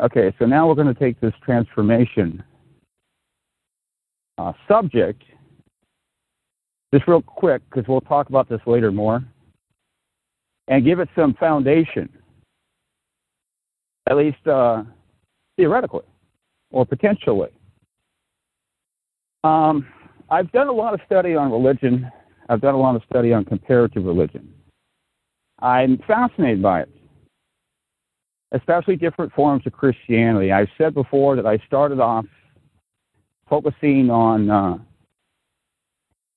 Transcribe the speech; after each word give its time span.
Okay, 0.00 0.34
so 0.38 0.46
now 0.46 0.66
we're 0.66 0.74
going 0.74 0.92
to 0.92 0.98
take 0.98 1.20
this 1.20 1.34
transformation 1.44 2.42
uh, 4.38 4.52
subject, 4.66 5.22
just 6.94 7.06
real 7.06 7.20
quick, 7.20 7.60
because 7.68 7.86
we'll 7.86 8.00
talk 8.00 8.30
about 8.30 8.48
this 8.48 8.60
later 8.66 8.90
more, 8.90 9.22
and 10.68 10.86
give 10.86 11.00
it 11.00 11.08
some 11.14 11.34
foundation, 11.34 12.08
at 14.08 14.16
least 14.16 14.46
uh, 14.46 14.84
theoretically 15.58 16.04
or 16.70 16.86
potentially. 16.86 17.50
Um, 19.44 19.86
I've 20.30 20.50
done 20.52 20.68
a 20.68 20.72
lot 20.72 20.94
of 20.94 21.00
study 21.04 21.34
on 21.34 21.50
religion. 21.50 22.10
I've 22.48 22.62
done 22.62 22.74
a 22.74 22.78
lot 22.78 22.96
of 22.96 23.02
study 23.10 23.34
on 23.34 23.44
comparative 23.44 24.04
religion. 24.04 24.54
I'm 25.58 25.98
fascinated 26.06 26.62
by 26.62 26.82
it, 26.82 26.88
especially 28.52 28.96
different 28.96 29.32
forms 29.32 29.66
of 29.66 29.72
Christianity. 29.72 30.52
I've 30.52 30.68
said 30.76 30.94
before 30.94 31.36
that 31.36 31.46
I 31.46 31.58
started 31.66 32.00
off 32.00 32.26
focusing 33.48 34.10
on 34.10 34.50
uh, 34.50 34.78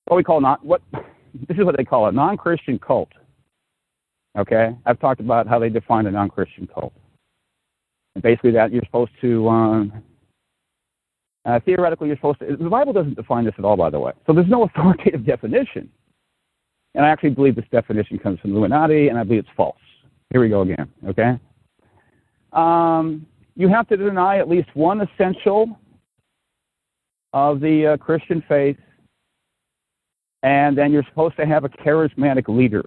what 0.06 0.16
we 0.16 0.24
call 0.24 0.40
not 0.40 0.64
what 0.64 0.82
this 0.92 1.56
is 1.56 1.64
what 1.64 1.76
they 1.76 1.84
call 1.84 2.06
a 2.06 2.12
non-Christian 2.12 2.78
cult. 2.78 3.10
Okay, 4.36 4.76
I've 4.84 4.98
talked 4.98 5.20
about 5.20 5.46
how 5.46 5.58
they 5.58 5.68
define 5.68 6.06
a 6.06 6.10
non-Christian 6.10 6.66
cult, 6.66 6.92
and 8.14 8.22
basically 8.22 8.50
that 8.52 8.72
you're 8.72 8.82
supposed 8.84 9.12
to. 9.20 9.48
Um, 9.48 10.02
uh, 11.44 11.60
theoretically, 11.64 12.08
you're 12.08 12.16
supposed 12.16 12.40
to. 12.40 12.56
The 12.56 12.70
Bible 12.70 12.92
doesn't 12.92 13.14
define 13.14 13.44
this 13.44 13.54
at 13.58 13.64
all, 13.64 13.76
by 13.76 13.90
the 13.90 14.00
way. 14.00 14.12
So 14.26 14.32
there's 14.32 14.48
no 14.48 14.64
authoritative 14.76 15.24
definition. 15.24 15.90
And 16.96 17.04
I 17.04 17.08
actually 17.10 17.30
believe 17.30 17.56
this 17.56 17.64
definition 17.72 18.18
comes 18.18 18.38
from 18.40 18.52
Illuminati, 18.52 19.08
and 19.08 19.18
I 19.18 19.24
believe 19.24 19.40
it's 19.40 19.48
false. 19.56 19.76
Here 20.30 20.40
we 20.40 20.48
go 20.48 20.62
again. 20.62 20.88
Okay. 21.08 21.38
Um, 22.54 23.26
you 23.56 23.68
have 23.68 23.88
to 23.88 23.96
deny 23.96 24.38
at 24.38 24.48
least 24.48 24.68
one 24.74 25.00
essential 25.00 25.78
of 27.32 27.60
the 27.60 27.86
uh, 27.86 27.96
Christian 27.96 28.42
faith, 28.48 28.76
and 30.42 30.78
then 30.78 30.92
you're 30.92 31.04
supposed 31.08 31.36
to 31.36 31.46
have 31.46 31.64
a 31.64 31.68
charismatic 31.68 32.48
leader. 32.48 32.84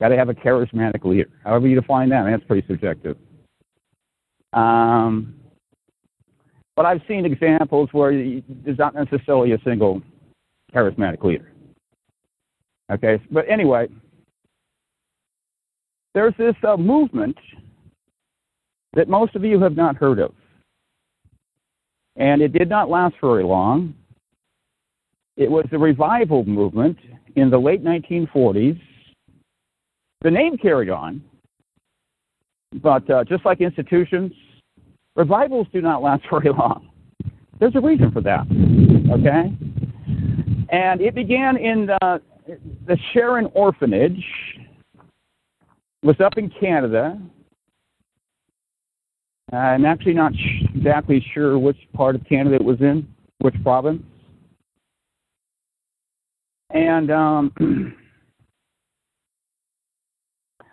Got 0.00 0.08
to 0.08 0.16
have 0.16 0.28
a 0.28 0.34
charismatic 0.34 1.04
leader. 1.04 1.30
However 1.42 1.66
you 1.66 1.80
define 1.80 2.10
that, 2.10 2.24
that's 2.24 2.44
pretty 2.44 2.66
subjective. 2.66 3.16
Um, 4.52 5.34
but 6.76 6.84
I've 6.84 7.00
seen 7.08 7.24
examples 7.24 7.88
where 7.92 8.12
there's 8.12 8.78
not 8.78 8.94
necessarily 8.94 9.52
a 9.52 9.58
single 9.64 10.02
charismatic 10.74 11.24
leader. 11.24 11.50
Okay, 12.92 13.18
but 13.30 13.48
anyway, 13.48 13.88
there's 16.14 16.34
this 16.38 16.54
uh, 16.62 16.76
movement 16.76 17.36
that 18.96 19.08
most 19.08 19.36
of 19.36 19.44
you 19.44 19.60
have 19.60 19.76
not 19.76 19.96
heard 19.96 20.18
of. 20.18 20.34
And 22.16 22.42
it 22.42 22.52
did 22.52 22.68
not 22.68 22.90
last 22.90 23.14
very 23.20 23.44
long. 23.44 23.94
It 25.36 25.48
was 25.50 25.66
the 25.70 25.78
revival 25.78 26.44
movement 26.44 26.98
in 27.36 27.50
the 27.50 27.58
late 27.58 27.84
1940s. 27.84 28.80
The 30.22 30.30
name 30.30 30.58
carried 30.58 30.90
on, 30.90 31.22
but 32.82 33.08
uh, 33.08 33.22
just 33.22 33.44
like 33.44 33.60
institutions, 33.60 34.32
Revivals 35.16 35.66
do 35.72 35.80
not 35.80 36.02
last 36.02 36.22
very 36.30 36.50
long. 36.50 36.90
There's 37.58 37.74
a 37.74 37.80
reason 37.80 38.12
for 38.12 38.20
that, 38.20 38.42
okay? 39.10 39.56
And 40.68 41.00
it 41.00 41.14
began 41.14 41.56
in 41.56 41.86
the, 41.86 42.20
the 42.86 42.98
Sharon 43.12 43.46
Orphanage, 43.54 44.22
was 46.02 46.16
up 46.20 46.36
in 46.36 46.50
Canada. 46.60 47.18
I'm 49.52 49.84
actually 49.84 50.14
not 50.14 50.34
sh- 50.34 50.64
exactly 50.74 51.24
sure 51.32 51.58
which 51.58 51.76
part 51.94 52.16
of 52.16 52.24
Canada 52.26 52.56
it 52.56 52.64
was 52.64 52.80
in, 52.80 53.06
which 53.38 53.54
province. 53.62 54.02
And 56.70 57.10
um, 57.12 57.52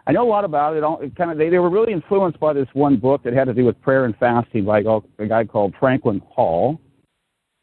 I 0.08 0.12
know 0.12 0.28
a 0.28 0.30
lot 0.30 0.44
about 0.44 0.76
it. 0.76 0.84
It 1.06 1.16
kind 1.16 1.32
of 1.32 1.38
they, 1.38 1.50
they 1.50 1.60
were 1.60 1.70
really 1.70 1.94
influenced 1.94 2.40
by 2.40 2.54
this 2.54 2.68
one 2.74 2.98
book 2.98 3.24
that 3.24 3.34
had 3.34 3.46
to 3.46 3.54
do 3.54 3.64
with 3.64 3.80
prayer 3.82 4.06
and 4.06 4.16
fasting 4.18 4.66
by 4.66 4.80
a 4.80 5.28
guy 5.28 5.46
called 5.46 5.76
Franklin 5.80 6.22
Hall. 6.28 6.82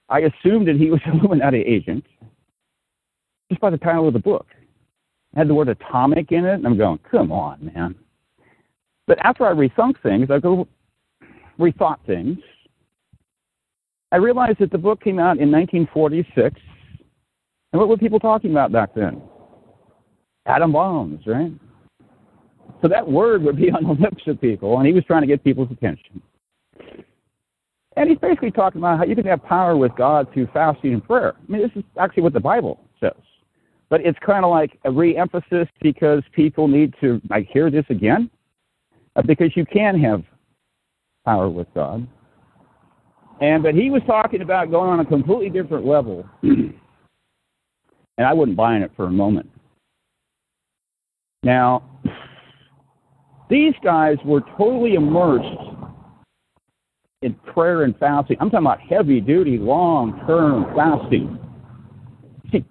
I 0.08 0.20
assumed 0.20 0.68
that 0.68 0.76
he 0.76 0.90
was 0.90 1.00
an 1.06 1.18
Illuminati 1.18 1.60
agent 1.60 2.04
just 3.50 3.60
by 3.60 3.70
the 3.70 3.78
title 3.78 4.06
of 4.06 4.14
the 4.14 4.20
book. 4.20 4.46
It 5.34 5.38
had 5.38 5.48
the 5.48 5.54
word 5.54 5.68
atomic 5.68 6.30
in 6.30 6.44
it, 6.44 6.54
and 6.54 6.66
I'm 6.66 6.78
going, 6.78 7.00
come 7.10 7.32
on, 7.32 7.72
man. 7.74 7.96
But 9.06 9.18
after 9.24 9.44
I 9.44 9.52
rethunk 9.52 10.00
things, 10.02 10.30
I 10.30 10.38
go 10.38 10.68
rethought 11.60 11.98
things. 12.06 12.38
I 14.12 14.16
realized 14.16 14.58
that 14.58 14.72
the 14.72 14.78
book 14.78 15.00
came 15.02 15.18
out 15.18 15.38
in 15.38 15.52
1946, 15.52 16.60
and 17.72 17.78
what 17.78 17.88
were 17.88 17.96
people 17.96 18.18
talking 18.18 18.50
about 18.50 18.72
back 18.72 18.94
then? 18.94 19.22
Atom 20.46 20.72
bombs, 20.72 21.20
right? 21.26 21.52
So 22.82 22.88
that 22.88 23.06
word 23.06 23.42
would 23.42 23.56
be 23.56 23.70
on 23.70 23.84
the 23.84 24.02
lips 24.02 24.22
of 24.26 24.40
people, 24.40 24.78
and 24.78 24.86
he 24.86 24.92
was 24.92 25.04
trying 25.04 25.20
to 25.20 25.28
get 25.28 25.44
people's 25.44 25.70
attention. 25.70 26.20
And 27.96 28.08
he's 28.08 28.18
basically 28.18 28.50
talking 28.50 28.80
about 28.80 28.98
how 28.98 29.04
you 29.04 29.14
can 29.14 29.26
have 29.26 29.44
power 29.44 29.76
with 29.76 29.94
God 29.96 30.32
through 30.32 30.48
fasting 30.52 30.94
and 30.94 31.04
prayer. 31.04 31.34
I 31.36 31.52
mean, 31.52 31.62
this 31.62 31.70
is 31.74 31.84
actually 31.98 32.22
what 32.22 32.32
the 32.32 32.40
Bible 32.40 32.80
says. 33.00 33.12
But 33.88 34.00
it's 34.02 34.18
kind 34.24 34.44
of 34.44 34.50
like 34.50 34.78
a 34.84 34.90
re-emphasis 34.90 35.68
because 35.82 36.22
people 36.32 36.68
need 36.68 36.94
to 37.00 37.20
like 37.28 37.48
hear 37.52 37.70
this 37.70 37.84
again, 37.90 38.30
uh, 39.16 39.22
because 39.22 39.56
you 39.56 39.66
can 39.66 39.98
have 40.00 40.22
with 41.38 41.68
God. 41.74 42.06
And 43.40 43.62
but 43.62 43.74
he 43.74 43.90
was 43.90 44.02
talking 44.06 44.42
about 44.42 44.70
going 44.70 44.90
on 44.90 45.00
a 45.00 45.04
completely 45.04 45.48
different 45.48 45.86
level, 45.86 46.28
and 46.42 46.74
I 48.18 48.32
wouldn't 48.34 48.56
buy 48.56 48.76
in 48.76 48.82
it 48.82 48.90
for 48.96 49.06
a 49.06 49.10
moment. 49.10 49.48
Now, 51.42 51.82
these 53.48 53.72
guys 53.82 54.18
were 54.24 54.42
totally 54.58 54.94
immersed 54.94 55.46
in 57.22 57.34
prayer 57.52 57.82
and 57.82 57.96
fasting. 57.98 58.36
I'm 58.40 58.50
talking 58.50 58.66
about 58.66 58.80
heavy 58.80 59.20
duty, 59.20 59.58
long 59.58 60.22
term 60.26 60.66
fasting. 60.76 61.38
See, 62.52 62.64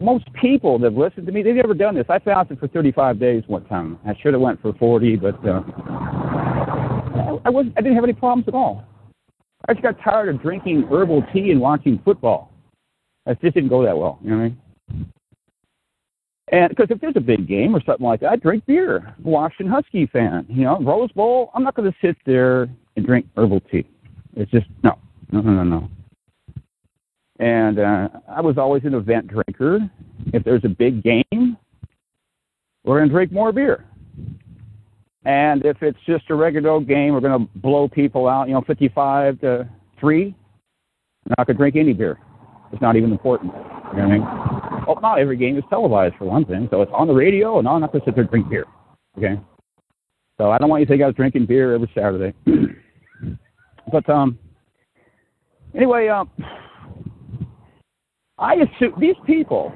most 0.00 0.24
people 0.40 0.78
that 0.78 0.92
have 0.92 0.98
listened 0.98 1.26
to 1.26 1.32
me, 1.32 1.42
they've 1.42 1.54
never 1.54 1.74
done 1.74 1.94
this. 1.94 2.06
I 2.08 2.18
fasted 2.18 2.58
for 2.58 2.68
35 2.68 3.20
days 3.20 3.42
one 3.46 3.64
time. 3.66 3.98
I 4.06 4.14
should 4.22 4.32
have 4.32 4.40
went 4.40 4.60
for 4.62 4.72
40, 4.74 5.16
but 5.16 5.46
uh, 5.46 5.62
I 7.44 7.50
wasn't, 7.50 7.74
I 7.76 7.80
didn't 7.80 7.94
have 7.96 8.04
any 8.04 8.12
problems 8.12 8.48
at 8.48 8.54
all. 8.54 8.84
I 9.68 9.72
just 9.72 9.82
got 9.82 10.00
tired 10.02 10.28
of 10.28 10.40
drinking 10.42 10.88
herbal 10.90 11.24
tea 11.32 11.50
and 11.50 11.60
watching 11.60 12.00
football. 12.04 12.52
That 13.24 13.40
just 13.40 13.54
didn't 13.54 13.70
go 13.70 13.82
that 13.84 13.96
well. 13.96 14.18
You 14.22 14.30
know 14.30 14.36
what 14.36 14.42
I 14.42 14.48
mean? 14.48 15.12
And 16.52 16.68
because 16.68 16.86
if 16.90 17.00
there's 17.00 17.16
a 17.16 17.20
big 17.20 17.48
game 17.48 17.74
or 17.74 17.82
something 17.84 18.06
like 18.06 18.20
that, 18.20 18.30
I 18.30 18.36
drink 18.36 18.64
beer. 18.66 19.14
Washington 19.24 19.72
Husky 19.72 20.06
fan, 20.06 20.46
you 20.48 20.62
know, 20.62 20.80
Rose 20.80 21.10
Bowl. 21.12 21.50
I'm 21.54 21.64
not 21.64 21.74
going 21.74 21.90
to 21.90 21.98
sit 22.00 22.16
there 22.24 22.68
and 22.94 23.04
drink 23.04 23.26
herbal 23.36 23.60
tea. 23.62 23.88
It's 24.36 24.50
just 24.52 24.66
no, 24.84 24.96
no, 25.32 25.40
no, 25.40 25.50
no, 25.50 25.64
no. 25.64 25.88
And 27.40 27.80
uh, 27.80 28.08
I 28.28 28.40
was 28.40 28.58
always 28.58 28.84
an 28.84 28.94
event 28.94 29.26
drinker. 29.26 29.90
If 30.32 30.44
there's 30.44 30.64
a 30.64 30.68
big 30.68 31.02
game, 31.02 31.56
we're 32.84 32.98
going 32.98 33.08
to 33.08 33.14
drink 33.14 33.32
more 33.32 33.52
beer. 33.52 33.84
And 35.26 35.64
if 35.64 35.82
it's 35.82 35.98
just 36.06 36.30
a 36.30 36.36
regular 36.36 36.70
old 36.70 36.86
game, 36.86 37.12
we're 37.12 37.20
going 37.20 37.46
to 37.46 37.58
blow 37.58 37.88
people 37.88 38.28
out, 38.28 38.46
you 38.46 38.54
know, 38.54 38.62
55 38.64 39.40
to 39.40 39.68
3. 39.98 40.26
I'm 40.26 40.34
not 41.36 41.48
going 41.48 41.56
to 41.56 41.58
drink 41.58 41.74
any 41.74 41.92
beer. 41.92 42.20
It's 42.72 42.80
not 42.80 42.94
even 42.94 43.10
important. 43.10 43.52
You 43.52 43.58
know 43.58 43.64
what 43.64 44.00
I 44.02 44.06
mean? 44.06 44.84
Well, 44.86 45.00
not 45.02 45.18
every 45.18 45.36
game 45.36 45.58
is 45.58 45.64
televised 45.68 46.14
for 46.16 46.26
one 46.26 46.44
thing, 46.44 46.68
so 46.70 46.80
it's 46.80 46.92
on 46.94 47.08
the 47.08 47.12
radio, 47.12 47.58
and 47.58 47.66
I'm 47.66 47.80
not 47.80 47.90
going 47.90 48.02
to 48.02 48.06
sit 48.06 48.14
there 48.14 48.22
and 48.22 48.30
drink 48.30 48.48
beer. 48.48 48.66
Okay, 49.18 49.40
so 50.38 50.52
I 50.52 50.58
don't 50.58 50.68
want 50.68 50.80
you 50.80 50.86
to 50.86 50.92
think 50.92 51.02
I 51.02 51.06
was 51.06 51.16
drinking 51.16 51.46
beer 51.46 51.74
every 51.74 51.90
Saturday. 51.92 52.32
but 53.90 54.08
um, 54.08 54.38
anyway, 55.74 56.06
um, 56.06 56.30
I 58.38 58.54
assume 58.54 58.94
these 59.00 59.16
people. 59.26 59.72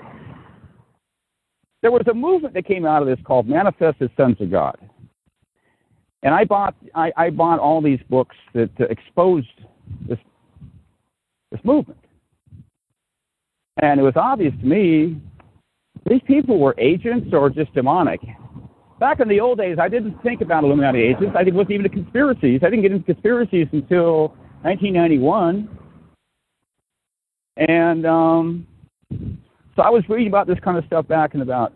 There 1.83 1.91
was 1.91 2.03
a 2.09 2.15
movement 2.15 2.55
that 2.55 2.67
came 2.67 2.87
out 2.87 3.03
of 3.03 3.09
this 3.09 3.19
called 3.25 3.49
Manifested 3.49 4.11
Sons 4.17 4.37
of 4.39 4.51
God. 4.51 4.77
And 6.23 6.35
I 6.35 6.45
bought 6.45 6.75
I, 6.95 7.13
I 7.17 7.31
bought 7.31 7.59
all 7.59 7.81
these 7.81 8.01
books 8.09 8.37
that 8.55 8.71
uh, 8.81 8.85
exposed 8.85 9.49
this 10.09 10.19
this 11.51 11.61
movement. 11.65 11.99
And 13.83 13.99
it 13.99 14.03
was 14.03 14.15
obvious 14.17 14.53
to 14.61 14.67
me 14.67 15.21
these 16.09 16.21
people 16.27 16.59
were 16.59 16.75
agents 16.79 17.29
or 17.33 17.51
just 17.51 17.73
demonic. 17.75 18.21
Back 18.99 19.21
in 19.21 19.29
the 19.29 19.41
old 19.41 19.59
days, 19.59 19.79
I 19.81 19.89
didn't 19.89 20.21
think 20.23 20.43
about 20.43 20.65
Illuminati 20.65 21.01
agents. 21.01 21.35
I 21.35 21.43
wasn't 21.45 21.71
even 21.71 21.87
into 21.87 21.89
conspiracies. 21.89 22.61
I 22.63 22.69
didn't 22.69 22.83
get 22.83 22.93
into 22.93 23.05
conspiracies 23.05 23.67
until 23.73 24.29
1991. 24.63 25.69
And 27.57 28.07
um, 28.07 28.67
so 29.77 29.83
I 29.83 29.89
was 29.89 30.03
reading 30.09 30.29
about 30.29 30.47
this 30.47 30.59
kind 30.63 30.77
of 30.77 30.85
stuff 30.85 31.09
back 31.09 31.35
in 31.35 31.41
about 31.41 31.73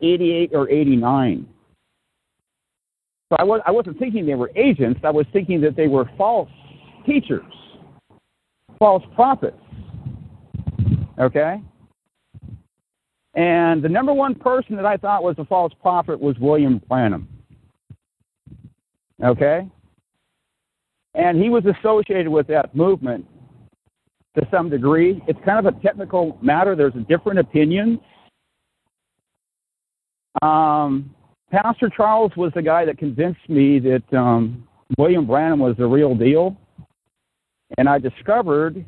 88 0.00 0.52
or 0.54 0.70
89. 0.70 1.46
So 3.30 3.36
I, 3.38 3.44
was, 3.44 3.60
I 3.64 3.70
wasn't 3.70 3.98
thinking 3.98 4.26
they 4.26 4.34
were 4.34 4.50
agents. 4.56 5.00
I 5.04 5.10
was 5.10 5.24
thinking 5.32 5.60
that 5.60 5.76
they 5.76 5.86
were 5.86 6.10
false 6.18 6.50
teachers, 7.06 7.44
false 8.78 9.04
prophets. 9.14 9.56
Okay? 11.20 11.62
And 13.34 13.82
the 13.82 13.88
number 13.88 14.12
one 14.12 14.34
person 14.34 14.74
that 14.74 14.84
I 14.84 14.96
thought 14.96 15.22
was 15.22 15.36
a 15.38 15.44
false 15.44 15.72
prophet 15.80 16.20
was 16.20 16.36
William 16.40 16.82
Branham. 16.88 17.28
Okay? 19.22 19.68
And 21.14 21.40
he 21.40 21.50
was 21.50 21.62
associated 21.66 22.28
with 22.28 22.48
that 22.48 22.74
movement 22.74 23.26
to 24.36 24.46
some 24.50 24.70
degree. 24.70 25.22
It's 25.28 25.38
kind 25.44 25.64
of 25.64 25.72
a 25.72 25.80
technical 25.80 26.36
matter, 26.42 26.74
there's 26.74 26.94
a 26.96 27.00
different 27.00 27.38
opinions. 27.38 28.00
Um, 30.42 31.14
Pastor 31.50 31.90
Charles 31.94 32.32
was 32.36 32.52
the 32.54 32.62
guy 32.62 32.84
that 32.84 32.98
convinced 32.98 33.48
me 33.48 33.80
that 33.80 34.16
um, 34.16 34.66
William 34.98 35.26
Branham 35.26 35.58
was 35.58 35.76
the 35.76 35.86
real 35.86 36.14
deal. 36.14 36.56
And 37.78 37.88
I 37.88 37.98
discovered, 37.98 38.84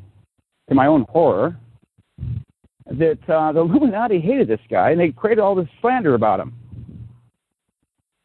to 0.69 0.75
my 0.75 0.87
own 0.87 1.05
horror, 1.09 1.57
that 2.87 3.19
uh, 3.29 3.53
the 3.53 3.61
Illuminati 3.63 4.21
hated 4.21 4.49
this 4.49 4.61
guy 4.71 4.91
and 4.91 5.01
they 5.01 5.11
created 5.11 5.41
all 5.41 5.55
this 5.55 5.69
slander 5.81 6.15
about 6.15 6.41
him. 6.41 6.55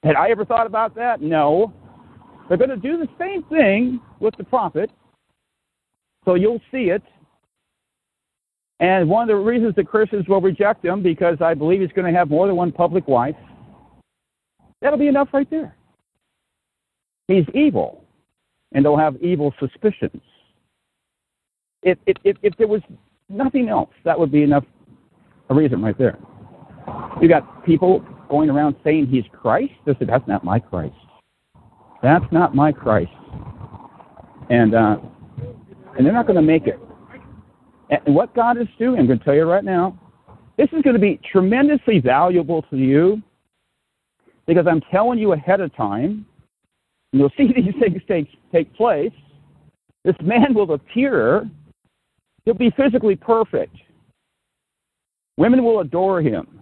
Had 0.03 0.15
I 0.15 0.29
ever 0.29 0.45
thought 0.45 0.67
about 0.67 0.95
that? 0.95 1.21
No. 1.21 1.73
They're 2.47 2.57
going 2.57 2.69
to 2.69 2.77
do 2.77 2.97
the 2.97 3.09
same 3.19 3.43
thing 3.43 3.99
with 4.19 4.35
the 4.37 4.43
prophet, 4.43 4.89
so 6.23 6.35
you'll 6.35 6.61
see 6.71 6.89
it. 6.89 7.03
And 8.79 9.09
one 9.09 9.23
of 9.23 9.27
the 9.27 9.35
reasons 9.35 9.75
the 9.75 9.83
Christians 9.83 10.27
will 10.27 10.39
reject 10.39 10.85
him 10.85 11.01
because 11.01 11.41
I 11.41 11.55
believe 11.55 11.81
he's 11.81 11.91
going 11.91 12.11
to 12.11 12.17
have 12.17 12.29
more 12.29 12.47
than 12.47 12.55
one 12.55 12.71
public 12.71 13.07
wife. 13.07 13.35
That'll 14.81 14.99
be 14.99 15.07
enough 15.07 15.29
right 15.33 15.49
there. 15.49 15.75
He's 17.27 17.45
evil, 17.53 18.05
and 18.71 18.85
they'll 18.85 18.97
have 18.97 19.15
evil 19.21 19.53
suspicions. 19.59 20.21
If, 21.83 21.97
if, 22.05 22.17
if, 22.23 22.37
if 22.41 22.57
there 22.57 22.67
was 22.67 22.81
nothing 23.29 23.69
else, 23.69 23.89
that 24.05 24.17
would 24.17 24.31
be 24.31 24.43
enough 24.43 24.63
a 25.49 25.55
reason 25.55 25.81
right 25.81 25.97
there. 25.97 26.17
You 27.21 27.27
got 27.27 27.65
people 27.65 28.05
going 28.29 28.49
around 28.49 28.75
saying 28.83 29.07
he's 29.07 29.23
Christ. 29.31 29.73
They 29.85 29.93
said, 29.99 30.07
that's 30.07 30.27
not 30.27 30.43
my 30.43 30.59
Christ. 30.59 30.95
That's 32.03 32.25
not 32.31 32.55
my 32.55 32.71
Christ. 32.71 33.11
And 34.49 34.75
uh, 34.75 34.97
and 35.97 36.05
they're 36.05 36.13
not 36.13 36.27
going 36.27 36.35
to 36.35 36.41
make 36.41 36.67
it. 36.67 36.79
And 37.89 38.15
what 38.15 38.33
God 38.35 38.57
is 38.57 38.67
doing, 38.77 38.99
I'm 38.99 39.07
going 39.07 39.19
to 39.19 39.25
tell 39.25 39.33
you 39.33 39.43
right 39.43 39.63
now, 39.63 39.97
this 40.57 40.67
is 40.71 40.81
going 40.83 40.93
to 40.93 40.99
be 40.99 41.19
tremendously 41.29 41.99
valuable 41.99 42.61
to 42.63 42.77
you 42.77 43.21
because 44.47 44.65
I'm 44.67 44.81
telling 44.89 45.19
you 45.19 45.33
ahead 45.33 45.59
of 45.59 45.75
time, 45.75 46.25
you'll 47.11 47.31
see 47.37 47.47
these 47.53 47.73
things 47.79 48.01
take, 48.07 48.27
take 48.51 48.73
place. 48.75 49.11
This 50.03 50.15
man 50.21 50.53
will 50.53 50.73
appear, 50.73 51.49
he'll 52.45 52.53
be 52.53 52.71
physically 52.71 53.15
perfect. 53.15 53.75
Women 55.37 55.63
will 55.63 55.81
adore 55.81 56.21
him, 56.21 56.61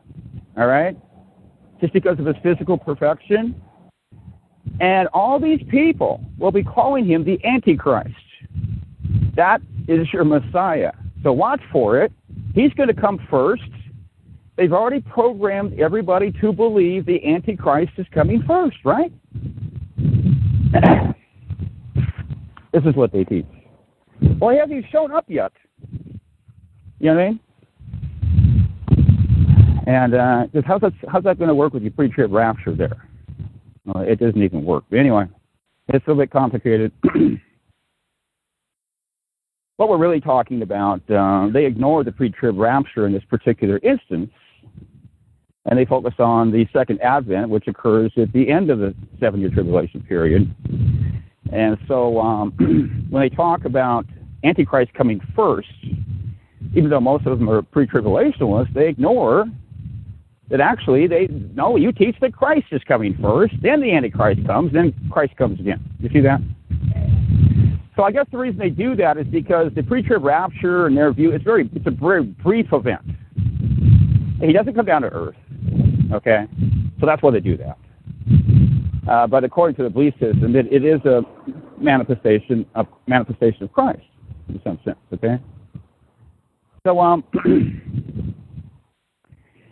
all 0.57 0.67
right? 0.67 0.97
Just 1.79 1.93
because 1.93 2.19
of 2.19 2.25
his 2.25 2.35
physical 2.43 2.77
perfection. 2.77 3.61
And 4.81 5.07
all 5.13 5.39
these 5.39 5.61
people 5.69 6.21
will 6.37 6.51
be 6.51 6.63
calling 6.63 7.05
him 7.05 7.23
the 7.23 7.39
Antichrist. 7.45 8.09
That 9.35 9.61
is 9.87 10.11
your 10.11 10.25
Messiah. 10.25 10.91
So 11.23 11.31
watch 11.31 11.61
for 11.71 12.01
it. 12.01 12.11
He's 12.53 12.73
going 12.73 12.89
to 12.89 12.99
come 12.99 13.25
first. 13.29 13.63
They've 14.57 14.71
already 14.71 15.01
programmed 15.01 15.79
everybody 15.79 16.31
to 16.39 16.53
believe 16.53 17.05
the 17.05 17.25
Antichrist 17.25 17.91
is 17.97 18.07
coming 18.13 18.41
first, 18.47 18.77
right? 18.85 19.11
this 22.73 22.83
is 22.85 22.95
what 22.95 23.11
they 23.11 23.25
teach. 23.25 23.45
Well, 24.39 24.51
he 24.51 24.57
hasn't 24.57 24.85
shown 24.91 25.11
up 25.11 25.25
yet. 25.27 25.51
You 26.99 27.13
know 27.13 27.15
what 27.15 27.21
I 27.21 27.29
mean? 27.29 27.39
And 29.87 30.15
uh, 30.15 30.47
how's 30.65 30.81
that, 30.81 30.93
how's 31.09 31.23
that 31.25 31.37
going 31.37 31.49
to 31.49 31.55
work 31.55 31.73
with 31.73 31.83
your 31.83 31.91
pre-trib 31.91 32.31
rapture 32.31 32.73
there? 32.73 33.09
Well, 33.85 34.03
it 34.03 34.19
doesn't 34.19 34.41
even 34.41 34.63
work. 34.63 34.85
But 34.89 34.99
anyway, 34.99 35.25
it's 35.89 36.05
a 36.07 36.09
little 36.09 36.23
bit 36.23 36.31
complicated. 36.31 36.91
what 39.77 39.89
we're 39.89 39.97
really 39.97 40.21
talking 40.21 40.61
about, 40.61 41.01
uh, 41.11 41.49
they 41.53 41.65
ignore 41.65 42.05
the 42.05 42.11
pre-trib 42.11 42.57
rapture 42.57 43.05
in 43.05 43.13
this 43.13 43.23
particular 43.29 43.79
instance, 43.83 44.31
and 45.65 45.79
they 45.79 45.85
focus 45.85 46.13
on 46.19 46.51
the 46.51 46.67
second 46.71 47.01
advent, 47.01 47.49
which 47.49 47.67
occurs 47.67 48.11
at 48.17 48.31
the 48.33 48.49
end 48.49 48.69
of 48.69 48.79
the 48.79 48.93
seven-year 49.19 49.49
tribulation 49.49 50.01
period. 50.01 50.53
And 51.51 51.77
so 51.87 52.19
um, 52.19 52.51
when 53.09 53.21
they 53.21 53.35
talk 53.35 53.65
about 53.65 54.05
Antichrist 54.43 54.93
coming 54.93 55.19
first, 55.35 55.67
even 56.75 56.89
though 56.89 56.99
most 56.99 57.25
of 57.25 57.39
them 57.39 57.49
are 57.49 57.61
pre-tribulationists, 57.61 58.73
they 58.73 58.89
ignore 58.89 59.45
that 60.49 60.61
actually 60.61 61.07
they 61.07 61.27
no, 61.55 61.75
you 61.75 61.91
teach 61.91 62.15
that 62.21 62.33
Christ 62.33 62.67
is 62.71 62.81
coming 62.87 63.17
first, 63.19 63.55
then 63.63 63.81
the 63.81 63.91
Antichrist 63.91 64.45
comes, 64.45 64.71
then 64.73 64.93
Christ 65.09 65.35
comes 65.37 65.59
again. 65.59 65.83
You 65.99 66.09
see 66.09 66.21
that? 66.21 66.39
So 67.95 68.03
I 68.03 68.11
guess 68.11 68.25
the 68.31 68.37
reason 68.37 68.59
they 68.59 68.69
do 68.69 68.95
that 68.97 69.17
is 69.17 69.25
because 69.27 69.71
the 69.73 69.81
pre-trib 69.81 70.23
rapture, 70.23 70.87
in 70.87 70.95
their 70.95 71.11
view, 71.13 71.31
it's 71.31 71.43
very 71.43 71.69
it's 71.73 71.87
a 71.87 71.91
very 71.91 72.23
brief 72.23 72.67
event. 72.73 73.01
He 74.41 74.51
doesn't 74.51 74.75
come 74.75 74.85
down 74.85 75.03
to 75.03 75.09
earth. 75.09 75.35
Okay, 76.15 76.47
so 76.99 77.05
that's 77.05 77.21
why 77.21 77.31
they 77.31 77.39
do 77.39 77.57
that. 77.57 77.77
Uh, 79.07 79.27
but 79.27 79.43
according 79.43 79.75
to 79.75 79.83
the 79.83 79.89
belief 79.89 80.13
system, 80.13 80.55
it, 80.55 80.71
it 80.71 80.83
is 80.83 80.99
a 81.05 81.21
manifestation 81.77 82.65
of 82.73 82.87
manifestation 83.07 83.63
of 83.63 83.73
Christ 83.73 84.01
in 84.49 84.59
some 84.63 84.79
sense. 84.83 84.97
Okay. 85.13 85.39
So 86.85 86.99
um, 86.99 87.23
you 87.45 88.23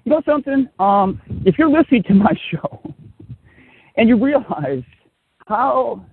know 0.06 0.22
something? 0.26 0.68
Um, 0.80 1.22
if 1.46 1.58
you're 1.58 1.70
listening 1.70 2.04
to 2.04 2.14
my 2.14 2.34
show 2.52 2.94
and 3.96 4.10
you 4.10 4.24
realize 4.24 4.84
how 5.48 6.06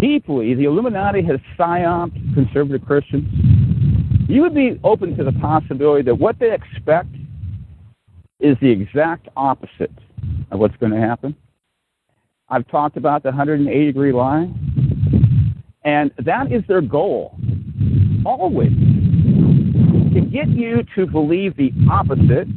deeply 0.00 0.54
the 0.54 0.64
Illuminati 0.64 1.22
has 1.22 1.40
psyoped 1.58 2.34
conservative 2.34 2.86
Christians, 2.86 3.28
you 4.28 4.42
would 4.42 4.54
be 4.54 4.80
open 4.84 5.16
to 5.16 5.24
the 5.24 5.32
possibility 5.32 6.02
that 6.02 6.14
what 6.14 6.38
they 6.38 6.52
expect 6.52 7.08
is 8.42 8.56
the 8.60 8.70
exact 8.70 9.28
opposite 9.36 9.92
of 10.50 10.58
what's 10.58 10.76
going 10.76 10.92
to 10.92 11.00
happen. 11.00 11.34
I've 12.48 12.66
talked 12.68 12.96
about 12.96 13.22
the 13.22 13.30
180 13.30 13.86
degree 13.86 14.12
line, 14.12 15.54
and 15.84 16.10
that 16.18 16.52
is 16.52 16.62
their 16.68 16.82
goal, 16.82 17.36
always, 18.26 18.72
to 20.12 20.20
get 20.20 20.48
you 20.48 20.84
to 20.96 21.06
believe 21.06 21.56
the 21.56 21.72
opposite. 21.90 22.48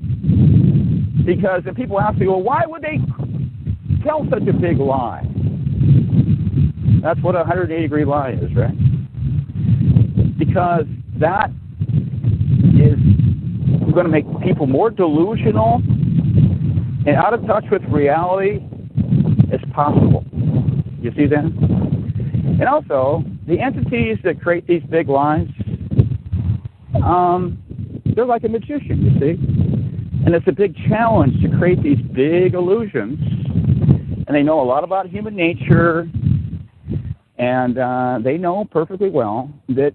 Because 1.26 1.64
if 1.66 1.76
people 1.76 2.00
ask 2.00 2.18
me, 2.18 2.28
well, 2.28 2.42
why 2.42 2.64
would 2.66 2.82
they 2.82 3.00
tell 4.04 4.28
such 4.30 4.48
a 4.48 4.54
big 4.54 4.80
lie? 4.80 5.26
That's 7.02 7.20
what 7.22 7.36
a 7.36 7.40
180 7.40 7.82
degree 7.82 8.06
lie 8.06 8.32
is, 8.32 8.54
right? 8.56 8.78
Because 10.38 10.86
that 11.20 11.52
going 13.94 14.06
to 14.06 14.12
make 14.12 14.26
people 14.42 14.68
more 14.68 14.90
delusional 14.90 15.82
and 17.06 17.16
out 17.16 17.34
of 17.34 17.46
touch 17.46 17.66
with 17.72 17.84
reality 17.84 18.66
as 19.52 19.60
possible. 19.74 20.24
You 21.02 21.12
see 21.16 21.28
that? 21.28 21.44
And 21.44 22.64
also, 22.64 23.24
the 23.48 23.60
entities 23.60 24.18
that 24.24 24.42
create 24.42 24.66
these 24.68 24.84
big 24.84 25.10
lines, 25.10 25.50
um, 27.04 27.62
they're 28.16 28.26
like 28.26 28.44
a 28.44 28.50
magician, 28.50 29.04
you 29.04 29.20
see? 29.20 30.26
And 30.26 30.34
it's 30.34 30.48
a 30.48 30.52
big 30.52 30.76
challenge 30.88 31.42
to 31.44 31.50
create 31.58 31.84
these 31.84 32.00
big 32.14 32.54
illusions. 32.54 33.20
And 34.28 34.36
they 34.36 34.42
know 34.42 34.62
a 34.62 34.66
lot 34.66 34.84
about 34.84 35.08
human 35.08 35.36
nature 35.36 36.10
and 37.38 37.78
uh, 37.78 38.20
they 38.24 38.38
know 38.38 38.66
perfectly 38.66 39.10
well 39.10 39.52
that 39.70 39.94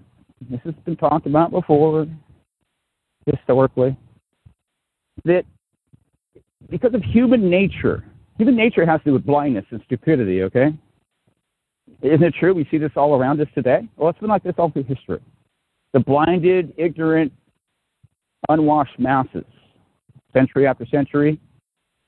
this 0.49 0.59
has 0.63 0.73
been 0.85 0.95
talked 0.95 1.25
about 1.25 1.51
before 1.51 2.07
historically, 3.25 3.97
that 5.25 5.43
because 6.69 6.93
of 6.93 7.03
human 7.03 7.49
nature, 7.49 8.03
Human 8.41 8.55
nature 8.55 8.87
has 8.87 8.99
to 9.01 9.05
do 9.05 9.13
with 9.13 9.23
blindness 9.23 9.65
and 9.69 9.79
stupidity, 9.85 10.41
okay? 10.41 10.73
Isn't 12.01 12.23
it 12.23 12.33
true? 12.39 12.55
We 12.55 12.67
see 12.71 12.79
this 12.79 12.89
all 12.95 13.13
around 13.13 13.39
us 13.39 13.47
today. 13.53 13.87
Well, 13.97 14.09
it's 14.09 14.17
been 14.17 14.29
like 14.29 14.41
this 14.41 14.55
all 14.57 14.71
through 14.71 14.85
history. 14.85 15.19
The 15.93 15.99
blinded, 15.99 16.73
ignorant, 16.75 17.31
unwashed 18.49 18.97
masses, 18.97 19.45
century 20.33 20.65
after 20.65 20.87
century, 20.87 21.39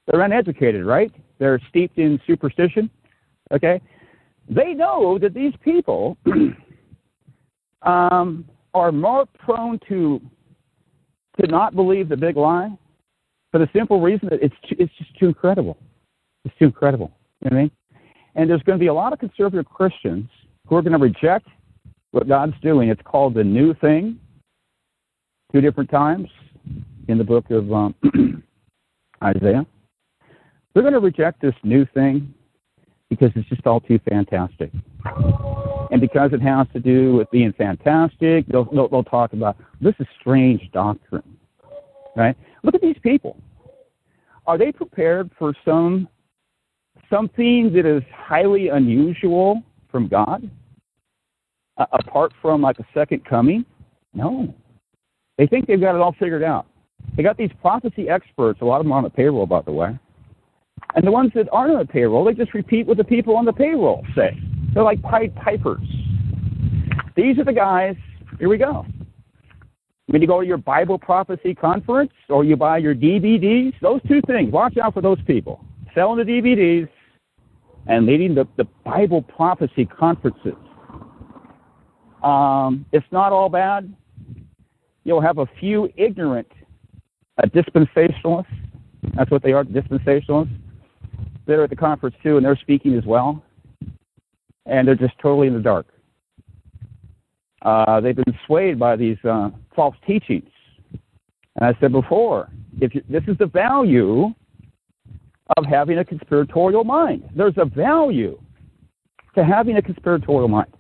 they're 0.08 0.22
uneducated, 0.22 0.88
right? 0.88 1.12
They're 1.38 1.62
steeped 1.70 2.00
in 2.00 2.20
superstition, 2.26 2.90
okay? 3.54 3.80
They 4.50 4.74
know 4.74 5.20
that 5.20 5.36
these 5.36 5.54
people 5.64 6.18
um, 7.84 8.46
are 8.74 8.92
more 8.92 9.28
prone 9.38 9.80
to 9.88 10.20
to 11.40 11.48
not 11.48 11.76
believe 11.76 12.10
the 12.10 12.18
big 12.18 12.38
lie 12.38 12.76
for 13.52 13.60
the 13.60 13.70
simple 13.74 14.02
reason 14.02 14.30
that 14.30 14.42
it's 14.42 14.56
it's 14.72 14.94
just 14.98 15.18
too 15.18 15.28
incredible. 15.28 15.78
It's 16.46 16.56
too 16.58 16.66
incredible. 16.66 17.12
You 17.42 17.50
know 17.50 17.56
what 17.56 17.60
I 17.60 17.62
mean? 17.64 17.72
And 18.36 18.50
there's 18.50 18.64
going 18.64 18.78
to 18.78 18.84
be 18.84 18.88
a 18.88 18.94
lot 18.94 19.14
of 19.14 19.20
conservative 19.20 19.66
Christians 19.66 20.28
who 20.68 20.76
are 20.76 20.82
going 20.82 20.94
to 20.94 21.00
reject 21.00 21.48
what 22.12 22.28
God's 22.28 22.60
doing. 22.62 22.90
It's 22.90 23.02
called 23.04 23.34
the 23.34 23.44
new 23.44 23.74
thing. 23.76 24.20
Two 25.52 25.62
different 25.62 25.90
times 25.90 26.30
in 27.08 27.18
the 27.18 27.24
book 27.24 27.50
of 27.52 27.72
um, 27.72 27.96
Isaiah. 29.24 29.66
They're 30.74 30.84
going 30.84 30.94
to 30.94 31.00
reject 31.00 31.42
this 31.42 31.54
new 31.64 31.86
thing 31.94 32.34
because 33.16 33.32
it's 33.36 33.48
just 33.50 33.66
all 33.66 33.80
too 33.80 34.00
fantastic. 34.10 34.72
And 35.92 36.02
because 36.02 36.34
it 36.34 36.42
has 36.42 36.68
to 36.74 36.80
do 36.80 37.14
with 37.16 37.30
being 37.32 37.54
fantastic, 37.54 38.48
they'll, 38.48 38.66
they'll, 38.66 38.88
they'll 38.88 39.04
talk 39.04 39.34
about 39.34 39.58
this 39.82 39.94
is 40.00 40.08
strange 40.20 40.70
doctrine. 40.72 41.38
Right? 42.16 42.36
Look 42.64 42.76
at 42.76 42.82
these 42.82 42.98
people. 43.02 43.38
Are 44.46 44.58
they 44.58 44.72
prepared 44.72 45.32
for 45.38 45.54
some 45.66 46.08
something 47.10 47.72
that 47.74 47.86
is 47.86 48.04
highly 48.14 48.70
unusual 48.70 49.62
from 49.90 50.08
God? 50.08 50.50
Uh, 51.78 51.86
apart 51.92 52.32
from 52.42 52.62
like 52.62 52.80
a 52.80 52.86
second 52.94 53.26
coming? 53.26 53.66
No. 54.14 54.54
They 55.38 55.48
think 55.48 55.68
they've 55.68 55.82
got 55.82 55.96
it 55.96 56.02
all 56.02 56.16
figured 56.20 56.44
out. 56.44 56.68
They 57.16 57.24
got 57.24 57.38
these 57.38 57.50
prophecy 57.62 58.10
experts, 58.10 58.62
a 58.62 58.66
lot 58.66 58.78
of 58.80 58.86
them 58.86 58.92
on 58.92 59.04
the 59.04 59.10
payroll, 59.10 59.46
by 59.46 59.62
the 59.62 59.72
way. 59.72 59.98
And 60.96 61.06
the 61.06 61.12
ones 61.12 61.32
that 61.36 61.48
aren't 61.52 61.74
on 61.74 61.80
the 61.80 61.86
payroll, 61.86 62.24
they 62.26 62.34
just 62.34 62.54
repeat 62.54 62.86
what 62.86 62.98
the 62.98 63.04
people 63.04 63.36
on 63.36 63.46
the 63.46 63.54
payroll 63.54 64.06
say. 64.16 64.38
They're 64.74 64.84
like 64.84 65.02
Pied 65.02 65.36
Pipers. 65.36 65.88
These 67.16 67.38
are 67.40 67.44
the 67.44 67.54
guys, 67.54 67.96
here 68.40 68.50
we 68.50 68.58
go. 68.58 68.86
When 70.08 70.22
you 70.22 70.28
go 70.28 70.42
to 70.42 70.48
your 70.48 70.58
Bible 70.58 71.00
prophecy 71.00 71.56
conference 71.56 72.12
or 72.30 72.44
you 72.44 72.56
buy 72.56 72.78
your 72.78 72.94
DVDs, 72.94 73.74
those 73.82 74.02
two 74.08 74.22
things, 74.28 74.52
watch 74.52 74.78
out 74.78 74.94
for 74.94 75.02
those 75.02 75.22
people. 75.26 75.64
Selling 75.96 76.26
the 76.26 76.32
DVDs 76.32 76.90
and 77.88 78.06
leading 78.06 78.36
the, 78.36 78.48
the 78.58 78.66
Bible 78.84 79.22
prophecy 79.22 79.86
conferences. 79.86 80.56
Um, 82.24 82.86
it's 82.92 83.06
not 83.12 83.32
all 83.32 83.50
bad. 83.50 83.94
You'll 85.04 85.22
have 85.22 85.38
a 85.38 85.48
few 85.60 85.90
ignorant 85.96 86.48
uh, 87.38 87.48
dispensationalists. 87.48 88.46
That's 89.16 89.30
what 89.30 89.44
they 89.44 89.52
are, 89.52 89.64
dispensationalists. 89.64 90.56
They're 91.46 91.64
at 91.64 91.70
the 91.70 91.76
conference 91.76 92.16
too, 92.24 92.38
and 92.38 92.46
they're 92.46 92.58
speaking 92.58 92.98
as 92.98 93.06
well. 93.06 93.44
And 94.66 94.88
they're 94.88 94.96
just 94.96 95.14
totally 95.22 95.48
in 95.48 95.54
the 95.54 95.60
dark. 95.60 95.88
Uh, 97.62 98.00
they've 98.00 98.16
been 98.16 98.38
swayed 98.46 98.80
by 98.80 98.96
these 98.96 99.18
uh, 99.24 99.50
false 99.76 99.96
teachings. 100.06 100.50
And 101.56 101.66
I 101.66 101.78
said 101.80 101.92
before, 101.92 102.50
if 102.82 102.96
you, 102.96 103.04
this 103.10 103.24
is 103.28 103.38
the 103.38 103.46
value 103.46 104.34
of 105.58 105.66
having 105.66 106.00
a 106.00 106.06
conspiratorial 106.06 106.84
mind. 106.84 107.30
There's 107.36 107.58
a 107.58 107.66
value 107.66 108.40
to 109.36 109.44
having 109.44 109.78
a 109.78 109.82
conspiratorial 109.82 110.48
mind. 110.48 110.74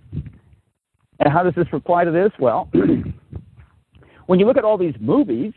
And 1.20 1.32
how 1.32 1.44
does 1.44 1.54
this 1.56 1.68
apply 1.72 2.06
to 2.06 2.12
this? 2.12 2.32
Well, 2.40 2.70
when 4.26 4.40
you 4.40 4.46
look 4.46 4.58
at 4.58 4.64
all 4.64 4.78
these 4.78 4.96
movies 5.00 5.54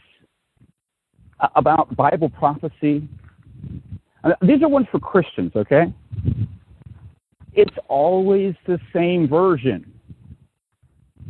uh, 1.41 1.49
about 1.57 1.95
Bible 1.97 2.29
prophecy, 2.29 3.09
these 4.43 4.63
are 4.63 4.69
ones 4.69 4.87
for 4.91 4.99
Christians, 4.99 5.53
okay? 5.55 5.93
It's 7.53 7.77
always 7.89 8.55
the 8.67 8.79
same 8.93 9.29
version. 9.29 9.93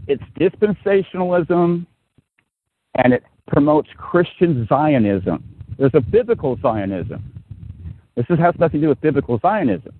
It's 0.06 0.22
dispensationalism 0.38 1.86
and 2.96 3.12
it 3.12 3.24
promotes 3.46 3.88
Christian 3.96 4.66
Zionism. 4.68 5.44
There's 5.78 5.94
a 5.94 6.00
biblical 6.00 6.56
Zionism. 6.60 7.22
This 8.16 8.26
has 8.28 8.54
nothing 8.58 8.80
to 8.80 8.86
do 8.86 8.88
with 8.88 9.00
biblical 9.00 9.38
Zionism. 9.38 9.92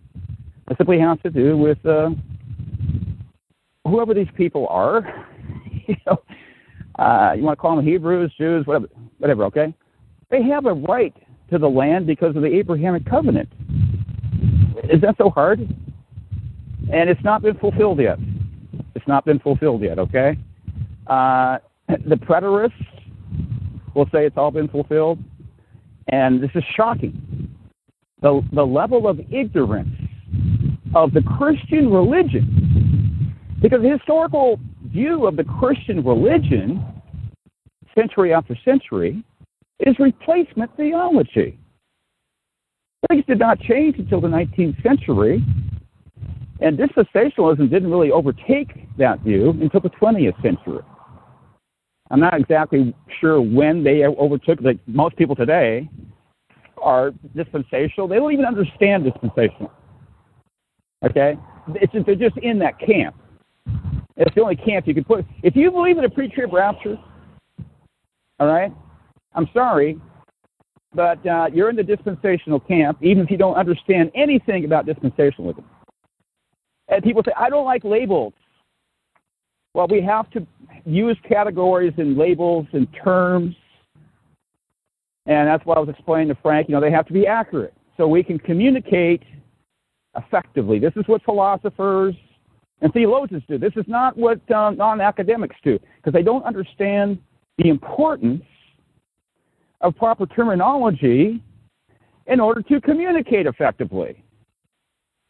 It 0.71 0.77
simply 0.79 0.99
has 0.99 1.19
to 1.23 1.31
do 1.31 1.57
with 1.57 1.85
uh, 1.85 2.11
whoever 3.85 4.15
these 4.15 4.29
people 4.37 4.67
are. 4.69 5.27
you 5.87 5.97
know, 6.07 6.23
uh, 6.99 7.35
you 7.37 7.43
want 7.43 7.59
to 7.59 7.61
call 7.61 7.77
them 7.77 7.85
Hebrews, 7.85 8.33
Jews, 8.39 8.67
whatever, 8.67 8.89
whatever. 9.19 9.45
Okay, 9.45 9.75
they 10.31 10.43
have 10.43 10.67
a 10.67 10.73
right 10.73 11.15
to 11.51 11.59
the 11.59 11.69
land 11.69 12.07
because 12.07 12.35
of 12.37 12.43
the 12.43 12.55
Abrahamic 12.55 13.05
covenant. 13.05 13.49
Is 14.91 15.01
that 15.01 15.17
so 15.19 15.31
hard? 15.31 15.61
And 16.93 17.11
it's 17.11 17.23
not 17.25 17.43
been 17.43 17.57
fulfilled 17.57 18.01
yet. 18.01 18.19
It's 18.95 19.07
not 19.07 19.25
been 19.25 19.39
fulfilled 19.39 19.83
yet. 19.83 19.99
Okay, 19.99 20.39
uh, 21.07 21.59
the 21.89 22.17
preterists 22.17 22.73
will 23.95 24.07
say 24.07 24.27
it's 24.27 24.37
all 24.37 24.51
been 24.51 24.69
fulfilled, 24.69 25.19
and 26.09 26.43
this 26.43 26.51
is 26.55 26.63
shocking 26.77 27.49
the, 28.23 28.43
the 28.53 28.65
level 28.65 29.07
of 29.09 29.21
ignorance 29.31 29.95
of 30.95 31.13
the 31.13 31.23
Christian 31.23 31.91
religion. 31.91 33.35
Because 33.61 33.83
the 33.83 33.91
historical 33.91 34.59
view 34.87 35.27
of 35.27 35.37
the 35.37 35.45
Christian 35.45 36.05
religion, 36.05 36.85
century 37.95 38.33
after 38.33 38.57
century, 38.65 39.23
is 39.81 39.99
replacement 39.99 40.75
theology. 40.77 41.59
Things 43.09 43.25
did 43.27 43.39
not 43.39 43.61
change 43.61 43.99
until 43.99 44.21
the 44.21 44.29
19th 44.29 44.83
century, 44.83 45.45
and 46.61 46.79
dispensationalism 46.79 47.71
didn't 47.71 47.91
really 47.91 48.11
overtake 48.11 48.89
that 48.99 49.21
view 49.21 49.51
until 49.61 49.81
the 49.81 49.91
20th 49.91 50.41
century. 50.43 50.83
I'm 52.11 52.21
not 52.21 52.39
exactly 52.39 52.95
sure 53.21 53.41
when 53.41 53.83
they 53.83 54.05
overtook, 54.05 54.61
like 54.61 54.79
most 54.87 55.17
people 55.17 55.35
today 55.35 55.89
are 56.81 57.13
dispensational. 57.35 58.07
They 58.09 58.17
don't 58.17 58.33
even 58.33 58.45
understand 58.45 59.05
dispensational. 59.05 59.73
Okay? 61.05 61.37
It's 61.75 61.93
they're 62.07 62.15
just 62.15 62.37
in 62.39 62.59
that 62.61 62.79
camp. 62.79 63.17
It's 64.17 64.35
the 64.35 64.43
only 64.43 64.57
camp 64.57 64.87
you 64.87 64.95
can 64.95 65.05
put. 65.05 65.25
If 65.43 65.57
you 65.57 65.71
believe 65.71 65.99
in 65.99 66.05
a 66.05 66.11
pre-trib 66.11 66.53
rapture, 66.53 66.97
all 68.39 68.47
right, 68.47 68.73
I'm 69.37 69.49
sorry, 69.53 70.01
but 70.95 71.25
uh, 71.27 71.49
you're 71.53 71.71
in 71.71 71.77
the 71.77 71.83
dispensational 71.83 72.59
camp, 72.59 72.99
even 73.03 73.23
if 73.23 73.31
you 73.31 73.37
don't 73.37 73.55
understand 73.55 74.11
anything 74.15 74.65
about 74.65 74.87
dispensationalism. 74.87 75.63
And 76.89 77.03
people 77.05 77.23
say, 77.25 77.33
I 77.37 77.51
don't 77.51 77.65
like 77.65 77.85
labels. 77.85 78.33
Well, 79.75 79.87
we 79.89 80.01
have 80.03 80.31
to 80.31 80.47
use 80.85 81.19
categories 81.29 81.93
and 81.99 82.17
labels 82.17 82.67
and 82.73 82.89
terms 83.05 83.55
and 85.27 85.49
that's 85.49 85.65
what 85.67 85.77
I 85.77 85.81
was 85.81 85.89
explaining 85.89 86.29
to 86.29 86.41
Frank. 86.41 86.69
You 86.69 86.75
know, 86.75 86.81
they 86.81 86.91
have 86.91 87.07
to 87.07 87.13
be 87.13 87.27
accurate 87.27 87.75
so 87.97 88.07
we 88.07 88.23
can 88.23 88.39
communicate 88.39 89.23
effectively. 90.17 90.79
This 90.79 90.93
is 90.97 91.07
what 91.07 91.23
philosophers 91.25 92.15
and 92.81 92.93
theologians 92.93 93.43
do. 93.49 93.59
This 93.59 93.73
is 93.77 93.85
not 93.89 94.17
what 94.17 94.39
uh, 94.51 94.71
non 94.71 95.01
academics 95.01 95.57
do 95.65 95.79
because 95.97 96.13
they 96.13 96.23
don't 96.23 96.45
understand 96.45 97.19
the 97.59 97.69
importance 97.69 98.43
of 99.81 99.97
proper 99.97 100.27
terminology 100.27 101.43
in 102.27 102.41
order 102.41 102.63
to 102.63 102.81
communicate 102.81 103.47
effectively. 103.47 104.23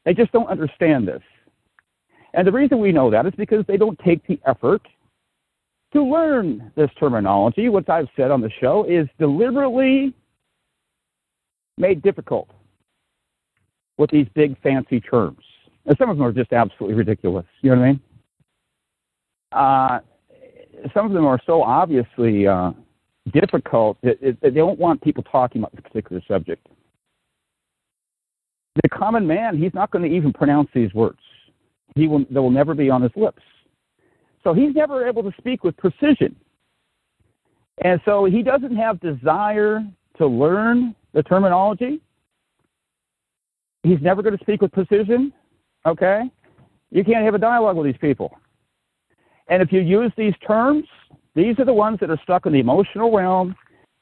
They 0.04 0.14
just 0.14 0.32
don't 0.32 0.48
understand 0.48 1.06
this. 1.06 1.22
And 2.34 2.46
the 2.46 2.52
reason 2.52 2.78
we 2.78 2.92
know 2.92 3.10
that 3.10 3.26
is 3.26 3.32
because 3.36 3.64
they 3.66 3.76
don't 3.76 3.98
take 4.04 4.26
the 4.26 4.38
effort 4.46 4.82
to 5.92 6.02
learn 6.02 6.70
this 6.76 6.90
terminology, 6.98 7.68
which 7.68 7.88
I've 7.88 8.08
said 8.16 8.30
on 8.30 8.40
the 8.40 8.50
show, 8.60 8.84
is 8.84 9.08
deliberately 9.18 10.14
made 11.78 12.02
difficult 12.02 12.48
with 13.98 14.10
these 14.10 14.26
big 14.34 14.60
fancy 14.62 15.00
terms. 15.00 15.38
And 15.86 15.96
some 15.98 16.10
of 16.10 16.16
them 16.16 16.26
are 16.26 16.32
just 16.32 16.52
absolutely 16.52 16.96
ridiculous. 16.96 17.46
You 17.62 17.70
know 17.70 17.76
what 17.76 17.84
I 17.84 17.88
mean? 17.88 18.00
Uh, 19.52 19.98
some 20.92 21.06
of 21.06 21.12
them 21.12 21.24
are 21.24 21.40
so 21.46 21.62
obviously 21.62 22.46
uh, 22.46 22.72
difficult 23.32 23.98
that, 24.02 24.20
that 24.20 24.38
they 24.42 24.50
don't 24.50 24.78
want 24.78 25.02
people 25.02 25.22
talking 25.24 25.60
about 25.60 25.72
this 25.72 25.82
particular 25.82 26.22
subject. 26.28 26.66
The 28.82 28.88
common 28.88 29.26
man, 29.26 29.56
he's 29.56 29.74
not 29.74 29.90
going 29.90 30.08
to 30.08 30.14
even 30.14 30.32
pronounce 30.32 30.68
these 30.74 30.92
words. 30.92 31.18
He 31.94 32.06
will, 32.06 32.24
they 32.30 32.40
will 32.40 32.50
never 32.50 32.74
be 32.74 32.90
on 32.90 33.02
his 33.02 33.12
lips. 33.16 33.42
So 34.44 34.52
he's 34.52 34.74
never 34.74 35.08
able 35.08 35.22
to 35.22 35.32
speak 35.38 35.64
with 35.64 35.76
precision. 35.76 36.36
And 37.82 38.00
so 38.04 38.24
he 38.26 38.42
doesn't 38.42 38.76
have 38.76 39.00
desire 39.00 39.80
to 40.18 40.26
learn 40.26 40.94
the 41.14 41.22
terminology. 41.22 42.00
he's 43.82 44.00
never 44.00 44.22
going 44.22 44.36
to 44.36 44.44
speak 44.44 44.60
with 44.60 44.72
precision. 44.72 45.32
Okay? 45.86 46.30
You 46.90 47.04
can't 47.04 47.24
have 47.24 47.34
a 47.34 47.38
dialogue 47.38 47.76
with 47.76 47.86
these 47.86 48.00
people. 48.00 48.36
And 49.48 49.62
if 49.62 49.72
you 49.72 49.80
use 49.80 50.12
these 50.16 50.34
terms, 50.46 50.84
these 51.36 51.58
are 51.58 51.66
the 51.66 51.74
ones 51.74 52.00
that 52.00 52.10
are 52.10 52.18
stuck 52.22 52.46
in 52.46 52.52
the 52.54 52.58
emotional 52.58 53.14
realm, 53.14 53.54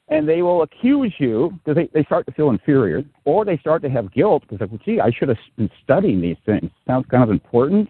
and 0.08 0.28
they 0.28 0.40
will 0.40 0.62
accuse 0.62 1.12
you 1.18 1.52
because 1.64 1.74
they, 1.74 1.88
they 1.92 2.04
start 2.04 2.24
to 2.26 2.32
feel 2.32 2.50
inferior, 2.50 3.02
or 3.24 3.44
they 3.44 3.58
start 3.58 3.82
to 3.82 3.90
have 3.90 4.12
guilt 4.12 4.42
because, 4.42 4.60
like, 4.60 4.70
well, 4.70 4.80
gee, 4.84 5.00
I 5.00 5.10
should 5.10 5.28
have 5.28 5.38
been 5.56 5.70
studying 5.82 6.20
these 6.20 6.36
things. 6.46 6.70
Sounds 6.86 7.06
kind 7.10 7.24
of 7.24 7.30
important, 7.30 7.88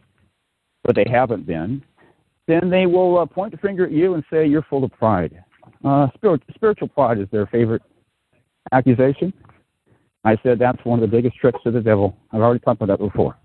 but 0.82 0.96
they 0.96 1.04
haven't 1.08 1.46
been. 1.46 1.82
Then 2.48 2.70
they 2.70 2.86
will 2.86 3.18
uh, 3.18 3.26
point 3.26 3.52
the 3.52 3.58
finger 3.58 3.84
at 3.84 3.92
you 3.92 4.14
and 4.14 4.24
say 4.30 4.46
you're 4.46 4.62
full 4.62 4.82
of 4.82 4.92
pride. 4.92 5.42
Uh, 5.84 6.08
spirit, 6.14 6.42
spiritual 6.54 6.88
pride 6.88 7.18
is 7.18 7.28
their 7.30 7.46
favorite 7.46 7.82
accusation. 8.72 9.32
I 10.24 10.38
said 10.42 10.58
that's 10.58 10.82
one 10.84 11.02
of 11.02 11.10
the 11.10 11.14
biggest 11.14 11.36
tricks 11.36 11.60
of 11.66 11.74
the 11.74 11.80
devil. 11.82 12.16
I've 12.32 12.40
already 12.40 12.60
talked 12.60 12.80
about 12.80 12.98
that 12.98 13.04
before 13.04 13.36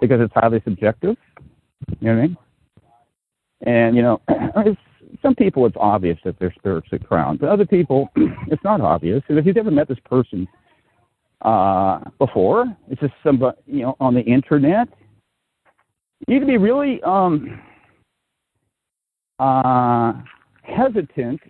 because 0.00 0.20
it's 0.22 0.32
highly 0.34 0.62
subjective. 0.64 1.16
You 2.00 2.08
know 2.08 2.14
what 2.14 2.22
I 2.22 2.26
mean? 2.26 2.36
And 3.66 3.96
you 3.96 4.02
know, 4.02 4.20
some 5.22 5.34
people 5.34 5.66
it's 5.66 5.76
obvious 5.78 6.18
that 6.24 6.38
they're 6.38 6.54
spiritually 6.58 7.02
crowned, 7.04 7.38
but 7.38 7.48
other 7.48 7.64
people 7.64 8.08
it's 8.16 8.62
not 8.64 8.80
obvious. 8.80 9.22
And 9.28 9.38
if 9.38 9.46
you've 9.46 9.56
ever 9.56 9.70
met 9.70 9.88
this 9.88 9.98
person 10.04 10.46
uh, 11.42 12.00
before, 12.18 12.66
it's 12.90 13.00
just 13.00 13.14
somebody 13.24 13.56
you 13.66 13.82
know 13.82 13.96
on 14.00 14.14
the 14.14 14.22
internet. 14.22 14.88
You 16.28 16.38
to 16.38 16.46
be 16.46 16.56
really 16.56 17.02
um, 17.02 17.60
uh, 19.38 20.12
hesitant 20.62 21.40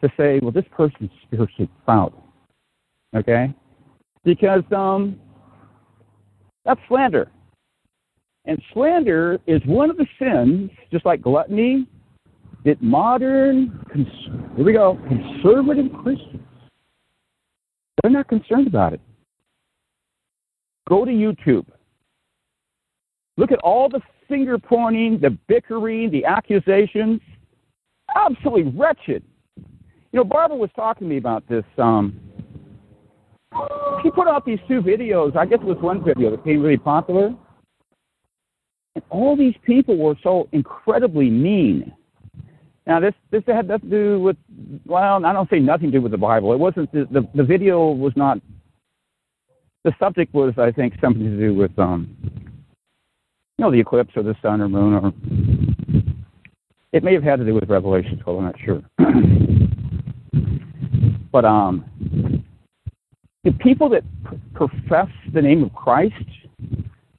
to 0.00 0.12
say, 0.16 0.38
"Well, 0.40 0.52
this 0.52 0.64
person's 0.70 1.10
spiritually 1.22 1.70
proud," 1.84 2.12
okay? 3.16 3.54
Because 4.24 4.62
um, 4.72 5.18
that's 6.64 6.80
slander. 6.88 7.30
And 8.46 8.60
slander 8.72 9.38
is 9.46 9.62
one 9.64 9.90
of 9.90 9.96
the 9.96 10.06
sins, 10.18 10.70
just 10.92 11.06
like 11.06 11.22
gluttony, 11.22 11.86
that 12.64 12.82
modern, 12.82 13.84
cons- 13.92 14.56
here 14.56 14.64
we 14.64 14.72
go, 14.72 14.98
conservative 15.08 15.92
Christians, 16.02 16.40
they're 18.02 18.12
not 18.12 18.28
concerned 18.28 18.66
about 18.66 18.92
it. 18.92 19.00
Go 20.88 21.04
to 21.04 21.10
YouTube. 21.10 21.66
Look 23.36 23.52
at 23.52 23.58
all 23.60 23.88
the 23.88 24.00
finger 24.28 24.58
pointing, 24.58 25.18
the 25.20 25.30
bickering, 25.48 26.10
the 26.10 26.24
accusations. 26.24 27.20
Absolutely 28.14 28.72
wretched. 28.76 29.22
You 29.56 30.20
know, 30.20 30.24
Barbara 30.24 30.56
was 30.56 30.70
talking 30.76 31.08
to 31.08 31.12
me 31.12 31.18
about 31.18 31.46
this. 31.48 31.64
Um, 31.78 32.20
she 34.02 34.10
put 34.10 34.28
out 34.28 34.44
these 34.44 34.60
two 34.68 34.80
videos. 34.80 35.36
I 35.36 35.46
guess 35.46 35.58
it 35.60 35.66
was 35.66 35.78
one 35.80 36.04
video 36.04 36.30
that 36.30 36.44
became 36.44 36.62
really 36.62 36.76
popular. 36.76 37.34
And 38.94 39.04
all 39.10 39.36
these 39.36 39.54
people 39.64 39.96
were 39.96 40.14
so 40.22 40.48
incredibly 40.52 41.30
mean. 41.30 41.92
Now, 42.86 43.00
this 43.00 43.14
this 43.30 43.42
had 43.46 43.68
nothing 43.68 43.88
to 43.90 43.96
do 43.96 44.20
with 44.20 44.36
well, 44.86 45.24
I 45.24 45.32
don't 45.32 45.48
say 45.48 45.58
nothing 45.58 45.90
to 45.90 45.98
do 45.98 46.02
with 46.02 46.12
the 46.12 46.18
Bible. 46.18 46.52
It 46.52 46.58
wasn't 46.58 46.92
the 46.92 47.06
the, 47.10 47.26
the 47.34 47.44
video 47.44 47.90
was 47.90 48.12
not. 48.16 48.38
The 49.84 49.94
subject 49.98 50.32
was, 50.32 50.54
I 50.56 50.70
think, 50.70 50.94
something 51.00 51.22
to 51.22 51.36
do 51.36 51.54
with 51.54 51.78
um, 51.78 52.16
you 52.22 53.64
know, 53.64 53.70
the 53.70 53.80
eclipse 53.80 54.12
or 54.16 54.22
the 54.22 54.34
sun 54.40 54.62
or 54.62 54.68
moon, 54.68 54.94
or 54.94 55.12
it 56.92 57.04
may 57.04 57.12
have 57.12 57.22
had 57.22 57.38
to 57.38 57.44
do 57.44 57.54
with 57.54 57.68
Revelation 57.68 58.18
12. 58.18 58.38
I'm 58.38 58.44
not 58.44 58.58
sure. 58.64 58.82
but 61.32 61.44
um, 61.44 61.84
the 63.44 63.52
people 63.52 63.90
that 63.90 64.04
profess 64.54 65.08
the 65.34 65.42
name 65.42 65.64
of 65.64 65.74
Christ 65.74 66.14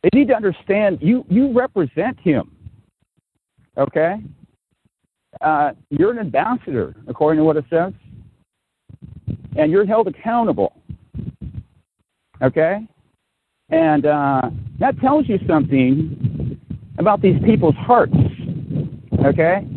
they 0.05 0.19
need 0.19 0.27
to 0.27 0.35
understand 0.35 0.99
you, 1.01 1.25
you 1.29 1.51
represent 1.51 2.19
him. 2.19 2.51
Okay? 3.75 4.17
Uh, 5.41 5.71
you're 5.89 6.11
an 6.11 6.19
ambassador, 6.19 6.95
according 7.07 7.39
to 7.39 7.43
what 7.43 7.57
it 7.57 7.65
says. 7.69 7.93
And 9.57 9.71
you're 9.71 9.85
held 9.85 10.07
accountable. 10.07 10.73
Okay? 12.41 12.87
And 13.69 14.05
uh, 14.05 14.49
that 14.79 14.99
tells 14.99 15.27
you 15.27 15.39
something 15.47 16.59
about 16.97 17.21
these 17.21 17.41
people's 17.43 17.75
hearts. 17.75 18.15
Okay? 19.25 19.67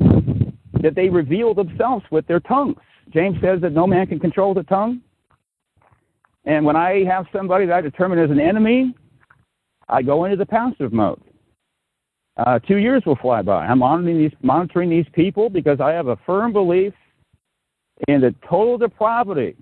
That 0.82 0.94
they 0.94 1.08
reveal 1.08 1.54
themselves 1.54 2.04
with 2.10 2.26
their 2.26 2.40
tongues. 2.40 2.76
James 3.10 3.36
says 3.40 3.60
that 3.62 3.72
no 3.72 3.86
man 3.86 4.06
can 4.06 4.18
control 4.18 4.54
the 4.54 4.64
tongue. 4.64 5.00
And 6.44 6.64
when 6.64 6.76
I 6.76 7.04
have 7.04 7.26
somebody 7.32 7.66
that 7.66 7.74
I 7.74 7.80
determine 7.80 8.18
as 8.18 8.30
an 8.30 8.40
enemy, 8.40 8.94
I 9.88 10.02
go 10.02 10.24
into 10.24 10.36
the 10.36 10.46
passive 10.46 10.92
mode. 10.92 11.20
Uh, 12.38 12.58
two 12.60 12.76
years 12.76 13.02
will 13.04 13.16
fly 13.16 13.42
by. 13.42 13.66
I'm 13.66 13.80
monitoring 13.80 14.18
these, 14.18 14.32
monitoring 14.42 14.90
these 14.90 15.06
people 15.12 15.50
because 15.50 15.80
I 15.80 15.90
have 15.90 16.06
a 16.06 16.16
firm 16.24 16.52
belief 16.52 16.92
in 18.06 18.20
the 18.20 18.34
total 18.48 18.78
depravity 18.78 19.56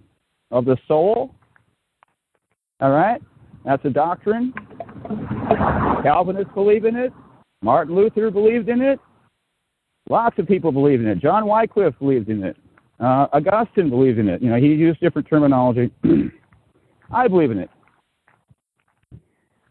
of 0.50 0.66
the 0.66 0.76
soul. 0.86 1.34
All 2.80 2.90
right? 2.90 3.20
That's 3.64 3.84
a 3.84 3.90
doctrine. 3.90 4.52
Calvinists 6.02 6.52
believe 6.54 6.84
in 6.84 6.96
it. 6.96 7.12
Martin 7.62 7.96
Luther 7.96 8.30
believed 8.30 8.68
in 8.68 8.82
it. 8.82 9.00
Lots 10.08 10.38
of 10.38 10.46
people 10.46 10.70
believe 10.70 11.00
in 11.00 11.06
it. 11.06 11.18
John 11.18 11.46
Wycliffe 11.46 11.98
believed 11.98 12.28
in 12.28 12.44
it. 12.44 12.56
Uh, 13.00 13.26
Augustine 13.32 13.90
believed 13.90 14.18
in 14.18 14.28
it. 14.28 14.42
You 14.42 14.50
know, 14.50 14.56
he 14.56 14.68
used 14.68 15.00
different 15.00 15.28
terminology. 15.28 15.90
I 17.10 17.26
believe 17.26 17.50
in 17.50 17.58
it 17.58 17.70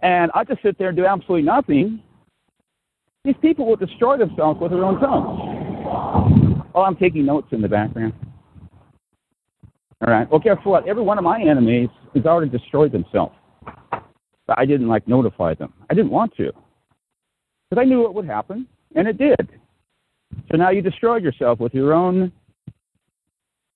and 0.06 0.32
I 0.36 0.44
just 0.44 0.62
sit 0.62 0.78
there 0.78 0.90
and 0.90 0.98
do 0.98 1.06
absolutely 1.06 1.42
nothing, 1.42 2.00
these 3.26 3.36
people 3.42 3.66
will 3.66 3.76
destroy 3.76 4.18
themselves 4.18 4.62
with 4.62 4.72
their 4.72 4.86
own 4.86 5.00
tongues. 5.00 6.64
Oh, 6.76 6.82
I'm 6.82 6.96
taking 6.96 7.26
notes 7.26 7.48
in 7.52 7.62
the 7.62 7.68
background. 7.68 8.14
All 10.06 10.14
right. 10.14 10.30
Well, 10.30 10.40
guess 10.40 10.58
what? 10.64 10.88
Every 10.88 11.02
one 11.02 11.18
of 11.18 11.24
my 11.24 11.42
enemies 11.42 11.90
has 12.14 12.26
already 12.26 12.52
destroyed 12.52 12.92
themselves. 12.92 13.34
But 14.48 14.60
I 14.60 14.66
didn't 14.66 14.88
like 14.88 15.08
notify 15.08 15.56
them. 15.56 15.74
I 15.90 15.96
didn't 15.96 16.12
want 16.12 16.36
to. 16.38 16.52
Because 17.70 17.82
I 17.82 17.86
knew 17.86 18.02
what 18.02 18.14
would 18.14 18.26
happen, 18.26 18.68
and 18.96 19.08
it 19.08 19.18
did. 19.18 19.50
So 20.52 20.58
now 20.58 20.70
you 20.70 20.82
destroyed 20.82 21.24
yourself 21.24 21.60
with 21.60 21.74
your 21.74 21.94
own 21.94 22.32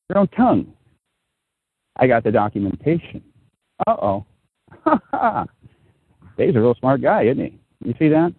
your 0.09 0.19
own 0.19 0.27
tongue. 0.29 0.73
I 1.95 2.07
got 2.07 2.23
the 2.23 2.31
documentation. 2.31 3.23
Uh 3.87 3.95
oh. 4.01 4.25
Dave's 6.37 6.55
a 6.55 6.59
real 6.59 6.75
smart 6.75 7.01
guy, 7.01 7.23
isn't 7.23 7.43
he? 7.43 7.59
You 7.83 7.93
see 7.97 8.09
that? 8.09 8.33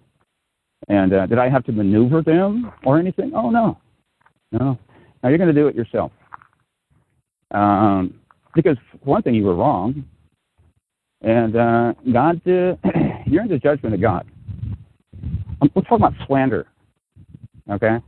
And 0.89 1.13
uh, 1.13 1.27
did 1.27 1.39
I 1.39 1.49
have 1.49 1.65
to 1.65 1.73
maneuver 1.73 2.23
them 2.23 2.73
or 2.85 2.99
anything? 2.99 3.33
Oh 3.35 3.51
no, 3.51 3.79
no. 4.53 4.79
Now 5.23 5.29
you're 5.29 5.39
going 5.39 5.55
to 5.55 5.61
do 5.61 5.69
it 5.69 5.75
yourself. 5.75 6.13
Um, 7.51 8.15
because 8.55 8.77
one 9.03 9.23
thing 9.23 9.35
you 9.35 9.45
were 9.45 9.55
wrong, 9.55 10.05
and 11.23 11.57
uh, 11.57 11.93
God, 12.13 12.41
uh, 12.47 12.75
you're 13.27 13.43
in 13.43 13.49
the 13.49 13.61
judgment 13.63 13.95
of 13.95 14.01
God. 14.01 14.27
Um, 15.61 15.71
we're 15.75 15.83
talking 15.83 15.99
about 15.99 16.15
slander. 16.27 16.67
Okay, 17.71 17.99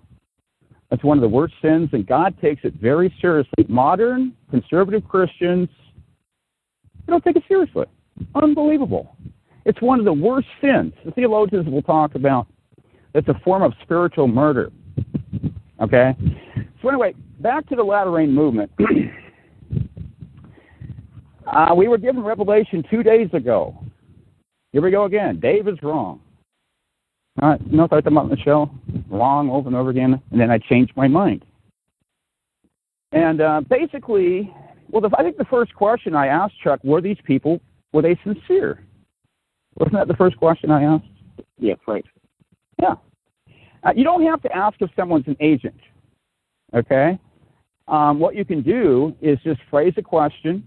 that's 0.91 1.05
one 1.05 1.19
of 1.19 1.23
the 1.23 1.29
worst 1.29 1.55
sins, 1.61 1.91
and 1.93 2.07
God 2.07 2.35
takes 2.41 2.65
it 2.65 2.75
very 2.75 3.15
seriously. 3.21 3.65
Modern 3.69 4.35
conservative 4.51 5.07
Christians, 5.09 5.69
they 7.07 7.11
don't 7.11 7.23
take 7.23 7.37
it 7.37 7.45
seriously. 7.47 7.87
Unbelievable. 8.35 9.17
It's 9.65 9.81
one 9.81 9.99
of 9.99 10.05
the 10.05 10.13
worst 10.13 10.49
sins. 10.61 10.93
The 11.05 11.13
theologians 11.13 11.69
will 11.69 11.83
talk 11.83 12.15
about 12.15 12.47
it's 13.15 13.29
a 13.29 13.41
form 13.45 13.63
of 13.63 13.73
spiritual 13.83 14.29
murder. 14.29 14.71
Okay? 15.81 16.15
So, 16.81 16.89
anyway, 16.89 17.15
back 17.41 17.69
to 17.69 17.77
the 17.77 17.83
latter 17.83 18.11
rain 18.11 18.33
movement. 18.33 18.71
uh, 21.47 21.75
we 21.77 21.89
were 21.89 21.99
given 21.99 22.23
Revelation 22.23 22.85
two 22.91 23.03
days 23.03 23.29
ago. 23.33 23.77
Here 24.73 24.81
we 24.81 24.91
go 24.91 25.05
again. 25.05 25.39
Dave 25.41 25.69
is 25.69 25.79
wrong. 25.83 26.21
All 27.41 27.51
right, 27.51 27.61
you 27.67 27.77
know 27.77 27.85
what 27.85 27.93
I 27.93 27.97
talked 27.97 28.09
about 28.09 28.31
Michelle? 28.31 28.71
Wrong 29.09 29.49
over 29.51 29.69
and 29.69 29.77
over 29.77 29.91
again, 29.91 30.21
and 30.31 30.41
then 30.41 30.51
I 30.51 30.59
changed 30.59 30.93
my 30.97 31.09
mind. 31.09 31.45
And 33.13 33.41
uh, 33.41 33.63
basically, 33.69 34.53
well, 34.91 35.01
the, 35.01 35.11
I 35.19 35.23
think 35.23 35.39
the 35.39 35.47
first 35.47 35.75
question 35.75 36.15
I 36.15 36.27
asked 36.27 36.55
Chuck 36.63 36.81
were 36.85 37.01
these 37.01 37.17
people, 37.25 37.61
were 37.93 38.03
they 38.03 38.19
sincere? 38.23 38.85
Wasn't 39.77 39.95
that 39.95 40.09
the 40.09 40.17
first 40.17 40.37
question 40.37 40.71
I 40.71 40.83
asked? 40.83 41.05
Yeah, 41.59 41.75
right. 41.87 42.05
Yeah. 42.83 42.95
Uh, 43.85 43.93
you 43.97 44.05
don't 44.05 44.25
have 44.25 44.43
to 44.43 44.55
ask 44.55 44.77
if 44.81 44.91
someone's 44.97 45.27
an 45.27 45.37
agent. 45.41 45.81
Okay? 46.75 47.19
Um, 47.89 48.19
what 48.19 48.35
you 48.35 48.45
can 48.45 48.63
do 48.63 49.15
is 49.23 49.39
just 49.45 49.61
phrase 49.71 49.95
a 49.97 50.03
question 50.03 50.65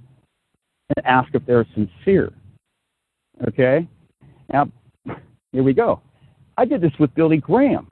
and 0.96 1.06
ask 1.06 1.34
if 1.34 1.46
they're 1.46 1.66
sincere. 1.74 2.32
Okay? 3.48 3.88
Now, 4.52 4.70
here 5.52 5.64
we 5.64 5.74
go. 5.74 6.02
I 6.58 6.66
did 6.66 6.82
this 6.82 6.92
with 7.00 7.14
Billy 7.16 7.38
Graham. 7.38 7.88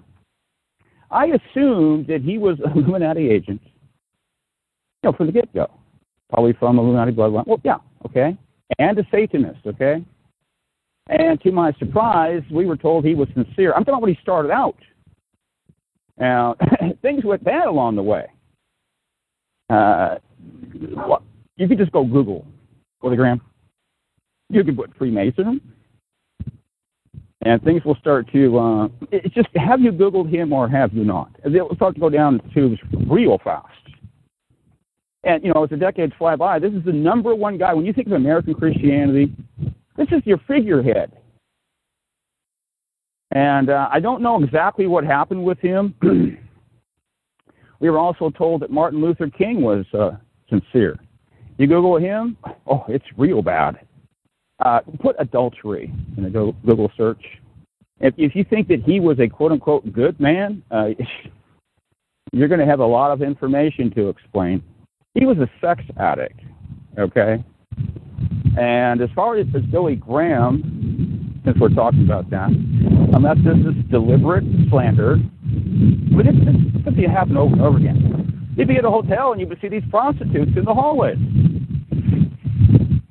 I 1.12 1.26
assumed 1.26 2.08
that 2.08 2.22
he 2.22 2.38
was 2.38 2.58
a 2.66 2.72
Illuminati 2.78 3.30
agent, 3.30 3.62
you 3.64 5.12
know, 5.12 5.14
from 5.14 5.28
the 5.28 5.34
get 5.34 5.54
go. 5.54 5.70
Probably 6.30 6.54
from 6.54 6.80
Illuminati 6.80 7.12
bloodline. 7.12 7.46
Well, 7.46 7.62
yeah, 7.64 7.78
okay. 8.06 8.38
and 8.80 8.98
a 8.98 9.06
Satanist, 9.12 9.60
okay? 9.68 10.04
And 11.08 11.40
to 11.42 11.52
my 11.52 11.74
surprise, 11.74 12.44
we 12.52 12.66
were 12.66 12.78
told 12.78 13.06
he 13.06 13.16
was 13.16 13.28
sincere. 13.34 13.74
I'm 13.74 13.84
talking 13.84 13.96
about 13.96 14.02
when 14.04 14.14
he 14.14 14.20
started 14.22 14.52
out. 14.52 14.78
Now, 16.18 16.56
things 17.02 17.26
went 17.26 17.44
bad 17.44 17.68
along 17.68 17.96
the 17.96 18.04
way. 18.04 18.26
Uh, 19.70 20.16
you 21.58 21.68
could 21.68 21.78
just 21.78 21.92
go 21.92 22.06
Google, 22.06 22.46
Billy 23.02 23.18
Graham. 23.18 23.42
You 24.50 24.64
could 24.64 24.78
put 24.78 24.96
Freemason, 24.98 25.60
and 27.42 27.62
things 27.64 27.84
will 27.84 27.96
start 27.96 28.32
to. 28.34 28.58
Uh, 28.58 28.88
it's 29.12 29.34
just 29.34 29.48
have 29.56 29.82
you 29.82 29.92
Googled 29.92 30.30
him 30.30 30.54
or 30.54 30.70
have 30.70 30.94
you 30.94 31.04
not? 31.04 31.32
They'll 31.46 31.74
start 31.76 31.96
to 31.96 32.02
go 32.02 32.10
down 32.10 32.38
the 32.38 32.54
tubes 32.54 32.80
real 33.10 33.40
fast. 33.44 33.68
And 35.24 35.44
you 35.44 35.54
know, 35.54 35.64
as 35.64 35.70
the 35.70 35.78
decades 35.78 36.14
fly 36.18 36.36
by, 36.36 36.60
this 36.60 36.74
is 36.74 36.84
the 36.84 36.92
number 36.92 37.34
one 37.34 37.58
guy. 37.58 37.74
When 37.74 37.86
you 37.86 37.94
think 37.94 38.08
of 38.08 38.14
American 38.14 38.54
Christianity, 38.54 39.34
this 39.96 40.08
is 40.12 40.22
your 40.26 40.40
figurehead. 40.48 41.12
And 43.32 43.70
uh, 43.70 43.90
I 43.92 44.00
don't 44.00 44.22
know 44.22 44.42
exactly 44.44 44.86
what 44.86 45.04
happened 45.04 45.44
with 45.44 45.60
him. 45.60 45.96
we 47.80 47.90
were 47.90 47.98
also 47.98 48.30
told 48.30 48.62
that 48.62 48.72
Martin 48.72 49.02
Luther 49.02 49.30
King 49.30 49.62
was 49.62 49.86
uh, 49.94 50.12
sincere. 50.50 50.98
You 51.58 51.68
Google 51.68 51.98
him, 51.98 52.38
oh, 52.68 52.86
it's 52.88 53.06
real 53.18 53.42
bad. 53.42 53.80
Uh, 54.60 54.80
put 55.00 55.16
adultery 55.20 55.92
in 56.18 56.26
a 56.26 56.30
Google 56.30 56.92
search. 56.96 57.24
If, 58.00 58.14
if 58.18 58.36
you 58.36 58.44
think 58.44 58.68
that 58.68 58.84
he 58.84 59.00
was 59.00 59.20
a 59.20 59.28
quote 59.28 59.52
unquote 59.52 59.92
good 59.92 60.20
man, 60.20 60.64
uh, 60.72 60.90
you're 62.32 62.48
going 62.48 62.60
to 62.60 62.66
have 62.66 62.80
a 62.80 62.86
lot 62.86 63.12
of 63.12 63.22
information 63.22 63.92
to 63.92 64.10
explain. 64.10 64.64
He 65.16 65.26
was 65.26 65.38
a 65.38 65.50
sex 65.62 65.84
addict, 65.98 66.40
okay? 66.98 67.44
And 68.58 69.02
as 69.02 69.10
far 69.16 69.38
as, 69.38 69.48
as 69.56 69.64
Billy 69.64 69.96
Graham, 69.96 71.42
since 71.44 71.58
we're 71.60 71.70
talking 71.70 72.06
about 72.06 72.30
that, 72.30 72.50
unless 72.50 73.38
this 73.38 73.58
is 73.58 73.84
deliberate 73.90 74.44
slander, 74.70 75.18
but 76.16 76.28
it's, 76.28 76.38
it's 76.38 76.84
going 76.86 76.96
to 76.96 77.08
happen 77.08 77.38
over 77.38 77.54
and 77.54 77.62
over 77.62 77.78
again. 77.78 78.54
You'd 78.56 78.68
be 78.68 78.78
at 78.78 78.86
a 78.86 78.90
hotel 78.90 79.32
and 79.32 79.42
you 79.42 79.48
would 79.48 79.60
see 79.60 79.68
these 79.68 79.84
prostitutes 79.90 80.52
in 80.56 80.66
the 80.66 80.74
hallways. 80.74 81.18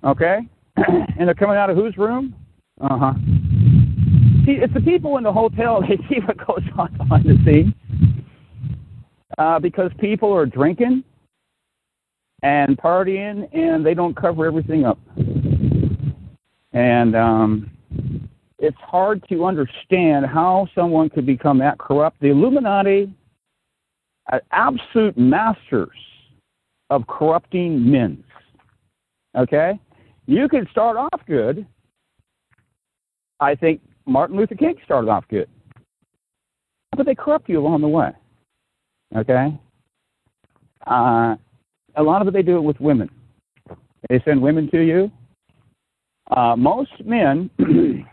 Okay? 0.05 0.38
and 0.76 1.26
they're 1.26 1.35
coming 1.35 1.57
out 1.57 1.70
of 1.70 1.76
whose 1.76 1.96
room? 1.98 2.35
Uh 2.81 2.98
huh. 2.98 3.14
See, 4.46 4.52
it's 4.52 4.74
the 4.74 4.81
people 4.81 5.18
in 5.18 5.24
the 5.24 5.33
hotel, 5.33 5.81
they 5.88 5.96
see 6.09 6.20
what 6.20 6.37
goes 6.38 6.62
on 6.78 6.96
behind 6.96 7.24
the 7.24 7.37
scenes. 7.44 7.74
Uh, 9.38 9.59
because 9.59 9.90
people 9.98 10.33
are 10.33 10.46
drinking 10.46 11.02
and 12.42 12.76
partying 12.76 13.48
and 13.55 13.85
they 13.85 13.94
don't 13.94 14.16
cover 14.16 14.46
everything 14.46 14.85
up. 14.85 14.98
And 16.72 17.14
um, 17.14 17.70
it's 18.59 18.78
hard 18.81 19.24
to 19.28 19.44
understand 19.44 20.26
how 20.26 20.68
someone 20.74 21.11
could 21.11 21.26
become 21.26 21.59
that 21.59 21.78
corrupt. 21.78 22.20
The 22.20 22.28
Illuminati 22.28 23.12
are 24.31 24.42
absolute 24.52 25.16
masters 25.18 25.96
of 26.90 27.07
corrupting 27.07 27.90
men. 27.90 28.22
Okay? 29.37 29.78
You 30.26 30.48
can 30.48 30.66
start 30.70 30.96
off 30.96 31.20
good. 31.26 31.66
I 33.40 33.55
think 33.55 33.81
Martin 34.07 34.37
Luther 34.37 34.55
King 34.55 34.76
started 34.85 35.11
off 35.11 35.24
good. 35.28 35.48
But 36.96 37.07
they 37.07 37.14
corrupt 37.14 37.48
you 37.48 37.59
along 37.59 37.81
the 37.81 37.88
way. 37.88 38.12
Okay? 39.16 39.59
Uh, 40.87 41.37
a 41.96 42.02
lot 42.02 42.22
of 42.22 42.28
it 42.28 42.33
they 42.33 42.42
do 42.42 42.57
it 42.57 42.62
with 42.62 42.81
women. 42.81 43.11
They 44.09 44.20
send 44.24 44.42
women 44.42 44.70
to 44.70 44.81
you. 44.81 45.11
Uh, 46.31 46.57
most 46.57 46.92
men 47.05 47.50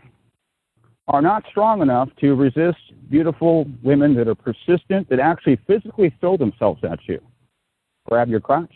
are 1.08 1.22
not 1.22 1.44
strong 1.50 1.82
enough 1.82 2.10
to 2.20 2.36
resist 2.36 2.78
beautiful 3.10 3.66
women 3.82 4.14
that 4.16 4.28
are 4.28 4.36
persistent, 4.36 5.10
that 5.10 5.20
actually 5.20 5.58
physically 5.68 6.14
throw 6.20 6.38
themselves 6.38 6.84
at 6.84 7.00
you. 7.08 7.20
Grab 8.08 8.30
your 8.30 8.40
crotch. 8.40 8.74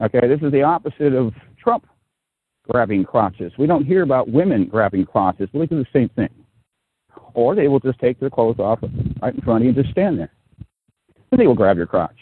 Okay, 0.00 0.26
this 0.26 0.40
is 0.42 0.50
the 0.52 0.62
opposite 0.62 1.14
of 1.14 1.32
Trump 1.58 1.86
grabbing 2.68 3.04
crotches. 3.04 3.52
We 3.58 3.66
don't 3.66 3.84
hear 3.84 4.02
about 4.02 4.28
women 4.28 4.66
grabbing 4.66 5.06
crotches. 5.06 5.48
But 5.52 5.60
we 5.60 5.66
do 5.66 5.78
the 5.78 5.86
same 5.92 6.08
thing. 6.10 6.30
Or 7.34 7.54
they 7.54 7.68
will 7.68 7.80
just 7.80 7.98
take 7.98 8.18
their 8.20 8.30
clothes 8.30 8.58
off 8.58 8.80
right 9.20 9.34
in 9.34 9.40
front 9.42 9.62
of 9.62 9.62
you 9.64 9.68
and 9.68 9.76
just 9.76 9.90
stand 9.90 10.18
there. 10.18 10.32
And 11.30 11.40
they 11.40 11.46
will 11.46 11.54
grab 11.54 11.76
your 11.76 11.86
crotch. 11.86 12.16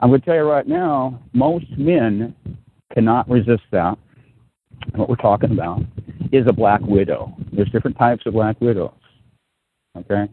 I'm 0.00 0.10
going 0.10 0.20
to 0.20 0.26
tell 0.26 0.34
you 0.34 0.42
right 0.42 0.66
now, 0.66 1.20
most 1.32 1.66
men 1.78 2.34
cannot 2.92 3.28
resist 3.28 3.62
that. 3.70 3.96
What 4.96 5.08
we're 5.08 5.16
talking 5.16 5.52
about 5.52 5.82
is 6.32 6.46
a 6.48 6.52
black 6.52 6.80
widow. 6.82 7.34
There's 7.52 7.70
different 7.70 7.96
types 7.96 8.26
of 8.26 8.34
black 8.34 8.60
widows. 8.60 8.90
Okay? 9.96 10.28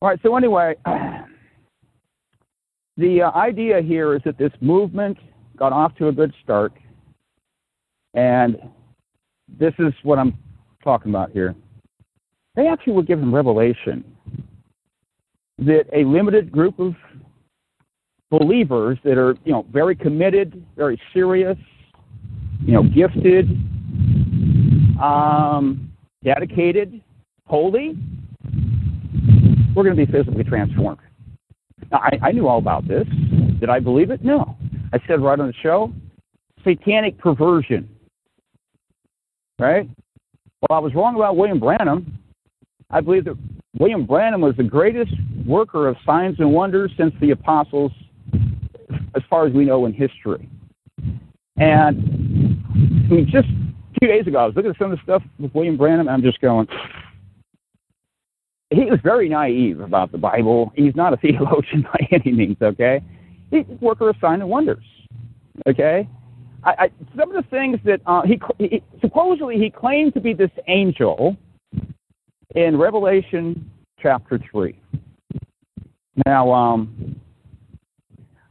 All 0.00 0.08
right, 0.08 0.18
so 0.22 0.36
anyway, 0.36 0.76
the 2.96 3.22
uh, 3.22 3.30
idea 3.32 3.80
here 3.82 4.14
is 4.14 4.22
that 4.24 4.38
this 4.38 4.52
movement 4.60 5.18
got 5.56 5.72
off 5.72 5.94
to 5.96 6.08
a 6.08 6.12
good 6.12 6.32
start. 6.42 6.72
And 8.14 8.56
this 9.48 9.74
is 9.78 9.92
what 10.02 10.18
I'm 10.18 10.38
talking 10.82 11.10
about 11.10 11.30
here. 11.32 11.54
They 12.54 12.68
actually 12.68 12.92
were 12.92 13.02
given 13.02 13.32
revelation 13.32 14.04
that 15.58 15.84
a 15.92 16.04
limited 16.04 16.52
group 16.52 16.78
of 16.78 16.94
believers 18.30 18.98
that 19.04 19.18
are, 19.18 19.36
you 19.44 19.52
know, 19.52 19.66
very 19.70 19.94
committed, 19.94 20.64
very 20.76 21.00
serious, 21.12 21.58
you 22.60 22.72
know, 22.72 22.82
gifted, 22.82 23.50
um, 25.00 25.92
dedicated, 26.24 27.00
holy, 27.46 27.96
we're 29.74 29.84
going 29.84 29.96
to 29.96 30.06
be 30.06 30.10
physically 30.10 30.44
transformed. 30.44 31.00
Now, 31.90 31.98
I, 31.98 32.18
I 32.22 32.32
knew 32.32 32.48
all 32.48 32.58
about 32.58 32.86
this. 32.86 33.06
Did 33.60 33.68
I 33.68 33.80
believe 33.80 34.10
it? 34.10 34.24
No. 34.24 34.56
I 34.92 34.98
said 35.06 35.20
right 35.20 35.38
on 35.38 35.48
the 35.48 35.54
show, 35.62 35.92
satanic 36.62 37.18
perversion. 37.18 37.88
Right? 39.58 39.88
Well, 40.62 40.78
I 40.78 40.80
was 40.80 40.94
wrong 40.94 41.16
about 41.16 41.36
William 41.36 41.60
Branham. 41.60 42.18
I 42.90 43.00
believe 43.00 43.24
that 43.24 43.36
William 43.78 44.06
Branham 44.06 44.40
was 44.40 44.56
the 44.56 44.62
greatest 44.62 45.12
worker 45.44 45.88
of 45.88 45.96
signs 46.06 46.38
and 46.38 46.52
wonders 46.52 46.92
since 46.96 47.12
the 47.20 47.32
apostles 47.32 47.92
as 49.14 49.22
far 49.28 49.46
as 49.46 49.52
we 49.52 49.64
know 49.64 49.86
in 49.86 49.92
history. 49.92 50.48
And 51.56 52.58
I 53.08 53.14
mean, 53.14 53.28
just 53.30 53.48
two 54.00 54.06
days 54.06 54.26
ago, 54.26 54.38
I 54.38 54.46
was 54.46 54.56
looking 54.56 54.70
at 54.70 54.78
some 54.78 54.92
of 54.92 54.98
the 54.98 55.02
stuff 55.02 55.22
with 55.38 55.54
William 55.54 55.76
Branham, 55.76 56.08
and 56.08 56.10
I'm 56.10 56.22
just 56.22 56.40
going, 56.40 56.66
he 58.70 58.84
was 58.86 58.98
very 59.02 59.28
naive 59.28 59.80
about 59.80 60.10
the 60.10 60.18
Bible. 60.18 60.72
He's 60.74 60.94
not 60.96 61.12
a 61.12 61.16
theologian 61.22 61.82
by 61.82 62.08
any 62.10 62.32
means, 62.32 62.56
okay? 62.60 63.02
He's 63.50 63.64
a 63.68 63.84
worker 63.84 64.08
of 64.08 64.16
signs 64.20 64.40
and 64.40 64.50
wonders, 64.50 64.84
okay? 65.68 66.08
I, 66.64 66.70
I, 66.70 66.90
some 67.16 67.34
of 67.34 67.42
the 67.42 67.48
things 67.50 67.78
that 67.84 68.00
uh, 68.06 68.22
he, 68.22 68.40
he 68.58 68.82
supposedly 69.00 69.56
he 69.56 69.70
claimed 69.70 70.14
to 70.14 70.20
be 70.20 70.32
this 70.32 70.50
angel 70.66 71.36
in 72.54 72.76
Revelation 72.76 73.70
chapter 74.00 74.40
three. 74.50 74.80
Now, 76.26 76.52
um, 76.52 77.20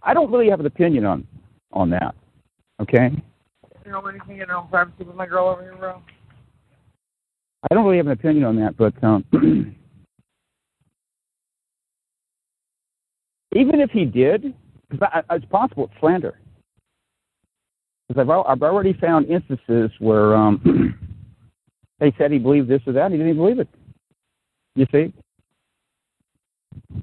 I 0.03 0.13
don't 0.13 0.31
really 0.31 0.49
have 0.49 0.59
an 0.59 0.65
opinion 0.65 1.05
on 1.05 1.27
on 1.71 1.89
that. 1.91 2.15
Okay. 2.81 3.11
You 3.85 3.91
know 3.91 4.01
anything 4.01 4.39
in 4.39 4.47
your 4.47 4.61
privacy 4.63 5.03
with 5.03 5.15
my 5.15 5.25
girl 5.25 5.47
over 5.47 5.61
here, 5.61 5.75
bro? 5.75 6.01
I 7.69 7.73
don't 7.73 7.85
really 7.85 7.97
have 7.97 8.07
an 8.07 8.13
opinion 8.13 8.43
on 8.45 8.55
that, 8.57 8.75
but 8.77 8.93
um, 9.03 9.23
even 13.55 13.79
if 13.79 13.91
he 13.91 14.05
did, 14.05 14.53
it's 14.91 15.45
possible 15.45 15.85
it's 15.85 15.93
slander. 15.99 16.39
Because 18.07 18.27
I've, 18.29 18.45
I've 18.47 18.61
already 18.63 18.93
found 18.93 19.27
instances 19.27 19.91
where 19.99 20.35
um, 20.35 20.95
they 21.99 22.13
said 22.17 22.31
he 22.31 22.37
believed 22.37 22.67
this 22.67 22.81
or 22.85 22.93
that, 22.93 23.05
and 23.05 23.13
he 23.13 23.19
didn't 23.19 23.37
believe 23.37 23.59
it. 23.59 23.69
You 24.75 24.85
see? 24.91 25.13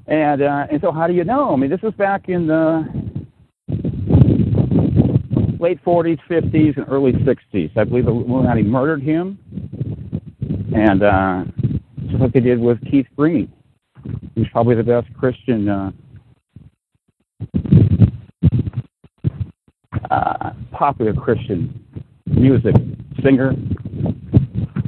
And 0.07 0.43
uh, 0.43 0.67
and 0.71 0.81
so 0.81 0.93
how 0.93 1.07
do 1.07 1.13
you 1.13 1.25
know? 1.25 1.53
I 1.53 1.57
mean, 1.57 1.71
this 1.71 1.83
was 1.83 1.95
back 1.95 2.29
in 2.29 2.47
the 2.47 2.85
late 5.59 5.83
40s, 5.85 6.19
50s, 6.29 6.77
and 6.77 6.87
early 6.89 7.13
60s. 7.13 7.77
I 7.77 7.85
believe 7.85 8.07
the 8.07 8.11
Illuminati 8.11 8.63
murdered 8.63 9.03
him, 9.03 9.39
and 10.75 11.03
uh, 11.03 11.45
just 12.07 12.21
like 12.21 12.33
they 12.33 12.41
did 12.41 12.59
with 12.59 12.79
Keith 12.91 13.07
Green, 13.17 13.53
who's 14.35 14.49
probably 14.53 14.75
the 14.75 14.83
best 14.83 15.07
Christian 15.15 15.69
uh, 15.69 15.93
uh, 20.11 20.51
popular 20.73 21.13
Christian 21.13 21.85
music 22.27 22.75
singer, 23.23 23.53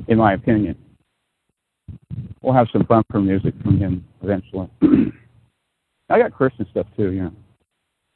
in 0.09 0.19
my 0.19 0.33
opinion 0.35 0.77
we'll 2.43 2.55
have 2.55 2.69
some 2.73 2.83
bumper 2.83 3.21
music 3.21 3.55
from 3.63 3.79
him 3.79 4.05
eventually. 4.23 4.69
I 6.11 6.19
got 6.19 6.33
Christian 6.33 6.67
stuff 6.71 6.87
too, 6.97 7.13
yeah. 7.13 7.31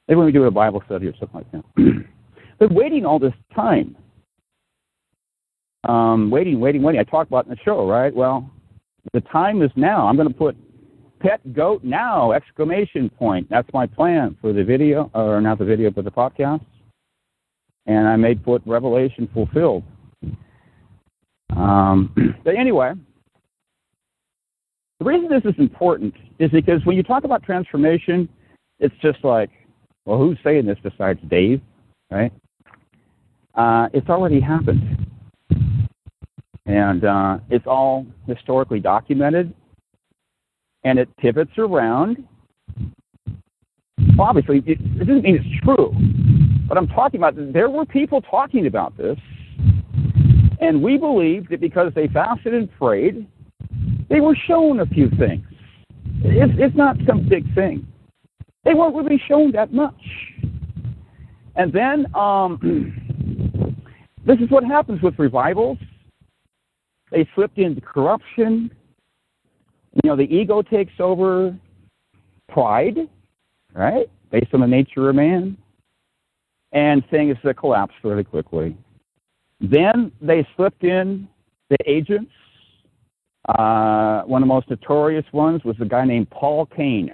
Maybe 0.08 0.16
when 0.16 0.26
we 0.26 0.32
do 0.32 0.44
a 0.44 0.50
Bible 0.50 0.82
study 0.86 1.06
or 1.06 1.14
something 1.18 1.40
like 1.40 1.52
that. 1.52 1.64
Been 2.58 2.74
waiting 2.74 3.04
all 3.04 3.18
this 3.18 3.34
time. 3.54 3.96
Um, 5.88 6.30
waiting, 6.30 6.58
waiting, 6.58 6.82
waiting. 6.82 7.00
I 7.00 7.04
talked 7.04 7.30
about 7.30 7.46
in 7.46 7.50
the 7.50 7.58
show, 7.64 7.88
right? 7.88 8.14
Well, 8.14 8.50
the 9.12 9.20
time 9.20 9.62
is 9.62 9.70
now. 9.76 10.06
I'm 10.06 10.16
going 10.16 10.28
to 10.28 10.34
put 10.34 10.56
pet 11.20 11.40
goat 11.54 11.84
now 11.84 12.32
exclamation 12.32 13.08
point. 13.08 13.48
That's 13.50 13.68
my 13.72 13.86
plan 13.86 14.36
for 14.40 14.52
the 14.52 14.64
video, 14.64 15.10
or 15.14 15.40
not 15.40 15.58
the 15.58 15.64
video, 15.64 15.90
but 15.90 16.04
the 16.04 16.10
podcast. 16.10 16.64
And 17.86 18.08
I 18.08 18.16
may 18.16 18.34
put 18.34 18.62
Revelation 18.66 19.28
fulfilled. 19.32 19.84
Um, 21.54 22.12
but 22.44 22.56
anyway, 22.56 22.92
the 24.98 25.04
reason 25.04 25.28
this 25.28 25.44
is 25.44 25.59
important 25.59 26.14
is 26.38 26.50
because 26.50 26.85
when 26.85 26.96
you 26.96 27.02
talk 27.02 27.24
about 27.24 27.42
transformation, 27.42 28.28
it's 28.78 28.94
just 29.02 29.22
like, 29.22 29.50
well, 30.04 30.18
who's 30.18 30.38
saying 30.42 30.66
this 30.66 30.78
besides 30.82 31.20
Dave, 31.28 31.61
right? 32.11 32.32
Uh, 33.54 33.88
it's 33.92 34.09
already 34.09 34.40
happened. 34.40 35.06
And 36.66 37.04
uh, 37.04 37.38
it's 37.50 37.66
all 37.66 38.06
historically 38.26 38.80
documented. 38.80 39.52
And 40.85 40.98
it 40.98 41.09
pivots 41.16 41.52
around. 41.59 42.26
Well, 44.16 44.28
obviously, 44.28 44.59
it, 44.59 44.78
it 44.80 44.98
doesn't 44.98 45.22
mean 45.22 45.37
it's 45.37 45.64
true. 45.64 45.94
But 46.68 46.78
I'm 46.78 46.88
talking 46.88 47.20
about, 47.20 47.35
there 47.52 47.70
were 47.70 47.85
people 47.85 48.22
talking 48.22 48.66
about 48.66 48.96
this. 48.96 49.18
And 50.61 50.82
we 50.82 50.96
believed 50.96 51.50
that 51.50 51.61
because 51.61 51.92
they 51.94 52.09
fasted 52.09 52.54
and 52.54 52.70
prayed, 52.78 53.26
they 54.08 54.20
were 54.20 54.36
shown 54.46 54.80
a 54.80 54.86
few 54.86 55.10
things. 55.18 55.44
It's, 56.22 56.52
it's 56.58 56.76
not 56.76 56.96
some 57.06 57.28
big 57.28 57.52
thing. 57.54 57.86
They 58.64 58.74
weren't 58.74 58.94
really 58.94 59.20
shown 59.28 59.52
that 59.52 59.72
much. 59.72 59.94
And 61.54 61.72
then 61.72 62.06
um, 62.14 62.58
this 64.26 64.38
is 64.38 64.50
what 64.50 64.64
happens 64.64 65.02
with 65.02 65.18
revivals. 65.18 65.78
They 67.10 67.28
slipped 67.34 67.58
into 67.58 67.80
corruption. 67.80 68.70
You 70.02 70.10
know, 70.10 70.16
the 70.16 70.24
ego 70.24 70.62
takes 70.62 70.94
over 70.98 71.56
pride, 72.48 72.98
right? 73.72 74.10
Based 74.30 74.52
on 74.52 74.60
the 74.60 74.66
nature 74.66 75.08
of 75.08 75.16
man. 75.16 75.56
And 76.72 77.08
things 77.10 77.36
that 77.44 77.56
collapse 77.56 77.94
really 78.02 78.24
quickly. 78.24 78.76
Then 79.60 80.12
they 80.20 80.46
slipped 80.56 80.84
in 80.84 81.28
the 81.70 81.76
agents. 81.86 82.32
Uh, 83.46 84.22
one 84.22 84.42
of 84.42 84.48
the 84.48 84.52
most 84.52 84.68
notorious 84.68 85.24
ones 85.32 85.62
was 85.64 85.76
a 85.80 85.85
guy 85.85 86.04
named 86.04 86.28
Paul 86.30 86.66
Cain. 86.66 87.12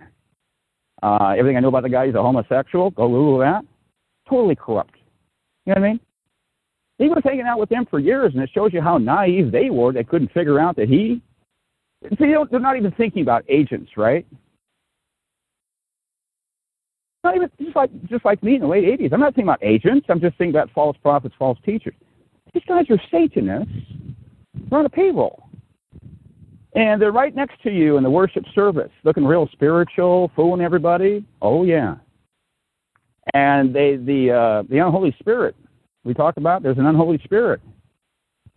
Uh, 1.02 1.34
everything 1.36 1.56
I 1.56 1.60
know 1.60 1.68
about 1.68 1.82
the 1.82 1.88
guy, 1.88 2.06
he's 2.06 2.14
a 2.14 2.22
homosexual. 2.22 2.90
Go 2.90 3.08
Google 3.08 3.38
that. 3.38 3.64
Totally 4.28 4.56
corrupt. 4.56 4.94
You 5.66 5.74
know 5.74 5.80
what 5.80 5.86
I 5.86 5.90
mean? 5.92 6.00
He 6.98 7.08
was 7.08 7.22
hanging 7.24 7.46
out 7.46 7.58
with 7.58 7.68
them 7.68 7.86
for 7.90 7.98
years, 7.98 8.32
and 8.34 8.42
it 8.42 8.50
shows 8.54 8.72
you 8.72 8.80
how 8.80 8.96
naive 8.96 9.50
they 9.50 9.70
were. 9.70 9.92
They 9.92 10.04
couldn't 10.04 10.32
figure 10.32 10.58
out 10.60 10.76
that 10.76 10.88
he. 10.88 11.20
See, 12.18 12.34
they're 12.50 12.60
not 12.60 12.76
even 12.76 12.92
thinking 12.92 13.22
about 13.22 13.44
agents, 13.48 13.92
right? 13.96 14.26
Not 17.24 17.36
even 17.36 17.50
just 17.60 17.76
like 17.76 17.90
just 18.08 18.24
like 18.24 18.42
me 18.42 18.56
in 18.56 18.60
the 18.62 18.66
late 18.66 18.84
'80s. 18.84 19.12
I'm 19.12 19.20
not 19.20 19.34
thinking 19.34 19.48
about 19.48 19.62
agents. 19.62 20.06
I'm 20.08 20.20
just 20.20 20.36
thinking 20.38 20.54
about 20.54 20.70
false 20.72 20.96
prophets, 21.02 21.34
false 21.38 21.58
teachers. 21.64 21.94
These 22.52 22.64
guys 22.66 22.86
are 22.90 23.00
Satanists. 23.10 23.72
They're 24.68 24.78
on 24.78 24.86
a 24.86 24.90
payroll. 24.90 25.41
And 26.74 27.00
they're 27.00 27.12
right 27.12 27.34
next 27.34 27.62
to 27.64 27.70
you 27.70 27.98
in 27.98 28.02
the 28.02 28.10
worship 28.10 28.44
service, 28.54 28.90
looking 29.04 29.24
real 29.24 29.48
spiritual, 29.52 30.30
fooling 30.34 30.62
everybody. 30.62 31.24
Oh 31.42 31.64
yeah. 31.64 31.96
And 33.34 33.74
they 33.74 33.96
the 33.96 34.30
uh, 34.30 34.62
the 34.68 34.78
unholy 34.78 35.14
spirit 35.20 35.54
we 36.04 36.14
talked 36.14 36.38
about. 36.38 36.62
There's 36.62 36.78
an 36.78 36.86
unholy 36.86 37.20
spirit. 37.24 37.60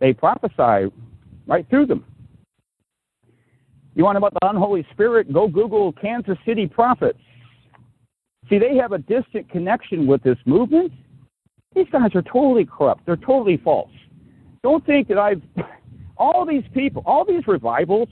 They 0.00 0.12
prophesy 0.12 0.90
right 1.46 1.66
through 1.68 1.86
them. 1.86 2.04
You 3.94 4.04
want 4.04 4.16
to 4.16 4.18
about 4.18 4.34
the 4.40 4.48
unholy 4.48 4.86
spirit? 4.92 5.32
Go 5.32 5.48
Google 5.48 5.92
Kansas 5.92 6.36
City 6.44 6.66
prophets. 6.66 7.18
See, 8.48 8.58
they 8.58 8.76
have 8.76 8.92
a 8.92 8.98
distant 8.98 9.48
connection 9.50 10.06
with 10.06 10.22
this 10.22 10.38
movement. 10.44 10.92
These 11.74 11.86
guys 11.90 12.14
are 12.14 12.22
totally 12.22 12.64
corrupt. 12.64 13.04
They're 13.06 13.16
totally 13.16 13.56
false. 13.56 13.90
Don't 14.62 14.84
think 14.86 15.08
that 15.08 15.18
I've 15.18 15.42
all 16.18 16.46
these 16.46 16.64
people, 16.74 17.02
all 17.06 17.24
these 17.24 17.46
revivals, 17.46 18.08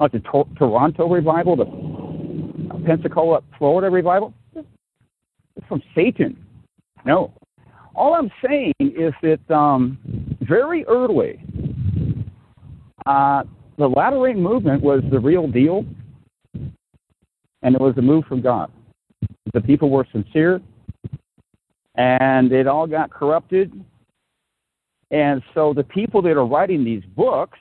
like 0.00 0.12
the 0.12 0.20
to- 0.20 0.48
Toronto 0.56 1.08
revival, 1.08 1.56
the 1.56 2.84
Pensacola, 2.84 3.42
Florida 3.58 3.90
revival, 3.90 4.32
it's 4.54 5.66
from 5.66 5.82
Satan. 5.94 6.36
No. 7.04 7.32
All 7.94 8.14
I'm 8.14 8.30
saying 8.46 8.74
is 8.80 9.12
that 9.22 9.54
um, 9.54 9.98
very 10.42 10.84
early, 10.84 11.40
uh, 13.06 13.42
the 13.76 13.88
latter 13.88 14.20
rain 14.20 14.40
movement 14.40 14.82
was 14.82 15.02
the 15.10 15.18
real 15.18 15.48
deal, 15.48 15.84
and 17.62 17.74
it 17.74 17.80
was 17.80 17.94
a 17.96 18.02
move 18.02 18.24
from 18.26 18.40
God. 18.40 18.70
The 19.52 19.60
people 19.60 19.90
were 19.90 20.06
sincere, 20.12 20.60
and 21.96 22.52
it 22.52 22.66
all 22.66 22.86
got 22.86 23.10
corrupted 23.10 23.72
and 25.10 25.42
so 25.54 25.72
the 25.72 25.84
people 25.84 26.20
that 26.22 26.32
are 26.32 26.46
writing 26.46 26.84
these 26.84 27.02
books 27.16 27.58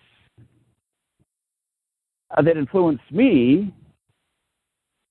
uh, 2.35 2.41
that 2.41 2.57
influence 2.57 2.99
me, 3.09 3.73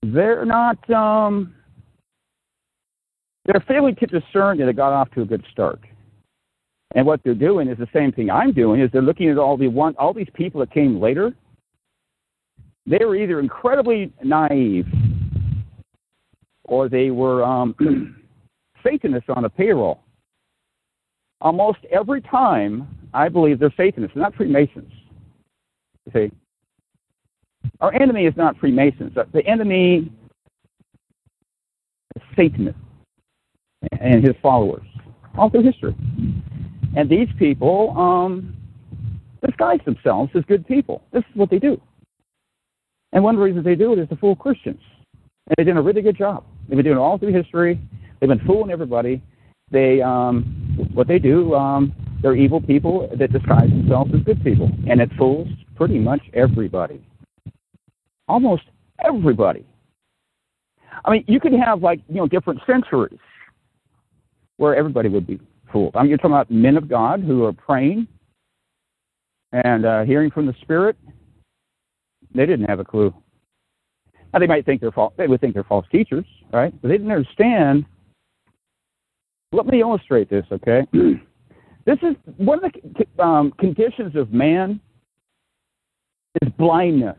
they're 0.02 0.44
not, 0.44 0.78
um, 0.90 1.54
they're 3.46 3.64
failing 3.66 3.96
to 3.96 4.06
discern 4.06 4.58
that 4.58 4.68
it 4.68 4.76
got 4.76 4.92
off 4.92 5.10
to 5.12 5.22
a 5.22 5.24
good 5.24 5.44
start. 5.50 5.80
And 6.94 7.06
what 7.06 7.20
they're 7.24 7.34
doing 7.34 7.68
is 7.68 7.78
the 7.78 7.88
same 7.92 8.12
thing 8.12 8.30
I'm 8.30 8.52
doing, 8.52 8.80
is 8.80 8.90
they're 8.92 9.02
looking 9.02 9.30
at 9.30 9.38
all 9.38 9.56
the 9.56 9.68
one, 9.68 9.94
all 9.98 10.12
these 10.12 10.28
people 10.34 10.60
that 10.60 10.70
came 10.70 11.00
later. 11.00 11.34
They 12.86 13.04
were 13.04 13.16
either 13.16 13.40
incredibly 13.40 14.12
naive 14.22 14.86
or 16.64 16.88
they 16.88 17.10
were 17.10 17.42
um, 17.42 17.74
Satanists 18.84 19.30
on 19.34 19.44
a 19.44 19.48
payroll 19.48 20.05
almost 21.46 21.78
every 21.92 22.20
time, 22.22 22.88
I 23.14 23.28
believe 23.28 23.60
they're 23.60 23.72
Satanists, 23.76 24.16
not 24.16 24.34
Freemasons. 24.34 24.92
You 26.04 26.12
see? 26.12 26.32
Our 27.80 27.94
enemy 27.94 28.26
is 28.26 28.34
not 28.36 28.58
Freemasons. 28.58 29.12
The 29.32 29.46
enemy 29.46 30.10
is 32.16 32.22
Satanists 32.36 32.80
and 34.00 34.26
his 34.26 34.34
followers 34.42 34.86
all 35.38 35.48
through 35.48 35.62
history. 35.62 35.94
And 36.96 37.08
these 37.08 37.28
people 37.38 37.96
um, 37.96 38.56
disguise 39.44 39.80
themselves 39.84 40.32
as 40.34 40.42
good 40.48 40.66
people. 40.66 41.02
This 41.12 41.22
is 41.30 41.36
what 41.36 41.50
they 41.50 41.60
do. 41.60 41.80
And 43.12 43.22
one 43.22 43.36
of 43.36 43.38
the 43.38 43.44
reasons 43.44 43.64
they 43.64 43.76
do 43.76 43.92
it 43.92 44.00
is 44.00 44.08
to 44.08 44.16
fool 44.16 44.34
Christians. 44.34 44.80
And 45.46 45.54
they've 45.56 45.66
done 45.66 45.76
a 45.76 45.82
really 45.82 46.02
good 46.02 46.18
job. 46.18 46.44
They've 46.68 46.76
been 46.76 46.84
doing 46.84 46.96
it 46.96 47.00
all 47.00 47.18
through 47.18 47.32
history. 47.32 47.80
They've 48.18 48.28
been 48.28 48.44
fooling 48.46 48.72
everybody. 48.72 49.22
They 49.70 50.00
um, 50.00 50.65
what 50.92 51.08
they 51.08 51.18
do, 51.18 51.54
um, 51.54 51.92
they're 52.22 52.36
evil 52.36 52.60
people 52.60 53.08
that 53.18 53.32
disguise 53.32 53.68
themselves 53.68 54.12
as 54.14 54.20
good 54.22 54.42
people, 54.42 54.70
and 54.88 55.00
it 55.00 55.10
fools 55.18 55.48
pretty 55.76 55.98
much 55.98 56.20
everybody. 56.34 57.04
Almost 58.28 58.64
everybody. 59.04 59.66
I 61.04 61.10
mean, 61.10 61.24
you 61.28 61.40
could 61.40 61.52
have 61.52 61.82
like 61.82 62.00
you 62.08 62.16
know 62.16 62.26
different 62.26 62.60
centuries 62.66 63.18
where 64.56 64.74
everybody 64.74 65.08
would 65.08 65.26
be 65.26 65.38
fooled. 65.72 65.94
I 65.94 66.00
mean, 66.00 66.08
you're 66.08 66.18
talking 66.18 66.32
about 66.32 66.50
men 66.50 66.76
of 66.76 66.88
God 66.88 67.20
who 67.20 67.44
are 67.44 67.52
praying 67.52 68.08
and 69.52 69.84
uh, 69.84 70.02
hearing 70.04 70.30
from 70.30 70.46
the 70.46 70.54
Spirit. 70.62 70.96
They 72.34 72.46
didn't 72.46 72.66
have 72.66 72.80
a 72.80 72.84
clue. 72.84 73.14
Now 74.32 74.40
they 74.40 74.46
might 74.46 74.66
think 74.66 74.80
they're 74.80 74.92
false. 74.92 75.14
They 75.16 75.26
would 75.26 75.40
think 75.40 75.54
they're 75.54 75.64
false 75.64 75.86
teachers, 75.90 76.24
right? 76.52 76.72
But 76.82 76.88
they 76.88 76.98
didn't 76.98 77.12
understand 77.12 77.86
let 79.52 79.66
me 79.66 79.80
illustrate 79.80 80.28
this, 80.28 80.44
okay? 80.50 80.82
this 80.92 81.98
is 82.02 82.16
one 82.36 82.64
of 82.64 82.72
the 82.72 83.22
um, 83.22 83.52
conditions 83.58 84.16
of 84.16 84.32
man 84.32 84.80
is 86.42 86.52
blindness 86.58 87.16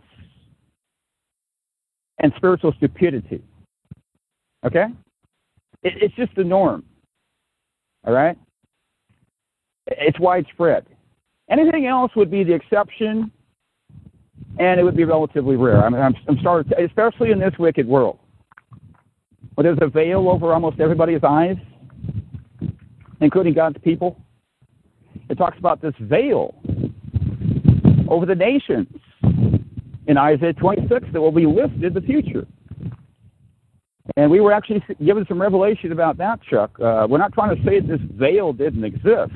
and 2.20 2.34
spiritual 2.36 2.74
stupidity. 2.78 3.44
Okay? 4.66 4.86
It, 5.84 5.94
it's 6.02 6.16
just 6.16 6.36
the 6.36 6.44
norm. 6.44 6.84
All 8.06 8.14
right? 8.14 8.38
It's 9.88 10.20
widespread. 10.20 10.86
Anything 11.50 11.86
else 11.86 12.12
would 12.16 12.30
be 12.30 12.44
the 12.44 12.54
exception, 12.54 13.32
and 14.60 14.80
it 14.80 14.84
would 14.84 14.98
be 14.98 15.06
relatively 15.06 15.56
rare. 15.56 15.84
I 15.84 15.90
mean, 15.90 16.02
I'm, 16.02 16.16
I'm 16.28 16.66
especially 16.84 17.32
in 17.32 17.40
this 17.40 17.54
wicked 17.58 17.88
world, 17.88 18.20
where 19.56 19.64
there's 19.64 19.78
a 19.82 19.88
veil 19.88 20.28
over 20.28 20.54
almost 20.54 20.82
everybody's 20.82 21.24
eyes 21.24 21.56
including 23.22 23.54
God's 23.54 23.78
people. 23.84 24.20
It 25.30 25.38
talks 25.38 25.58
about 25.58 25.82
this 25.82 25.94
veil 26.00 26.56
over 28.10 28.26
the 28.26 28.36
nations 28.36 28.88
in 30.08 30.18
Isaiah 30.18 30.54
26 30.54 31.08
that 31.12 31.22
will 31.22 31.32
be 31.32 31.46
lifted 31.46 31.84
in 31.84 31.94
the 31.94 32.02
future. 32.02 32.48
And 34.16 34.32
we 34.32 34.40
were 34.40 34.54
actually 34.54 34.82
given 35.04 35.26
some 35.28 35.42
revelation 35.42 35.92
about 35.92 36.18
that, 36.18 36.40
Chuck. 36.42 36.72
Uh, 36.80 37.06
we're 37.10 37.18
not 37.18 37.34
trying 37.34 37.56
to 37.56 37.64
say 37.64 37.80
this 37.82 38.00
veil 38.14 38.54
didn't 38.54 38.86
exist, 38.86 39.34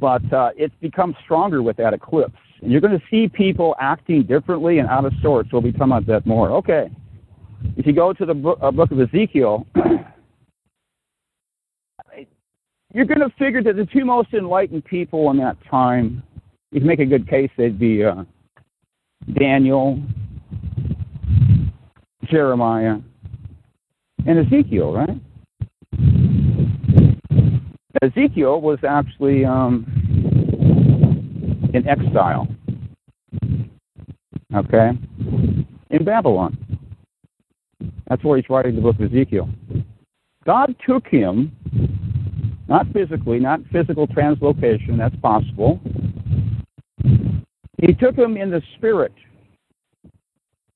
but 0.00 0.32
uh, 0.32 0.50
it's 0.56 0.74
become 0.80 1.14
stronger 1.24 1.62
with 1.62 1.76
that 1.76 1.94
eclipse. 1.94 2.34
And 2.60 2.72
you're 2.72 2.80
going 2.80 2.98
to 2.98 3.04
see 3.10 3.28
people 3.28 3.76
acting 3.80 4.24
differently 4.24 4.78
and 4.78 4.88
out 4.88 5.04
of 5.04 5.12
sorts. 5.22 5.50
We'll 5.52 5.62
be 5.62 5.72
talking 5.72 5.92
about 5.92 6.06
that 6.06 6.26
more. 6.26 6.50
Okay. 6.50 6.90
If 7.76 7.86
you 7.86 7.92
go 7.92 8.12
to 8.12 8.26
the 8.26 8.34
book, 8.34 8.58
uh, 8.60 8.72
book 8.72 8.90
of 8.90 9.00
Ezekiel, 9.00 9.66
you're 12.94 13.06
going 13.06 13.20
to 13.20 13.30
figure 13.38 13.62
that 13.62 13.76
the 13.76 13.86
two 13.86 14.04
most 14.04 14.32
enlightened 14.34 14.84
people 14.84 15.30
in 15.30 15.38
that 15.38 15.56
time, 15.70 16.22
you 16.70 16.80
can 16.80 16.86
make 16.86 17.00
a 17.00 17.06
good 17.06 17.28
case 17.28 17.50
they'd 17.56 17.78
be 17.78 18.04
uh, 18.04 18.24
Daniel, 19.38 20.02
Jeremiah, 22.30 22.96
and 24.26 24.38
Ezekiel, 24.46 24.92
right? 24.92 25.18
Ezekiel 28.02 28.60
was 28.60 28.78
actually 28.86 29.44
um, 29.44 29.86
in 31.72 31.86
exile, 31.88 32.48
okay, 34.54 34.90
in 35.90 36.04
Babylon. 36.04 36.58
That's 38.08 38.22
where 38.24 38.36
he's 38.36 38.50
writing 38.50 38.76
the 38.76 38.82
book 38.82 38.96
of 38.98 39.12
Ezekiel. 39.12 39.48
God 40.44 40.74
took 40.86 41.06
him, 41.06 41.56
not 42.72 42.86
physically, 42.94 43.38
not 43.38 43.60
physical 43.70 44.06
translocation, 44.06 44.96
that's 44.96 45.14
possible. 45.16 45.78
He 47.82 47.92
took 47.92 48.16
him 48.16 48.38
in 48.38 48.50
the 48.50 48.62
spirit, 48.76 49.12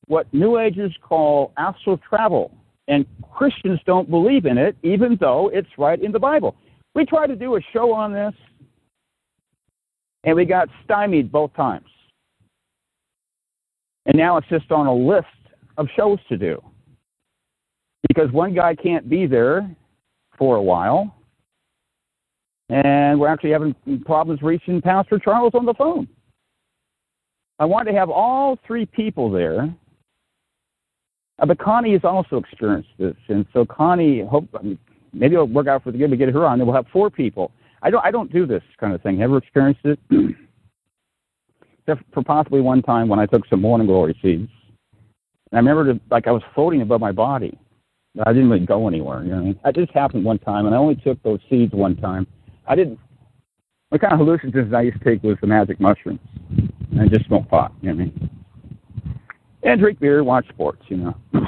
what 0.07 0.27
New 0.35 0.59
Agers 0.59 0.95
call 1.01 1.55
astral 1.57 1.99
travel. 2.07 2.53
And 2.87 3.07
Christians 3.33 3.81
don't 3.87 4.11
believe 4.11 4.45
in 4.45 4.59
it, 4.59 4.77
even 4.83 5.17
though 5.19 5.51
it's 5.55 5.71
right 5.79 5.99
in 5.99 6.13
the 6.13 6.19
Bible. 6.19 6.55
We 6.95 7.07
tried 7.07 7.29
to 7.29 7.37
do 7.37 7.57
a 7.57 7.61
show 7.73 7.95
on 7.95 8.13
this, 8.13 8.35
and 10.25 10.37
we 10.37 10.45
got 10.45 10.69
stymied 10.85 11.33
both 11.33 11.55
times. 11.55 11.89
And 14.05 14.19
now 14.19 14.37
it's 14.37 14.49
just 14.49 14.71
on 14.71 14.87
a 14.87 14.95
list 14.95 15.27
of 15.79 15.89
shows 15.97 16.19
to 16.29 16.37
do. 16.37 16.63
Because 18.07 18.31
one 18.33 18.55
guy 18.55 18.75
can't 18.75 19.09
be 19.09 19.27
there 19.27 19.75
for 20.37 20.57
a 20.57 20.63
while, 20.63 21.16
and 22.69 23.19
we're 23.19 23.29
actually 23.29 23.51
having 23.51 23.75
problems 24.05 24.43
reaching 24.43 24.81
Pastor 24.81 25.19
Charles 25.19 25.55
on 25.55 25.67
the 25.67 25.75
phone. 25.75 26.09
I 27.59 27.65
wanted 27.65 27.93
to 27.93 27.99
have 27.99 28.11
all 28.11 28.59
three 28.67 28.87
people 28.87 29.31
there 29.31 29.75
uh, 31.39 31.47
but 31.47 31.59
Connie 31.59 31.93
has 31.93 32.05
also 32.05 32.37
experienced 32.37 32.89
this, 32.99 33.17
and 33.29 33.45
so 33.53 33.65
Connie, 33.65 34.25
hope 34.25 34.49
maybe 35.13 35.35
it'll 35.35 35.47
work 35.47 35.67
out 35.67 35.83
for 35.83 35.93
the 35.93 35.99
good 35.99 36.11
to 36.11 36.17
get 36.17 36.31
her 36.31 36.47
on. 36.47 36.59
Then 36.59 36.67
we'll 36.67 36.77
have 36.77 36.87
four 36.93 37.11
people. 37.11 37.53
I 37.83 37.91
don't, 37.91 38.05
I 38.05 38.11
don't 38.11 38.33
do 38.33 38.47
this 38.47 38.63
kind 38.81 38.95
of 38.95 39.03
thing. 39.03 39.23
Ever 39.23 39.37
experienced 39.37 39.83
it? 39.85 39.99
Except 41.81 42.03
for 42.13 42.23
possibly 42.23 42.61
one 42.61 42.83
time 42.83 43.09
when 43.09 43.19
I 43.19 43.27
took 43.27 43.47
some 43.49 43.61
morning 43.61 43.87
glory 43.87 44.19
seeds. 44.23 44.51
And 45.53 45.59
I 45.59 45.59
remember, 45.59 45.93
to, 45.93 46.01
like 46.11 46.27
I 46.27 46.33
was 46.33 46.43
floating 46.55 46.83
above 46.83 47.01
my 47.01 47.13
body. 47.13 47.57
I 48.25 48.33
didn't 48.33 48.49
really 48.49 48.65
go 48.65 48.89
anywhere. 48.89 49.23
You 49.23 49.31
know, 49.31 49.55
that 49.63 49.75
just 49.75 49.93
happened 49.93 50.25
one 50.25 50.39
time, 50.39 50.65
and 50.65 50.75
I 50.75 50.79
only 50.79 50.97
took 50.97 51.23
those 51.23 51.39
seeds 51.51 51.75
one 51.75 51.97
time. 51.97 52.27
I 52.69 52.75
didn't. 52.75 52.99
What 53.91 54.01
kind 54.01 54.13
of 54.13 54.21
hallucinogens 54.21 54.75
I 54.75 54.83
used 54.83 54.99
to 54.99 55.05
take 55.05 55.23
was 55.23 55.37
the 55.41 55.47
magic 55.47 55.81
mushrooms, 55.81 56.21
and 56.91 57.01
I 57.01 57.07
just 57.07 57.27
smoked 57.27 57.49
pot. 57.49 57.73
You 57.81 57.91
know 57.91 57.97
what 57.97 58.03
I 58.03 58.05
mean? 58.07 58.31
and 59.67 59.81
drink 59.81 59.99
beer, 59.99 60.23
watch 60.23 60.49
sports, 60.49 60.83
you 60.89 60.97
know. 60.97 61.15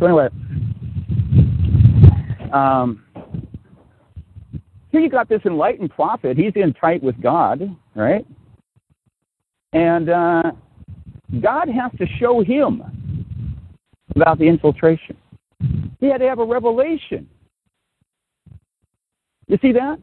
So 0.00 0.06
anyway, 0.06 0.28
um, 2.52 3.04
here 4.90 5.00
you 5.00 5.08
got 5.08 5.28
this 5.28 5.40
enlightened 5.46 5.90
prophet. 5.90 6.36
He's 6.36 6.52
in 6.56 6.74
tight 6.74 7.00
with 7.00 7.18
God, 7.22 7.62
right? 7.94 8.26
And 9.72 10.10
uh, 10.10 10.42
God 11.40 11.68
has 11.68 11.92
to 11.98 12.06
show 12.18 12.42
him 12.42 12.82
about 14.16 14.40
the 14.40 14.46
infiltration. 14.48 15.16
He 16.00 16.06
had 16.06 16.18
to 16.18 16.28
have 16.28 16.40
a 16.40 16.44
revelation. 16.44 17.28
You 19.46 19.58
see 19.62 19.70
that? 19.72 20.00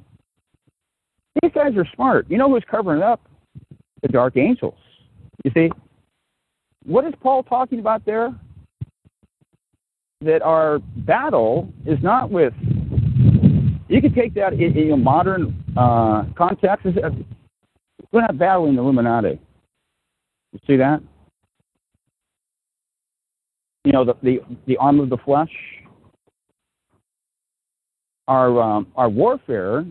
These 1.42 1.52
guys 1.54 1.76
are 1.76 1.88
smart. 1.96 2.28
You 2.30 2.38
know 2.38 2.50
who's 2.50 2.64
covering 2.70 3.02
up? 3.02 3.22
The 4.02 4.08
dark 4.08 4.38
angels. 4.38 4.78
You 5.44 5.52
see? 5.54 5.70
What 6.86 7.06
is 7.06 7.14
Paul 7.22 7.44
talking 7.44 7.80
about 7.80 8.06
there? 8.06 8.34
That 10.22 10.42
our 10.42 10.80
battle 10.98 11.72
is 11.86 11.98
not 12.02 12.30
with. 12.30 12.54
You 13.88 14.02
can 14.02 14.14
take 14.14 14.34
that 14.36 14.54
in, 14.54 14.78
in 14.78 14.92
a 14.92 14.98
modern 14.98 15.64
uh, 15.76 16.26
context. 16.38 16.86
We're 18.12 18.22
not 18.22 18.38
battling 18.38 18.76
the 18.76 18.82
Illuminati. 18.82 19.40
You 20.54 20.60
see 20.68 20.78
that? 20.78 21.02
You 23.84 23.92
know 23.94 24.06
the 24.06 24.16
the, 24.22 24.40
the 24.68 24.78
arm 24.78 25.00
of 25.00 25.10
the 25.10 25.18
flesh. 25.18 25.50
Our 28.28 28.62
um, 28.62 28.88
our 28.96 29.10
warfare 29.10 29.86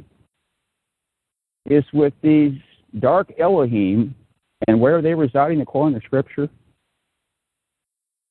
is 1.71 1.85
with 1.93 2.13
these 2.23 2.59
dark 2.99 3.33
Elohim, 3.39 4.15
and 4.69 4.81
where 4.81 4.97
are 4.97 5.03
they 5.03 5.15
residing 5.15 5.61
according 5.61 5.99
to 5.99 6.05
Scripture? 6.05 6.49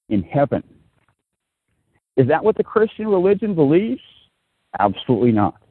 in 0.09 0.23
heaven. 0.23 0.63
Is 2.17 2.27
that 2.27 2.43
what 2.43 2.57
the 2.57 2.63
Christian 2.63 3.07
religion 3.07 3.55
believes? 3.55 4.01
Absolutely 4.79 5.31
not. 5.31 5.61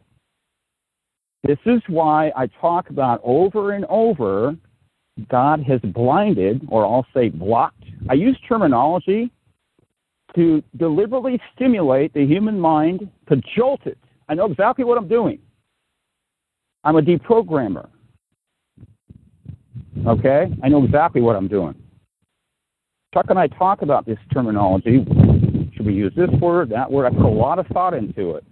This 1.44 1.59
is 1.66 1.81
why 1.88 2.33
I 2.37 2.48
talk 2.61 2.90
about 2.90 3.20
over 3.22 3.72
and 3.72 3.85
over 3.88 4.57
God 5.28 5.62
has 5.64 5.81
blinded, 5.81 6.66
or 6.68 6.85
I'll 6.87 7.07
say 7.12 7.28
blocked. 7.28 7.85
I 8.09 8.14
use 8.14 8.38
terminology 8.48 9.31
to 10.37 10.62
deliberately 10.76 11.40
stimulate 11.54 12.12
the 12.14 12.24
human 12.24 12.59
mind 12.59 13.09
to 13.28 13.40
jolt 13.57 13.81
it. 13.87 13.98
I 14.28 14.35
know 14.35 14.46
exactly 14.46 14.85
what 14.85 14.98
I'm 14.98 15.09
doing. 15.09 15.40
I'm 16.85 16.97
a 16.97 17.03
deprogrammer. 17.03 17.88
Okay? 20.07 20.47
I 20.62 20.69
know 20.69 20.85
exactly 20.85 21.21
what 21.21 21.37
I'm 21.37 21.49
doing. 21.49 21.75
Chuck 23.14 23.27
and 23.31 23.38
I 23.38 23.47
talk 23.47 23.83
about 23.83 24.07
this 24.07 24.19
terminology. 24.33 25.05
Should 25.75 25.87
we 25.87 25.95
use 25.95 26.12
this 26.17 26.31
word, 26.41 26.71
that 26.71 26.91
word? 26.91 27.07
I 27.07 27.11
put 27.11 27.25
a 27.25 27.29
lot 27.29 27.59
of 27.59 27.67
thought 27.69 27.95
into 27.95 28.33
it. 28.33 28.45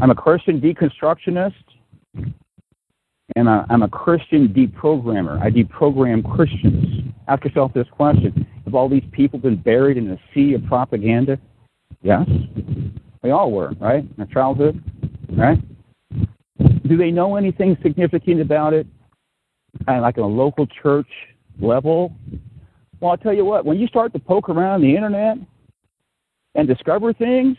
I'm 0.00 0.10
a 0.10 0.14
Christian 0.14 0.60
deconstructionist, 0.60 1.54
and 3.34 3.48
I'm 3.48 3.82
a 3.82 3.88
Christian 3.88 4.48
deprogrammer. 4.48 5.40
I 5.42 5.50
deprogram 5.50 6.22
Christians. 6.34 7.12
Ask 7.28 7.44
yourself 7.44 7.72
this 7.74 7.88
question 7.90 8.46
Have 8.64 8.74
all 8.74 8.88
these 8.88 9.04
people 9.10 9.38
been 9.38 9.56
buried 9.56 9.96
in 9.96 10.10
a 10.10 10.18
sea 10.32 10.54
of 10.54 10.64
propaganda? 10.66 11.38
Yes. 12.02 12.26
They 13.22 13.30
all 13.30 13.50
were, 13.50 13.72
right? 13.80 14.04
In 14.04 14.14
their 14.16 14.26
childhood, 14.26 14.82
right? 15.36 15.58
Do 16.88 16.96
they 16.96 17.10
know 17.10 17.36
anything 17.36 17.76
significant 17.82 18.40
about 18.40 18.72
it? 18.72 18.86
Of 19.86 20.02
like 20.02 20.18
on 20.18 20.24
a 20.24 20.26
local 20.26 20.66
church 20.66 21.08
level? 21.60 22.14
Well, 23.00 23.10
I'll 23.10 23.16
tell 23.16 23.34
you 23.34 23.44
what, 23.44 23.64
when 23.64 23.78
you 23.78 23.86
start 23.86 24.12
to 24.14 24.18
poke 24.18 24.48
around 24.48 24.80
the 24.80 24.94
internet 24.94 25.36
and 26.54 26.66
discover 26.66 27.12
things, 27.12 27.56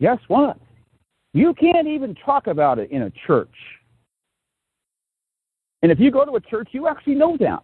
guess 0.00 0.18
what? 0.28 0.58
You 1.34 1.54
can't 1.54 1.86
even 1.86 2.14
talk 2.14 2.46
about 2.46 2.78
it 2.78 2.90
in 2.90 3.02
a 3.02 3.12
church. 3.26 3.54
And 5.82 5.92
if 5.92 6.00
you 6.00 6.10
go 6.10 6.24
to 6.24 6.32
a 6.32 6.40
church, 6.40 6.68
you 6.72 6.88
actually 6.88 7.14
know 7.14 7.36
that. 7.38 7.62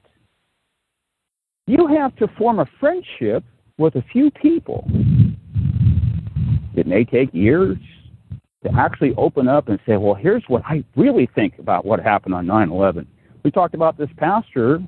You 1.66 1.86
have 1.86 2.14
to 2.16 2.28
form 2.38 2.60
a 2.60 2.66
friendship 2.78 3.42
with 3.78 3.96
a 3.96 4.04
few 4.12 4.30
people. 4.30 4.86
It 6.76 6.86
may 6.86 7.04
take 7.04 7.32
years 7.32 7.78
to 8.64 8.70
actually 8.76 9.14
open 9.16 9.46
up 9.46 9.68
and 9.68 9.78
say, 9.86 9.96
well, 9.96 10.14
here's 10.14 10.42
what 10.48 10.62
I 10.64 10.82
really 10.96 11.28
think 11.34 11.58
about 11.58 11.84
what 11.84 12.00
happened 12.00 12.34
on 12.34 12.46
9 12.46 12.70
11. 12.70 13.06
We 13.44 13.50
talked 13.50 13.74
about 13.74 13.96
this 13.98 14.08
pastor 14.16 14.80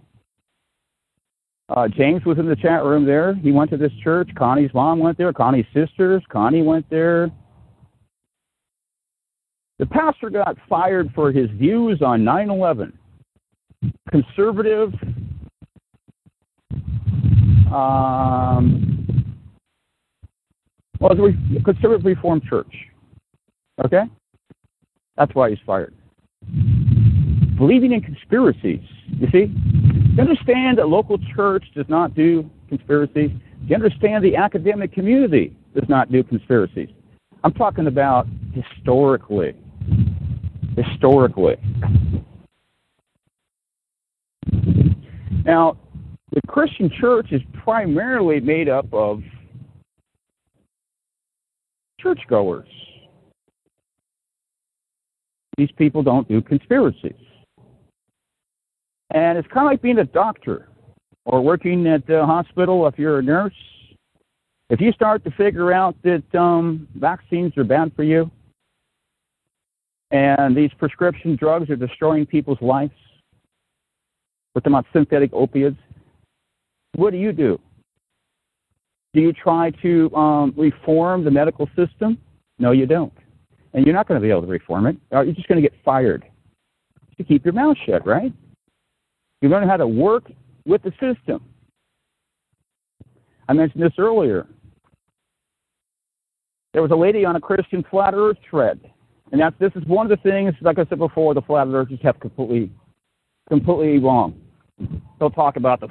uh, 1.69 1.89
James 1.89 2.25
was 2.25 2.39
in 2.39 2.49
the 2.49 2.55
chat 2.57 2.85
room 2.85 3.05
there. 3.05 3.35
He 3.35 3.51
went 3.51 3.71
to 3.71 3.77
this 3.77 3.93
church. 4.03 4.31
Connie's 4.37 4.73
mom 4.73 5.01
went 5.01 5.19
there. 5.19 5.33
Connie's 5.33 5.67
sisters. 5.75 6.23
Connie 6.31 6.63
went 6.63 6.89
there. 6.91 7.31
The 9.79 9.87
pastor 9.87 10.31
got 10.31 10.57
fired 10.69 11.11
for 11.15 11.33
his 11.33 11.51
views 11.51 12.03
on 12.03 12.25
9 12.25 12.51
11. 12.51 12.97
Conservative. 14.11 14.93
Um, 17.73 19.37
well, 21.01 21.13
it's 21.13 21.37
a 21.59 21.63
conservative 21.65 22.07
reformed 22.07 22.45
church. 22.49 22.73
Okay? 23.85 24.05
That's 25.17 25.35
why 25.35 25.51
he's 25.51 25.59
fired. 25.67 25.95
Believing 27.57 27.93
in 27.93 28.01
conspiracies. 28.01 28.81
You 29.09 29.29
see? 29.33 29.53
you 30.17 30.23
understand 30.23 30.79
that 30.79 30.89
local 30.89 31.19
church 31.35 31.65
does 31.75 31.87
not 31.89 32.15
do 32.15 32.49
conspiracies? 32.69 33.31
You 33.67 33.75
understand 33.75 34.25
the 34.25 34.37
academic 34.37 34.93
community 34.93 35.55
does 35.75 35.89
not 35.89 36.11
do 36.11 36.23
conspiracies. 36.23 36.89
I'm 37.45 37.53
talking 37.53 37.87
about 37.87 38.27
historically. 38.53 39.55
Historically. 40.77 41.57
Now, 45.45 45.77
the 46.33 46.41
Christian 46.49 46.91
church 47.01 47.29
is 47.31 47.41
primarily 47.63 48.41
made 48.41 48.69
up 48.69 48.93
of 48.93 49.23
churchgoers. 52.01 52.69
These 55.57 55.71
people 55.77 56.03
don't 56.03 56.29
do 56.29 56.43
conspiracies. 56.43 57.15
And 59.13 59.39
it's 59.39 59.49
kind 59.49 59.67
of 59.67 59.73
like 59.73 59.83
being 59.83 59.99
a 59.99 60.05
doctor 60.05 60.69
or 61.25 61.41
working 61.41 61.87
at 61.87 62.07
the 62.07 62.25
hospital 62.25 62.87
if 62.87 62.99
you're 62.99 63.19
a 63.19 63.23
nurse. 63.23 63.55
If 64.69 64.81
you 64.81 64.93
start 64.93 65.25
to 65.25 65.31
figure 65.31 65.73
out 65.73 65.95
that 66.03 66.23
um, 66.35 66.89
vaccines 66.95 67.57
are 67.57 67.65
bad 67.65 67.93
for 67.95 68.03
you 68.03 68.31
and 70.11 70.57
these 70.57 70.71
prescription 70.79 71.37
drugs 71.37 71.71
are 71.71 71.77
destroying 71.77 72.27
people's 72.27 72.61
lives, 72.61 72.93
we're 74.55 74.61
talking 74.61 74.73
about 74.73 74.87
synthetic 74.93 75.31
opiates, 75.33 75.77
what 76.95 77.11
do 77.11 77.19
you 77.19 77.33
do? 77.33 77.61
Do 79.15 79.21
you 79.21 79.33
try 79.33 79.71
to 79.83 80.15
um, 80.15 80.55
reform 80.57 81.25
the 81.25 81.31
medical 81.31 81.69
system? 81.77 82.19
No, 82.59 82.73
you 82.73 82.87
don't. 82.87 83.13
And 83.77 83.85
you're 83.85 83.95
not 83.95 84.09
going 84.09 84.21
to 84.21 84.27
be 84.27 84.31
able 84.31 84.41
to 84.41 84.47
reform 84.49 84.87
it. 84.87 84.97
Uh, 85.15 85.21
you're 85.21 85.35
just 85.35 85.47
going 85.49 85.63
to 85.63 85.69
get 85.69 85.79
fired. 85.85 86.25
To 87.19 87.25
keep 87.25 87.45
your 87.45 87.55
mouth 87.55 87.77
shut, 87.87 88.07
right? 88.07 88.33
You 89.41 89.49
learn 89.49 89.69
how 89.69 89.77
to 89.77 89.87
work 89.87 90.31
with 90.67 90.83
the 90.83 90.91
system. 90.93 91.43
I 93.49 93.53
mentioned 93.53 93.83
this 93.83 93.93
earlier. 93.99 94.47
There 96.73 96.83
was 96.83 96.91
a 96.91 96.97
lady 96.97 97.25
on 97.25 97.37
a 97.37 97.41
Christian 97.41 97.85
flat 97.91 98.15
earth 98.15 98.39
thread. 98.51 98.81
And 99.33 99.41
that's, 99.41 99.57
this 99.59 99.73
is 99.77 99.85
one 99.87 100.11
of 100.11 100.11
the 100.11 100.23
things, 100.29 100.55
like 100.63 100.79
I 100.79 100.87
said 100.87 100.99
before, 100.99 101.35
the 101.35 101.43
flat 101.43 101.69
earthers 101.69 101.99
have 102.03 102.19
completely, 102.21 102.71
completely 103.49 103.99
wrong. 103.99 104.41
They'll 105.19 105.31
talk 105.31 105.57
about 105.57 105.81
the 105.81 105.89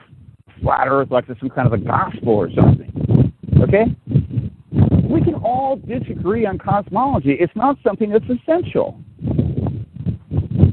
flat 0.62 0.88
earth 0.88 1.10
like 1.12 1.26
it's 1.28 1.40
some 1.40 1.50
kind 1.50 1.68
of 1.68 1.74
a 1.74 1.78
gospel 1.78 2.34
or 2.34 2.50
something. 2.52 3.34
Okay? 3.62 3.96
We 5.16 5.22
can 5.22 5.36
all 5.36 5.78
disagree 5.78 6.46
on 6.46 6.58
cosmology. 6.58 7.38
It's 7.40 7.56
not 7.56 7.78
something 7.82 8.10
that's 8.10 8.26
essential. 8.26 9.00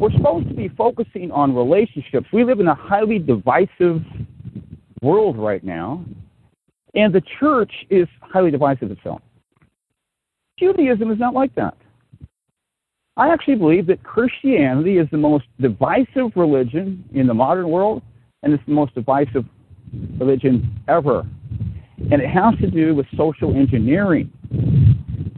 We're 0.01 0.11
supposed 0.11 0.49
to 0.49 0.55
be 0.55 0.66
focusing 0.66 1.30
on 1.30 1.55
relationships. 1.55 2.26
We 2.32 2.43
live 2.43 2.59
in 2.59 2.66
a 2.66 2.74
highly 2.74 3.20
divisive 3.20 4.03
world 5.01 5.38
right 5.38 5.62
now, 5.62 6.05
and 6.97 7.14
the 7.14 7.22
church 7.38 7.70
is 7.88 8.09
highly 8.20 8.51
divisive 8.51 8.90
itself. 8.90 9.22
Judaism 10.59 11.12
is 11.12 11.20
not 11.20 11.34
like 11.34 11.55
that. 11.55 11.76
I 13.16 13.32
actually 13.32 13.55
believe 13.55 13.86
that 13.86 14.03
Christianity 14.03 14.99
is 14.99 15.07
the 15.12 15.18
most 15.18 15.45
divisive 15.61 16.32
religion 16.34 17.05
in 17.14 17.28
the 17.28 17.34
modern 17.34 17.68
world, 17.68 18.03
and 18.43 18.53
it's 18.53 18.66
the 18.66 18.74
most 18.74 18.93
divisive 18.97 19.45
religion 20.18 20.80
ever. 20.88 21.24
And 21.99 22.20
it 22.20 22.28
has 22.28 22.57
to 22.61 22.70
do 22.70 22.95
with 22.95 23.07
social 23.16 23.55
engineering. 23.55 24.30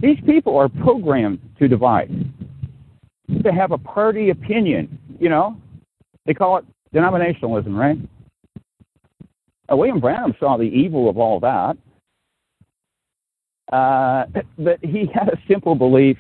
These 0.01 0.19
people 0.27 0.57
are 0.57 0.69
programmed 0.69 1.41
to 1.59 1.69
divide 1.69 2.11
to 3.43 3.53
have 3.53 3.73
a 3.73 3.79
party 3.79 4.31
opinion. 4.31 4.99
You 5.19 5.29
know, 5.29 5.57
they 6.27 6.35
call 6.35 6.59
it 6.59 6.65
denominationalism, 6.95 7.77
right? 7.77 7.99
Uh, 9.71 9.77
William 9.77 10.01
Branham 10.01 10.35
saw 10.39 10.57
the 10.57 10.65
evil 10.65 11.09
of 11.09 11.17
all 11.17 11.41
that, 11.41 11.77
uh, 13.73 14.27
but 14.59 14.79
he 14.83 15.07
had 15.15 15.29
a 15.29 15.39
simple 15.49 15.75
belief 15.75 16.19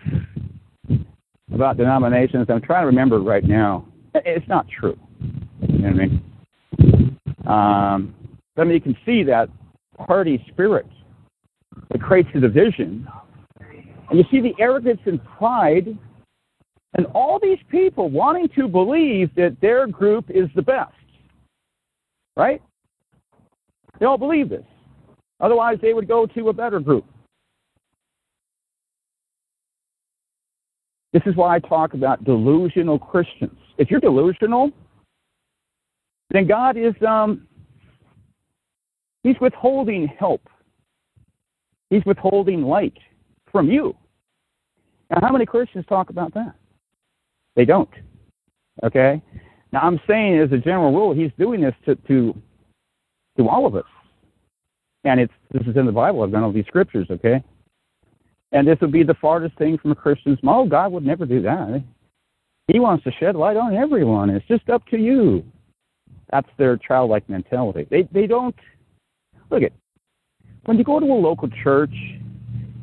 about 1.52 1.76
denominations. 1.76 2.46
I'm 2.48 2.62
trying 2.62 2.82
to 2.82 2.86
remember 2.86 3.20
right 3.20 3.44
now. 3.44 3.86
It's 4.14 4.48
not 4.48 4.66
true. 4.68 4.98
You 5.68 5.78
know 5.78 5.90
what 5.90 6.00
I 6.00 6.06
mean? 6.06 7.18
Um, 7.46 8.14
but 8.56 8.62
I 8.62 8.64
mean, 8.64 8.74
you 8.74 8.80
can 8.80 8.96
see 9.04 9.22
that 9.24 9.48
party 9.98 10.44
spirit 10.50 10.86
that 11.90 12.00
creates 12.00 12.28
a 12.34 12.40
division. 12.40 13.06
And 14.10 14.18
you 14.18 14.24
see 14.30 14.40
the 14.40 14.54
arrogance 14.60 15.00
and 15.06 15.22
pride 15.24 15.98
and 16.96 17.06
all 17.06 17.38
these 17.42 17.58
people 17.70 18.08
wanting 18.08 18.48
to 18.56 18.68
believe 18.68 19.34
that 19.34 19.56
their 19.60 19.86
group 19.86 20.26
is 20.30 20.48
the 20.54 20.62
best. 20.62 20.92
Right? 22.36 22.62
They 23.98 24.06
all 24.06 24.18
believe 24.18 24.48
this. 24.48 24.64
Otherwise, 25.40 25.78
they 25.82 25.92
would 25.92 26.08
go 26.08 26.26
to 26.26 26.48
a 26.48 26.52
better 26.52 26.80
group. 26.80 27.04
This 31.12 31.22
is 31.26 31.36
why 31.36 31.56
I 31.56 31.58
talk 31.60 31.94
about 31.94 32.24
delusional 32.24 32.98
Christians. 32.98 33.56
If 33.78 33.90
you're 33.90 34.00
delusional, 34.00 34.70
then 36.30 36.46
God 36.46 36.76
is 36.76 36.94
um, 37.06 37.46
He's 39.24 39.40
withholding 39.40 40.06
help. 40.06 40.42
He's 41.90 42.04
withholding 42.04 42.62
light 42.62 42.96
from 43.50 43.70
you. 43.70 43.96
Now, 45.10 45.18
how 45.20 45.32
many 45.32 45.46
Christians 45.46 45.84
talk 45.88 46.10
about 46.10 46.32
that? 46.34 46.54
They 47.56 47.64
don't. 47.64 47.90
Okay? 48.84 49.20
Now, 49.72 49.80
I'm 49.80 49.98
saying 50.06 50.38
as 50.38 50.52
a 50.52 50.58
general 50.58 50.92
rule, 50.92 51.14
he's 51.14 51.32
doing 51.38 51.62
this 51.62 51.74
to, 51.86 51.96
to, 51.96 52.34
to 53.38 53.48
all 53.48 53.66
of 53.66 53.74
us. 53.74 53.84
And 55.04 55.20
it's, 55.20 55.32
this 55.50 55.66
is 55.66 55.76
in 55.76 55.86
the 55.86 55.92
Bible. 55.92 56.22
I've 56.22 56.30
done 56.30 56.42
all 56.42 56.52
these 56.52 56.66
scriptures, 56.66 57.06
okay? 57.10 57.42
And 58.52 58.68
this 58.68 58.78
would 58.80 58.92
be 58.92 59.02
the 59.02 59.14
farthest 59.14 59.56
thing 59.58 59.78
from 59.78 59.92
a 59.92 59.94
Christian's 59.94 60.38
Oh, 60.46 60.66
God 60.66 60.92
would 60.92 61.04
never 61.04 61.26
do 61.26 61.42
that. 61.42 61.82
He 62.68 62.78
wants 62.78 63.04
to 63.04 63.12
shed 63.18 63.36
light 63.36 63.56
on 63.56 63.74
everyone. 63.74 64.30
It's 64.30 64.46
just 64.46 64.68
up 64.70 64.86
to 64.86 64.96
you. 64.96 65.44
That's 66.30 66.48
their 66.56 66.76
childlike 66.76 67.28
mentality. 67.28 67.86
They, 67.90 68.08
they 68.12 68.26
don't, 68.26 68.54
look 69.50 69.62
at, 69.62 69.72
when 70.64 70.78
you 70.78 70.84
go 70.84 71.00
to 71.00 71.06
a 71.06 71.12
local 71.14 71.48
church, 71.62 71.94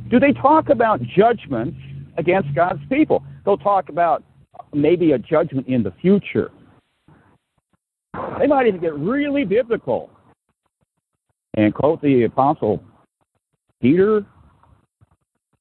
do 0.10 0.20
they 0.20 0.34
talk 0.34 0.70
about 0.70 1.02
judgments 1.04 1.78
against 2.18 2.54
God's 2.54 2.82
people? 2.90 3.24
They'll 3.46 3.58
talk 3.58 3.90
about 3.90 4.24
maybe 4.74 5.14
a 5.14 5.18
judgment 5.18 5.68
in 5.68 5.84
the 5.84 5.94
future. 6.02 6.52
They 8.40 8.48
might 8.48 8.68
even 8.68 8.82
get 8.82 8.94
really 8.94 9.46
biblical 9.46 10.10
and 11.56 11.74
quote 11.74 12.02
the 12.02 12.24
apostle 12.24 12.84
Peter 13.82 14.26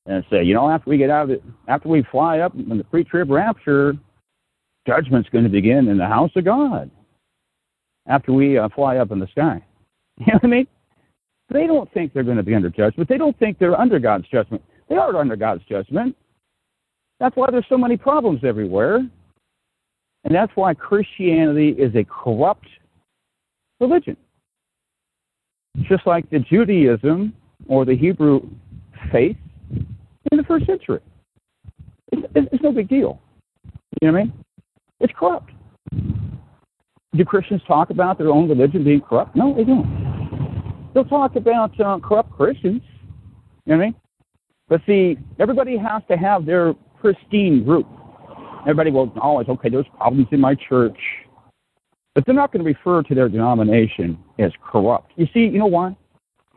and 0.06 0.24
say, 0.30 0.42
you 0.42 0.54
know, 0.54 0.68
after 0.68 0.90
we 0.90 0.98
get 0.98 1.10
out 1.10 1.24
of 1.24 1.30
it, 1.30 1.44
after 1.68 1.88
we 1.88 2.04
fly 2.10 2.40
up 2.40 2.54
in 2.54 2.76
the 2.76 2.84
pre-trib 2.84 3.30
rapture, 3.30 3.94
judgment's 4.86 5.28
going 5.28 5.44
to 5.44 5.50
begin 5.50 5.88
in 5.88 5.98
the 5.98 6.06
house 6.06 6.30
of 6.36 6.44
God. 6.44 6.90
After 8.06 8.32
we 8.32 8.58
uh, 8.58 8.68
fly 8.74 8.96
up 8.96 9.12
in 9.12 9.18
the 9.18 9.28
sky, 9.28 9.64
you 10.18 10.26
know 10.26 10.34
what 10.34 10.44
I 10.44 10.48
mean? 10.48 10.66
They 11.50 11.66
don't 11.66 11.92
think 11.92 12.12
they're 12.12 12.22
going 12.22 12.36
to 12.36 12.42
be 12.42 12.54
under 12.54 12.70
judgment. 12.70 13.08
They 13.08 13.18
don't 13.18 13.38
think 13.38 13.58
they're 13.58 13.78
under 13.78 13.98
God's 13.98 14.28
judgment. 14.28 14.62
They 14.88 14.96
are 14.96 15.14
under 15.16 15.36
God's 15.36 15.64
judgment. 15.68 16.16
That's 17.18 17.36
why 17.36 17.50
there's 17.50 17.66
so 17.68 17.76
many 17.76 17.96
problems 17.96 18.40
everywhere. 18.44 18.96
And 20.24 20.34
that's 20.34 20.52
why 20.54 20.74
Christianity 20.74 21.70
is 21.70 21.94
a 21.94 22.04
corrupt 22.04 22.66
religion. 23.80 24.16
Just 25.82 26.06
like 26.06 26.28
the 26.30 26.40
Judaism 26.40 27.34
or 27.68 27.84
the 27.84 27.96
Hebrew 27.96 28.40
faith 29.12 29.36
in 30.30 30.36
the 30.36 30.44
first 30.44 30.66
century. 30.66 31.00
It's, 32.12 32.48
it's 32.52 32.62
no 32.62 32.72
big 32.72 32.88
deal. 32.88 33.20
You 34.00 34.08
know 34.08 34.12
what 34.12 34.20
I 34.20 34.24
mean? 34.24 34.32
It's 35.00 35.12
corrupt. 35.18 35.50
Do 37.12 37.24
Christians 37.24 37.62
talk 37.66 37.90
about 37.90 38.18
their 38.18 38.28
own 38.28 38.48
religion 38.48 38.84
being 38.84 39.00
corrupt? 39.00 39.34
No, 39.34 39.54
they 39.54 39.64
don't. 39.64 40.09
They'll 40.92 41.04
talk 41.04 41.36
about 41.36 41.78
uh, 41.80 41.98
corrupt 42.00 42.32
Christians. 42.32 42.82
You 43.66 43.72
know 43.72 43.76
what 43.76 43.82
I 43.82 43.86
mean? 43.86 43.94
But 44.68 44.80
see, 44.86 45.18
everybody 45.38 45.76
has 45.76 46.02
to 46.08 46.16
have 46.16 46.46
their 46.46 46.74
pristine 47.00 47.64
group. 47.64 47.86
Everybody 48.62 48.90
will 48.90 49.04
acknowledge, 49.04 49.48
okay, 49.48 49.68
there's 49.68 49.86
problems 49.96 50.28
in 50.32 50.40
my 50.40 50.54
church. 50.54 50.98
But 52.14 52.26
they're 52.26 52.34
not 52.34 52.52
going 52.52 52.64
to 52.64 52.68
refer 52.68 53.02
to 53.02 53.14
their 53.14 53.28
denomination 53.28 54.18
as 54.38 54.52
corrupt. 54.62 55.12
You 55.16 55.26
see, 55.32 55.40
you 55.40 55.58
know 55.58 55.66
why? 55.66 55.96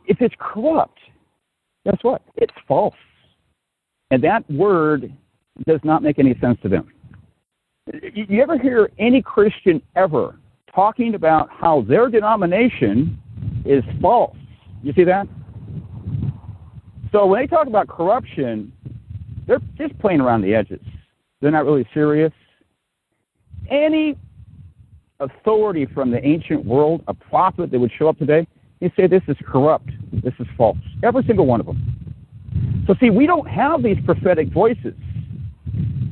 If 0.05 0.21
it's 0.21 0.35
corrupt, 0.39 0.99
guess 1.85 1.97
what? 2.01 2.21
It's 2.35 2.53
false. 2.67 2.95
And 4.11 4.23
that 4.23 4.49
word 4.49 5.13
does 5.65 5.79
not 5.83 6.03
make 6.03 6.19
any 6.19 6.37
sense 6.39 6.57
to 6.63 6.69
them. 6.69 6.91
You 8.13 8.41
ever 8.41 8.57
hear 8.57 8.89
any 8.97 9.21
Christian 9.21 9.81
ever 9.95 10.39
talking 10.73 11.15
about 11.15 11.49
how 11.51 11.81
their 11.81 12.09
denomination 12.09 13.17
is 13.65 13.83
false? 14.01 14.35
You 14.81 14.93
see 14.93 15.03
that? 15.05 15.27
So 17.11 17.25
when 17.25 17.41
they 17.41 17.47
talk 17.47 17.67
about 17.67 17.87
corruption, 17.87 18.73
they're 19.47 19.61
just 19.77 19.97
playing 19.99 20.21
around 20.21 20.41
the 20.41 20.53
edges. 20.53 20.81
They're 21.41 21.51
not 21.51 21.65
really 21.65 21.87
serious. 21.93 22.31
Any 23.69 24.17
authority 25.19 25.85
from 25.85 26.11
the 26.11 26.25
ancient 26.25 26.65
world, 26.65 27.03
a 27.07 27.13
prophet 27.13 27.71
that 27.71 27.79
would 27.79 27.91
show 27.97 28.09
up 28.09 28.17
today, 28.17 28.47
he'd 28.79 28.93
say 28.95 29.07
this 29.07 29.23
is 29.27 29.37
corrupt, 29.45 29.89
this 30.11 30.33
is 30.39 30.47
false. 30.57 30.77
Every 31.03 31.23
single 31.25 31.45
one 31.45 31.59
of 31.59 31.65
them. 31.65 32.83
So, 32.87 32.95
see, 32.99 33.09
we 33.09 33.25
don't 33.25 33.47
have 33.47 33.83
these 33.83 33.97
prophetic 34.05 34.49
voices. 34.49 34.95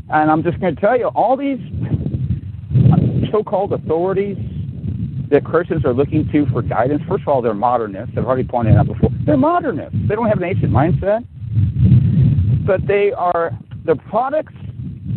And 0.09 0.31
I'm 0.31 0.43
just 0.43 0.59
going 0.59 0.75
to 0.75 0.81
tell 0.81 0.97
you, 0.97 1.07
all 1.07 1.35
these 1.35 1.59
so 3.31 3.43
called 3.43 3.73
authorities 3.73 4.37
that 5.31 5.45
Christians 5.45 5.85
are 5.85 5.93
looking 5.93 6.29
to 6.31 6.45
for 6.47 6.61
guidance, 6.61 7.01
first 7.07 7.23
of 7.23 7.29
all, 7.29 7.41
they're 7.41 7.53
modernists. 7.53 8.13
I've 8.17 8.25
already 8.25 8.43
pointed 8.43 8.75
out 8.75 8.87
before. 8.87 9.09
They're 9.25 9.37
modernists. 9.37 9.97
They 10.07 10.15
don't 10.15 10.27
have 10.27 10.37
an 10.37 10.43
ancient 10.43 10.71
mindset, 10.71 11.25
but 12.65 12.85
they 12.85 13.11
are 13.13 13.51
the 13.85 13.95
products 14.09 14.53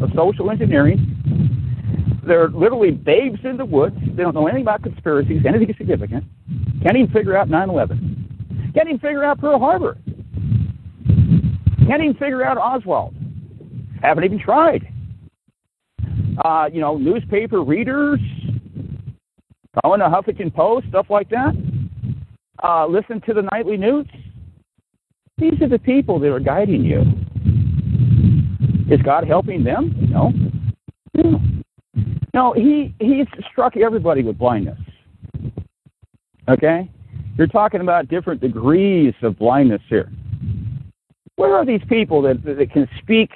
of 0.01 0.11
social 0.15 0.51
engineering. 0.51 1.11
They're 2.27 2.49
literally 2.49 2.93
babes 2.93 3.41
in 3.45 3.57
the 3.57 3.65
woods. 3.65 3.97
They 4.17 4.23
don't 4.23 4.35
know 4.35 4.47
anything 4.47 4.63
about 4.63 4.83
conspiracies, 4.83 5.43
anything 5.47 5.75
significant. 5.77 6.25
Can't 6.83 6.97
even 6.97 7.11
figure 7.13 7.37
out 7.37 7.49
9 7.49 7.69
11. 7.69 8.73
Can't 8.75 8.89
even 8.89 9.01
figure 9.01 9.25
out 9.25 9.41
Pearl 9.41 9.59
Harbor. 9.59 9.99
Can't 11.87 12.03
even 12.03 12.15
figure 12.15 12.45
out 12.45 12.57
Oswald. 12.57 13.15
Haven't 14.01 14.25
even 14.25 14.39
tried. 14.39 14.89
Uh, 16.45 16.69
you 16.73 16.81
know, 16.81 16.97
newspaper 16.97 17.63
readers, 17.63 18.21
going 19.83 20.01
to 20.01 20.07
Huffington 20.07 20.55
Post, 20.55 20.89
stuff 20.89 21.07
like 21.11 21.29
that. 21.31 21.55
Uh, 22.63 22.87
listen 22.87 23.21
to 23.23 23.35
the 23.35 23.43
nightly 23.53 23.77
news. 23.77 24.07
These 25.39 25.61
are 25.61 25.69
the 25.69 25.79
people 25.79 26.19
that 26.21 26.33
are 26.33 26.41
guiding 26.41 26.85
you. 26.85 27.03
Is 28.91 29.03
God 29.03 29.27
helping 29.27 29.65
them? 29.65 29.95
No. 30.11 30.33
No. 31.15 31.41
No, 32.33 32.53
he 32.53 32.95
he's 32.99 33.27
struck 33.51 33.77
everybody 33.77 34.23
with 34.23 34.39
blindness. 34.39 34.79
Okay? 36.49 36.91
You're 37.39 37.47
talking 37.47 37.81
about 37.81 38.09
different 38.09 38.41
degrees 38.41 39.15
of 39.23 39.39
blindness 39.39 39.83
here. 39.89 40.11
Where 41.37 41.57
are 41.57 41.65
these 41.65 41.83
people 41.89 42.23
that, 42.23 42.45
that 42.45 42.71
can 42.73 42.89
speak 43.01 43.31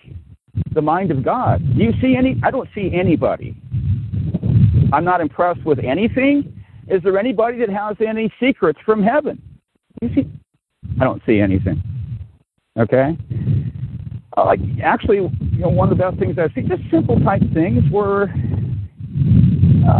the 0.72 0.82
mind 0.82 1.10
of 1.10 1.24
God? 1.24 1.62
Do 1.76 1.82
you 1.82 1.92
see 2.00 2.16
any? 2.16 2.40
I 2.44 2.50
don't 2.50 2.68
see 2.74 2.92
anybody. 2.92 3.56
I'm 4.92 5.04
not 5.04 5.20
impressed 5.20 5.64
with 5.64 5.78
anything. 5.78 6.62
Is 6.88 7.02
there 7.02 7.18
anybody 7.18 7.58
that 7.58 7.68
has 7.68 7.96
any 8.06 8.32
secrets 8.40 8.78
from 8.84 9.02
heaven? 9.02 9.40
You 10.00 10.10
see? 10.14 10.30
I 11.00 11.04
don't 11.04 11.22
see 11.26 11.40
anything. 11.40 11.82
Okay? 12.78 13.16
Uh, 14.36 14.44
like 14.44 14.60
actually, 14.82 15.16
you 15.16 15.58
know, 15.58 15.68
one 15.68 15.90
of 15.90 15.98
the 15.98 16.02
best 16.02 16.18
things 16.18 16.38
I've 16.38 16.52
seen, 16.54 16.68
just 16.68 16.82
simple 16.90 17.18
type 17.20 17.42
things 17.52 17.82
where 17.90 18.34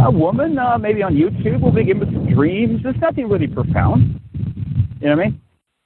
a 0.05 0.11
woman, 0.11 0.57
uh, 0.57 0.77
maybe 0.77 1.03
on 1.03 1.15
YouTube, 1.15 1.61
will 1.61 1.71
be 1.71 1.83
given 1.83 2.11
some 2.13 2.33
dreams. 2.33 2.81
There's 2.83 2.95
nothing 3.01 3.27
really 3.27 3.47
profound. 3.47 4.19
You 5.01 5.09
know 5.09 5.15
what 5.15 5.25
I 5.25 5.29
mean? 5.29 5.41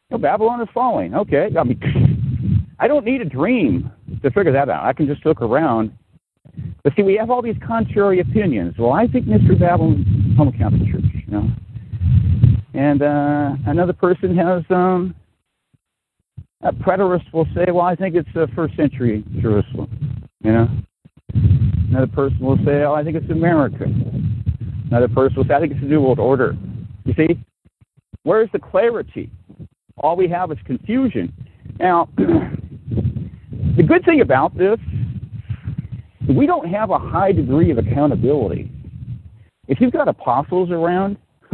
You 0.10 0.18
know, 0.18 0.18
Babylon 0.20 0.62
is 0.62 0.68
falling. 0.74 1.16
Okay, 1.16 1.50
I 1.58 1.64
mean, 1.64 2.68
I 2.80 2.88
don't 2.88 3.06
need 3.06 3.22
a 3.22 3.26
dream 3.26 3.92
to 4.22 4.32
figure 4.32 4.52
that 4.52 4.70
out. 4.70 4.86
I 4.86 4.94
can 4.94 5.08
just 5.08 5.26
look 5.26 5.42
around. 5.42 5.92
But 6.84 6.94
see, 6.96 7.04
we 7.04 7.16
have 7.16 7.30
all 7.30 7.42
these 7.42 7.56
contrary 7.66 8.20
opinions. 8.20 8.76
Well, 8.78 8.92
I 8.92 9.08
think 9.08 9.26
Mystery 9.26 9.56
Babylon 9.56 10.36
Home 10.38 10.52
Catholic 10.52 10.92
Church, 10.92 11.06
you 11.14 11.32
know. 11.32 11.50
And 12.74 13.02
uh, 13.02 13.56
another 13.68 13.94
person 13.94 14.36
has 14.36 14.64
um, 14.70 15.16
a 16.62 16.74
preterist 16.74 17.32
will 17.34 17.48
say, 17.56 17.66
well, 17.72 17.86
I 17.86 17.96
think 17.96 18.16
it's 18.16 18.30
the 18.34 18.48
first 18.56 18.76
century 18.76 19.24
Jerusalem, 19.40 20.28
you 20.42 20.52
know. 20.52 20.68
Another 21.90 22.08
person 22.08 22.40
will 22.40 22.58
say, 22.66 22.84
oh, 22.84 22.94
I 22.94 23.04
think 23.04 23.16
it's 23.16 23.30
America. 23.30 23.86
Another 24.88 25.08
person 25.08 25.38
will 25.38 25.46
say, 25.46 25.54
I 25.54 25.60
think 25.60 25.74
it's 25.74 25.82
the 25.82 25.88
New 25.88 26.02
World 26.02 26.20
Order. 26.20 26.56
You 27.06 27.14
see? 27.14 27.40
Where's 28.24 28.50
the 28.52 28.60
clarity? 28.60 29.30
All 29.98 30.16
we 30.16 30.28
have 30.30 30.52
is 30.52 30.58
confusion. 30.66 31.32
Now, 31.80 32.10
the 32.18 33.84
good 33.86 34.04
thing 34.06 34.22
about 34.22 34.58
this, 34.58 34.80
we 36.30 36.46
don't 36.46 36.68
have 36.70 36.90
a 36.90 37.00
high 37.00 37.32
degree 37.32 37.72
of 37.72 37.78
accountability. 37.78 38.70
If 39.68 39.80
you've 39.80 39.94
got 39.94 40.08
apostles 40.08 40.72
around, 40.72 41.18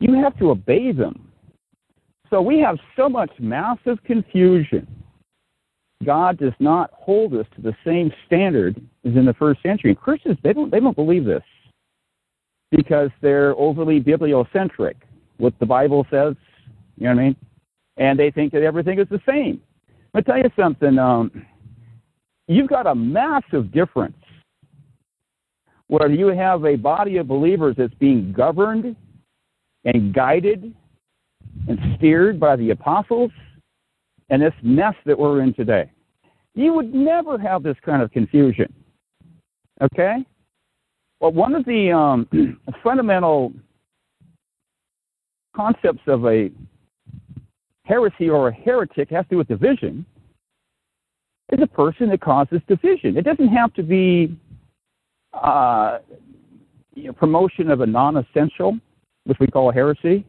you 0.00 0.14
have 0.14 0.38
to 0.38 0.50
obey 0.50 0.92
them. 0.92 1.30
So 2.30 2.42
we 2.42 2.60
have 2.60 2.78
so 2.96 3.08
much 3.08 3.30
massive 3.38 4.02
confusion 4.04 4.86
God 6.04 6.38
does 6.38 6.52
not 6.60 6.90
hold 6.92 7.34
us 7.34 7.46
to 7.56 7.62
the 7.62 7.74
same 7.84 8.12
standard 8.26 8.76
as 9.04 9.16
in 9.16 9.24
the 9.24 9.34
first 9.34 9.62
century. 9.62 9.90
And 9.90 9.98
Christians, 9.98 10.38
they 10.42 10.52
don't, 10.52 10.70
they 10.70 10.80
don't 10.80 10.94
believe 10.94 11.24
this 11.24 11.42
because 12.70 13.10
they're 13.20 13.56
overly 13.56 14.00
bibliocentric. 14.00 14.94
What 15.38 15.58
the 15.58 15.66
Bible 15.66 16.06
says, 16.10 16.34
you 16.96 17.04
know 17.04 17.14
what 17.14 17.20
I 17.20 17.24
mean? 17.24 17.36
And 17.96 18.18
they 18.18 18.30
think 18.30 18.52
that 18.52 18.62
everything 18.62 19.00
is 19.00 19.08
the 19.10 19.20
same. 19.26 19.60
I'll 20.14 20.22
tell 20.22 20.38
you 20.38 20.50
something. 20.56 20.98
Um, 20.98 21.46
you've 22.48 22.68
got 22.68 22.86
a 22.86 22.94
massive 22.94 23.70
difference 23.70 24.16
where 25.86 26.10
you 26.10 26.28
have 26.28 26.64
a 26.64 26.76
body 26.76 27.18
of 27.18 27.28
believers 27.28 27.76
that's 27.78 27.94
being 27.94 28.32
governed 28.32 28.96
and 29.84 30.12
guided 30.12 30.74
and 31.68 31.78
steered 31.96 32.40
by 32.40 32.56
the 32.56 32.70
apostles 32.70 33.30
and 34.30 34.42
this 34.42 34.52
mess 34.62 34.94
that 35.06 35.18
we're 35.18 35.42
in 35.42 35.54
today. 35.54 35.90
You 36.54 36.74
would 36.74 36.92
never 36.92 37.38
have 37.38 37.62
this 37.62 37.76
kind 37.84 38.02
of 38.02 38.10
confusion. 38.10 38.72
Okay? 39.80 40.26
Well, 41.20 41.32
one 41.32 41.54
of 41.54 41.64
the 41.64 41.92
um, 41.92 42.58
fundamental 42.82 43.52
concepts 45.54 46.02
of 46.06 46.26
a 46.26 46.50
heresy 47.84 48.28
or 48.28 48.48
a 48.48 48.54
heretic 48.54 49.10
has 49.10 49.24
to 49.24 49.30
do 49.30 49.38
with 49.38 49.48
division 49.48 50.04
is 51.52 51.60
a 51.62 51.66
person 51.66 52.08
that 52.10 52.20
causes 52.20 52.60
division. 52.68 53.16
It 53.16 53.22
doesn't 53.22 53.48
have 53.48 53.72
to 53.74 53.82
be 53.82 54.36
uh, 55.32 55.98
you 56.94 57.04
know, 57.04 57.12
promotion 57.12 57.70
of 57.70 57.80
a 57.80 57.86
non-essential, 57.86 58.78
which 59.24 59.38
we 59.38 59.46
call 59.46 59.70
heresy. 59.70 60.24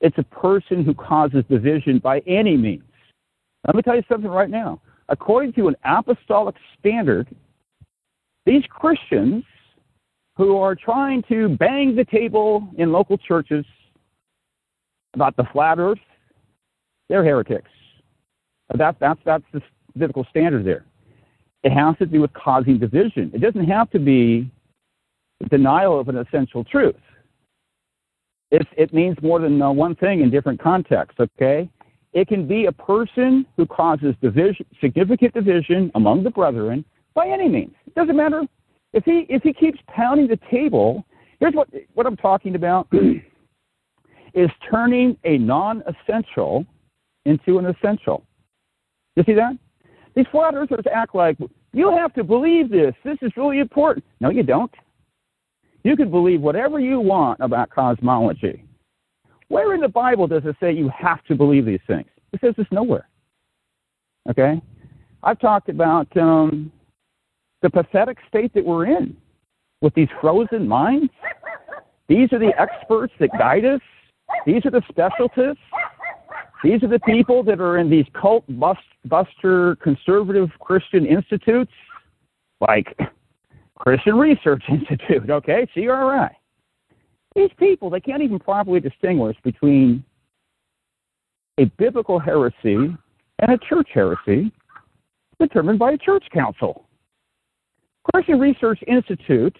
It's 0.00 0.18
a 0.18 0.22
person 0.24 0.84
who 0.84 0.94
causes 0.94 1.44
division 1.48 1.98
by 1.98 2.20
any 2.26 2.56
means. 2.56 2.82
Let 3.66 3.76
me 3.76 3.82
tell 3.82 3.96
you 3.96 4.02
something 4.08 4.30
right 4.30 4.50
now. 4.50 4.80
According 5.08 5.54
to 5.54 5.68
an 5.68 5.76
apostolic 5.84 6.54
standard, 6.78 7.28
these 8.46 8.62
Christians 8.68 9.44
who 10.36 10.56
are 10.56 10.74
trying 10.74 11.22
to 11.28 11.56
bang 11.56 11.96
the 11.96 12.04
table 12.04 12.68
in 12.78 12.92
local 12.92 13.18
churches 13.18 13.64
about 15.14 15.36
the 15.36 15.44
flat 15.52 15.78
earth, 15.78 15.98
they're 17.08 17.24
heretics. 17.24 17.70
That, 18.74 18.96
that's, 19.00 19.20
that's 19.24 19.44
the 19.52 19.62
biblical 19.98 20.26
standard 20.30 20.64
there. 20.64 20.84
It 21.64 21.72
has 21.72 21.96
to 21.98 22.06
do 22.06 22.20
with 22.20 22.32
causing 22.32 22.78
division. 22.78 23.30
It 23.34 23.40
doesn't 23.40 23.66
have 23.66 23.90
to 23.90 23.98
be 23.98 24.50
denial 25.50 25.98
of 25.98 26.08
an 26.08 26.18
essential 26.18 26.64
truth. 26.64 26.94
It, 28.50 28.66
it 28.76 28.94
means 28.94 29.16
more 29.22 29.40
than 29.40 29.60
uh, 29.60 29.70
one 29.70 29.94
thing 29.94 30.20
in 30.20 30.30
different 30.30 30.60
contexts, 30.60 31.20
okay? 31.20 31.68
It 32.12 32.28
can 32.28 32.46
be 32.46 32.66
a 32.66 32.72
person 32.72 33.44
who 33.56 33.66
causes 33.66 34.14
division, 34.22 34.64
significant 34.80 35.34
division 35.34 35.90
among 35.94 36.22
the 36.24 36.30
brethren 36.30 36.84
by 37.14 37.28
any 37.28 37.48
means. 37.48 37.74
It 37.86 37.94
doesn't 37.94 38.16
matter 38.16 38.42
if 38.92 39.04
he 39.04 39.26
if 39.28 39.42
he 39.42 39.52
keeps 39.52 39.78
pounding 39.88 40.28
the 40.28 40.38
table. 40.50 41.04
Here's 41.40 41.54
what 41.54 41.68
what 41.94 42.06
I'm 42.06 42.16
talking 42.16 42.54
about 42.54 42.88
is 44.34 44.50
turning 44.70 45.16
a 45.24 45.36
non-essential 45.36 46.64
into 47.26 47.58
an 47.58 47.66
essential. 47.66 48.24
You 49.16 49.24
see 49.24 49.34
that? 49.34 49.58
These 50.18 50.26
flat 50.32 50.54
earthers 50.56 50.84
act 50.92 51.14
like 51.14 51.38
you 51.72 51.96
have 51.96 52.12
to 52.14 52.24
believe 52.24 52.70
this. 52.70 52.92
This 53.04 53.18
is 53.22 53.30
really 53.36 53.60
important. 53.60 54.04
No, 54.20 54.30
you 54.30 54.42
don't. 54.42 54.74
You 55.84 55.94
can 55.94 56.10
believe 56.10 56.40
whatever 56.40 56.80
you 56.80 56.98
want 56.98 57.38
about 57.38 57.70
cosmology. 57.70 58.64
Where 59.46 59.74
in 59.74 59.80
the 59.80 59.88
Bible 59.88 60.26
does 60.26 60.42
it 60.44 60.56
say 60.58 60.72
you 60.72 60.88
have 60.88 61.22
to 61.26 61.36
believe 61.36 61.66
these 61.66 61.78
things? 61.86 62.08
It 62.32 62.40
says 62.40 62.54
this 62.58 62.66
nowhere. 62.72 63.08
Okay? 64.28 64.60
I've 65.22 65.38
talked 65.38 65.68
about 65.68 66.08
um, 66.16 66.72
the 67.62 67.70
pathetic 67.70 68.18
state 68.26 68.52
that 68.54 68.64
we're 68.64 68.86
in 68.86 69.16
with 69.82 69.94
these 69.94 70.08
frozen 70.20 70.66
minds. 70.66 71.12
These 72.08 72.32
are 72.32 72.40
the 72.40 72.60
experts 72.60 73.12
that 73.20 73.30
guide 73.38 73.64
us. 73.64 73.80
These 74.44 74.66
are 74.66 74.72
the 74.72 74.82
specialists. 74.88 75.62
These 76.64 76.82
are 76.82 76.88
the 76.88 77.00
people 77.00 77.42
that 77.44 77.60
are 77.60 77.78
in 77.78 77.88
these 77.88 78.06
cult 78.20 78.44
bust, 78.48 78.80
buster 79.04 79.76
conservative 79.76 80.50
Christian 80.60 81.06
institutes 81.06 81.72
like 82.60 82.96
Christian 83.76 84.16
Research 84.16 84.62
Institute, 84.68 85.30
okay, 85.30 85.66
CRI. 85.72 86.28
These 87.36 87.50
people, 87.58 87.90
they 87.90 88.00
can't 88.00 88.22
even 88.22 88.38
properly 88.38 88.80
distinguish 88.80 89.36
between 89.44 90.04
a 91.58 91.66
biblical 91.78 92.18
heresy 92.18 92.96
and 93.40 93.50
a 93.50 93.58
church 93.58 93.88
heresy 93.92 94.52
determined 95.40 95.78
by 95.78 95.92
a 95.92 95.98
church 95.98 96.24
council. 96.32 96.86
Christian 98.12 98.40
Research 98.40 98.80
Institute 98.86 99.56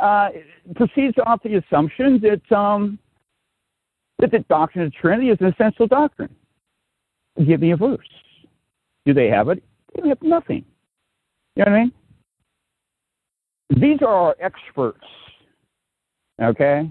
uh, 0.00 0.30
proceeds 0.74 1.16
off 1.24 1.42
the 1.42 1.56
assumption 1.56 2.20
that, 2.20 2.56
um, 2.56 2.98
that 4.20 4.30
the 4.30 4.40
doctrine 4.48 4.84
of 4.84 4.92
the 4.92 4.96
Trinity 5.00 5.30
is 5.30 5.38
an 5.40 5.46
essential 5.46 5.86
doctrine. 5.86 6.34
Give 7.46 7.60
me 7.60 7.72
a 7.72 7.76
verse. 7.76 8.08
Do 9.06 9.14
they 9.14 9.28
have 9.28 9.48
it? 9.48 9.62
They 9.94 10.08
have 10.08 10.22
nothing. 10.22 10.64
You 11.56 11.64
know 11.64 11.72
what 11.72 11.78
I 11.78 11.80
mean? 11.82 11.92
These 13.76 14.02
are 14.02 14.08
our 14.08 14.36
experts. 14.40 15.04
Okay? 16.42 16.90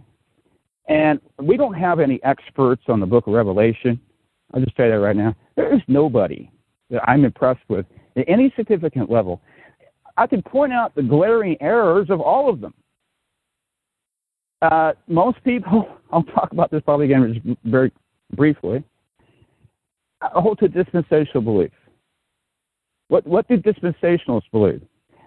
And 0.88 1.20
we 1.42 1.58
don't 1.58 1.74
have 1.74 2.00
any 2.00 2.22
experts 2.24 2.84
on 2.88 3.00
the 3.00 3.06
book 3.06 3.28
of 3.28 3.34
Revelation. 3.34 4.00
I'll 4.54 4.62
just 4.62 4.76
tell 4.76 4.86
you 4.86 4.94
that 4.94 5.00
right 5.00 5.16
now. 5.16 5.36
There 5.56 5.74
is 5.74 5.82
nobody 5.88 6.50
that 6.90 7.08
I'm 7.08 7.26
impressed 7.26 7.62
with 7.68 7.86
at 8.16 8.26
any 8.28 8.52
significant 8.56 9.12
level. 9.12 9.42
I 10.18 10.26
can 10.26 10.42
point 10.42 10.74
out 10.74 10.96
the 10.96 11.04
glaring 11.04 11.58
errors 11.62 12.10
of 12.10 12.20
all 12.20 12.50
of 12.50 12.60
them. 12.60 12.74
Uh, 14.62 14.94
most 15.08 15.44
people, 15.44 15.88
I'll 16.12 16.24
talk 16.24 16.52
about 16.52 16.72
this 16.72 16.82
probably 16.84 17.06
again 17.06 17.58
very 17.64 17.92
briefly, 18.36 18.84
hold 20.22 20.60
to 20.60 20.68
dispensational 20.68 21.42
belief. 21.42 21.72
What, 23.08 23.26
what 23.26 23.48
do 23.48 23.58
dispensationalists 23.58 24.52
believe? 24.52 24.82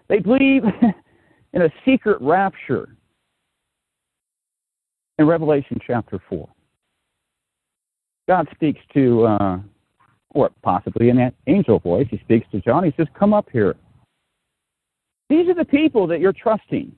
They 0.09 0.19
believe 0.19 0.63
in 1.53 1.63
a 1.63 1.73
secret 1.85 2.19
rapture 2.21 2.97
in 5.19 5.27
Revelation 5.27 5.79
chapter 5.85 6.21
4. 6.29 6.49
God 8.29 8.49
speaks 8.55 8.81
to, 8.95 9.27
uh, 9.27 9.59
or 10.31 10.51
possibly 10.63 11.09
in 11.09 11.17
that 11.17 11.35
angel 11.47 11.81
voice, 11.81 12.07
he 12.11 12.19
speaks 12.19 12.47
to 12.53 12.61
John. 12.61 12.85
He 12.85 12.93
says, 12.97 13.09
Come 13.19 13.35
up 13.35 13.49
here. 13.53 13.75
These 15.29 15.49
are 15.49 15.55
the 15.55 15.65
people 15.65 16.07
that 16.07 16.21
you're 16.21 16.33
trusting 16.33 16.95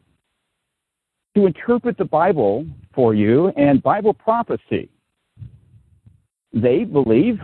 to 1.35 1.47
interpret 1.47 1.99
the 1.99 2.05
Bible 2.05 2.67
for 2.95 3.15
you 3.15 3.49
and 3.57 3.83
Bible 3.83 4.15
prophecy. 4.15 4.89
They 6.53 6.85
believe, 6.85 7.41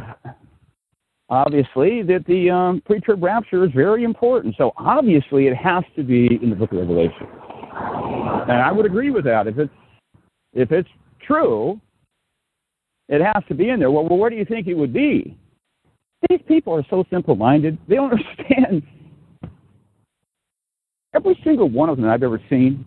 obviously, 1.28 2.02
that 2.02 2.24
the 2.26 2.50
um, 2.50 2.82
pre-trib 2.86 3.22
rapture 3.22 3.64
is 3.64 3.72
very 3.74 4.04
important. 4.04 4.54
So 4.56 4.72
obviously, 4.76 5.48
it 5.48 5.56
has 5.56 5.82
to 5.96 6.04
be 6.04 6.38
in 6.40 6.50
the 6.50 6.56
Book 6.56 6.70
of 6.72 6.78
Revelation, 6.78 7.26
and 8.48 8.52
I 8.52 8.70
would 8.70 8.86
agree 8.86 9.10
with 9.10 9.24
that. 9.24 9.48
If 9.48 9.58
it's 9.58 9.72
if 10.52 10.70
it's 10.70 10.88
true, 11.26 11.80
it 13.08 13.20
has 13.20 13.42
to 13.48 13.54
be 13.54 13.70
in 13.70 13.80
there. 13.80 13.90
Well, 13.90 14.04
well 14.04 14.18
where 14.18 14.30
do 14.30 14.36
you 14.36 14.44
think 14.44 14.68
it 14.68 14.74
would 14.74 14.92
be? 14.92 15.36
These 16.28 16.40
people 16.46 16.72
are 16.74 16.86
so 16.88 17.04
simple-minded; 17.10 17.78
they 17.88 17.96
don't 17.96 18.12
understand. 18.38 18.84
Every 21.12 21.36
single 21.42 21.68
one 21.68 21.88
of 21.88 21.96
them 21.96 22.08
I've 22.08 22.22
ever 22.22 22.40
seen 22.48 22.86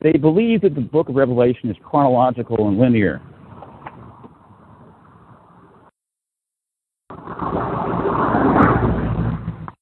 they 0.00 0.12
believe 0.12 0.60
that 0.62 0.74
the 0.74 0.80
book 0.80 1.08
of 1.08 1.16
Revelation 1.16 1.70
is 1.70 1.76
chronological 1.82 2.68
and 2.68 2.78
linear. 2.78 3.20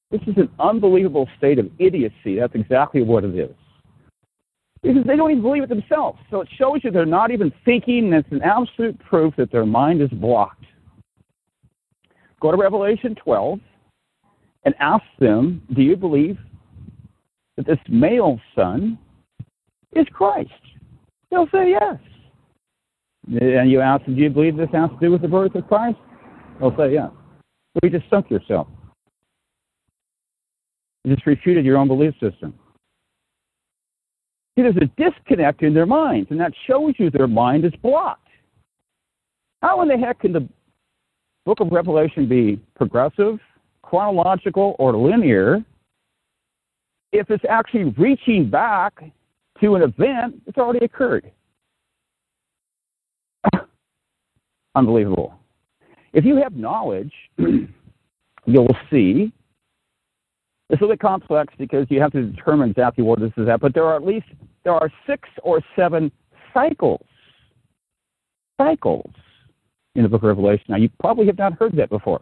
This 0.09 0.21
is 0.25 0.37
an 0.37 0.49
unbelievable 0.59 1.27
state 1.37 1.59
of 1.59 1.69
idiocy. 1.77 2.39
That's 2.39 2.55
exactly 2.55 3.03
what 3.03 3.23
it 3.23 3.37
is. 3.37 3.55
Because 4.81 5.03
they 5.05 5.15
don't 5.15 5.31
even 5.31 5.43
believe 5.43 5.63
it 5.63 5.69
themselves. 5.69 6.17
So 6.31 6.41
it 6.41 6.47
shows 6.57 6.79
you 6.83 6.91
they're 6.91 7.05
not 7.05 7.29
even 7.29 7.51
thinking, 7.65 8.05
and 8.05 8.13
it's 8.13 8.31
an 8.31 8.41
absolute 8.41 8.97
proof 8.99 9.35
that 9.37 9.51
their 9.51 9.65
mind 9.65 10.01
is 10.01 10.09
blocked. 10.09 10.63
Go 12.39 12.51
to 12.51 12.57
Revelation 12.57 13.15
12 13.15 13.59
and 14.63 14.75
ask 14.79 15.03
them, 15.19 15.61
Do 15.73 15.81
you 15.81 15.95
believe 15.95 16.37
that 17.57 17.65
this 17.65 17.79
male 17.89 18.39
son 18.55 18.97
is 19.93 20.05
Christ. 20.13 20.51
They'll 21.31 21.47
say 21.51 21.71
yes. 21.71 21.97
And 23.41 23.69
you 23.69 23.81
ask 23.81 24.05
do 24.05 24.11
you 24.13 24.29
believe 24.29 24.55
this 24.55 24.69
has 24.73 24.89
to 24.89 24.97
do 25.01 25.11
with 25.11 25.21
the 25.21 25.27
birth 25.27 25.55
of 25.55 25.67
Christ? 25.67 25.97
They'll 26.59 26.75
say 26.77 26.93
yes. 26.93 27.09
So 27.73 27.79
you 27.83 27.89
just 27.89 28.09
sunk 28.09 28.29
yourself. 28.29 28.67
You 31.03 31.13
just 31.15 31.25
refuted 31.25 31.65
your 31.65 31.77
own 31.77 31.87
belief 31.87 32.13
system. 32.13 32.53
See, 34.55 34.63
there's 34.63 34.77
a 34.77 34.89
disconnect 35.01 35.61
in 35.61 35.73
their 35.73 35.85
minds, 35.85 36.31
and 36.31 36.39
that 36.39 36.51
shows 36.65 36.95
you 36.97 37.11
their 37.11 37.27
mind 37.27 37.63
is 37.63 37.73
blocked. 37.83 38.27
How 39.61 39.81
in 39.81 39.87
the 39.87 39.97
heck 39.97 40.21
can 40.21 40.33
the 40.33 40.47
book 41.45 41.59
of 41.59 41.71
Revelation 41.71 42.27
be 42.27 42.59
progressive, 42.75 43.39
chronological, 43.83 44.75
or 44.79 44.97
linear 44.97 45.63
if 47.13 47.29
it's 47.29 47.43
actually 47.49 47.85
reaching 47.97 48.49
back 48.49 49.01
to 49.61 49.75
an 49.75 49.81
event 49.81 50.41
that's 50.45 50.57
already 50.57 50.85
occurred. 50.85 51.31
Unbelievable. 54.75 55.33
If 56.13 56.25
you 56.25 56.35
have 56.37 56.53
knowledge, 56.53 57.13
you'll 57.37 58.77
see. 58.89 59.31
It's 60.69 60.81
a 60.81 60.83
little 60.83 60.89
bit 60.89 60.99
complex 60.99 61.53
because 61.57 61.87
you 61.89 62.01
have 62.01 62.11
to 62.11 62.23
determine 62.23 62.71
exactly 62.71 63.03
what 63.03 63.19
this 63.19 63.31
is 63.37 63.47
at, 63.47 63.61
but 63.61 63.73
there 63.73 63.85
are 63.85 63.95
at 63.95 64.05
least 64.05 64.25
there 64.63 64.73
are 64.73 64.91
six 65.05 65.29
or 65.43 65.61
seven 65.75 66.11
cycles. 66.53 67.05
Cycles 68.59 69.11
in 69.95 70.03
the 70.03 70.09
book 70.09 70.23
of 70.23 70.27
Revelation. 70.27 70.65
Now 70.69 70.77
you 70.77 70.89
probably 70.99 71.25
have 71.27 71.37
not 71.37 71.53
heard 71.53 71.75
that 71.77 71.89
before. 71.89 72.21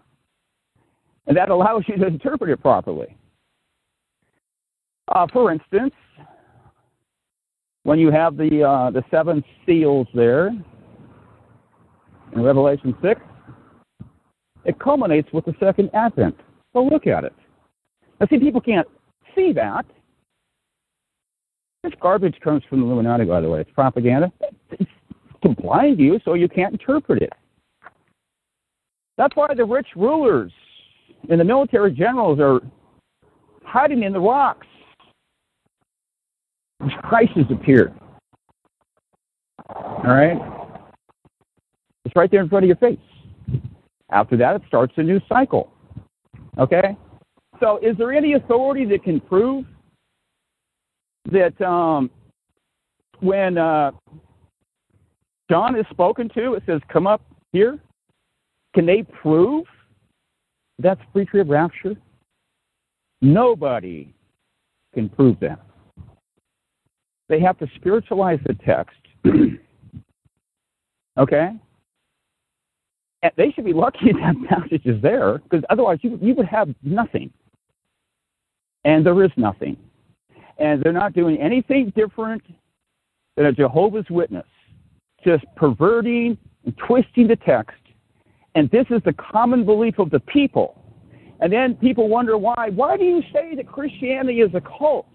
And 1.28 1.36
that 1.38 1.50
allows 1.50 1.84
you 1.88 1.98
to 1.98 2.06
interpret 2.06 2.50
it 2.50 2.62
properly. 2.62 3.16
Uh, 5.14 5.28
for 5.32 5.52
instance, 5.52 5.94
when 7.86 8.00
you 8.00 8.10
have 8.10 8.36
the 8.36 8.64
uh, 8.64 8.90
the 8.90 9.04
seven 9.12 9.44
seals 9.66 10.08
there 10.16 10.48
in 10.48 12.42
Revelation 12.42 12.98
six, 13.02 13.22
it 14.66 14.80
culminates 14.80 15.32
with 15.32 15.46
the 15.46 15.54
second 15.60 15.92
advent. 15.94 16.36
So 16.74 16.84
look 16.84 17.06
at 17.06 17.24
it. 17.24 17.34
Now, 18.20 18.26
see, 18.28 18.40
people 18.40 18.60
can't 18.60 18.88
see 19.36 19.54
that. 19.54 19.86
This 21.84 21.94
garbage 22.02 22.40
comes 22.44 22.64
from 22.68 22.80
the 22.80 22.88
Illuminati, 22.88 23.26
by 23.26 23.40
the 23.40 23.50
way. 23.50 23.62
It's 23.62 23.72
propaganda. 23.72 24.32
It's 24.72 24.90
to 25.44 25.50
blind 25.50 26.00
you 26.00 26.20
so 26.26 26.34
you 26.34 26.50
can't 26.50 26.74
interpret 26.74 27.22
it. 27.22 27.34
That's 29.16 29.36
why 29.36 29.54
the 29.54 29.64
rich 29.64 29.90
rulers 29.96 30.52
and 31.30 31.40
the 31.40 31.44
military 31.44 31.92
generals 31.92 32.40
are 32.40 32.62
hiding 33.64 34.02
in 34.02 34.12
the 34.12 34.20
rocks 34.20 34.66
Christ 37.04 37.32
has 37.36 37.46
appeared. 37.50 37.94
All 39.70 40.04
right? 40.04 40.38
It's 42.06 42.16
right 42.16 42.30
there 42.30 42.42
in 42.42 42.50
front 42.50 42.66
of 42.66 42.68
your 42.68 42.78
face. 42.78 43.00
After 44.12 44.38
that, 44.38 44.56
it 44.56 44.62
starts 44.68 44.94
a 44.98 45.04
new 45.04 45.20
cycle. 45.28 45.72
Okay? 46.58 46.96
So, 47.60 47.78
is 47.78 47.98
there 47.98 48.14
any 48.14 48.34
authority 48.34 48.86
that 48.86 49.04
can 49.04 49.20
prove 49.20 49.66
that 51.32 51.60
um, 51.62 52.12
when 53.20 53.58
uh, 53.58 53.92
John 55.50 55.78
is 55.78 55.86
spoken 55.90 56.30
to, 56.36 56.54
it 56.54 56.64
says, 56.66 56.82
Come 56.92 57.08
up 57.08 57.22
here? 57.52 57.80
Can 58.76 58.86
they 58.86 59.04
prove 59.04 59.66
that's 60.80 61.02
pre 61.14 61.26
trib 61.26 61.50
rapture? 61.50 61.96
Nobody 63.22 64.14
can 64.94 65.10
prove 65.10 65.40
that. 65.40 65.60
They 67.28 67.40
have 67.40 67.58
to 67.60 67.68
spiritualize 67.76 68.40
the 68.46 68.54
text. 68.54 68.98
okay? 71.18 71.52
And 73.24 73.32
they 73.38 73.52
should 73.52 73.66
be 73.66 73.74
lucky 73.74 74.12
that 74.14 74.36
passage 74.48 74.86
is 74.86 75.02
there, 75.02 75.40
because 75.40 75.64
otherwise 75.70 76.00
you, 76.02 76.20
you 76.22 76.36
would 76.36 76.46
have 76.46 76.70
nothing. 76.84 77.32
And 78.84 79.06
there 79.06 79.24
is 79.24 79.32
nothing. 79.36 79.78
And 80.60 80.82
they're 80.82 80.94
not 80.94 81.14
doing 81.14 81.38
anything 81.42 81.92
different 81.96 82.44
than 83.36 83.48
a 83.48 83.52
Jehovah's 83.52 84.06
Witness, 84.10 84.46
just 85.24 85.44
perverting 85.56 86.38
and 86.66 86.78
twisting 86.88 87.28
the 87.28 87.36
text. 87.36 87.78
And 88.54 88.70
this 88.70 88.86
is 88.90 89.02
the 89.04 89.14
common 89.14 89.66
belief 89.66 90.00
of 90.00 90.12
the 90.12 90.20
people. 90.20 90.82
And 91.42 91.52
then 91.52 91.76
people 91.76 92.08
wonder 92.08 92.38
why. 92.38 92.70
Why 92.74 92.96
do 92.96 93.04
you 93.04 93.22
say 93.34 93.56
that 93.56 93.68
Christianity 93.68 94.40
is 94.42 94.52
a 94.54 94.62
cult? 94.62 95.08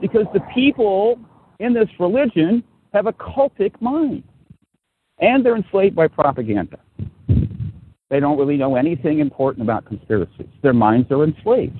Because 0.00 0.26
the 0.32 0.40
people 0.54 1.18
in 1.60 1.72
this 1.72 1.88
religion 1.98 2.62
have 2.92 3.06
a 3.06 3.12
cultic 3.12 3.80
mind 3.80 4.22
and 5.18 5.44
they're 5.44 5.56
enslaved 5.56 5.94
by 5.94 6.08
propaganda. 6.08 6.78
They 8.08 8.20
don't 8.20 8.38
really 8.38 8.56
know 8.56 8.76
anything 8.76 9.18
important 9.18 9.62
about 9.62 9.84
conspiracies. 9.86 10.46
Their 10.62 10.72
minds 10.72 11.10
are 11.10 11.24
enslaved. 11.24 11.78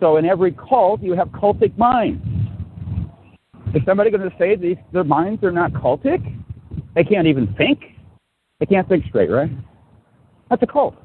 So 0.00 0.16
in 0.16 0.24
every 0.24 0.52
cult, 0.52 1.02
you 1.02 1.12
have 1.12 1.28
cultic 1.28 1.76
minds. 1.76 2.24
Is 3.74 3.82
somebody 3.86 4.10
going 4.10 4.28
to 4.28 4.36
say 4.36 4.56
these, 4.56 4.78
their 4.92 5.04
minds 5.04 5.44
are 5.44 5.52
not 5.52 5.72
cultic? 5.72 6.20
They 6.94 7.04
can't 7.04 7.28
even 7.28 7.54
think. 7.54 7.80
They 8.58 8.66
can't 8.66 8.88
think 8.88 9.04
straight, 9.06 9.30
right? 9.30 9.50
That's 10.48 10.62
a 10.62 10.66
cult. 10.66 10.96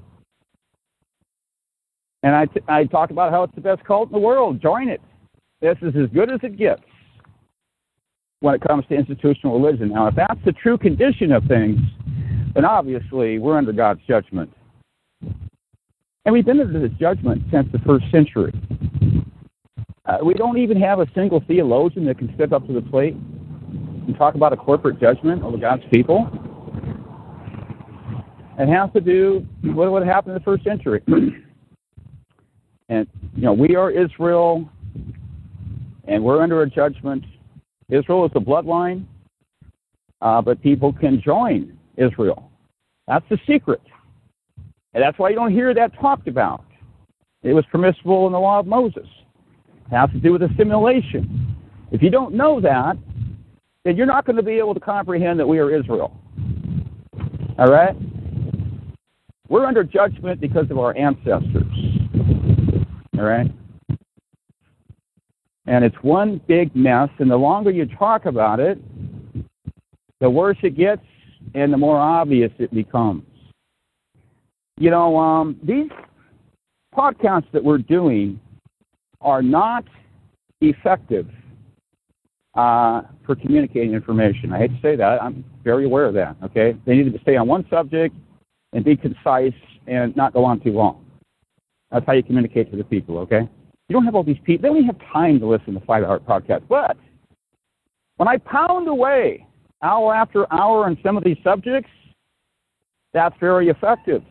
And 2.23 2.33
I, 2.33 2.45
t- 2.45 2.61
I 2.67 2.85
talk 2.85 3.11
about 3.11 3.31
how 3.31 3.43
it's 3.43 3.53
the 3.53 3.61
best 3.61 3.83
cult 3.83 4.09
in 4.09 4.13
the 4.13 4.19
world. 4.19 4.59
Join 4.59 4.89
it. 4.89 5.01
This 5.65 5.77
is 5.81 5.95
as 5.95 6.09
good 6.13 6.31
as 6.31 6.39
it 6.43 6.57
gets 6.57 6.83
when 8.41 8.53
it 8.53 8.61
comes 8.61 8.85
to 8.89 8.93
institutional 8.93 9.59
religion. 9.59 9.89
Now, 9.89 10.05
if 10.05 10.15
that's 10.15 10.39
the 10.45 10.51
true 10.51 10.77
condition 10.77 11.31
of 11.31 11.43
things, 11.45 11.79
then 12.53 12.65
obviously, 12.65 13.39
we're 13.39 13.57
under 13.57 13.73
God's 13.73 14.01
judgment. 14.07 14.53
And 15.23 16.33
we've 16.33 16.45
been 16.45 16.59
under 16.59 16.79
this 16.79 16.95
judgment 16.99 17.41
since 17.51 17.67
the 17.71 17.79
first 17.79 18.05
century. 18.11 18.53
Uh, 20.05 20.19
we 20.23 20.35
don't 20.35 20.59
even 20.59 20.79
have 20.79 20.99
a 20.99 21.07
single 21.15 21.43
theologian 21.47 22.05
that 22.05 22.19
can 22.19 22.31
step 22.35 22.51
up 22.51 22.67
to 22.67 22.73
the 22.73 22.83
plate 22.83 23.15
and 23.15 24.15
talk 24.19 24.35
about 24.35 24.53
a 24.53 24.57
corporate 24.57 25.01
judgment 25.01 25.41
over 25.41 25.57
God's 25.57 25.81
people. 25.91 26.29
It 28.59 28.67
has 28.67 28.91
to 28.93 29.01
do 29.01 29.43
with 29.63 29.89
what 29.89 30.05
happened 30.05 30.35
in 30.35 30.43
the 30.43 30.45
first 30.45 30.63
century. 30.63 31.01
and, 32.89 33.07
you 33.35 33.41
know, 33.41 33.53
we 33.53 33.75
are 33.75 33.89
Israel, 33.89 34.69
and 36.07 36.23
we're 36.23 36.41
under 36.41 36.61
a 36.61 36.69
judgment. 36.69 37.23
Israel 37.89 38.25
is 38.25 38.31
the 38.33 38.39
bloodline, 38.39 39.05
uh, 40.21 40.41
but 40.41 40.61
people 40.61 40.93
can 40.93 41.21
join 41.21 41.77
Israel. 41.97 42.51
That's 43.07 43.25
the 43.29 43.37
secret. 43.47 43.81
And 44.93 45.03
that's 45.03 45.19
why 45.19 45.29
you 45.29 45.35
don't 45.35 45.51
hear 45.51 45.73
that 45.73 45.93
talked 45.99 46.27
about. 46.27 46.63
It 47.43 47.53
was 47.53 47.65
permissible 47.71 48.25
in 48.27 48.33
the 48.33 48.39
law 48.39 48.59
of 48.59 48.65
Moses. 48.65 49.07
It 49.91 49.95
has 49.95 50.09
to 50.11 50.19
do 50.19 50.31
with 50.31 50.41
assimilation. 50.41 51.55
If 51.91 52.01
you 52.01 52.09
don't 52.09 52.33
know 52.33 52.59
that, 52.61 52.97
then 53.83 53.95
you're 53.95 54.07
not 54.07 54.25
going 54.25 54.37
to 54.37 54.43
be 54.43 54.53
able 54.53 54.73
to 54.73 54.79
comprehend 54.79 55.39
that 55.39 55.47
we 55.47 55.59
are 55.59 55.69
Israel. 55.69 56.17
All 57.59 57.67
right? 57.67 57.95
We're 59.47 59.65
under 59.65 59.83
judgment 59.83 60.41
because 60.41 60.71
of 60.71 60.79
our 60.79 60.97
ancestors. 60.97 61.71
All 63.17 63.23
right? 63.23 63.51
And 65.67 65.83
it's 65.83 65.95
one 66.01 66.41
big 66.47 66.75
mess, 66.75 67.09
and 67.19 67.29
the 67.29 67.37
longer 67.37 67.71
you 67.71 67.85
talk 67.85 68.25
about 68.25 68.59
it, 68.59 68.77
the 70.19 70.29
worse 70.29 70.57
it 70.63 70.77
gets 70.77 71.01
and 71.53 71.71
the 71.71 71.77
more 71.77 71.97
obvious 71.97 72.51
it 72.59 72.73
becomes. 72.73 73.23
You 74.77 74.91
know, 74.91 75.17
um, 75.17 75.59
these 75.63 75.89
podcasts 76.95 77.51
that 77.51 77.63
we're 77.63 77.77
doing 77.77 78.39
are 79.21 79.41
not 79.41 79.85
effective 80.61 81.27
uh, 82.55 83.01
for 83.25 83.35
communicating 83.35 83.93
information. 83.93 84.53
I 84.53 84.59
hate 84.59 84.71
to 84.75 84.81
say 84.81 84.95
that. 84.95 85.21
I'm 85.21 85.43
very 85.63 85.85
aware 85.85 86.05
of 86.05 86.13
that. 86.15 86.35
Okay, 86.43 86.77
they 86.85 86.95
need 86.95 87.11
to 87.11 87.19
stay 87.19 87.35
on 87.35 87.47
one 87.47 87.65
subject 87.69 88.15
and 88.73 88.83
be 88.83 88.95
concise 88.95 89.53
and 89.87 90.15
not 90.15 90.33
go 90.33 90.43
on 90.43 90.59
too 90.59 90.71
long. 90.71 91.05
That's 91.91 92.05
how 92.05 92.13
you 92.13 92.23
communicate 92.23 92.71
to 92.71 92.77
the 92.77 92.83
people. 92.83 93.17
Okay, 93.19 93.47
you 93.87 93.93
don't 93.93 94.05
have 94.05 94.15
all 94.15 94.23
these 94.23 94.39
people. 94.43 94.63
They 94.63 94.75
even 94.75 94.85
have 94.85 94.99
time 95.11 95.39
to 95.39 95.47
listen 95.47 95.73
to 95.75 95.79
five-hour 95.81 96.19
podcasts. 96.21 96.67
But 96.67 96.97
when 98.17 98.27
I 98.27 98.37
pound 98.37 98.87
away 98.87 99.45
hour 99.83 100.15
after 100.15 100.51
hour 100.51 100.85
on 100.85 100.97
some 101.03 101.17
of 101.17 101.23
these 101.23 101.37
subjects, 101.43 101.89
that's 103.13 103.35
very 103.39 103.69
effective 103.69 104.23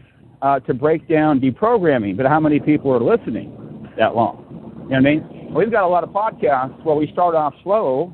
uh, 0.43 0.61
to 0.61 0.75
break 0.75 1.09
down 1.09 1.41
deprogramming. 1.41 2.17
But 2.17 2.27
how 2.27 2.41
many 2.41 2.59
people 2.59 2.93
are 2.93 3.01
listening 3.01 3.89
that 3.97 4.15
long? 4.15 4.45
You 4.85 4.91
know 4.91 4.97
what 4.97 4.97
I 4.97 5.01
mean? 5.01 5.55
We've 5.55 5.71
got 5.71 5.85
a 5.85 5.89
lot 5.89 6.03
of 6.03 6.11
podcasts 6.11 6.85
where 6.85 6.97
we 6.97 7.11
start 7.13 7.35
off 7.35 7.55
slow, 7.63 8.13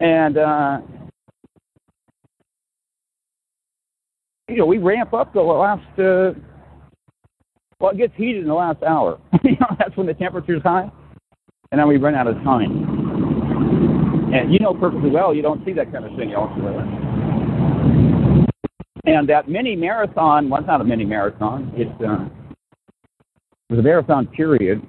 and 0.00 0.38
uh, 0.38 0.78
you 4.48 4.56
know 4.56 4.66
we 4.66 4.78
ramp 4.78 5.12
up 5.12 5.34
the 5.34 5.42
last. 5.42 5.98
Uh, 5.98 6.32
well, 7.80 7.90
it 7.90 7.98
gets 7.98 8.14
heated 8.16 8.42
in 8.42 8.48
the 8.48 8.54
last 8.54 8.82
hour. 8.82 9.18
you 9.44 9.52
know, 9.52 9.76
that's 9.78 9.96
when 9.96 10.06
the 10.06 10.14
temperature's 10.14 10.62
high, 10.62 10.90
and 11.70 11.78
then 11.78 11.88
we 11.88 11.96
run 11.96 12.14
out 12.14 12.26
of 12.26 12.34
time. 12.42 14.32
And 14.32 14.52
you 14.52 14.58
know 14.58 14.74
perfectly 14.74 15.10
well 15.10 15.32
you 15.32 15.40
don't 15.40 15.64
see 15.64 15.72
that 15.74 15.92
kind 15.92 16.04
of 16.04 16.16
thing 16.16 16.32
elsewhere. 16.32 16.80
And 19.04 19.28
that 19.28 19.48
mini 19.48 19.76
marathon, 19.76 20.50
well, 20.50 20.60
it's 20.60 20.66
not 20.66 20.80
a 20.80 20.84
mini 20.84 21.04
marathon. 21.04 21.72
It's 21.76 21.90
uh, 22.02 22.26
it 23.68 23.74
was 23.74 23.78
a 23.78 23.82
marathon 23.82 24.26
period 24.28 24.82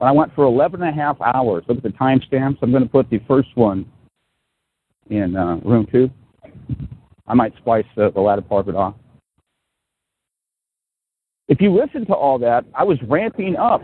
I 0.00 0.12
went 0.12 0.34
for 0.34 0.44
11 0.44 0.82
and 0.82 0.90
a 0.90 1.02
half 1.02 1.20
hours. 1.20 1.64
Look 1.68 1.78
at 1.78 1.82
the 1.82 1.90
timestamps. 1.90 2.58
I'm 2.62 2.70
going 2.70 2.82
to 2.82 2.88
put 2.88 3.10
the 3.10 3.20
first 3.28 3.48
one 3.54 3.84
in 5.10 5.36
uh, 5.36 5.56
room 5.56 5.86
two. 5.90 6.10
I 7.26 7.34
might 7.34 7.54
splice 7.58 7.84
the, 7.96 8.10
the 8.10 8.20
latter 8.20 8.40
part 8.40 8.66
of 8.66 8.74
it 8.74 8.78
off. 8.78 8.94
If 11.50 11.60
you 11.60 11.74
listen 11.74 12.06
to 12.06 12.14
all 12.14 12.38
that, 12.38 12.64
I 12.74 12.84
was 12.84 12.96
ramping 13.08 13.56
up, 13.56 13.82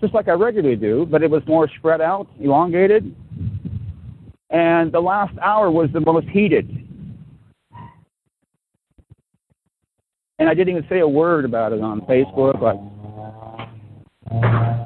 just 0.00 0.12
like 0.12 0.26
I 0.26 0.32
regularly 0.32 0.74
do, 0.74 1.06
but 1.08 1.22
it 1.22 1.30
was 1.30 1.44
more 1.46 1.70
spread 1.78 2.00
out, 2.00 2.26
elongated. 2.40 3.14
And 4.50 4.90
the 4.90 4.98
last 4.98 5.32
hour 5.38 5.70
was 5.70 5.90
the 5.92 6.00
most 6.00 6.26
heated. 6.28 6.68
And 10.40 10.48
I 10.48 10.54
didn't 10.54 10.70
even 10.70 10.88
say 10.88 10.98
a 10.98 11.08
word 11.08 11.44
about 11.44 11.72
it 11.72 11.80
on 11.80 12.00
Facebook. 12.00 12.60
Like, 12.60 12.80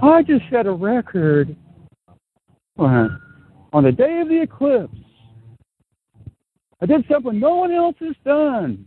I 0.02 0.22
just 0.22 0.44
set 0.50 0.66
a 0.66 0.72
record 0.72 1.56
on, 2.76 3.22
on 3.72 3.84
the 3.84 3.92
day 3.92 4.20
of 4.20 4.28
the 4.28 4.42
eclipse. 4.42 4.92
I 6.82 6.84
did 6.84 7.06
something 7.10 7.40
no 7.40 7.54
one 7.54 7.72
else 7.72 7.96
has 8.00 8.14
done. 8.22 8.86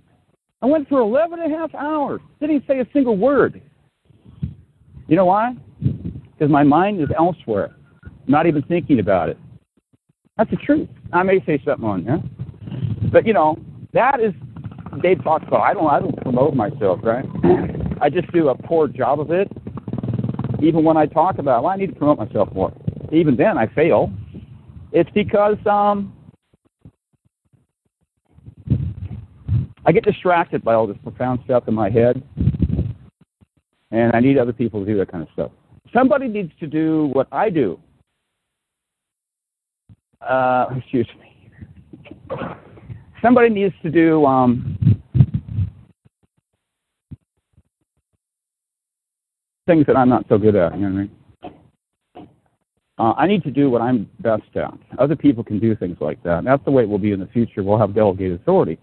I 0.62 0.66
went 0.66 0.90
for 0.90 1.00
11 1.00 1.40
and 1.40 1.54
a 1.54 1.58
half 1.58 1.74
hours. 1.74 2.22
Didn't 2.42 2.64
say 2.68 2.80
a 2.80 2.88
single 2.92 3.18
word. 3.18 3.62
You 5.08 5.16
know 5.16 5.26
why? 5.26 5.56
Because 5.82 6.52
my 6.52 6.64
mind 6.64 7.02
is 7.02 7.08
elsewhere, 7.18 7.76
not 8.28 8.46
even 8.46 8.62
thinking 8.64 9.00
about 9.00 9.30
it. 9.30 9.38
That's 10.38 10.52
the 10.52 10.58
truth. 10.58 10.88
I 11.12 11.24
may 11.24 11.44
say 11.46 11.62
something 11.66 11.86
on 11.86 12.04
there, 12.04 12.22
but 13.12 13.26
you 13.26 13.34
know 13.34 13.58
that 13.94 14.20
is 14.20 14.34
Dave 15.02 15.24
talks 15.24 15.46
about. 15.48 15.62
I 15.62 15.74
don't. 15.74 15.88
I 15.88 16.00
don't 16.00 16.16
promote 16.22 16.56
myself, 16.56 17.00
right? 17.04 17.26
I 18.02 18.10
just 18.10 18.32
do 18.32 18.50
a 18.50 18.56
poor 18.56 18.88
job 18.88 19.20
of 19.20 19.32
it 19.32 19.52
even 20.62 20.84
when 20.84 20.98
I 20.98 21.06
talk 21.06 21.38
about, 21.38 21.64
well, 21.64 21.74
I 21.74 21.78
need 21.78 21.88
to 21.88 21.96
promote 21.96 22.18
myself 22.18 22.54
more. 22.54 22.74
Even 23.12 23.36
then, 23.36 23.58
I 23.58 23.68
fail. 23.68 24.12
It's 24.92 25.10
because 25.12 25.58
um, 25.66 26.14
I 29.90 29.92
get 29.92 30.04
distracted 30.04 30.64
by 30.64 30.76
all 30.76 30.86
this 30.86 31.00
profound 31.02 31.40
stuff 31.46 31.64
in 31.68 31.74
my 31.74 31.90
head, 31.90 32.22
and 33.90 34.16
I 34.16 34.20
need 34.20 34.38
other 34.38 34.54
people 34.54 34.82
to 34.82 34.86
do 34.86 34.96
that 35.00 35.12
kind 35.12 35.24
of 35.24 35.30
stuff. 35.34 35.50
Somebody 35.92 36.28
needs 36.28 36.52
to 36.60 36.68
do 36.68 37.10
what 37.14 37.28
I 37.32 37.50
do. 37.50 37.80
Uh, 40.22 40.68
excuse 40.78 41.08
me. 41.20 42.38
Somebody 43.20 43.50
needs 43.50 43.74
to 43.82 43.90
do 43.90 44.28
um, 44.28 44.78
things 49.66 49.88
that 49.88 49.98
I'm 49.98 50.10
not 50.10 50.24
so 50.30 50.38
good 50.38 50.56
at. 50.56 50.76
You 50.76 50.88
know 50.88 50.94
what 50.94 50.94
I 50.94 52.22
mean? 52.22 52.30
Uh, 53.00 53.14
I 53.18 53.26
need 53.26 53.42
to 53.42 53.50
do 53.50 53.72
what 53.72 53.82
I'm 53.82 54.08
best 54.20 54.56
at. 54.56 54.72
Other 55.00 55.16
people 55.16 55.44
can 55.44 55.58
do 55.58 55.76
things 55.76 55.98
like 56.00 56.22
that. 56.22 56.38
And 56.38 56.46
that's 56.46 56.64
the 56.64 56.70
way 56.70 56.84
it 56.84 56.90
will 56.90 57.00
be 57.00 57.12
in 57.12 57.20
the 57.20 57.26
future. 57.26 57.64
We'll 57.64 57.80
have 57.80 57.96
delegated 57.96 58.40
authority. 58.40 58.78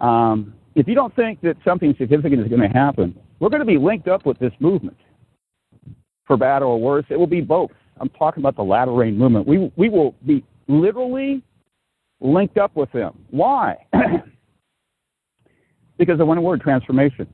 Um, 0.00 0.54
if 0.74 0.88
you 0.88 0.94
don't 0.94 1.14
think 1.14 1.40
that 1.42 1.56
something 1.64 1.94
significant 1.98 2.42
is 2.42 2.48
going 2.48 2.62
to 2.62 2.68
happen, 2.68 3.14
we're 3.38 3.48
going 3.48 3.60
to 3.60 3.66
be 3.66 3.78
linked 3.78 4.08
up 4.08 4.24
with 4.24 4.38
this 4.38 4.52
movement, 4.60 4.96
for 6.26 6.36
bad 6.36 6.62
or 6.62 6.80
worse. 6.80 7.04
It 7.10 7.18
will 7.18 7.26
be 7.26 7.40
both. 7.40 7.70
I'm 8.00 8.08
talking 8.10 8.42
about 8.42 8.56
the 8.56 8.62
latter 8.62 8.92
rain 8.92 9.18
movement. 9.18 9.46
We 9.46 9.70
we 9.76 9.88
will 9.88 10.14
be 10.26 10.44
literally 10.68 11.42
linked 12.20 12.56
up 12.56 12.74
with 12.76 12.90
them. 12.92 13.18
Why? 13.30 13.76
because 15.98 16.20
of 16.20 16.26
one 16.26 16.42
word: 16.42 16.60
transformation. 16.60 17.26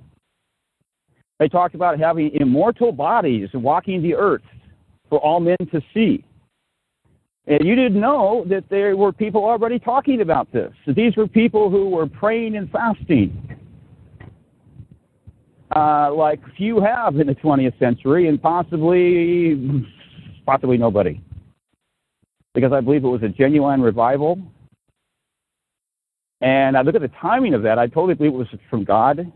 They 1.39 1.49
talked 1.49 1.75
about 1.75 2.01
having 2.01 2.31
immortal 2.35 2.93
bodies 2.93 3.51
walking 3.53 4.03
the 4.03 4.15
earth 4.15 4.43
for 5.11 5.19
all 5.19 5.39
men 5.39 5.59
to 5.71 5.83
see. 5.93 6.25
And 7.47 7.65
you 7.65 7.77
didn't 7.77 8.01
know 8.01 8.45
that 8.49 8.65
there 8.71 8.97
were 8.97 9.13
people 9.13 9.45
already 9.45 9.79
talking 9.79 10.21
about 10.21 10.51
this. 10.53 10.73
These 10.87 11.17
were 11.17 11.29
people 11.29 11.71
who 11.71 11.89
were 11.91 12.07
praying 12.07 12.57
and 12.57 12.69
fasting, 12.71 13.57
uh, 15.75 16.13
like 16.13 16.41
few 16.57 16.81
have 16.81 17.17
in 17.21 17.29
the 17.29 17.37
20th 17.37 17.79
century, 17.79 18.29
and 18.29 18.43
possibly, 18.43 19.87
possibly 20.45 20.77
nobody, 20.77 21.21
because 22.53 22.73
I 22.73 22.81
believe 22.81 23.05
it 23.05 23.09
was 23.09 23.23
a 23.23 23.29
genuine 23.29 23.81
revival. 23.81 24.41
And 26.41 26.77
I 26.77 26.83
look 26.83 26.97
at 26.97 27.01
the 27.01 27.13
timing 27.21 27.55
of 27.55 27.63
that. 27.63 27.79
I 27.79 27.87
totally 27.87 28.15
believe 28.15 28.35
it 28.35 28.37
was 28.37 28.49
from 28.69 28.83
God 28.85 29.33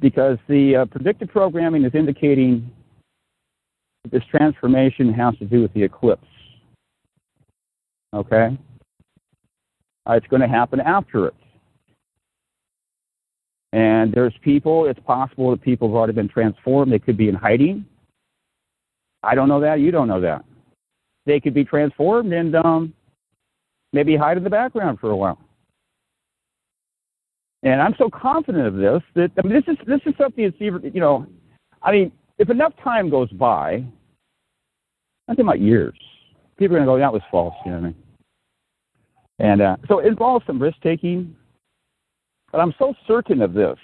because 0.00 0.38
the 0.48 0.76
uh, 0.76 0.84
predictive 0.86 1.28
programming 1.28 1.84
is 1.84 1.94
indicating 1.94 2.70
that 2.70 2.81
this 4.10 4.22
transformation 4.30 5.12
has 5.12 5.36
to 5.38 5.44
do 5.44 5.62
with 5.62 5.72
the 5.74 5.82
eclipse. 5.82 6.26
Okay? 8.14 8.58
Uh, 10.08 10.12
it's 10.12 10.26
going 10.26 10.42
to 10.42 10.48
happen 10.48 10.80
after 10.80 11.26
it. 11.28 11.34
And 13.72 14.12
there's 14.12 14.34
people, 14.42 14.86
it's 14.86 15.00
possible 15.00 15.50
that 15.50 15.62
people 15.62 15.88
have 15.88 15.94
already 15.94 16.12
been 16.12 16.28
transformed. 16.28 16.92
They 16.92 16.98
could 16.98 17.16
be 17.16 17.28
in 17.28 17.34
hiding. 17.34 17.86
I 19.22 19.34
don't 19.34 19.48
know 19.48 19.60
that. 19.60 19.80
You 19.80 19.90
don't 19.90 20.08
know 20.08 20.20
that. 20.20 20.44
They 21.24 21.40
could 21.40 21.54
be 21.54 21.64
transformed 21.64 22.32
and 22.32 22.54
um, 22.56 22.92
maybe 23.92 24.16
hide 24.16 24.36
in 24.36 24.44
the 24.44 24.50
background 24.50 24.98
for 25.00 25.10
a 25.10 25.16
while. 25.16 25.38
And 27.62 27.80
I'm 27.80 27.94
so 27.96 28.10
confident 28.10 28.66
of 28.66 28.74
this 28.74 29.00
that 29.14 29.30
I 29.38 29.46
mean, 29.46 29.54
this 29.54 29.64
is 29.68 29.78
this 29.86 30.00
is 30.04 30.14
something 30.18 30.42
that's 30.42 30.56
even 30.60 30.82
you 30.92 31.00
know, 31.00 31.26
I 31.80 31.92
mean, 31.92 32.12
if 32.42 32.50
enough 32.50 32.72
time 32.82 33.08
goes 33.08 33.30
by, 33.30 33.74
I'm 35.28 35.36
talking 35.36 35.44
about 35.44 35.60
years, 35.60 35.94
people 36.58 36.74
are 36.74 36.80
going 36.80 36.88
to 36.88 36.92
go, 36.92 36.98
that 36.98 37.12
was 37.12 37.22
false, 37.30 37.54
you 37.64 37.70
know 37.70 37.78
what 37.78 37.84
I 37.84 37.88
mean? 37.90 37.96
And 39.38 39.62
uh, 39.62 39.76
so 39.86 40.00
it 40.00 40.08
involves 40.08 40.44
some 40.44 40.60
risk 40.60 40.76
taking, 40.82 41.36
but 42.50 42.60
I'm 42.60 42.74
so 42.80 42.94
certain 43.06 43.42
of 43.42 43.54
this 43.54 43.78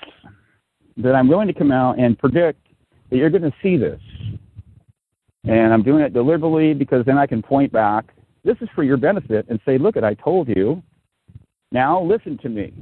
that 0.96 1.14
I'm 1.14 1.28
willing 1.28 1.46
to 1.46 1.54
come 1.54 1.70
out 1.70 2.00
and 2.00 2.18
predict 2.18 2.66
that 3.10 3.16
you're 3.16 3.30
going 3.30 3.42
to 3.42 3.54
see 3.62 3.76
this. 3.76 4.00
And 5.44 5.72
I'm 5.72 5.84
doing 5.84 6.02
it 6.02 6.12
deliberately 6.12 6.74
because 6.74 7.06
then 7.06 7.16
I 7.16 7.28
can 7.28 7.40
point 7.40 7.72
back. 7.72 8.06
This 8.42 8.56
is 8.60 8.68
for 8.74 8.82
your 8.82 8.96
benefit 8.96 9.46
and 9.48 9.60
say, 9.64 9.78
look, 9.78 9.96
it, 9.96 10.02
I 10.02 10.14
told 10.14 10.48
you. 10.48 10.82
Now 11.70 12.02
listen 12.02 12.38
to 12.38 12.48
me. 12.48 12.74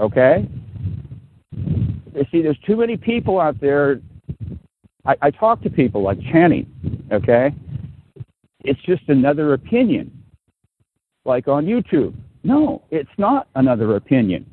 Okay? 0.00 0.48
You 1.52 2.26
see, 2.32 2.42
there's 2.42 2.58
too 2.66 2.76
many 2.76 2.96
people 2.96 3.40
out 3.40 3.60
there. 3.60 4.00
I, 5.06 5.16
I 5.22 5.30
talk 5.30 5.62
to 5.62 5.70
people 5.70 6.02
like 6.02 6.18
Channing, 6.32 6.66
okay? 7.12 7.54
It's 8.64 8.80
just 8.82 9.02
another 9.08 9.54
opinion, 9.54 10.10
like 11.24 11.48
on 11.48 11.66
YouTube. 11.66 12.14
No, 12.42 12.82
it's 12.90 13.10
not 13.18 13.48
another 13.54 13.96
opinion. 13.96 14.46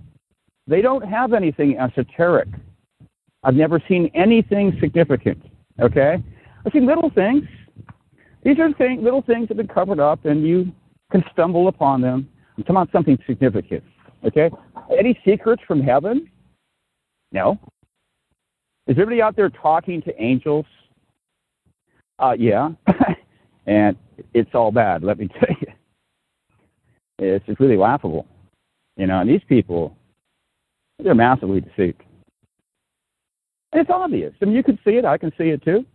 They 0.67 0.81
don't 0.81 1.05
have 1.07 1.33
anything 1.33 1.77
esoteric. 1.77 2.49
I've 3.43 3.55
never 3.55 3.81
seen 3.87 4.09
anything 4.13 4.77
significant, 4.79 5.41
okay? 5.79 6.21
I've 6.65 6.71
seen 6.73 6.85
little 6.85 7.09
things. 7.09 7.43
These 8.43 8.59
are 8.59 8.71
thing, 8.73 9.03
little 9.03 9.21
things 9.21 9.47
that 9.47 9.57
have 9.57 9.67
been 9.67 9.73
covered 9.73 9.99
up, 9.99 10.25
and 10.25 10.45
you 10.45 10.71
can 11.11 11.23
stumble 11.31 11.67
upon 11.67 12.01
them. 12.01 12.27
I'm 12.57 12.63
talking 12.63 12.75
about 12.75 12.91
something 12.91 13.17
significant, 13.27 13.83
okay? 14.25 14.49
Any 14.97 15.19
secrets 15.25 15.61
from 15.67 15.81
heaven? 15.81 16.29
No. 17.31 17.59
Is 18.87 18.91
everybody 18.91 19.21
out 19.21 19.35
there 19.35 19.49
talking 19.49 20.01
to 20.03 20.21
angels? 20.21 20.65
Uh, 22.19 22.35
yeah. 22.37 22.69
and 23.67 23.97
it's 24.33 24.49
all 24.53 24.71
bad, 24.71 25.03
let 25.03 25.19
me 25.19 25.27
tell 25.39 25.55
you. 25.61 25.67
It's 27.19 27.45
just 27.45 27.59
really 27.59 27.77
laughable. 27.77 28.25
You 28.95 29.07
know, 29.07 29.19
and 29.19 29.29
these 29.29 29.41
people, 29.47 29.95
they're 30.99 31.13
massively 31.13 31.61
deceived. 31.61 32.01
And 33.73 33.81
it's 33.81 33.89
obvious. 33.91 34.33
I 34.41 34.45
mean, 34.45 34.55
you 34.55 34.63
can 34.63 34.79
see 34.85 34.91
it. 34.91 35.05
I 35.05 35.17
can 35.17 35.31
see 35.37 35.49
it 35.49 35.63
too. 35.63 35.85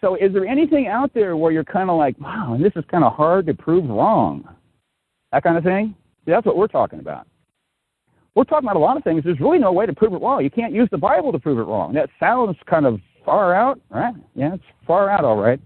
So, 0.00 0.14
is 0.16 0.32
there 0.32 0.46
anything 0.46 0.86
out 0.86 1.12
there 1.14 1.36
where 1.36 1.50
you're 1.50 1.64
kind 1.64 1.90
of 1.90 1.96
like, 1.96 2.18
wow, 2.20 2.54
and 2.54 2.64
this 2.64 2.72
is 2.76 2.84
kind 2.90 3.04
of 3.04 3.14
hard 3.14 3.46
to 3.46 3.54
prove 3.54 3.88
wrong? 3.88 4.48
That 5.32 5.42
kind 5.42 5.56
of 5.56 5.64
thing? 5.64 5.94
See, 6.24 6.30
that's 6.30 6.46
what 6.46 6.56
we're 6.56 6.68
talking 6.68 7.00
about. 7.00 7.26
We're 8.38 8.44
talking 8.44 8.68
about 8.68 8.76
a 8.76 8.78
lot 8.78 8.96
of 8.96 9.02
things. 9.02 9.24
There's 9.24 9.40
really 9.40 9.58
no 9.58 9.72
way 9.72 9.84
to 9.84 9.92
prove 9.92 10.12
it 10.12 10.22
wrong. 10.22 10.44
You 10.44 10.50
can't 10.50 10.72
use 10.72 10.88
the 10.92 10.96
Bible 10.96 11.32
to 11.32 11.40
prove 11.40 11.58
it 11.58 11.62
wrong. 11.62 11.92
That 11.94 12.08
sounds 12.20 12.56
kind 12.70 12.86
of 12.86 13.00
far 13.24 13.52
out, 13.52 13.80
right? 13.90 14.14
Yeah, 14.36 14.54
it's 14.54 14.62
far 14.86 15.10
out, 15.10 15.24
all 15.24 15.38
right. 15.38 15.60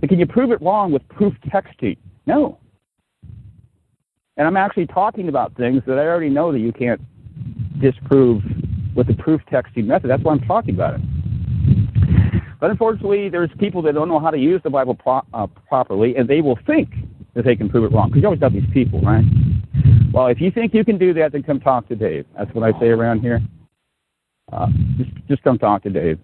But 0.00 0.08
can 0.08 0.18
you 0.18 0.24
prove 0.24 0.50
it 0.50 0.62
wrong 0.62 0.90
with 0.90 1.06
proof 1.10 1.34
texting? 1.52 1.98
No. 2.24 2.58
And 4.38 4.46
I'm 4.46 4.56
actually 4.56 4.86
talking 4.86 5.28
about 5.28 5.54
things 5.58 5.82
that 5.86 5.98
I 5.98 6.06
already 6.06 6.30
know 6.30 6.50
that 6.50 6.60
you 6.60 6.72
can't 6.72 6.98
disprove 7.78 8.42
with 8.96 9.06
the 9.06 9.14
proof 9.16 9.42
texting 9.52 9.84
method. 9.84 10.08
That's 10.08 10.22
why 10.22 10.32
I'm 10.32 10.40
talking 10.46 10.74
about 10.74 10.94
it. 10.94 11.00
But 12.58 12.70
unfortunately, 12.70 13.28
there's 13.28 13.50
people 13.58 13.82
that 13.82 13.92
don't 13.92 14.08
know 14.08 14.18
how 14.18 14.30
to 14.30 14.38
use 14.38 14.62
the 14.64 14.70
Bible 14.70 14.94
pro- 14.94 15.26
uh, 15.34 15.46
properly, 15.68 16.16
and 16.16 16.26
they 16.26 16.40
will 16.40 16.58
think 16.66 16.88
that 17.34 17.44
they 17.44 17.54
can 17.54 17.68
prove 17.68 17.84
it 17.84 17.94
wrong. 17.94 18.08
Because 18.08 18.22
you 18.22 18.28
always 18.28 18.40
got 18.40 18.54
these 18.54 18.64
people, 18.72 19.02
right? 19.02 19.26
Well, 20.14 20.28
if 20.28 20.40
you 20.40 20.52
think 20.52 20.72
you 20.72 20.84
can 20.84 20.96
do 20.96 21.12
that, 21.14 21.32
then 21.32 21.42
come 21.42 21.58
talk 21.58 21.88
to 21.88 21.96
Dave. 21.96 22.24
That's 22.38 22.48
what 22.54 22.62
I 22.62 22.78
say 22.78 22.86
around 22.86 23.18
here. 23.18 23.40
Uh, 24.52 24.68
just, 24.96 25.10
just 25.26 25.42
come 25.42 25.58
talk 25.58 25.82
to 25.82 25.90
Dave. 25.90 26.20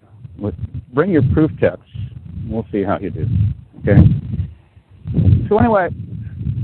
Bring 0.93 1.11
your 1.11 1.23
proof 1.33 1.51
texts. 1.59 1.91
We'll 2.47 2.65
see 2.71 2.83
how 2.83 2.99
you 2.99 3.09
do. 3.09 3.27
Okay. 3.79 3.97
So 5.49 5.57
anyway, 5.57 5.89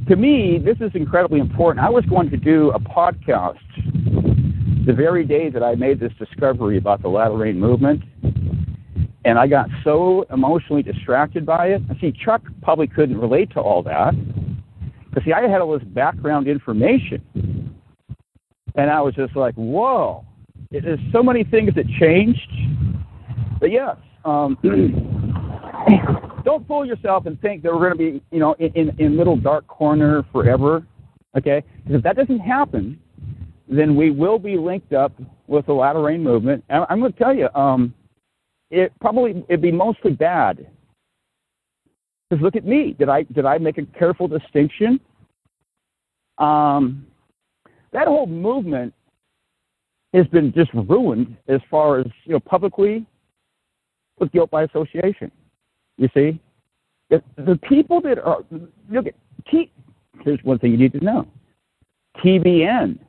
to 0.07 0.15
me, 0.15 0.57
this 0.57 0.78
is 0.80 0.91
incredibly 0.93 1.41
important. 1.41 1.86
I 1.86 1.89
was 1.89 2.05
going 2.05 2.30
to 2.30 2.38
do 2.38 2.71
a 2.71 2.80
podcast 2.80 3.57
the 4.86 4.93
very 4.93 5.25
day 5.25 5.49
that 5.49 5.61
I 5.61 5.75
made 5.75 5.99
this 5.99 6.13
discovery 6.17 6.78
about 6.78 7.01
the 7.01 7.09
latter 7.09 7.36
rain 7.36 7.59
movement, 7.59 8.03
and 9.25 9.38
I 9.38 9.47
got 9.47 9.67
so 9.84 10.25
emotionally 10.32 10.82
distracted 10.82 11.45
by 11.45 11.67
it. 11.67 11.82
See, 11.99 12.13
Chuck 12.13 12.41
probably 12.61 12.88
couldn't 12.88 13.17
relate 13.17 13.51
to 13.51 13.59
all 13.59 13.84
that. 13.84 14.13
See, 15.26 15.34
I 15.34 15.41
had 15.47 15.61
all 15.61 15.78
this 15.78 15.88
background 15.88 16.47
information. 16.47 17.76
And 18.76 18.91
I 18.91 19.01
was 19.01 19.15
just 19.15 19.36
like, 19.36 19.55
whoa, 19.55 20.24
there's 20.70 20.99
so 21.11 21.24
many 21.24 21.43
things 21.43 21.74
that 21.76 21.88
changed. 21.99 22.51
But 23.59 23.72
yes, 23.72 23.95
um, 24.24 24.57
don't 26.43 26.68
fool 26.68 26.86
yourself 26.86 27.26
and 27.26 27.39
think 27.41 27.63
that 27.63 27.74
we're 27.74 27.80
going 27.80 27.91
to 27.91 28.20
be, 28.20 28.24
you 28.32 28.39
know, 28.39 28.53
in, 28.59 28.72
in, 28.76 28.95
in 28.99 29.18
little 29.18 29.36
dark 29.36 29.65
corner 29.68 30.24
forever. 30.32 30.86
Okay? 31.36 31.63
Because 31.78 31.97
if 31.97 32.03
that 32.03 32.15
doesn't 32.15 32.39
happen, 32.39 32.99
then 33.68 33.95
we 33.95 34.11
will 34.11 34.39
be 34.39 34.57
linked 34.57 34.93
up 34.93 35.13
with 35.47 35.65
the 35.65 35.74
latter 35.74 36.01
rain 36.01 36.24
movement. 36.24 36.63
And 36.70 36.86
I'm 36.89 36.99
going 36.99 37.11
to 37.11 37.18
tell 37.18 37.36
you, 37.36 37.49
um, 37.55 37.93
it 38.70 38.91
probably 38.99 39.43
it'd 39.47 39.61
be 39.61 39.72
mostly 39.72 40.11
bad. 40.11 40.68
Because 42.30 42.43
look 42.43 42.55
at 42.55 42.65
me. 42.65 42.95
Did 42.97 43.09
I 43.09 43.23
did 43.23 43.45
I 43.45 43.57
make 43.57 43.78
a 43.78 43.86
careful 43.97 44.28
distinction? 44.28 44.99
Um, 46.38 47.07
that 47.93 48.07
whole 48.07 48.28
movement 48.28 48.93
has 50.13 50.28
been 50.28 50.53
just 50.53 50.71
ruined 50.73 51.36
as 51.47 51.61
far 51.69 51.99
as 51.99 52.07
you 52.25 52.34
know 52.34 52.39
publicly 52.39 53.05
with 54.19 54.32
guilt 54.32 54.51
by 54.51 54.63
association. 54.63 55.32
You 55.97 56.09
see, 56.13 56.39
the, 57.09 57.23
the 57.38 57.57
people 57.69 58.01
that 58.01 58.19
are 58.19 58.39
look 58.89 59.07
at 59.07 59.15
T. 59.49 59.71
Here's 60.23 60.43
one 60.43 60.59
thing 60.59 60.71
you 60.71 60.78
need 60.78 60.93
to 60.93 61.03
know: 61.03 61.28
TBN 62.17 62.99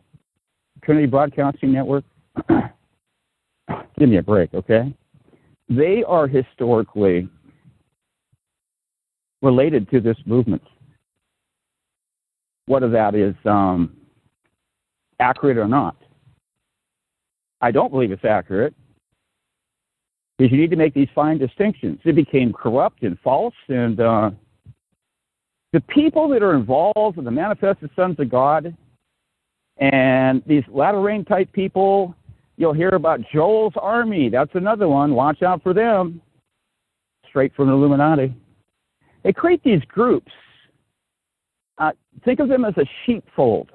Trinity 0.84 1.06
Broadcasting 1.06 1.72
Network, 1.72 2.04
give 3.98 4.08
me 4.08 4.16
a 4.16 4.22
break, 4.22 4.54
okay? 4.54 4.94
They 5.68 6.02
are 6.04 6.26
historically 6.26 7.28
related 9.42 9.90
to 9.90 10.00
this 10.00 10.16
movement. 10.26 10.62
Whether 12.66 12.90
that 12.90 13.14
is 13.14 13.34
um, 13.44 13.96
accurate 15.20 15.58
or 15.58 15.68
not. 15.68 15.96
I 17.60 17.70
don't 17.70 17.90
believe 17.90 18.12
it's 18.12 18.24
accurate 18.24 18.74
because 20.36 20.52
you 20.52 20.58
need 20.58 20.70
to 20.70 20.76
make 20.76 20.94
these 20.94 21.08
fine 21.14 21.38
distinctions. 21.38 21.98
It 22.04 22.14
became 22.14 22.52
corrupt 22.52 23.02
and 23.02 23.18
false, 23.20 23.54
and 23.68 23.98
uh, 23.98 24.30
the 25.72 25.80
people 25.80 26.28
that 26.28 26.42
are 26.42 26.54
involved 26.54 27.18
in 27.18 27.24
the 27.24 27.30
manifested 27.30 27.90
sons 27.96 28.18
of 28.20 28.30
God 28.30 28.74
and 29.78 30.42
these 30.46 30.62
latter 30.68 31.00
rain 31.00 31.24
type 31.24 31.52
people, 31.52 32.14
you'll 32.56 32.72
hear 32.72 32.90
about 32.90 33.20
Joel's 33.32 33.74
army. 33.76 34.28
That's 34.28 34.54
another 34.54 34.88
one. 34.88 35.14
Watch 35.14 35.42
out 35.42 35.62
for 35.62 35.74
them. 35.74 36.20
Straight 37.28 37.54
from 37.54 37.68
the 37.68 37.74
Illuminati. 37.74 38.34
They 39.22 39.32
create 39.32 39.62
these 39.62 39.82
groups. 39.88 40.32
Uh, 41.78 41.92
think 42.24 42.40
of 42.40 42.48
them 42.48 42.64
as 42.64 42.76
a 42.76 42.84
sheepfold. 43.04 43.70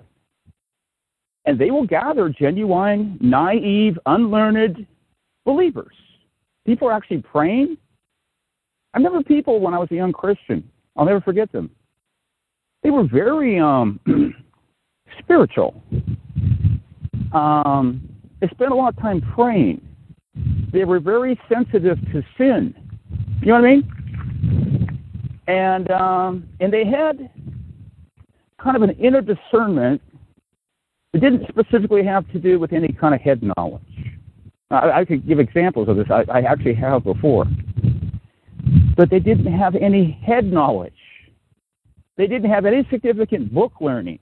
And 1.45 1.59
they 1.59 1.71
will 1.71 1.85
gather 1.85 2.29
genuine, 2.29 3.17
naive, 3.21 3.97
unlearned 4.05 4.85
believers. 5.45 5.93
People 6.65 6.87
are 6.87 6.93
actually 6.93 7.21
praying. 7.21 7.77
I 8.93 8.97
remember 8.97 9.23
people 9.23 9.59
when 9.59 9.73
I 9.73 9.79
was 9.79 9.89
a 9.91 9.95
young 9.95 10.13
Christian. 10.13 10.69
I'll 10.95 11.05
never 11.05 11.21
forget 11.21 11.51
them. 11.51 11.69
They 12.83 12.91
were 12.91 13.05
very 13.05 13.59
um, 13.59 13.99
spiritual. 15.19 15.81
Um, 17.33 18.07
they 18.39 18.47
spent 18.49 18.71
a 18.71 18.75
lot 18.75 18.95
of 18.95 19.01
time 19.01 19.21
praying. 19.33 19.81
They 20.71 20.85
were 20.85 20.99
very 20.99 21.39
sensitive 21.51 21.99
to 22.11 22.23
sin. 22.37 22.73
You 23.41 23.47
know 23.47 23.53
what 23.55 23.65
I 23.65 23.75
mean? 23.75 24.02
And 25.47 25.91
um, 25.91 26.47
and 26.59 26.71
they 26.71 26.85
had 26.85 27.29
kind 28.61 28.75
of 28.75 28.81
an 28.81 28.91
inner 28.91 29.21
discernment. 29.21 30.01
It 31.13 31.19
didn't 31.19 31.47
specifically 31.49 32.03
have 32.05 32.29
to 32.31 32.39
do 32.39 32.59
with 32.59 32.73
any 32.73 32.91
kind 32.93 33.13
of 33.13 33.21
head 33.21 33.41
knowledge. 33.43 33.81
I, 34.71 35.01
I 35.01 35.05
could 35.05 35.27
give 35.27 35.39
examples 35.39 35.89
of 35.89 35.97
this. 35.97 36.07
I, 36.09 36.23
I 36.31 36.41
actually 36.41 36.75
have 36.75 37.03
before. 37.03 37.45
But 38.95 39.09
they 39.09 39.19
didn't 39.19 39.51
have 39.51 39.75
any 39.75 40.19
head 40.25 40.45
knowledge. 40.45 40.93
They 42.15 42.27
didn't 42.27 42.49
have 42.49 42.65
any 42.65 42.87
significant 42.89 43.53
book 43.53 43.73
learning. 43.81 44.19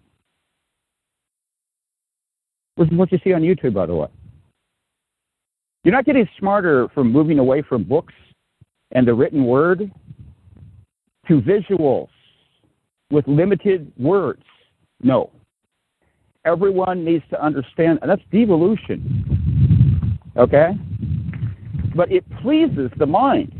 Which 2.75 2.91
is 2.91 2.97
what 2.97 3.11
you 3.11 3.19
see 3.23 3.33
on 3.33 3.41
YouTube, 3.41 3.73
by 3.73 3.85
the 3.85 3.95
way. 3.95 4.07
You're 5.83 5.93
not 5.93 6.05
getting 6.05 6.27
smarter 6.39 6.87
from 6.93 7.11
moving 7.11 7.39
away 7.39 7.61
from 7.61 7.83
books 7.83 8.13
and 8.91 9.07
the 9.07 9.13
written 9.13 9.45
word 9.45 9.91
to 11.31 11.41
visuals 11.41 12.09
with 13.09 13.25
limited 13.25 13.89
words. 13.97 14.43
No. 15.01 15.29
Everyone 16.43 17.05
needs 17.05 17.23
to 17.29 17.41
understand, 17.41 17.99
and 18.01 18.11
that's 18.11 18.21
devolution. 18.33 20.19
Okay? 20.35 20.71
But 21.95 22.11
it 22.11 22.25
pleases 22.41 22.91
the 22.97 23.05
mind 23.05 23.53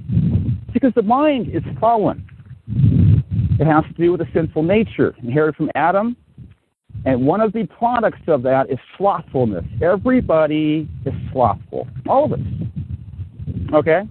because 0.73 0.91
the 0.95 1.01
mind 1.01 1.49
is 1.55 1.63
fallen. 1.79 2.27
It 3.57 3.65
has 3.65 3.85
to 3.85 3.93
do 3.93 4.11
with 4.11 4.21
a 4.21 4.27
sinful 4.33 4.63
nature 4.63 5.15
inherited 5.23 5.55
from 5.55 5.71
Adam. 5.75 6.17
And 7.05 7.25
one 7.25 7.39
of 7.39 7.53
the 7.53 7.67
products 7.67 8.21
of 8.27 8.43
that 8.43 8.69
is 8.69 8.79
slothfulness. 8.97 9.63
Everybody 9.81 10.89
is 11.05 11.13
slothful. 11.31 11.87
All 12.07 12.25
of 12.25 12.33
us. 12.33 12.39
Okay? 13.73 14.01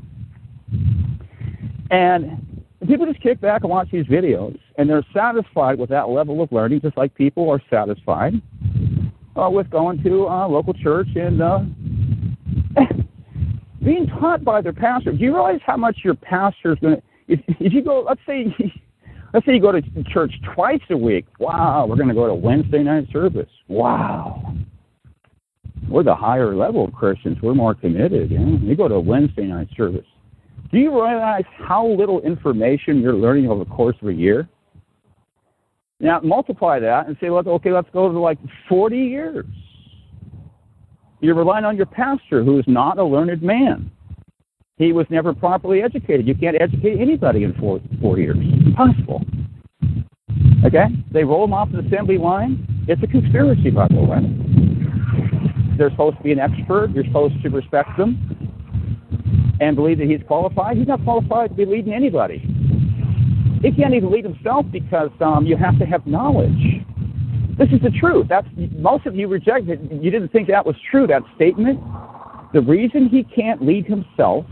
And 1.91 2.47
people 2.89 3.07
just 3.07 3.21
kick 3.21 3.41
back 3.41 3.63
and 3.63 3.71
watch 3.71 3.89
these 3.93 4.07
videos, 4.07 4.59
and 4.79 4.89
they're 4.89 5.05
satisfied 5.15 5.79
with 5.79 5.91
that 5.91 6.09
level 6.09 6.43
of 6.43 6.51
learning, 6.51 6.81
just 6.81 6.97
like 6.97 7.15
people 7.15 7.51
are 7.51 7.61
satisfied 7.71 8.35
uh, 9.37 9.49
with 9.51 9.71
going 9.71 10.03
to 10.03 10.25
a 10.25 10.49
local 10.49 10.75
church 10.75 11.09
and 11.15 11.43
uh, 11.43 11.61
being 13.85 14.07
taught 14.07 14.45
by 14.45 14.61
their 14.61 14.73
pastor. 14.73 15.13
Do 15.13 15.19
you 15.19 15.35
realize 15.35 15.61
how 15.65 15.77
much 15.77 15.99
your 16.05 16.15
pastor 16.15 16.73
is 16.73 16.79
going 16.79 16.97
to? 16.97 17.03
If, 17.29 17.41
if 17.61 17.73
you 17.73 17.83
go, 17.83 18.05
let's 18.07 18.21
say, 18.27 18.55
let's 19.35 19.47
say 19.47 19.55
you 19.55 19.61
go 19.61 19.73
to 19.73 19.83
church 20.13 20.33
twice 20.55 20.81
a 20.91 20.97
week. 20.97 21.27
Wow, 21.39 21.87
we're 21.87 21.97
going 21.97 22.09
to 22.09 22.15
go 22.15 22.27
to 22.27 22.35
Wednesday 22.35 22.83
night 22.83 23.07
service. 23.13 23.51
Wow, 23.69 24.55
we're 25.89 26.03
the 26.03 26.15
higher 26.15 26.55
level 26.55 26.91
Christians. 26.91 27.39
We're 27.43 27.55
more 27.55 27.75
committed. 27.75 28.31
You, 28.31 28.39
know? 28.39 28.59
you 28.63 28.77
go 28.77 28.89
to 28.89 28.99
Wednesday 28.99 29.45
night 29.45 29.69
service. 29.77 30.07
Do 30.73 30.79
you 30.79 30.91
realize 30.91 31.45
how 31.59 31.87
little 31.87 32.21
information 32.21 33.01
you're 33.01 33.15
learning 33.15 33.49
over 33.49 33.65
the 33.65 33.71
course 33.71 33.97
of 34.01 34.09
a 34.09 34.13
year? 34.13 34.49
Now 35.99 36.21
multiply 36.21 36.79
that 36.79 37.09
and 37.09 37.17
say, 37.21 37.29
well, 37.29 37.47
okay, 37.47 37.73
let's 37.73 37.89
go 37.93 38.11
to 38.11 38.19
like 38.19 38.39
40 38.69 38.97
years. 38.97 39.47
You're 41.21 41.35
relying 41.35 41.65
on 41.65 41.77
your 41.77 41.87
pastor, 41.87 42.43
who 42.45 42.59
is 42.59 42.65
not 42.67 42.99
a 42.99 43.05
learned 43.05 43.43
man. 43.43 43.91
He 44.79 44.93
was 44.93 45.07
never 45.11 45.35
properly 45.35 45.83
educated. 45.83 46.27
You 46.27 46.35
can't 46.35 46.57
educate 46.59 46.99
anybody 46.99 47.45
in 47.45 47.53
four, 47.55 47.81
four 48.01 48.19
years. 48.19 48.39
Impossible. 48.39 49.23
Okay? 50.65 50.87
They 51.13 51.25
roll 51.25 51.45
him 51.45 51.53
off 51.53 51.71
the 51.73 51.81
assembly 51.81 52.17
line. 52.17 52.67
It's 52.89 53.03
a 53.03 53.07
conspiracy, 53.07 53.71
by 53.71 53.89
the 53.89 54.01
way. 54.01 54.21
They're 55.77 55.91
supposed 55.91 56.17
to 56.19 56.23
be 56.23 56.33
an 56.33 56.39
expert. 56.39 56.91
You're 56.93 57.05
supposed 57.05 57.43
to 57.43 57.51
respect 57.51 57.99
them 57.99 58.41
and 59.61 59.77
believe 59.77 59.99
that 59.99 60.09
he's 60.09 60.23
qualified. 60.27 60.77
He's 60.77 60.89
not 60.89 61.05
qualified 61.05 61.51
to 61.51 61.55
be 61.55 61.65
leading 61.65 61.93
anybody. 61.93 62.39
He 63.63 63.71
can't 63.73 63.95
even 63.95 64.11
lead 64.11 64.25
himself 64.25 64.65
because 64.73 65.11
um, 65.21 65.45
you 65.47 65.57
have 65.57 65.79
to 65.79 65.87
have 65.87 66.07
knowledge. 66.07 66.83
This 67.59 67.69
is 67.73 67.81
the 67.83 67.91
truth. 67.91 68.27
That's 68.29 68.49
most 68.79 69.07
of 69.07 69.15
you 69.15 69.29
rejected. 69.29 69.93
It. 69.93 70.03
You 70.03 70.11
didn't 70.11 70.31
think 70.31 70.49
that 70.49 70.65
was 70.65 70.77
true. 70.91 71.07
That 71.07 71.23
statement. 71.37 71.79
The 72.55 72.63
reason 72.63 73.09
he 73.09 73.23
can't 73.23 73.65
lead 73.65 73.87
himself 73.87 74.47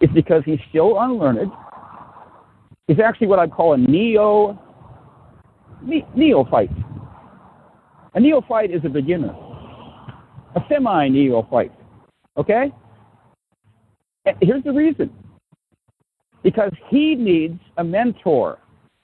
is 0.00 0.08
because 0.14 0.42
he's 0.44 0.58
still 0.70 0.98
unlearned. 0.98 1.52
He's 2.88 2.98
actually 2.98 3.26
what 3.26 3.38
I 3.38 3.46
call 3.46 3.74
a 3.74 3.76
neo 3.76 4.58
ne- 5.82 6.06
neophyte. 6.14 6.70
A 8.14 8.20
neophyte 8.20 8.70
is 8.70 8.80
a 8.84 8.88
beginner. 8.88 9.34
A 10.54 10.64
semi 10.70 11.08
neophyte. 11.08 11.72
Okay? 12.38 12.72
Here's 14.40 14.64
the 14.64 14.72
reason. 14.72 15.10
Because 16.42 16.72
he 16.88 17.14
needs 17.14 17.58
a 17.76 17.84
mentor. 17.84 18.58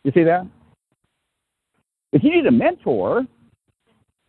You 0.05 0.12
see 0.12 0.25
that? 0.25 0.47
If 2.12 2.23
you 2.23 2.31
need 2.31 2.47
a 2.47 2.53
mentor, 2.53 3.18
I'm 3.18 3.27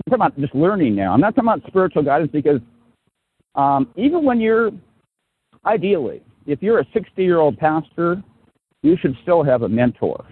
talking 0.10 0.16
about 0.16 0.40
just 0.40 0.56
learning 0.56 0.96
now. 0.96 1.14
I'm 1.14 1.20
not 1.20 1.36
talking 1.36 1.50
about 1.50 1.68
spiritual 1.68 2.04
guidance 2.04 2.32
because 2.32 2.60
um, 3.56 3.90
even 3.96 4.24
when 4.24 4.40
you're, 4.40 4.72
ideally, 5.66 6.22
if 6.46 6.62
you're 6.62 6.80
a 6.80 6.86
60 6.94 7.24
year 7.24 7.40
old 7.40 7.58
pastor, 7.58 8.22
you 8.82 8.98
should 9.00 9.16
still 9.22 9.44
have 9.44 9.62
a 9.62 9.70
mentor. 9.70 10.26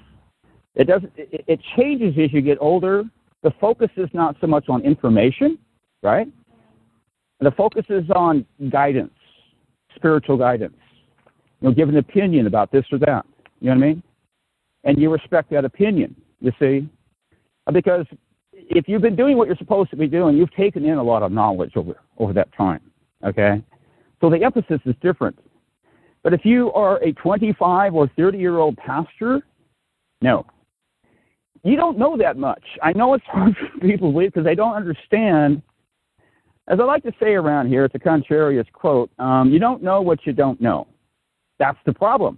It 0.75 0.85
doesn't. 0.85 1.11
It, 1.15 1.43
it 1.47 1.59
changes 1.77 2.15
as 2.21 2.33
you 2.33 2.41
get 2.41 2.57
older. 2.61 3.03
The 3.43 3.51
focus 3.59 3.89
is 3.97 4.09
not 4.13 4.35
so 4.39 4.47
much 4.47 4.69
on 4.69 4.81
information, 4.81 5.57
right? 6.03 6.27
The 7.39 7.51
focus 7.51 7.85
is 7.89 8.09
on 8.11 8.45
guidance 8.69 9.13
spiritual 9.95 10.37
guidance. 10.37 10.75
You 11.61 11.69
know, 11.69 11.73
give 11.73 11.89
an 11.89 11.97
opinion 11.97 12.47
about 12.47 12.71
this 12.71 12.85
or 12.91 12.97
that. 12.99 13.25
You 13.59 13.69
know 13.69 13.75
what 13.75 13.83
I 13.83 13.87
mean? 13.87 14.03
And 14.83 14.97
you 14.97 15.11
respect 15.11 15.51
that 15.51 15.65
opinion, 15.65 16.15
you 16.39 16.51
see? 16.59 16.89
Because 17.71 18.05
if 18.53 18.87
you've 18.87 19.01
been 19.01 19.15
doing 19.15 19.37
what 19.37 19.47
you're 19.47 19.57
supposed 19.57 19.91
to 19.91 19.95
be 19.95 20.07
doing, 20.07 20.35
you've 20.35 20.53
taken 20.53 20.85
in 20.85 20.97
a 20.97 21.03
lot 21.03 21.23
of 21.23 21.31
knowledge 21.31 21.73
over, 21.75 21.93
over 22.17 22.33
that 22.33 22.49
time. 22.55 22.81
Okay? 23.23 23.63
So 24.19 24.29
the 24.29 24.43
emphasis 24.43 24.79
is 24.85 24.95
different. 25.01 25.37
But 26.23 26.33
if 26.33 26.41
you 26.43 26.71
are 26.73 26.97
a 27.03 27.13
25 27.13 27.93
or 27.93 28.09
30 28.15 28.37
year 28.37 28.57
old 28.57 28.77
pastor, 28.77 29.41
no. 30.21 30.45
You 31.63 31.75
don't 31.75 31.97
know 31.97 32.17
that 32.17 32.37
much. 32.37 32.63
I 32.81 32.93
know 32.93 33.13
it's 33.13 33.25
hard 33.27 33.55
for 33.73 33.79
people 33.79 34.09
to 34.09 34.13
believe 34.13 34.33
because 34.33 34.45
they 34.45 34.55
don't 34.55 34.75
understand 34.75 35.61
as 36.67 36.79
I 36.79 36.83
like 36.83 37.03
to 37.03 37.11
say 37.19 37.33
around 37.33 37.67
here, 37.67 37.85
it's 37.85 37.95
a 37.95 37.99
contrarious 37.99 38.65
quote 38.71 39.09
um, 39.19 39.51
you 39.51 39.59
don't 39.59 39.83
know 39.83 40.01
what 40.01 40.25
you 40.25 40.33
don't 40.33 40.59
know. 40.61 40.87
That's 41.59 41.77
the 41.85 41.93
problem. 41.93 42.37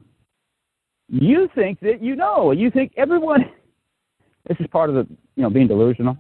You 1.10 1.50
think 1.56 1.80
that 1.82 2.02
you 2.02 2.16
know. 2.16 2.52
You 2.52 2.72
think 2.72 2.94
everyone. 2.98 3.46
This 4.46 4.58
is 4.60 4.68
part 4.68 4.90
of 4.90 4.96
the, 4.98 5.08
you 5.38 5.44
know, 5.44 5.50
being 5.50 5.70
delusional. 5.70 6.18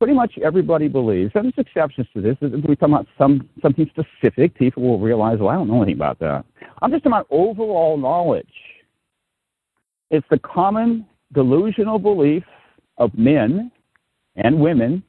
Pretty 0.00 0.14
much 0.14 0.36
everybody 0.42 0.88
believes, 0.88 1.30
and 1.36 1.44
there's 1.44 1.54
exceptions 1.64 2.08
to 2.12 2.20
this. 2.20 2.36
If 2.40 2.68
we 2.68 2.74
talk 2.74 2.88
about 2.88 3.06
some 3.16 3.48
something 3.62 3.88
specific, 3.88 4.56
people 4.56 4.82
will 4.82 4.98
realize, 4.98 5.38
well, 5.38 5.50
I 5.50 5.54
don't 5.54 5.68
know 5.68 5.80
anything 5.80 5.94
about 5.94 6.18
that. 6.18 6.44
I'm 6.82 6.90
just 6.90 7.04
talking 7.04 7.12
about 7.12 7.28
overall 7.30 7.96
knowledge. 7.96 8.50
It's 10.10 10.26
the 10.28 10.40
common 10.40 11.06
delusional 11.34 12.00
belief 12.00 12.42
of 12.98 13.16
men 13.16 13.70
and 14.34 14.60
women 14.60 15.04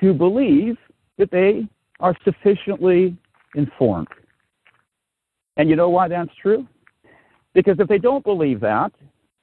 to 0.00 0.12
believe 0.12 0.76
that 1.18 1.30
they 1.30 1.68
are 2.00 2.14
sufficiently 2.24 3.16
informed. 3.54 4.08
And 5.56 5.68
you 5.68 5.76
know 5.76 5.88
why 5.88 6.08
that's 6.08 6.30
true? 6.40 6.66
Because 7.54 7.76
if 7.78 7.88
they 7.88 7.98
don't 7.98 8.24
believe 8.24 8.60
that, 8.60 8.92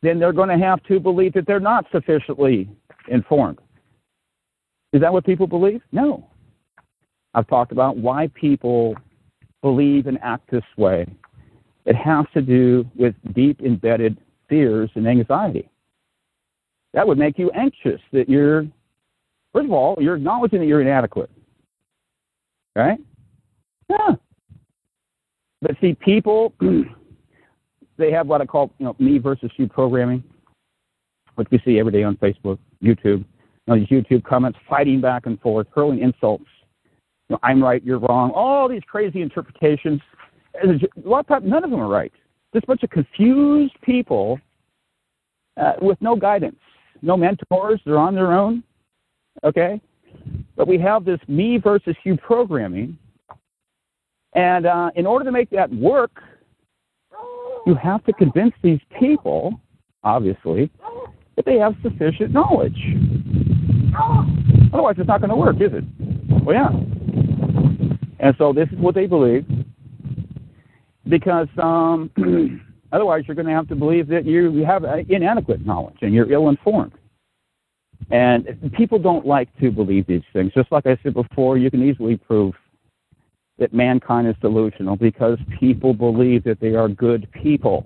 then 0.04 0.20
they're 0.20 0.34
going 0.34 0.50
to 0.50 0.64
have 0.64 0.84
to 0.84 1.00
believe 1.00 1.34
that 1.34 1.48
they're 1.48 1.60
not 1.60 1.86
sufficiently 1.92 2.70
informed. 3.08 3.60
Is 4.92 5.02
that 5.02 5.12
what 5.12 5.26
people 5.26 5.48
believe? 5.48 5.82
No. 5.92 6.30
I've 7.34 7.48
talked 7.48 7.72
about 7.72 7.98
why 7.98 8.30
people 8.36 8.96
believe 9.62 10.06
and 10.06 10.20
act 10.22 10.52
this 10.52 10.64
way. 10.78 11.08
It 11.86 11.96
has 11.96 12.26
to 12.34 12.42
do 12.42 12.86
with 12.96 13.16
deep 13.34 13.62
embedded 13.62 14.20
fears 14.48 14.92
and 14.96 15.08
anxiety. 15.08 15.70
That 16.94 17.08
would 17.08 17.18
make 17.18 17.40
you 17.40 17.50
anxious 17.52 18.00
that 18.12 18.30
you're 18.30 18.68
First 19.54 19.66
of 19.66 19.72
all, 19.72 19.96
you're 20.00 20.16
acknowledging 20.16 20.60
that 20.60 20.66
you're 20.66 20.82
inadequate. 20.82 21.30
Right? 22.76 22.98
Yeah. 23.90 24.16
But 25.62 25.76
see, 25.80 25.94
people, 25.94 26.54
they 27.98 28.12
have 28.12 28.28
what 28.28 28.42
I 28.42 28.46
call, 28.46 28.74
you 28.80 28.86
know, 28.86 28.96
me 29.00 29.20
versus 29.20 29.52
you 29.58 29.68
programming, 29.68 30.24
which 31.36 31.48
we 31.52 31.62
see 31.64 31.80
every 31.80 31.92
day 31.92 32.04
on 32.04 32.18
Facebook, 32.18 32.58
YouTube. 32.84 33.24
You 33.24 33.26
know, 33.68 33.76
these 33.76 33.88
YouTube 33.88 34.24
comments 34.24 34.58
fighting 34.68 35.00
back 35.00 35.26
and 35.28 35.40
forth, 35.40 35.68
hurling 35.74 36.00
insults. 36.00 36.46
You 37.30 37.36
know, 37.36 37.40
I'm 37.44 37.64
right, 37.64 37.84
you're 37.84 38.00
wrong. 38.00 38.32
All 38.32 38.68
these 38.68 38.82
crazy 38.88 39.22
interpretations. 39.22 40.02
A 40.64 40.80
lot 41.08 41.20
of 41.20 41.28
times, 41.28 41.46
none 41.48 41.64
of 41.64 41.72
them 41.72 41.80
are 41.80 41.88
right. 41.88 42.12
Just 42.54 42.66
a 42.66 42.68
bunch 42.68 42.84
of 42.84 42.90
confused 42.90 43.74
people 43.82 44.40
uh, 45.58 45.74
with 45.82 46.00
no 46.02 46.16
guidance, 46.16 46.60
no 47.02 47.16
mentors. 47.16 47.80
They're 47.86 47.98
on 47.98 48.16
their 48.16 48.34
own 48.34 48.64
okay? 49.44 49.82
But 50.56 50.68
we 50.68 50.78
have 50.80 51.06
this 51.06 51.20
me 51.28 51.58
versus 51.58 51.96
you 52.04 52.18
programming. 52.18 52.98
And 54.36 54.66
uh, 54.66 54.92
in 54.96 55.06
order 55.06 55.26
to 55.26 55.32
make 55.32 55.50
that 55.52 55.72
work, 55.74 56.12
you 57.66 57.76
have 57.76 58.04
to 58.06 58.14
convince 58.14 58.54
these 58.62 58.80
people, 59.00 59.60
obviously, 60.04 60.70
that 61.36 61.46
they 61.46 61.58
have 61.58 61.76
sufficient 61.82 62.32
knowledge. 62.32 62.78
Otherwise, 64.74 64.96
it's 64.98 65.08
not 65.08 65.22
going 65.22 65.30
to 65.30 65.36
work, 65.36 65.56
is 65.58 65.72
it? 65.74 65.84
Well, 66.44 66.56
yeah. 66.56 66.70
And 68.20 68.36
so 68.38 68.54
this 68.54 68.68
is 68.72 68.78
what 68.78 68.96
they 68.96 69.06
believe. 69.06 69.46
Because 71.08 71.48
um, 71.62 72.10
otherwise, 72.92 73.24
you're 73.28 73.36
going 73.36 73.48
to 73.48 73.54
have 73.54 73.68
to 73.68 73.76
believe 73.76 74.08
that 74.08 74.26
you 74.26 74.64
have 74.66 74.84
inadequate 75.10 75.66
knowledge 75.66 75.98
and 76.02 76.14
you're 76.14 76.32
ill 76.32 76.50
informed. 76.50 76.94
And 78.12 78.72
people 78.76 79.00
don't 79.00 79.26
like 79.26 79.50
to 79.60 79.72
believe 79.72 80.08
these 80.08 80.24
things. 80.34 80.52
Just 80.54 80.72
like 80.72 80.86
I 80.86 80.98
said 81.04 81.14
before, 81.14 81.58
you 81.58 81.70
can 81.72 81.84
easily 81.84 82.18
prove 82.18 82.54
that 83.60 83.74
mankind 83.74 84.28
is 84.28 84.36
delusional 84.42 84.96
because 84.96 85.38
people 85.60 85.94
believe 85.94 86.44
that 86.44 86.60
they 86.60 86.76
are 86.76 86.88
good 86.88 87.28
people. 87.32 87.86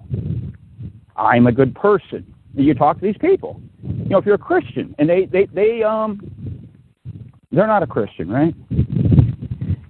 I'm 1.15 1.47
a 1.47 1.51
good 1.51 1.75
person. 1.75 2.33
You 2.53 2.73
talk 2.73 2.99
to 2.99 3.05
these 3.05 3.17
people. 3.19 3.61
you 3.83 4.09
know, 4.09 4.17
if 4.17 4.25
you're 4.25 4.35
a 4.35 4.39
Christian, 4.39 4.95
and 4.97 5.09
they 5.09 5.25
they 5.25 5.45
they 5.53 5.83
um, 5.83 6.67
they're 7.51 7.67
not 7.67 7.83
a 7.83 7.87
Christian, 7.87 8.29
right? 8.29 8.55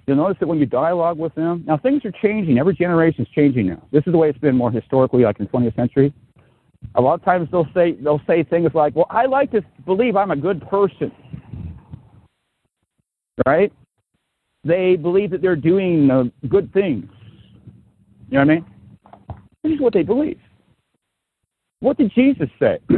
You'll 0.06 0.16
notice 0.16 0.38
that 0.40 0.46
when 0.48 0.58
you 0.58 0.66
dialogue 0.66 1.18
with 1.18 1.34
them, 1.34 1.64
now 1.66 1.76
things 1.76 2.04
are 2.04 2.12
changing. 2.22 2.58
Every 2.58 2.74
generation 2.74 3.24
is 3.24 3.28
changing 3.34 3.66
now. 3.66 3.82
This 3.92 4.02
is 4.06 4.12
the 4.12 4.18
way 4.18 4.30
it's 4.30 4.38
been 4.38 4.56
more 4.56 4.70
historically, 4.70 5.22
like 5.22 5.38
in 5.38 5.46
the 5.46 5.50
20th 5.50 5.76
century. 5.76 6.14
A 6.94 7.00
lot 7.00 7.14
of 7.14 7.24
times 7.24 7.48
they'll 7.50 7.68
say 7.74 7.92
they'll 7.92 8.22
say 8.26 8.42
things 8.42 8.70
like, 8.74 8.94
"Well, 8.96 9.06
I 9.10 9.26
like 9.26 9.50
to 9.52 9.62
believe 9.84 10.16
I'm 10.16 10.30
a 10.30 10.36
good 10.36 10.66
person," 10.68 11.12
right? 13.46 13.72
They 14.64 14.96
believe 14.96 15.30
that 15.30 15.42
they're 15.42 15.56
doing 15.56 16.10
uh, 16.10 16.24
good 16.48 16.72
things. 16.72 17.08
You 18.30 18.38
know 18.38 18.40
what 18.40 18.50
I 18.50 18.54
mean? 18.54 18.64
This 19.62 19.72
is 19.74 19.80
what 19.80 19.92
they 19.92 20.02
believe. 20.02 20.40
What 21.80 21.96
did 21.96 22.12
Jesus 22.12 22.48
say? 22.58 22.78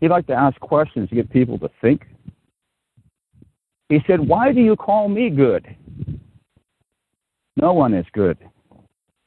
he 0.00 0.08
liked 0.08 0.28
to 0.28 0.34
ask 0.34 0.58
questions 0.60 1.08
to 1.08 1.14
get 1.14 1.30
people 1.30 1.58
to 1.58 1.70
think. 1.80 2.06
He 3.88 4.00
said, 4.06 4.20
Why 4.20 4.52
do 4.52 4.60
you 4.60 4.76
call 4.76 5.08
me 5.08 5.30
good? 5.30 5.66
No 7.56 7.72
one 7.72 7.94
is 7.94 8.06
good 8.12 8.38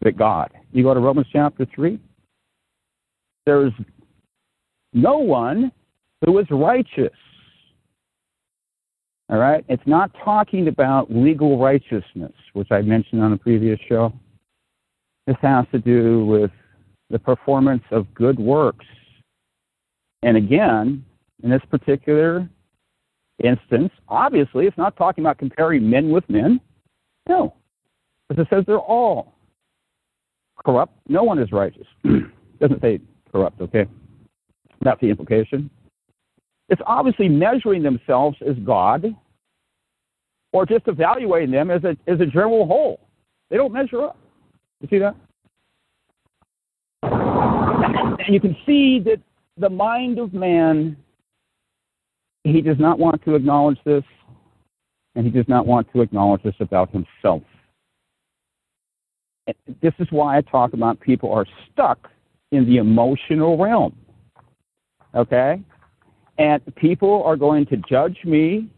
but 0.01 0.17
God. 0.17 0.51
You 0.71 0.83
go 0.83 0.93
to 0.93 0.99
Romans 0.99 1.27
chapter 1.31 1.65
3. 1.73 1.99
There's 3.45 3.73
no 4.93 5.17
one 5.17 5.71
who 6.25 6.37
is 6.39 6.47
righteous. 6.49 7.09
All 9.29 9.37
right? 9.37 9.63
It's 9.69 9.83
not 9.85 10.11
talking 10.23 10.67
about 10.67 11.11
legal 11.11 11.59
righteousness, 11.59 12.33
which 12.53 12.71
I 12.71 12.81
mentioned 12.81 13.21
on 13.21 13.33
a 13.33 13.37
previous 13.37 13.79
show. 13.87 14.13
This 15.27 15.37
has 15.41 15.65
to 15.71 15.79
do 15.79 16.25
with 16.25 16.51
the 17.09 17.19
performance 17.19 17.83
of 17.91 18.11
good 18.13 18.39
works. 18.39 18.85
And 20.23 20.35
again, 20.37 21.05
in 21.43 21.49
this 21.49 21.61
particular 21.69 22.49
instance, 23.43 23.91
obviously, 24.07 24.65
it's 24.65 24.77
not 24.77 24.97
talking 24.97 25.23
about 25.23 25.37
comparing 25.37 25.89
men 25.89 26.09
with 26.09 26.27
men. 26.29 26.59
No. 27.27 27.53
Because 28.27 28.45
it 28.45 28.47
says 28.49 28.63
they're 28.67 28.79
all 28.79 29.38
corrupt. 30.65 30.93
No 31.07 31.23
one 31.23 31.39
is 31.39 31.51
righteous. 31.51 31.87
Doesn't 32.59 32.81
say 32.81 32.99
corrupt, 33.31 33.61
okay? 33.61 33.85
That's 34.81 34.99
the 35.01 35.07
implication. 35.09 35.69
It's 36.69 36.81
obviously 36.85 37.27
measuring 37.27 37.83
themselves 37.83 38.37
as 38.47 38.55
God 38.65 39.05
or 40.51 40.65
just 40.65 40.87
evaluating 40.87 41.51
them 41.51 41.71
as 41.71 41.83
a, 41.83 41.95
as 42.07 42.19
a 42.21 42.25
general 42.25 42.65
whole. 42.65 42.99
They 43.49 43.57
don't 43.57 43.73
measure 43.73 44.03
up. 44.03 44.17
You 44.81 44.87
see 44.89 44.99
that? 44.99 45.15
And 47.03 48.33
you 48.33 48.39
can 48.39 48.55
see 48.65 48.99
that 48.99 49.19
the 49.57 49.69
mind 49.69 50.19
of 50.19 50.33
man 50.33 50.95
he 52.43 52.61
does 52.61 52.79
not 52.79 52.99
want 52.99 53.23
to 53.25 53.35
acknowledge 53.35 53.77
this, 53.85 54.03
and 55.15 55.25
he 55.25 55.31
does 55.31 55.47
not 55.47 55.65
want 55.65 55.91
to 55.93 56.01
acknowledge 56.01 56.41
this 56.43 56.55
about 56.59 56.89
himself. 56.91 57.43
This 59.81 59.93
is 59.99 60.07
why 60.11 60.37
I 60.37 60.41
talk 60.41 60.73
about 60.73 60.99
people 60.99 61.31
are 61.31 61.45
stuck 61.71 62.09
in 62.51 62.65
the 62.65 62.77
emotional 62.77 63.57
realm. 63.57 63.95
Okay? 65.15 65.61
And 66.37 66.75
people 66.75 67.23
are 67.23 67.35
going 67.35 67.65
to 67.67 67.77
judge 67.77 68.17
me 68.23 68.69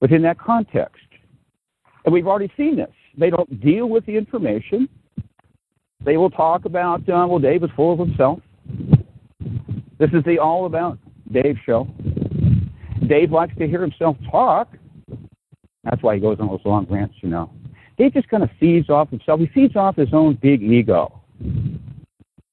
within 0.00 0.22
that 0.22 0.38
context. 0.38 1.02
And 2.04 2.12
we've 2.12 2.26
already 2.26 2.52
seen 2.56 2.76
this. 2.76 2.92
They 3.16 3.30
don't 3.30 3.60
deal 3.60 3.88
with 3.88 4.04
the 4.06 4.16
information. 4.16 4.88
They 6.04 6.16
will 6.16 6.30
talk 6.30 6.64
about, 6.64 7.00
uh, 7.08 7.26
well, 7.28 7.38
Dave 7.38 7.64
is 7.64 7.70
full 7.74 7.92
of 7.92 7.98
himself. 7.98 8.40
This 9.98 10.10
is 10.12 10.22
the 10.24 10.38
all 10.38 10.66
about 10.66 10.98
Dave 11.32 11.56
show. 11.64 11.88
Dave 13.08 13.32
likes 13.32 13.54
to 13.58 13.66
hear 13.66 13.80
himself 13.80 14.16
talk. 14.30 14.68
That's 15.84 16.02
why 16.02 16.16
he 16.16 16.20
goes 16.20 16.38
on 16.40 16.48
those 16.48 16.60
long 16.64 16.86
rants, 16.90 17.14
you 17.22 17.28
know. 17.28 17.50
Dave 17.98 18.12
just 18.12 18.28
kind 18.28 18.42
of 18.42 18.50
feeds 18.60 18.90
off 18.90 19.10
himself. 19.10 19.40
He 19.40 19.46
feeds 19.46 19.76
off 19.76 19.96
his 19.96 20.12
own 20.12 20.38
big 20.40 20.62
ego. 20.62 21.20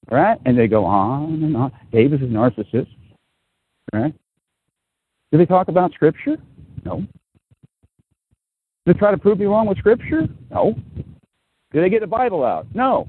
Right? 0.09 0.39
And 0.45 0.57
they 0.57 0.67
go 0.67 0.85
on 0.85 1.43
and 1.43 1.57
on. 1.57 1.71
Dave 1.91 2.13
is 2.13 2.21
a 2.21 2.25
narcissist. 2.25 2.87
Right? 3.93 4.13
Do 5.31 5.37
they 5.37 5.45
talk 5.45 5.67
about 5.67 5.91
Scripture? 5.93 6.37
No. 6.85 6.99
Do 8.85 8.93
they 8.93 8.93
try 8.93 9.11
to 9.11 9.17
prove 9.17 9.39
me 9.39 9.45
wrong 9.45 9.67
with 9.67 9.77
Scripture? 9.77 10.27
No. 10.51 10.75
Do 11.71 11.81
they 11.81 11.89
get 11.89 12.01
the 12.01 12.07
Bible 12.07 12.43
out? 12.43 12.67
No. 12.73 13.07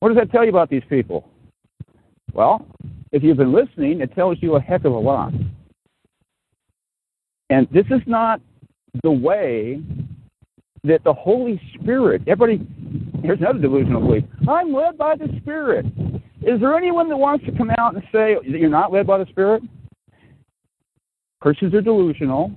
What 0.00 0.08
does 0.08 0.16
that 0.16 0.32
tell 0.32 0.42
you 0.42 0.50
about 0.50 0.68
these 0.68 0.82
people? 0.88 1.28
Well, 2.32 2.66
if 3.12 3.22
you've 3.22 3.36
been 3.36 3.52
listening, 3.52 4.00
it 4.00 4.14
tells 4.14 4.38
you 4.40 4.56
a 4.56 4.60
heck 4.60 4.84
of 4.84 4.92
a 4.92 4.98
lot. 4.98 5.32
And 7.50 7.68
this 7.70 7.86
is 7.90 8.00
not 8.06 8.40
the 9.02 9.10
way 9.10 9.80
that 10.84 11.02
the 11.04 11.12
Holy 11.12 11.60
Spirit, 11.74 12.22
everybody, 12.26 12.66
here's 13.22 13.38
another 13.38 13.60
delusional 13.60 14.00
belief. 14.00 14.24
I'm 14.48 14.72
led 14.72 14.98
by 14.98 15.16
the 15.16 15.28
Spirit. 15.40 15.86
Is 16.42 16.60
there 16.60 16.76
anyone 16.76 17.08
that 17.08 17.16
wants 17.16 17.44
to 17.46 17.52
come 17.52 17.70
out 17.78 17.94
and 17.94 18.02
say 18.12 18.34
that 18.34 18.58
you're 18.58 18.68
not 18.68 18.92
led 18.92 19.06
by 19.06 19.18
the 19.18 19.26
Spirit? 19.26 19.62
Christians 21.40 21.74
are 21.74 21.80
delusional. 21.80 22.52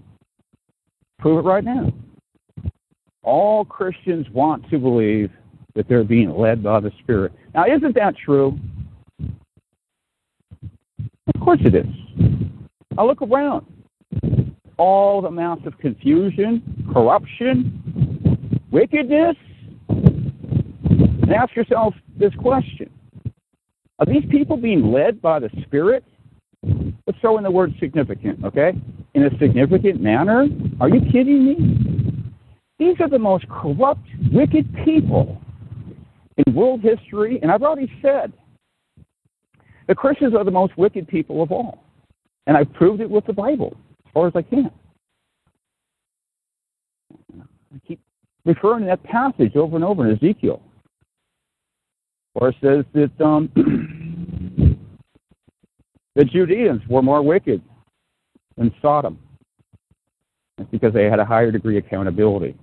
Prove 1.20 1.46
it 1.46 1.48
right 1.48 1.64
now. 1.64 1.92
All 3.24 3.64
Christians 3.66 4.28
want 4.32 4.70
to 4.70 4.78
believe 4.78 5.32
that 5.76 5.88
they're 5.88 6.04
being 6.04 6.32
led 6.32 6.64
by 6.64 6.80
the 6.80 6.92
Spirit. 7.00 7.32
Now, 7.54 7.66
isn't 7.66 7.96
that 7.96 8.16
true? 8.18 8.58
Of 11.34 11.42
course 11.42 11.60
it 11.64 11.76
is. 11.76 11.86
I 12.98 13.04
look 13.04 13.22
around. 13.22 13.66
All 14.78 15.22
the 15.22 15.28
amounts 15.28 15.66
of 15.66 15.78
confusion, 15.80 16.62
corruption, 16.94 18.60
wickedness. 18.72 19.36
And 19.90 21.34
ask 21.34 21.56
yourself 21.56 21.94
this 22.18 22.34
question 22.36 22.90
Are 24.00 24.06
these 24.06 24.24
people 24.30 24.58
being 24.58 24.92
led 24.92 25.22
by 25.22 25.40
the 25.40 25.50
Spirit? 25.66 26.04
Let's 26.64 27.20
throw 27.22 27.38
in 27.38 27.44
the 27.44 27.52
word 27.52 27.74
significant, 27.80 28.44
okay? 28.44 28.74
In 29.14 29.24
a 29.24 29.38
significant 29.40 30.02
manner? 30.02 30.48
Are 30.82 30.90
you 30.90 31.02
kidding 31.12 31.46
me? 31.46 32.34
These 32.80 32.96
are 33.00 33.10
the 33.10 33.20
most 33.20 33.48
corrupt, 33.48 34.06
wicked 34.32 34.68
people 34.84 35.42
in 36.38 36.54
world 36.54 36.82
history, 36.82 37.40
and 37.42 37.52
I've 37.52 37.62
already 37.62 37.92
said 38.02 38.34
the 39.88 39.96
Christians 39.96 40.34
are 40.36 40.44
the 40.44 40.52
most 40.52 40.78
wicked 40.78 41.08
people 41.08 41.42
of 41.42 41.52
all. 41.52 41.84
And 42.48 42.58
I've 42.58 42.72
proved 42.74 43.02
it 43.02 43.10
with 43.10 43.26
the 43.26 43.34
Bible 43.34 43.76
far 44.16 44.28
as 44.28 44.34
I 44.36 44.42
can. 44.42 44.72
I 47.40 47.80
keep 47.88 48.00
referring 48.46 48.82
to 48.82 48.88
that 48.88 49.04
passage 49.04 49.56
over 49.56 49.76
and 49.76 49.86
over 49.86 50.10
in 50.10 50.16
Ezekiel, 50.16 50.62
where 52.34 52.50
it 52.50 52.56
says 52.64 52.86
that 52.94 53.24
um, 53.24 53.52
the 56.16 56.24
Judeans 56.24 56.82
were 56.90 57.04
more 57.04 57.22
wicked 57.22 57.62
than 58.58 58.74
Sodom. 58.82 59.20
It's 60.58 60.72
because 60.72 60.94
they 60.94 61.06
had 61.06 61.20
a 61.20 61.26
higher 61.26 61.52
degree 61.52 61.78
of 61.78 61.86
accountability. 61.86 62.56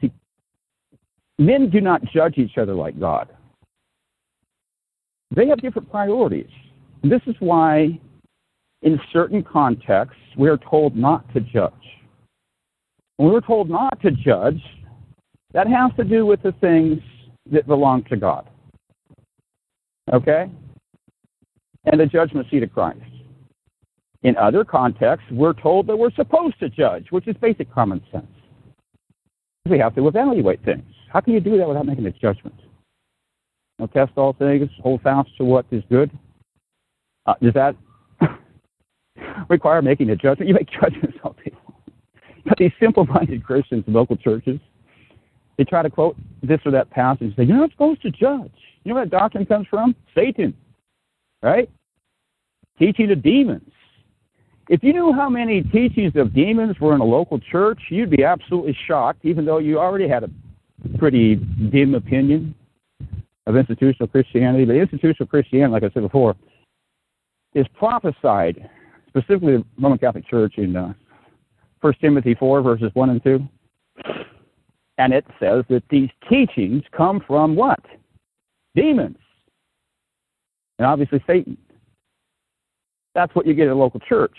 See, 0.00 0.10
men 1.38 1.70
do 1.70 1.80
not 1.80 2.02
judge 2.12 2.38
each 2.38 2.58
other 2.58 2.74
like 2.74 2.98
God. 2.98 3.28
They 5.34 5.46
have 5.46 5.60
different 5.62 5.88
priorities. 5.90 6.50
This 7.04 7.20
is 7.26 7.36
why, 7.38 8.00
in 8.84 9.00
certain 9.12 9.42
contexts, 9.42 10.20
we 10.38 10.48
are 10.48 10.58
told 10.58 10.96
not 10.96 11.30
to 11.34 11.40
judge. 11.40 11.72
When 13.16 13.32
we're 13.32 13.40
told 13.40 13.68
not 13.68 14.00
to 14.02 14.10
judge, 14.10 14.60
that 15.52 15.66
has 15.66 15.90
to 15.96 16.04
do 16.04 16.26
with 16.26 16.42
the 16.42 16.52
things 16.60 17.00
that 17.50 17.66
belong 17.66 18.04
to 18.04 18.16
God. 18.16 18.48
Okay? 20.12 20.50
And 21.86 22.00
the 22.00 22.06
judgment 22.06 22.46
seat 22.50 22.62
of 22.62 22.72
Christ. 22.72 23.00
In 24.22 24.36
other 24.36 24.64
contexts, 24.64 25.30
we're 25.30 25.52
told 25.52 25.86
that 25.86 25.96
we're 25.96 26.12
supposed 26.12 26.58
to 26.60 26.68
judge, 26.68 27.06
which 27.10 27.28
is 27.28 27.36
basic 27.40 27.72
common 27.72 28.02
sense. 28.10 28.26
We 29.66 29.78
have 29.78 29.94
to 29.94 30.08
evaluate 30.08 30.64
things. 30.64 30.84
How 31.10 31.20
can 31.20 31.32
you 31.32 31.40
do 31.40 31.56
that 31.58 31.68
without 31.68 31.86
making 31.86 32.06
a 32.06 32.10
judgment? 32.10 32.54
know, 33.78 33.86
test 33.86 34.12
all 34.16 34.34
things, 34.34 34.68
hold 34.82 35.02
fast 35.02 35.30
to 35.38 35.44
what 35.44 35.66
is 35.70 35.82
good. 35.88 36.10
Uh, 37.26 37.34
does 37.42 37.54
that 37.54 37.74
require 39.48 39.82
making 39.82 40.10
a 40.10 40.16
judgment? 40.16 40.48
You 40.48 40.54
make 40.54 40.70
judgments 40.70 41.18
on 41.24 41.34
people. 41.34 41.60
But 42.46 42.58
these 42.58 42.72
simple-minded 42.78 43.42
Christians 43.42 43.84
in 43.86 43.94
local 43.94 44.18
churches, 44.18 44.60
they 45.56 45.64
try 45.64 45.82
to 45.82 45.88
quote 45.88 46.14
this 46.42 46.60
or 46.66 46.72
that 46.72 46.90
passage 46.90 47.22
and 47.22 47.34
say, 47.36 47.44
you're 47.44 47.56
not 47.56 47.70
supposed 47.70 48.02
to 48.02 48.10
judge. 48.10 48.52
You 48.82 48.90
know 48.90 48.96
where 48.96 49.06
that 49.06 49.10
doctrine 49.10 49.46
comes 49.46 49.66
from? 49.68 49.96
Satan, 50.14 50.54
right? 51.42 51.70
Teaching 52.78 53.10
of 53.10 53.22
demons. 53.22 53.70
If 54.68 54.82
you 54.82 54.92
knew 54.92 55.12
how 55.12 55.28
many 55.28 55.62
teachings 55.62 56.12
of 56.16 56.34
demons 56.34 56.78
were 56.80 56.94
in 56.94 57.00
a 57.00 57.04
local 57.04 57.38
church, 57.38 57.80
you'd 57.88 58.10
be 58.10 58.24
absolutely 58.24 58.76
shocked, 58.86 59.24
even 59.24 59.44
though 59.44 59.58
you 59.58 59.78
already 59.78 60.08
had 60.08 60.24
a 60.24 60.30
pretty 60.98 61.36
dim 61.36 61.94
opinion 61.94 62.54
of 63.46 63.56
institutional 63.56 64.08
Christianity. 64.08 64.64
But 64.64 64.76
institutional 64.76 65.26
Christianity, 65.26 65.72
like 65.72 65.82
I 65.82 65.92
said 65.92 66.02
before, 66.02 66.34
is 67.54 67.66
prophesied 67.78 68.68
specifically 69.16 69.58
the 69.58 69.64
Roman 69.80 69.98
Catholic 69.98 70.28
Church 70.28 70.54
in 70.58 70.74
uh, 70.74 70.92
1 71.80 71.94
Timothy 72.00 72.34
4, 72.34 72.62
verses 72.62 72.90
1 72.94 73.10
and 73.10 73.22
2. 73.22 73.40
And 74.98 75.12
it 75.12 75.24
says 75.40 75.64
that 75.68 75.82
these 75.90 76.08
teachings 76.28 76.82
come 76.96 77.22
from 77.26 77.56
what? 77.56 77.80
Demons. 78.74 79.18
And 80.78 80.86
obviously 80.86 81.22
Satan. 81.26 81.56
That's 83.14 83.34
what 83.34 83.46
you 83.46 83.54
get 83.54 83.68
at 83.68 83.72
a 83.72 83.76
local 83.76 84.00
church. 84.00 84.36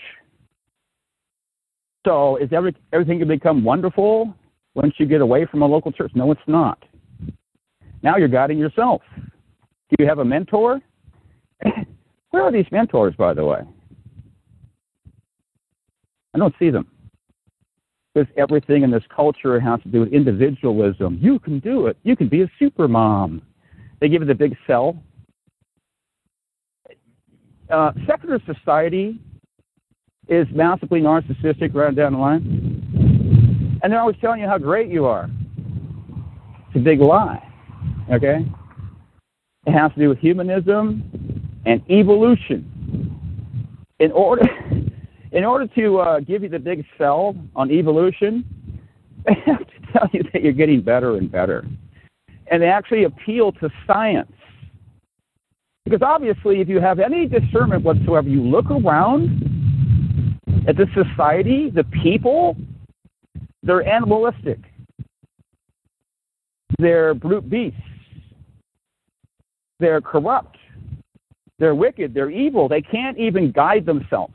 So 2.06 2.38
is 2.38 2.50
every, 2.52 2.76
everything 2.94 3.20
to 3.20 3.26
become 3.26 3.64
wonderful 3.64 4.34
once 4.76 4.94
you 4.98 5.06
get 5.06 5.22
away 5.22 5.46
from 5.46 5.62
a 5.62 5.66
local 5.66 5.92
church? 5.92 6.12
No, 6.14 6.32
it's 6.32 6.42
not. 6.48 6.84
Now 8.04 8.18
you're 8.18 8.28
guiding 8.28 8.58
yourself. 8.58 9.02
Do 9.90 9.96
you 10.00 10.08
have 10.08 10.20
a 10.20 10.26
mentor? 10.26 10.82
Where 12.32 12.44
are 12.44 12.52
these 12.52 12.66
mentors, 12.72 13.16
by 13.16 13.34
the 13.34 13.46
way? 13.46 13.62
I 16.36 16.38
don't 16.38 16.54
see 16.60 16.70
them. 16.70 16.86
Because 18.14 18.32
everything 18.38 18.84
in 18.84 18.92
this 18.92 19.04
culture 19.14 19.60
has 19.60 19.82
to 19.84 19.90
do 19.90 20.02
with 20.02 20.14
individualism. 20.14 21.18
You 21.22 21.40
can 21.40 21.60
do 21.60 21.88
it. 21.88 21.98
You 22.04 22.16
can 22.16 22.28
be 22.28 22.42
a 22.42 22.52
super 22.60 22.88
mom. 22.88 23.42
They 24.02 24.10
give 24.10 24.22
it 24.22 24.26
the 24.26 24.36
big 24.36 24.56
sell. 24.68 24.98
Uh, 27.70 27.94
secular 28.06 28.40
society 28.46 29.20
is 30.28 30.46
massively 30.54 31.00
narcissistic 31.02 31.74
right 31.74 31.96
down 31.96 32.14
the 32.14 32.20
line. 32.20 33.80
And 33.82 33.92
they're 33.92 34.00
always 34.00 34.18
telling 34.20 34.42
you 34.42 34.48
how 34.48 34.58
great 34.58 34.90
you 34.90 35.06
are. 35.06 35.30
It's 36.68 36.76
a 36.76 36.80
big 36.80 37.00
lie. 37.00 37.42
Okay? 38.12 38.46
It 39.66 39.72
has 39.72 39.92
to 39.94 40.00
do 40.00 40.10
with 40.10 40.20
humanism 40.20 41.02
and 41.66 41.82
evolution. 41.90 42.72
In 44.00 44.12
order 44.12 44.44
in 45.36 45.44
order 45.44 45.68
to 45.76 45.98
uh, 45.98 46.20
give 46.22 46.44
you 46.44 46.50
the 46.50 46.58
big 46.58 46.86
sell 46.98 47.36
on 47.58 47.70
evolution, 47.70 48.46
they 49.26 49.34
have 49.46 49.60
to 49.60 49.92
tell 49.92 50.10
you 50.14 50.24
that 50.32 50.42
you're 50.42 50.54
getting 50.54 50.82
better 50.82 51.18
and 51.18 51.30
better. 51.30 51.66
And 52.48 52.62
they 52.62 52.68
actually 52.68 53.04
appeal 53.04 53.52
to 53.54 53.70
science. 53.86 54.32
Because 55.84 56.02
obviously, 56.02 56.62
if 56.62 56.70
you 56.70 56.80
have 56.80 57.00
any 57.00 57.28
discernment 57.28 57.84
whatsoever, 57.84 58.30
you 58.30 58.42
look 58.42 58.72
around 58.72 60.40
at 60.68 60.78
the 60.78 60.88
society, 60.96 61.70
the 61.70 61.84
people, 61.84 62.56
they're 63.62 63.88
animalistic. 63.88 64.60
They're 66.80 67.14
brute 67.14 67.50
beasts. 67.50 67.78
They're 69.80 70.02
corrupt. 70.02 70.58
They're 71.60 71.76
wicked. 71.76 72.14
They're 72.14 72.32
evil. 72.32 72.70
They 72.70 72.82
can't 72.82 73.18
even 73.18 73.52
guide 73.52 73.86
themselves 73.86 74.34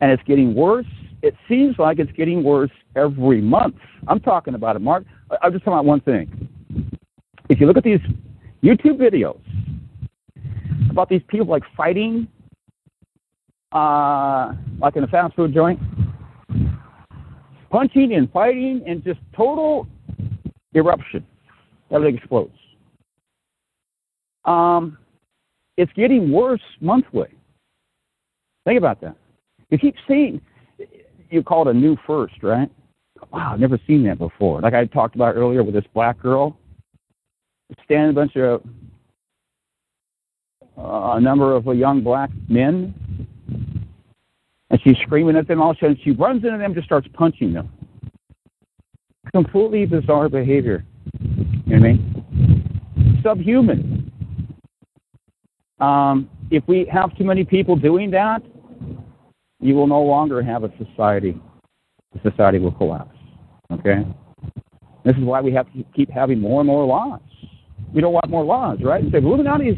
and 0.00 0.10
it's 0.10 0.22
getting 0.24 0.54
worse. 0.54 0.86
It 1.22 1.34
seems 1.48 1.78
like 1.78 1.98
it's 1.98 2.12
getting 2.12 2.42
worse 2.42 2.70
every 2.96 3.40
month. 3.40 3.76
I'm 4.08 4.20
talking 4.20 4.54
about 4.54 4.76
it, 4.76 4.80
Mark. 4.80 5.04
I'm 5.42 5.52
just 5.52 5.64
talking 5.64 5.74
about 5.74 5.84
one 5.84 6.00
thing. 6.00 6.48
If 7.48 7.60
you 7.60 7.66
look 7.66 7.76
at 7.76 7.84
these 7.84 8.00
YouTube 8.62 8.98
videos 8.98 9.40
about 10.90 11.08
these 11.08 11.22
people 11.28 11.46
like 11.46 11.62
fighting, 11.76 12.26
uh, 13.72 14.52
like 14.80 14.96
in 14.96 15.04
a 15.04 15.08
fast 15.08 15.34
food 15.36 15.52
joint, 15.54 15.78
punching 17.70 18.14
and 18.14 18.30
fighting, 18.32 18.82
and 18.86 19.04
just 19.04 19.20
total 19.36 19.86
eruption. 20.74 21.24
Everything 21.90 22.18
explodes. 22.18 22.56
Um, 24.44 24.96
it's 25.76 25.92
getting 25.92 26.30
worse 26.32 26.62
monthly. 26.80 27.28
Think 28.64 28.78
about 28.78 29.00
that. 29.00 29.16
You 29.70 29.78
keep 29.78 29.94
seeing, 30.06 30.40
you 31.30 31.42
call 31.42 31.68
it 31.68 31.70
a 31.70 31.78
new 31.78 31.96
first, 32.06 32.42
right? 32.42 32.70
Wow, 33.32 33.52
I've 33.52 33.60
never 33.60 33.78
seen 33.86 34.04
that 34.04 34.18
before. 34.18 34.60
Like 34.60 34.74
I 34.74 34.84
talked 34.86 35.14
about 35.14 35.36
earlier 35.36 35.62
with 35.62 35.74
this 35.74 35.84
black 35.94 36.18
girl, 36.20 36.58
standing 37.84 38.10
a 38.10 38.12
bunch 38.12 38.36
of 38.36 38.62
uh, 40.76 41.16
a 41.16 41.20
number 41.20 41.54
of 41.54 41.66
young 41.66 42.02
black 42.02 42.30
men, 42.48 42.94
and 44.70 44.80
she's 44.82 44.96
screaming 44.98 45.36
at 45.36 45.46
them. 45.46 45.60
All 45.60 45.70
of 45.70 45.76
a 45.76 45.80
sudden, 45.80 45.98
she 46.02 46.12
runs 46.12 46.44
into 46.44 46.58
them, 46.58 46.74
just 46.74 46.86
starts 46.86 47.06
punching 47.12 47.52
them. 47.52 47.70
Completely 49.32 49.86
bizarre 49.86 50.28
behavior. 50.28 50.84
You 51.66 51.76
know 51.76 51.80
what 51.80 51.88
I 51.88 51.92
mean? 51.92 53.20
Subhuman. 53.22 54.12
Um, 55.78 56.28
if 56.50 56.64
we 56.66 56.86
have 56.86 57.16
too 57.16 57.24
many 57.24 57.44
people 57.44 57.76
doing 57.76 58.10
that, 58.10 58.42
you 59.60 59.74
will 59.74 59.86
no 59.86 60.02
longer 60.02 60.42
have 60.42 60.64
a 60.64 60.70
society. 60.78 61.40
The 62.12 62.30
society 62.30 62.58
will 62.58 62.72
collapse. 62.72 63.16
Okay? 63.72 64.04
This 65.04 65.16
is 65.16 65.22
why 65.22 65.40
we 65.40 65.52
have 65.52 65.72
to 65.72 65.84
keep 65.94 66.10
having 66.10 66.40
more 66.40 66.60
and 66.60 66.66
more 66.66 66.84
laws. 66.84 67.20
We 67.94 68.00
don't 68.00 68.12
want 68.12 68.28
more 68.30 68.44
laws, 68.44 68.78
right? 68.82 69.02
You 69.02 69.10
say, 69.10 69.18
Illuminati 69.18 69.68
is 69.68 69.76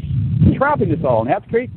trapping 0.56 0.90
us 0.92 0.98
all, 1.04 1.22
and 1.22 1.30
have 1.30 1.44
to 1.44 1.48
create, 1.48 1.70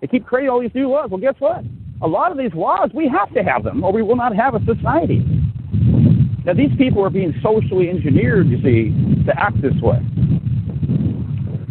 they 0.00 0.06
keep 0.06 0.26
creating 0.26 0.50
all 0.50 0.60
these 0.60 0.74
new 0.74 0.88
laws. 0.88 1.10
Well, 1.10 1.20
guess 1.20 1.34
what? 1.38 1.64
A 2.02 2.06
lot 2.06 2.32
of 2.32 2.38
these 2.38 2.52
laws, 2.54 2.90
we 2.94 3.08
have 3.08 3.32
to 3.34 3.42
have 3.42 3.64
them, 3.64 3.82
or 3.84 3.92
we 3.92 4.02
will 4.02 4.16
not 4.16 4.34
have 4.34 4.54
a 4.54 4.60
society. 4.64 5.24
Now, 6.44 6.54
these 6.54 6.70
people 6.78 7.04
are 7.04 7.10
being 7.10 7.34
socially 7.42 7.90
engineered, 7.90 8.48
you 8.48 8.62
see, 8.62 9.24
to 9.26 9.38
act 9.38 9.60
this 9.60 9.74
way. 9.82 10.00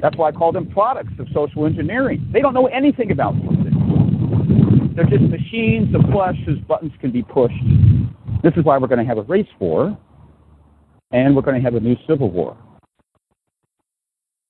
That's 0.02 0.16
why 0.16 0.30
I 0.30 0.32
call 0.32 0.52
them 0.52 0.70
products 0.70 1.14
of 1.20 1.28
social 1.34 1.66
engineering. 1.66 2.30
They 2.32 2.42
don't 2.42 2.54
know 2.54 2.68
anything 2.68 3.12
about. 3.12 3.36
They're 5.00 5.18
just 5.18 5.32
machines 5.32 5.96
of 5.96 6.02
flesh 6.12 6.36
whose 6.46 6.60
buttons 6.68 6.92
can 7.00 7.10
be 7.10 7.24
pushed. 7.24 7.56
This 8.44 8.52
is 8.58 8.66
why 8.66 8.78
we're 8.78 8.90
going 8.90 9.00
to 9.00 9.06
have 9.06 9.18
a 9.18 9.22
race 9.22 9.48
war, 9.58 9.98
and 11.12 11.34
we're 11.34 11.42
going 11.42 11.56
to 11.56 11.62
have 11.62 11.76
a 11.76 11.80
new 11.80 11.96
civil 12.06 12.30
war. 12.30 12.58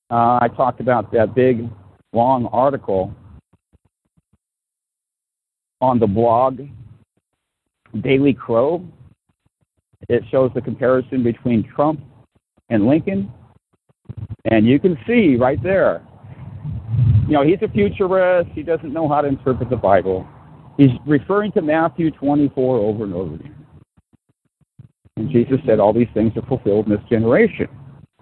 Uh, 0.09 0.39
I 0.41 0.47
talked 0.57 0.79
about 0.79 1.11
that 1.11 1.35
big, 1.35 1.69
long 2.13 2.47
article 2.47 3.13
on 5.81 5.99
the 5.99 6.07
blog 6.07 6.61
Daily 8.01 8.33
Crow. 8.33 8.83
It 10.07 10.23
shows 10.31 10.49
the 10.55 10.61
comparison 10.61 11.21
between 11.21 11.63
Trump 11.75 12.01
and 12.69 12.87
Lincoln. 12.87 13.31
And 14.45 14.65
you 14.65 14.79
can 14.79 14.97
see 15.05 15.35
right 15.35 15.61
there, 15.61 16.01
you 17.27 17.33
know, 17.33 17.43
he's 17.43 17.59
a 17.61 17.67
futurist. 17.67 18.49
He 18.55 18.63
doesn't 18.63 18.91
know 18.91 19.07
how 19.07 19.21
to 19.21 19.27
interpret 19.27 19.69
the 19.69 19.75
Bible. 19.75 20.27
He's 20.79 20.91
referring 21.05 21.51
to 21.51 21.61
Matthew 21.61 22.09
24 22.09 22.77
over 22.77 23.03
and 23.03 23.13
over 23.13 23.35
again. 23.35 23.65
And 25.17 25.29
Jesus 25.29 25.57
said 25.65 25.77
all 25.77 25.91
these 25.91 26.07
things 26.13 26.31
are 26.37 26.41
fulfilled 26.43 26.85
in 26.85 26.93
this 26.93 27.01
generation. 27.09 27.67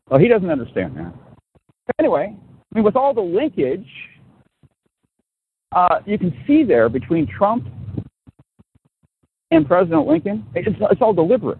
Well, 0.09 0.19
he 0.19 0.27
doesn't 0.27 0.49
understand 0.49 0.97
that. 0.97 1.13
Anyway, 1.99 2.35
I 2.35 2.75
mean, 2.75 2.83
with 2.83 2.95
all 2.95 3.13
the 3.13 3.21
linkage, 3.21 3.87
uh, 5.71 5.99
you 6.07 6.17
can 6.17 6.35
see 6.47 6.63
there 6.63 6.89
between 6.89 7.27
Trump 7.27 7.67
and 9.51 9.67
President 9.67 10.07
Lincoln, 10.07 10.43
it's, 10.55 10.67
it's 10.89 11.01
all 11.01 11.13
deliberate. 11.13 11.59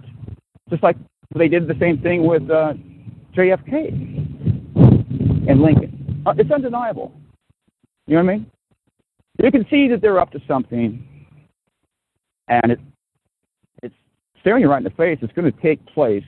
Just 0.68 0.82
like 0.82 0.98
they 1.36 1.48
did 1.48 1.68
the 1.68 1.78
same 1.80 2.02
thing 2.02 2.26
with 2.26 2.49
uh, 2.49 2.74
JFK 3.36 3.90
and 5.48 5.61
Lincoln. 5.61 6.24
Uh, 6.26 6.34
it's 6.36 6.49
undeniable. 6.49 7.14
You 8.07 8.15
know 8.15 8.24
what 8.24 8.32
I 8.32 8.38
mean? 8.38 8.52
You 9.38 9.51
can 9.51 9.65
see 9.69 9.88
that 9.89 10.01
they're 10.01 10.19
up 10.19 10.31
to 10.31 10.41
something, 10.47 11.07
and 12.47 12.72
it, 12.72 12.80
it's 13.84 13.95
staring 14.41 14.64
you 14.64 14.69
right 14.69 14.80
in 14.80 14.84
the 14.84 14.89
face. 14.91 15.19
It's 15.22 15.34
going 15.34 15.51
to 15.51 15.61
take 15.61 15.85
place 15.88 16.23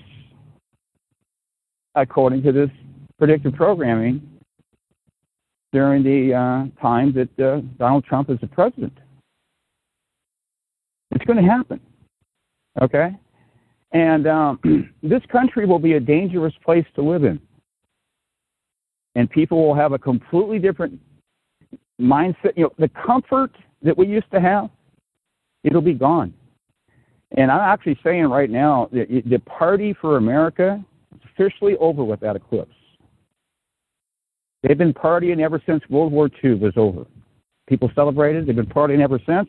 according 1.96 2.44
to 2.44 2.52
this 2.52 2.70
predictive 3.18 3.54
programming 3.54 4.22
during 5.72 6.04
the 6.04 6.34
uh, 6.34 6.82
time 6.82 7.14
that 7.14 7.44
uh, 7.44 7.62
Donald 7.78 8.04
Trump 8.06 8.30
is 8.30 8.38
the 8.42 8.48
president. 8.48 8.94
It's 11.12 11.26
going 11.26 11.44
to 11.44 11.50
happen. 11.50 11.80
Okay? 12.82 13.16
And 13.92 14.28
um, 14.28 14.60
this 15.04 15.22
country 15.32 15.66
will 15.66 15.80
be 15.80 15.94
a 15.94 16.00
dangerous 16.00 16.54
place 16.64 16.86
to 16.96 17.02
live 17.02 17.24
in. 17.24 17.40
And 19.16 19.30
people 19.30 19.66
will 19.66 19.76
have 19.76 19.92
a 19.92 20.00
completely 20.00 20.60
different 20.60 21.00
mindset, 22.00 22.54
you 22.56 22.64
know, 22.64 22.74
the 22.78 22.90
comfort 22.90 23.52
that 23.82 23.98
we 23.98 24.08
used 24.08 24.30
to 24.32 24.40
have, 24.40 24.70
it'll 25.64 25.82
be 25.82 25.94
gone. 25.94 26.34
And 27.38 27.52
I'm 27.52 27.60
actually 27.60 27.98
saying 28.04 28.26
right 28.26 28.50
now 28.50 28.90
that 28.92 29.08
the 29.26 29.40
party 29.40 29.96
for 30.00 30.18
America 30.18 30.84
is 31.14 31.22
officially 31.34 31.76
over 31.78 32.04
with 32.04 32.20
that 32.22 32.36
eclipse. 32.36 32.74
They've 34.64 34.78
been 34.78 34.94
partying 34.94 35.40
ever 35.40 35.62
since 35.66 35.82
World 35.90 36.12
War 36.12 36.30
II 36.44 36.56
was 36.56 36.74
over. 36.76 37.06
People 37.68 37.92
celebrated. 37.96 38.48
They've 38.48 38.56
been 38.56 38.66
partying 38.66 39.02
ever 39.02 39.20
since. 39.26 39.48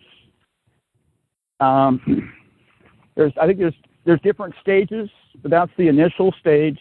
Um, 1.59 2.33
there's, 3.17 3.33
I 3.41 3.47
think 3.47 3.59
there's 3.59 3.75
there's 4.05 4.21
different 4.23 4.55
stages, 4.63 5.11
but 5.43 5.51
that's 5.51 5.71
the 5.77 5.89
initial 5.89 6.33
stage. 6.41 6.79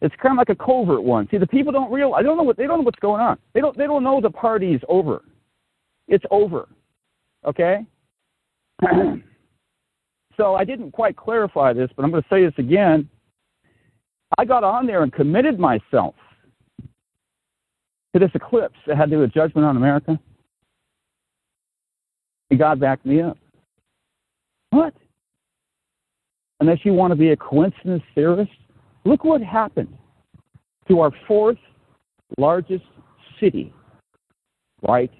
It's 0.00 0.14
kind 0.22 0.32
of 0.32 0.38
like 0.38 0.48
a 0.48 0.64
covert 0.64 1.02
one. 1.02 1.28
See, 1.30 1.38
the 1.38 1.46
people 1.46 1.72
don't 1.72 1.90
realize. 1.90 2.20
I 2.20 2.22
don't 2.22 2.36
know 2.36 2.44
what 2.44 2.56
they 2.56 2.66
don't 2.66 2.78
know 2.78 2.84
what's 2.84 3.00
going 3.00 3.20
on. 3.20 3.38
They 3.52 3.60
don't. 3.60 3.76
They 3.76 3.86
don't 3.86 4.04
know 4.04 4.20
the 4.20 4.30
party's 4.30 4.80
over. 4.88 5.24
It's 6.06 6.24
over. 6.30 6.68
Okay. 7.44 7.84
so 10.36 10.54
I 10.54 10.64
didn't 10.64 10.92
quite 10.92 11.16
clarify 11.16 11.72
this, 11.72 11.90
but 11.96 12.04
I'm 12.04 12.10
going 12.10 12.22
to 12.22 12.28
say 12.28 12.44
this 12.44 12.54
again. 12.58 13.08
I 14.36 14.44
got 14.44 14.62
on 14.62 14.86
there 14.86 15.02
and 15.02 15.12
committed 15.12 15.58
myself 15.58 16.14
to 18.12 18.18
this 18.18 18.30
eclipse 18.34 18.78
that 18.86 18.96
had 18.96 19.06
to 19.06 19.16
do 19.16 19.18
with 19.20 19.32
judgment 19.32 19.66
on 19.66 19.76
America. 19.76 20.18
And 22.50 22.58
God 22.58 22.80
backed 22.80 23.04
me 23.04 23.20
up. 23.20 23.38
What? 24.70 24.94
Unless 26.60 26.84
you 26.84 26.92
want 26.92 27.12
to 27.12 27.16
be 27.16 27.30
a 27.30 27.36
coincidence 27.36 28.02
theorist, 28.14 28.50
look 29.04 29.24
what 29.24 29.42
happened 29.42 29.96
to 30.88 31.00
our 31.00 31.12
fourth 31.26 31.58
largest 32.38 32.84
city 33.40 33.72
right 34.86 35.10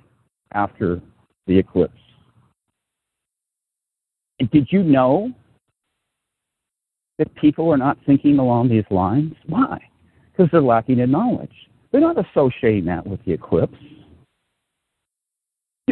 after 0.53 1.01
the 1.47 1.59
eclipse. 1.59 1.95
And 4.41 4.51
did 4.51 4.69
you 4.71 4.83
know 4.83 5.33
that 7.19 7.35
people 7.35 7.71
are 7.73 7.77
not 7.77 7.99
thinking 8.07 8.39
along 8.39 8.69
these 8.69 8.85
lines? 8.91 9.35
Why? 9.47 9.79
Because 10.31 10.51
they're 10.53 10.61
lacking 10.61 11.01
in 11.01 11.11
knowledge. 11.11 11.53
They're 11.91 12.01
not 12.01 12.17
associating 12.19 12.85
that 12.87 13.07
with 13.07 13.25
the 13.25 13.33
eclipse. 13.33 13.77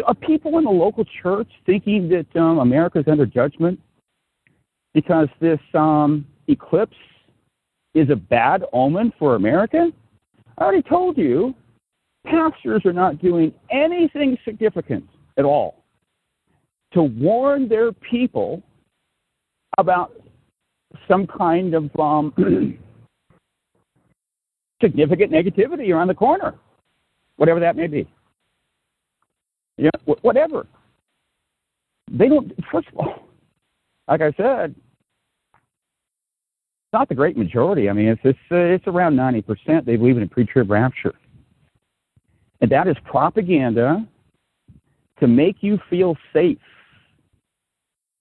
Are 0.06 0.14
people 0.14 0.58
in 0.58 0.64
the 0.64 0.70
local 0.70 1.04
church 1.22 1.48
thinking 1.64 2.08
that 2.10 2.40
um, 2.40 2.58
America 2.58 3.00
is 3.00 3.06
under 3.08 3.26
judgment 3.26 3.80
because 4.94 5.28
this 5.40 5.58
um, 5.74 6.24
eclipse 6.48 6.96
is 7.97 8.10
a 8.10 8.16
bad 8.16 8.62
omen 8.74 9.10
for 9.18 9.36
America? 9.36 9.90
I 10.59 10.62
already 10.62 10.82
told 10.82 11.16
you, 11.16 11.55
pastors 12.27 12.82
are 12.85 12.93
not 12.93 13.20
doing 13.23 13.55
anything 13.70 14.36
significant 14.44 15.09
at 15.39 15.47
all 15.47 15.82
to 16.93 17.02
warn 17.02 17.68
their 17.68 17.93
people 17.93 18.62
about 19.78 20.12
some 21.09 21.27
kind 21.27 21.74
of 21.74 21.85
um, 21.98 22.32
significant 24.82 25.32
negativity 25.32 25.90
around 25.90 26.09
the 26.09 26.14
corner, 26.14 26.55
whatever 27.36 27.60
that 27.60 27.77
may 27.77 27.86
be. 27.86 28.06
Yeah, 29.78 29.90
whatever. 30.23 30.66
They 32.10 32.28
don't. 32.28 32.52
First 32.70 32.89
of 32.89 32.98
all, 32.98 33.28
like 34.09 34.20
I 34.20 34.32
said, 34.36 34.74
not 36.97 37.10
the 37.10 37.14
great 37.14 37.36
majority. 37.36 37.90
I 37.90 37.93
mean, 37.93 38.09
it's 38.09 38.20
it's, 38.24 38.39
uh, 38.51 38.56
it's 38.56 38.86
around 38.86 39.16
ninety 39.16 39.43
percent. 39.43 39.85
They 39.85 39.97
believe 39.97 40.16
in 40.16 40.23
a 40.23 40.27
pre-trib 40.27 40.70
rapture, 40.70 41.14
and 42.62 42.70
that 42.70 42.89
is 42.89 42.97
propaganda 43.05 44.09
to 45.20 45.27
make 45.27 45.56
you 45.60 45.78
feel 45.90 46.16
safe. 46.32 46.59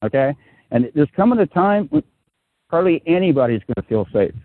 Okay, 0.03 0.35
and 0.71 0.91
there's 0.93 1.13
coming 1.15 1.39
a 1.39 1.47
time 1.47 1.87
when 1.89 2.03
hardly 2.69 3.01
anybody's 3.07 3.61
going 3.61 3.81
to 3.81 3.87
feel 3.87 4.05
safe. 4.11 4.35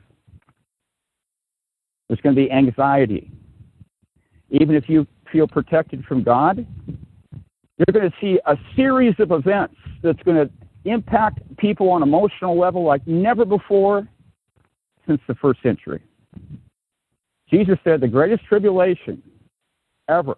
There's 2.07 2.21
going 2.21 2.37
to 2.37 2.41
be 2.41 2.51
anxiety. 2.53 3.33
Even 4.51 4.77
if 4.77 4.89
you 4.89 5.09
feel 5.33 5.49
protected 5.49 6.05
from 6.05 6.23
God, 6.23 6.65
you're 7.79 7.93
going 7.93 8.09
to 8.09 8.17
see 8.21 8.39
a 8.47 8.57
series 8.77 9.15
of 9.19 9.33
events 9.33 9.75
that's 10.03 10.23
going 10.23 10.37
to 10.37 10.49
impact 10.85 11.41
people 11.57 11.91
on 11.91 12.03
emotional 12.03 12.57
level 12.57 12.85
like 12.85 13.05
never 13.07 13.45
before 13.45 14.09
since 15.07 15.21
the 15.27 15.35
first 15.35 15.63
century. 15.63 16.01
Jesus 17.49 17.79
said 17.85 18.01
the 18.01 18.09
greatest 18.09 18.45
tribulation 18.45 19.23
ever 20.09 20.37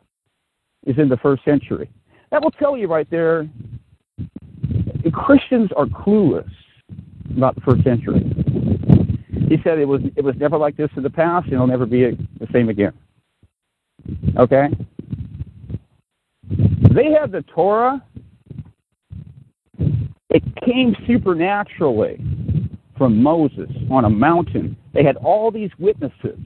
is 0.86 0.98
in 0.98 1.09
the 1.09 1.16
first 1.18 1.44
century. 1.44 1.90
That 2.30 2.43
will 2.43 2.51
tell 2.51 2.76
you 2.76 2.89
right 2.89 3.09
there 3.10 3.48
Christians 5.12 5.70
are 5.76 5.86
clueless 5.86 6.51
about 7.36 7.55
the 7.55 7.60
first 7.62 7.82
century. 7.84 8.20
He 9.48 9.59
said 9.62 9.78
it 9.78 9.86
was 9.86 10.01
it 10.16 10.24
was 10.24 10.34
never 10.36 10.56
like 10.56 10.76
this 10.76 10.90
in 10.97 11.02
the 11.02 11.10
past, 11.10 11.47
and 11.47 11.55
it'll 11.55 11.66
never 11.66 11.86
be 11.86 12.02
the 12.40 12.47
same 12.52 12.68
again. 12.68 12.93
Okay? 14.36 14.68
They 16.94 17.12
had 17.12 17.32
the 17.32 17.43
Torah. 17.43 18.02
It 20.30 20.43
came 20.64 20.97
supernaturally 21.06 22.18
from 23.03 23.20
Moses 23.20 23.69
on 23.91 24.05
a 24.05 24.09
mountain. 24.09 24.77
They 24.95 25.03
had 25.03 25.16
all 25.16 25.51
these 25.51 25.70
witnesses. 25.81 26.39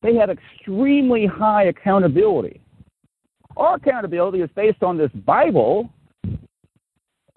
They 0.00 0.14
had 0.14 0.30
extremely 0.30 1.26
high 1.26 1.64
accountability. 1.64 2.62
Our 3.58 3.74
accountability 3.74 4.40
is 4.40 4.48
based 4.56 4.82
on 4.82 4.96
this 4.96 5.10
Bible. 5.26 5.90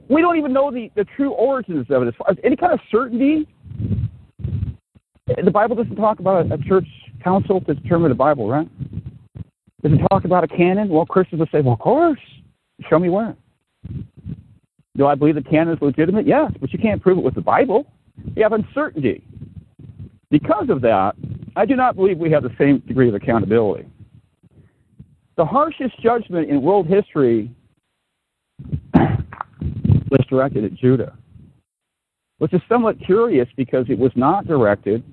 We 0.08 0.22
don't 0.22 0.38
even 0.38 0.54
know 0.54 0.72
the, 0.72 0.90
the 0.96 1.04
true 1.18 1.32
origins 1.32 1.88
of 1.90 2.04
it. 2.04 2.08
As 2.08 2.14
far 2.18 2.32
as 2.32 2.38
any 2.46 2.56
kind 2.56 2.72
of 2.72 2.80
certainty, 2.90 3.50
the 5.28 5.52
Bible 5.52 5.76
doesn't 5.76 5.98
talk 5.98 6.22
about 6.22 6.50
a, 6.50 6.54
a 6.54 6.58
church 6.60 6.88
council 7.22 7.60
to 7.60 7.74
determine 7.74 8.08
the 8.08 8.16
Bible, 8.16 8.48
right? 8.48 8.70
Does 9.84 9.92
it 9.92 10.00
talk 10.10 10.24
about 10.24 10.46
a 10.46 10.48
canon? 10.48 10.88
Well, 10.88 11.06
Christians 11.06 11.40
will 11.40 11.50
say, 11.52 11.60
well, 11.60 11.74
of 11.74 11.80
course. 11.80 12.20
Show 12.90 12.98
me 12.98 13.10
where. 13.10 13.36
Do 14.96 15.06
I 15.06 15.16
believe 15.16 15.36
the 15.36 15.44
canon 15.44 15.74
is 15.74 15.82
legitimate? 15.82 16.26
Yes, 16.26 16.54
but 16.62 16.72
you 16.72 16.80
can't 16.80 17.02
prove 17.02 17.18
it 17.18 17.26
with 17.26 17.36
the 17.36 17.42
Bible. 17.42 17.86
You 18.36 18.44
have 18.44 18.54
uncertainty. 18.54 19.24
Because 20.30 20.70
of 20.70 20.82
that, 20.82 21.16
I 21.56 21.66
do 21.66 21.76
not 21.76 21.96
believe 21.96 22.18
we 22.18 22.32
have 22.32 22.44
the 22.44 22.56
same 22.58 22.80
degree 22.80 23.10
of 23.10 23.16
accountability. 23.16 23.86
The 25.36 25.46
harshest 25.46 26.02
judgment 26.02 26.50
in 26.50 26.62
world 26.62 26.88
history 26.88 27.52
was 28.94 30.26
directed 30.30 30.64
at 30.64 30.74
Judah, 30.76 31.18
which 32.38 32.54
is 32.54 32.62
somewhat 32.70 32.98
curious 33.04 33.48
because 33.58 33.86
it 33.90 33.98
was 33.98 34.12
not 34.16 34.48
directed 34.48 35.04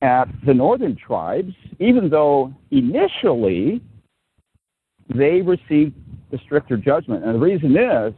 at 0.00 0.26
the 0.46 0.54
northern 0.54 0.96
tribes, 0.96 1.52
even 1.80 2.08
though 2.08 2.52
initially 2.70 3.80
they 5.14 5.40
received 5.40 5.94
the 6.30 6.38
stricter 6.44 6.76
judgment. 6.76 7.24
And 7.24 7.34
the 7.34 7.38
reason 7.38 7.76
is, 7.76 8.14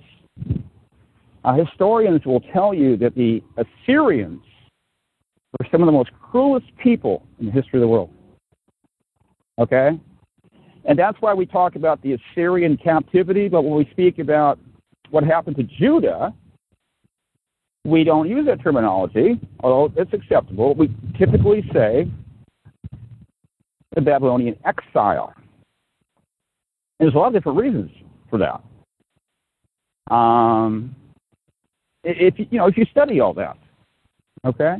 uh, 1.44 1.54
historians 1.54 2.24
will 2.26 2.40
tell 2.40 2.74
you 2.74 2.96
that 2.98 3.14
the 3.14 3.42
Assyrians 3.56 4.42
were 5.58 5.66
some 5.70 5.82
of 5.82 5.86
the 5.86 5.92
most 5.92 6.10
cruelest 6.20 6.66
people 6.76 7.26
in 7.38 7.46
the 7.46 7.52
history 7.52 7.78
of 7.78 7.82
the 7.82 7.88
world. 7.88 8.10
Okay? 9.58 9.98
And 10.84 10.98
that's 10.98 11.16
why 11.20 11.34
we 11.34 11.46
talk 11.46 11.76
about 11.76 12.00
the 12.02 12.14
Assyrian 12.14 12.76
captivity, 12.76 13.48
but 13.48 13.62
when 13.62 13.74
we 13.74 13.88
speak 13.90 14.18
about 14.18 14.58
what 15.10 15.24
happened 15.24 15.56
to 15.56 15.62
Judah, 15.62 16.32
we 17.84 18.04
don't 18.04 18.28
use 18.28 18.46
that 18.46 18.62
terminology, 18.62 19.40
although 19.60 19.92
it's 19.96 20.12
acceptable. 20.12 20.74
We 20.74 20.94
typically 21.18 21.64
say 21.72 22.08
the 23.94 24.00
Babylonian 24.00 24.56
exile. 24.64 25.32
And 26.98 27.06
there's 27.06 27.14
a 27.14 27.18
lot 27.18 27.28
of 27.28 27.32
different 27.32 27.58
reasons 27.58 27.90
for 28.28 28.38
that. 28.38 30.14
Um, 30.14 30.94
if 32.04 32.34
you 32.38 32.58
know, 32.58 32.66
if 32.66 32.76
you 32.76 32.84
study 32.90 33.20
all 33.20 33.34
that, 33.34 33.56
okay. 34.44 34.76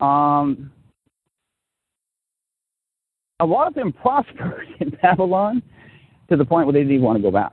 Um, 0.00 0.70
a 3.40 3.46
lot 3.46 3.68
of 3.68 3.74
them 3.74 3.92
prospered 4.02 4.66
in 4.80 4.90
Babylon 5.02 5.62
to 6.28 6.36
the 6.36 6.44
point 6.44 6.66
where 6.66 6.72
they 6.72 6.80
didn't 6.80 6.94
even 6.94 7.04
want 7.04 7.18
to 7.18 7.22
go 7.22 7.30
back. 7.30 7.52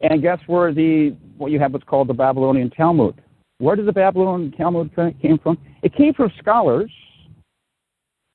And 0.00 0.20
guess 0.20 0.40
where 0.46 0.72
the 0.72 1.16
what 1.36 1.52
you 1.52 1.60
have 1.60 1.72
what's 1.72 1.84
called 1.84 2.08
the 2.08 2.14
Babylonian 2.14 2.70
Talmud. 2.70 3.20
Where 3.58 3.76
did 3.76 3.86
the 3.86 3.92
Babylonian 3.92 4.52
Talmud 4.52 4.90
came 5.20 5.38
from? 5.38 5.58
It 5.82 5.94
came 5.94 6.12
from 6.14 6.32
scholars, 6.38 6.90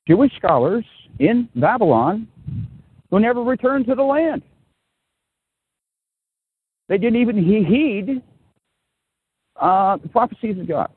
Jewish 0.06 0.34
scholars 0.36 0.84
in 1.18 1.48
Babylon, 1.54 2.26
who 3.10 3.20
never 3.20 3.42
returned 3.42 3.86
to 3.86 3.94
the 3.94 4.02
land. 4.02 4.42
They 6.88 6.96
didn't 6.96 7.20
even 7.20 7.36
heed 7.36 8.22
uh, 9.60 9.96
the 9.96 10.08
prophecies 10.08 10.58
of 10.58 10.68
God. 10.68 10.90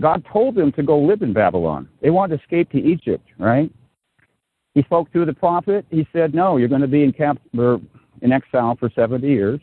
God 0.00 0.24
told 0.32 0.54
them 0.54 0.70
to 0.72 0.82
go 0.82 0.98
live 0.98 1.22
in 1.22 1.32
Babylon. 1.32 1.88
They 2.00 2.10
wanted 2.10 2.36
to 2.36 2.42
escape 2.42 2.70
to 2.70 2.78
Egypt, 2.78 3.26
right? 3.38 3.70
He 4.74 4.82
spoke 4.82 5.10
through 5.10 5.24
the 5.24 5.34
prophet. 5.34 5.84
He 5.90 6.06
said, 6.12 6.34
"No, 6.34 6.56
you're 6.56 6.68
going 6.68 6.82
to 6.82 6.86
be 6.86 7.02
in 7.02 7.12
cap 7.12 7.38
in 8.22 8.32
exile 8.32 8.76
for 8.78 8.90
70 8.94 9.26
years. 9.26 9.60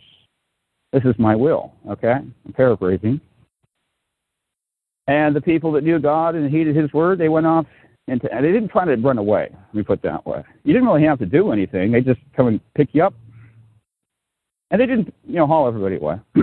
This 0.91 1.03
is 1.03 1.15
my 1.17 1.35
will. 1.35 1.73
Okay? 1.89 2.13
I'm 2.13 2.53
paraphrasing. 2.53 3.19
And 5.07 5.35
the 5.35 5.41
people 5.41 5.71
that 5.73 5.83
knew 5.83 5.99
God 5.99 6.35
and 6.35 6.49
heeded 6.49 6.75
his 6.75 6.91
word, 6.93 7.19
they 7.19 7.29
went 7.29 7.45
off 7.45 7.65
into, 8.07 8.31
and 8.33 8.43
they 8.43 8.51
didn't 8.51 8.69
try 8.69 8.85
to 8.85 8.95
run 8.95 9.17
away, 9.17 9.49
let 9.51 9.75
me 9.75 9.83
put 9.83 9.99
it 9.99 10.03
that 10.03 10.25
way. 10.25 10.43
You 10.63 10.73
didn't 10.73 10.87
really 10.87 11.03
have 11.03 11.19
to 11.19 11.25
do 11.25 11.51
anything. 11.51 11.91
They 11.91 12.01
just 12.01 12.19
come 12.35 12.47
and 12.47 12.59
pick 12.75 12.89
you 12.93 13.03
up. 13.03 13.13
And 14.71 14.81
they 14.81 14.85
didn't, 14.85 15.13
you 15.27 15.35
know, 15.35 15.47
haul 15.47 15.67
everybody 15.67 15.97
away. 15.97 16.19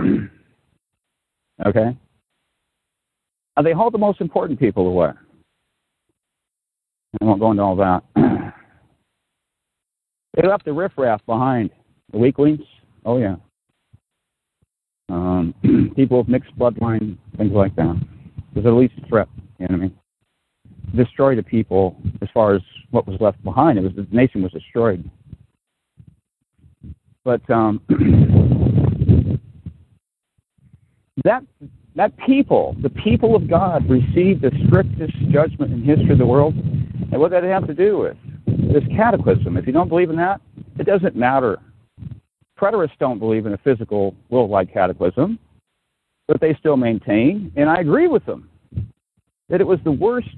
okay? 1.65 1.97
Uh, 3.55 3.61
they 3.61 3.73
hauled 3.73 3.93
the 3.93 3.99
most 3.99 4.21
important 4.21 4.59
people 4.59 4.87
away. 4.87 5.11
I 7.21 7.25
won't 7.25 7.39
go 7.39 7.51
into 7.51 7.63
all 7.63 7.75
that. 7.75 8.03
they 10.33 10.47
left 10.47 10.65
the 10.65 10.73
riffraff 10.73 11.23
behind, 11.25 11.69
the 12.11 12.17
weaklings. 12.17 12.61
Oh 13.05 13.17
yeah. 13.17 13.35
Um, 15.09 15.53
people 15.95 16.19
of 16.19 16.27
mixed 16.27 16.57
bloodline, 16.57 17.17
things 17.37 17.53
like 17.53 17.75
that. 17.75 17.95
Was 18.55 18.63
the 18.63 18.71
least 18.71 18.95
threat, 19.07 19.27
you 19.59 19.67
know 19.67 19.75
what 19.75 19.83
I 19.83 19.87
mean? 19.87 19.97
Destroy 20.95 21.35
the 21.35 21.43
people 21.43 21.95
as 22.21 22.29
far 22.33 22.55
as 22.55 22.61
what 22.91 23.07
was 23.07 23.19
left 23.19 23.43
behind. 23.43 23.77
It 23.77 23.83
was 23.83 23.93
the 23.95 24.07
nation 24.11 24.41
was 24.41 24.51
destroyed. 24.51 25.09
But 27.23 27.49
um, 27.49 27.81
that 31.23 31.43
that 31.95 32.17
people, 32.25 32.75
the 32.81 32.89
people 32.89 33.35
of 33.35 33.47
God, 33.47 33.87
received 33.89 34.41
the 34.41 34.51
strictest 34.65 35.13
judgment 35.29 35.71
in 35.71 35.83
history 35.83 36.11
of 36.11 36.17
the 36.17 36.25
world. 36.25 36.55
And 36.55 37.19
what 37.19 37.31
did 37.31 37.43
that 37.43 37.49
have 37.49 37.67
to 37.67 37.73
do 37.73 37.99
with? 37.99 38.17
This 38.47 38.83
cataclysm. 38.95 39.57
If 39.57 39.67
you 39.67 39.73
don't 39.73 39.89
believe 39.89 40.09
in 40.09 40.15
that, 40.15 40.41
it 40.79 40.85
doesn't 40.85 41.15
matter. 41.15 41.59
Preterists 42.59 42.97
don't 42.99 43.19
believe 43.19 43.45
in 43.45 43.53
a 43.53 43.57
physical 43.59 44.15
worldwide 44.29 44.73
cataclysm, 44.73 45.37
but 46.27 46.41
they 46.41 46.55
still 46.59 46.77
maintain, 46.77 47.51
and 47.55 47.69
I 47.69 47.81
agree 47.81 48.07
with 48.07 48.25
them, 48.25 48.49
that 49.49 49.61
it 49.61 49.67
was 49.67 49.79
the 49.83 49.91
worst 49.91 50.29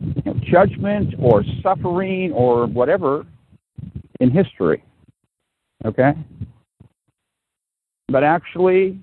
you 0.00 0.22
know, 0.24 0.34
judgment 0.42 1.14
or 1.18 1.44
suffering 1.62 2.32
or 2.32 2.66
whatever 2.66 3.26
in 4.20 4.30
history. 4.30 4.84
Okay? 5.84 6.12
But 8.08 8.24
actually, 8.24 8.98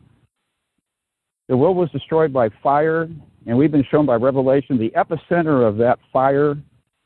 the 1.47 1.57
world 1.57 1.75
was 1.75 1.89
destroyed 1.91 2.31
by 2.31 2.49
fire, 2.63 3.09
and 3.45 3.57
we've 3.57 3.71
been 3.71 3.85
shown 3.91 4.05
by 4.05 4.15
Revelation 4.15 4.77
the 4.77 4.91
epicenter 4.91 5.67
of 5.67 5.77
that 5.77 5.99
fire 6.13 6.55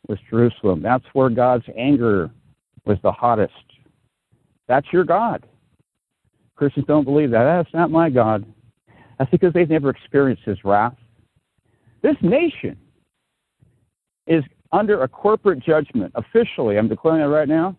was 0.08 0.20
Jerusalem. 0.30 0.82
That's 0.82 1.06
where 1.14 1.30
God's 1.30 1.66
anger 1.76 2.30
was 2.86 2.98
the 3.02 3.12
hottest. 3.12 3.54
That's 4.68 4.88
your 4.92 5.04
God. 5.04 5.46
Christians 6.56 6.86
don't 6.88 7.06
believe 7.06 7.32
that. 7.32 7.44
That's 7.44 7.74
not 7.74 7.92
my 7.92 8.10
God. 8.10 8.46
That's 9.18 9.32
because 9.32 9.54
they've 9.54 9.70
never 9.70 9.90
experienced 9.90 10.44
His 10.44 10.64
wrath. 10.64 10.96
This 12.02 12.16
nation 12.22 12.78
is 14.28 14.44
under 14.72 15.04
a 15.04 15.08
corporate 15.08 15.60
judgment. 15.60 16.12
Officially, 16.16 16.78
I'm 16.78 16.88
declaring 16.88 17.22
it 17.22 17.34
right 17.34 17.48
now. 17.48 17.76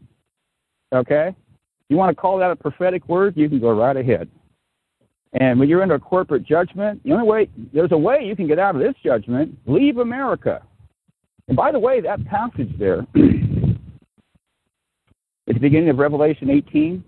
Okay? 0.97 1.35
You 1.89 1.97
want 1.97 2.14
to 2.14 2.20
call 2.20 2.39
that 2.39 2.51
a 2.51 2.56
prophetic 2.56 3.09
word? 3.09 3.36
You 3.36 3.48
can 3.48 3.60
go 3.60 3.70
right 3.70 3.97
ahead. 3.97 4.28
And 5.40 5.60
when 5.60 5.68
you're 5.68 5.82
under 5.82 5.98
corporate 5.98 6.44
judgment, 6.44 7.02
the 7.05 7.12
only 7.12 7.27
way 7.27 7.48
there's 7.73 7.93
a 7.93 7.98
way 7.98 8.24
you 8.24 8.35
can 8.35 8.47
get 8.47 8.59
out 8.59 8.74
of 8.74 8.81
this 8.81 8.94
judgment. 9.05 9.56
Leave 9.66 9.98
America. 9.98 10.62
And 11.48 11.56
by 11.56 11.70
the 11.73 11.78
way, 11.78 12.01
that 12.01 12.24
passage 12.27 12.70
there, 12.78 13.01
at 15.48 15.55
the 15.55 15.60
beginning 15.60 15.90
of 15.90 15.98
Revelation 15.98 16.51
18, 16.51 17.05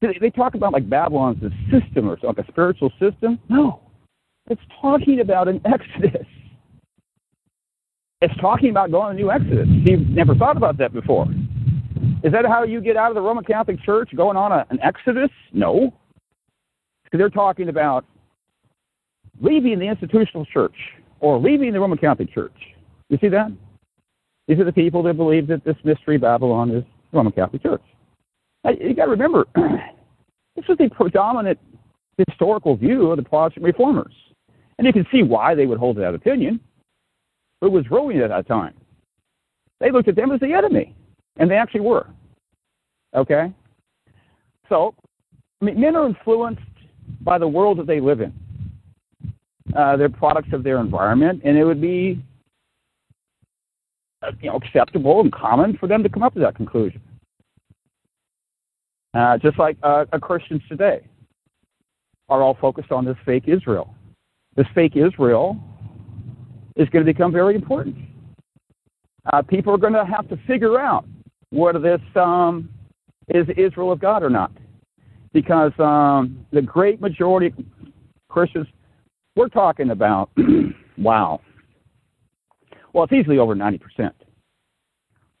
they 0.00 0.30
talk 0.30 0.54
about 0.54 0.72
like 0.72 0.88
Babylon's 0.88 1.42
a 1.42 1.50
system 1.70 2.08
or 2.08 2.18
like 2.22 2.38
a 2.38 2.46
spiritual 2.48 2.90
system. 3.00 3.38
No, 3.48 3.80
it's 4.48 4.60
talking 4.80 5.20
about 5.20 5.48
an 5.48 5.60
exodus. 5.64 6.26
It's 8.22 8.36
talking 8.40 8.70
about 8.70 8.90
going 8.90 9.16
to 9.16 9.22
a 9.22 9.24
new 9.24 9.30
exodus. 9.30 9.68
You've 9.68 10.08
never 10.08 10.34
thought 10.34 10.56
about 10.56 10.78
that 10.78 10.92
before. 10.92 11.26
Is 12.24 12.32
that 12.32 12.44
how 12.46 12.64
you 12.64 12.80
get 12.80 12.96
out 12.96 13.10
of 13.10 13.14
the 13.14 13.20
Roman 13.20 13.44
Catholic 13.44 13.80
Church, 13.82 14.10
going 14.16 14.36
on 14.36 14.52
a, 14.52 14.66
an 14.70 14.78
exodus? 14.82 15.30
No. 15.52 15.92
Because 17.04 17.18
they're 17.18 17.30
talking 17.30 17.68
about 17.68 18.04
leaving 19.40 19.78
the 19.78 19.86
institutional 19.86 20.44
church 20.46 20.74
or 21.20 21.38
leaving 21.38 21.72
the 21.72 21.80
Roman 21.80 21.98
Catholic 21.98 22.32
Church. 22.32 22.56
You 23.08 23.18
see 23.20 23.28
that? 23.28 23.50
These 24.48 24.58
are 24.58 24.64
the 24.64 24.72
people 24.72 25.02
that 25.04 25.16
believe 25.16 25.46
that 25.48 25.64
this 25.64 25.76
mystery 25.84 26.18
Babylon 26.18 26.70
is 26.70 26.84
the 27.10 27.16
Roman 27.16 27.32
Catholic 27.32 27.62
Church. 27.62 27.82
You 28.64 28.94
got 28.94 29.04
to 29.04 29.10
remember, 29.12 29.46
this 30.56 30.66
was 30.68 30.78
the 30.78 30.88
predominant 30.88 31.58
historical 32.26 32.76
view 32.76 33.10
of 33.10 33.16
the 33.16 33.22
Protestant 33.22 33.64
reformers. 33.64 34.12
And 34.78 34.86
you 34.86 34.92
can 34.92 35.06
see 35.12 35.22
why 35.22 35.54
they 35.54 35.66
would 35.66 35.78
hold 35.78 35.96
that 35.98 36.14
opinion. 36.14 36.60
It 37.62 37.70
was 37.70 37.84
ruling 37.90 38.20
at 38.20 38.28
that 38.28 38.46
time. 38.46 38.74
They 39.80 39.90
looked 39.90 40.08
at 40.08 40.16
them 40.16 40.32
as 40.32 40.40
the 40.40 40.52
enemy, 40.52 40.94
and 41.36 41.50
they 41.50 41.56
actually 41.56 41.80
were. 41.80 42.06
Okay? 43.14 43.52
So, 44.68 44.94
I 45.60 45.64
mean, 45.64 45.80
men 45.80 45.96
are 45.96 46.06
influenced 46.06 46.62
by 47.20 47.38
the 47.38 47.48
world 47.48 47.78
that 47.78 47.86
they 47.86 48.00
live 48.00 48.20
in. 48.20 48.32
Uh, 49.76 49.96
they're 49.96 50.08
products 50.08 50.48
of 50.52 50.62
their 50.62 50.78
environment, 50.80 51.42
and 51.44 51.56
it 51.56 51.64
would 51.64 51.80
be 51.80 52.22
uh, 54.22 54.30
you 54.40 54.50
know, 54.50 54.56
acceptable 54.56 55.20
and 55.20 55.32
common 55.32 55.76
for 55.76 55.86
them 55.86 56.02
to 56.02 56.08
come 56.08 56.22
up 56.22 56.34
to 56.34 56.40
that 56.40 56.54
conclusion. 56.54 57.00
Uh, 59.14 59.38
just 59.38 59.58
like 59.58 59.76
uh, 59.82 60.04
Christians 60.20 60.62
today 60.68 61.00
are 62.28 62.42
all 62.42 62.56
focused 62.60 62.92
on 62.92 63.04
this 63.04 63.16
fake 63.24 63.44
Israel. 63.46 63.94
This 64.56 64.66
fake 64.74 64.96
Israel 64.96 65.56
is 66.76 66.88
going 66.90 67.04
to 67.04 67.12
become 67.12 67.32
very 67.32 67.54
important. 67.54 67.96
Uh, 69.32 69.42
people 69.42 69.74
are 69.74 69.78
going 69.78 69.92
to 69.92 70.04
have 70.04 70.28
to 70.28 70.36
figure 70.46 70.78
out 70.78 71.06
whether 71.50 71.78
this 71.78 72.00
um, 72.16 72.68
is 73.28 73.46
Israel 73.56 73.92
of 73.92 74.00
God 74.00 74.22
or 74.22 74.30
not 74.30 74.52
because 75.36 75.72
um, 75.78 76.46
the 76.50 76.62
great 76.62 76.98
majority 76.98 77.48
of 77.48 77.54
Christians 78.30 78.66
we're 79.36 79.50
talking 79.50 79.90
about, 79.90 80.30
wow. 80.96 81.42
Well, 82.94 83.04
it's 83.04 83.12
easily 83.12 83.36
over 83.36 83.54
90%. 83.54 83.80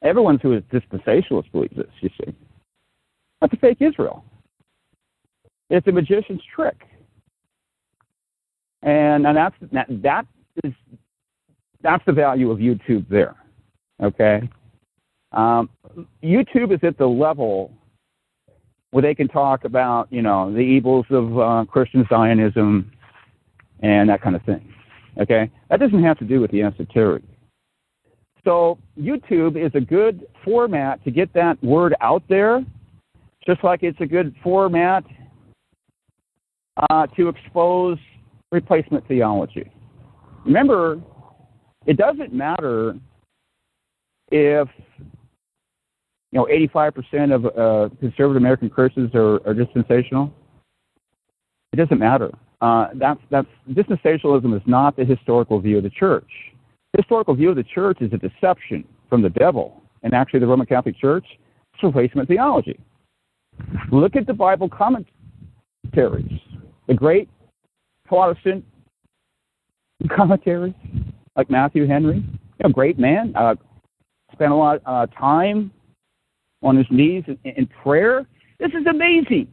Everyone 0.02 0.38
who 0.38 0.52
is 0.52 0.62
dispensationalist 0.64 1.50
believes 1.50 1.74
this, 1.74 1.86
you 2.02 2.10
see. 2.22 2.34
That's 3.40 3.54
a 3.54 3.56
fake 3.56 3.78
Israel. 3.80 4.22
It's 5.70 5.86
a 5.86 5.92
magician's 5.92 6.42
trick. 6.54 6.82
And, 8.82 9.26
and 9.26 9.34
that's, 9.34 9.56
that, 9.72 9.86
that 10.02 10.26
is, 10.62 10.74
that's 11.80 12.04
the 12.04 12.12
value 12.12 12.50
of 12.50 12.58
YouTube 12.58 13.08
there. 13.08 13.34
Okay? 14.02 14.46
Um, 15.36 15.68
YouTube 16.24 16.72
is 16.72 16.80
at 16.82 16.98
the 16.98 17.06
level 17.06 17.70
where 18.90 19.02
they 19.02 19.14
can 19.14 19.28
talk 19.28 19.64
about, 19.64 20.10
you 20.10 20.22
know, 20.22 20.50
the 20.52 20.60
evils 20.60 21.04
of 21.10 21.38
uh, 21.38 21.64
Christian 21.68 22.06
Zionism 22.08 22.90
and 23.80 24.08
that 24.08 24.22
kind 24.22 24.34
of 24.34 24.42
thing. 24.42 24.72
Okay? 25.20 25.50
That 25.68 25.78
doesn't 25.80 26.02
have 26.02 26.18
to 26.18 26.24
do 26.24 26.40
with 26.40 26.50
the 26.50 26.62
esoteric. 26.62 27.22
So 28.44 28.78
YouTube 28.98 29.62
is 29.62 29.72
a 29.74 29.80
good 29.80 30.26
format 30.44 31.04
to 31.04 31.10
get 31.10 31.32
that 31.34 31.62
word 31.62 31.94
out 32.00 32.22
there, 32.28 32.64
just 33.46 33.62
like 33.62 33.82
it's 33.82 34.00
a 34.00 34.06
good 34.06 34.34
format 34.42 35.04
uh, 36.90 37.06
to 37.08 37.28
expose 37.28 37.98
replacement 38.52 39.06
theology. 39.08 39.70
Remember, 40.44 41.00
it 41.86 41.96
doesn't 41.96 42.32
matter 42.32 42.94
if 44.30 44.68
you 46.32 46.38
know, 46.38 46.46
85% 46.46 47.34
of 47.34 47.46
uh, 47.46 47.94
conservative 48.00 48.36
American 48.36 48.68
curses 48.68 49.10
are, 49.14 49.46
are 49.46 49.54
dispensational. 49.54 50.32
It 51.72 51.76
doesn't 51.76 51.98
matter. 51.98 52.30
Uh, 52.60 52.88
that's, 52.94 53.20
that's, 53.30 53.48
dispensationalism 53.70 54.56
is 54.56 54.62
not 54.66 54.96
the 54.96 55.04
historical 55.04 55.60
view 55.60 55.78
of 55.78 55.82
the 55.84 55.90
church. 55.90 56.30
The 56.92 57.02
historical 57.02 57.34
view 57.34 57.50
of 57.50 57.56
the 57.56 57.64
church 57.64 57.98
is 58.00 58.12
a 58.12 58.18
deception 58.18 58.84
from 59.08 59.22
the 59.22 59.30
devil, 59.30 59.82
and 60.02 60.14
actually 60.14 60.40
the 60.40 60.46
Roman 60.46 60.66
Catholic 60.66 60.98
Church 60.98 61.26
is 61.74 61.82
replacement 61.82 62.28
theology. 62.28 62.78
Look 63.92 64.16
at 64.16 64.26
the 64.26 64.34
Bible 64.34 64.68
commentaries, 64.68 66.40
the 66.86 66.94
great 66.94 67.28
Protestant 68.06 68.64
commentaries, 70.08 70.74
like 71.36 71.50
Matthew 71.50 71.86
Henry, 71.86 72.16
you 72.16 72.62
know, 72.62 72.70
great 72.70 72.98
man, 72.98 73.32
uh, 73.36 73.54
spent 74.32 74.52
a 74.52 74.56
lot 74.56 74.76
of 74.76 74.82
uh, 74.86 75.06
time 75.18 75.70
on 76.62 76.76
his 76.76 76.86
knees 76.90 77.24
in, 77.44 77.66
prayer. 77.66 78.26
This 78.58 78.70
is 78.72 78.86
amazing. 78.86 79.48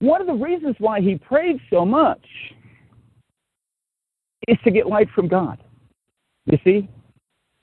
One 0.00 0.20
of 0.20 0.26
the 0.26 0.34
reasons 0.34 0.76
why 0.78 1.00
he 1.00 1.16
prayed 1.16 1.60
so 1.70 1.84
much 1.84 2.24
is 4.48 4.56
to 4.64 4.70
get 4.70 4.86
light 4.86 5.08
from 5.14 5.28
God. 5.28 5.62
You 6.46 6.58
see? 6.64 6.88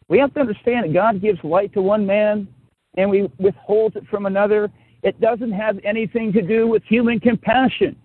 We 0.07 0.19
have 0.19 0.34
to 0.36 0.40
understand 0.40 0.86
that 0.86 0.94
God 0.94 1.22
gives 1.22 1.44
light 1.44 1.74
to 1.74 1.82
one 1.82 2.06
man 2.06 2.48
and 2.95 3.10
we 3.10 3.30
withhold 3.40 3.95
it 3.95 4.03
from 4.10 4.26
another. 4.26 4.69
It 5.03 5.19
doesn't 5.19 5.52
have 5.52 5.80
anything 5.84 6.32
to 6.34 6.41
do 6.41 6.68
with 6.68 6.84
human 6.84 7.19
compassion. 7.19 7.95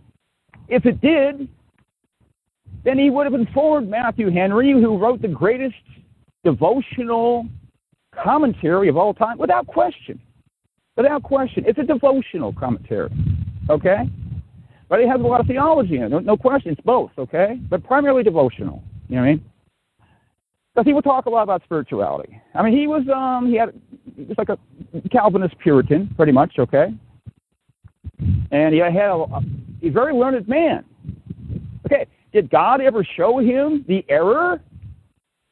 If 0.69 0.87
it 0.87 1.01
did, 1.01 1.49
then 2.85 2.99
he 2.99 3.11
would 3.11 3.25
have 3.25 3.35
informed 3.35 3.89
Matthew 3.89 4.31
Henry, 4.31 4.73
who 4.73 4.99
wrote 4.99 5.23
the 5.23 5.29
greatest 5.29 5.77
devotional 6.45 7.47
commentary 8.23 8.89
of 8.89 8.97
all 8.97 9.15
time 9.15 9.39
without 9.39 9.67
question. 9.67 10.21
Without 10.97 11.23
question. 11.23 11.65
It's 11.67 11.79
a 11.79 11.85
devotional 11.85 12.53
commentary. 12.53 13.11
Okay? 13.71 14.09
But 14.89 15.01
it 15.01 15.09
has 15.09 15.21
a 15.21 15.25
lot 15.25 15.41
of 15.41 15.47
theology 15.47 15.97
in 15.97 16.03
it. 16.03 16.09
No, 16.11 16.19
no 16.19 16.37
question. 16.37 16.73
It's 16.73 16.81
both, 16.83 17.13
okay? 17.17 17.59
But 17.71 17.83
primarily 17.83 18.23
devotional. 18.23 18.83
You 19.09 19.17
know 19.17 19.23
what 19.23 19.29
I 19.29 19.33
mean? 19.33 19.45
Because 20.75 20.87
he 20.87 20.93
would 20.93 21.05
talk 21.05 21.27
a 21.27 21.31
lot 21.31 21.43
about 21.43 21.63
spirituality. 21.65 22.41
I 22.55 22.63
mean, 22.63 22.77
he 22.77 22.87
was 22.87 23.03
um 23.15 23.47
he 23.49 23.57
had 23.57 23.73
was 24.17 24.37
like 24.39 24.49
a 24.49 24.59
Calvinist 25.11 25.59
Puritan, 25.59 26.13
pretty 26.17 26.33
much, 26.33 26.59
okay? 26.59 26.95
And 28.51 28.75
he 28.75 28.81
had 28.81 28.95
a, 28.95 29.43
a 29.83 29.91
very 29.91 30.15
learned 30.15 30.49
man. 30.49 30.85
Okay, 31.87 32.07
did 32.33 32.51
God 32.51 32.81
ever 32.81 33.05
show 33.17 33.39
him 33.39 33.85
the 33.89 34.05
error 34.09 34.61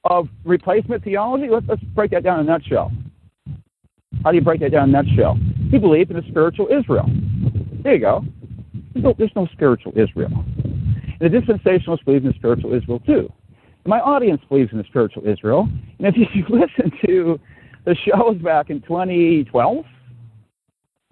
of 0.04 0.28
replacement 0.44 1.04
theology? 1.04 1.48
Let's, 1.50 1.66
let's 1.68 1.82
break 1.82 2.10
that 2.12 2.22
down 2.22 2.40
in 2.40 2.46
a 2.46 2.50
nutshell. 2.50 2.92
How 4.24 4.30
do 4.30 4.36
you 4.36 4.44
break 4.44 4.60
that 4.60 4.72
down 4.72 4.88
in 4.88 4.94
a 4.94 5.02
nutshell? 5.02 5.38
He 5.70 5.78
believed 5.78 6.10
in 6.10 6.16
a 6.16 6.28
spiritual 6.28 6.68
Israel. 6.68 7.06
There 7.82 7.94
you 7.94 8.00
go. 8.00 8.24
There's 8.92 9.04
no, 9.04 9.14
there's 9.16 9.32
no 9.36 9.46
spiritual 9.52 9.92
Israel. 9.96 10.44
And 11.20 11.20
the 11.20 11.28
dispensationalists 11.28 12.04
believe 12.04 12.24
in 12.24 12.34
spiritual 12.34 12.74
Israel 12.74 13.00
too. 13.00 13.32
And 13.84 13.86
my 13.86 14.00
audience 14.00 14.42
believes 14.48 14.72
in 14.72 14.78
the 14.78 14.84
spiritual 14.84 15.26
Israel. 15.26 15.68
And 15.98 16.06
if 16.06 16.16
you 16.34 16.44
listen 16.48 16.92
to 17.06 17.38
the 17.84 17.94
shows 17.94 18.36
back 18.38 18.70
in 18.70 18.80
2012, 18.82 19.84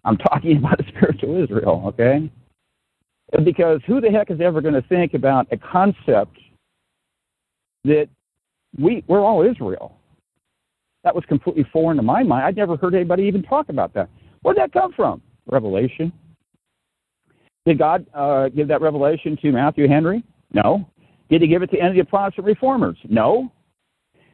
I'm 0.05 0.16
talking 0.16 0.56
about 0.56 0.81
a 0.81 0.89
spiritual 0.89 1.43
Israel, 1.43 1.82
okay? 1.86 2.31
Because 3.44 3.81
who 3.86 4.01
the 4.01 4.10
heck 4.10 4.31
is 4.31 4.40
ever 4.40 4.60
going 4.60 4.74
to 4.74 4.82
think 4.82 5.15
about 5.15 5.47
a 5.52 5.56
concept 5.56 6.36
that 7.85 8.09
we, 8.77 9.05
we're 9.07 9.20
all 9.20 9.43
Israel? 9.43 9.97
That 11.05 11.15
was 11.15 11.24
completely 11.27 11.65
foreign 11.73 11.97
to 11.97 12.03
my 12.03 12.23
mind. 12.23 12.45
I'd 12.45 12.57
never 12.57 12.77
heard 12.77 12.95
anybody 12.95 13.24
even 13.24 13.43
talk 13.43 13.69
about 13.69 13.95
that. 13.95 14.09
Where'd 14.43 14.59
that 14.59 14.73
come 14.73 14.93
from? 14.93 15.23
Revelation. 15.47 16.12
Did 17.65 17.78
God 17.78 18.07
uh, 18.15 18.49
give 18.49 18.69
that 18.69 18.81
revelation 18.81 19.36
to 19.43 19.53
Matthew 19.53 19.89
Henry? 19.89 20.23
No. 20.53 20.89
Did 21.31 21.43
he 21.43 21.49
give 21.49 21.62
it 21.62 21.70
to 21.70 21.78
any 21.78 22.01
of 22.01 22.07
the 22.07 22.11
Protestant 22.11 22.47
reformers? 22.47 22.97
No. 23.09 23.53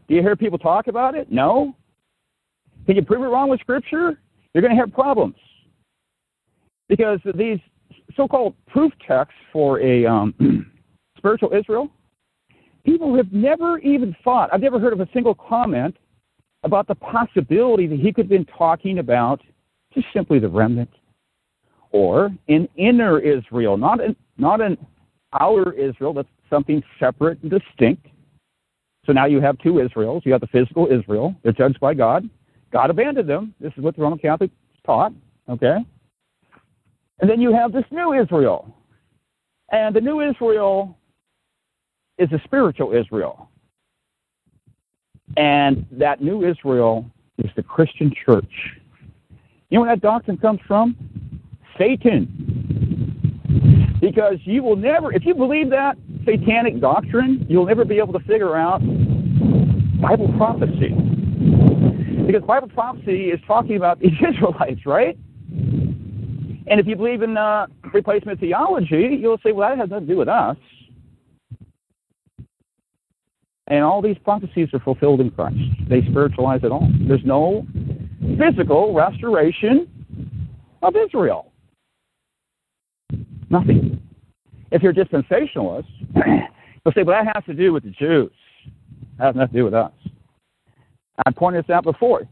Do 0.08 0.14
you 0.14 0.22
hear 0.22 0.36
people 0.36 0.58
talk 0.58 0.86
about 0.86 1.14
it? 1.14 1.30
No. 1.30 1.74
Can 2.86 2.96
you 2.96 3.02
prove 3.02 3.22
it 3.22 3.26
wrong 3.26 3.48
with 3.48 3.60
Scripture? 3.60 4.18
You're 4.52 4.62
going 4.62 4.74
to 4.74 4.80
have 4.80 4.92
problems. 4.92 5.36
Because 6.88 7.18
these 7.34 7.58
so 8.16 8.28
called 8.28 8.54
proof 8.66 8.92
texts 9.06 9.38
for 9.52 9.80
a 9.80 10.04
um, 10.06 10.70
spiritual 11.18 11.52
Israel, 11.52 11.90
people 12.84 13.16
have 13.16 13.32
never 13.32 13.78
even 13.78 14.14
thought, 14.22 14.50
I've 14.52 14.60
never 14.60 14.78
heard 14.78 14.92
of 14.92 15.00
a 15.00 15.08
single 15.12 15.34
comment 15.34 15.96
about 16.62 16.86
the 16.86 16.94
possibility 16.94 17.86
that 17.86 17.98
he 17.98 18.12
could 18.12 18.24
have 18.24 18.30
been 18.30 18.46
talking 18.46 18.98
about 18.98 19.40
just 19.92 20.06
simply 20.12 20.38
the 20.38 20.48
remnant 20.48 20.90
or 21.90 22.32
an 22.48 22.68
inner 22.76 23.18
Israel, 23.20 23.76
not 23.76 24.02
an, 24.02 24.16
not 24.38 24.60
an 24.60 24.76
outer 25.40 25.72
Israel, 25.72 26.12
that's 26.12 26.28
something 26.50 26.82
separate 26.98 27.40
and 27.42 27.50
distinct. 27.50 28.06
So 29.06 29.12
now 29.12 29.26
you 29.26 29.40
have 29.40 29.58
two 29.58 29.80
Israels. 29.80 30.22
You 30.24 30.32
have 30.32 30.40
the 30.40 30.46
physical 30.48 30.88
Israel. 30.90 31.34
They're 31.42 31.52
judged 31.52 31.78
by 31.78 31.94
God. 31.94 32.28
God 32.72 32.90
abandoned 32.90 33.28
them. 33.28 33.54
This 33.60 33.72
is 33.76 33.84
what 33.84 33.96
the 33.96 34.02
Roman 34.02 34.18
Catholics 34.18 34.54
taught. 34.84 35.12
Okay? 35.48 35.76
And 37.20 37.30
then 37.30 37.40
you 37.40 37.52
have 37.52 37.72
this 37.72 37.84
new 37.90 38.14
Israel. 38.14 38.74
And 39.70 39.94
the 39.94 40.00
new 40.00 40.20
Israel 40.20 40.96
is 42.18 42.30
a 42.32 42.40
spiritual 42.44 42.92
Israel. 42.92 43.50
And 45.36 45.86
that 45.90 46.22
new 46.22 46.44
Israel 46.44 47.10
is 47.38 47.50
the 47.56 47.62
Christian 47.62 48.12
church. 48.24 48.52
You 49.70 49.78
know 49.78 49.80
where 49.82 49.96
that 49.96 50.02
doctrine 50.02 50.36
comes 50.36 50.60
from? 50.66 50.96
Satan. 51.78 52.28
Because 54.00 54.38
you 54.44 54.62
will 54.62 54.76
never, 54.76 55.12
if 55.12 55.24
you 55.24 55.34
believe 55.34 55.70
that 55.70 55.96
satanic 56.24 56.80
doctrine, 56.80 57.44
you'll 57.48 57.66
never 57.66 57.84
be 57.84 57.98
able 57.98 58.12
to 58.12 58.20
figure 58.20 58.56
out 58.56 58.80
Bible 60.00 60.32
prophecy. 60.36 60.94
Because 62.26 62.42
Bible 62.42 62.68
prophecy 62.68 63.30
is 63.30 63.40
talking 63.46 63.76
about 63.76 63.98
these 63.98 64.12
Israelites, 64.28 64.86
right? 64.86 65.18
And 66.66 66.80
if 66.80 66.86
you 66.86 66.96
believe 66.96 67.22
in 67.22 67.36
uh, 67.36 67.66
replacement 67.92 68.40
theology, 68.40 69.18
you'll 69.20 69.38
say, 69.44 69.52
well, 69.52 69.68
that 69.68 69.78
has 69.78 69.90
nothing 69.90 70.06
to 70.06 70.12
do 70.12 70.18
with 70.18 70.28
us. 70.28 70.56
And 73.66 73.82
all 73.82 74.02
these 74.02 74.18
prophecies 74.24 74.68
are 74.74 74.80
fulfilled 74.80 75.20
in 75.20 75.30
Christ. 75.30 75.56
They 75.88 76.02
spiritualize 76.02 76.60
it 76.64 76.70
all. 76.70 76.88
There's 77.08 77.24
no 77.24 77.66
physical 78.38 78.92
restoration 78.92 79.88
of 80.82 80.94
Israel. 80.96 81.52
Nothing. 83.48 84.02
If 84.70 84.82
you're 84.82 84.92
dispensationalist, 84.92 85.86
you'll 86.14 86.92
say, 86.94 87.02
well, 87.04 87.24
that 87.24 87.32
has 87.34 87.44
to 87.44 87.54
do 87.54 87.72
with 87.72 87.84
the 87.84 87.90
Jews. 87.90 88.30
That 89.18 89.26
has 89.26 89.36
nothing 89.36 89.52
to 89.52 89.58
do 89.60 89.64
with 89.64 89.74
us. 89.74 89.92
I 91.24 91.30
pointed 91.30 91.64
this 91.64 91.70
out 91.70 91.84
before. 91.84 92.28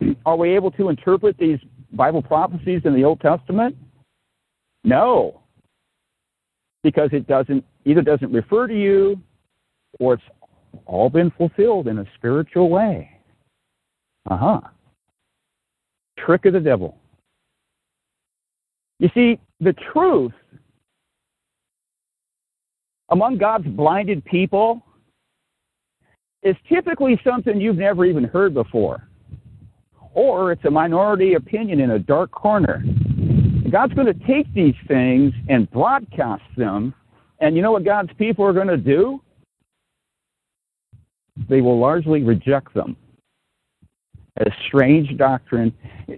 Are 0.26 0.36
we 0.36 0.50
able 0.54 0.70
to 0.72 0.88
interpret 0.88 1.36
these 1.38 1.58
Bible 1.92 2.22
prophecies 2.22 2.82
in 2.84 2.94
the 2.94 3.02
Old 3.02 3.20
Testament? 3.20 3.76
No. 4.84 5.40
Because 6.82 7.10
it 7.12 7.26
doesn't 7.26 7.64
either 7.84 8.02
doesn't 8.02 8.32
refer 8.32 8.66
to 8.68 8.78
you 8.78 9.20
or 9.98 10.14
it's 10.14 10.22
all 10.86 11.10
been 11.10 11.30
fulfilled 11.32 11.88
in 11.88 11.98
a 11.98 12.06
spiritual 12.16 12.70
way. 12.70 13.10
Uh-huh. 14.30 14.60
Trick 16.18 16.46
of 16.46 16.52
the 16.52 16.60
devil. 16.60 16.96
You 18.98 19.10
see, 19.14 19.38
the 19.60 19.74
truth 19.92 20.32
among 23.10 23.38
God's 23.38 23.66
blinded 23.66 24.24
people 24.24 24.82
is 26.42 26.56
typically 26.68 27.20
something 27.24 27.60
you've 27.60 27.76
never 27.76 28.04
even 28.04 28.24
heard 28.24 28.54
before. 28.54 29.08
Or 30.14 30.52
it's 30.52 30.64
a 30.64 30.70
minority 30.70 31.34
opinion 31.34 31.80
in 31.80 31.90
a 31.90 31.98
dark 31.98 32.30
corner. 32.30 32.82
God's 33.70 33.94
going 33.94 34.06
to 34.06 34.26
take 34.26 34.52
these 34.54 34.74
things 34.88 35.32
and 35.48 35.70
broadcast 35.70 36.44
them. 36.56 36.94
And 37.40 37.54
you 37.56 37.62
know 37.62 37.72
what 37.72 37.84
God's 37.84 38.10
people 38.16 38.44
are 38.44 38.52
going 38.52 38.68
to 38.68 38.76
do? 38.76 39.20
They 41.48 41.60
will 41.60 41.78
largely 41.78 42.22
reject 42.22 42.74
them 42.74 42.96
as 44.38 44.52
strange 44.66 45.16
doctrine. 45.16 45.72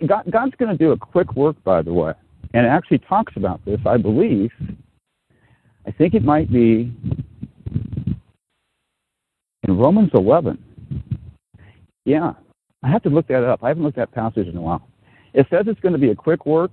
God, 0.07 0.25
God's 0.31 0.55
going 0.57 0.77
to 0.77 0.77
do 0.77 0.93
a 0.93 0.97
quick 0.97 1.35
work, 1.35 1.63
by 1.65 1.83
the 1.83 1.93
way, 1.93 2.13
and 2.55 2.67
it 2.67 2.69
actually 2.69 2.99
talks 2.99 3.35
about 3.37 3.65
this, 3.65 3.81
I 3.87 3.97
believe. 3.97 4.51
I 5.87 5.91
think 5.93 6.15
it 6.15 6.25
might 6.25 6.53
be 6.53 6.93
in 9.67 9.77
Romans 9.77 10.11
11. 10.15 10.63
Yeah, 12.05 12.33
I 12.83 12.91
have 12.91 13.03
to 13.03 13.11
look 13.11 13.27
that 13.29 13.45
up. 13.45 13.63
I 13.63 13.69
haven't 13.69 13.83
looked 13.83 13.99
at 13.99 14.11
that 14.11 14.15
passage 14.15 14.49
in 14.49 14.57
a 14.57 14.61
while. 14.61 14.87
It 15.35 15.47
says 15.51 15.65
it's 15.67 15.81
going 15.81 15.93
to 15.93 15.99
be 15.99 16.11
a 16.11 16.15
quick 16.15 16.47
work, 16.47 16.71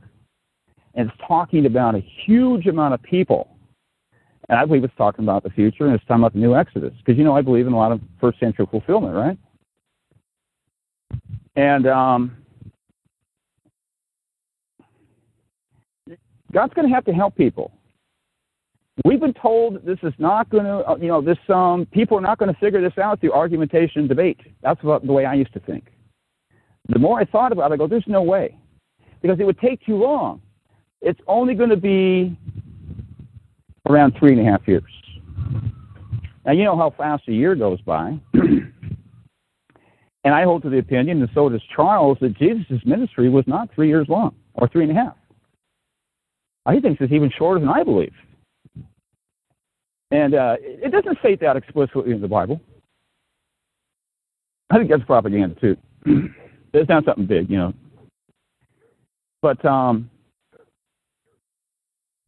and 0.93 1.09
it's 1.09 1.17
talking 1.27 1.65
about 1.65 1.95
a 1.95 2.03
huge 2.25 2.67
amount 2.67 2.93
of 2.93 3.03
people. 3.03 3.54
And 4.47 4.59
I 4.59 4.65
believe 4.65 4.83
it's 4.83 4.93
talking 4.95 5.25
about 5.25 5.43
the 5.43 5.49
future, 5.49 5.85
and 5.85 5.95
it's 5.95 6.03
talking 6.05 6.21
about 6.21 6.33
the 6.33 6.39
new 6.39 6.55
Exodus. 6.55 6.93
Because, 6.97 7.17
you 7.17 7.23
know, 7.23 7.35
I 7.35 7.41
believe 7.41 7.65
in 7.65 7.73
a 7.73 7.77
lot 7.77 7.91
of 7.91 7.99
first 8.21 8.39
century 8.39 8.67
fulfillment, 8.69 9.15
right? 9.15 9.37
And 11.55 11.87
um, 11.87 12.37
God's 16.51 16.73
going 16.73 16.87
to 16.87 16.93
have 16.93 17.05
to 17.05 17.11
help 17.11 17.35
people. 17.35 17.71
We've 19.03 19.19
been 19.19 19.33
told 19.33 19.83
this 19.85 19.97
is 20.03 20.13
not 20.19 20.49
going 20.49 20.63
to, 20.63 20.77
uh, 20.87 20.95
you 21.01 21.07
know, 21.07 21.21
this 21.21 21.37
um, 21.49 21.85
people 21.91 22.17
are 22.17 22.21
not 22.21 22.37
going 22.37 22.53
to 22.53 22.59
figure 22.59 22.81
this 22.81 22.97
out 22.97 23.19
through 23.19 23.33
argumentation 23.33 24.01
and 24.01 24.09
debate. 24.09 24.39
That's 24.61 24.81
what, 24.83 25.05
the 25.05 25.11
way 25.11 25.25
I 25.25 25.33
used 25.33 25.53
to 25.53 25.59
think. 25.59 25.87
The 26.89 26.99
more 26.99 27.19
I 27.19 27.25
thought 27.25 27.51
about 27.51 27.71
it, 27.71 27.73
I 27.73 27.77
go, 27.77 27.87
there's 27.87 28.05
no 28.07 28.21
way, 28.21 28.57
because 29.21 29.39
it 29.39 29.43
would 29.43 29.59
take 29.59 29.85
too 29.85 29.97
long. 29.97 30.41
It's 31.01 31.19
only 31.27 31.55
going 31.55 31.71
to 31.71 31.77
be 31.77 32.37
around 33.87 34.15
three 34.17 34.31
and 34.31 34.47
a 34.47 34.51
half 34.51 34.67
years. 34.67 34.83
Now 36.45 36.51
you 36.51 36.63
know 36.63 36.77
how 36.77 36.93
fast 36.97 37.27
a 37.27 37.33
year 37.33 37.55
goes 37.55 37.81
by. 37.81 38.19
and 38.33 38.73
I 40.25 40.43
hold 40.43 40.63
to 40.63 40.69
the 40.69 40.79
opinion, 40.79 41.21
and 41.21 41.29
so 41.33 41.49
does 41.49 41.61
Charles, 41.75 42.17
that 42.21 42.37
Jesus' 42.37 42.81
ministry 42.85 43.29
was 43.29 43.45
not 43.47 43.69
three 43.73 43.87
years 43.87 44.07
long 44.09 44.35
or 44.53 44.67
three 44.67 44.83
and 44.83 44.91
a 44.91 45.01
half. 45.01 45.15
He 46.71 46.79
thinks 46.81 46.99
it's 46.99 47.13
even 47.13 47.31
shorter 47.37 47.59
than 47.59 47.69
I 47.69 47.83
believe. 47.83 48.13
And 50.11 50.33
uh, 50.33 50.55
it 50.59 50.91
doesn't 50.91 51.19
state 51.19 51.39
that 51.41 51.55
explicitly 51.55 52.11
in 52.11 52.21
the 52.21 52.27
Bible. 52.27 52.59
I 54.69 54.77
think 54.77 54.89
that's 54.89 55.03
propaganda 55.03 55.55
too. 55.59 55.77
it's 56.73 56.89
not 56.89 57.05
something 57.05 57.25
big, 57.25 57.49
you 57.49 57.57
know. 57.57 57.73
But 59.41 59.63
um, 59.63 60.09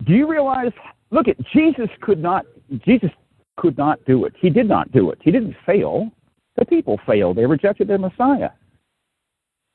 do 0.05 0.13
you 0.13 0.27
realize? 0.27 0.71
Look, 1.11 1.27
at 1.27 1.37
Jesus 1.53 1.89
could 2.01 2.21
not. 2.21 2.45
Jesus 2.85 3.11
could 3.57 3.77
not 3.77 4.03
do 4.05 4.25
it. 4.25 4.33
He 4.39 4.49
did 4.49 4.67
not 4.67 4.91
do 4.91 5.09
it. 5.11 5.19
He 5.21 5.31
didn't 5.31 5.55
fail. 5.65 6.09
The 6.57 6.65
people 6.65 6.99
failed. 7.05 7.37
They 7.37 7.45
rejected 7.45 7.87
their 7.87 7.97
Messiah. 7.97 8.49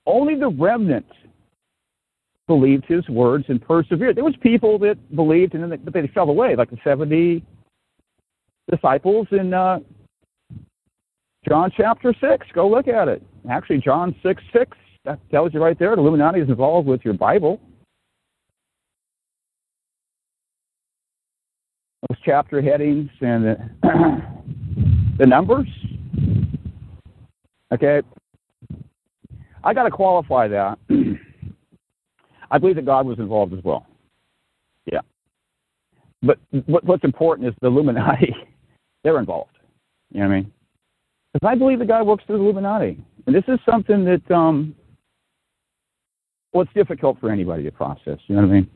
Only 0.06 0.34
the 0.34 0.48
remnant 0.48 1.06
believed 2.46 2.84
his 2.86 3.08
words 3.08 3.44
and 3.48 3.62
persevered. 3.62 4.16
There 4.16 4.24
was 4.24 4.34
people 4.42 4.78
that 4.80 4.98
believed 5.14 5.54
and 5.54 5.62
then 5.62 5.80
they, 5.84 6.00
they 6.00 6.08
fell 6.08 6.28
away, 6.28 6.56
like 6.56 6.70
the 6.70 6.78
70 6.82 7.44
disciples 8.70 9.28
in 9.30 9.54
uh, 9.54 9.78
John 11.48 11.70
chapter 11.76 12.14
6. 12.20 12.46
Go 12.52 12.68
look 12.68 12.88
at 12.88 13.08
it. 13.08 13.22
Actually, 13.48 13.78
John 13.78 14.14
6 14.22 14.42
6, 14.52 14.76
that 15.04 15.18
tells 15.30 15.54
you 15.54 15.62
right 15.62 15.78
there. 15.78 15.94
The 15.94 16.02
Illuminati 16.02 16.40
is 16.40 16.48
involved 16.48 16.86
with 16.86 17.04
your 17.04 17.14
Bible. 17.14 17.60
Chapter 22.24 22.62
headings 22.62 23.10
and 23.20 23.56
the, 25.18 25.26
numbers. 25.26 25.68
Okay. 27.72 28.02
I 29.64 29.74
got 29.74 29.84
to 29.84 29.90
qualify 29.90 30.48
that. 30.48 30.78
I 32.50 32.58
believe 32.58 32.76
that 32.76 32.84
God 32.84 33.06
was 33.06 33.18
involved 33.18 33.54
as 33.54 33.64
well. 33.64 33.86
Yeah. 34.90 35.00
But 36.22 36.38
what, 36.66 36.84
what's 36.84 37.04
important 37.04 37.48
is 37.48 37.54
the 37.60 37.68
Illuminati, 37.68 38.34
they're 39.04 39.18
involved. 39.18 39.56
You 40.10 40.20
know 40.20 40.28
what 40.28 40.34
I 40.34 40.40
mean? 40.40 40.52
Because 41.32 41.48
I 41.48 41.54
believe 41.54 41.78
that 41.78 41.88
God 41.88 42.06
works 42.06 42.24
through 42.26 42.38
the 42.38 42.44
Illuminati. 42.44 43.02
And 43.26 43.34
this 43.34 43.44
is 43.48 43.58
something 43.68 44.04
that, 44.04 44.30
um, 44.30 44.74
well, 46.52 46.62
it's 46.62 46.72
difficult 46.74 47.18
for 47.20 47.30
anybody 47.30 47.62
to 47.62 47.70
process. 47.70 48.18
You 48.26 48.36
know 48.36 48.42
what 48.42 48.50
I 48.50 48.52
mean? 48.52 48.70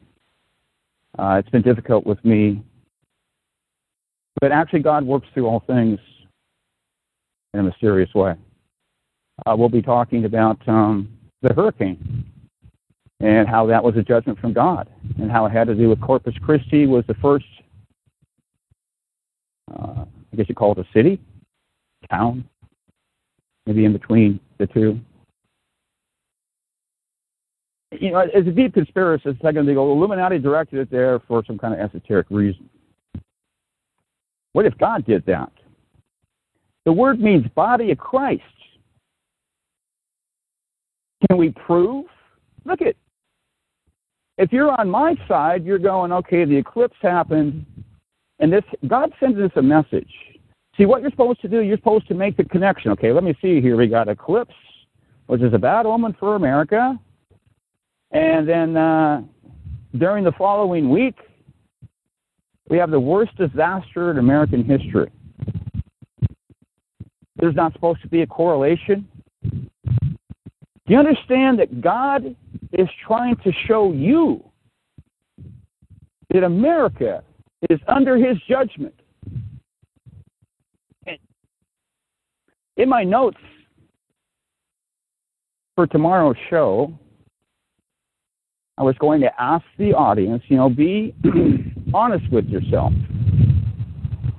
Uh, 1.18 1.36
it's 1.38 1.50
been 1.50 1.62
difficult 1.62 2.06
with 2.06 2.22
me. 2.24 2.62
But 4.40 4.52
actually, 4.52 4.80
God 4.80 5.04
works 5.04 5.26
through 5.32 5.46
all 5.46 5.60
things 5.66 5.98
in 7.54 7.60
a 7.60 7.62
mysterious 7.62 8.12
way. 8.14 8.34
Uh, 9.44 9.54
we'll 9.56 9.68
be 9.68 9.82
talking 9.82 10.24
about 10.24 10.58
um, 10.68 11.16
the 11.42 11.52
hurricane 11.54 12.24
and 13.20 13.48
how 13.48 13.66
that 13.66 13.82
was 13.82 13.96
a 13.96 14.02
judgment 14.02 14.38
from 14.38 14.52
God, 14.52 14.88
and 15.18 15.30
how 15.30 15.46
it 15.46 15.50
had 15.50 15.66
to 15.68 15.74
do 15.74 15.88
with 15.88 16.00
Corpus 16.00 16.34
Christi 16.42 16.86
was 16.86 17.02
the 17.08 17.14
first, 17.14 17.46
uh, 19.72 20.04
I 20.32 20.36
guess 20.36 20.46
you 20.48 20.54
call 20.54 20.72
it 20.72 20.78
a 20.78 20.86
city, 20.92 21.18
town, 22.10 22.44
maybe 23.64 23.86
in 23.86 23.94
between 23.94 24.38
the 24.58 24.66
two. 24.66 25.00
You 27.92 28.10
know, 28.10 28.18
as 28.18 28.46
a 28.46 28.50
deep 28.50 28.74
conspiracist, 28.74 29.42
I'm 29.42 29.54
going 29.54 29.66
go, 29.66 29.90
Illuminati 29.90 30.38
directed 30.38 30.80
it 30.80 30.90
there 30.90 31.20
for 31.20 31.42
some 31.46 31.56
kind 31.56 31.72
of 31.72 31.80
esoteric 31.80 32.26
reason. 32.28 32.68
What 34.56 34.64
if 34.64 34.78
God 34.78 35.04
did 35.04 35.22
that? 35.26 35.52
The 36.86 36.92
word 36.92 37.20
means 37.20 37.46
body 37.54 37.90
of 37.90 37.98
Christ. 37.98 38.42
Can 41.28 41.36
we 41.36 41.50
prove? 41.50 42.06
Look 42.64 42.80
at 42.80 42.96
if 44.38 44.54
you're 44.54 44.72
on 44.80 44.88
my 44.88 45.14
side, 45.28 45.66
you're 45.66 45.78
going, 45.78 46.10
okay, 46.10 46.46
the 46.46 46.56
eclipse 46.56 46.96
happened, 47.02 47.66
and 48.38 48.50
this 48.50 48.64
God 48.86 49.12
sends 49.20 49.38
us 49.38 49.50
a 49.56 49.62
message. 49.62 50.10
See 50.78 50.86
what 50.86 51.02
you're 51.02 51.10
supposed 51.10 51.42
to 51.42 51.48
do, 51.48 51.60
you're 51.60 51.76
supposed 51.76 52.08
to 52.08 52.14
make 52.14 52.38
the 52.38 52.44
connection. 52.44 52.90
Okay, 52.92 53.12
let 53.12 53.24
me 53.24 53.36
see 53.42 53.60
here. 53.60 53.76
We 53.76 53.88
got 53.88 54.08
eclipse, 54.08 54.54
which 55.26 55.42
is 55.42 55.52
a 55.52 55.58
bad 55.58 55.84
omen 55.84 56.16
for 56.18 56.34
America. 56.34 56.98
And 58.10 58.48
then 58.48 58.74
uh, 58.74 59.20
during 59.98 60.24
the 60.24 60.32
following 60.32 60.88
week, 60.88 61.16
we 62.68 62.78
have 62.78 62.90
the 62.90 63.00
worst 63.00 63.36
disaster 63.36 64.10
in 64.10 64.18
American 64.18 64.64
history. 64.64 65.10
There's 67.36 67.54
not 67.54 67.72
supposed 67.72 68.02
to 68.02 68.08
be 68.08 68.22
a 68.22 68.26
correlation. 68.26 69.08
Do 69.42 70.92
you 70.92 70.98
understand 70.98 71.58
that 71.58 71.80
God 71.80 72.36
is 72.72 72.88
trying 73.06 73.36
to 73.36 73.52
show 73.66 73.92
you 73.92 74.42
that 76.32 76.44
America 76.44 77.22
is 77.70 77.80
under 77.88 78.16
his 78.16 78.36
judgment. 78.48 78.94
In 82.76 82.88
my 82.88 83.04
notes 83.04 83.38
for 85.74 85.86
tomorrow's 85.86 86.36
show, 86.50 86.92
I 88.78 88.82
was 88.82 88.96
going 88.98 89.20
to 89.22 89.40
ask 89.40 89.64
the 89.78 89.94
audience, 89.94 90.42
you 90.48 90.56
know, 90.56 90.68
be 90.68 91.14
honest 91.94 92.30
with 92.30 92.46
yourself. 92.46 92.92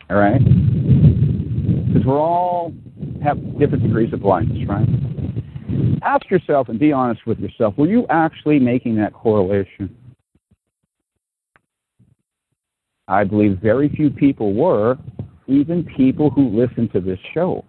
All 0.10 0.18
right? 0.18 0.40
Because 0.40 2.06
we're 2.06 2.20
all 2.20 2.72
have 3.24 3.38
different 3.60 3.84
degrees 3.84 4.14
of 4.14 4.22
blindness, 4.22 4.68
right? 4.68 4.88
Ask 6.04 6.30
yourself 6.30 6.70
and 6.70 6.80
be 6.80 6.92
honest 6.92 7.26
with 7.26 7.40
yourself 7.40 7.74
were 7.78 7.88
you 7.88 8.06
actually 8.10 8.60
making 8.60 8.96
that 8.98 9.14
correlation? 9.14 9.96
I 13.08 13.24
believe 13.24 13.58
very 13.60 13.90
few 13.90 14.10
people 14.10 14.54
were, 14.54 14.98
even 15.48 15.84
people 15.96 16.30
who 16.30 16.50
listen 16.50 16.90
to 16.90 17.00
this 17.00 17.20
show. 17.34 17.64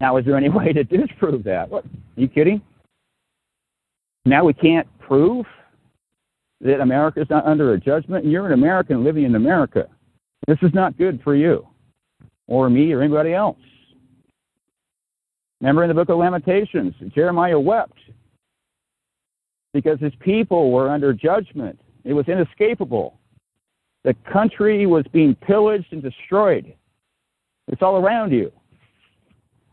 Now, 0.00 0.16
is 0.16 0.24
there 0.24 0.36
any 0.36 0.48
way 0.48 0.72
to 0.72 0.84
disprove 0.84 1.44
that? 1.44 1.68
What? 1.68 1.84
Are 1.84 2.20
you 2.20 2.28
kidding? 2.28 2.62
Now 4.28 4.44
we 4.44 4.52
can't 4.52 4.86
prove 4.98 5.46
that 6.60 6.80
America 6.80 7.22
is 7.22 7.30
not 7.30 7.46
under 7.46 7.72
a 7.72 7.80
judgment, 7.80 8.26
you're 8.26 8.46
an 8.46 8.52
American 8.52 9.02
living 9.02 9.24
in 9.24 9.34
America. 9.34 9.86
This 10.46 10.58
is 10.60 10.70
not 10.74 10.98
good 10.98 11.20
for 11.24 11.34
you, 11.34 11.66
or 12.46 12.68
me, 12.68 12.92
or 12.92 13.00
anybody 13.00 13.32
else. 13.32 13.58
Remember 15.60 15.82
in 15.82 15.88
the 15.88 15.94
book 15.94 16.10
of 16.10 16.18
Lamentations, 16.18 16.94
Jeremiah 17.14 17.58
wept 17.58 17.98
because 19.72 19.98
his 19.98 20.12
people 20.20 20.72
were 20.72 20.90
under 20.90 21.12
judgment. 21.12 21.80
It 22.04 22.12
was 22.12 22.28
inescapable. 22.28 23.18
The 24.04 24.14
country 24.30 24.86
was 24.86 25.04
being 25.12 25.34
pillaged 25.36 25.92
and 25.92 26.02
destroyed. 26.02 26.74
It's 27.68 27.82
all 27.82 27.96
around 27.96 28.32
you. 28.32 28.52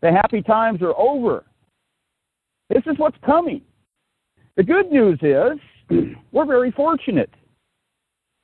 The 0.02 0.12
happy 0.12 0.42
times 0.42 0.82
are 0.82 0.98
over. 0.98 1.44
This 2.70 2.84
is 2.86 2.98
what's 2.98 3.18
coming. 3.26 3.62
The 4.58 4.64
good 4.64 4.92
news 4.92 5.20
is 5.22 5.60
we're 6.32 6.46
very 6.46 6.72
fortunate. 6.72 7.30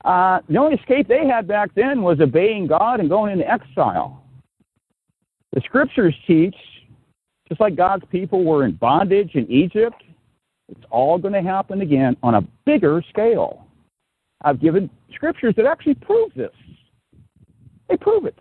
Uh, 0.04 0.40
the 0.48 0.56
only 0.58 0.76
escape 0.76 1.08
they 1.08 1.26
had 1.26 1.46
back 1.46 1.74
then 1.74 2.02
was 2.02 2.20
obeying 2.20 2.66
God 2.66 3.00
and 3.00 3.08
going 3.08 3.32
into 3.32 3.50
exile. 3.50 4.24
The 5.52 5.60
scriptures 5.60 6.14
teach 6.26 6.56
just 7.52 7.60
like 7.60 7.76
God's 7.76 8.04
people 8.10 8.44
were 8.44 8.64
in 8.64 8.72
bondage 8.72 9.34
in 9.34 9.46
Egypt, 9.50 10.02
it's 10.70 10.84
all 10.90 11.18
going 11.18 11.34
to 11.34 11.42
happen 11.42 11.82
again 11.82 12.16
on 12.22 12.36
a 12.36 12.40
bigger 12.64 13.04
scale. 13.10 13.66
I've 14.42 14.58
given 14.58 14.88
scriptures 15.14 15.52
that 15.58 15.66
actually 15.66 15.96
prove 15.96 16.32
this. 16.34 16.54
They 17.90 17.98
prove 17.98 18.24
it. 18.24 18.38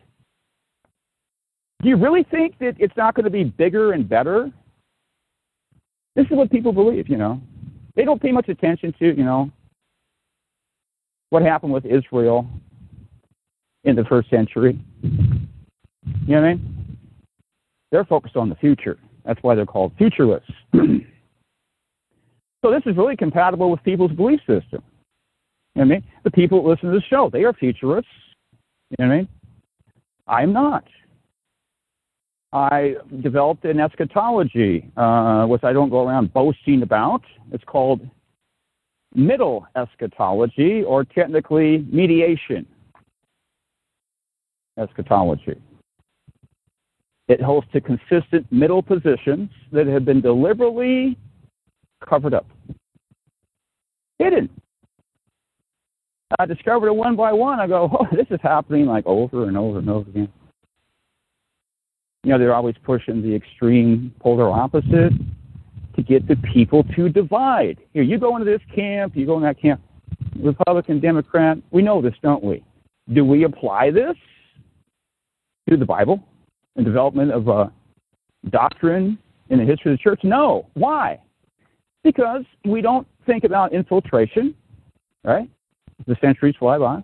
Do 1.83 1.89
you 1.89 1.97
really 1.97 2.23
think 2.23 2.57
that 2.59 2.75
it's 2.79 2.95
not 2.95 3.13
going 3.15 3.25
to 3.25 3.29
be 3.29 3.43
bigger 3.43 3.91
and 3.91 4.07
better? 4.07 4.49
This 6.15 6.25
is 6.27 6.31
what 6.31 6.49
people 6.49 6.71
believe, 6.71 7.09
you 7.09 7.17
know. 7.17 7.41
They 7.95 8.05
don't 8.05 8.21
pay 8.21 8.31
much 8.31 8.49
attention 8.49 8.93
to, 8.99 9.15
you 9.15 9.23
know, 9.23 9.51
what 11.29 11.43
happened 11.43 11.73
with 11.73 11.85
Israel 11.85 12.47
in 13.83 13.95
the 13.95 14.03
first 14.05 14.29
century. 14.29 14.79
You 15.01 15.09
know 16.27 16.41
what 16.41 16.43
I 16.43 16.53
mean? 16.53 16.97
They're 17.91 18.05
focused 18.05 18.35
on 18.35 18.49
the 18.49 18.55
future. 18.55 18.97
That's 19.25 19.41
why 19.43 19.55
they're 19.55 19.65
called 19.65 19.93
futurists. 19.97 20.51
so 20.73 22.71
this 22.71 22.83
is 22.85 22.95
really 22.97 23.15
compatible 23.15 23.69
with 23.69 23.83
people's 23.83 24.11
belief 24.11 24.39
system. 24.41 24.83
You 25.75 25.83
know 25.83 25.85
what 25.85 25.85
I 25.85 25.85
mean? 25.85 26.03
The 26.23 26.31
people 26.31 26.63
that 26.63 26.69
listen 26.69 26.91
to 26.91 26.95
the 26.95 27.05
show, 27.09 27.29
they 27.31 27.43
are 27.43 27.53
futurists. 27.53 28.11
You 28.89 29.05
know 29.05 29.07
what 29.07 29.13
I 29.13 29.17
mean? 29.17 29.27
I'm 30.27 30.53
not. 30.53 30.85
I 32.53 32.95
developed 33.21 33.63
an 33.65 33.79
eschatology, 33.79 34.89
uh, 34.97 35.45
which 35.45 35.63
I 35.63 35.71
don't 35.71 35.89
go 35.89 36.07
around 36.07 36.33
boasting 36.33 36.81
about. 36.81 37.21
It's 37.51 37.63
called 37.63 38.01
middle 39.15 39.65
eschatology, 39.75 40.83
or 40.83 41.03
technically 41.03 41.85
mediation 41.89 42.65
eschatology. 44.77 45.55
It 47.27 47.41
holds 47.41 47.67
to 47.71 47.79
consistent 47.79 48.51
middle 48.51 48.81
positions 48.81 49.49
that 49.71 49.87
have 49.87 50.03
been 50.03 50.19
deliberately 50.21 51.17
covered 52.07 52.33
up, 52.33 52.47
hidden. 54.19 54.49
I 56.39 56.45
discovered 56.45 56.87
it 56.87 56.95
one 56.95 57.15
by 57.15 57.31
one. 57.31 57.59
I 57.59 57.67
go, 57.67 57.89
oh, 57.93 58.15
this 58.15 58.27
is 58.29 58.39
happening 58.41 58.85
like 58.85 59.05
over 59.05 59.47
and 59.47 59.57
over 59.57 59.79
and 59.79 59.89
over 59.89 60.09
again. 60.09 60.31
You 62.23 62.31
know, 62.31 62.37
they're 62.37 62.53
always 62.53 62.75
pushing 62.83 63.21
the 63.21 63.33
extreme 63.33 64.13
polar 64.19 64.49
opposite 64.49 65.13
to 65.95 66.03
get 66.03 66.27
the 66.27 66.35
people 66.53 66.83
to 66.95 67.09
divide. 67.09 67.79
Here, 67.93 68.03
you 68.03 68.17
go 68.17 68.35
into 68.35 68.45
this 68.45 68.61
camp, 68.73 69.15
you 69.15 69.25
go 69.25 69.37
in 69.37 69.43
that 69.43 69.59
camp. 69.59 69.81
Republican, 70.39 70.99
Democrat, 70.99 71.57
we 71.71 71.81
know 71.81 72.01
this, 72.01 72.13
don't 72.21 72.43
we? 72.43 72.63
Do 73.13 73.25
we 73.25 73.43
apply 73.43 73.91
this 73.91 74.15
to 75.69 75.77
the 75.77 75.85
Bible? 75.85 76.23
and 76.75 76.85
development 76.85 77.31
of 77.31 77.47
a 77.47 77.71
doctrine 78.49 79.17
in 79.49 79.59
the 79.59 79.65
history 79.65 79.91
of 79.91 79.97
the 79.97 80.01
church? 80.01 80.21
No. 80.23 80.67
Why? 80.73 81.19
Because 82.03 82.43
we 82.65 82.81
don't 82.81 83.07
think 83.25 83.43
about 83.43 83.73
infiltration, 83.73 84.55
right? 85.23 85.49
The 86.07 86.15
centuries 86.21 86.55
fly 86.57 86.77
by. 86.77 87.03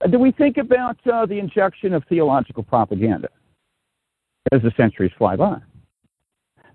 Uh, 0.00 0.08
do 0.08 0.18
we 0.18 0.32
think 0.32 0.56
about 0.56 0.96
uh, 1.06 1.26
the 1.26 1.38
injection 1.38 1.94
of 1.94 2.02
theological 2.08 2.62
propaganda 2.62 3.28
as 4.50 4.62
the 4.62 4.72
centuries 4.76 5.12
fly 5.16 5.36
by? 5.36 5.58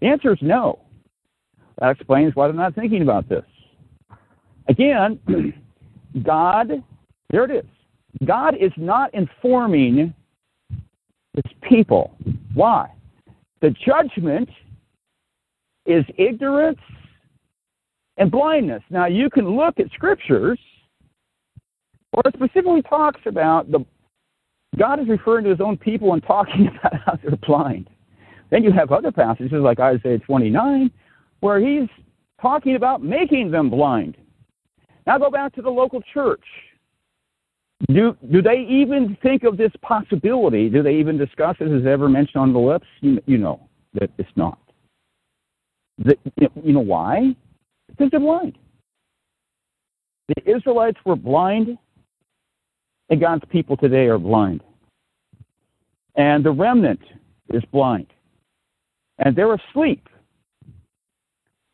The 0.02 0.08
answer 0.08 0.32
is 0.32 0.40
no. 0.42 0.80
That 1.80 1.92
explains 1.92 2.36
why 2.36 2.48
they're 2.48 2.56
not 2.56 2.76
thinking 2.76 3.02
about 3.02 3.28
this. 3.28 3.46
Again, 4.68 5.20
God, 6.24 6.84
there 7.30 7.44
it 7.46 7.52
is. 7.52 7.70
God 8.26 8.56
is 8.60 8.72
not 8.78 9.14
informing 9.14 10.14
his 11.34 11.54
people. 11.62 12.16
Why? 12.54 12.90
The 13.62 13.72
judgment 13.86 14.50
is 15.86 16.04
ignorance 16.18 16.80
and 18.18 18.32
blindness. 18.32 18.84
Now, 18.90 19.06
you 19.06 19.30
can 19.30 19.56
look 19.56 19.80
at 19.80 19.92
scriptures 19.92 20.60
where 22.12 22.24
it 22.26 22.36
specifically 22.36 22.82
talks 22.84 23.22
about 23.26 23.72
the 23.72 23.86
God 24.76 25.00
is 25.00 25.08
referring 25.08 25.46
to 25.46 25.52
his 25.52 25.62
own 25.62 25.78
people 25.78 26.14
and 26.14 26.24
talking 26.24 26.68
about 26.80 27.02
how 27.06 27.20
they're 27.22 27.38
blind. 27.38 27.90
Then 28.50 28.64
you 28.64 28.72
have 28.72 28.92
other 28.92 29.12
passages 29.12 29.62
like 29.62 29.80
Isaiah 29.80 30.20
29 30.20 30.92
where 31.40 31.60
he's 31.60 31.90
talking 32.42 32.76
about 32.76 33.04
making 33.04 33.52
them 33.52 33.70
blind. 33.70 34.18
Now 35.06 35.18
go 35.18 35.30
back 35.30 35.54
to 35.56 35.62
the 35.62 35.70
local 35.70 36.02
church. 36.14 36.44
Do, 37.94 38.18
do 38.32 38.42
they 38.42 38.66
even 38.68 39.18
think 39.22 39.44
of 39.44 39.56
this 39.56 39.72
possibility? 39.82 40.68
Do 40.70 40.82
they 40.82 40.96
even 40.96 41.18
discuss 41.18 41.56
it? 41.60 41.72
Is 41.72 41.86
it 41.86 41.88
ever 41.88 42.10
mentioned 42.10 42.42
on 42.42 42.54
the 42.54 42.60
lips? 42.60 42.88
You, 43.02 43.22
you 43.26 43.38
know 43.38 43.68
that 43.94 44.10
it's 44.18 44.30
not. 44.36 44.60
The, 46.00 46.18
you 46.64 46.74
know 46.74 46.80
why? 46.80 47.36
Because 47.88 48.10
they're 48.12 48.20
blind. 48.20 48.58
The 50.28 50.56
Israelites 50.56 50.98
were 51.06 51.16
blind, 51.16 51.78
and 53.10 53.22
God's 53.22 53.44
people 53.50 53.78
today 53.78 54.08
are 54.08 54.18
blind. 54.18 54.62
And 56.16 56.44
the 56.44 56.52
remnant 56.52 57.00
is 57.54 57.64
blind. 57.72 58.08
And 59.20 59.36
they're 59.36 59.54
asleep. 59.54 60.08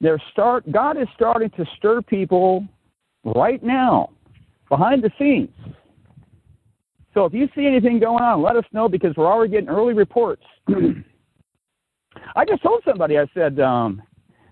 They're 0.02 0.22
start, 0.32 0.70
God 0.72 1.02
is 1.02 1.08
starting 1.16 1.50
to 1.52 1.66
stir 1.78 2.02
people 2.02 2.68
right 3.24 3.64
now, 3.64 4.10
behind 4.70 5.02
the 5.02 5.12
scenes. 5.18 5.50
So 7.14 7.26
if 7.26 7.34
you 7.34 7.48
see 7.56 7.66
anything 7.66 8.00
going 8.00 8.24
on, 8.24 8.42
let 8.42 8.56
us 8.56 8.66
know 8.74 8.90
because 8.90 9.14
we're 9.16 9.32
already 9.32 9.52
getting 9.52 9.70
early 9.70 9.94
reports. 9.94 10.44
I 12.36 12.46
just 12.46 12.64
told 12.64 12.82
somebody, 12.86 13.18
I 13.18 13.26
said, 13.34 13.60
um, 13.60 14.02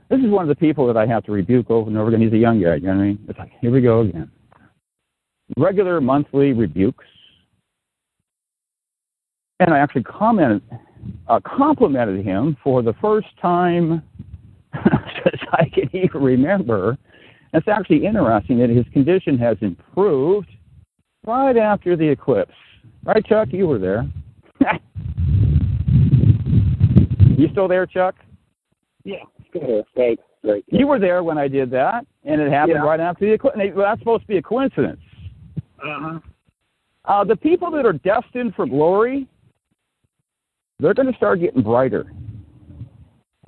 this 0.10 0.20
is 0.20 0.30
one 0.30 0.44
of 0.44 0.50
the 0.50 0.60
people 0.60 0.88
that 0.88 0.98
I 0.98 1.06
have 1.06 1.24
to 1.26 1.32
rebuke 1.32 1.70
over 1.70 1.90
and 1.90 1.98
over 1.98 2.10
again. 2.10 2.22
He's 2.22 2.34
a 2.34 2.38
young 2.38 2.62
guy, 2.62 2.76
you 2.76 2.82
know 2.82 2.96
what 2.96 3.02
I 3.02 3.06
mean? 3.08 3.26
It's 3.28 3.40
like, 3.40 3.52
here 3.60 3.72
we 3.72 3.82
go 3.82 4.02
again. 4.02 4.32
Regular 5.58 6.02
monthly 6.02 6.54
rebukes. 6.54 7.06
And 9.60 9.74
I 9.74 9.80
actually 9.80 10.04
commented, 10.04 10.62
uh, 11.28 11.40
complimented 11.46 12.26
him 12.26 12.58
for 12.64 12.82
the 12.82 12.94
first 13.02 13.28
time 13.42 14.02
as 14.74 15.40
I 15.52 15.70
can 15.70 15.90
even 15.94 16.22
remember. 16.22 16.98
It's 17.54 17.68
actually 17.68 18.06
interesting 18.06 18.60
that 18.60 18.70
his 18.70 18.86
condition 18.94 19.38
has 19.38 19.58
improved 19.62 20.50
right 21.26 21.58
after 21.58 21.96
the 21.96 22.08
eclipse. 22.08 22.54
Right, 23.04 23.26
Chuck? 23.26 23.50
You 23.52 23.68
were 23.68 23.80
there. 23.80 24.10
you 27.38 27.50
still 27.52 27.68
there, 27.68 27.86
Chuck? 27.86 28.16
Yeah, 29.04 29.24
still. 29.50 29.84
Right. 30.44 30.66
You 30.68 30.88
were 30.88 30.98
there 30.98 31.24
when 31.24 31.38
I 31.38 31.48
did 31.48 31.70
that, 31.72 32.06
and 32.24 32.42
it 32.42 32.52
happened 32.52 32.80
yeah. 32.82 32.88
right 32.88 33.00
after 33.00 33.26
the 33.26 33.34
eclipse. 33.34 33.58
Well, 33.76 33.86
that's 33.86 34.00
supposed 34.00 34.24
to 34.24 34.28
be 34.28 34.38
a 34.38 34.42
coincidence. 34.42 35.02
Uh-huh. 35.84 36.20
Uh, 37.06 37.24
the 37.24 37.36
people 37.36 37.72
that 37.72 37.86
are 37.86 37.94
destined 37.94 38.54
for 38.56 38.66
glory, 38.66 39.28
they're 40.80 40.94
going 40.94 41.12
to 41.12 41.18
start 41.18 41.40
getting 41.40 41.62
brighter. 41.62 42.12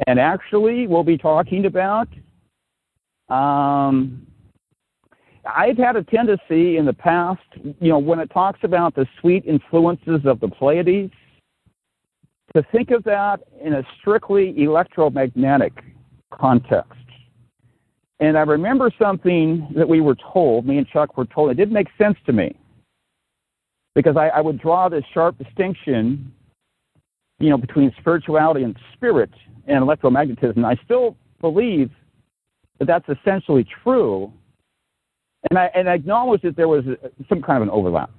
And 0.08 0.20
actually, 0.20 0.88
we'll 0.88 1.04
be 1.04 1.18
talking 1.18 1.66
about. 1.66 2.08
Um, 3.30 4.26
I've 5.46 5.78
had 5.78 5.96
a 5.96 6.04
tendency 6.04 6.78
in 6.78 6.86
the 6.86 6.94
past, 6.94 7.42
you 7.80 7.90
know, 7.90 8.00
when 8.00 8.20
it 8.20 8.32
talks 8.32 8.60
about 8.64 8.96
the 8.96 9.06
sweet 9.20 9.46
influences 9.46 10.22
of 10.26 10.40
the 10.40 10.48
Pleiades, 10.48 11.12
to 12.56 12.64
think 12.72 12.92
of 12.92 13.04
that 13.04 13.42
in 13.62 13.74
a 13.74 13.84
strictly 14.00 14.64
electromagnetic 14.64 15.74
context. 16.32 17.03
And 18.24 18.38
I 18.38 18.42
remember 18.44 18.90
something 18.98 19.68
that 19.76 19.90
we 19.90 20.00
were 20.00 20.16
told, 20.16 20.66
me 20.66 20.78
and 20.78 20.88
Chuck 20.88 21.18
were 21.18 21.26
told, 21.26 21.52
it 21.52 21.56
didn't 21.56 21.74
make 21.74 21.90
sense 21.98 22.16
to 22.26 22.32
me. 22.32 22.56
Because 23.96 24.16
I, 24.16 24.30
I 24.30 24.40
would 24.40 24.62
draw 24.62 24.88
this 24.88 25.04
sharp 25.14 25.38
distinction, 25.38 26.32
you 27.40 27.50
know, 27.50 27.58
between 27.58 27.94
spirituality 28.00 28.64
and 28.64 28.78
spirit 28.94 29.30
and 29.68 29.84
electromagnetism. 29.84 30.64
I 30.64 30.82
still 30.86 31.18
believe 31.42 31.92
that 32.80 32.86
that's 32.86 33.10
essentially 33.10 33.68
true. 33.84 34.32
And 35.50 35.60
I, 35.60 35.70
and 35.76 35.90
I 35.90 35.96
acknowledge 35.96 36.44
that 36.44 36.56
there 36.56 36.70
was 36.70 36.86
some 37.28 37.42
kind 37.42 37.58
of 37.58 37.64
an 37.64 37.70
overlap, 37.72 38.10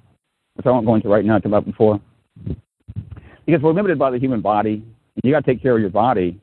which 0.56 0.66
I 0.66 0.70
won't 0.70 0.84
go 0.84 0.96
into 0.96 1.08
right 1.08 1.24
now, 1.24 1.36
I 1.36 1.38
talked 1.38 1.46
about 1.46 1.64
before 1.64 1.98
because 3.46 3.62
we're 3.62 3.72
limited 3.72 3.98
by 3.98 4.10
the 4.10 4.18
human 4.18 4.42
body. 4.42 4.84
You 5.22 5.32
got 5.32 5.46
to 5.46 5.50
take 5.50 5.62
care 5.62 5.76
of 5.76 5.80
your 5.80 5.88
body. 5.88 6.38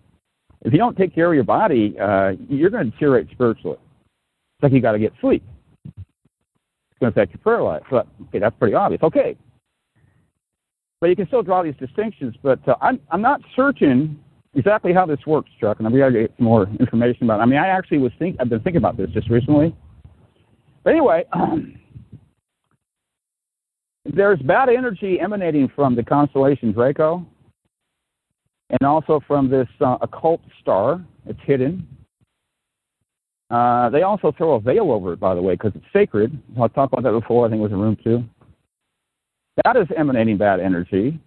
If 0.63 0.73
you 0.73 0.79
don't 0.79 0.95
take 0.95 1.13
care 1.13 1.27
of 1.27 1.33
your 1.33 1.43
body, 1.43 1.95
uh, 1.99 2.33
you're 2.47 2.69
going 2.69 2.85
to 2.85 2.91
deteriorate 2.91 3.29
spiritually. 3.31 3.77
It's 3.81 4.63
like 4.63 4.71
you 4.73 4.81
got 4.81 4.91
to 4.91 4.99
get 4.99 5.11
sleep. 5.19 5.43
It's 5.85 6.99
going 6.99 7.11
to 7.11 7.19
affect 7.19 7.33
your 7.33 7.39
prayer 7.39 7.63
life. 7.63 7.83
But 7.89 8.07
okay, 8.27 8.39
that's 8.39 8.55
pretty 8.57 8.75
obvious. 8.75 9.01
Okay, 9.01 9.35
but 10.99 11.09
you 11.09 11.15
can 11.15 11.25
still 11.27 11.41
draw 11.41 11.63
these 11.63 11.75
distinctions. 11.79 12.35
But 12.43 12.59
uh, 12.67 12.75
I'm 12.79 12.99
I'm 13.09 13.21
not 13.21 13.41
certain 13.55 14.19
exactly 14.53 14.93
how 14.93 15.07
this 15.07 15.19
works, 15.25 15.49
Chuck, 15.59 15.77
and 15.79 15.87
I'm 15.87 15.95
going 15.95 16.13
to 16.13 16.21
get 16.21 16.33
some 16.37 16.45
more 16.45 16.67
information 16.79 17.23
about. 17.23 17.39
it. 17.39 17.43
I 17.43 17.45
mean, 17.47 17.59
I 17.59 17.67
actually 17.67 17.97
was 17.97 18.11
think 18.19 18.37
I've 18.39 18.49
been 18.49 18.61
thinking 18.61 18.77
about 18.77 18.97
this 18.97 19.09
just 19.09 19.29
recently. 19.29 19.75
But 20.83 20.91
anyway. 20.91 21.25
Um, 21.33 21.75
there's 24.05 24.39
bad 24.41 24.67
energy 24.67 25.19
emanating 25.19 25.71
from 25.75 25.95
the 25.95 26.03
constellation 26.03 26.71
Draco 26.71 27.25
and 28.71 28.87
also 28.87 29.21
from 29.27 29.49
this 29.49 29.67
uh, 29.81 29.97
occult 30.01 30.41
star. 30.61 31.03
It's 31.25 31.39
hidden. 31.43 31.87
Uh, 33.49 33.89
they 33.89 34.03
also 34.03 34.31
throw 34.31 34.53
a 34.53 34.59
veil 34.59 34.91
over 34.91 35.13
it, 35.13 35.19
by 35.19 35.35
the 35.35 35.41
way, 35.41 35.53
because 35.53 35.73
it's 35.75 35.85
sacred. 35.93 36.37
I 36.55 36.67
talked 36.69 36.93
about 36.93 37.03
that 37.03 37.19
before. 37.19 37.45
I 37.45 37.49
think 37.49 37.59
it 37.59 37.63
was 37.63 37.71
in 37.71 37.79
room 37.79 37.97
two. 38.03 38.23
That 39.65 39.75
is 39.75 39.87
emanating 39.95 40.37
bad 40.37 40.59
energy. 40.59 41.19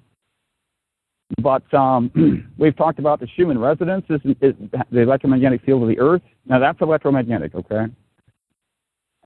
But 1.42 1.72
um, 1.74 2.52
we've 2.58 2.76
talked 2.76 2.98
about 2.98 3.20
the 3.20 3.28
Schumann 3.36 3.58
resonance, 3.58 4.06
is, 4.08 4.20
is 4.40 4.54
the 4.90 5.00
electromagnetic 5.00 5.62
field 5.64 5.82
of 5.82 5.88
the 5.88 5.98
Earth. 5.98 6.22
Now, 6.46 6.58
that's 6.58 6.80
electromagnetic, 6.80 7.54
okay? 7.54 7.86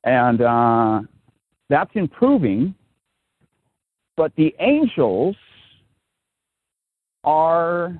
And 0.04 0.40
uh, 0.40 1.00
that's 1.68 1.90
improving 1.94 2.74
but 4.18 4.32
the 4.34 4.52
angels 4.58 5.36
are 7.22 7.96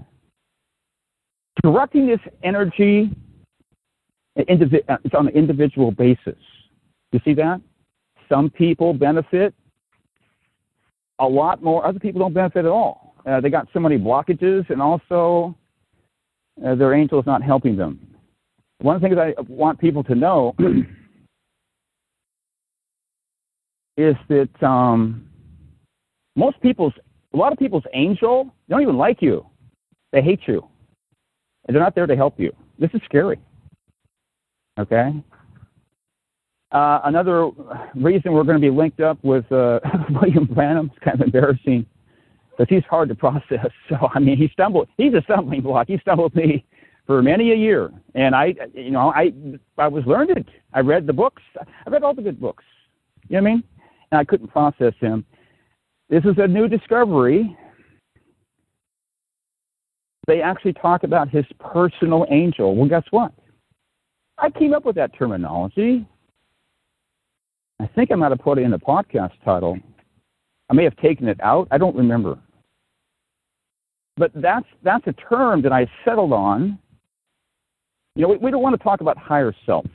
directing 1.72 2.06
this 2.06 2.20
energy 2.42 3.10
it's 4.36 5.14
on 5.14 5.26
an 5.28 5.34
individual 5.34 5.90
basis. 5.90 6.38
You 7.12 7.20
see 7.24 7.34
that? 7.34 7.60
Some 8.28 8.50
people 8.50 8.94
benefit 8.94 9.52
a 11.18 11.26
lot 11.26 11.62
more. 11.62 11.84
Other 11.84 11.98
people 11.98 12.20
don't 12.20 12.32
benefit 12.32 12.64
at 12.64 12.70
all. 12.70 13.16
Uh, 13.26 13.40
they 13.40 13.50
got 13.50 13.66
so 13.72 13.80
many 13.80 13.98
blockages, 13.98 14.70
and 14.70 14.80
also 14.80 15.56
uh, 16.64 16.76
their 16.76 16.94
angel 16.94 17.18
is 17.18 17.26
not 17.26 17.42
helping 17.42 17.76
them. 17.76 17.98
One 18.80 18.94
of 18.94 19.02
the 19.02 19.08
things 19.08 19.18
I 19.18 19.34
want 19.48 19.80
people 19.80 20.04
to 20.04 20.14
know 20.14 20.54
is 23.96 24.14
that 24.28 24.62
um, 24.62 25.28
most 26.36 26.60
people's, 26.60 26.92
a 27.34 27.36
lot 27.36 27.52
of 27.52 27.58
people's 27.58 27.84
angel, 27.92 28.54
they 28.68 28.74
don't 28.74 28.82
even 28.82 28.96
like 28.96 29.20
you. 29.20 29.44
They 30.12 30.22
hate 30.22 30.42
you. 30.46 30.64
And 31.68 31.74
they're 31.74 31.82
not 31.82 31.94
there 31.94 32.06
to 32.06 32.16
help 32.16 32.40
you. 32.40 32.50
This 32.78 32.90
is 32.94 33.00
scary. 33.04 33.38
Okay? 34.78 35.12
Uh, 36.72 37.00
another 37.04 37.50
reason 37.94 38.32
we're 38.32 38.44
going 38.44 38.60
to 38.60 38.70
be 38.70 38.74
linked 38.74 39.00
up 39.00 39.18
with 39.22 39.50
uh, 39.52 39.80
William 40.10 40.46
Branham 40.46 40.90
is 40.92 40.98
kind 41.04 41.20
of 41.20 41.26
embarrassing 41.26 41.86
because 42.50 42.66
he's 42.68 42.84
hard 42.88 43.08
to 43.10 43.14
process. 43.14 43.66
So, 43.88 43.96
I 44.14 44.18
mean, 44.18 44.36
he 44.36 44.48
stumbled, 44.52 44.88
he's 44.98 45.14
a 45.14 45.22
stumbling 45.22 45.62
block. 45.62 45.88
He 45.88 45.98
stumbled 45.98 46.34
me 46.34 46.64
for 47.06 47.22
many 47.22 47.52
a 47.52 47.54
year. 47.54 47.90
And 48.14 48.34
I, 48.34 48.54
you 48.74 48.90
know, 48.90 49.12
I, 49.14 49.32
I 49.78 49.88
was 49.88 50.04
learned. 50.04 50.30
It. 50.30 50.46
I 50.74 50.80
read 50.80 51.06
the 51.06 51.12
books. 51.12 51.42
I 51.58 51.90
read 51.90 52.02
all 52.02 52.14
the 52.14 52.22
good 52.22 52.38
books. 52.38 52.64
You 53.28 53.36
know 53.36 53.42
what 53.42 53.48
I 53.48 53.54
mean? 53.54 53.64
And 54.12 54.18
I 54.20 54.24
couldn't 54.24 54.48
process 54.48 54.92
him. 55.00 55.24
This 56.10 56.24
is 56.24 56.36
a 56.38 56.46
new 56.46 56.68
discovery. 56.68 57.56
They 60.28 60.42
actually 60.42 60.74
talk 60.74 61.05
about 61.05 61.30
his 61.30 61.46
personal 61.59 62.26
angel. 62.30 62.76
Well, 62.76 62.86
guess 62.86 63.05
what? 63.10 63.32
I 64.36 64.50
came 64.50 64.74
up 64.74 64.84
with 64.84 64.94
that 64.96 65.16
terminology. 65.18 66.06
I 67.80 67.86
think 67.86 68.12
I 68.12 68.14
might 68.14 68.30
have 68.30 68.38
put 68.38 68.59
it 68.59 68.62
in 68.62 68.70
the 68.70 68.78
podcast 68.78 69.32
title. 69.42 69.78
I 70.68 70.74
may 70.74 70.84
have 70.84 70.96
taken 70.98 71.28
it 71.28 71.40
out. 71.42 71.66
I 71.70 71.78
don't 71.78 71.96
remember. 71.96 72.38
But 74.18 74.30
that's 74.34 74.66
that's 74.82 75.06
a 75.06 75.14
term 75.14 75.62
that 75.62 75.72
I 75.72 75.86
settled 76.05 76.34
on. 76.34 76.78
You 78.14 78.22
know, 78.22 78.28
we, 78.28 78.36
we 78.36 78.50
don't 78.50 78.62
want 78.62 78.76
to 78.76 78.82
talk 78.84 79.00
about 79.00 79.16
higher 79.16 79.55
self. 79.64 79.86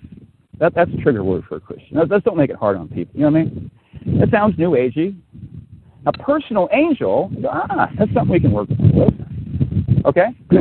That 0.58 0.74
that's 0.74 0.90
a 0.92 1.02
trigger 1.04 1.24
word 1.24 1.44
for 1.48 1.58
a 1.58 1.60
Christian. 1.60 2.00
Let's 2.10 2.24
don't 2.24 2.38
make 2.38 2.50
it 2.50 2.56
hard 2.56 2.76
on 2.76 2.88
people. 2.88 3.14
You 3.14 3.30
know 3.30 3.32
what 3.32 3.40
I 3.40 3.44
mean? 3.44 3.72
It 4.06 4.30
sounds 4.32 4.58
new 4.58 4.72
agey. 4.72 5.16
A 6.08 6.12
personal 6.12 6.70
angel, 6.74 7.32
ah, 7.48 7.90
that's 7.98 8.12
something 8.14 8.30
we 8.30 8.40
can 8.40 8.52
work 8.52 8.68
with. 8.70 9.23
Okay? 10.06 10.28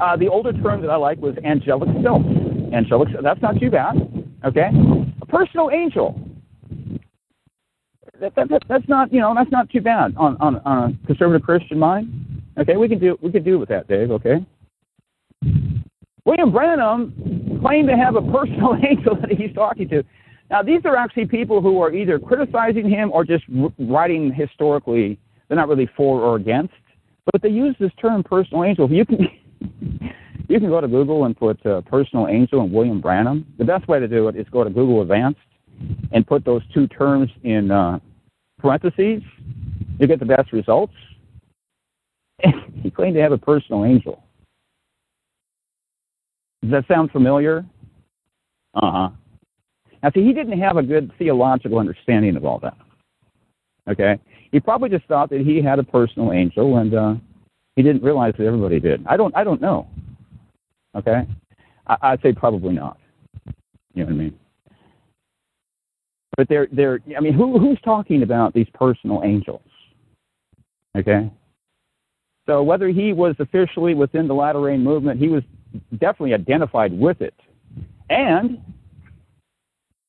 Uh, 0.00 0.16
the 0.16 0.28
older 0.28 0.52
term 0.52 0.80
that 0.80 0.90
I 0.90 0.96
like 0.96 1.18
was 1.18 1.34
angelic 1.44 1.88
self. 2.04 2.22
Angelic, 2.72 3.08
that's 3.20 3.42
not 3.42 3.58
too 3.58 3.68
bad. 3.68 3.96
Okay? 4.44 4.70
A 5.20 5.26
personal 5.26 5.70
angel. 5.70 6.20
That, 8.20 8.34
that, 8.36 8.48
that, 8.48 8.62
that's 8.68 8.88
not, 8.88 9.12
you 9.12 9.20
know, 9.20 9.32
that's 9.34 9.50
not 9.50 9.68
too 9.70 9.80
bad 9.80 10.14
on, 10.16 10.36
on, 10.40 10.56
on 10.64 10.94
a 11.02 11.06
conservative 11.06 11.44
Christian 11.44 11.80
mind. 11.80 12.42
Okay, 12.58 12.76
we 12.76 12.88
can 12.88 12.98
do 12.98 13.16
we 13.22 13.30
can 13.30 13.44
do 13.44 13.58
with 13.58 13.68
that, 13.68 13.86
Dave. 13.86 14.10
Okay. 14.10 14.44
William 16.24 16.50
Branham 16.50 17.60
claimed 17.62 17.88
to 17.88 17.96
have 17.96 18.16
a 18.16 18.22
personal 18.22 18.76
angel 18.88 19.16
that 19.20 19.30
he's 19.30 19.54
talking 19.54 19.88
to. 19.88 20.02
Now, 20.50 20.62
these 20.62 20.80
are 20.84 20.96
actually 20.96 21.26
people 21.26 21.60
who 21.60 21.80
are 21.80 21.92
either 21.92 22.18
criticizing 22.18 22.88
him 22.88 23.12
or 23.12 23.24
just 23.24 23.44
writing 23.78 24.32
historically. 24.32 25.18
They're 25.46 25.56
not 25.56 25.68
really 25.68 25.88
for 25.96 26.20
or 26.20 26.36
against, 26.36 26.74
but 27.32 27.42
they 27.42 27.48
use 27.48 27.76
this 27.78 27.92
term 28.00 28.22
personal 28.22 28.64
angel. 28.64 28.90
You 28.90 29.04
can 29.04 29.18
you 30.48 30.60
can 30.60 30.68
go 30.68 30.80
to 30.80 30.88
Google 30.88 31.24
and 31.24 31.36
put 31.36 31.64
uh, 31.66 31.82
personal 31.82 32.28
angel 32.28 32.62
and 32.62 32.72
William 32.72 33.00
Branham. 33.00 33.46
The 33.58 33.64
best 33.64 33.86
way 33.88 34.00
to 34.00 34.08
do 34.08 34.28
it 34.28 34.36
is 34.36 34.46
go 34.50 34.64
to 34.64 34.70
Google 34.70 35.02
Advanced 35.02 35.40
and 36.12 36.26
put 36.26 36.44
those 36.44 36.62
two 36.72 36.86
terms 36.88 37.30
in 37.44 37.70
uh, 37.70 37.98
parentheses. 38.58 39.22
You 39.98 40.06
get 40.06 40.20
the 40.20 40.26
best 40.26 40.52
results. 40.52 40.94
he 42.82 42.90
claimed 42.90 43.14
to 43.16 43.22
have 43.22 43.32
a 43.32 43.38
personal 43.38 43.84
angel. 43.84 44.22
Does 46.62 46.70
that 46.72 46.88
sound 46.88 47.10
familiar? 47.10 47.64
Uh 48.74 48.90
huh. 48.90 49.08
Now, 50.02 50.10
see, 50.14 50.24
he 50.24 50.32
didn't 50.32 50.58
have 50.60 50.76
a 50.76 50.82
good 50.82 51.10
theological 51.18 51.78
understanding 51.78 52.36
of 52.36 52.44
all 52.44 52.60
that. 52.60 52.76
Okay? 53.88 54.18
He 54.52 54.60
probably 54.60 54.88
just 54.88 55.04
thought 55.06 55.30
that 55.30 55.40
he 55.40 55.60
had 55.60 55.78
a 55.78 55.82
personal 55.82 56.32
angel, 56.32 56.78
and 56.78 56.94
uh, 56.94 57.14
he 57.76 57.82
didn't 57.82 58.02
realize 58.02 58.34
that 58.38 58.46
everybody 58.46 58.80
did. 58.80 59.04
I 59.06 59.16
don't. 59.16 59.36
I 59.36 59.44
don't 59.44 59.60
know. 59.60 59.86
Okay? 60.96 61.26
I, 61.86 61.96
I'd 62.02 62.22
say 62.22 62.32
probably 62.32 62.74
not. 62.74 62.98
You 63.94 64.04
know 64.04 64.06
what 64.06 64.12
I 64.12 64.16
mean? 64.16 64.38
But 66.36 66.48
they're 66.48 66.68
they're. 66.72 67.00
I 67.16 67.20
mean, 67.20 67.34
who 67.34 67.58
who's 67.58 67.80
talking 67.82 68.22
about 68.22 68.54
these 68.54 68.68
personal 68.74 69.22
angels? 69.24 69.62
Okay. 70.96 71.30
So 72.46 72.62
whether 72.62 72.88
he 72.88 73.12
was 73.12 73.34
officially 73.38 73.94
within 73.94 74.26
the 74.26 74.34
latter 74.34 74.60
rain 74.60 74.82
movement, 74.82 75.20
he 75.20 75.28
was 75.28 75.42
definitely 75.98 76.32
identified 76.32 76.98
with 76.98 77.20
it, 77.20 77.34
and 78.08 78.58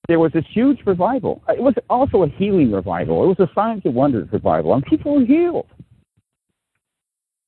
there 0.10 0.20
was 0.20 0.32
this 0.34 0.44
huge 0.52 0.80
revival. 0.88 1.42
It 1.48 1.62
was 1.62 1.76
also 1.88 2.24
a 2.24 2.28
healing 2.28 2.72
revival. 2.72 3.24
It 3.24 3.28
was 3.28 3.40
a 3.40 3.48
signs 3.54 3.84
and 3.86 3.94
wonders 3.94 4.28
revival, 4.32 4.74
and 4.74 4.84
people 4.84 5.14
were 5.14 5.24
healed. 5.24 5.68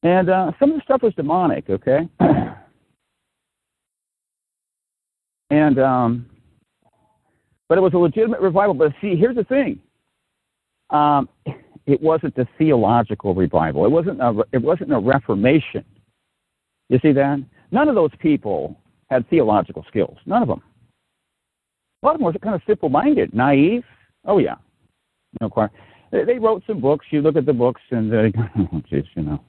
And 0.04 0.30
uh, 0.30 0.52
some 0.60 0.70
of 0.70 0.78
the 0.78 0.84
stuff 0.84 1.02
was 1.02 1.16
demonic, 1.16 1.68
okay? 1.72 2.08
and 5.50 5.80
um, 5.80 6.28
but 7.68 7.80
it 7.80 7.82
was 7.82 7.94
a 7.96 7.98
legitimate 7.98 8.42
revival. 8.42 8.76
But 8.76 8.94
see, 9.02 9.16
here's 9.16 9.36
the 9.36 9.44
thing: 9.44 9.80
um, 10.92 11.28
it 11.88 12.00
wasn't 12.00 12.38
a 12.38 12.48
theological 12.60 13.34
revival. 13.34 13.86
It 13.86 13.92
wasn't 13.92 14.22
a 14.22 14.44
it 14.52 14.62
wasn't 14.62 14.94
a 14.94 15.00
reformation. 15.00 15.84
You 16.90 17.00
see 17.02 17.12
that? 17.14 17.44
None 17.72 17.88
of 17.88 17.96
those 17.96 18.12
people 18.20 18.80
had 19.10 19.28
theological 19.32 19.84
skills. 19.88 20.20
None 20.28 20.44
of 20.44 20.48
them. 20.48 20.62
Them 22.04 22.22
were 22.22 22.34
kind 22.34 22.56
of 22.56 22.62
simple-minded, 22.66 23.34
naive. 23.34 23.84
Oh 24.26 24.40
yeah, 24.40 24.56
no 25.40 25.50
quite. 25.50 25.70
They, 26.12 26.40
wrote 26.40 26.64
some 26.68 26.82
books. 26.82 27.06
You 27.10 27.22
look 27.22 27.38
at 27.38 27.46
the 27.46 27.54
books, 27.54 27.82
and 27.92 28.12
they, 28.12 28.34
oh, 28.58 28.82
you 28.90 29.24
know, 29.24 29.42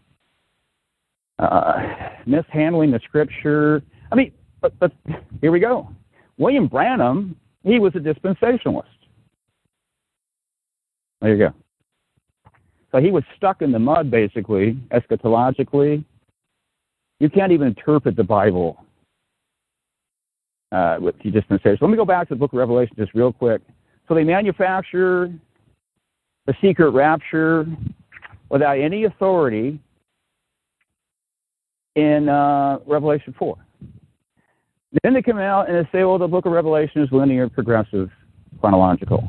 uh, 1.39 2.11
mishandling 2.25 2.93
the 2.93 3.01
scripture. 3.01 3.83
I 4.13 4.15
mean, 4.15 4.33
but, 4.61 4.79
but 4.79 4.93
here 5.41 5.51
we 5.51 5.59
go. 5.59 5.89
William 6.39 6.69
Branham, 6.69 7.35
he 7.65 7.79
was 7.81 7.95
a 7.97 7.99
dispensationalist. 7.99 8.85
There 11.21 11.35
you 11.35 11.39
go. 11.39 11.55
So 12.93 13.01
he 13.01 13.11
was 13.11 13.25
stuck 13.37 13.63
in 13.63 13.73
the 13.73 13.79
mud, 13.79 14.11
basically, 14.11 14.77
eschatologically. 14.93 16.05
You 17.19 17.31
can't 17.31 17.53
even 17.53 17.69
interpret 17.69 18.17
the 18.17 18.25
Bible 18.25 18.85
uh, 20.73 20.97
with 21.01 21.19
dispensation. 21.21 21.79
Let 21.81 21.91
me 21.91 21.97
go 21.97 22.05
back 22.05 22.29
to 22.29 22.35
the 22.35 22.39
book 22.39 22.53
of 22.53 22.59
Revelation 22.59 22.95
just 22.97 23.15
real 23.15 23.33
quick. 23.33 23.63
So 24.09 24.15
they 24.15 24.25
manufacture 24.25 25.33
the 26.47 26.55
secret 26.61 26.91
rapture 26.91 27.67
without 28.49 28.79
any 28.79 29.05
authority 29.05 29.79
in 31.95 32.29
uh, 32.29 32.79
Revelation 32.87 33.35
4. 33.39 33.57
Then 35.03 35.15
they 35.15 35.23
come 35.23 35.39
out 35.39 35.69
and 35.69 35.77
they 35.77 35.89
say, 35.91 36.05
well, 36.05 36.19
the 36.19 36.29
book 36.29 36.47
of 36.47 36.53
Revelation 36.53 37.03
is 37.03 37.09
linear, 37.13 37.49
progressive, 37.49 38.11
chronological. 38.61 39.29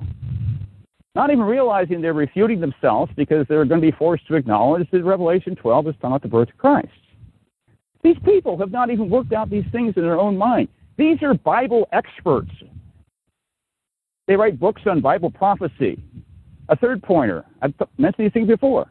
Not 1.16 1.30
even 1.30 1.44
realizing 1.44 2.02
they're 2.02 2.14
refuting 2.14 2.60
themselves 2.60 3.12
because 3.16 3.46
they're 3.48 3.66
going 3.66 3.80
to 3.80 3.92
be 3.92 3.96
forced 3.96 4.28
to 4.28 4.36
acknowledge 4.36 4.90
that 4.92 5.04
Revelation 5.04 5.56
12 5.56 5.90
is 5.90 5.96
about 6.00 6.22
the 6.22 6.28
birth 6.28 6.50
of 6.50 6.58
Christ. 6.58 6.90
These 8.04 8.18
people 8.26 8.58
have 8.58 8.72
not 8.72 8.90
even 8.90 9.10
worked 9.10 9.32
out 9.32 9.50
these 9.50 9.64
things 9.72 9.94
in 9.96 10.02
their 10.04 10.20
own 10.20 10.38
mind. 10.38 10.68
These 10.98 11.22
are 11.24 11.34
Bible 11.34 11.88
experts. 11.92 12.52
They 14.28 14.36
write 14.36 14.60
books 14.60 14.82
on 14.86 15.02
Bible 15.02 15.32
prophecy. 15.32 16.02
A 16.70 16.76
third 16.76 17.04
pointer, 17.04 17.44
I've 17.62 17.74
mentioned 17.98 18.26
these 18.26 18.34
things 18.34 18.48
before. 18.48 18.86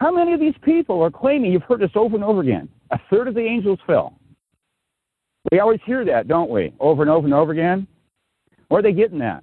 How 0.00 0.10
many 0.10 0.32
of 0.32 0.40
these 0.40 0.54
people 0.62 1.02
are 1.02 1.10
claiming, 1.10 1.52
you've 1.52 1.62
heard 1.62 1.80
this 1.80 1.90
over 1.94 2.14
and 2.14 2.24
over 2.24 2.40
again, 2.40 2.68
a 2.90 2.98
third 3.10 3.28
of 3.28 3.34
the 3.34 3.40
angels 3.40 3.78
fell? 3.86 4.18
We 5.50 5.60
always 5.60 5.80
hear 5.86 6.04
that, 6.04 6.28
don't 6.28 6.50
we? 6.50 6.74
Over 6.78 7.02
and 7.02 7.10
over 7.10 7.26
and 7.26 7.34
over 7.34 7.52
again. 7.52 7.86
Where 8.68 8.80
are 8.80 8.82
they 8.82 8.92
getting 8.92 9.18
that? 9.20 9.42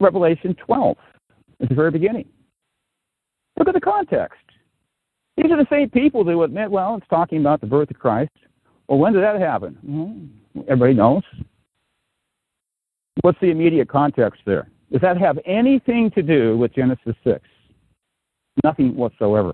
Revelation 0.00 0.54
12, 0.54 0.96
at 1.62 1.68
the 1.68 1.74
very 1.74 1.90
beginning. 1.90 2.28
Look 3.58 3.68
at 3.68 3.74
the 3.74 3.80
context. 3.80 4.38
These 5.36 5.50
are 5.50 5.56
the 5.56 5.66
same 5.70 5.90
people 5.90 6.24
who 6.24 6.42
admit, 6.42 6.70
well, 6.70 6.96
it's 6.96 7.06
talking 7.08 7.40
about 7.40 7.60
the 7.60 7.66
birth 7.66 7.90
of 7.90 7.98
Christ. 7.98 8.30
Well, 8.88 8.98
when 8.98 9.12
did 9.12 9.22
that 9.22 9.38
happen? 9.38 9.78
Well, 9.84 10.64
everybody 10.66 10.94
knows. 10.94 11.22
What's 13.20 13.38
the 13.40 13.50
immediate 13.50 13.88
context 13.88 14.40
there? 14.46 14.68
Does 14.90 15.02
that 15.02 15.18
have 15.18 15.38
anything 15.44 16.10
to 16.12 16.22
do 16.22 16.56
with 16.56 16.74
Genesis 16.74 17.14
6? 17.24 17.40
Nothing 18.64 18.96
whatsoever. 18.96 19.52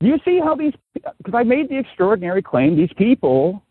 Do 0.00 0.08
you 0.08 0.18
see 0.24 0.40
how 0.40 0.54
these, 0.54 0.72
because 0.94 1.34
I 1.34 1.42
made 1.42 1.68
the 1.68 1.78
extraordinary 1.78 2.42
claim, 2.42 2.76
these 2.76 2.92
people 2.96 3.62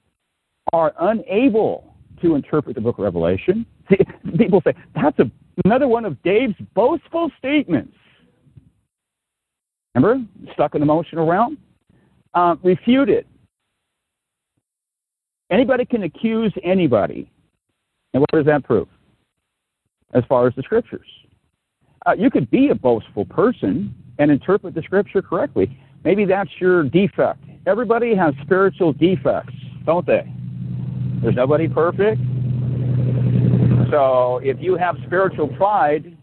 are 0.71 0.93
unable 0.99 1.95
to 2.21 2.35
interpret 2.35 2.75
the 2.75 2.81
book 2.81 2.97
of 2.97 3.03
Revelation. 3.03 3.65
See, 3.89 3.97
people 4.37 4.61
say, 4.65 4.73
that's 4.95 5.17
a, 5.19 5.29
another 5.65 5.87
one 5.87 6.05
of 6.05 6.21
Dave's 6.23 6.55
boastful 6.73 7.31
statements. 7.37 7.95
Remember? 9.95 10.25
Stuck 10.53 10.75
in 10.75 10.81
the 10.81 10.85
emotional 10.85 11.27
realm? 11.27 11.57
Uh, 12.33 12.55
refute 12.63 13.09
it. 13.09 13.27
Anybody 15.53 15.85
can 15.85 16.01
accuse 16.01 16.51
anybody. 16.63 17.31
And 18.13 18.21
what 18.21 18.31
does 18.34 18.45
that 18.47 18.63
prove? 18.63 18.88
As 20.15 20.23
far 20.27 20.47
as 20.47 20.55
the 20.55 20.63
scriptures. 20.63 21.07
Uh, 22.07 22.13
you 22.17 22.31
could 22.31 22.49
be 22.49 22.69
a 22.69 22.75
boastful 22.75 23.25
person 23.25 23.93
and 24.17 24.31
interpret 24.31 24.73
the 24.73 24.81
scripture 24.81 25.21
correctly. 25.21 25.77
Maybe 26.03 26.25
that's 26.25 26.49
your 26.59 26.84
defect. 26.84 27.39
Everybody 27.67 28.15
has 28.15 28.34
spiritual 28.41 28.93
defects, 28.93 29.53
don't 29.85 30.05
they? 30.05 30.27
There's 31.21 31.35
nobody 31.35 31.67
perfect. 31.67 32.19
So 33.91 34.39
if 34.43 34.57
you 34.59 34.75
have 34.75 34.97
spiritual 35.05 35.49
pride, 35.49 36.17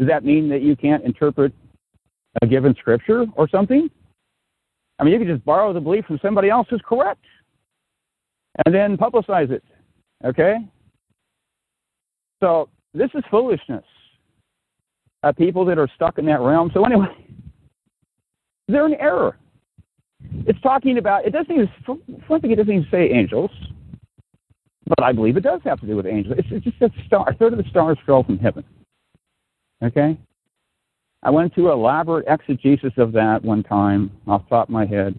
does 0.00 0.08
that 0.08 0.24
mean 0.24 0.48
that 0.48 0.62
you 0.62 0.74
can't 0.74 1.04
interpret 1.04 1.52
a 2.42 2.46
given 2.48 2.74
scripture 2.74 3.24
or 3.36 3.48
something? 3.48 3.88
I 4.98 5.04
mean, 5.04 5.12
you 5.12 5.20
can 5.20 5.28
just 5.28 5.44
borrow 5.44 5.72
the 5.72 5.80
belief 5.80 6.06
from 6.06 6.18
somebody 6.20 6.50
else 6.50 6.66
who's 6.68 6.82
correct 6.84 7.24
and 8.64 8.74
then 8.74 8.96
publicize 8.96 9.50
it. 9.50 9.64
Okay? 10.24 10.56
So 12.40 12.68
this 12.94 13.10
is 13.14 13.22
foolishness. 13.30 13.84
Uh, 15.22 15.32
people 15.32 15.64
that 15.64 15.78
are 15.78 15.88
stuck 15.94 16.18
in 16.18 16.26
that 16.26 16.40
realm. 16.40 16.70
So 16.74 16.84
anyway, 16.84 17.06
they're 18.68 18.86
in 18.86 18.94
error. 18.94 19.38
It's 20.46 20.60
talking 20.60 20.98
about, 20.98 21.24
it 21.24 21.30
doesn't 21.30 21.52
even, 21.52 21.68
one 22.26 22.40
thing, 22.40 22.50
it 22.50 22.56
doesn't 22.56 22.72
even 22.72 22.86
say 22.90 23.10
angels, 23.10 23.50
but 24.86 25.02
I 25.02 25.12
believe 25.12 25.36
it 25.36 25.42
does 25.42 25.60
have 25.64 25.80
to 25.80 25.86
do 25.86 25.96
with 25.96 26.06
angels. 26.06 26.36
It's, 26.38 26.48
it's 26.50 26.64
just 26.64 26.80
a 26.82 26.90
star, 27.06 27.28
a 27.28 27.34
third 27.34 27.52
of 27.52 27.58
the 27.58 27.68
stars 27.70 27.98
fell 28.04 28.22
from 28.24 28.38
heaven. 28.38 28.64
Okay? 29.82 30.18
I 31.22 31.30
went 31.30 31.54
to 31.54 31.70
elaborate 31.70 32.26
exegesis 32.28 32.92
of 32.96 33.12
that 33.12 33.44
one 33.44 33.62
time 33.62 34.10
off 34.26 34.42
top 34.48 34.68
of 34.68 34.72
my 34.72 34.86
head, 34.86 35.14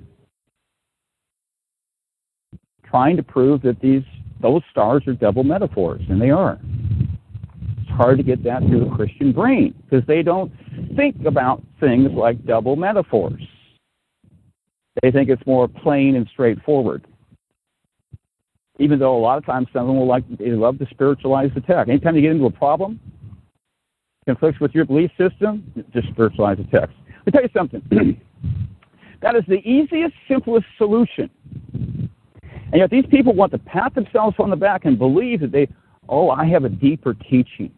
trying 2.94 3.18
to 3.18 3.24
prove 3.24 3.60
that 3.64 3.80
these 3.82 4.04
those 4.40 4.62
stars 4.70 5.04
are 5.08 5.14
double 5.14 5.44
metaphors, 5.44 6.02
and 6.10 6.22
they 6.22 6.30
are. 6.30 6.60
It's 7.82 7.90
hard 7.90 8.18
to 8.18 8.24
get 8.24 8.44
that 8.44 8.62
through 8.62 8.86
the 8.86 8.96
Christian 8.96 9.32
brain 9.32 9.74
because 9.84 10.06
they 10.06 10.22
don't 10.22 10.52
think 10.96 11.26
about 11.26 11.64
things 11.80 12.12
like 12.12 12.46
double 12.46 12.76
metaphors. 12.76 13.42
They 15.02 15.10
think 15.10 15.30
it's 15.30 15.46
more 15.48 15.68
plain 15.68 16.16
and 16.16 16.28
straightforward. 16.32 17.08
Even 18.78 19.00
though 19.00 19.18
a 19.18 19.20
lot 19.20 19.38
of 19.38 19.46
times 19.46 19.68
some 19.74 19.84
of 19.84 19.88
them 19.88 19.98
will 19.98 20.08
like 20.08 20.24
they 20.38 20.52
love 20.52 20.78
to 20.80 20.88
spiritualize 20.92 21.50
the 21.56 21.62
text. 21.62 21.90
Anytime 21.90 22.16
you 22.16 22.22
get 22.22 22.32
into 22.32 22.46
a 22.46 22.52
problem, 22.52 23.00
conflicts 24.26 24.60
with 24.60 24.76
your 24.76 24.86
belief 24.86 25.10
system, 25.18 25.64
just 25.94 26.10
spiritualize 26.10 26.58
the 26.58 26.66
text. 26.66 26.96
Let 27.26 27.26
me 27.26 27.32
tell 27.32 27.42
you 27.44 27.50
something. 27.56 28.22
that 29.22 29.36
is 29.36 29.44
the 29.48 29.68
easiest, 29.68 30.14
simplest 30.28 30.66
solution. 30.78 31.30
And 32.74 32.80
yet 32.80 32.90
these 32.90 33.06
people 33.06 33.34
want 33.34 33.52
to 33.52 33.60
pat 33.60 33.94
themselves 33.94 34.36
on 34.40 34.50
the 34.50 34.56
back 34.56 34.86
and 34.86 34.98
believe 34.98 35.42
that 35.42 35.52
they, 35.52 35.68
oh, 36.10 36.32
I 36.32 36.46
have 36.48 36.64
a 36.64 36.70
deeper 36.70 37.14
teaching. 37.14 37.72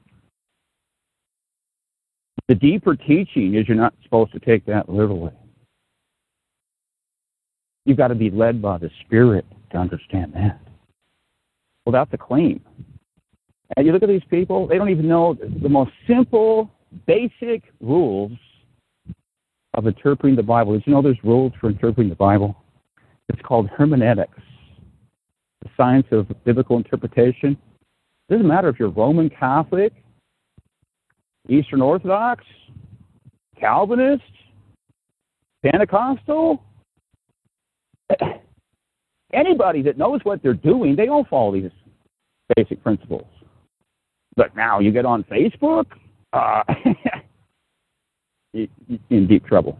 The 2.47 2.55
deeper 2.55 2.95
teaching 2.95 3.55
is 3.55 3.67
you're 3.67 3.75
not 3.75 3.93
supposed 4.03 4.31
to 4.31 4.39
take 4.39 4.65
that 4.67 4.87
literally. 4.87 5.33
You've 7.83 7.97
got 7.97 8.07
to 8.07 8.15
be 8.15 8.29
led 8.29 8.61
by 8.61 8.77
the 8.77 8.89
Spirit 9.01 9.45
to 9.71 9.77
understand 9.77 10.31
that. 10.33 10.61
Well, 11.83 11.91
that's 11.91 12.13
a 12.13 12.17
claim. 12.17 12.61
And 13.75 13.85
you 13.85 13.91
look 13.91 14.01
at 14.01 14.07
these 14.07 14.23
people, 14.29 14.65
they 14.65 14.77
don't 14.77 14.89
even 14.89 15.09
know 15.09 15.37
the 15.61 15.67
most 15.67 15.91
simple, 16.07 16.71
basic 17.05 17.63
rules 17.81 18.31
of 19.73 19.87
interpreting 19.87 20.37
the 20.37 20.43
Bible. 20.43 20.71
Did 20.71 20.83
you 20.87 20.93
know 20.93 21.01
there's 21.01 21.21
rules 21.21 21.51
for 21.59 21.67
interpreting 21.67 22.09
the 22.09 22.15
Bible? 22.15 22.55
It's 23.27 23.41
called 23.41 23.67
hermeneutics, 23.67 24.39
science 25.77 26.07
of 26.11 26.27
biblical 26.43 26.77
interpretation. 26.77 27.57
It 28.29 28.33
doesn't 28.33 28.47
matter 28.47 28.69
if 28.69 28.79
you're 28.79 28.89
Roman 28.89 29.29
Catholic, 29.29 29.93
Eastern 31.47 31.81
Orthodox, 31.81 32.43
Calvinist, 33.59 34.23
Pentecostal, 35.63 36.63
anybody 39.33 39.81
that 39.81 39.97
knows 39.97 40.21
what 40.23 40.41
they're 40.41 40.53
doing, 40.53 40.95
they 40.95 41.07
all 41.07 41.25
follow 41.29 41.53
these 41.53 41.71
basic 42.55 42.81
principles. 42.83 43.27
But 44.35 44.55
now 44.55 44.79
you 44.79 44.91
get 44.91 45.05
on 45.05 45.23
Facebook, 45.23 45.85
uh, 46.33 46.63
in 48.53 49.27
deep 49.27 49.45
trouble. 49.45 49.77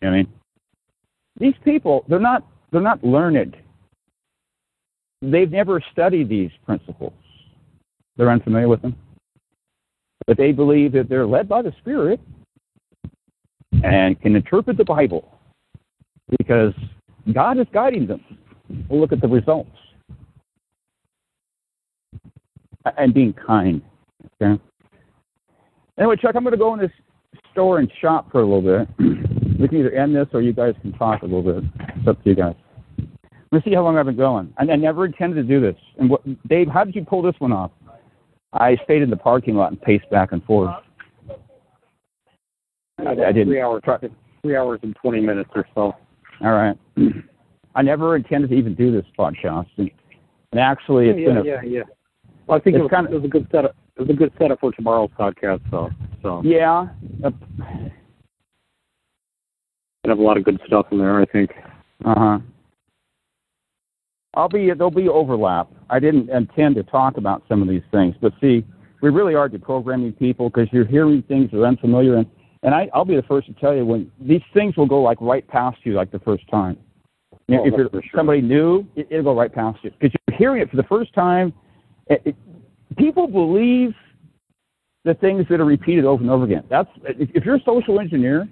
You 0.00 0.08
know 0.08 0.14
I 0.14 0.16
mean? 0.18 0.32
These 1.38 1.54
people, 1.64 2.04
they're 2.08 2.18
not, 2.18 2.46
they're 2.70 2.80
not 2.80 3.02
learned. 3.04 3.56
They've 5.22 5.50
never 5.50 5.82
studied 5.92 6.28
these 6.28 6.50
principles. 6.64 7.12
They're 8.16 8.30
unfamiliar 8.30 8.68
with 8.68 8.82
them. 8.82 8.96
But 10.26 10.36
they 10.36 10.52
believe 10.52 10.92
that 10.92 11.08
they're 11.08 11.26
led 11.26 11.48
by 11.48 11.62
the 11.62 11.72
Spirit 11.80 12.20
and 13.84 14.20
can 14.20 14.36
interpret 14.36 14.76
the 14.76 14.84
Bible 14.84 15.38
because 16.38 16.72
God 17.32 17.58
is 17.58 17.66
guiding 17.72 18.06
them. 18.06 18.22
We'll 18.88 19.00
look 19.00 19.12
at 19.12 19.20
the 19.20 19.28
results. 19.28 19.70
And 22.98 23.12
being 23.12 23.32
kind. 23.32 23.82
Okay. 24.40 24.60
Anyway, 25.98 26.16
Chuck, 26.16 26.36
I'm 26.36 26.44
going 26.44 26.52
to 26.52 26.58
go 26.58 26.74
in 26.74 26.80
this 26.80 26.90
store 27.52 27.78
and 27.78 27.90
shop 28.00 28.30
for 28.30 28.42
a 28.42 28.44
little 28.44 28.62
bit. 28.62 28.88
we 29.58 29.66
can 29.66 29.78
either 29.78 29.90
end 29.90 30.14
this 30.14 30.28
or 30.32 30.40
you 30.40 30.52
guys 30.52 30.74
can 30.82 30.92
talk 30.92 31.22
a 31.22 31.24
little 31.24 31.42
bit. 31.42 31.64
It's 31.96 32.06
up 32.06 32.22
to 32.22 32.30
you 32.30 32.36
guys. 32.36 32.54
Let's 33.56 33.64
see 33.64 33.72
how 33.72 33.84
long 33.84 33.96
I've 33.96 34.04
been 34.04 34.18
going. 34.18 34.52
And 34.58 34.70
I 34.70 34.76
never 34.76 35.06
intended 35.06 35.36
to 35.36 35.42
do 35.42 35.62
this. 35.62 35.80
And 35.98 36.10
what, 36.10 36.20
Dave, 36.46 36.68
how 36.68 36.84
did 36.84 36.94
you 36.94 37.02
pull 37.02 37.22
this 37.22 37.34
one 37.38 37.52
off? 37.52 37.70
I 38.52 38.76
stayed 38.84 39.00
in 39.00 39.08
the 39.08 39.16
parking 39.16 39.54
lot 39.54 39.70
and 39.70 39.80
paced 39.80 40.10
back 40.10 40.32
and 40.32 40.44
forth. 40.44 40.74
I, 42.98 43.12
I 43.12 43.32
did 43.32 43.46
three 43.46 43.62
hours, 43.62 43.82
three 44.42 44.56
hours 44.56 44.80
and 44.82 44.94
twenty 45.00 45.20
minutes 45.20 45.48
or 45.54 45.66
so. 45.74 45.94
All 46.44 46.52
right. 46.52 46.76
I 47.74 47.80
never 47.80 48.14
intended 48.14 48.50
to 48.50 48.56
even 48.56 48.74
do 48.74 48.92
this 48.92 49.06
podcast, 49.18 49.68
and, 49.78 49.90
and 50.52 50.60
actually, 50.60 51.08
it's 51.08 51.18
yeah, 51.18 51.26
been 51.28 51.36
a, 51.38 51.44
yeah, 51.44 51.62
yeah. 51.62 51.82
Well, 52.46 52.58
I 52.58 52.60
think 52.60 52.76
it 52.76 52.82
was, 52.82 52.90
kind 52.90 53.06
of, 53.06 53.12
it 53.14 53.16
was 53.16 53.24
a 53.24 53.28
good 53.28 53.48
setup. 53.50 53.74
It 53.96 54.02
was 54.02 54.10
a 54.10 54.12
good 54.12 54.32
setup 54.38 54.60
for 54.60 54.70
tomorrow's 54.72 55.10
podcast. 55.18 55.62
So, 55.70 55.88
so 56.20 56.42
yeah, 56.44 56.88
uh 57.24 57.30
have 60.06 60.18
a 60.18 60.22
lot 60.22 60.36
of 60.36 60.44
good 60.44 60.60
stuff 60.66 60.88
in 60.90 60.98
there. 60.98 61.18
I 61.18 61.24
think. 61.24 61.52
Uh 62.04 62.14
huh. 62.14 62.38
I'll 64.36 64.48
be 64.48 64.66
there'll 64.66 64.90
be 64.90 65.08
overlap. 65.08 65.68
I 65.88 65.98
didn't 65.98 66.28
intend 66.30 66.74
to 66.76 66.82
talk 66.82 67.16
about 67.16 67.42
some 67.48 67.62
of 67.62 67.68
these 67.68 67.82
things, 67.90 68.14
but 68.20 68.32
see, 68.40 68.64
we 69.00 69.10
really 69.10 69.34
are 69.34 69.48
deprogramming 69.48 70.18
people 70.18 70.50
because 70.50 70.68
you're 70.72 70.86
hearing 70.86 71.22
things 71.22 71.50
that 71.50 71.58
are 71.60 71.66
unfamiliar, 71.66 72.16
and 72.16 72.26
and 72.62 72.74
I, 72.74 72.88
I'll 72.92 73.04
be 73.04 73.16
the 73.16 73.22
first 73.22 73.46
to 73.48 73.54
tell 73.54 73.74
you 73.74 73.84
when 73.84 74.10
these 74.20 74.42
things 74.52 74.76
will 74.76 74.86
go 74.86 75.00
like 75.00 75.18
right 75.20 75.46
past 75.48 75.78
you 75.84 75.94
like 75.94 76.10
the 76.10 76.18
first 76.20 76.46
time. 76.48 76.76
You 77.48 77.56
know, 77.56 77.62
Oh, 77.62 77.66
if 77.66 77.74
you're 77.74 77.90
sure. 77.90 78.02
somebody 78.14 78.40
new, 78.40 78.86
it, 78.96 79.06
it'll 79.10 79.24
go 79.34 79.38
right 79.38 79.52
past 79.52 79.78
you 79.82 79.90
because 79.90 80.14
you're 80.28 80.38
hearing 80.38 80.60
it 80.62 80.70
for 80.70 80.76
the 80.76 80.82
first 80.84 81.14
time. 81.14 81.52
It, 82.08 82.22
it, 82.24 82.36
people 82.98 83.26
believe 83.26 83.94
the 85.04 85.14
things 85.14 85.46
that 85.48 85.60
are 85.60 85.64
repeated 85.64 86.04
over 86.04 86.22
and 86.22 86.30
over 86.30 86.44
again. 86.44 86.64
That's 86.68 86.88
if, 87.04 87.30
if 87.34 87.44
you're 87.44 87.56
a 87.56 87.62
social 87.64 88.00
engineer 88.00 88.48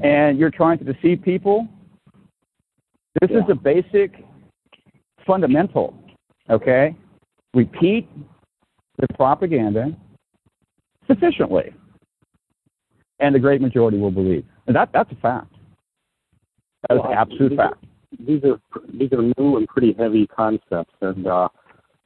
and 0.00 0.38
you're 0.38 0.50
trying 0.50 0.78
to 0.78 0.84
deceive 0.84 1.22
people. 1.22 1.68
This 3.20 3.30
is 3.30 3.42
Yeah. 3.46 3.52
a 3.52 3.54
basic 3.54 4.24
fundamental. 5.26 5.94
Okay, 6.50 6.94
repeat 7.54 8.08
the 8.98 9.06
propaganda 9.14 9.96
sufficiently, 11.06 11.72
and 13.20 13.34
the 13.34 13.38
great 13.38 13.60
majority 13.60 13.98
will 13.98 14.10
believe. 14.10 14.44
And 14.66 14.76
that 14.76 14.90
that's 14.92 15.10
a 15.12 15.16
fact. 15.16 15.52
That 16.88 16.96
is 16.96 17.00
Well, 17.04 17.12
absolute 17.12 17.50
these 17.50 17.58
fact. 17.58 17.84
these 18.26 18.44
are 18.44 18.60
these 18.92 19.12
are 19.12 19.22
new 19.38 19.56
and 19.56 19.68
pretty 19.68 19.94
heavy 19.98 20.26
concepts, 20.26 20.94
and 21.00 21.26
uh, 21.26 21.48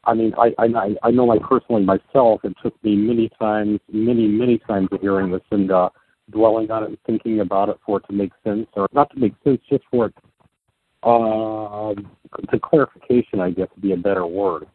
I 0.04 0.14
mean, 0.14 0.34
I, 0.38 0.52
I 0.58 0.94
I 1.02 1.10
know 1.10 1.24
like 1.24 1.42
personally 1.42 1.84
myself, 1.84 2.44
it 2.44 2.54
took 2.62 2.82
me 2.84 2.94
many 2.96 3.30
times, 3.38 3.80
many 3.90 4.28
many 4.28 4.58
times 4.58 4.88
of 4.92 5.00
hearing 5.00 5.30
this 5.30 5.42
and 5.50 5.70
uh, 5.72 5.88
dwelling 6.30 6.70
on 6.70 6.84
it 6.84 6.88
and 6.90 6.98
thinking 7.06 7.40
about 7.40 7.68
it 7.68 7.78
for 7.84 7.98
it 7.98 8.04
to 8.08 8.12
make 8.12 8.32
sense, 8.44 8.66
or 8.74 8.86
not 8.92 9.10
to 9.10 9.18
make 9.18 9.32
sense, 9.44 9.60
just 9.68 9.84
for 9.90 10.06
it 10.06 10.14
the 11.06 12.58
clarification, 12.58 13.40
I 13.40 13.50
guess, 13.50 13.68
would 13.74 13.82
be 13.82 13.92
a 13.92 13.96
better 13.96 14.26
word. 14.26 14.66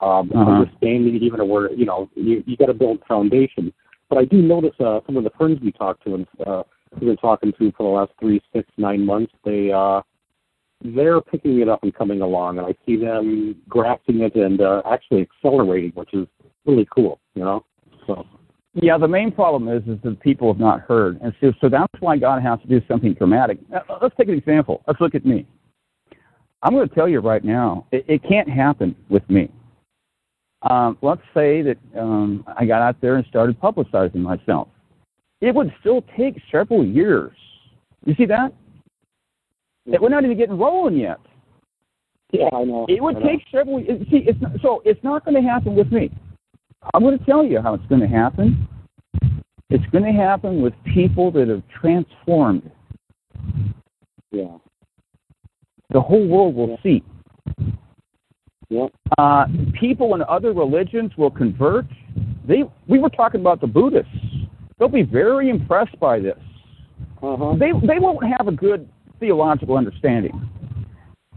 Um, 0.00 0.30
Uh-huh. 0.34 0.50
Understanding 0.50 1.16
even 1.16 1.40
a 1.40 1.44
word, 1.44 1.72
you 1.76 1.86
know, 1.86 2.08
you 2.14 2.44
you 2.46 2.56
got 2.56 2.66
to 2.66 2.74
build 2.74 3.02
foundation. 3.08 3.72
But 4.08 4.18
I 4.18 4.24
do 4.24 4.40
notice 4.40 4.78
uh, 4.80 5.00
some 5.06 5.16
of 5.16 5.24
the 5.24 5.30
friends 5.30 5.60
we 5.60 5.72
talk 5.72 6.02
to 6.04 6.14
and 6.14 6.26
uh, 6.46 6.62
we've 6.92 7.08
been 7.08 7.16
talking 7.16 7.52
to 7.58 7.72
for 7.72 7.82
the 7.82 7.94
last 7.98 8.12
three, 8.20 8.40
six, 8.52 8.68
nine 8.76 9.04
months, 9.04 9.32
they 9.44 9.72
uh, 9.72 10.00
they're 10.82 11.20
picking 11.20 11.60
it 11.60 11.68
up 11.68 11.82
and 11.82 11.92
coming 11.92 12.20
along, 12.20 12.58
and 12.58 12.66
I 12.66 12.74
see 12.86 12.96
them 12.96 13.56
grasping 13.68 14.20
it 14.20 14.36
and 14.36 14.60
uh, 14.60 14.82
actually 14.90 15.22
accelerating, 15.22 15.90
which 15.94 16.14
is 16.14 16.26
really 16.64 16.86
cool, 16.94 17.18
you 17.34 17.42
know. 17.42 17.64
So 18.06 18.24
Yeah, 18.74 18.96
the 18.98 19.08
main 19.08 19.32
problem 19.32 19.68
is 19.68 19.82
is 19.88 19.98
that 20.04 20.20
people 20.20 20.52
have 20.52 20.60
not 20.60 20.80
heard, 20.82 21.20
and 21.20 21.32
so 21.40 21.52
so 21.60 21.68
that's 21.68 21.92
why 22.00 22.16
God 22.16 22.42
has 22.42 22.60
to 22.60 22.68
do 22.68 22.80
something 22.86 23.14
dramatic. 23.14 23.58
Now, 23.68 23.82
let's 24.00 24.14
take 24.16 24.28
an 24.28 24.34
example. 24.34 24.82
Let's 24.86 25.00
look 25.00 25.14
at 25.14 25.26
me. 25.26 25.46
I'm 26.62 26.72
going 26.74 26.88
to 26.88 26.94
tell 26.94 27.08
you 27.08 27.20
right 27.20 27.44
now, 27.44 27.86
it, 27.92 28.04
it 28.08 28.22
can't 28.28 28.48
happen 28.48 28.96
with 29.08 29.28
me. 29.30 29.50
Um, 30.62 30.98
let's 31.02 31.22
say 31.34 31.62
that 31.62 31.76
um, 31.98 32.44
I 32.56 32.64
got 32.64 32.82
out 32.82 33.00
there 33.00 33.16
and 33.16 33.24
started 33.26 33.60
publicizing 33.60 34.16
myself. 34.16 34.68
It 35.40 35.54
would 35.54 35.72
still 35.80 36.02
take 36.16 36.34
several 36.50 36.84
years. 36.84 37.36
You 38.04 38.14
see 38.16 38.26
that? 38.26 38.52
That 39.86 40.02
we're 40.02 40.08
not 40.08 40.24
even 40.24 40.36
getting 40.36 40.58
rolling 40.58 40.96
yet. 40.96 41.18
yeah, 42.32 42.48
I 42.52 42.64
know. 42.64 42.86
It 42.88 43.02
would 43.02 43.16
know. 43.16 43.26
take 43.26 43.44
several. 43.52 43.78
See, 44.10 44.24
it's 44.26 44.40
not, 44.40 44.52
so 44.60 44.82
it's 44.84 45.02
not 45.04 45.24
going 45.24 45.40
to 45.40 45.48
happen 45.48 45.76
with 45.76 45.92
me. 45.92 46.10
I'm 46.92 47.02
going 47.02 47.18
to 47.18 47.24
tell 47.24 47.44
you 47.44 47.60
how 47.60 47.74
it's 47.74 47.86
going 47.86 48.00
to 48.00 48.08
happen. 48.08 48.68
It's 49.70 49.84
going 49.92 50.04
to 50.04 50.12
happen 50.12 50.60
with 50.60 50.72
people 50.92 51.30
that 51.32 51.48
have 51.48 51.62
transformed. 51.80 52.70
Yeah. 54.30 54.56
The 55.90 56.00
whole 56.00 56.26
world 56.26 56.54
will 56.54 56.78
see. 56.82 57.02
Yeah. 58.68 58.86
Uh, 59.16 59.46
people 59.80 60.14
in 60.14 60.22
other 60.28 60.52
religions 60.52 61.12
will 61.16 61.30
convert. 61.30 61.86
They, 62.46 62.64
we 62.86 62.98
were 62.98 63.08
talking 63.08 63.40
about 63.40 63.60
the 63.60 63.66
Buddhists. 63.66 64.10
They'll 64.78 64.88
be 64.88 65.02
very 65.02 65.48
impressed 65.48 65.98
by 65.98 66.20
this. 66.20 66.38
Uh 67.22 67.36
huh. 67.36 67.56
They, 67.58 67.72
they 67.86 67.98
won't 67.98 68.24
have 68.38 68.48
a 68.48 68.52
good 68.52 68.88
theological 69.18 69.76
understanding. 69.76 70.48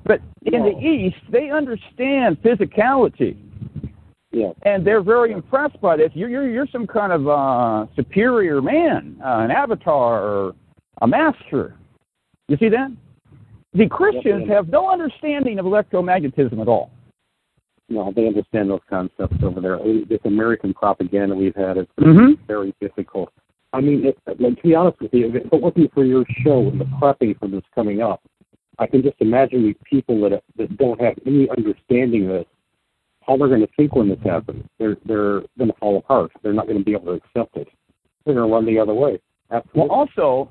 But 0.04 0.22
in 0.44 0.64
the 0.64 0.78
East, 0.80 1.18
they 1.32 1.50
understand 1.50 2.42
physicality. 2.42 3.38
Yeah. 4.32 4.52
And 4.64 4.86
they're 4.86 5.04
very 5.04 5.32
impressed 5.32 5.80
by 5.82 5.98
this. 5.98 6.12
You're, 6.14 6.30
you're, 6.30 6.50
you're 6.50 6.68
some 6.72 6.88
kind 6.88 7.12
of 7.12 7.28
uh, 7.28 7.86
superior 7.96 8.62
man, 8.62 9.18
uh, 9.24 9.40
an 9.40 9.52
avatar, 9.52 10.24
or 10.24 10.56
a 11.02 11.08
master. 11.08 11.76
You 12.48 12.58
see 12.58 12.70
that? 12.70 12.92
The 13.74 13.88
Christians 13.88 14.48
have 14.50 14.68
no 14.68 14.90
understanding 14.90 15.60
of 15.60 15.66
electromagnetism 15.66 16.60
at 16.62 16.68
all. 16.68 16.92
No, 17.90 18.12
they 18.16 18.28
understand 18.28 18.70
those 18.70 18.82
concepts 18.90 19.44
over 19.44 19.60
there. 19.62 19.80
This 20.08 20.20
American 20.26 20.74
propaganda 20.74 21.36
we've 21.36 21.56
had 21.56 21.78
is 21.78 21.88
Mhm. 21.98 22.38
very 22.48 22.74
difficult. 22.80 23.32
I 23.74 23.82
mean, 23.82 24.06
it, 24.06 24.18
like, 24.26 24.38
to 24.58 24.64
be 24.64 24.76
honest 24.76 25.00
with 25.00 25.14
you, 25.14 25.28
if 25.28 25.36
it 25.36 25.52
wasn't 25.54 25.94
for 25.94 26.04
your 26.04 26.26
show 26.44 26.68
and 26.68 26.80
the 26.80 26.86
prepping 26.86 27.38
for 27.40 27.48
this 27.48 27.64
coming 27.74 28.02
up, 28.02 28.22
I 28.80 28.88
can 28.88 29.02
just 29.02 29.16
imagine 29.20 29.64
these 29.64 29.76
people 29.84 30.20
that 30.22 30.44
that 30.58 30.78
don't 30.78 31.00
have 31.00 31.18
any 31.26 31.50
understanding 31.50 32.24
of 32.26 32.30
this, 32.30 32.46
how 33.22 33.38
they're 33.38 33.48
going 33.48 33.62
to 33.62 33.74
think 33.78 33.96
when 33.96 34.10
this 34.10 34.20
happens. 34.22 34.66
They're 34.78 34.98
they're 35.06 35.42
going 35.58 35.72
to 35.72 35.78
fall 35.80 35.98
apart. 35.98 36.32
They're 36.42 36.54
not 36.54 36.68
going 36.68 36.80
to 36.80 36.84
be 36.84 36.94
able 36.94 37.06
to 37.18 37.22
accept 37.24 37.56
it. 37.58 37.70
They're 38.26 38.36
going 38.36 38.50
to 38.50 38.54
run 38.54 38.66
the 38.66 38.80
other 38.80 38.94
way. 38.94 39.20
Well, 39.74 39.90
also, 39.90 40.50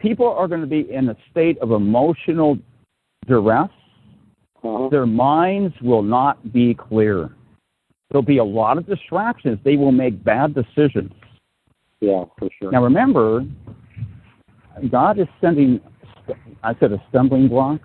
people 0.00 0.26
are 0.26 0.48
going 0.48 0.60
to 0.60 0.66
be 0.66 0.90
in 0.92 1.08
a 1.08 1.16
state 1.30 1.58
of 1.58 1.72
emotional 1.72 2.58
duress. 3.26 3.68
uh-huh. 4.62 4.88
Their 4.90 5.06
minds 5.06 5.74
will 5.82 6.02
not 6.02 6.52
be 6.52 6.74
clear. 6.74 7.30
There'll 8.10 8.22
be 8.22 8.38
a 8.38 8.44
lot 8.44 8.76
of 8.78 8.86
distractions. 8.86 9.58
They 9.64 9.76
will 9.76 9.92
make 9.92 10.22
bad 10.24 10.54
decisions. 10.54 11.12
Yeah, 12.00 12.24
for 12.38 12.48
sure. 12.58 12.72
Now, 12.72 12.82
remember, 12.82 13.44
God 14.90 15.18
is 15.18 15.28
sending, 15.40 15.80
I 16.62 16.74
said 16.80 16.92
a 16.92 17.02
stumbling 17.10 17.48
block. 17.48 17.80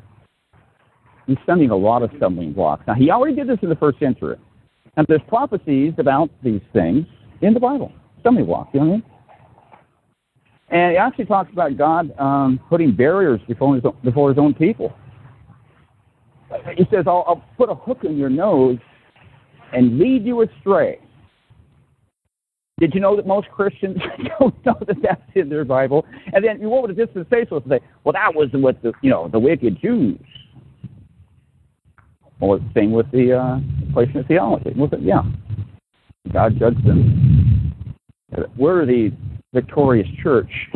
He's 1.27 1.37
sending 1.45 1.69
a 1.69 1.75
lot 1.75 2.01
of 2.01 2.11
stumbling 2.17 2.53
blocks. 2.53 2.83
Now, 2.87 2.93
He 2.93 3.11
already 3.11 3.35
did 3.35 3.47
this 3.47 3.59
in 3.61 3.69
the 3.69 3.75
first 3.75 3.99
century. 3.99 4.37
And 4.97 5.05
there's 5.07 5.21
prophecies 5.27 5.93
about 5.97 6.29
these 6.43 6.61
things 6.71 7.05
in 7.41 7.53
the 7.53 7.59
Bible. 7.59 7.91
Stumbling 8.21 8.45
blocks, 8.45 8.69
you 8.73 8.79
know 8.79 8.85
what 8.85 8.93
I 8.93 8.95
mean? 8.97 9.03
And 10.75 10.91
it 10.91 10.97
actually 10.97 11.23
talks 11.23 11.49
about 11.53 11.77
God 11.77 12.13
um, 12.19 12.59
putting 12.67 12.93
barriers 12.93 13.39
before 13.47 13.75
his, 13.75 13.85
own, 13.85 13.95
before 14.03 14.27
his 14.27 14.37
own 14.37 14.53
people. 14.53 14.93
He 16.75 16.83
says, 16.91 17.05
I'll, 17.07 17.23
I'll 17.25 17.45
put 17.55 17.69
a 17.69 17.75
hook 17.75 17.99
in 18.03 18.17
your 18.17 18.29
nose 18.29 18.77
and 19.71 19.97
lead 19.97 20.25
you 20.25 20.41
astray. 20.41 20.99
Did 22.77 22.93
you 22.93 22.99
know 22.99 23.15
that 23.15 23.25
most 23.25 23.47
Christians 23.51 23.95
don't 24.39 24.65
know 24.65 24.75
that 24.85 24.97
that's 25.01 25.21
in 25.35 25.47
their 25.47 25.63
Bible? 25.63 26.05
And 26.33 26.43
then 26.43 26.59
what 26.69 26.81
would 26.81 26.99
a 26.99 27.05
dispensationalist 27.05 27.69
say? 27.69 27.79
Well, 28.03 28.11
that 28.11 28.35
was 28.35 28.49
with 28.51 28.75
the 28.81 28.91
you 29.01 29.09
know 29.09 29.29
the 29.29 29.39
wicked 29.39 29.79
Jews. 29.81 30.19
Well, 32.41 32.59
same 32.75 32.91
with 32.91 33.09
the 33.11 33.31
uh, 33.31 33.99
of 34.01 34.27
theology. 34.27 34.73
It, 34.75 35.01
yeah, 35.01 35.21
God 36.33 36.59
judged 36.59 36.85
them. 36.85 37.73
We're 38.57 38.85
the 38.85 39.13
victorious 39.55 40.07
church. 40.21 40.51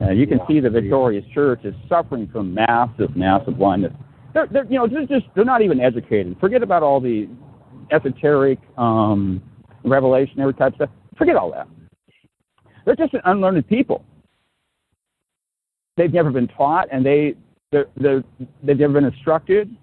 uh, 0.00 0.10
you 0.10 0.26
can 0.26 0.40
see 0.48 0.60
the 0.60 0.70
victorious 0.70 1.24
church 1.34 1.60
is 1.64 1.74
suffering 1.88 2.28
from 2.32 2.54
massive, 2.54 3.14
massive 3.16 3.58
blindness. 3.58 3.92
They're, 4.32 4.46
they're 4.46 4.64
you 4.64 4.78
know, 4.78 4.86
they're 4.86 5.06
just 5.06 5.26
they're 5.34 5.44
not 5.44 5.60
even 5.60 5.80
educated. 5.80 6.36
Forget 6.40 6.62
about 6.62 6.82
all 6.82 7.00
the 7.00 7.28
esoteric, 7.90 8.58
um, 8.78 9.42
revelationary 9.84 10.56
type 10.56 10.76
stuff. 10.76 10.90
Forget 11.18 11.36
all 11.36 11.50
that. 11.50 11.68
They're 12.86 12.96
just 12.96 13.14
an 13.14 13.20
unlearned 13.24 13.66
people. 13.68 14.04
They've 15.96 16.12
never 16.12 16.30
been 16.30 16.48
taught, 16.48 16.88
and 16.90 17.04
they 17.04 17.34
they're, 17.72 17.86
they're, 17.96 18.22
they've 18.62 18.78
never 18.78 18.94
been 18.94 19.04
instructed, 19.04 19.76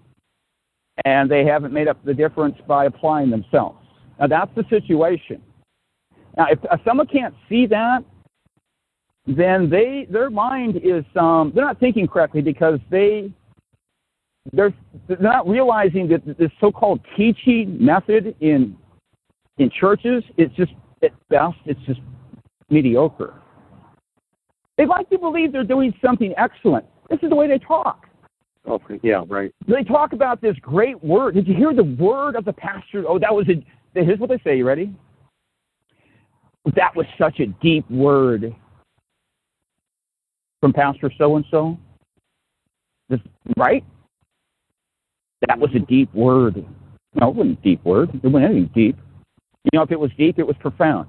and 1.05 1.29
they 1.29 1.43
haven't 1.45 1.73
made 1.73 1.87
up 1.89 2.03
the 2.05 2.13
difference 2.13 2.55
by 2.67 2.85
applying 2.85 3.29
themselves. 3.29 3.77
Now 4.19 4.27
that's 4.27 4.51
the 4.55 4.63
situation. 4.69 5.41
Now, 6.37 6.47
if, 6.49 6.59
if 6.63 6.79
someone 6.85 7.07
can't 7.07 7.33
see 7.49 7.65
that, 7.67 8.03
then 9.27 9.69
they 9.69 10.07
their 10.09 10.29
mind 10.29 10.77
is 10.83 11.03
um, 11.15 11.51
they're 11.53 11.65
not 11.65 11.79
thinking 11.79 12.07
correctly 12.07 12.41
because 12.41 12.79
they 12.89 13.31
they're, 14.51 14.73
they're 15.07 15.19
not 15.19 15.47
realizing 15.47 16.07
that 16.07 16.25
this 16.37 16.51
so-called 16.59 16.99
teaching 17.15 17.77
method 17.83 18.35
in 18.39 18.75
in 19.57 19.69
churches 19.69 20.23
it's 20.37 20.53
just 20.55 20.71
at 21.03 21.11
best 21.29 21.57
it's 21.65 21.79
just 21.85 21.99
mediocre. 22.69 23.35
They 24.77 24.85
like 24.85 25.09
to 25.11 25.19
believe 25.19 25.51
they're 25.51 25.63
doing 25.63 25.93
something 26.03 26.33
excellent. 26.37 26.85
This 27.09 27.19
is 27.21 27.29
the 27.29 27.35
way 27.35 27.47
they 27.47 27.59
talk. 27.59 28.07
Okay. 28.67 28.99
Yeah. 29.03 29.23
Right. 29.27 29.53
They 29.67 29.83
talk 29.83 30.13
about 30.13 30.41
this 30.41 30.55
great 30.61 31.03
word. 31.03 31.35
Did 31.35 31.47
you 31.47 31.55
hear 31.55 31.73
the 31.73 31.83
word 31.83 32.35
of 32.35 32.45
the 32.45 32.53
pastor? 32.53 33.03
Oh, 33.07 33.19
that 33.19 33.33
was 33.33 33.47
a. 33.49 33.63
Here's 33.93 34.19
what 34.19 34.29
they 34.29 34.39
say. 34.43 34.57
You 34.57 34.65
ready? 34.65 34.95
That 36.75 36.95
was 36.95 37.05
such 37.17 37.39
a 37.39 37.47
deep 37.61 37.89
word 37.89 38.55
from 40.59 40.73
Pastor 40.73 41.11
so 41.17 41.35
and 41.35 41.45
so. 41.49 41.77
Right? 43.57 43.83
That 45.47 45.59
was 45.59 45.71
a 45.75 45.79
deep 45.79 46.13
word. 46.13 46.63
No, 47.15 47.29
it 47.29 47.35
wasn't 47.35 47.59
a 47.59 47.61
deep 47.61 47.83
word. 47.83 48.09
It 48.13 48.27
wasn't 48.27 48.51
anything 48.51 48.71
deep. 48.73 48.97
You 49.65 49.77
know, 49.77 49.83
if 49.83 49.91
it 49.91 49.99
was 49.99 50.11
deep, 50.17 50.39
it 50.39 50.47
was 50.47 50.55
profound. 50.59 51.07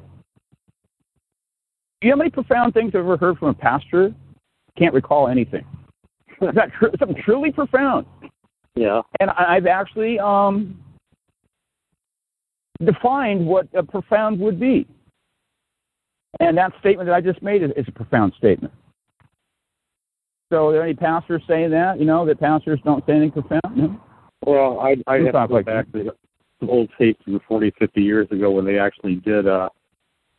You 2.00 2.10
know 2.10 2.16
how 2.16 2.18
many 2.18 2.30
profound 2.30 2.74
things 2.74 2.92
I've 2.94 3.00
ever 3.00 3.16
heard 3.16 3.38
from 3.38 3.48
a 3.48 3.54
pastor? 3.54 4.12
Can't 4.76 4.94
recall 4.94 5.28
anything. 5.28 5.64
Is 6.40 6.54
that 6.54 6.72
tr- 6.72 6.86
something 6.98 7.22
truly 7.22 7.52
profound? 7.52 8.06
Yeah. 8.74 9.02
And 9.20 9.30
I've 9.30 9.66
actually 9.66 10.18
um, 10.18 10.82
defined 12.84 13.46
what 13.46 13.68
a 13.74 13.82
profound 13.82 14.40
would 14.40 14.58
be. 14.58 14.88
And 16.40 16.56
that 16.56 16.72
statement 16.80 17.08
that 17.08 17.14
I 17.14 17.20
just 17.20 17.42
made 17.42 17.62
is, 17.62 17.70
is 17.76 17.86
a 17.88 17.92
profound 17.92 18.32
statement. 18.38 18.72
So, 20.50 20.68
are 20.68 20.72
there 20.72 20.82
any 20.82 20.94
pastors 20.94 21.42
saying 21.48 21.70
that? 21.70 21.98
You 21.98 22.04
know, 22.04 22.26
that 22.26 22.40
pastors 22.40 22.80
don't 22.84 23.04
say 23.06 23.12
anything 23.12 23.42
profound? 23.42 23.76
No? 23.76 24.00
Well, 24.46 24.80
I 24.80 24.96
I 25.06 25.16
You 25.16 25.26
have 25.26 25.34
to 25.34 25.48
go 25.48 25.54
like 25.54 25.66
back 25.66 25.90
to 25.92 26.12
some 26.60 26.70
old 26.70 26.90
tapes 26.98 27.22
from 27.24 27.40
40, 27.48 27.72
50 27.78 28.02
years 28.02 28.28
ago 28.30 28.50
when 28.50 28.64
they 28.64 28.78
actually 28.78 29.16
did. 29.16 29.46
uh 29.46 29.68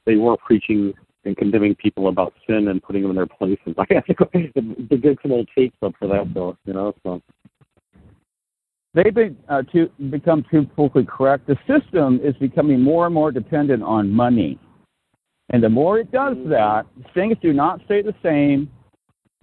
They 0.05 0.15
were 0.15 0.37
preaching 0.37 0.93
and 1.25 1.37
condemning 1.37 1.75
people 1.75 2.09
about 2.09 2.33
sin 2.47 2.67
and 2.67 2.83
putting 2.83 3.01
them 3.01 3.11
in 3.11 3.15
their 3.15 3.25
places. 3.27 3.73
I 3.77 3.85
have 3.91 4.05
to 4.05 4.13
go 4.13 4.25
to 4.25 4.97
dig 4.97 5.19
some 5.21 5.31
old 5.31 5.49
tapes 5.55 5.77
up 5.81 5.93
for 5.97 6.07
that, 6.09 6.33
though. 6.33 6.57
You 6.65 6.73
know, 6.73 6.93
so 7.03 7.21
They 8.93 9.09
be, 9.09 9.35
uh, 9.49 9.63
to 9.73 9.89
become 10.09 10.45
too 10.51 10.65
politically 10.75 11.05
correct. 11.05 11.47
The 11.47 11.57
system 11.65 12.19
is 12.23 12.35
becoming 12.35 12.81
more 12.81 13.05
and 13.05 13.15
more 13.15 13.31
dependent 13.31 13.83
on 13.83 14.11
money. 14.11 14.59
And 15.49 15.63
the 15.63 15.69
more 15.69 15.99
it 15.99 16.11
does 16.11 16.35
mm-hmm. 16.35 16.49
that, 16.49 16.85
things 17.13 17.37
do 17.41 17.53
not 17.53 17.81
stay 17.85 18.01
the 18.01 18.15
same. 18.23 18.69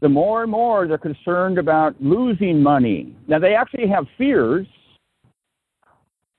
The 0.01 0.09
more 0.09 0.43
and 0.43 0.51
more 0.51 0.89
they're 0.89 0.99
concerned 0.99 1.59
about 1.59 1.95
losing 2.01 2.63
money. 2.63 3.15
Now, 3.29 3.39
they 3.39 3.55
actually 3.55 3.87
have 3.89 4.07
fears 4.17 4.67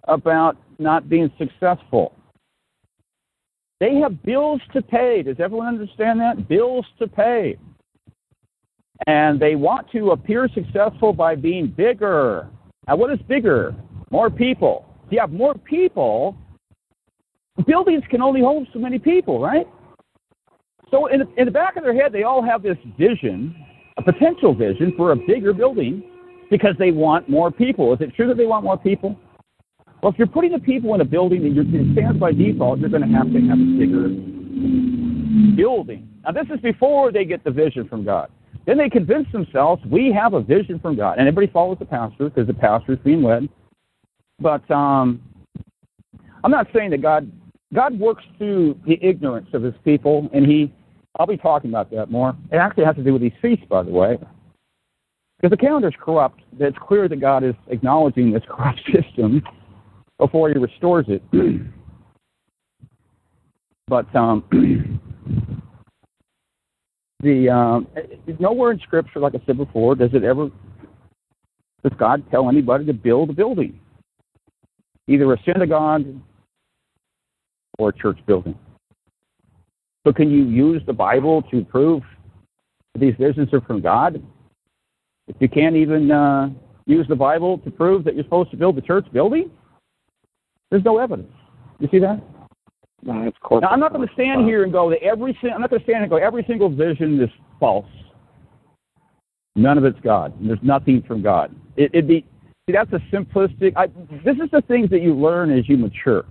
about 0.07 0.57
not 0.79 1.07
being 1.09 1.31
successful. 1.37 2.13
They 3.79 3.95
have 3.95 4.23
bills 4.23 4.61
to 4.73 4.81
pay. 4.81 5.21
Does 5.23 5.37
everyone 5.39 5.67
understand 5.67 6.19
that? 6.19 6.47
Bills 6.47 6.85
to 6.99 7.07
pay. 7.07 7.57
And 9.07 9.39
they 9.39 9.55
want 9.55 9.89
to 9.91 10.11
appear 10.11 10.47
successful 10.53 11.13
by 11.13 11.35
being 11.35 11.67
bigger. 11.67 12.47
Now, 12.87 12.95
what 12.95 13.11
is 13.11 13.19
bigger? 13.27 13.75
More 14.11 14.29
people. 14.29 14.85
If 15.05 15.13
you 15.13 15.19
have 15.19 15.31
more 15.31 15.55
people, 15.55 16.35
buildings 17.67 18.03
can 18.09 18.21
only 18.21 18.41
hold 18.41 18.67
so 18.73 18.79
many 18.79 18.99
people, 18.99 19.41
right? 19.41 19.67
So, 20.89 21.07
in 21.07 21.19
the, 21.19 21.27
in 21.37 21.45
the 21.45 21.51
back 21.51 21.77
of 21.77 21.83
their 21.83 21.95
head, 21.95 22.11
they 22.11 22.23
all 22.23 22.43
have 22.43 22.61
this 22.61 22.77
vision, 22.97 23.55
a 23.97 24.03
potential 24.03 24.53
vision 24.53 24.93
for 24.97 25.13
a 25.13 25.15
bigger 25.15 25.53
building 25.53 26.03
because 26.49 26.75
they 26.77 26.91
want 26.91 27.29
more 27.29 27.49
people. 27.49 27.93
Is 27.93 28.01
it 28.01 28.13
true 28.15 28.27
that 28.27 28.37
they 28.37 28.45
want 28.45 28.65
more 28.65 28.77
people? 28.77 29.17
Well, 30.03 30.11
if 30.11 30.17
you're 30.17 30.27
putting 30.27 30.51
the 30.51 30.59
people 30.59 30.93
in 30.95 31.01
a 31.01 31.05
building 31.05 31.45
and 31.45 31.55
you're, 31.55 31.93
stands 31.93 32.19
by 32.19 32.33
default, 32.33 32.79
you're 32.79 32.89
going 32.89 33.07
to 33.07 33.15
have 33.15 33.31
to 33.31 33.39
have 33.41 33.59
a 33.59 33.77
bigger 33.77 34.09
building. 35.55 36.09
Now, 36.23 36.31
this 36.31 36.47
is 36.53 36.59
before 36.59 37.11
they 37.11 37.23
get 37.23 37.43
the 37.43 37.51
vision 37.51 37.87
from 37.87 38.03
God. 38.03 38.29
Then 38.65 38.77
they 38.77 38.89
convince 38.89 39.31
themselves 39.31 39.83
we 39.85 40.11
have 40.11 40.33
a 40.33 40.41
vision 40.41 40.79
from 40.79 40.95
God, 40.95 41.17
and 41.17 41.27
everybody 41.27 41.51
follows 41.51 41.77
the 41.79 41.85
pastor 41.85 42.29
because 42.29 42.47
the 42.47 42.53
pastor 42.53 42.93
is 42.93 42.99
being 42.99 43.23
led. 43.23 43.47
But 44.39 44.69
um, 44.69 45.21
I'm 46.43 46.51
not 46.51 46.67
saying 46.73 46.91
that 46.91 47.01
God 47.01 47.31
God 47.73 47.97
works 47.99 48.23
through 48.37 48.77
the 48.85 48.99
ignorance 49.01 49.47
of 49.53 49.63
His 49.63 49.73
people, 49.83 50.29
and 50.33 50.45
He. 50.45 50.73
I'll 51.19 51.27
be 51.27 51.37
talking 51.37 51.69
about 51.69 51.91
that 51.91 52.09
more. 52.09 52.35
It 52.51 52.55
actually 52.55 52.85
has 52.85 52.95
to 52.95 53.03
do 53.03 53.13
with 53.13 53.21
these 53.21 53.33
feasts, 53.41 53.65
by 53.69 53.83
the 53.83 53.91
way, 53.91 54.17
because 55.37 55.51
the 55.51 55.57
calendar 55.57 55.89
is 55.89 55.93
corrupt. 55.99 56.41
It's 56.59 56.77
clear 56.81 57.09
that 57.09 57.19
God 57.19 57.43
is 57.43 57.55
acknowledging 57.67 58.31
this 58.31 58.43
corrupt 58.49 58.81
system 58.93 59.43
before 60.17 60.49
He 60.49 60.57
restores 60.57 61.05
it. 61.09 61.21
but 63.87 64.13
um, 64.15 64.43
the 67.21 67.49
um, 67.49 67.87
nowhere 68.39 68.71
in 68.71 68.79
Scripture, 68.79 69.19
like 69.19 69.35
I 69.35 69.41
said 69.45 69.57
before, 69.57 69.95
does 69.95 70.13
it 70.13 70.23
ever 70.23 70.49
does 71.83 71.93
God 71.97 72.23
tell 72.29 72.47
anybody 72.47 72.85
to 72.85 72.93
build 72.93 73.31
a 73.31 73.33
building, 73.33 73.79
either 75.07 75.33
a 75.33 75.37
synagogue 75.43 76.05
or 77.81 77.89
a 77.89 77.93
church 77.93 78.19
building? 78.25 78.57
So, 80.05 80.13
can 80.13 80.31
you 80.31 80.43
use 80.45 80.81
the 80.85 80.93
Bible 80.93 81.41
to 81.51 81.63
prove 81.65 82.03
these 82.97 83.13
visions 83.19 83.53
are 83.53 83.61
from 83.61 83.81
God? 83.81 84.21
If 85.27 85.35
you 85.39 85.49
can't 85.49 85.75
even 85.75 86.11
uh, 86.11 86.49
use 86.85 87.07
the 87.07 87.15
Bible 87.15 87.57
to 87.59 87.71
prove 87.71 88.03
that 88.05 88.15
you're 88.15 88.23
supposed 88.23 88.51
to 88.51 88.57
build 88.57 88.75
the 88.75 88.81
church 88.81 89.05
building, 89.13 89.51
there's 90.69 90.83
no 90.83 90.97
evidence. 90.97 91.31
You 91.79 91.87
see 91.91 91.99
that? 91.99 92.21
No, 93.03 93.27
of 93.27 93.39
course. 93.41 93.61
Now, 93.61 93.69
I'm 93.69 93.79
not 93.79 93.93
going 93.93 94.07
to 94.07 94.13
stand 94.13 94.45
here 94.45 94.63
and 94.63 94.71
go 94.71 94.89
that 94.89 95.01
every 95.01 95.37
I'm 95.43 95.61
not 95.61 95.69
going 95.69 95.81
to 95.81 95.85
stand 95.85 96.03
and 96.03 96.09
go 96.09 96.17
every 96.17 96.43
single 96.47 96.69
vision 96.69 97.21
is 97.21 97.29
false. 97.59 97.85
None 99.55 99.77
of 99.77 99.83
it's 99.83 99.99
God. 100.01 100.33
There's 100.39 100.59
nothing 100.61 101.03
from 101.07 101.21
God. 101.21 101.53
It, 101.75 101.91
would 101.93 102.07
be 102.07 102.25
see 102.67 102.73
that's 102.73 102.91
a 102.93 102.99
simplistic. 103.13 103.73
I, 103.75 103.87
this 104.23 104.37
is 104.37 104.49
the 104.51 104.61
things 104.67 104.89
that 104.91 105.01
you 105.01 105.13
learn 105.13 105.51
as 105.51 105.67
you 105.67 105.77
mature. 105.77 106.25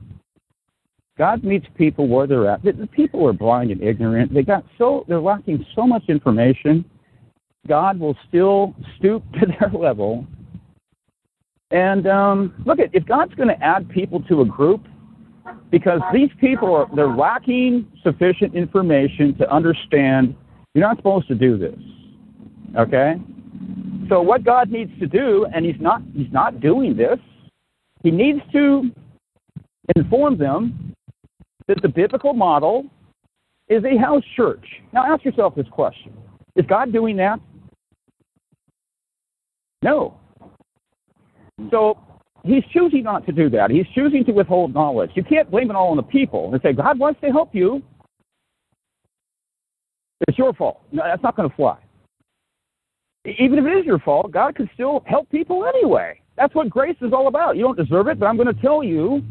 God 1.21 1.45
meets 1.45 1.67
people 1.77 2.09
where 2.09 2.27
they're 2.27 2.49
at. 2.49 2.65
The, 2.65 2.73
the 2.73 2.87
people 2.87 3.29
are 3.29 3.35
blind 3.35 3.71
and 3.71 3.83
ignorant. 3.83 4.33
They 4.33 4.43
got 4.43 4.65
so 4.79 5.05
they're 5.07 5.21
lacking 5.21 5.67
so 5.77 5.87
much 5.87 6.05
information. 6.09 6.83
God 7.69 8.01
will 8.01 8.17
still 8.27 8.75
stoop 8.97 9.23
to 9.35 9.41
their 9.61 9.69
level. 9.69 10.27
And 11.73 12.07
um, 12.07 12.55
look 12.65 12.79
at 12.79 12.95
if 12.95 13.05
God's 13.05 13.35
going 13.35 13.51
to 13.51 13.63
add 13.63 13.87
people 13.91 14.23
to 14.31 14.41
a 14.41 14.47
group, 14.47 14.81
because 15.71 16.01
these 16.11 16.31
people 16.41 16.75
are 16.75 16.89
they're 16.97 17.15
lacking 17.15 17.87
sufficient 18.03 18.55
information 18.55 19.37
to 19.37 19.55
understand 19.55 20.35
you're 20.73 20.89
not 20.89 20.97
supposed 20.97 21.29
to 21.29 21.35
do 21.35 21.59
this. 21.59 21.79
Okay? 22.79 23.17
So 24.09 24.23
what 24.23 24.43
God 24.43 24.71
needs 24.71 24.99
to 25.01 25.07
do, 25.07 25.47
and 25.55 25.67
he's 25.67 25.81
not 25.81 26.01
he's 26.17 26.33
not 26.33 26.61
doing 26.61 26.97
this, 26.97 27.19
he 28.03 28.11
needs 28.11 28.41
to 28.55 28.91
inform 29.95 30.39
them 30.39 30.90
that 31.71 31.83
the 31.83 31.89
biblical 31.89 32.33
model 32.33 32.85
is 33.69 33.85
a 33.85 33.97
house 33.97 34.25
church. 34.37 34.65
Now 34.93 35.05
ask 35.05 35.25
yourself 35.25 35.55
this 35.55 35.69
question. 35.71 36.13
Is 36.57 36.67
God 36.67 36.93
doing 36.93 37.17
that? 37.19 37.39
No. 39.81 40.19
So 41.71 41.97
he's 42.43 42.65
choosing 42.73 43.05
not 43.05 43.25
to 43.27 43.33
do 43.33 43.49
that. 43.51 43.71
He's 43.71 43.87
choosing 43.95 44.25
to 44.25 44.33
withhold 44.33 44.75
knowledge. 44.75 45.11
You 45.15 45.23
can't 45.23 45.49
blame 45.49 45.71
it 45.71 45.77
all 45.77 45.91
on 45.91 45.97
the 45.97 46.03
people 46.03 46.53
and 46.53 46.61
say, 46.61 46.73
God 46.73 46.99
wants 46.99 47.21
to 47.21 47.29
help 47.29 47.55
you. 47.55 47.81
It's 50.27 50.37
your 50.37 50.53
fault. 50.53 50.83
No, 50.91 51.05
that's 51.05 51.23
not 51.23 51.37
going 51.37 51.49
to 51.49 51.55
fly. 51.55 51.79
Even 53.39 53.61
if 53.61 53.65
it 53.65 53.79
is 53.79 53.87
your 53.87 54.01
fault, 54.01 54.33
God 54.33 54.57
can 54.57 54.69
still 54.75 55.05
help 55.07 55.31
people 55.31 55.65
anyway. 55.67 56.21
That's 56.37 56.55
what 56.55 56.69
grace 56.69 56.97
is 57.01 57.13
all 57.13 57.29
about. 57.29 57.57
You 57.57 57.63
don't 57.63 57.77
deserve 57.77 58.09
it, 58.09 58.19
but 58.19 58.27
I'm 58.27 58.37
going 58.37 58.53
to 58.53 58.61
tell 58.61 58.83
you 58.83 59.23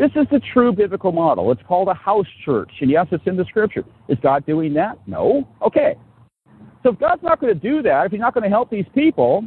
this 0.00 0.10
is 0.16 0.26
the 0.30 0.40
true 0.54 0.72
biblical 0.72 1.12
model. 1.12 1.52
It's 1.52 1.60
called 1.68 1.88
a 1.88 1.94
house 1.94 2.26
church. 2.42 2.70
And 2.80 2.90
yes, 2.90 3.06
it's 3.12 3.26
in 3.26 3.36
the 3.36 3.44
scripture. 3.44 3.84
Is 4.08 4.16
God 4.22 4.46
doing 4.46 4.72
that? 4.72 4.98
No. 5.06 5.46
Okay. 5.60 5.94
So 6.82 6.92
if 6.92 6.98
God's 6.98 7.22
not 7.22 7.38
going 7.38 7.52
to 7.52 7.60
do 7.60 7.82
that, 7.82 8.06
if 8.06 8.12
He's 8.12 8.20
not 8.20 8.32
going 8.32 8.44
to 8.44 8.48
help 8.48 8.70
these 8.70 8.86
people, 8.94 9.44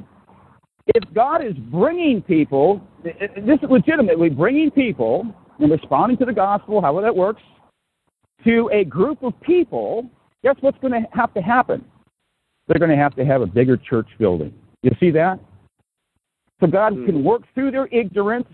if 0.88 1.12
God 1.12 1.44
is 1.44 1.56
bringing 1.72 2.22
people, 2.22 2.82
this 3.04 3.60
is 3.64 3.70
legitimately 3.70 4.30
bringing 4.30 4.70
people 4.70 5.26
and 5.58 5.72
responding 5.72 6.18
to 6.20 6.26
the 6.26 6.34
gospel, 6.34 6.82
however 6.82 7.02
that 7.02 7.16
works, 7.16 7.42
to 8.46 8.70
a 8.72 8.84
group 8.84 9.24
of 9.24 9.34
people, 9.42 10.08
guess 10.44 10.56
what's 10.62 10.78
going 10.80 10.94
to 10.94 11.08
have 11.14 11.34
to 11.34 11.42
happen? 11.42 11.84
They're 12.68 12.80
going 12.80 12.92
to 12.92 13.02
have 13.02 13.16
to 13.16 13.26
have 13.26 13.42
a 13.42 13.48
bigger 13.48 13.76
church 13.76 14.08
building. 14.20 14.54
You 14.84 14.92
see 15.00 15.10
that? 15.12 15.40
So 16.60 16.68
God 16.68 16.94
can 16.94 17.16
hmm. 17.16 17.24
work 17.24 17.42
through 17.56 17.72
their 17.72 17.88
ignorance, 17.88 18.48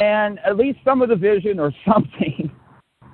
and 0.00 0.38
at 0.40 0.56
least 0.56 0.78
some 0.84 1.02
of 1.02 1.08
the 1.08 1.16
vision 1.16 1.58
or 1.58 1.72
something 1.86 2.50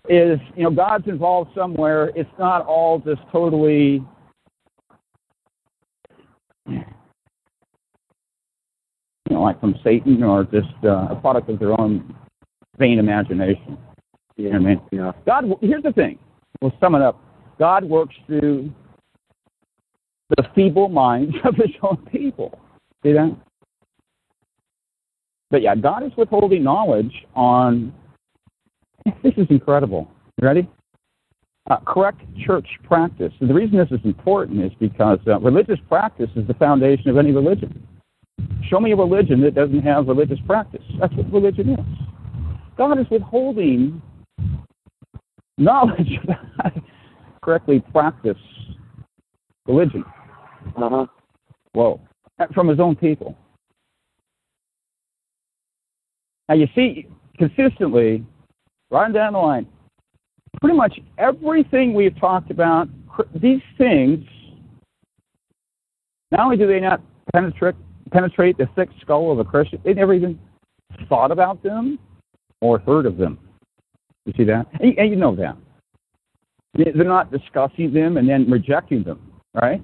is, 0.09 0.38
you 0.56 0.64
know, 0.64 0.70
God's 0.70 1.09
involved 1.09 1.51
somewhere. 1.55 2.10
It's 2.14 2.30
not 2.38 2.66
all 2.66 2.98
just 2.98 3.22
totally 3.32 4.05
you 6.66 6.84
know, 9.30 9.42
like 9.42 9.60
from 9.60 9.74
Satan 9.82 10.22
or 10.22 10.44
just 10.44 10.68
uh, 10.84 11.09
a 11.10 11.16
product 11.16 11.48
of 11.48 11.59
their 11.59 11.78
own 11.80 12.14
vain 12.78 12.98
imagination. 12.98 13.78
You 14.36 14.51
know 14.51 14.59
what 14.59 14.60
I 14.60 14.64
mean? 14.64 14.80
Yeah. 14.92 15.12
God, 15.26 15.44
here's 15.60 15.82
the 15.82 15.92
thing. 15.92 16.18
We'll 16.60 16.74
sum 16.80 16.94
it 16.94 17.02
up. 17.02 17.20
God 17.59 17.84
works 17.84 18.14
through 18.26 18.72
the 20.36 20.44
feeble 20.55 20.88
minds 20.88 21.34
of 21.44 21.55
His 21.56 21.70
own 21.82 22.05
people. 22.10 22.59
See 23.02 23.12
that? 23.12 23.36
But 25.55 25.62
yeah, 25.62 25.76
God 25.76 26.02
is 26.02 26.10
withholding 26.16 26.64
knowledge 26.64 27.12
on. 27.36 27.94
This 29.22 29.35
is 29.36 29.47
incredible. 29.51 30.10
You 30.43 30.48
ready? 30.48 30.68
Uh, 31.70 31.76
correct 31.86 32.22
church 32.44 32.66
practice. 32.82 33.32
And 33.39 33.48
the 33.48 33.55
reason 33.55 33.78
this 33.78 33.86
is 33.93 34.05
important 34.05 34.64
is 34.64 34.72
because 34.81 35.20
uh, 35.28 35.39
religious 35.39 35.78
practice 35.89 36.28
is 36.35 36.44
the 36.48 36.55
foundation 36.55 37.09
of 37.09 37.18
any 37.18 37.31
religion. 37.31 37.86
Show 38.68 38.81
me 38.81 38.90
a 38.90 38.97
religion 38.97 39.40
that 39.43 39.55
doesn't 39.55 39.82
have 39.82 40.09
religious 40.09 40.40
practice. 40.44 40.82
That's 40.98 41.14
what 41.14 41.32
religion 41.32 41.74
is. 41.74 41.86
God 42.76 42.98
is 42.98 43.06
withholding 43.09 44.02
knowledge 45.56 46.18
about 46.24 46.82
correctly 47.44 47.78
practice 47.93 48.39
religion. 49.68 50.05
Uh-huh. 50.76 51.06
Whoa. 51.74 52.01
From 52.52 52.66
his 52.66 52.81
own 52.81 52.97
people. 52.97 53.36
Now 56.49 56.55
you 56.55 56.66
see 56.75 57.07
consistently, 57.39 58.25
right 58.91 59.12
down 59.12 59.33
the 59.33 59.39
line, 59.39 59.66
pretty 60.61 60.77
much 60.77 60.99
everything 61.19 61.95
we've 61.95 62.19
talked 62.21 62.51
about, 62.51 62.89
these 63.35 63.62
things, 63.79 64.25
not 66.31 66.41
only 66.41 66.57
do 66.57 66.66
they 66.66 66.81
not 66.81 67.01
penetrate 67.33 67.77
penetrate 68.12 68.57
the 68.59 68.69
thick 68.77 68.89
skull 69.01 69.33
of 69.33 69.39
a 69.39 69.45
Christian. 69.45 69.81
They 69.85 69.95
never 69.95 70.15
even 70.15 70.39
thought 71.09 71.31
about 71.33 71.62
them 71.62 71.99
or 72.61 72.79
heard 72.79 73.07
of 73.07 73.16
them. 73.16 73.39
You 74.25 74.33
see 74.37 74.45
that? 74.45 74.66
And, 74.81 74.97
and 74.99 75.11
you 75.11 75.16
know 75.16 75.35
that. 75.37 75.57
They're 76.75 77.05
not 77.05 77.31
discussing 77.31 77.93
them 77.93 78.16
and 78.16 78.29
then 78.29 78.51
rejecting 78.51 79.03
them, 79.03 79.33
right? 79.55 79.83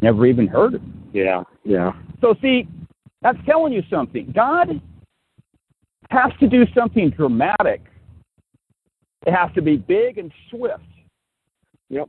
Never 0.00 0.26
even 0.26 0.46
heard 0.46 0.74
of 0.74 0.80
them. 0.80 1.10
Yeah, 1.12 1.42
yeah. 1.64 1.92
So, 2.20 2.34
see, 2.40 2.68
that's 3.22 3.38
telling 3.46 3.72
you 3.72 3.82
something. 3.90 4.32
God 4.34 4.80
has 6.10 6.32
to 6.40 6.48
do 6.48 6.64
something 6.76 7.10
dramatic. 7.10 7.82
It 9.26 9.32
has 9.32 9.50
to 9.54 9.62
be 9.62 9.76
big 9.76 10.18
and 10.18 10.32
swift. 10.50 10.82
Yep. 11.88 12.08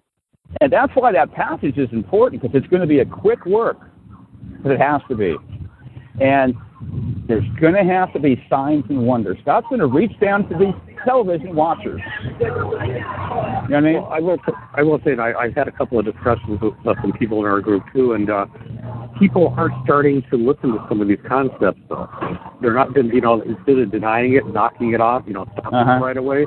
And 0.61 0.71
that's 0.71 0.91
why 0.95 1.11
that 1.11 1.31
passage 1.31 1.77
is 1.77 1.89
important 1.91 2.41
because 2.41 2.55
it's 2.55 2.67
going 2.67 2.81
to 2.81 2.87
be 2.87 2.99
a 2.99 3.05
quick 3.05 3.45
work 3.45 3.79
but 4.65 4.71
it 4.71 4.79
has 4.79 5.01
to 5.07 5.15
be. 5.15 5.35
And 6.19 6.55
there's 7.27 7.47
going 7.61 7.75
to 7.75 7.83
have 7.83 8.11
to 8.13 8.19
be 8.19 8.43
signs 8.49 8.83
and 8.89 9.05
wonders. 9.05 9.37
God's 9.45 9.67
going 9.69 9.79
to 9.79 9.87
reach 9.87 10.19
down 10.19 10.49
to 10.49 10.57
these 10.57 10.94
television 11.05 11.55
watchers. 11.55 12.01
You 12.39 12.47
know 12.47 12.67
what 12.67 12.81
I 12.81 13.79
mean? 13.81 13.93
Well, 13.93 14.09
I 14.11 14.19
will. 14.19 14.37
I 14.73 14.83
will 14.83 14.99
say 14.99 15.15
that 15.15 15.19
I, 15.19 15.33
I've 15.33 15.55
had 15.55 15.67
a 15.67 15.71
couple 15.71 15.99
of 15.99 16.05
discussions 16.05 16.59
with 16.61 16.73
some 17.01 17.13
people 17.13 17.39
in 17.39 17.45
our 17.45 17.61
group 17.61 17.83
too, 17.93 18.13
and 18.13 18.29
uh, 18.29 18.45
people 19.19 19.53
are 19.57 19.69
starting 19.83 20.23
to 20.31 20.37
listen 20.37 20.71
to 20.71 20.85
some 20.89 21.01
of 21.01 21.07
these 21.07 21.19
concepts. 21.27 21.79
Though 21.89 22.09
they're 22.61 22.73
not, 22.73 22.95
you 22.95 23.21
know, 23.21 23.41
instead 23.41 23.77
of 23.79 23.91
denying 23.91 24.33
it, 24.33 24.45
knocking 24.47 24.93
it 24.93 25.01
off, 25.01 25.23
you 25.27 25.33
know, 25.33 25.45
stopping 25.53 25.79
uh-huh. 25.79 26.03
right 26.03 26.17
away. 26.17 26.45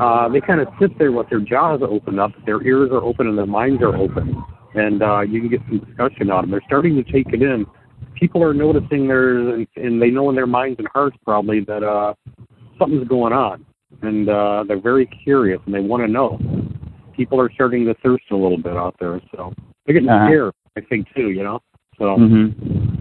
Uh, 0.00 0.28
they 0.28 0.40
kind 0.40 0.60
of 0.60 0.68
sit 0.80 0.98
there 0.98 1.12
with 1.12 1.28
their 1.28 1.40
jaws 1.40 1.80
open 1.82 2.18
up, 2.18 2.32
their 2.46 2.62
ears 2.62 2.90
are 2.90 3.02
open, 3.02 3.26
and 3.26 3.36
their 3.36 3.46
minds 3.46 3.82
are 3.82 3.94
open 3.94 4.42
and 4.74 5.02
uh, 5.02 5.20
you 5.20 5.40
can 5.40 5.50
get 5.50 5.60
some 5.68 5.78
discussion 5.80 6.30
on 6.30 6.42
them. 6.42 6.50
They're 6.50 6.62
starting 6.66 7.02
to 7.02 7.12
take 7.12 7.32
it 7.32 7.42
in. 7.42 7.66
People 8.14 8.42
are 8.42 8.54
noticing 8.54 9.08
there's, 9.08 9.66
and 9.76 10.02
they 10.02 10.10
know 10.10 10.28
in 10.30 10.36
their 10.36 10.46
minds 10.46 10.78
and 10.78 10.88
hearts 10.92 11.16
probably 11.24 11.60
that 11.60 11.82
uh, 11.82 12.14
something's 12.78 13.08
going 13.08 13.32
on, 13.32 13.64
and 14.02 14.28
uh, 14.28 14.64
they're 14.66 14.80
very 14.80 15.06
curious 15.06 15.60
and 15.66 15.74
they 15.74 15.80
want 15.80 16.02
to 16.02 16.08
know. 16.08 16.38
People 17.16 17.40
are 17.40 17.50
starting 17.52 17.84
to 17.86 17.94
thirst 17.94 18.24
a 18.30 18.36
little 18.36 18.58
bit 18.58 18.76
out 18.76 18.94
there, 19.00 19.20
so 19.34 19.52
they're 19.84 19.94
getting 19.94 20.08
uh-huh. 20.08 20.26
scared. 20.26 20.54
I 20.76 20.80
think 20.82 21.08
too, 21.14 21.30
you 21.30 21.42
know. 21.42 21.60
So. 21.98 22.04
Mm-hmm. 22.04 22.98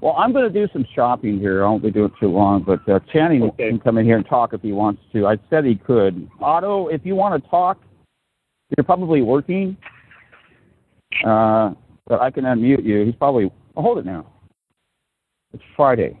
Well, 0.00 0.16
I'm 0.18 0.32
going 0.32 0.52
to 0.52 0.66
do 0.66 0.70
some 0.72 0.84
shopping 0.96 1.38
here. 1.38 1.64
I 1.64 1.68
won't 1.68 1.84
be 1.84 1.92
doing 1.92 2.10
too 2.18 2.26
long, 2.26 2.64
but 2.64 2.80
uh, 2.92 2.98
Channing 3.12 3.44
okay. 3.44 3.68
can 3.68 3.78
come 3.78 3.98
in 3.98 4.04
here 4.04 4.16
and 4.16 4.26
talk 4.26 4.52
if 4.52 4.60
he 4.60 4.72
wants 4.72 5.00
to. 5.12 5.28
I 5.28 5.36
said 5.48 5.64
he 5.64 5.76
could. 5.76 6.28
Otto, 6.40 6.88
if 6.88 7.02
you 7.04 7.14
want 7.14 7.40
to 7.40 7.48
talk, 7.48 7.80
you're 8.76 8.84
probably 8.84 9.22
working. 9.22 9.76
Uh, 11.24 11.74
but 12.08 12.20
I 12.20 12.32
can 12.32 12.42
unmute 12.42 12.84
you. 12.84 13.04
He's 13.04 13.14
probably. 13.14 13.52
Oh, 13.76 13.82
hold 13.82 13.98
it 13.98 14.04
now. 14.04 14.26
It's 15.52 15.62
Friday. 15.76 16.18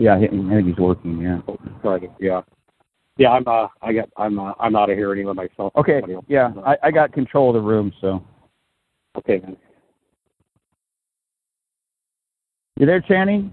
Yeah, 0.00 0.16
I 0.16 0.20
think 0.20 0.66
he's 0.66 0.76
working. 0.78 1.20
Yeah. 1.20 1.40
Friday. 1.82 2.08
Yeah. 2.18 2.40
Yeah, 3.18 3.32
I'm 3.32 3.46
uh, 3.46 3.68
I 3.82 3.92
got, 3.92 4.08
I'm 4.16 4.38
uh, 4.38 4.54
I'm 4.58 4.74
out 4.74 4.88
of 4.88 4.96
here 4.96 5.12
anyway 5.12 5.34
myself. 5.34 5.72
Okay. 5.76 6.00
Yeah, 6.26 6.52
I, 6.64 6.76
I 6.84 6.90
got 6.90 7.12
control 7.12 7.50
of 7.50 7.54
the 7.54 7.60
room, 7.60 7.92
so. 8.00 8.24
Okay, 9.18 9.40
man. 9.40 9.58
You 12.78 12.86
there, 12.86 13.02
Channing? 13.02 13.52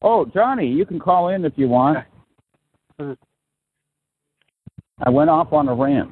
Oh, 0.00 0.26
Johnny, 0.26 0.68
you 0.68 0.86
can 0.86 1.00
call 1.00 1.30
in 1.30 1.44
if 1.44 1.54
you 1.56 1.66
want. 1.66 2.06
I 3.00 5.10
went 5.10 5.28
off 5.28 5.52
on 5.52 5.68
a 5.68 5.74
rant. 5.74 6.08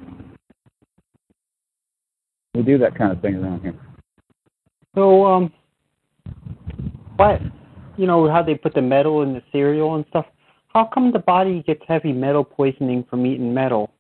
We 2.55 2.63
do 2.63 2.79
that 2.79 2.99
kind 2.99 3.13
of 3.13 3.21
thing 3.21 3.37
around 3.37 3.61
here. 3.61 3.75
So, 4.97 5.25
um, 5.25 5.53
what, 7.17 7.41
you 7.97 8.07
know, 8.07 8.29
how 8.31 8.43
they 8.43 8.55
put 8.55 8.75
the 8.75 8.83
metal 8.83 9.23
in 9.23 9.33
the 9.33 9.43
cereal 9.53 9.95
and 9.95 10.05
stuff. 10.09 10.27
How 10.69 10.85
come 10.93 11.13
the 11.13 11.19
body 11.19 11.63
gets 11.67 11.83
heavy 11.89 12.13
metal 12.13 12.45
poisoning 12.45 13.05
from 13.09 13.25
eating 13.25 13.53
metal? 13.53 13.91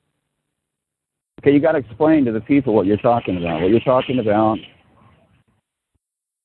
Okay, 1.40 1.52
you 1.52 1.60
got 1.60 1.72
to 1.72 1.78
explain 1.78 2.24
to 2.24 2.32
the 2.32 2.40
people 2.40 2.74
what 2.74 2.86
you're 2.86 2.96
talking 2.96 3.36
about. 3.36 3.62
What 3.62 3.70
you're 3.70 3.80
talking 3.80 4.18
about. 4.18 4.58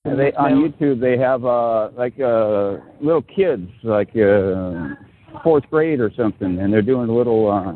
And 0.03 0.19
they 0.19 0.33
on 0.33 0.53
YouTube 0.53 0.99
they 0.99 1.15
have 1.17 1.45
uh 1.45 1.89
like 1.95 2.19
uh 2.19 2.77
little 2.99 3.21
kids 3.21 3.69
like 3.83 4.09
uh 4.17 4.95
fourth 5.43 5.63
grade 5.69 5.99
or 5.99 6.11
something 6.17 6.59
and 6.59 6.73
they're 6.73 6.81
doing 6.81 7.07
a 7.07 7.13
little 7.13 7.51
uh 7.51 7.75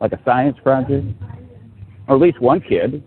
like 0.00 0.12
a 0.12 0.20
science 0.24 0.56
project 0.62 1.04
or 2.06 2.14
at 2.14 2.20
least 2.20 2.40
one 2.40 2.60
kid 2.60 3.02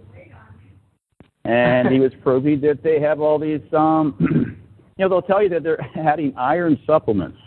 and 1.46 1.88
he 1.88 2.00
was 2.00 2.12
proving 2.24 2.60
that 2.60 2.84
they 2.84 3.00
have 3.00 3.22
all 3.22 3.40
these 3.40 3.62
um 3.72 4.58
you 5.02 5.10
know 5.10 5.10
they'll 5.10 5.22
tell 5.22 5.42
you 5.42 5.50
that 5.50 5.64
they're 5.64 5.82
adding 5.98 6.34
iron 6.38 6.80
supplements 6.86 7.40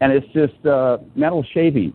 and 0.00 0.12
it's 0.12 0.26
just 0.32 0.64
uh 0.66 0.98
metal 1.16 1.44
shavings 1.52 1.94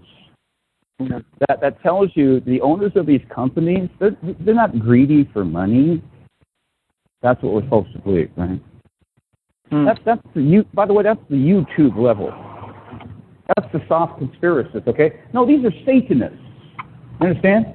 that 0.99 1.61
that 1.61 1.81
tells 1.81 2.09
you 2.15 2.39
the 2.41 2.59
owners 2.61 2.91
of 2.95 3.05
these 3.05 3.21
companies 3.33 3.89
they're 3.99 4.17
they're 4.41 4.53
not 4.53 4.77
greedy 4.77 5.29
for 5.31 5.45
money 5.45 6.01
that's 7.21 7.41
what 7.41 7.53
we're 7.53 7.63
supposed 7.63 7.91
to 7.93 7.99
believe, 7.99 8.31
right? 8.37 8.61
Hmm. 9.69 9.85
That's 9.85 9.99
that's 10.05 10.21
the 10.35 10.41
you. 10.41 10.65
By 10.73 10.85
the 10.85 10.93
way, 10.93 11.03
that's 11.03 11.19
the 11.29 11.35
YouTube 11.35 11.97
level. 11.97 12.31
That's 13.55 13.71
the 13.73 13.81
soft 13.87 14.21
conspiracists. 14.21 14.87
Okay. 14.87 15.21
No, 15.33 15.45
these 15.45 15.65
are 15.65 15.71
Satanists. 15.85 16.37
You 17.19 17.27
understand? 17.27 17.73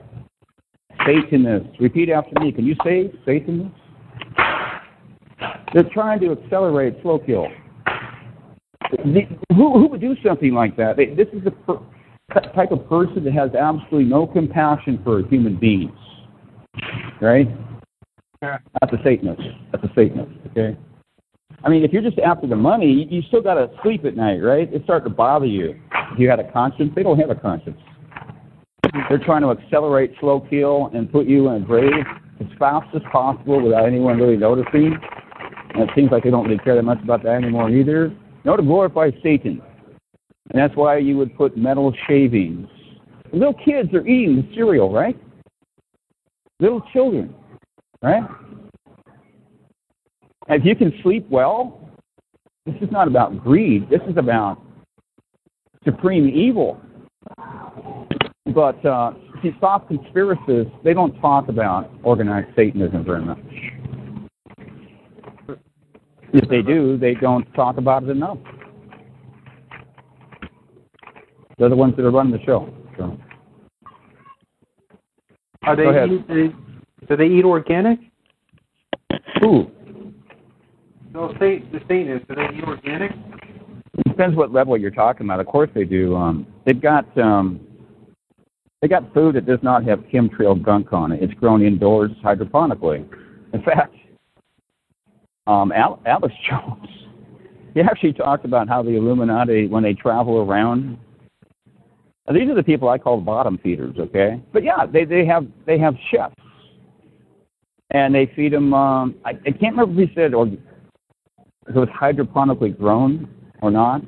Satanists. 1.05 1.81
Repeat 1.81 2.11
after 2.11 2.39
me. 2.41 2.53
Can 2.53 2.67
you 2.67 2.77
say 2.85 3.13
Satanists? 3.27 3.82
They're 5.75 5.89
trying 5.93 6.21
to 6.21 6.33
accelerate 6.33 6.97
slow 7.03 7.19
kill. 7.19 7.49
The, 8.91 9.23
who 9.51 9.79
who 9.79 9.89
would 9.89 10.01
do 10.01 10.15
something 10.25 10.53
like 10.53 10.77
that? 10.77 10.97
They, 10.97 11.07
this 11.07 11.29
is 11.33 11.43
the 11.45 11.51
per, 11.51 11.79
type 12.55 12.73
of 12.73 12.89
person 12.89 13.25
that 13.25 13.33
has 13.33 13.55
absolutely 13.55 14.05
no 14.05 14.27
compassion 14.27 15.01
for 15.03 15.23
human 15.27 15.57
beings. 15.57 15.93
Right? 17.21 17.49
Yeah. 18.43 18.59
That's 18.81 18.93
a 18.93 19.03
Satanist. 19.05 19.43
That's 19.71 19.85
a 19.85 19.91
Satanist. 19.95 20.33
Okay. 20.51 20.77
I 21.65 21.69
mean, 21.69 21.85
if 21.85 21.93
you're 21.93 22.03
just 22.03 22.19
after 22.19 22.47
the 22.47 22.57
money, 22.57 22.91
you, 22.91 23.07
you 23.09 23.23
still 23.29 23.41
got 23.41 23.55
to 23.55 23.71
sleep 23.83 24.05
at 24.05 24.17
night, 24.17 24.39
right? 24.39 24.69
It's 24.73 24.85
starting 24.85 25.11
to 25.11 25.15
bother 25.15 25.47
you. 25.47 25.77
If 26.13 26.19
you 26.19 26.29
had 26.29 26.41
a 26.41 26.51
conscience, 26.51 26.93
they 26.97 27.03
don't 27.03 27.19
have 27.19 27.31
a 27.31 27.35
conscience. 27.35 27.79
They're 29.09 29.19
trying 29.19 29.43
to 29.43 29.51
accelerate 29.51 30.13
slow 30.21 30.41
kill 30.51 30.91
and 30.93 31.11
put 31.11 31.27
you 31.27 31.49
in 31.49 31.63
a 31.63 31.65
grave 31.65 32.05
as 32.41 32.47
fast 32.59 32.89
as 32.95 33.03
possible 33.11 33.63
without 33.63 33.87
anyone 33.87 34.19
really 34.19 34.37
noticing. 34.37 34.97
And 35.75 35.89
it 35.89 35.91
seems 35.95 36.11
like 36.11 36.25
they 36.25 36.31
don't 36.31 36.45
really 36.45 36.59
care 36.59 36.75
that 36.75 36.83
much 36.83 37.03
about 37.03 37.23
that 37.23 37.35
anymore 37.35 37.71
either. 37.71 38.15
No, 38.45 38.57
to 38.57 38.63
glorify 38.63 39.11
Satan. 39.23 39.63
And 40.51 40.61
that's 40.61 40.77
why 40.77 40.99
you 40.99 41.17
would 41.17 41.37
put 41.37 41.57
metal 41.57 41.95
shavings. 42.07 42.69
Little 43.33 43.55
kids 43.55 43.93
are 43.95 44.07
eating 44.07 44.51
cereal, 44.55 44.93
right? 44.93 45.17
Little 46.61 46.83
children 46.93 47.35
right? 48.03 48.23
If 50.49 50.65
you 50.65 50.77
can 50.77 50.93
sleep 51.03 51.27
well, 51.31 51.89
this 52.67 52.75
is 52.83 52.91
not 52.91 53.09
about 53.09 53.43
greed. 53.43 53.89
This 53.89 54.01
is 54.09 54.17
about 54.17 54.61
supreme 55.85 56.29
evil. 56.29 56.81
But 58.47 58.85
uh, 58.85 59.13
see, 59.43 59.53
soft 59.61 59.91
conspiracists, 59.91 60.73
they 60.83 60.93
don't 60.93 61.19
talk 61.21 61.49
about 61.49 61.91
organized 62.03 62.49
Satanism 62.57 63.05
very 63.05 63.25
much. 63.25 63.39
If 66.33 66.49
they 66.49 66.63
do, 66.63 66.97
they 66.97 67.15
don't 67.15 67.45
talk 67.55 67.77
about 67.77 68.05
it 68.05 68.11
enough. 68.11 68.39
They're 71.59 71.69
the 71.69 71.77
ones 71.77 71.95
that 71.97 72.05
are 72.05 72.11
running 72.11 72.33
the 72.33 72.43
show. 72.45 72.73
So. 72.97 73.19
Are 75.65 75.77
they, 75.77 75.85
Go 75.85 75.91
ahead. 75.91 76.11
eat, 76.11 76.29
they 76.29 77.07
do 77.07 77.17
they 77.17 77.27
eat 77.27 77.45
organic? 77.45 77.99
Who? 79.41 79.71
No, 81.13 81.33
say 81.39 81.59
the 81.73 81.81
Satanists. 81.89 82.27
Do 82.29 82.35
they 82.35 82.57
eat 82.57 82.65
organic? 82.65 83.13
It 83.99 84.09
depends 84.09 84.35
what 84.37 84.53
level 84.53 84.77
you're 84.79 84.91
talking 84.91 85.27
about. 85.27 85.41
Of 85.41 85.47
course 85.47 85.69
they 85.75 85.85
do. 85.85 86.17
Um, 86.17 86.47
they've 86.65 86.81
got 86.81 87.07
um, 87.19 87.61
they 88.81 88.89
got 88.89 89.13
food 89.13 89.37
that 89.37 89.47
does 89.47 89.59
not 89.63 89.85
have 89.85 90.01
chemtrail 90.13 90.61
gunk 90.61 90.93
on 90.93 91.13
it. 91.13 91.23
It's 91.23 91.35
grown 91.35 91.63
indoors 91.63 92.11
hydroponically. 92.25 93.07
In 93.53 93.63
fact, 93.63 93.95
um, 95.47 95.73
Al- 95.73 96.01
Alex 96.07 96.35
Jones, 96.49 96.89
he 97.75 97.81
actually 97.81 98.13
talked 98.13 98.45
about 98.45 98.69
how 98.69 98.83
the 98.83 98.91
Illuminati, 98.97 99.67
when 99.67 99.83
they 99.83 99.95
travel 99.95 100.39
around, 100.39 100.99
these 102.33 102.49
are 102.49 102.55
the 102.55 102.63
people 102.63 102.89
I 102.89 102.99
call 102.99 103.21
bottom 103.21 103.59
feeders. 103.63 103.97
Okay, 103.99 104.41
but 104.53 104.63
yeah, 104.63 104.87
they 104.91 105.05
they 105.05 105.27
have 105.27 105.47
they 105.67 105.79
have 105.79 105.95
chefs, 106.11 106.35
and 107.91 108.15
they 108.15 108.31
feed 108.37 108.53
them. 108.53 108.73
Um, 108.73 109.17
I, 109.25 109.31
I 109.31 109.51
can't 109.51 109.77
remember 109.77 110.01
if 110.03 110.09
he 110.09 110.15
said 110.15 110.33
or 110.33 110.47
if 110.47 110.55
it 111.69 111.75
was 111.75 111.89
hydroponically 111.89 112.79
grown 112.79 113.29
or 113.61 113.71
not. 113.71 114.03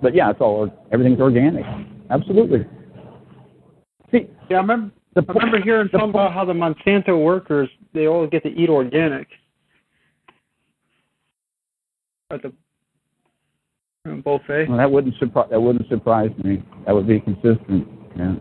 But 0.00 0.14
yeah, 0.14 0.30
it's 0.30 0.40
all 0.40 0.70
everything's 0.92 1.20
organic. 1.20 1.64
Absolutely. 2.10 2.66
See, 4.10 4.28
Yeah, 4.48 4.58
I 4.58 4.60
remember. 4.60 4.92
the 5.14 5.24
I 5.28 5.32
remember 5.32 5.60
hearing 5.60 5.88
something 5.92 6.10
about 6.10 6.32
how 6.32 6.44
the 6.46 6.54
Monsanto 6.54 7.22
workers 7.22 7.68
they 7.92 8.06
all 8.06 8.26
get 8.26 8.42
to 8.44 8.48
eat 8.48 8.70
organic. 8.70 9.28
At 12.30 12.42
the 12.42 12.52
uh, 14.06 14.16
buffet. 14.16 14.68
Well, 14.68 14.76
that 14.76 14.90
wouldn't 14.90 15.14
surprise 15.18 15.48
that 15.50 15.60
wouldn't 15.60 15.88
surprise 15.88 16.30
me. 16.44 16.62
That 16.84 16.94
would 16.94 17.08
be 17.08 17.20
consistent. 17.20 17.88
Yeah. 18.16 18.34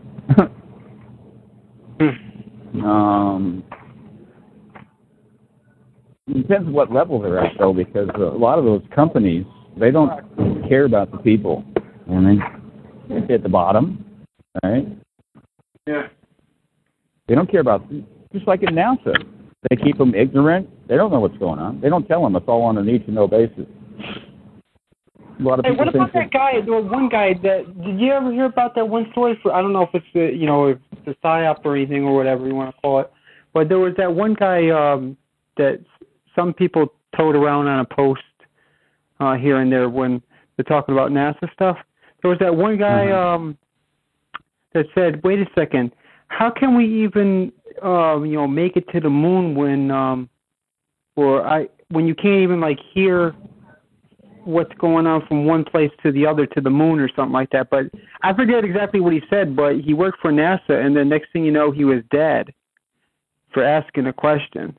um, 2.83 3.63
it 6.27 6.41
depends 6.41 6.69
what 6.69 6.91
level 6.91 7.21
they're 7.21 7.39
at, 7.39 7.53
though, 7.57 7.73
because 7.73 8.09
a 8.15 8.19
lot 8.19 8.59
of 8.59 8.65
those 8.65 8.81
companies 8.93 9.45
they 9.79 9.91
don't 9.91 10.11
care 10.67 10.83
about 10.83 11.11
the 11.11 11.17
people. 11.19 11.63
What 12.05 12.17
I 12.17 12.21
mean? 12.21 12.43
At 13.29 13.41
the 13.41 13.49
bottom, 13.49 14.03
right? 14.63 14.85
Yeah. 15.85 16.07
They 17.29 17.35
don't 17.35 17.49
care 17.49 17.61
about 17.61 17.89
just 18.33 18.47
like 18.47 18.63
in 18.63 18.75
NASA. 18.75 19.13
They 19.69 19.77
keep 19.77 19.97
them 19.97 20.13
ignorant. 20.13 20.69
They 20.89 20.97
don't 20.97 21.11
know 21.11 21.21
what's 21.21 21.37
going 21.37 21.59
on. 21.59 21.79
They 21.79 21.89
don't 21.89 22.05
tell 22.05 22.23
them. 22.23 22.35
It's 22.35 22.47
all 22.47 22.63
on 22.63 22.77
a 22.77 22.83
need 22.83 23.05
to 23.05 23.11
know 23.11 23.27
basis. 23.27 23.65
A 25.39 25.43
lot 25.43 25.59
of 25.59 25.65
Hey, 25.65 25.71
people 25.71 25.85
what 25.85 25.93
think 25.93 26.09
about 26.09 26.13
that 26.13 26.31
guy? 26.31 26.61
There 26.61 26.73
was 26.73 26.89
one 26.91 27.09
guy 27.09 27.33
that. 27.43 27.81
Did 27.83 27.99
you 27.99 28.11
ever 28.11 28.31
hear 28.31 28.45
about 28.45 28.73
that 28.75 28.87
one 28.87 29.07
story? 29.11 29.37
For 29.43 29.53
I 29.53 29.61
don't 29.61 29.73
know 29.73 29.83
if 29.83 29.89
it's 29.93 30.05
the 30.13 30.31
you 30.35 30.47
know 30.47 30.67
if 30.67 30.79
it's 30.91 31.07
a 31.07 31.25
psyop 31.25 31.57
or 31.63 31.75
anything 31.75 32.03
or 32.03 32.15
whatever 32.15 32.47
you 32.47 32.55
want 32.55 32.75
to 32.75 32.81
call 32.81 32.99
it, 33.01 33.11
but 33.53 33.69
there 33.69 33.79
was 33.79 33.93
that 33.97 34.13
one 34.13 34.33
guy 34.33 34.69
um 34.69 35.15
that 35.57 35.79
some 36.35 36.53
people 36.53 36.91
towed 37.15 37.35
around 37.35 37.67
on 37.67 37.79
a 37.79 37.85
post 37.85 38.21
uh 39.19 39.35
here 39.35 39.59
and 39.59 39.71
there 39.71 39.89
when 39.89 40.21
they're 40.55 40.63
talking 40.63 40.93
about 40.93 41.11
NASA 41.11 41.51
stuff. 41.53 41.77
There 42.21 42.29
was 42.29 42.39
that 42.39 42.55
one 42.55 42.77
guy 42.77 43.07
Mhm. 43.07 43.35
um 43.35 43.57
that 44.73 44.87
said, 44.95 45.21
"Wait 45.23 45.39
a 45.39 45.47
second, 45.53 45.91
how 46.29 46.49
can 46.49 46.75
we 46.75 46.85
even 47.03 47.51
um 47.83 48.25
you 48.25 48.37
know 48.37 48.47
make 48.47 48.75
it 48.75 48.87
to 48.89 48.99
the 48.99 49.09
moon 49.09 49.53
when 49.53 49.91
um 49.91 50.29
or 51.15 51.45
I 51.45 51.67
when 51.89 52.07
you 52.07 52.15
can't 52.15 52.41
even 52.41 52.59
like 52.59 52.79
hear 52.79 53.35
what's 54.47 54.73
going 54.75 55.05
on 55.05 55.27
from 55.27 55.45
one 55.45 55.65
place 55.65 55.91
to 56.01 56.11
the 56.11 56.25
other 56.25 56.45
to 56.45 56.61
the 56.61 56.69
moon 56.69 56.99
or 56.99 57.09
something 57.13 57.33
like 57.33 57.49
that. 57.49 57.69
But 57.69 57.85
I 58.23 58.33
forget 58.33 58.63
exactly 58.63 59.01
what 59.01 59.13
he 59.13 59.21
said, 59.29 59.55
but 59.55 59.81
he 59.81 59.93
worked 59.93 60.19
for 60.21 60.31
NASA, 60.31 60.85
and 60.85 60.95
then 60.95 61.09
next 61.09 61.33
thing 61.33 61.43
you 61.43 61.51
know, 61.51 61.71
he 61.71 61.83
was 61.83 62.01
dead 62.11 62.53
for 63.53 63.63
asking 63.63 64.07
a 64.07 64.13
question. 64.13 64.75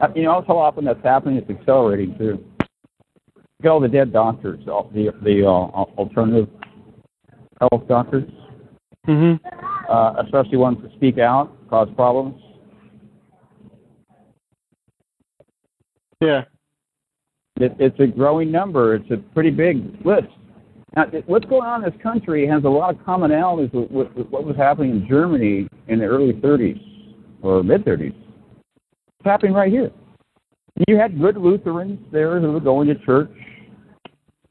Uh, 0.00 0.08
you 0.14 0.22
know 0.22 0.42
how 0.46 0.56
often 0.56 0.84
that's 0.84 1.02
happening. 1.02 1.36
It's 1.36 1.50
accelerating 1.50 2.16
too. 2.16 2.44
Look 3.36 3.64
at 3.64 3.68
all 3.68 3.80
the 3.80 3.88
dead 3.88 4.12
doctors, 4.12 4.66
all 4.66 4.90
the 4.94 5.10
the 5.22 5.44
uh, 5.44 5.48
alternative 5.98 6.48
health 7.60 7.86
doctors, 7.88 8.24
Mhm. 9.06 9.40
uh, 9.88 10.22
especially 10.24 10.56
ones 10.56 10.80
that 10.82 10.92
speak 10.92 11.18
out, 11.18 11.50
cause 11.68 11.88
problems. 11.96 12.40
Yeah. 16.20 16.44
It, 17.60 17.74
it's 17.78 17.98
a 18.00 18.06
growing 18.06 18.50
number. 18.50 18.94
It's 18.94 19.10
a 19.10 19.16
pretty 19.16 19.50
big 19.50 20.04
list. 20.04 20.28
Now, 20.96 21.06
what's 21.26 21.44
going 21.46 21.64
on 21.64 21.84
in 21.84 21.90
this 21.90 22.00
country 22.02 22.46
has 22.46 22.64
a 22.64 22.68
lot 22.68 22.94
of 22.94 23.00
commonalities 23.02 23.72
with, 23.72 23.90
with, 23.90 24.12
with 24.14 24.28
what 24.28 24.44
was 24.44 24.56
happening 24.56 24.90
in 24.90 25.08
Germany 25.08 25.68
in 25.88 25.98
the 25.98 26.04
early 26.04 26.32
30s 26.32 26.80
or 27.42 27.62
mid 27.62 27.84
30s. 27.84 28.14
It's 28.14 29.24
happening 29.24 29.52
right 29.52 29.70
here. 29.70 29.90
You 30.86 30.96
had 30.96 31.20
good 31.20 31.36
Lutherans 31.36 31.98
there 32.12 32.40
who 32.40 32.52
were 32.52 32.60
going 32.60 32.86
to 32.88 32.94
church, 33.04 33.30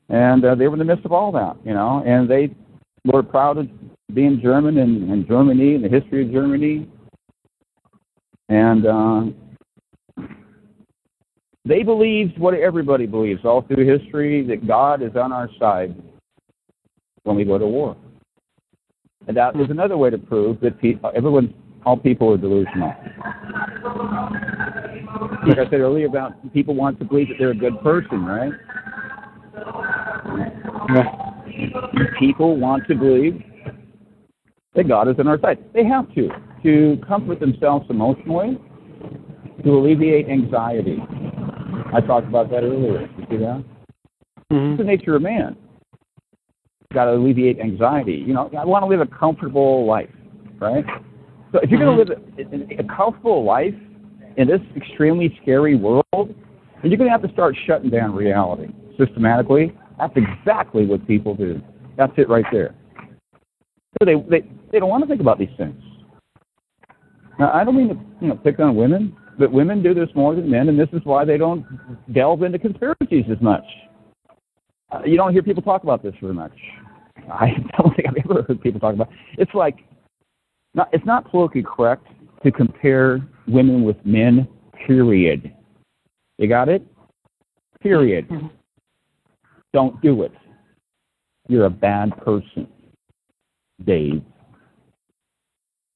and 0.09 0.43
uh, 0.43 0.55
they 0.55 0.67
were 0.67 0.73
in 0.73 0.79
the 0.79 0.85
midst 0.85 1.05
of 1.05 1.13
all 1.13 1.31
that, 1.31 1.55
you 1.65 1.73
know, 1.73 2.03
and 2.05 2.29
they 2.29 2.53
were 3.05 3.23
proud 3.23 3.57
of 3.57 3.67
being 4.13 4.39
German 4.41 4.77
and, 4.77 5.09
and 5.09 5.27
Germany 5.27 5.75
and 5.75 5.83
the 5.83 5.89
history 5.89 6.25
of 6.25 6.31
Germany. 6.31 6.87
And 8.49 8.85
uh, 8.85 9.23
they 11.67 11.83
believed 11.83 12.37
what 12.37 12.53
everybody 12.53 13.05
believes 13.05 13.43
all 13.43 13.61
through 13.61 13.85
history 13.85 14.45
that 14.47 14.67
God 14.67 15.01
is 15.01 15.15
on 15.15 15.31
our 15.31 15.49
side 15.59 15.95
when 17.23 17.35
we 17.35 17.43
go 17.43 17.57
to 17.57 17.67
war. 17.67 17.97
And 19.27 19.35
that 19.35 19.55
is 19.59 19.69
another 19.69 19.97
way 19.97 20.09
to 20.09 20.17
prove 20.17 20.59
that 20.61 20.79
people, 20.79 21.11
everyone, 21.15 21.53
all 21.85 21.97
people 21.97 22.33
are 22.33 22.37
delusional. 22.37 22.93
Like 25.47 25.59
I 25.59 25.69
said 25.69 25.81
earlier 25.81 26.07
about 26.07 26.53
people 26.53 26.75
want 26.75 26.99
to 26.99 27.05
believe 27.05 27.27
that 27.29 27.35
they're 27.39 27.51
a 27.51 27.55
good 27.55 27.81
person, 27.81 28.23
right? 28.25 28.51
People 32.19 32.57
want 32.57 32.87
to 32.87 32.95
believe 32.95 33.43
that 34.75 34.87
God 34.87 35.07
is 35.09 35.15
on 35.19 35.27
our 35.27 35.39
side. 35.39 35.57
They 35.73 35.83
have 35.85 36.13
to, 36.15 36.29
to 36.63 37.01
comfort 37.07 37.39
themselves 37.39 37.85
emotionally, 37.89 38.57
to 39.63 39.69
alleviate 39.69 40.29
anxiety. 40.29 41.01
I 41.97 42.01
talked 42.01 42.27
about 42.27 42.51
that 42.51 42.63
earlier. 42.63 43.01
You 43.17 43.25
see 43.27 43.37
that? 43.37 43.63
Mm-hmm. 44.53 44.71
It's 44.73 44.77
the 44.77 44.83
nature 44.83 45.15
of 45.15 45.23
man. 45.23 45.57
Got 46.93 47.05
to 47.05 47.15
alleviate 47.15 47.59
anxiety. 47.59 48.23
You 48.25 48.35
know, 48.35 48.51
I 48.57 48.65
want 48.65 48.83
to 48.83 48.87
live 48.87 49.01
a 49.01 49.07
comfortable 49.07 49.87
life, 49.87 50.09
right? 50.59 50.85
So 51.51 51.59
if 51.63 51.71
you're 51.71 51.79
Mm-hmm. 51.79 51.97
going 51.97 52.07
to 52.07 52.13
live 52.53 52.77
a, 52.77 52.83
a 52.83 52.95
comfortable 52.95 53.43
life 53.43 53.73
in 54.37 54.47
this 54.47 54.61
extremely 54.75 55.35
scary 55.41 55.75
world, 55.75 56.03
then 56.13 56.35
you're 56.83 56.97
going 56.97 57.07
to 57.07 57.11
have 57.11 57.23
to 57.23 57.31
start 57.33 57.55
shutting 57.65 57.89
down 57.89 58.13
reality 58.13 58.67
systematically. 58.99 59.75
That's 59.97 60.13
exactly 60.15 60.85
what 60.85 61.05
people 61.07 61.33
do. 61.33 61.59
That's 61.97 62.13
it 62.17 62.29
right 62.29 62.45
there. 62.51 62.75
So 63.99 64.05
they 64.05 64.13
they 64.29 64.47
they 64.71 64.79
don't 64.79 64.89
want 64.89 65.03
to 65.03 65.07
think 65.07 65.21
about 65.21 65.39
these 65.39 65.49
things. 65.57 65.81
Now 67.39 67.51
I 67.51 67.63
don't 67.63 67.75
mean 67.75 67.89
to 67.89 67.99
you 68.21 68.27
know 68.27 68.35
pick 68.35 68.59
on 68.59 68.75
women, 68.75 69.15
but 69.37 69.51
women 69.51 69.83
do 69.83 69.93
this 69.93 70.09
more 70.15 70.35
than 70.35 70.49
men, 70.49 70.69
and 70.69 70.79
this 70.79 70.89
is 70.93 71.01
why 71.03 71.25
they 71.25 71.37
don't 71.37 71.65
delve 72.13 72.43
into 72.43 72.59
conspiracies 72.59 73.25
as 73.31 73.41
much. 73.41 73.63
Uh, 74.91 75.01
you 75.05 75.17
don't 75.17 75.33
hear 75.33 75.43
people 75.43 75.61
talk 75.61 75.83
about 75.83 76.01
this 76.01 76.13
very 76.21 76.33
much. 76.33 76.53
I 77.31 77.51
don't 77.77 77.95
think 77.95 78.07
I've 78.07 78.29
ever 78.29 78.43
heard 78.43 78.61
people 78.61 78.79
talk 78.79 78.93
about. 78.93 79.09
It. 79.11 79.41
It's 79.41 79.53
like, 79.53 79.79
not, 80.73 80.89
it's 80.93 81.05
not 81.05 81.29
politically 81.29 81.63
correct 81.63 82.07
to 82.43 82.51
compare 82.51 83.27
women 83.47 83.83
with 83.83 83.97
men. 84.05 84.47
Period. 84.85 85.53
You 86.37 86.47
got 86.47 86.69
it? 86.69 86.83
Period. 87.81 88.29
Don't 89.73 89.99
do 90.01 90.23
it. 90.23 90.31
You're 91.49 91.65
a 91.65 91.69
bad 91.69 92.15
person, 92.23 92.67
Dave. 93.85 94.21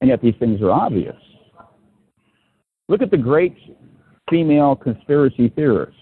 And 0.02 0.10
yet 0.10 0.22
these 0.22 0.34
things 0.40 0.62
are 0.62 0.72
obvious. 0.72 1.16
Look 2.88 3.02
at 3.02 3.12
the 3.12 3.18
great 3.18 3.56
female 4.30 4.76
conspiracy 4.76 5.50
theorists. 5.50 5.96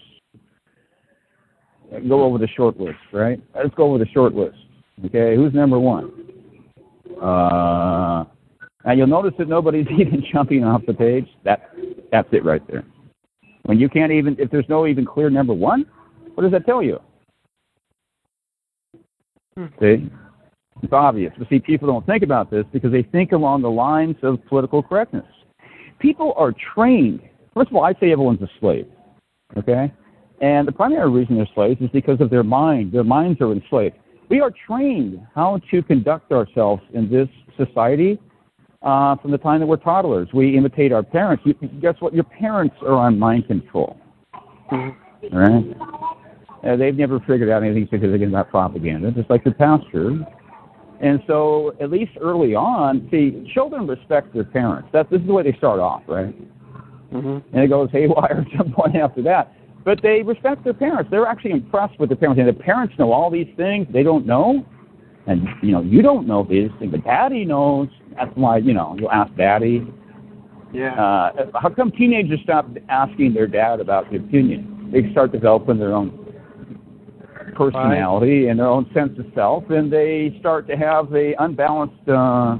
Go 2.08 2.22
over 2.22 2.38
the 2.38 2.48
short 2.48 2.78
list, 2.78 2.98
right? 3.12 3.40
Let's 3.54 3.74
go 3.74 3.88
over 3.88 3.98
the 3.98 4.10
short 4.10 4.34
list. 4.34 4.56
Okay, 5.06 5.34
who's 5.34 5.52
number 5.52 5.78
one? 5.78 6.12
Uh, 7.20 8.24
and 8.84 8.98
you'll 8.98 9.08
notice 9.08 9.34
that 9.38 9.48
nobody's 9.48 9.86
even 9.98 10.24
jumping 10.32 10.64
off 10.64 10.82
the 10.86 10.94
page. 10.94 11.26
That 11.44 11.70
that's 12.12 12.28
it 12.32 12.44
right 12.44 12.62
there. 12.68 12.84
When 13.64 13.78
you 13.78 13.88
can't 13.88 14.12
even, 14.12 14.36
if 14.38 14.50
there's 14.50 14.68
no 14.68 14.86
even 14.86 15.04
clear 15.04 15.30
number 15.30 15.52
one, 15.52 15.86
what 16.34 16.42
does 16.42 16.52
that 16.52 16.66
tell 16.66 16.82
you? 16.82 17.00
See, 19.78 20.10
it's 20.82 20.92
obvious. 20.92 21.32
But 21.38 21.48
see, 21.48 21.58
people 21.58 21.86
don't 21.86 22.06
think 22.06 22.22
about 22.22 22.50
this 22.50 22.64
because 22.72 22.92
they 22.92 23.02
think 23.02 23.32
along 23.32 23.62
the 23.62 23.70
lines 23.70 24.16
of 24.22 24.44
political 24.46 24.82
correctness. 24.82 25.26
People 26.00 26.34
are 26.36 26.52
trained. 26.74 27.20
First 27.54 27.70
of 27.70 27.76
all, 27.76 27.84
I 27.84 27.92
say 27.94 28.12
everyone's 28.12 28.42
a 28.42 28.50
slave. 28.58 28.86
Okay, 29.56 29.92
and 30.40 30.66
the 30.66 30.72
primary 30.72 31.10
reason 31.10 31.36
they're 31.36 31.48
slaves 31.54 31.80
is 31.80 31.90
because 31.90 32.20
of 32.20 32.30
their 32.30 32.42
mind. 32.42 32.92
Their 32.92 33.04
minds 33.04 33.40
are 33.40 33.52
enslaved. 33.52 33.96
We 34.28 34.40
are 34.40 34.52
trained 34.66 35.20
how 35.34 35.60
to 35.70 35.82
conduct 35.82 36.32
ourselves 36.32 36.82
in 36.94 37.10
this 37.10 37.28
society 37.56 38.18
uh, 38.82 39.16
from 39.16 39.32
the 39.32 39.38
time 39.38 39.60
that 39.60 39.66
we're 39.66 39.76
toddlers. 39.76 40.28
We 40.32 40.56
imitate 40.56 40.92
our 40.92 41.02
parents. 41.02 41.42
You, 41.44 41.54
guess 41.80 41.96
what? 41.98 42.14
Your 42.14 42.24
parents 42.24 42.76
are 42.82 42.94
on 42.94 43.18
mind 43.18 43.46
control. 43.48 43.98
right? 45.32 45.64
Uh, 46.64 46.76
they've 46.76 46.94
never 46.94 47.20
figured 47.20 47.50
out 47.50 47.62
anything 47.62 47.88
significant 47.90 48.30
about 48.30 48.50
propaganda, 48.50 49.10
just 49.10 49.28
like 49.30 49.44
the 49.44 49.50
pastor. 49.50 50.18
And 51.00 51.22
so, 51.26 51.74
at 51.80 51.90
least 51.90 52.12
early 52.20 52.54
on, 52.54 53.08
see, 53.10 53.50
children 53.54 53.86
respect 53.86 54.34
their 54.34 54.44
parents. 54.44 54.88
That 54.92 55.08
this 55.10 55.20
is 55.20 55.26
the 55.26 55.32
way 55.32 55.42
they 55.42 55.56
start 55.56 55.80
off, 55.80 56.02
right? 56.06 56.34
Mm-hmm. 57.12 57.54
And 57.54 57.64
it 57.64 57.68
goes 57.68 57.88
haywire 57.92 58.44
at 58.46 58.58
some 58.58 58.72
point 58.72 58.96
after 58.96 59.22
that. 59.22 59.54
But 59.84 60.02
they 60.02 60.22
respect 60.22 60.62
their 60.62 60.74
parents. 60.74 61.10
They're 61.10 61.26
actually 61.26 61.52
impressed 61.52 61.98
with 61.98 62.10
their 62.10 62.16
parents. 62.16 62.38
And 62.38 62.48
the 62.48 62.52
parents 62.52 62.94
know 62.98 63.12
all 63.12 63.30
these 63.30 63.48
things 63.56 63.86
they 63.90 64.02
don't 64.02 64.26
know. 64.26 64.66
And, 65.26 65.46
you 65.62 65.72
know, 65.72 65.80
you 65.80 66.02
don't 66.02 66.26
know 66.26 66.46
these 66.48 66.70
things, 66.78 66.90
but 66.90 67.04
daddy 67.04 67.44
knows. 67.44 67.88
That's 68.16 68.30
why, 68.34 68.58
you 68.58 68.74
know, 68.74 68.96
you'll 68.98 69.10
ask 69.10 69.34
daddy. 69.36 69.86
Yeah. 70.72 70.94
Uh, 70.94 71.46
how 71.54 71.70
come 71.70 71.92
teenagers 71.92 72.40
stop 72.42 72.68
asking 72.88 73.34
their 73.34 73.46
dad 73.46 73.80
about 73.80 74.10
the 74.10 74.16
opinion? 74.16 74.90
They 74.92 75.10
start 75.12 75.32
developing 75.32 75.78
their 75.78 75.94
own 75.94 76.19
personality 77.60 78.48
and 78.48 78.58
their 78.58 78.66
own 78.66 78.90
sense 78.94 79.18
of 79.18 79.26
self, 79.34 79.68
and 79.68 79.92
they 79.92 80.34
start 80.40 80.66
to 80.66 80.76
have 80.76 81.12
a 81.14 81.34
unbalanced 81.40 82.08
uh, 82.08 82.56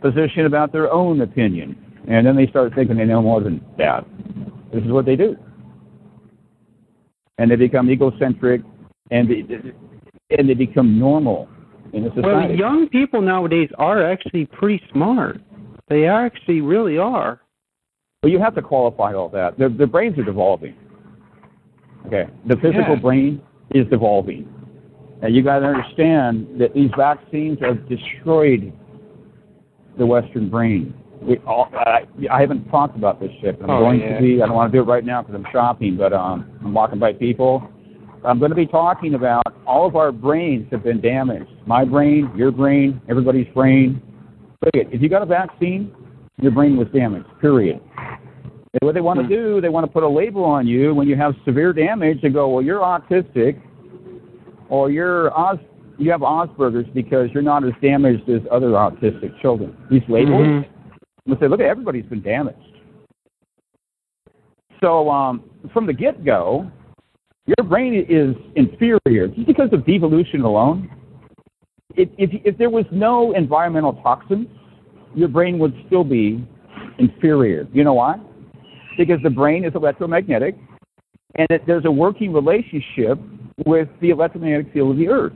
position 0.00 0.46
about 0.46 0.72
their 0.72 0.90
own 0.90 1.20
opinion. 1.20 1.76
And 2.08 2.26
then 2.26 2.34
they 2.34 2.48
start 2.48 2.74
thinking 2.74 2.96
they 2.96 3.04
know 3.04 3.22
more 3.22 3.40
than 3.40 3.64
that. 3.78 4.04
This 4.72 4.82
is 4.82 4.90
what 4.90 5.06
they 5.06 5.14
do. 5.14 5.36
And 7.38 7.50
they 7.50 7.56
become 7.56 7.88
egocentric, 7.88 8.62
and 9.12 9.30
they, 9.30 10.36
and 10.36 10.48
they 10.48 10.54
become 10.54 10.98
normal 10.98 11.48
in 11.92 12.04
the 12.04 12.22
Well, 12.22 12.50
young 12.50 12.88
people 12.88 13.22
nowadays 13.22 13.68
are 13.78 14.02
actually 14.04 14.46
pretty 14.46 14.82
smart. 14.92 15.40
They 15.88 16.06
actually 16.06 16.62
really 16.62 16.98
are. 16.98 17.40
Well, 18.22 18.32
you 18.32 18.40
have 18.40 18.54
to 18.56 18.62
qualify 18.62 19.14
all 19.14 19.28
that. 19.30 19.58
Their, 19.58 19.68
their 19.68 19.86
brains 19.86 20.18
are 20.18 20.24
devolving. 20.24 20.74
Okay, 22.06 22.26
the 22.48 22.56
physical 22.56 22.94
Yeah. 22.94 23.00
brain 23.00 23.42
is 23.74 23.86
evolving. 23.92 24.48
and 25.22 25.34
you 25.34 25.42
got 25.42 25.60
to 25.60 25.66
understand 25.66 26.48
that 26.60 26.74
these 26.74 26.90
vaccines 26.96 27.58
have 27.60 27.88
destroyed 27.88 28.72
the 29.98 30.04
Western 30.06 30.48
brain. 30.50 30.92
We 31.20 31.38
all, 31.46 31.68
I, 31.74 32.04
I 32.30 32.40
haven't 32.40 32.68
talked 32.70 32.96
about 32.96 33.20
this 33.20 33.30
yet. 33.42 33.54
I'm 33.62 33.70
Oh, 33.70 33.78
going 33.80 34.00
yeah. 34.00 34.16
to 34.16 34.20
be. 34.20 34.42
I 34.42 34.46
don't 34.46 34.56
want 34.56 34.72
to 34.72 34.76
do 34.78 34.82
it 34.82 34.86
right 34.86 35.04
now 35.04 35.22
because 35.22 35.36
I'm 35.36 35.46
shopping, 35.52 35.96
but 35.96 36.12
um, 36.12 36.50
I'm 36.64 36.74
walking 36.74 36.98
by 36.98 37.12
people. 37.12 37.62
I'm 38.24 38.38
going 38.40 38.50
to 38.50 38.56
be 38.56 38.66
talking 38.66 39.14
about 39.14 39.42
all 39.66 39.86
of 39.86 39.94
our 39.94 40.10
brains 40.12 40.66
have 40.72 40.82
been 40.82 41.00
damaged. 41.00 41.50
My 41.66 41.84
brain, 41.84 42.30
your 42.36 42.50
brain, 42.50 43.00
everybody's 43.08 43.46
brain. 43.54 44.02
Look 44.64 44.74
at 44.86 44.92
if 44.92 45.00
you 45.00 45.08
got 45.08 45.22
a 45.22 45.26
vaccine, 45.26 45.92
your 46.40 46.50
brain 46.52 46.76
was 46.76 46.88
damaged. 46.92 47.26
Period. 47.40 47.80
And 48.74 48.86
what 48.86 48.94
they 48.94 49.02
want 49.02 49.20
to 49.20 49.28
do, 49.28 49.60
they 49.60 49.68
want 49.68 49.84
to 49.84 49.92
put 49.92 50.02
a 50.02 50.08
label 50.08 50.44
on 50.44 50.66
you 50.66 50.94
when 50.94 51.06
you 51.06 51.14
have 51.16 51.34
severe 51.44 51.74
damage. 51.74 52.22
They 52.22 52.30
go, 52.30 52.48
well, 52.48 52.64
you're 52.64 52.80
autistic, 52.80 53.60
or 54.70 54.90
you're 54.90 55.36
Os- 55.38 55.58
you 55.98 56.10
have 56.10 56.22
Asperger's 56.22 56.88
because 56.94 57.28
you're 57.34 57.42
not 57.42 57.64
as 57.64 57.72
damaged 57.82 58.28
as 58.30 58.40
other 58.50 58.70
autistic 58.70 59.38
children. 59.42 59.76
These 59.90 60.02
labels, 60.08 60.46
Mhm. 60.46 60.66
they 61.26 61.36
say, 61.36 61.48
look, 61.48 61.60
at 61.60 61.66
everybody's 61.66 62.06
been 62.06 62.22
damaged. 62.22 62.58
So 64.80 65.10
um, 65.10 65.44
from 65.72 65.86
the 65.86 65.92
get-go, 65.92 66.70
your 67.46 67.68
brain 67.68 68.06
is 68.08 68.34
inferior 68.56 69.28
just 69.28 69.46
because 69.46 69.72
of 69.72 69.84
devolution 69.84 70.42
alone. 70.42 70.90
If, 71.94 72.08
if, 72.16 72.30
if 72.44 72.56
there 72.56 72.70
was 72.70 72.86
no 72.90 73.32
environmental 73.32 73.92
toxins, 74.02 74.48
your 75.14 75.28
brain 75.28 75.58
would 75.58 75.74
still 75.86 76.04
be 76.04 76.44
inferior. 76.98 77.68
You 77.72 77.84
know 77.84 77.94
why? 77.94 78.18
Because 78.96 79.18
the 79.22 79.30
brain 79.30 79.64
is 79.64 79.74
electromagnetic, 79.74 80.56
and 81.36 81.46
it, 81.50 81.62
there's 81.66 81.84
a 81.84 81.90
working 81.90 82.32
relationship 82.32 83.18
with 83.66 83.88
the 84.00 84.10
electromagnetic 84.10 84.72
field 84.72 84.92
of 84.92 84.96
the 84.98 85.08
Earth. 85.08 85.32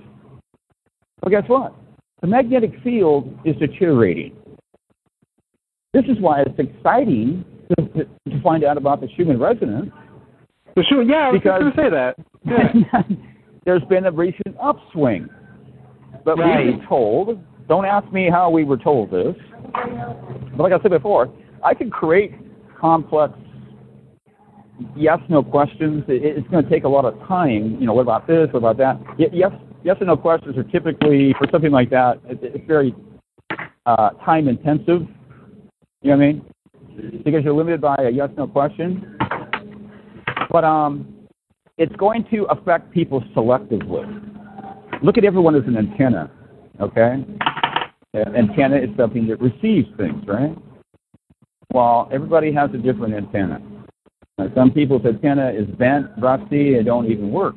Well, 1.22 1.30
guess 1.30 1.48
what? 1.48 1.74
The 2.20 2.26
magnetic 2.26 2.72
field 2.82 3.38
is 3.44 3.56
deteriorating. 3.56 4.34
This 5.92 6.04
is 6.06 6.20
why 6.20 6.42
it's 6.42 6.58
exciting 6.58 7.44
to, 7.78 7.86
to, 7.88 8.04
to 8.04 8.42
find 8.42 8.64
out 8.64 8.76
about 8.76 9.00
the 9.00 9.08
Schumann 9.16 9.38
resonance 9.40 9.90
Well, 10.76 10.84
sure. 10.88 11.02
Yeah, 11.02 11.28
I 11.28 11.32
was 11.32 11.40
just 11.42 11.44
Because- 11.44 11.60
going 11.60 11.72
to 11.72 11.82
say 11.82 11.90
that. 11.90 12.16
Yeah. 12.92 13.02
there's 13.64 13.82
been 13.88 14.04
a 14.06 14.12
recent 14.12 14.54
upswing 14.62 15.28
But 16.24 16.38
Right. 16.38 16.66
we've 16.66 16.76
been 16.78 16.86
told. 16.86 17.40
Don't 17.66 17.84
ask 17.84 18.10
me 18.12 18.28
how 18.30 18.50
we 18.50 18.62
were 18.64 18.76
told 18.76 19.10
this. 19.10 19.34
But 19.72 20.58
like 20.60 20.72
I 20.72 20.80
said 20.82 20.90
before, 20.92 21.28
I 21.64 21.74
can 21.74 21.90
create 21.90 22.32
complex 22.78 23.32
yes 24.96 25.18
no 25.28 25.42
questions. 25.42 26.04
It, 26.08 26.22
it's 26.22 26.48
going 26.48 26.64
to 26.64 26.70
take 26.70 26.84
a 26.84 26.88
lot 26.88 27.04
of 27.04 27.18
time. 27.26 27.76
You 27.80 27.86
know, 27.86 27.94
what 27.94 28.02
about 28.02 28.26
this? 28.26 28.48
What 28.52 28.58
about 28.58 28.76
that? 28.78 29.00
Yes, 29.18 29.52
yes 29.84 29.96
and 30.00 30.08
no 30.08 30.16
questions 30.16 30.56
are 30.56 30.64
typically 30.64 31.34
for 31.38 31.46
something 31.50 31.70
like 31.70 31.90
that. 31.90 32.20
It, 32.26 32.38
it's 32.42 32.66
very 32.66 32.94
uh, 33.86 34.10
time 34.24 34.48
intensive. 34.48 35.02
You 36.02 36.10
know 36.10 36.16
what 36.16 36.24
I 36.24 36.32
mean? 36.32 37.22
Because 37.24 37.44
you're 37.44 37.54
limited 37.54 37.80
by 37.80 37.96
a 37.96 38.10
yes 38.10 38.30
no 38.36 38.46
question. 38.46 39.16
But 40.50 40.64
um, 40.64 41.14
it's 41.78 41.94
going 41.96 42.24
to 42.30 42.44
affect 42.44 42.90
people 42.92 43.22
selectively. 43.34 44.04
Look 45.02 45.18
at 45.18 45.24
everyone 45.24 45.54
as 45.54 45.62
an 45.66 45.76
antenna. 45.76 46.30
Okay. 46.80 47.24
An 48.14 48.34
antenna 48.34 48.76
is 48.76 48.88
something 48.96 49.26
that 49.28 49.40
receives 49.40 49.88
things, 49.96 50.24
right? 50.26 50.56
Well, 51.72 52.08
everybody 52.10 52.52
has 52.52 52.70
a 52.72 52.78
different 52.78 53.14
antenna. 53.14 53.60
Now, 54.38 54.48
some 54.54 54.70
people's 54.70 55.06
antenna 55.06 55.50
is 55.50 55.66
bent, 55.78 56.08
rusty, 56.18 56.74
and 56.74 56.84
don't 56.84 57.10
even 57.10 57.30
work. 57.30 57.54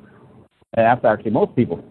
And 0.78 0.86
that's 0.86 1.04
actually 1.04 1.32
most 1.32 1.54
people. 1.54 1.84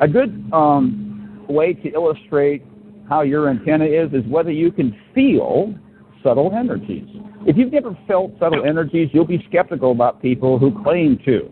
A 0.00 0.08
good 0.08 0.44
um, 0.52 1.46
way 1.48 1.72
to 1.72 1.88
illustrate 1.90 2.62
how 3.08 3.22
your 3.22 3.48
antenna 3.48 3.86
is 3.86 4.12
is 4.12 4.22
whether 4.26 4.50
you 4.50 4.70
can 4.70 4.94
feel 5.14 5.74
subtle 6.22 6.52
energies. 6.54 7.08
If 7.46 7.56
you've 7.56 7.72
never 7.72 7.96
felt 8.06 8.32
subtle 8.38 8.66
energies, 8.66 9.08
you'll 9.14 9.26
be 9.26 9.42
skeptical 9.48 9.92
about 9.92 10.20
people 10.20 10.58
who 10.58 10.82
claim 10.82 11.18
to. 11.24 11.50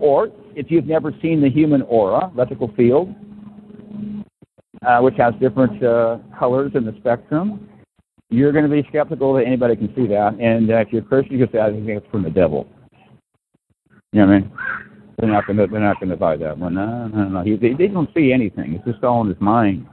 Or 0.00 0.28
if 0.56 0.70
you've 0.70 0.86
never 0.86 1.12
seen 1.20 1.42
the 1.42 1.50
human 1.50 1.82
aura, 1.82 2.30
electrical 2.34 2.72
field, 2.74 3.14
uh, 4.86 5.00
which 5.00 5.16
has 5.18 5.34
different 5.40 5.82
uh, 5.82 6.18
colors 6.38 6.72
in 6.74 6.86
the 6.86 6.94
spectrum, 7.00 7.68
you're 8.30 8.52
going 8.52 8.68
to 8.68 8.70
be 8.70 8.86
skeptical 8.88 9.34
that 9.34 9.44
anybody 9.44 9.76
can 9.76 9.92
see 9.94 10.06
that. 10.08 10.36
And 10.40 10.70
uh, 10.70 10.76
if 10.76 10.88
you're 10.92 11.02
a 11.02 11.04
Christian, 11.04 11.38
you 11.38 11.46
can 11.46 11.52
say, 11.54 11.60
I 11.60 11.70
think 11.70 11.88
it's 11.88 12.06
from 12.10 12.22
the 12.22 12.30
devil. 12.30 12.68
You 14.12 14.20
know 14.20 14.26
what 14.26 14.34
I 14.34 14.38
mean? 14.40 14.52
They're 15.18 15.28
not 15.28 15.46
going 15.46 15.56
to 15.56 15.66
they're 15.66 15.80
not 15.80 15.98
going 15.98 16.10
to 16.10 16.16
buy 16.16 16.36
that 16.36 16.56
one. 16.56 16.74
No, 16.74 17.08
no, 17.08 17.28
no. 17.28 17.42
He, 17.42 17.56
they, 17.56 17.72
they 17.72 17.88
don't 17.88 18.08
see 18.14 18.32
anything. 18.32 18.74
It's 18.74 18.84
just 18.84 19.02
all 19.02 19.22
in 19.22 19.28
his 19.28 19.40
mind. 19.40 19.86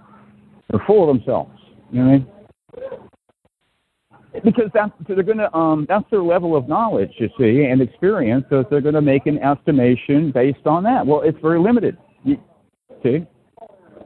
They're 0.70 0.84
full 0.86 1.10
of 1.10 1.18
themselves. 1.18 1.52
You 1.92 2.04
know 2.04 2.12
what 2.12 2.14
I 2.14 2.18
mean? 2.18 2.28
Because 4.44 4.70
that's 4.74 4.92
they're 5.08 5.24
going 5.24 5.40
to 5.40 5.54
um 5.56 5.86
that's 5.90 6.06
their 6.12 6.22
level 6.22 6.56
of 6.56 6.68
knowledge, 6.68 7.12
you 7.18 7.30
see, 7.40 7.64
and 7.64 7.82
experience. 7.82 8.46
So 8.50 8.64
they're 8.70 8.82
going 8.82 8.96
to 8.96 9.02
make 9.02 9.26
an 9.26 9.40
estimation 9.40 10.32
based 10.32 10.68
on 10.68 10.84
that. 10.84 11.08
Well, 11.08 11.22
it's 11.22 11.40
very 11.42 11.60
limited. 11.60 11.98
You, 12.24 12.38
see, 13.02 13.26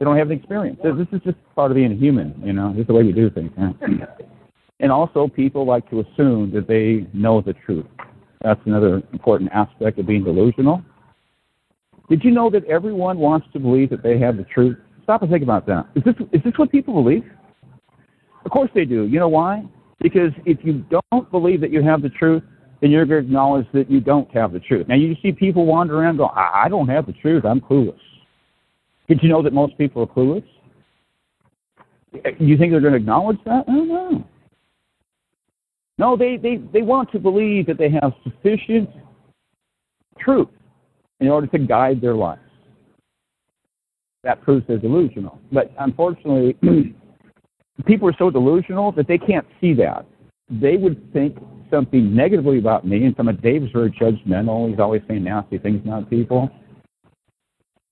they 0.00 0.06
don't 0.06 0.16
have 0.16 0.28
the 0.28 0.34
experience. 0.34 0.80
This 0.82 1.06
is 1.12 1.20
just 1.22 1.36
part 1.54 1.70
of 1.70 1.74
being 1.74 1.92
a 1.92 1.94
human. 1.94 2.34
You 2.42 2.54
know, 2.54 2.72
this 2.72 2.80
is 2.80 2.86
the 2.86 2.94
way 2.94 3.04
we 3.04 3.12
do 3.12 3.30
things. 3.30 3.52
Huh? 3.56 3.72
And 4.82 4.90
also, 4.90 5.28
people 5.28 5.66
like 5.66 5.90
to 5.90 6.00
assume 6.00 6.50
that 6.52 6.66
they 6.66 7.06
know 7.12 7.42
the 7.42 7.52
truth. 7.52 7.84
That's 8.40 8.60
another 8.64 9.02
important 9.12 9.50
aspect 9.52 9.98
of 9.98 10.06
being 10.06 10.24
delusional. 10.24 10.82
Did 12.08 12.24
you 12.24 12.30
know 12.30 12.48
that 12.48 12.64
everyone 12.64 13.18
wants 13.18 13.46
to 13.52 13.58
believe 13.58 13.90
that 13.90 14.02
they 14.02 14.18
have 14.18 14.38
the 14.38 14.44
truth? 14.44 14.78
Stop 15.02 15.20
and 15.20 15.30
think 15.30 15.42
about 15.42 15.66
that. 15.66 15.86
Is 15.94 16.02
this 16.02 16.14
is 16.32 16.42
this 16.42 16.54
what 16.56 16.72
people 16.72 16.94
believe? 16.94 17.24
Of 18.46 18.50
course 18.50 18.70
they 18.74 18.86
do. 18.86 19.04
You 19.04 19.18
know 19.18 19.28
why? 19.28 19.66
Because 20.00 20.32
if 20.46 20.56
you 20.64 20.82
don't 20.88 21.30
believe 21.30 21.60
that 21.60 21.70
you 21.70 21.82
have 21.82 22.00
the 22.00 22.08
truth, 22.08 22.42
then 22.80 22.90
you're 22.90 23.04
going 23.04 23.22
to 23.22 23.26
acknowledge 23.28 23.66
that 23.74 23.90
you 23.90 24.00
don't 24.00 24.30
have 24.30 24.52
the 24.52 24.60
truth. 24.60 24.88
Now 24.88 24.94
you 24.94 25.14
see 25.22 25.30
people 25.30 25.66
wander 25.66 26.00
around 26.00 26.16
go, 26.16 26.28
I, 26.28 26.62
I 26.64 26.68
don't 26.70 26.88
have 26.88 27.04
the 27.04 27.12
truth. 27.12 27.44
I'm 27.44 27.60
clueless. 27.60 27.98
Did 29.10 29.24
you 29.24 29.28
know 29.28 29.42
that 29.42 29.52
most 29.52 29.76
people 29.76 30.02
are 30.02 30.06
clueless? 30.06 30.44
You 32.38 32.56
think 32.56 32.70
they're 32.70 32.80
going 32.80 32.92
to 32.92 32.98
acknowledge 32.98 33.38
that? 33.44 33.64
I 33.66 33.72
don't 33.72 33.88
know. 33.88 34.24
No, 35.98 36.16
they, 36.16 36.36
they, 36.36 36.58
they 36.72 36.82
want 36.82 37.10
to 37.10 37.18
believe 37.18 37.66
that 37.66 37.76
they 37.76 37.90
have 37.90 38.12
sufficient 38.22 38.88
truth 40.20 40.46
in 41.18 41.26
order 41.26 41.48
to 41.48 41.58
guide 41.58 42.00
their 42.00 42.14
lives. 42.14 42.40
That 44.22 44.40
proves 44.42 44.64
they're 44.68 44.78
delusional. 44.78 45.40
But 45.50 45.72
unfortunately, 45.80 46.56
people 47.86 48.08
are 48.08 48.16
so 48.16 48.30
delusional 48.30 48.92
that 48.92 49.08
they 49.08 49.18
can't 49.18 49.46
see 49.60 49.74
that. 49.74 50.06
They 50.48 50.76
would 50.76 51.12
think 51.12 51.36
something 51.68 52.14
negatively 52.14 52.60
about 52.60 52.86
me, 52.86 53.06
and 53.06 53.16
some 53.16 53.26
of 53.26 53.42
Dave's 53.42 53.72
very 53.72 53.90
judgmental. 53.90 54.70
He's 54.70 54.78
always 54.78 55.02
saying 55.08 55.24
nasty 55.24 55.58
things 55.58 55.82
about 55.84 56.08
people. 56.08 56.48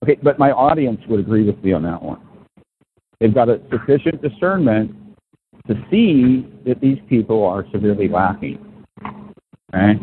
Okay, 0.03 0.17
but 0.23 0.39
my 0.39 0.51
audience 0.51 1.01
would 1.09 1.19
agree 1.19 1.43
with 1.43 1.61
me 1.63 1.73
on 1.73 1.83
that 1.83 2.01
one. 2.01 2.21
They've 3.19 3.33
got 3.33 3.49
a 3.49 3.59
sufficient 3.69 4.21
discernment 4.21 4.95
to 5.67 5.75
see 5.91 6.47
that 6.65 6.79
these 6.79 6.97
people 7.09 7.45
are 7.45 7.65
severely 7.71 8.07
lacking. 8.07 8.65
Okay? 9.73 9.99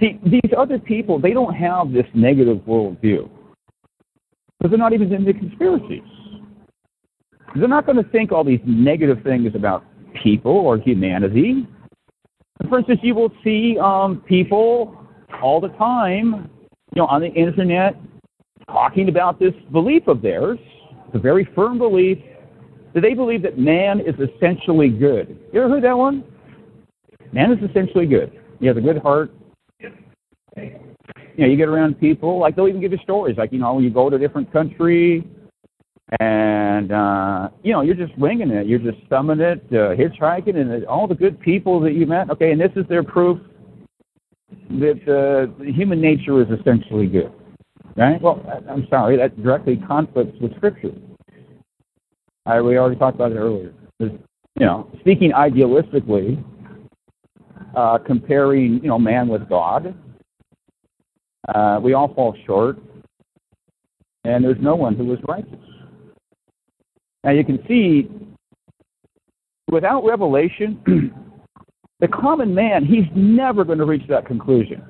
See, 0.00 0.18
these 0.24 0.50
other 0.56 0.78
people, 0.78 1.20
they 1.20 1.32
don't 1.32 1.54
have 1.54 1.92
this 1.92 2.06
negative 2.14 2.58
worldview. 2.66 3.28
Because 4.58 4.70
they're 4.70 4.78
not 4.78 4.92
even 4.92 5.12
into 5.12 5.32
conspiracies. 5.32 6.02
They're 7.54 7.68
not 7.68 7.86
going 7.86 8.02
to 8.02 8.10
think 8.10 8.32
all 8.32 8.44
these 8.44 8.60
negative 8.64 9.18
things 9.22 9.54
about 9.54 9.84
people 10.22 10.52
or 10.52 10.78
humanity. 10.78 11.66
For 12.68 12.78
instance, 12.78 13.00
you 13.02 13.14
will 13.14 13.32
see 13.44 13.76
um, 13.78 14.22
people 14.26 14.96
all 15.42 15.60
the 15.60 15.68
time, 15.70 16.50
you 16.94 17.02
know, 17.02 17.06
on 17.06 17.20
the 17.20 17.32
internet 17.32 17.96
talking 18.72 19.08
about 19.08 19.38
this 19.38 19.52
belief 19.70 20.08
of 20.08 20.22
theirs, 20.22 20.58
a 21.12 21.18
very 21.18 21.48
firm 21.54 21.78
belief, 21.78 22.18
that 22.94 23.02
they 23.02 23.14
believe 23.14 23.42
that 23.42 23.58
man 23.58 24.00
is 24.00 24.14
essentially 24.18 24.88
good. 24.88 25.38
You 25.52 25.62
ever 25.62 25.74
heard 25.74 25.84
that 25.84 25.96
one? 25.96 26.24
Man 27.32 27.52
is 27.52 27.70
essentially 27.70 28.06
good. 28.06 28.32
He 28.60 28.66
has 28.66 28.76
a 28.76 28.80
good 28.80 28.98
heart. 28.98 29.32
You 30.56 31.38
know, 31.38 31.46
you 31.46 31.56
get 31.56 31.68
around 31.68 31.98
people, 31.98 32.38
like 32.38 32.56
they'll 32.56 32.68
even 32.68 32.80
give 32.80 32.92
you 32.92 32.98
stories, 33.02 33.36
like, 33.38 33.52
you 33.52 33.58
know, 33.58 33.78
you 33.78 33.88
go 33.88 34.10
to 34.10 34.16
a 34.16 34.18
different 34.18 34.52
country 34.52 35.26
and, 36.20 36.92
uh, 36.92 37.48
you 37.62 37.72
know, 37.72 37.80
you're 37.80 37.94
just 37.94 38.16
winging 38.18 38.50
it. 38.50 38.66
You're 38.66 38.78
just 38.78 38.98
thumbing 39.08 39.40
it, 39.40 39.64
uh, 39.70 39.96
hitchhiking, 39.96 40.56
and 40.56 40.84
all 40.84 41.06
the 41.06 41.14
good 41.14 41.40
people 41.40 41.80
that 41.80 41.92
you 41.92 42.04
met. 42.06 42.28
Okay, 42.28 42.52
and 42.52 42.60
this 42.60 42.72
is 42.76 42.84
their 42.88 43.02
proof 43.02 43.38
that 44.72 45.00
uh, 45.08 45.62
human 45.64 46.00
nature 46.02 46.42
is 46.42 46.48
essentially 46.60 47.06
good. 47.06 47.32
Right? 47.96 48.20
Well, 48.20 48.42
I'm 48.70 48.86
sorry, 48.88 49.16
that 49.18 49.40
directly 49.42 49.76
conflicts 49.76 50.38
with 50.40 50.56
Scripture. 50.56 50.92
I, 52.46 52.60
we 52.60 52.78
already 52.78 52.98
talked 52.98 53.16
about 53.16 53.32
it 53.32 53.36
earlier. 53.36 53.74
There's, 53.98 54.12
you 54.58 54.66
know, 54.66 54.90
speaking 55.00 55.32
idealistically, 55.32 56.42
uh, 57.76 57.98
comparing, 57.98 58.80
you 58.82 58.88
know, 58.88 58.98
man 58.98 59.28
with 59.28 59.48
God, 59.48 59.94
uh, 61.48 61.80
we 61.82 61.92
all 61.94 62.12
fall 62.14 62.36
short, 62.46 62.78
and 64.24 64.44
there's 64.44 64.60
no 64.60 64.74
one 64.74 64.94
who 64.94 65.12
is 65.12 65.18
righteous. 65.26 65.58
Now 67.24 67.30
you 67.30 67.44
can 67.44 67.58
see, 67.68 68.08
without 69.70 70.04
revelation, 70.04 70.80
the 72.00 72.08
common 72.08 72.54
man, 72.54 72.84
he's 72.84 73.06
never 73.14 73.64
going 73.64 73.78
to 73.78 73.84
reach 73.84 74.06
that 74.08 74.26
conclusion. 74.26 74.82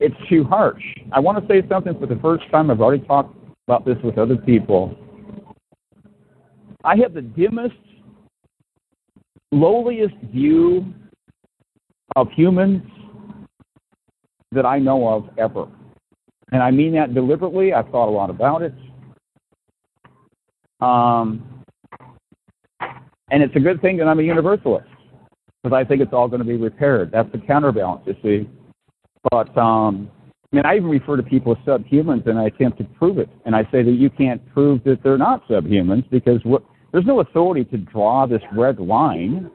It's 0.00 0.16
too 0.28 0.44
harsh. 0.44 0.82
I 1.12 1.20
want 1.20 1.38
to 1.38 1.46
say 1.46 1.66
something 1.68 1.98
for 1.98 2.06
the 2.06 2.16
first 2.16 2.50
time. 2.50 2.70
I've 2.70 2.80
already 2.80 3.04
talked 3.04 3.36
about 3.68 3.84
this 3.84 3.98
with 4.02 4.16
other 4.16 4.36
people. 4.36 4.96
I 6.82 6.96
have 6.96 7.12
the 7.12 7.20
dimmest, 7.20 7.76
lowliest 9.52 10.14
view 10.32 10.86
of 12.16 12.28
humans 12.32 12.82
that 14.52 14.64
I 14.64 14.78
know 14.78 15.06
of 15.06 15.28
ever. 15.38 15.68
And 16.52 16.62
I 16.62 16.70
mean 16.70 16.94
that 16.94 17.14
deliberately. 17.14 17.74
I've 17.74 17.88
thought 17.90 18.08
a 18.08 18.10
lot 18.10 18.30
about 18.30 18.62
it. 18.62 18.74
Um, 20.80 21.62
and 23.30 23.42
it's 23.42 23.54
a 23.54 23.60
good 23.60 23.80
thing 23.82 23.98
that 23.98 24.08
I'm 24.08 24.18
a 24.18 24.22
universalist 24.22 24.88
because 25.62 25.76
I 25.76 25.84
think 25.84 26.00
it's 26.00 26.14
all 26.14 26.26
going 26.26 26.40
to 26.40 26.46
be 26.46 26.56
repaired. 26.56 27.10
That's 27.12 27.30
the 27.32 27.38
counterbalance, 27.38 28.02
you 28.06 28.16
see. 28.22 28.50
But 29.30 29.56
um, 29.56 30.10
I 30.52 30.56
mean, 30.56 30.66
I 30.66 30.76
even 30.76 30.88
refer 30.88 31.16
to 31.16 31.22
people 31.22 31.52
as 31.52 31.58
subhumans, 31.64 32.26
and 32.26 32.38
I 32.38 32.46
attempt 32.46 32.78
to 32.78 32.84
prove 32.84 33.18
it. 33.18 33.28
And 33.44 33.54
I 33.54 33.62
say 33.70 33.82
that 33.82 33.92
you 33.92 34.10
can't 34.10 34.44
prove 34.52 34.82
that 34.84 35.02
they're 35.02 35.18
not 35.18 35.46
subhumans 35.48 36.08
because 36.10 36.40
what, 36.44 36.64
there's 36.92 37.06
no 37.06 37.20
authority 37.20 37.64
to 37.66 37.76
draw 37.78 38.26
this 38.26 38.42
red 38.52 38.80
line 38.80 39.50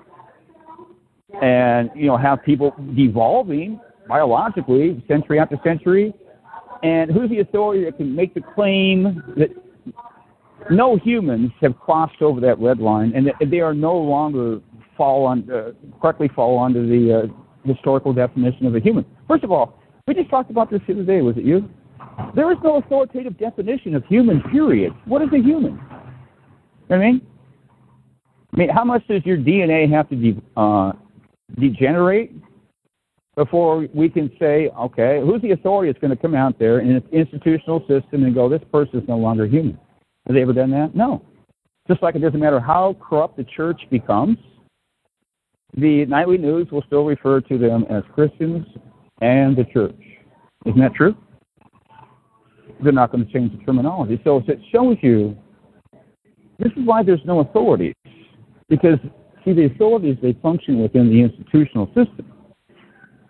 and 1.41 1.89
you 1.95 2.07
know 2.07 2.15
have 2.15 2.41
people 2.45 2.73
devolving 2.95 3.79
biologically 4.07 5.03
century 5.07 5.39
after 5.39 5.57
century. 5.63 6.13
And 6.83 7.11
who's 7.11 7.29
the 7.29 7.39
authority 7.39 7.83
that 7.85 7.97
can 7.97 8.15
make 8.15 8.33
the 8.33 8.41
claim 8.41 9.23
that 9.37 9.49
no 10.69 10.97
humans 10.97 11.51
have 11.61 11.77
crossed 11.79 12.21
over 12.21 12.39
that 12.41 12.59
red 12.59 12.79
line 12.79 13.13
and 13.15 13.27
that 13.27 13.35
they 13.49 13.59
are 13.59 13.73
no 13.73 13.97
longer 13.97 14.61
fall 14.95 15.25
on 15.25 15.49
uh, 15.51 15.71
correctly 15.99 16.29
fall 16.33 16.59
under 16.59 16.85
the 16.85 17.23
uh, 17.23 17.44
historical 17.65 18.13
definition 18.13 18.65
of 18.65 18.75
a 18.75 18.79
human? 18.79 19.05
First 19.27 19.43
of 19.43 19.51
all, 19.51 19.79
we 20.07 20.13
just 20.13 20.29
talked 20.29 20.51
about 20.51 20.69
this 20.69 20.81
the 20.87 20.93
other 20.93 21.03
day. 21.03 21.21
Was 21.21 21.37
it 21.37 21.43
you? 21.43 21.69
There 22.35 22.51
is 22.51 22.57
no 22.63 22.77
authoritative 22.77 23.37
definition 23.37 23.95
of 23.95 24.05
human, 24.05 24.41
period. 24.43 24.93
What 25.05 25.21
is 25.21 25.29
a 25.33 25.41
human? 25.41 25.73
You 25.73 25.79
know 26.89 26.95
I 26.95 26.99
mean? 26.99 27.21
I 28.53 28.57
mean, 28.57 28.69
how 28.69 28.85
much 28.85 29.05
does 29.07 29.25
your 29.25 29.37
DNA 29.37 29.89
have 29.91 30.07
to 30.09 30.15
de- 30.15 30.41
uh, 30.55 30.93
degenerate 31.59 32.31
before 33.35 33.87
we 33.93 34.09
can 34.09 34.31
say, 34.39 34.69
okay, 34.79 35.19
who's 35.25 35.41
the 35.41 35.51
authority 35.51 35.91
that's 35.91 35.99
going 35.99 36.15
to 36.15 36.21
come 36.21 36.35
out 36.35 36.57
there 36.57 36.79
in 36.79 36.91
an 36.91 37.03
institutional 37.11 37.81
system 37.81 38.23
and 38.23 38.33
go, 38.33 38.47
this 38.47 38.61
person 38.71 38.99
is 38.99 39.07
no 39.09 39.17
longer 39.17 39.45
human? 39.45 39.77
Have 40.27 40.35
they 40.35 40.41
ever 40.41 40.53
done 40.53 40.71
that? 40.71 40.95
No. 40.95 41.21
Just 41.87 42.01
like 42.01 42.15
it 42.15 42.19
doesn't 42.19 42.39
matter 42.39 42.59
how 42.59 42.95
corrupt 43.01 43.37
the 43.37 43.43
church 43.43 43.81
becomes, 43.91 44.37
the 45.77 46.05
nightly 46.05 46.37
news 46.37 46.67
will 46.71 46.83
still 46.87 47.05
refer 47.05 47.41
to 47.41 47.57
them 47.57 47.85
as 47.89 48.03
Christians 48.13 48.65
and 49.21 49.55
the 49.55 49.65
church. 49.65 49.95
Isn't 50.65 50.79
that 50.79 50.93
true? 50.95 51.15
They're 52.81 52.91
not 52.91 53.11
going 53.11 53.25
to 53.25 53.31
change 53.31 53.57
the 53.57 53.63
terminology. 53.65 54.19
So 54.23 54.41
it 54.47 54.59
shows 54.71 54.97
you 55.01 55.37
this 56.59 56.71
is 56.73 56.85
why 56.85 57.03
there's 57.03 57.23
no 57.25 57.39
authorities. 57.39 57.95
Because, 58.69 58.99
see, 59.43 59.53
the 59.53 59.65
authorities, 59.65 60.17
they 60.21 60.33
function 60.41 60.81
within 60.81 61.09
the 61.09 61.21
institutional 61.21 61.87
system. 61.87 62.31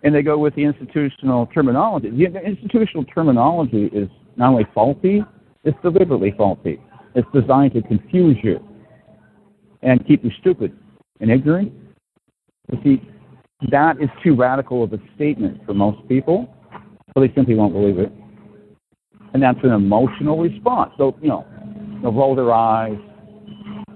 And 0.02 0.14
they 0.14 0.22
go 0.22 0.38
with 0.38 0.54
the 0.54 0.62
institutional 0.62 1.46
terminology. 1.46 2.10
The 2.10 2.40
institutional 2.40 3.04
terminology 3.04 3.86
is 3.92 4.08
not 4.36 4.50
only 4.50 4.66
faulty, 4.72 5.22
it's 5.64 5.76
deliberately 5.82 6.32
faulty. 6.36 6.80
It's 7.14 7.26
designed 7.34 7.74
to 7.74 7.82
confuse 7.82 8.36
you 8.42 8.60
and 9.82 10.06
keep 10.06 10.22
you 10.22 10.30
stupid 10.40 10.76
and 11.20 11.30
ignorant. 11.30 11.72
You 12.72 12.78
see, 12.82 13.02
that 13.70 14.00
is 14.00 14.08
too 14.22 14.34
radical 14.34 14.82
of 14.82 14.92
a 14.92 14.98
statement 15.14 15.64
for 15.64 15.74
most 15.74 16.06
people, 16.08 16.52
so 17.14 17.20
they 17.20 17.32
simply 17.34 17.54
won't 17.54 17.72
believe 17.72 17.98
it. 17.98 18.12
And 19.32 19.42
that's 19.42 19.58
an 19.62 19.72
emotional 19.72 20.38
response. 20.38 20.92
So, 20.98 21.16
you 21.20 21.28
know, 21.28 21.46
they'll 22.02 22.12
roll 22.12 22.34
their 22.34 22.52
eyes, 22.52 22.98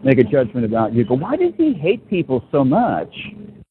make 0.04 0.18
a 0.18 0.24
judgment 0.24 0.64
about 0.64 0.94
you. 0.94 1.04
Go, 1.04 1.14
why 1.14 1.36
does 1.36 1.52
he 1.56 1.72
hate 1.72 2.08
people 2.08 2.44
so 2.50 2.64
much? 2.64 3.12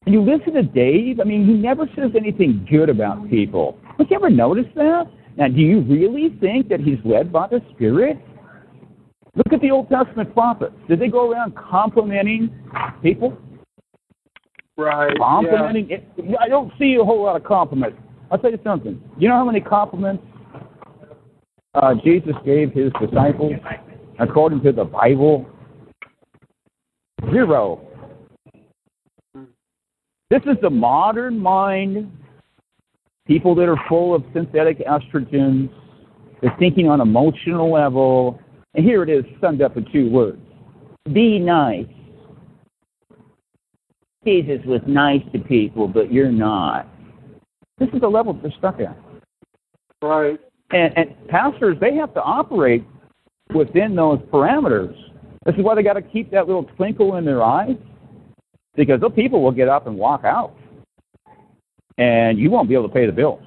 And 0.06 0.14
you 0.14 0.22
listen 0.22 0.54
to 0.54 0.62
Dave, 0.62 1.20
I 1.20 1.24
mean, 1.24 1.46
he 1.46 1.52
never 1.52 1.86
says 1.94 2.10
anything 2.16 2.66
good 2.70 2.88
about 2.88 3.28
people. 3.28 3.78
Have 3.98 4.06
you 4.10 4.16
ever 4.16 4.30
noticed 4.30 4.74
that? 4.74 5.06
Now, 5.36 5.48
do 5.48 5.60
you 5.60 5.80
really 5.80 6.36
think 6.40 6.68
that 6.68 6.80
he's 6.80 6.98
led 7.04 7.32
by 7.32 7.48
the 7.48 7.62
Spirit? 7.74 8.18
Look 9.34 9.52
at 9.52 9.60
the 9.60 9.70
Old 9.70 9.88
Testament 9.88 10.32
prophets. 10.34 10.74
Did 10.88 11.00
they 11.00 11.08
go 11.08 11.30
around 11.30 11.54
complimenting 11.54 12.50
people? 13.02 13.36
Right. 14.80 15.16
Complimenting. 15.18 15.90
Yeah. 15.90 16.36
I 16.40 16.48
don't 16.48 16.72
see 16.78 16.96
a 17.00 17.04
whole 17.04 17.22
lot 17.22 17.36
of 17.36 17.44
compliments. 17.44 17.98
I'll 18.30 18.38
tell 18.38 18.50
you 18.50 18.58
something. 18.64 19.02
You 19.18 19.28
know 19.28 19.36
how 19.36 19.44
many 19.44 19.60
compliments 19.60 20.22
uh, 21.74 21.94
Jesus 22.02 22.32
gave 22.44 22.72
his 22.72 22.90
disciples 22.98 23.52
according 24.18 24.62
to 24.62 24.72
the 24.72 24.84
Bible? 24.84 25.46
Zero. 27.30 27.86
This 30.30 30.42
is 30.46 30.56
the 30.62 30.70
modern 30.70 31.38
mind. 31.38 32.10
People 33.26 33.54
that 33.56 33.68
are 33.68 33.80
full 33.88 34.14
of 34.14 34.24
synthetic 34.32 34.78
estrogens. 34.86 35.68
They're 36.40 36.56
thinking 36.58 36.88
on 36.88 37.02
emotional 37.02 37.70
level. 37.70 38.40
And 38.74 38.84
here 38.84 39.02
it 39.02 39.10
is 39.10 39.24
summed 39.42 39.60
up 39.60 39.76
in 39.76 39.84
two 39.92 40.08
words. 40.10 40.40
Be 41.12 41.38
nice. 41.38 41.86
Jesus 44.24 44.60
was 44.66 44.80
nice 44.86 45.22
to 45.32 45.38
people, 45.38 45.88
but 45.88 46.12
you're 46.12 46.30
not. 46.30 46.86
This 47.78 47.88
is 47.94 48.00
the 48.00 48.08
level 48.08 48.34
they're 48.34 48.52
stuck 48.58 48.78
at. 48.80 48.96
Right. 50.02 50.38
And, 50.72 50.96
and 50.96 51.28
pastors, 51.28 51.78
they 51.80 51.94
have 51.94 52.12
to 52.14 52.22
operate 52.22 52.84
within 53.54 53.96
those 53.96 54.18
parameters. 54.32 54.94
This 55.46 55.54
is 55.56 55.64
why 55.64 55.74
they 55.74 55.82
got 55.82 55.94
to 55.94 56.02
keep 56.02 56.30
that 56.32 56.46
little 56.46 56.64
twinkle 56.76 57.16
in 57.16 57.24
their 57.24 57.42
eyes, 57.42 57.76
because 58.74 59.00
those 59.00 59.12
people 59.14 59.42
will 59.42 59.52
get 59.52 59.68
up 59.68 59.86
and 59.86 59.96
walk 59.96 60.24
out, 60.24 60.54
and 61.96 62.38
you 62.38 62.50
won't 62.50 62.68
be 62.68 62.74
able 62.74 62.88
to 62.88 62.94
pay 62.94 63.06
the 63.06 63.12
bills. 63.12 63.40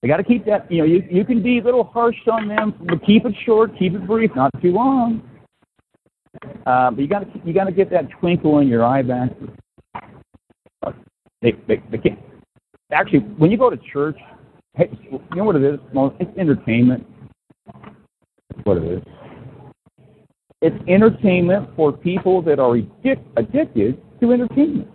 They 0.00 0.08
got 0.08 0.16
to 0.16 0.24
keep 0.24 0.46
that. 0.46 0.70
You 0.70 0.78
know, 0.78 0.84
you 0.84 1.06
you 1.10 1.24
can 1.24 1.42
be 1.42 1.58
a 1.58 1.62
little 1.62 1.84
harsh 1.84 2.16
on 2.30 2.48
them, 2.48 2.74
but 2.88 3.04
keep 3.04 3.26
it 3.26 3.34
short, 3.44 3.76
keep 3.78 3.94
it 3.94 4.06
brief, 4.06 4.30
not 4.34 4.50
too 4.62 4.72
long. 4.72 5.27
Uh, 6.66 6.90
but 6.90 7.00
you 7.00 7.08
got 7.08 7.20
to 7.20 7.40
you 7.44 7.52
got 7.52 7.64
to 7.64 7.72
get 7.72 7.90
that 7.90 8.10
twinkle 8.20 8.58
in 8.58 8.68
your 8.68 8.84
eye 8.84 9.02
back. 9.02 9.30
They, 11.40 11.52
they 11.66 11.82
they 11.90 11.98
can't. 11.98 12.18
Actually, 12.92 13.20
when 13.20 13.50
you 13.50 13.58
go 13.58 13.70
to 13.70 13.76
church, 13.92 14.18
hey, 14.74 14.90
you 15.10 15.20
know 15.34 15.44
what 15.44 15.56
it 15.56 15.62
is? 15.62 15.78
Well, 15.92 16.14
it's 16.18 16.36
entertainment. 16.38 17.06
What 18.64 18.78
it 18.78 18.84
is. 18.84 19.02
It's 20.60 20.76
entertainment 20.88 21.70
for 21.76 21.92
people 21.92 22.42
that 22.42 22.58
are 22.58 22.74
addic- 22.74 23.24
addicted 23.36 24.02
to 24.20 24.32
entertainment. 24.32 24.88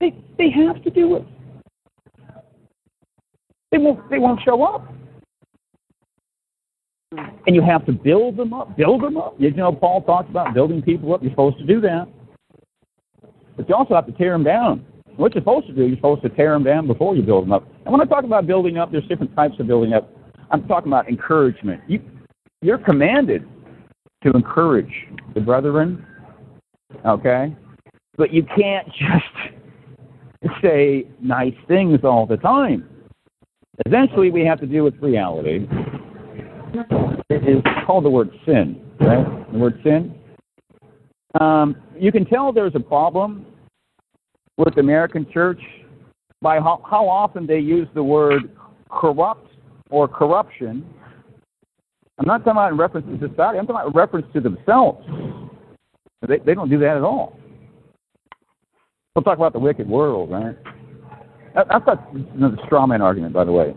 They 0.00 0.14
they 0.38 0.50
have 0.50 0.82
to 0.84 0.90
do 0.90 1.16
it. 1.16 1.24
They 3.72 3.78
won't 3.78 4.08
they 4.10 4.18
won't 4.18 4.40
show 4.44 4.62
up. 4.62 4.92
And 7.12 7.54
you 7.54 7.62
have 7.62 7.86
to 7.86 7.92
build 7.92 8.36
them 8.36 8.52
up, 8.52 8.76
build 8.76 9.02
them 9.02 9.16
up. 9.16 9.36
You 9.38 9.50
know, 9.52 9.72
Paul 9.72 10.02
talks 10.02 10.28
about 10.28 10.54
building 10.54 10.82
people 10.82 11.14
up. 11.14 11.22
You're 11.22 11.30
supposed 11.30 11.58
to 11.58 11.64
do 11.64 11.80
that. 11.82 12.08
But 13.56 13.68
you 13.68 13.74
also 13.74 13.94
have 13.94 14.06
to 14.06 14.12
tear 14.12 14.32
them 14.32 14.42
down. 14.42 14.84
What 15.16 15.34
you're 15.34 15.42
supposed 15.42 15.66
to 15.68 15.72
do, 15.72 15.86
you're 15.86 15.96
supposed 15.96 16.22
to 16.22 16.28
tear 16.28 16.52
them 16.52 16.64
down 16.64 16.86
before 16.86 17.16
you 17.16 17.22
build 17.22 17.44
them 17.44 17.52
up. 17.52 17.66
And 17.84 17.92
when 17.92 18.00
I 18.00 18.04
talk 18.04 18.24
about 18.24 18.46
building 18.46 18.76
up, 18.76 18.90
there's 18.90 19.06
different 19.06 19.34
types 19.34 19.54
of 19.60 19.66
building 19.66 19.92
up. 19.94 20.10
I'm 20.50 20.66
talking 20.66 20.88
about 20.88 21.08
encouragement. 21.08 21.80
You, 21.86 22.02
you're 22.60 22.78
commanded 22.78 23.48
to 24.24 24.30
encourage 24.32 24.92
the 25.34 25.40
brethren, 25.40 26.04
okay? 27.04 27.54
But 28.16 28.32
you 28.32 28.42
can't 28.42 28.88
just 28.88 30.52
say 30.62 31.06
nice 31.20 31.54
things 31.68 32.00
all 32.02 32.26
the 32.26 32.36
time. 32.36 32.88
Eventually, 33.84 34.30
we 34.30 34.44
have 34.44 34.60
to 34.60 34.66
deal 34.66 34.84
with 34.84 34.94
reality. 35.00 35.66
It 37.28 37.48
is 37.48 37.62
called 37.86 38.04
the 38.04 38.10
word 38.10 38.30
sin, 38.44 38.80
right? 39.00 39.52
The 39.52 39.58
word 39.58 39.80
sin. 39.82 40.14
Um, 41.40 41.76
you 41.98 42.12
can 42.12 42.24
tell 42.24 42.52
there's 42.52 42.74
a 42.74 42.80
problem 42.80 43.46
with 44.56 44.74
the 44.74 44.80
American 44.80 45.26
church 45.32 45.60
by 46.40 46.56
how, 46.56 46.82
how 46.88 47.08
often 47.08 47.46
they 47.46 47.58
use 47.58 47.88
the 47.94 48.02
word 48.02 48.50
corrupt 48.90 49.48
or 49.90 50.08
corruption. 50.08 50.84
I'm 52.18 52.26
not 52.26 52.38
talking 52.38 52.52
about 52.52 52.72
in 52.72 52.78
reference 52.78 53.06
to 53.06 53.28
society. 53.28 53.58
I'm 53.58 53.66
talking 53.66 53.76
about 53.76 53.86
in 53.88 53.92
reference 53.92 54.26
to 54.32 54.40
themselves. 54.40 55.06
They, 56.26 56.38
they 56.38 56.54
don't 56.54 56.70
do 56.70 56.78
that 56.78 56.96
at 56.96 57.02
all. 57.02 57.38
We'll 59.14 59.22
talk 59.22 59.36
about 59.38 59.52
the 59.52 59.58
wicked 59.58 59.88
world, 59.88 60.30
right? 60.30 60.56
That, 61.54 61.68
that's 61.70 61.86
not 61.86 62.56
the 62.56 62.62
straw 62.66 62.86
man 62.86 63.02
argument, 63.02 63.32
by 63.32 63.44
the 63.44 63.52
way. 63.52 63.74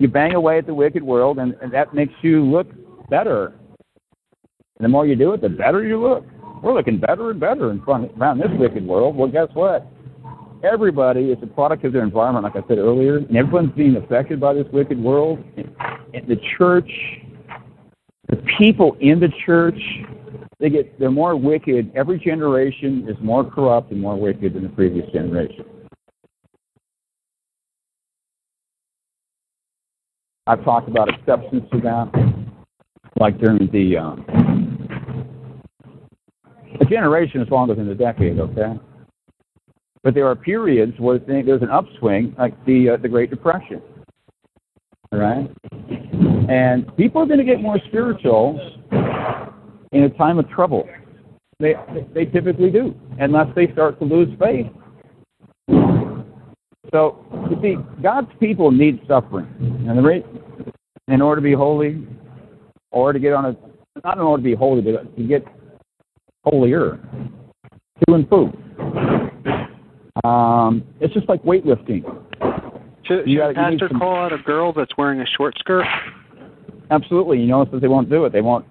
You 0.00 0.08
bang 0.08 0.34
away 0.34 0.56
at 0.58 0.66
the 0.66 0.74
wicked 0.74 1.02
world, 1.02 1.38
and, 1.38 1.54
and 1.62 1.72
that 1.74 1.94
makes 1.94 2.14
you 2.22 2.42
look 2.42 2.66
better. 3.10 3.48
And 3.48 4.84
the 4.84 4.88
more 4.88 5.06
you 5.06 5.14
do 5.14 5.34
it, 5.34 5.42
the 5.42 5.50
better 5.50 5.84
you 5.84 6.00
look. 6.00 6.24
We're 6.62 6.74
looking 6.74 6.98
better 6.98 7.30
and 7.30 7.38
better 7.38 7.70
in 7.70 7.82
front 7.82 8.10
around 8.18 8.38
this 8.38 8.48
wicked 8.58 8.86
world. 8.86 9.14
Well, 9.14 9.28
guess 9.28 9.48
what? 9.52 9.86
Everybody 10.64 11.30
is 11.30 11.38
a 11.42 11.46
product 11.46 11.84
of 11.84 11.92
their 11.92 12.02
environment, 12.02 12.44
like 12.44 12.56
I 12.56 12.66
said 12.66 12.78
earlier, 12.78 13.18
and 13.18 13.36
everyone's 13.36 13.72
being 13.76 13.96
affected 13.96 14.40
by 14.40 14.54
this 14.54 14.66
wicked 14.72 14.98
world. 14.98 15.42
And, 15.56 16.26
the 16.26 16.36
church, 16.58 16.90
the 18.28 18.42
people 18.58 18.96
in 19.00 19.20
the 19.20 19.28
church, 19.46 19.80
they 20.58 20.70
get 20.70 20.98
they're 20.98 21.10
more 21.10 21.36
wicked. 21.36 21.92
Every 21.94 22.18
generation 22.18 23.06
is 23.08 23.16
more 23.20 23.48
corrupt 23.48 23.90
and 23.92 24.00
more 24.00 24.18
wicked 24.18 24.54
than 24.54 24.64
the 24.64 24.68
previous 24.70 25.10
generation. 25.12 25.64
I've 30.46 30.64
talked 30.64 30.88
about 30.88 31.08
exceptions 31.08 31.62
to 31.72 31.80
that, 31.80 32.10
like 33.20 33.38
during 33.38 33.68
the 33.72 33.96
um, 33.96 34.24
a 36.80 36.84
generation 36.84 37.40
is 37.42 37.48
longer 37.50 37.74
than 37.74 37.88
a 37.88 37.94
decade, 37.94 38.38
okay? 38.40 38.78
But 40.02 40.14
there 40.14 40.26
are 40.26 40.34
periods 40.34 40.94
where 40.98 41.18
there's 41.18 41.62
an 41.62 41.70
upswing, 41.70 42.34
like 42.38 42.54
the 42.64 42.90
uh, 42.90 42.96
the 42.96 43.08
Great 43.08 43.30
Depression, 43.30 43.82
all 45.12 45.18
right? 45.18 45.50
And 46.48 46.96
people 46.96 47.22
are 47.22 47.26
going 47.26 47.38
to 47.38 47.44
get 47.44 47.60
more 47.60 47.78
spiritual 47.88 48.58
in 49.92 50.04
a 50.04 50.10
time 50.10 50.38
of 50.38 50.48
trouble. 50.48 50.88
They 51.58 51.74
they 52.14 52.24
typically 52.24 52.70
do, 52.70 52.94
unless 53.18 53.54
they 53.54 53.70
start 53.72 53.98
to 53.98 54.06
lose 54.06 54.28
faith. 54.38 54.66
So, 56.92 57.24
you 57.50 57.56
see, 57.62 58.02
God's 58.02 58.28
people 58.40 58.70
need 58.70 59.00
suffering. 59.06 59.46
And 59.88 59.98
the 59.98 60.02
rate, 60.02 60.24
in 61.08 61.20
order 61.20 61.40
to 61.40 61.44
be 61.44 61.52
holy, 61.52 62.06
or 62.90 63.12
to 63.12 63.18
get 63.18 63.32
on 63.32 63.44
a, 63.44 63.56
not 64.04 64.16
in 64.16 64.22
order 64.22 64.42
to 64.42 64.44
be 64.44 64.54
holy, 64.54 64.80
but 64.80 65.14
to 65.16 65.22
get 65.22 65.44
holier, 66.44 66.98
to 68.08 68.14
improve. 68.14 68.52
Um, 70.24 70.82
it's 71.00 71.14
just 71.14 71.28
like 71.28 71.42
weightlifting. 71.44 72.02
Should, 73.04 73.26
You 73.26 73.38
should 73.38 73.54
gotta- 73.54 73.54
pastor 73.54 73.88
some- 73.88 73.98
call 74.00 74.16
out 74.16 74.32
a 74.32 74.38
girl 74.38 74.72
that's 74.72 74.96
wearing 74.96 75.20
a 75.20 75.26
short 75.36 75.54
skirt? 75.58 75.84
Absolutely. 76.90 77.40
You 77.40 77.46
notice 77.46 77.72
that 77.72 77.80
they 77.80 77.88
won't 77.88 78.10
do 78.10 78.24
it. 78.24 78.32
They 78.32 78.40
won't. 78.40 78.64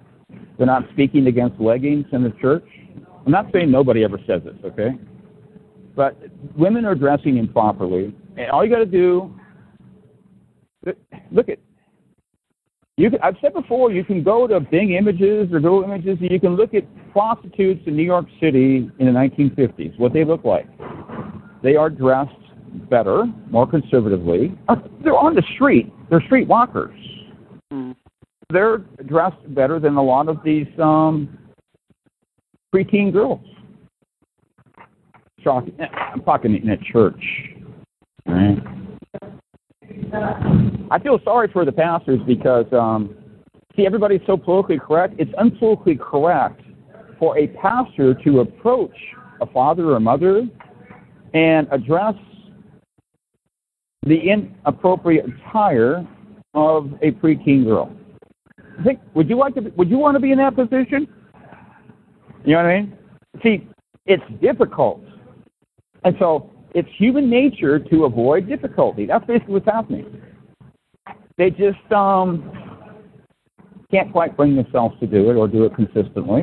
They're 0.58 0.66
not 0.66 0.84
speaking 0.92 1.26
against 1.26 1.58
leggings 1.60 2.06
in 2.12 2.22
the 2.22 2.30
church. 2.40 2.64
I'm 3.24 3.32
not 3.32 3.46
saying 3.52 3.70
nobody 3.70 4.04
ever 4.04 4.18
says 4.26 4.42
this, 4.44 4.54
okay? 4.64 4.98
But 6.00 6.16
women 6.56 6.86
are 6.86 6.94
dressing 6.94 7.36
improperly, 7.36 8.14
and 8.38 8.50
all 8.50 8.64
you 8.64 8.70
got 8.70 8.78
to 8.78 8.86
do. 8.86 9.38
Look 11.30 11.50
at. 11.50 11.58
You 12.96 13.10
can, 13.10 13.18
I've 13.22 13.36
said 13.42 13.52
before, 13.52 13.92
you 13.92 14.02
can 14.02 14.22
go 14.22 14.46
to 14.46 14.60
Bing 14.60 14.92
Images 14.92 15.52
or 15.52 15.60
Google 15.60 15.82
Images, 15.82 16.16
and 16.22 16.30
you 16.30 16.40
can 16.40 16.56
look 16.56 16.72
at 16.72 16.84
prostitutes 17.12 17.82
in 17.86 17.96
New 17.96 18.02
York 18.02 18.24
City 18.40 18.90
in 18.98 19.06
the 19.06 19.12
1950s. 19.12 19.98
What 19.98 20.14
they 20.14 20.24
look 20.24 20.42
like. 20.42 20.66
They 21.62 21.76
are 21.76 21.90
dressed 21.90 22.32
better, 22.88 23.26
more 23.50 23.66
conservatively. 23.66 24.56
They're 25.04 25.18
on 25.18 25.34
the 25.34 25.44
street. 25.54 25.92
They're 26.08 26.22
street 26.22 26.48
walkers 26.48 26.96
Hmm. 27.70 27.92
they're 28.48 28.78
dressed 29.06 29.54
better 29.54 29.78
than 29.78 29.96
a 29.96 30.02
lot 30.02 30.28
of 30.28 30.42
these 30.42 30.66
um, 30.78 31.38
preteen 32.74 33.12
girls. 33.12 33.40
Shocking. 35.42 35.74
I'm 35.80 36.22
talking 36.22 36.54
in 36.56 36.68
a 36.70 36.76
church. 36.76 37.22
Right? 38.26 38.58
I 40.90 40.98
feel 40.98 41.18
sorry 41.24 41.48
for 41.52 41.64
the 41.64 41.72
pastors 41.72 42.20
because, 42.26 42.66
um, 42.72 43.16
see, 43.76 43.86
everybody's 43.86 44.20
so 44.26 44.36
politically 44.36 44.78
correct. 44.78 45.14
It's 45.18 45.30
unpolitically 45.32 45.98
correct 45.98 46.60
for 47.18 47.38
a 47.38 47.48
pastor 47.48 48.14
to 48.14 48.40
approach 48.40 48.94
a 49.40 49.46
father 49.46 49.92
or 49.92 50.00
mother 50.00 50.46
and 51.32 51.68
address 51.70 52.14
the 54.04 54.16
inappropriate 54.16 55.26
attire 55.26 56.06
of 56.54 56.92
a 57.02 57.12
preteen 57.12 57.64
girl. 57.64 57.94
I 58.78 58.82
think 58.82 59.00
would 59.14 59.28
you 59.28 59.36
like 59.36 59.54
to 59.54 59.62
be, 59.62 59.70
would 59.70 59.90
you 59.90 59.98
want 59.98 60.16
to 60.16 60.20
be 60.20 60.32
in 60.32 60.38
that 60.38 60.56
position? 60.56 61.06
You 62.44 62.54
know 62.54 62.62
what 62.62 62.66
I 62.66 62.80
mean? 62.80 62.98
See, 63.42 63.68
it's 64.06 64.22
difficult. 64.40 65.02
And 66.04 66.16
so 66.18 66.50
it's 66.74 66.88
human 66.96 67.28
nature 67.28 67.78
to 67.78 68.04
avoid 68.04 68.48
difficulty. 68.48 69.06
That's 69.06 69.24
basically 69.26 69.54
what's 69.54 69.66
happening. 69.66 70.22
They 71.36 71.50
just 71.50 71.90
um 71.92 72.52
can't 73.90 74.12
quite 74.12 74.36
bring 74.36 74.54
themselves 74.54 74.94
to 75.00 75.06
do 75.06 75.30
it 75.30 75.34
or 75.34 75.48
do 75.48 75.64
it 75.64 75.74
consistently. 75.74 76.42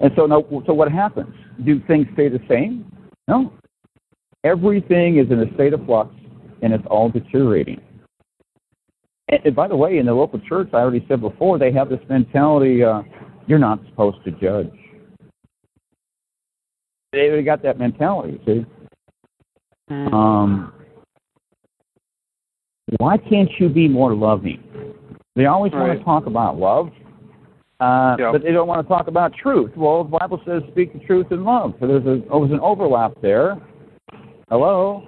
And 0.00 0.12
so 0.16 0.26
no 0.26 0.62
so 0.66 0.72
what 0.72 0.90
happens? 0.90 1.34
Do 1.64 1.80
things 1.86 2.06
stay 2.14 2.28
the 2.28 2.40
same? 2.48 2.90
No. 3.26 3.52
Everything 4.44 5.18
is 5.18 5.30
in 5.30 5.40
a 5.40 5.54
state 5.54 5.72
of 5.72 5.84
flux 5.84 6.14
and 6.62 6.72
it's 6.72 6.84
all 6.88 7.10
deteriorating. 7.10 7.80
And, 9.28 9.40
and 9.44 9.56
by 9.56 9.68
the 9.68 9.76
way, 9.76 9.98
in 9.98 10.06
the 10.06 10.14
local 10.14 10.40
church, 10.40 10.68
I 10.72 10.78
already 10.78 11.04
said 11.08 11.20
before, 11.20 11.58
they 11.58 11.72
have 11.72 11.88
this 11.88 12.00
mentality: 12.08 12.82
uh, 12.82 13.02
you're 13.46 13.58
not 13.58 13.80
supposed 13.90 14.24
to 14.24 14.30
judge. 14.32 14.72
They 17.12 17.28
already 17.28 17.42
got 17.42 17.62
that 17.62 17.78
mentality. 17.78 18.40
See. 18.46 18.66
Um, 19.90 20.72
why 22.98 23.16
can't 23.16 23.50
you 23.58 23.68
be 23.68 23.88
more 23.88 24.14
loving? 24.14 24.62
They 25.36 25.46
always 25.46 25.72
want 25.72 25.96
to 25.96 26.04
talk 26.04 26.26
about 26.26 26.58
love, 26.58 26.90
uh, 27.80 28.16
Yep. 28.18 28.32
but 28.32 28.42
they 28.42 28.52
don't 28.52 28.66
want 28.66 28.84
to 28.84 28.88
talk 28.88 29.06
about 29.06 29.32
truth. 29.34 29.70
Well, 29.76 30.04
the 30.04 30.18
Bible 30.18 30.40
says, 30.44 30.62
"Speak 30.72 30.92
the 30.92 30.98
truth 31.00 31.30
in 31.30 31.44
love." 31.44 31.74
So 31.80 31.86
there's 31.86 32.06
a 32.06 32.22
oh, 32.30 32.40
there's 32.40 32.52
an 32.52 32.60
overlap 32.60 33.12
there. 33.20 33.60
Hello. 34.48 35.06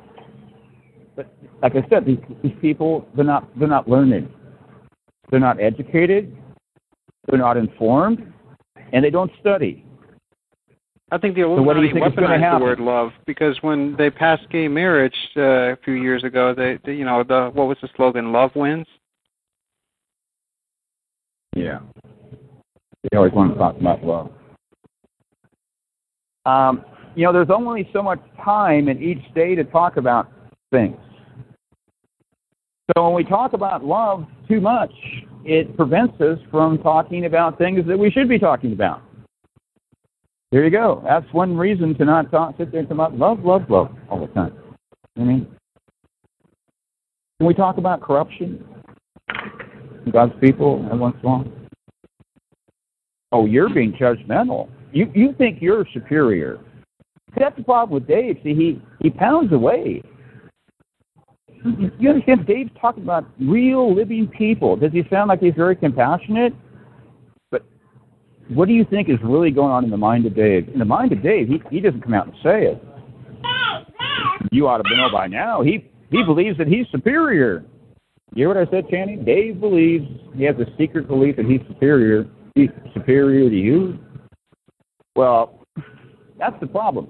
But 1.16 1.32
like 1.62 1.74
I 1.74 1.84
said, 1.88 2.04
these, 2.04 2.18
these 2.42 2.54
people 2.60 3.08
they're 3.14 3.24
not 3.24 3.48
they're 3.58 3.68
not 3.68 3.88
learned, 3.88 4.28
they're 5.30 5.40
not 5.40 5.60
educated, 5.60 6.36
they're 7.26 7.38
not 7.38 7.56
informed, 7.56 8.32
and 8.92 9.04
they 9.04 9.10
don't 9.10 9.32
study. 9.40 9.84
I 11.12 11.18
think 11.18 11.34
the 11.34 11.42
So 11.42 11.62
what 11.62 11.74
do 11.74 11.82
you 11.82 11.90
Illuminati 11.90 12.16
think 12.16 12.18
is 12.18 12.30
weaponized 12.30 12.58
the 12.58 12.64
word 12.64 12.80
love 12.80 13.10
because 13.26 13.56
when 13.62 13.96
they 13.96 14.10
passed 14.10 14.48
gay 14.50 14.68
marriage 14.68 15.14
uh, 15.36 15.72
a 15.72 15.76
few 15.84 15.94
years 15.94 16.22
ago, 16.22 16.54
they, 16.54 16.78
they 16.84 16.94
you 16.94 17.04
know 17.04 17.24
the 17.24 17.50
what 17.52 17.66
was 17.66 17.78
the 17.82 17.88
slogan? 17.96 18.32
Love 18.32 18.52
wins. 18.54 18.86
Yeah. 21.56 21.80
They 23.10 23.16
always 23.16 23.32
want 23.32 23.52
to 23.52 23.58
talk 23.58 23.76
about 23.80 24.04
love. 24.04 24.30
Um, 26.46 26.84
you 27.16 27.24
know, 27.24 27.32
there's 27.32 27.50
only 27.50 27.88
so 27.92 28.02
much 28.02 28.20
time 28.44 28.88
in 28.88 29.02
each 29.02 29.22
day 29.34 29.54
to 29.56 29.64
talk 29.64 29.96
about 29.96 30.30
things. 30.70 30.96
So 32.96 33.04
when 33.04 33.14
we 33.14 33.24
talk 33.24 33.52
about 33.52 33.84
love 33.84 34.26
too 34.48 34.60
much, 34.60 34.92
it 35.44 35.76
prevents 35.76 36.20
us 36.20 36.38
from 36.50 36.78
talking 36.78 37.24
about 37.24 37.58
things 37.58 37.86
that 37.86 37.98
we 37.98 38.10
should 38.10 38.28
be 38.28 38.38
talking 38.38 38.72
about. 38.72 39.02
There 40.52 40.64
you 40.64 40.70
go. 40.70 41.00
That's 41.04 41.26
one 41.32 41.56
reason 41.56 41.96
to 41.96 42.04
not 42.04 42.30
talk, 42.30 42.56
sit 42.58 42.72
there 42.72 42.80
and 42.80 42.88
talk 42.88 42.96
about 42.96 43.16
love, 43.16 43.44
love, 43.44 43.70
love 43.70 43.94
all 44.08 44.20
the 44.20 44.32
time. 44.32 44.52
I 45.16 45.20
mean, 45.20 45.46
can 47.38 47.46
we 47.46 47.54
talk 47.54 47.78
about 47.78 48.00
corruption? 48.00 48.64
God's 50.12 50.32
people 50.40 50.84
every 50.86 50.98
once 50.98 51.16
in 51.22 51.28
a 51.28 51.32
while? 51.32 51.44
Oh, 53.32 53.46
you're 53.46 53.68
being 53.68 53.92
judgmental. 53.92 54.68
You 54.92 55.10
you 55.14 55.32
think 55.38 55.58
you're 55.60 55.86
superior. 55.92 56.58
See, 57.28 57.40
that's 57.40 57.56
the 57.56 57.62
problem 57.62 57.94
with 57.94 58.08
Dave. 58.08 58.38
See, 58.42 58.54
he 58.54 58.82
he 59.00 59.08
pounds 59.08 59.52
away. 59.52 60.02
You 61.64 62.10
understand? 62.10 62.46
Dave's 62.46 62.70
talking 62.80 63.04
about 63.04 63.26
real 63.38 63.94
living 63.94 64.26
people. 64.26 64.74
Does 64.76 64.92
he 64.92 65.04
sound 65.10 65.28
like 65.28 65.40
he's 65.40 65.54
very 65.54 65.76
compassionate? 65.76 66.54
What 68.50 68.66
do 68.66 68.74
you 68.74 68.84
think 68.84 69.08
is 69.08 69.18
really 69.22 69.50
going 69.52 69.70
on 69.70 69.84
in 69.84 69.90
the 69.90 69.96
mind 69.96 70.26
of 70.26 70.34
Dave? 70.34 70.68
In 70.68 70.80
the 70.80 70.84
mind 70.84 71.12
of 71.12 71.22
Dave, 71.22 71.48
he 71.48 71.62
he 71.70 71.80
doesn't 71.80 72.02
come 72.02 72.14
out 72.14 72.26
and 72.26 72.34
say 72.42 72.66
it. 72.66 72.84
You 74.50 74.66
ought 74.66 74.78
to 74.78 74.96
know 74.96 75.08
by 75.12 75.28
now. 75.28 75.62
He 75.62 75.88
he 76.10 76.24
believes 76.24 76.58
that 76.58 76.66
he's 76.66 76.86
superior. 76.90 77.64
You 78.34 78.46
hear 78.46 78.48
what 78.48 78.56
I 78.56 78.70
said, 78.70 78.88
Channing? 78.90 79.24
Dave 79.24 79.60
believes 79.60 80.06
he 80.34 80.44
has 80.44 80.56
a 80.56 80.66
secret 80.76 81.06
belief 81.06 81.36
that 81.36 81.46
he's 81.46 81.60
superior. 81.68 82.26
He's 82.54 82.70
superior 82.94 83.48
to 83.48 83.56
you. 83.56 83.98
Well, 85.14 85.64
that's 86.38 86.58
the 86.60 86.66
problem. 86.66 87.08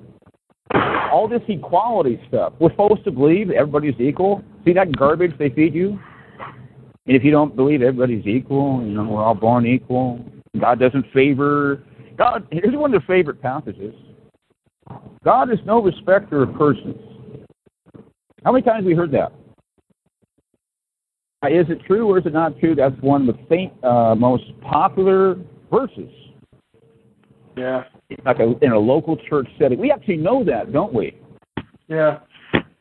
All 0.75 1.27
this 1.28 1.43
equality 1.49 2.20
stuff. 2.28 2.52
We're 2.59 2.70
supposed 2.70 3.05
to 3.05 3.10
believe 3.10 3.51
everybody's 3.51 3.99
equal. 3.99 4.43
See 4.65 4.73
that 4.75 4.97
garbage 4.97 5.33
they 5.39 5.51
feed 5.51 5.75
you? 5.75 5.99
And 7.07 7.17
if 7.17 7.25
you 7.25 7.31
don't 7.31 7.57
believe 7.57 7.83
everybody's 7.83 8.27
equal, 8.27 8.83
you 8.83 8.93
know, 8.93 9.05
we're 9.05 9.23
all 9.23 9.35
born 9.35 9.67
equal. 9.67 10.25
God 10.59 10.81
doesn't 10.81 11.07
favor. 11.12 11.83
God, 12.17 12.47
here's 12.51 12.75
one 12.75 12.95
of 12.95 13.01
the 13.01 13.07
favorite 13.07 13.41
passages. 13.41 13.95
God 15.25 15.53
is 15.53 15.59
no 15.65 15.83
respecter 15.83 16.43
of 16.43 16.55
persons. 16.55 16.97
How 18.45 18.53
many 18.53 18.62
times 18.62 18.79
have 18.79 18.85
we 18.85 18.95
heard 18.95 19.12
that? 19.12 19.33
Uh, 21.43 21.49
it 21.49 21.81
true 21.87 22.07
or 22.07 22.19
is 22.19 22.27
it 22.27 22.33
not 22.33 22.59
true? 22.59 22.75
That's 22.75 22.95
one 23.01 23.29
of 23.29 23.37
the 23.37 23.43
faint, 23.49 23.73
uh, 23.85 24.15
most 24.15 24.45
popular 24.61 25.37
verses. 25.70 26.11
Yeah. 27.57 27.85
Like 28.25 28.41
a, 28.41 28.55
in 28.62 28.73
a 28.73 28.79
local 28.79 29.17
church 29.17 29.49
setting. 29.59 29.79
We 29.79 29.91
actually 29.91 30.17
know 30.17 30.45
that, 30.45 30.73
don't 30.73 30.93
we? 30.93 31.17
Yeah. 31.89 32.20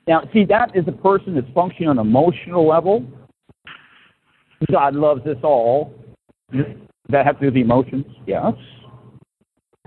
Now, 0.07 0.23
see, 0.33 0.43
that 0.45 0.75
is 0.75 0.85
a 0.87 0.91
person 0.91 1.35
that's 1.35 1.47
functioning 1.53 1.89
on 1.89 1.99
an 1.99 2.07
emotional 2.07 2.67
level. 2.67 3.05
God 4.71 4.95
loves 4.95 5.25
us 5.25 5.37
all. 5.43 5.93
That 7.09 7.25
have 7.25 7.35
to 7.35 7.41
do 7.41 7.45
with 7.47 7.55
the 7.55 7.61
emotions? 7.61 8.05
Yes. 8.27 8.53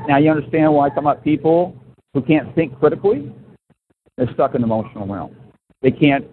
Now, 0.09 0.19
you 0.19 0.31
understand 0.31 0.73
why 0.73 0.87
I 0.87 0.89
talk 0.89 0.99
about 0.99 1.25
people 1.25 1.77
who 2.15 2.23
can't 2.23 2.53
think 2.55 2.79
critically? 2.79 3.33
They're 4.17 4.33
stuck 4.35 4.55
in 4.55 4.63
the 4.63 4.67
emotional 4.67 5.07
realm. 5.07 5.35
They 5.81 5.93
can't, 5.93 6.27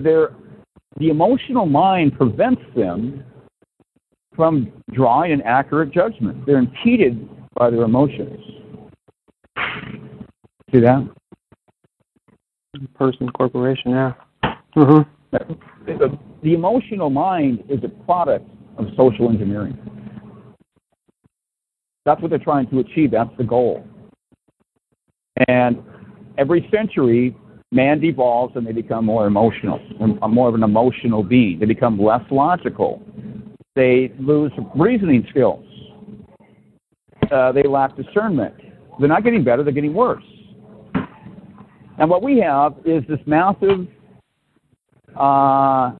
they're, 0.00 0.34
the 0.98 1.10
emotional 1.10 1.66
mind 1.66 2.16
prevents 2.16 2.62
them 2.74 3.24
from 4.34 4.72
drawing 4.92 5.32
an 5.32 5.42
accurate 5.42 5.92
judgment. 5.92 6.46
They're 6.46 6.58
impeded 6.58 7.28
by 7.54 7.70
their 7.70 7.82
emotions. 7.82 8.40
See 10.72 10.80
that? 10.80 11.08
Person, 12.94 13.28
corporation. 13.30 13.92
Yeah. 13.92 14.12
Uh-huh. 14.76 15.04
The, 15.86 16.18
the 16.42 16.54
emotional 16.54 17.10
mind 17.10 17.64
is 17.68 17.80
a 17.84 17.88
product 18.04 18.48
of 18.78 18.86
social 18.96 19.30
engineering. 19.30 19.78
That's 22.06 22.22
what 22.22 22.30
they're 22.30 22.38
trying 22.38 22.70
to 22.70 22.78
achieve. 22.78 23.10
That's 23.10 23.36
the 23.36 23.44
goal. 23.44 23.84
And 25.48 25.82
every 26.38 26.66
century, 26.72 27.36
man 27.72 28.00
devolves 28.00 28.54
and 28.56 28.66
they 28.66 28.72
become 28.72 29.04
more 29.04 29.26
emotional, 29.26 29.80
more 30.28 30.48
of 30.48 30.54
an 30.54 30.62
emotional 30.62 31.22
being. 31.22 31.58
They 31.58 31.66
become 31.66 32.00
less 32.00 32.22
logical. 32.30 33.02
They 33.74 34.12
lose 34.20 34.52
reasoning 34.76 35.26
skills. 35.28 35.64
Uh, 37.30 37.50
they 37.50 37.64
lack 37.64 37.96
discernment. 37.96 38.54
They're 38.98 39.08
not 39.08 39.24
getting 39.24 39.42
better, 39.42 39.64
they're 39.64 39.72
getting 39.72 39.92
worse. 39.92 40.22
And 41.98 42.08
what 42.08 42.22
we 42.22 42.38
have 42.38 42.74
is 42.84 43.02
this 43.08 43.18
massive 43.26 43.88
uh, 45.18 45.92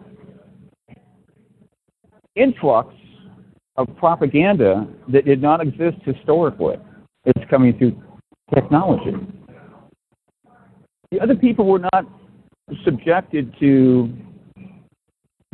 influx 2.37 2.95
of 3.77 3.89
propaganda 3.97 4.87
that 5.09 5.25
did 5.25 5.43
not 5.43 5.61
exist 5.61 5.99
historically. 6.05 6.77
It's 7.25 7.51
coming 7.51 7.77
through 7.77 8.01
technology. 8.55 9.13
The 11.11 11.21
other 11.21 11.35
people 11.35 11.67
were 11.67 11.85
not 11.93 12.07
subjected 12.85 13.55
to 13.61 14.13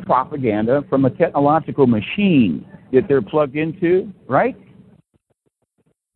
propaganda 0.04 0.82
from 0.88 1.04
a 1.04 1.10
technological 1.10 1.86
machine 1.86 2.66
that 2.92 3.08
they're 3.08 3.22
plugged 3.22 3.56
into, 3.56 4.12
right? 4.26 4.56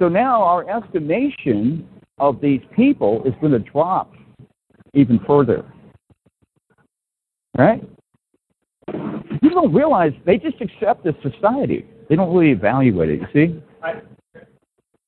So 0.01 0.09
now 0.09 0.43
our 0.43 0.69
estimation 0.69 1.89
of 2.19 2.41
these 2.41 2.61
people 2.75 3.23
is 3.25 3.33
going 3.41 3.53
to 3.53 3.59
drop 3.59 4.13
even 4.95 5.21
further. 5.27 5.65
Right? 7.57 7.83
People 8.87 9.63
don't 9.63 9.75
realize 9.75 10.13
they 10.25 10.37
just 10.39 10.61
accept 10.61 11.05
this 11.05 11.15
society. 11.23 11.87
They 12.09 12.17
don't 12.17 12.35
really 12.35 12.53
evaluate 12.53 13.11
it, 13.11 13.21
you 13.21 13.27
see? 13.33 13.63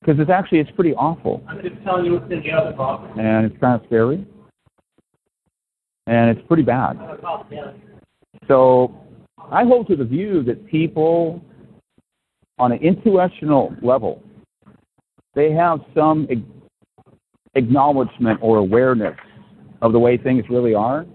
Because 0.01 0.21
it's 0.21 0.31
actually 0.31 0.59
it's 0.59 0.71
pretty 0.73 0.95
awful. 0.95 1.43
I'm 1.49 1.63
just 1.63 1.83
telling 1.85 2.07
you 2.07 2.15
what's 2.15 2.33
in 2.33 2.43
the 2.43 2.53
other 2.53 2.73
box. 2.73 3.11
And 3.19 3.47
it's 3.47 3.59
kind 3.61 3.81
of 3.81 3.87
scary. 3.87 4.27
And 6.07 6.37
it's 6.37 6.47
pretty 6.49 6.63
bad. 6.63 6.99
So 8.47 8.95
I 9.51 9.65
hold 9.65 9.89
to 9.89 9.97
the 9.97 10.05
view 10.05 10.43
that 10.45 10.67
people 10.67 11.43
on 12.59 12.73
an 12.73 12.79
intuitional 12.79 13.75
level, 13.83 14.23
they 15.35 15.53
have 15.53 15.81
some 15.95 16.27
acknowledgement 17.55 18.39
or 18.43 18.57
awareness 18.59 19.17
of 19.83 19.93
the 19.93 19.99
way 19.99 20.17
things 20.17 20.45
really 20.49 20.75
are, 20.75 21.07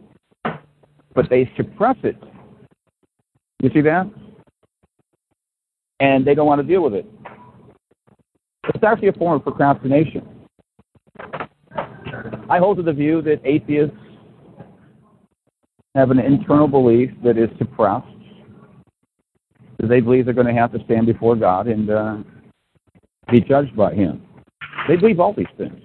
but 1.15 1.29
they 1.29 1.51
suppress 1.57 1.97
it. 2.03 2.15
You 3.61 3.69
see 3.73 3.81
that? 3.81 4.09
And 5.99 6.25
they 6.25 6.35
don't 6.35 6.47
want 6.47 6.61
to 6.61 6.67
deal 6.67 6.81
with 6.81 6.93
it. 6.93 7.05
It's 8.73 8.83
actually 8.83 9.09
a 9.09 9.13
form 9.13 9.35
of 9.35 9.43
procrastination. 9.43 10.27
I 12.49 12.59
hold 12.59 12.77
to 12.77 12.83
the 12.83 12.93
view 12.93 13.21
that 13.23 13.41
atheists 13.43 13.95
have 15.95 16.11
an 16.11 16.19
internal 16.19 16.67
belief 16.67 17.11
that 17.23 17.37
is 17.37 17.49
suppressed. 17.57 18.07
That 19.79 19.87
they 19.87 19.99
believe 19.99 20.25
they're 20.25 20.33
going 20.33 20.47
to 20.47 20.53
have 20.53 20.71
to 20.73 20.83
stand 20.85 21.07
before 21.07 21.35
God 21.35 21.67
and 21.67 21.89
uh, 21.89 22.17
be 23.31 23.41
judged 23.41 23.75
by 23.75 23.93
Him. 23.93 24.21
They 24.87 24.95
believe 24.95 25.19
all 25.19 25.33
these 25.33 25.45
things 25.57 25.79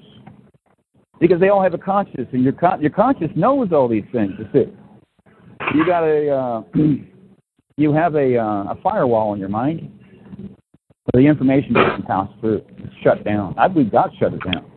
because 1.21 1.41
they 1.41 1.49
all 1.49 1.63
have 1.63 1.75
a 1.75 1.79
conscience, 1.79 2.29
and 2.33 2.43
your 2.43 2.53
con- 2.53 2.81
your 2.81 2.91
conscience 2.91 3.33
knows 3.35 3.73
all 3.73 3.89
these 3.89 4.05
things. 4.13 4.33
You 4.39 4.47
see, 4.53 4.73
you 5.75 5.87
got 5.87 6.05
a 6.05 6.31
uh, 6.31 6.63
you 7.77 7.93
have 7.93 8.15
a 8.15 8.37
uh, 8.37 8.73
a 8.73 8.79
firewall 8.83 9.35
in 9.35 9.41
your 9.41 9.49
mind. 9.49 9.98
So 11.09 11.21
the 11.21 11.27
information 11.27 11.73
doesn't 11.73 12.07
pass 12.07 12.29
through. 12.41 12.63
It's 12.79 12.95
shut 13.03 13.25
down. 13.25 13.55
I 13.57 13.69
believe 13.69 13.91
God 13.91 14.11
shut 14.19 14.35
it 14.35 14.41
down. 14.45 14.71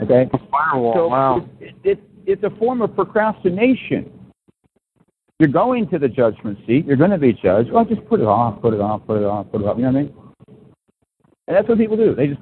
Okay. 0.00 0.28
A 0.32 0.38
firewall. 0.50 0.94
So 0.94 1.08
wow. 1.08 1.48
It, 1.60 1.74
it, 1.82 2.00
it's 2.26 2.42
a 2.44 2.50
form 2.58 2.80
of 2.80 2.94
procrastination. 2.94 4.10
You're 5.40 5.50
going 5.50 5.88
to 5.88 5.98
the 5.98 6.08
judgment 6.08 6.58
seat. 6.66 6.86
You're 6.86 6.96
going 6.96 7.10
to 7.10 7.18
be 7.18 7.32
judged. 7.32 7.72
Well, 7.72 7.84
just 7.84 8.06
put 8.08 8.20
it 8.20 8.26
off, 8.26 8.62
put 8.62 8.74
it 8.74 8.80
off, 8.80 9.02
put 9.06 9.18
it 9.18 9.24
off, 9.24 9.50
put 9.50 9.62
it 9.62 9.64
off. 9.66 9.76
You 9.76 9.84
know 9.84 9.92
what 9.92 9.98
I 9.98 10.02
mean? 10.02 10.14
And 11.48 11.56
that's 11.56 11.68
what 11.68 11.78
people 11.78 11.96
do. 11.96 12.14
They 12.14 12.28
just 12.28 12.40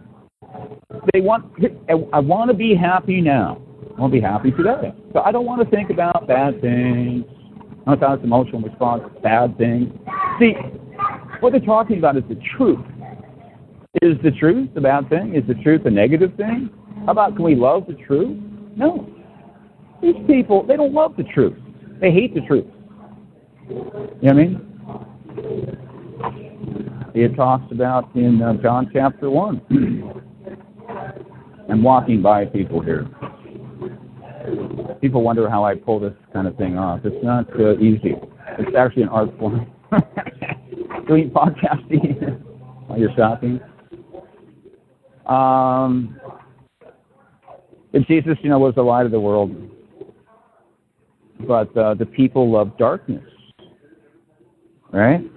they 1.14 1.20
want. 1.20 1.46
I 1.88 2.18
want 2.18 2.50
to 2.50 2.56
be 2.56 2.74
happy 2.74 3.22
now. 3.22 3.62
I 3.96 4.00
want 4.00 4.12
to 4.12 4.18
be 4.18 4.22
happy 4.22 4.50
today. 4.50 4.92
So 5.14 5.20
I 5.20 5.32
don't 5.32 5.46
want 5.46 5.62
to 5.62 5.74
think 5.74 5.88
about 5.88 6.26
bad 6.26 6.60
things. 6.60 7.24
Sometimes 7.86 8.22
emotional 8.22 8.60
response, 8.60 9.02
bad 9.22 9.56
things. 9.56 9.90
See, 10.38 10.54
what 11.41 11.52
they're 11.52 11.60
talking 11.60 11.99
about 11.99 12.17
is 12.17 12.25
the 12.28 12.39
truth. 12.57 12.85
Is 14.02 14.17
the 14.23 14.31
truth 14.31 14.70
the 14.75 14.81
bad 14.81 15.09
thing? 15.09 15.35
Is 15.35 15.43
the 15.49 15.55
truth 15.62 15.85
a 15.85 15.91
negative 15.91 16.35
thing? 16.36 16.70
How 17.07 17.12
about 17.12 17.35
can 17.35 17.44
we 17.44 17.55
love 17.55 17.86
the 17.89 17.94
truth? 17.94 18.39
No. 18.77 19.09
These 20.02 20.15
people, 20.27 20.65
they 20.67 20.77
don't 20.77 20.94
love 20.94 21.17
the 21.17 21.25
truth. 21.25 21.59
They 22.01 22.10
hate 22.10 22.35
the 22.35 22.41
truth. 22.43 22.67
You 23.69 23.75
know 23.75 24.10
what 24.20 24.31
I 24.31 24.35
mean? 24.35 24.67
It 27.15 27.35
talks 27.35 27.70
about 27.73 28.15
in 28.15 28.41
uh, 28.41 28.55
John 28.62 28.89
chapter 28.93 29.28
1. 29.31 30.23
I'm 31.70 31.83
walking 31.83 32.23
by 32.23 32.47
people 32.47 32.81
here. 32.81 33.09
People 35.01 35.23
wonder 35.23 35.49
how 35.49 35.65
I 35.65 35.75
pull 35.75 36.01
this 36.01 36.15
kind 36.33 36.47
of 36.47 36.57
thing 36.57 36.78
off. 36.78 37.01
It's 37.05 37.25
not 37.25 37.49
uh, 37.59 37.77
easy. 37.78 38.15
It's 38.59 38.77
actually 38.77 39.02
an 39.02 39.09
art 39.09 39.36
form. 39.39 39.67
Doing 41.10 41.28
podcasting 41.34 42.40
while 42.86 42.97
you're 42.97 43.12
shopping. 43.16 43.58
Um, 45.26 46.20
and 47.92 48.06
Jesus, 48.06 48.39
you 48.42 48.48
know, 48.48 48.60
was 48.60 48.76
the 48.76 48.82
light 48.82 49.06
of 49.06 49.10
the 49.10 49.18
world. 49.18 49.50
But 51.48 51.76
uh, 51.76 51.94
the 51.94 52.06
people 52.06 52.48
love 52.48 52.78
darkness, 52.78 53.24
right? 54.92 55.28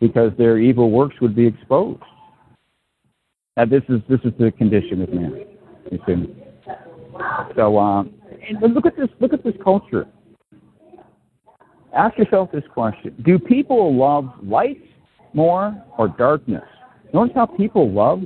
Because 0.00 0.32
their 0.38 0.56
evil 0.56 0.90
works 0.90 1.16
would 1.20 1.36
be 1.36 1.46
exposed. 1.46 2.02
Now, 3.58 3.66
this 3.66 3.82
is 3.90 4.00
this 4.08 4.20
is 4.24 4.32
the 4.38 4.52
condition 4.52 5.02
of 5.02 5.12
man. 5.12 5.44
You 5.90 5.98
see. 6.06 6.34
So, 7.56 7.76
uh, 7.76 8.04
and 8.62 8.72
look 8.72 8.86
at 8.86 8.96
this. 8.96 9.08
Look 9.20 9.34
at 9.34 9.44
this 9.44 9.54
culture. 9.62 10.06
Ask 11.94 12.18
yourself 12.18 12.50
this 12.52 12.64
question: 12.72 13.14
Do 13.24 13.38
people 13.38 13.94
love 13.94 14.30
light 14.42 14.82
more 15.34 15.76
or 15.98 16.08
darkness? 16.08 16.64
Notice 17.12 17.34
how 17.34 17.46
people 17.46 17.90
love 17.90 18.22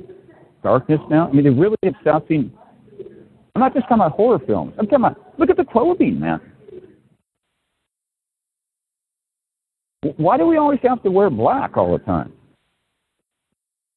darkness 0.63 0.99
now. 1.09 1.27
I 1.27 1.31
mean, 1.33 1.43
they're 1.43 1.51
really 1.51 1.77
obsessing. 1.85 2.51
I'm 3.55 3.61
not 3.61 3.73
just 3.73 3.83
talking 3.83 3.97
about 3.97 4.11
horror 4.13 4.39
films. 4.45 4.73
I'm 4.77 4.85
talking 4.85 5.05
about 5.05 5.39
look 5.39 5.49
at 5.49 5.57
the 5.57 5.65
clothing, 5.65 6.19
man. 6.19 6.39
Why 10.15 10.37
do 10.37 10.45
we 10.45 10.57
always 10.57 10.79
have 10.83 11.03
to 11.03 11.11
wear 11.11 11.29
black 11.29 11.75
all 11.75 11.91
the 11.91 12.03
time? 12.03 12.31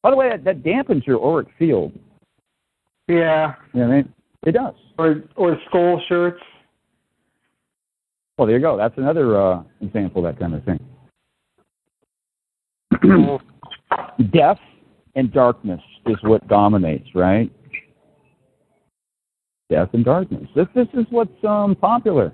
By 0.02 0.10
the 0.10 0.16
way, 0.16 0.30
that, 0.30 0.44
that 0.44 0.62
dampens 0.62 1.06
your 1.06 1.22
auric 1.22 1.48
field. 1.58 1.92
Yeah. 3.06 3.54
You 3.74 3.80
know 3.80 3.86
what 3.86 3.92
I 3.92 3.96
mean? 3.96 4.14
It 4.46 4.52
does. 4.52 4.74
Or 4.98 5.22
or 5.36 5.58
skull 5.68 6.00
shirts. 6.08 6.40
Well, 8.40 8.46
there 8.46 8.56
you 8.56 8.62
go. 8.62 8.78
That's 8.78 8.96
another 8.96 9.38
uh, 9.38 9.62
example 9.82 10.24
of 10.24 10.34
that 10.34 10.40
kind 10.40 10.54
of 10.54 10.64
thing. 10.64 10.80
Death 14.32 14.58
and 15.14 15.30
darkness 15.30 15.82
is 16.06 16.16
what 16.22 16.48
dominates, 16.48 17.06
right? 17.14 17.52
Death 19.68 19.90
and 19.92 20.06
darkness. 20.06 20.48
This 20.56 20.68
this 20.74 20.86
is 20.94 21.04
what's 21.10 21.44
um, 21.46 21.76
popular. 21.76 22.32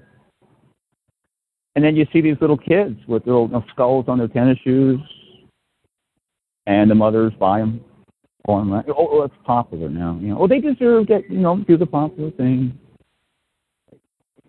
And 1.74 1.84
then 1.84 1.96
you 1.96 2.06
see 2.12 2.20
these 2.20 2.36
little 2.40 2.56
kids 2.56 3.00
with 3.08 3.26
little 3.26 3.48
you 3.48 3.54
know, 3.54 3.64
skulls 3.72 4.04
on 4.06 4.18
their 4.18 4.28
tennis 4.28 4.58
shoes, 4.62 5.00
and 6.66 6.88
the 6.88 6.94
mothers 6.94 7.32
buy 7.40 7.58
them 7.58 7.80
for 8.44 8.60
them. 8.60 8.72
Oh, 8.72 9.08
oh, 9.10 9.22
it's 9.24 9.34
popular 9.44 9.88
now. 9.88 10.16
You 10.22 10.28
know, 10.28 10.38
oh, 10.42 10.46
they 10.46 10.60
deserve 10.60 11.08
to, 11.08 11.22
you 11.28 11.40
know, 11.40 11.64
do 11.66 11.76
the 11.76 11.84
popular 11.84 12.30
thing. 12.30 12.78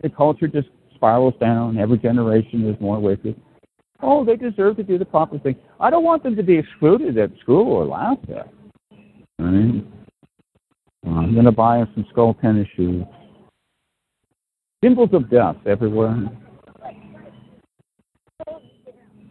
The 0.03 0.09
culture 0.11 0.47
just 0.47 0.67
spirals 0.97 1.33
down. 1.39 1.77
Every 1.77 1.97
generation 1.97 2.67
is 2.67 2.79
more 2.81 2.99
wicked. 2.99 3.39
Oh, 4.01 4.25
they 4.25 4.35
deserve 4.35 4.75
to 4.77 4.83
do 4.83 4.97
the 4.97 5.05
proper 5.05 5.39
thing. 5.39 5.55
I 5.79 5.89
don't 5.89 6.03
want 6.03 6.23
them 6.23 6.35
to 6.35 6.43
be 6.43 6.57
excluded 6.57 7.17
at 7.17 7.31
school 7.41 7.71
or 7.71 7.85
laughed 7.85 8.29
at. 8.29 8.53
Right? 9.39 9.83
I'm 11.05 11.33
going 11.33 11.45
to 11.45 11.51
buy 11.51 11.77
them 11.77 11.89
some 11.95 12.05
skull 12.11 12.33
tennis 12.35 12.67
shoes. 12.75 13.05
Symbols 14.83 15.09
of 15.13 15.29
death 15.29 15.55
everywhere. 15.65 16.29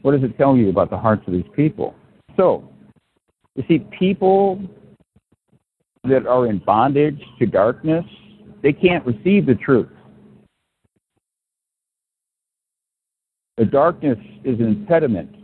What 0.02 0.12
does 0.12 0.22
it 0.22 0.36
tell 0.36 0.56
you 0.56 0.70
about 0.70 0.90
the 0.90 0.96
hearts 0.96 1.22
of 1.26 1.32
these 1.32 1.44
people? 1.54 1.94
So, 2.36 2.68
you 3.54 3.64
see, 3.68 3.80
people 3.98 4.60
that 6.04 6.26
are 6.26 6.46
in 6.46 6.58
bondage 6.58 7.20
to 7.38 7.46
darkness, 7.46 8.04
they 8.62 8.72
can't 8.72 9.04
receive 9.04 9.46
the 9.46 9.54
truth. 9.54 9.88
The 13.56 13.64
darkness 13.64 14.18
is 14.44 14.58
an 14.60 14.66
impediment. 14.66 15.34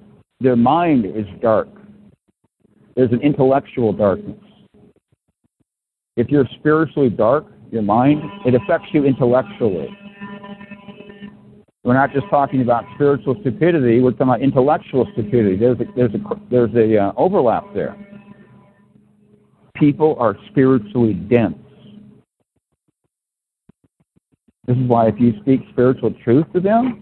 Their 0.40 0.56
mind 0.56 1.06
is 1.06 1.26
dark. 1.40 1.68
There's 2.94 3.12
an 3.12 3.20
intellectual 3.22 3.92
darkness. 3.92 4.38
If 6.16 6.28
you're 6.28 6.46
spiritually 6.58 7.08
dark, 7.08 7.46
your 7.70 7.82
mind, 7.82 8.22
it 8.44 8.54
affects 8.54 8.88
you 8.92 9.04
intellectually. 9.04 9.88
We're 11.84 11.94
not 11.94 12.12
just 12.12 12.28
talking 12.28 12.60
about 12.60 12.84
spiritual 12.94 13.34
stupidity. 13.40 14.00
We're 14.00 14.10
talking 14.12 14.28
about 14.28 14.42
intellectual 14.42 15.08
stupidity. 15.14 15.56
There's 15.56 15.80
a, 15.80 15.84
there's 15.96 16.14
a, 16.14 16.18
there's 16.50 16.74
a 16.74 16.98
uh, 16.98 17.12
overlap 17.16 17.64
there. 17.74 17.96
People 19.74 20.16
are 20.18 20.36
spiritually 20.50 21.14
dense. 21.14 21.56
This 24.66 24.76
is 24.76 24.86
why 24.86 25.08
if 25.08 25.14
you 25.18 25.32
speak 25.40 25.62
spiritual 25.72 26.14
truth 26.22 26.46
to 26.52 26.60
them, 26.60 27.01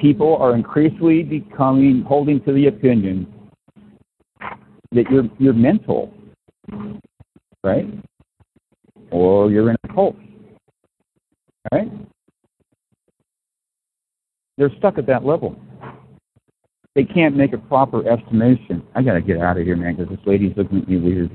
people 0.00 0.36
are 0.36 0.54
increasingly 0.54 1.22
becoming 1.22 2.02
holding 2.02 2.40
to 2.44 2.52
the 2.52 2.66
opinion 2.66 3.26
that 4.92 5.08
you're 5.10 5.28
you're 5.38 5.52
mental, 5.52 6.12
right? 7.62 7.86
Or 9.10 9.50
you're 9.50 9.70
in 9.70 9.76
a 9.84 9.94
cult, 9.94 10.16
right? 11.72 11.90
They're 14.56 14.74
stuck 14.78 14.98
at 14.98 15.06
that 15.06 15.24
level. 15.24 15.56
They 16.94 17.04
can't 17.04 17.36
make 17.36 17.52
a 17.52 17.58
proper 17.58 18.08
estimation. 18.08 18.82
I 18.94 19.02
gotta 19.02 19.20
get 19.20 19.40
out 19.40 19.58
of 19.58 19.64
here, 19.64 19.76
man, 19.76 19.96
because 19.96 20.10
this 20.10 20.26
lady's 20.26 20.56
looking 20.56 20.82
at 20.82 20.88
me 20.88 20.96
weird. 20.96 21.30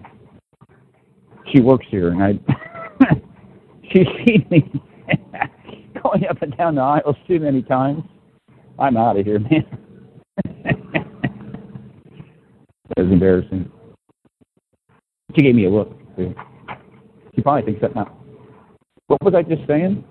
She 1.53 1.61
works 1.61 1.85
here, 1.89 2.09
and 2.09 2.21
I 2.21 2.39
she's 3.91 4.07
seen 4.25 4.45
me 4.49 4.71
going 6.03 6.25
up 6.25 6.41
and 6.41 6.55
down 6.57 6.75
the 6.75 6.81
aisles 6.81 7.15
too 7.27 7.39
many 7.39 7.61
times. 7.61 8.03
I'm 8.79 8.97
out 8.97 9.17
of 9.17 9.25
here, 9.25 9.39
man. 9.39 9.65
that 10.55 11.05
was 12.97 13.11
embarrassing. 13.11 13.71
She 15.35 15.41
gave 15.41 15.55
me 15.55 15.65
a 15.65 15.69
look. 15.69 15.91
Too. 16.15 16.33
She 17.35 17.41
probably 17.41 17.63
thinks 17.63 17.81
that 17.81 17.95
now. 17.95 18.17
What 19.07 19.21
was 19.21 19.33
I 19.35 19.43
just 19.43 19.67
saying? 19.67 20.03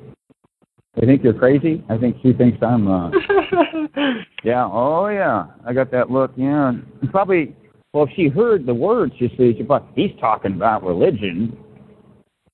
They 0.96 1.06
think 1.06 1.24
you're 1.24 1.34
crazy. 1.34 1.82
I 1.88 1.98
think 1.98 2.16
she 2.22 2.32
thinks 2.32 2.58
I'm. 2.62 2.86
uh 2.86 3.10
Yeah. 4.44 4.68
Oh 4.70 5.08
yeah. 5.08 5.46
I 5.66 5.72
got 5.72 5.90
that 5.90 6.10
look. 6.10 6.32
Yeah. 6.36 6.72
Probably. 7.10 7.56
Well, 7.92 8.04
if 8.04 8.10
she 8.16 8.28
heard 8.28 8.66
the 8.66 8.74
words, 8.74 9.12
you 9.18 9.28
see, 9.38 9.54
she 9.56 9.64
thought 9.64 9.86
he's 9.94 10.10
talking 10.20 10.52
about 10.54 10.82
religion 10.82 11.56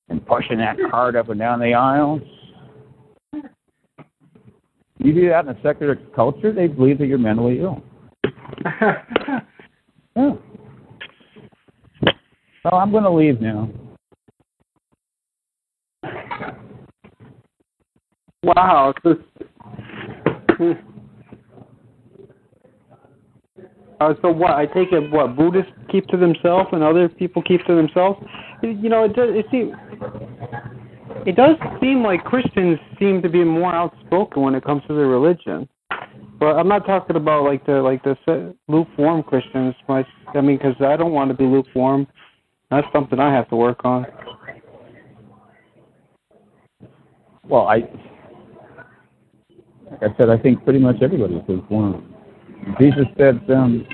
and 0.09 0.25
pushing 0.27 0.59
that 0.59 0.77
card 0.91 1.17
up 1.17 1.31
and 1.31 1.39
down 1.39 1.61
the 1.61 1.73
aisles. 1.73 2.21
You 5.03 5.15
do 5.15 5.29
that 5.31 5.47
in 5.47 5.57
a 5.57 5.63
secular 5.63 5.97
culture, 6.15 6.53
they 6.53 6.67
believe 6.67 6.99
that 6.99 7.07
you're 7.07 7.17
mentally 7.17 7.61
ill. 7.61 7.83
yeah. 10.15 10.33
Well, 12.65 12.75
I'm 12.75 12.91
going 12.91 13.05
to 13.05 13.11
leave 13.11 13.41
now. 13.41 13.71
Wow. 18.43 18.93
Uh, 24.01 24.15
so 24.23 24.31
what? 24.31 24.53
I 24.53 24.67
take 24.67 24.93
it 24.93 25.11
what 25.11 25.37
Buddhists 25.37 25.73
keep 25.91 26.07
to 26.09 26.17
themselves 26.17 26.69
and 26.73 26.83
other 26.83 27.09
people 27.09 27.43
keep 27.43 27.65
to 27.67 27.75
themselves. 27.75 28.19
You 28.63 28.89
know, 28.89 29.05
it 29.05 29.15
does. 29.15 29.29
It 29.33 29.47
seems. 29.51 29.73
It 31.27 31.37
does 31.37 31.57
seem 31.81 32.03
like 32.03 32.25
Christians 32.25 32.79
seem 32.99 33.21
to 33.23 33.29
be 33.29 33.45
more 33.45 33.75
outspoken 33.75 34.43
when 34.43 34.55
it 34.55 34.65
comes 34.65 34.83
to 34.89 34.95
their 34.95 35.07
religion. 35.07 35.69
But 36.39 36.57
I'm 36.57 36.69
not 36.69 36.87
talking 36.87 37.17
about 37.17 37.45
like 37.45 37.67
the 37.67 37.83
like 37.83 38.03
the 38.03 38.55
lukewarm 38.69 39.23
Christians. 39.23 39.75
Much. 39.89 40.07
I 40.35 40.41
mean, 40.41 40.57
because 40.57 40.77
I 40.81 40.97
don't 40.97 41.13
want 41.13 41.31
to 41.31 41.37
be 41.37 41.45
lukewarm. 41.45 42.07
That's 42.71 42.87
something 42.93 43.19
I 43.19 43.35
have 43.35 43.49
to 43.51 43.57
work 43.57 43.85
on. 43.85 44.07
Well, 47.47 47.67
I, 47.67 47.79
like 49.91 50.03
I 50.03 50.17
said, 50.17 50.31
I 50.31 50.39
think 50.39 50.65
pretty 50.65 50.79
much 50.79 51.03
everybody 51.03 51.35
is 51.35 51.43
lukewarm. 51.49 52.15
Jesus 52.81 53.07
said, 53.19 53.41
um, 53.51 53.85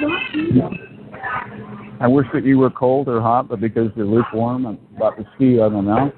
I 2.01 2.07
wish 2.07 2.27
that 2.35 2.45
you 2.45 2.59
were 2.59 2.71
cold 2.71 3.09
or 3.09 3.21
hot, 3.21 3.49
but 3.49 3.61
because 3.61 3.91
you're 3.97 4.05
lukewarm, 4.05 4.67
I'm 4.67 4.79
about 4.97 5.17
to 5.17 5.25
spew 5.35 5.63
out 5.63 5.69
of 5.69 5.73
my 5.73 5.81
mouth. 5.81 6.13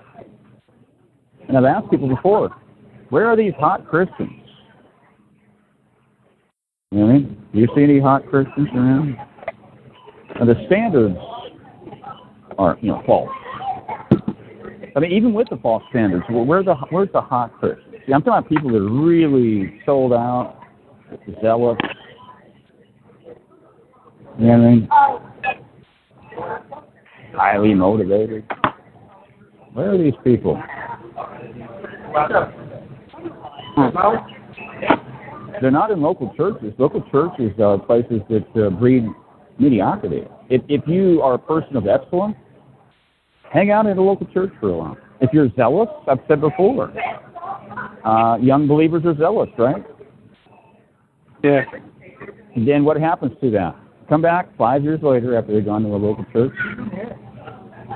And 1.49 1.57
I've 1.57 1.65
asked 1.65 1.91
people 1.91 2.09
before, 2.09 2.51
where 3.11 3.27
are 3.27 3.37
these 3.37 3.55
hot 3.59 3.89
Christians? 3.89 4.31
You 6.91 6.99
know 6.99 7.07
what 7.07 7.11
I 7.11 7.19
mean? 7.19 7.47
Do 7.53 7.61
you 7.61 7.69
see 7.75 7.83
any 7.83 8.01
hot 8.01 8.27
Christians 8.29 8.69
around? 8.75 9.17
And 10.41 10.49
the 10.49 10.55
standards 10.67 11.17
are, 12.59 12.79
you 12.81 12.89
know, 12.89 13.03
false. 13.07 13.31
I 14.97 15.01
mean, 15.01 15.13
even 15.13 15.33
with 15.33 15.49
the 15.49 15.57
false 15.57 15.83
standards, 15.91 16.25
where 16.29 16.63
the 16.63 16.75
where's 16.91 17.09
the 17.13 17.21
hot 17.21 17.53
Christians? 17.59 17.85
See, 18.07 18.13
I'm 18.13 18.23
talking 18.23 18.39
about 18.39 18.49
people 18.49 18.71
that 18.71 18.79
are 18.79 18.89
really 18.89 19.81
sold 19.85 20.13
out, 20.13 20.59
zealous, 21.43 21.79
you 24.39 24.47
know 24.47 24.59
what 24.59 24.67
I 24.67 24.71
mean? 24.71 24.89
Highly 27.35 27.75
motivated. 27.75 28.45
Where 29.73 29.95
are 29.95 29.99
these 29.99 30.15
people? 30.23 30.63
They're 35.61 35.71
not 35.71 35.91
in 35.91 36.01
local 36.01 36.33
churches. 36.37 36.73
Local 36.79 37.03
churches 37.11 37.53
are 37.61 37.79
places 37.79 38.21
that 38.29 38.47
uh, 38.57 38.71
breed 38.71 39.05
mediocrity. 39.59 40.23
If, 40.49 40.63
if 40.69 40.87
you 40.87 41.21
are 41.23 41.35
a 41.35 41.39
person 41.39 41.77
of 41.77 41.87
excellence, 41.87 42.37
hang 43.53 43.71
out 43.71 43.87
in 43.87 43.99
a 43.99 44.03
local 44.03 44.27
church 44.27 44.53
for 44.61 44.71
a 44.71 44.77
while. 44.77 44.97
If 45.21 45.31
you're 45.33 45.49
zealous, 45.57 45.89
I've 46.07 46.21
said 46.29 46.41
before, 46.41 46.93
uh, 48.05 48.37
young 48.41 48.69
believers 48.69 49.05
are 49.05 49.17
zealous, 49.17 49.49
right? 49.59 49.85
Yeah. 51.43 51.63
And 52.55 52.67
then 52.67 52.85
what 52.85 52.99
happens 53.01 53.33
to 53.41 53.51
that? 53.51 53.77
come 54.09 54.23
back 54.23 54.49
five 54.57 54.83
years 54.83 55.01
later 55.03 55.37
after 55.37 55.53
they've 55.53 55.65
gone 55.65 55.83
to 55.83 55.89
a 55.89 55.97
local 55.97 56.25
church. 56.33 56.53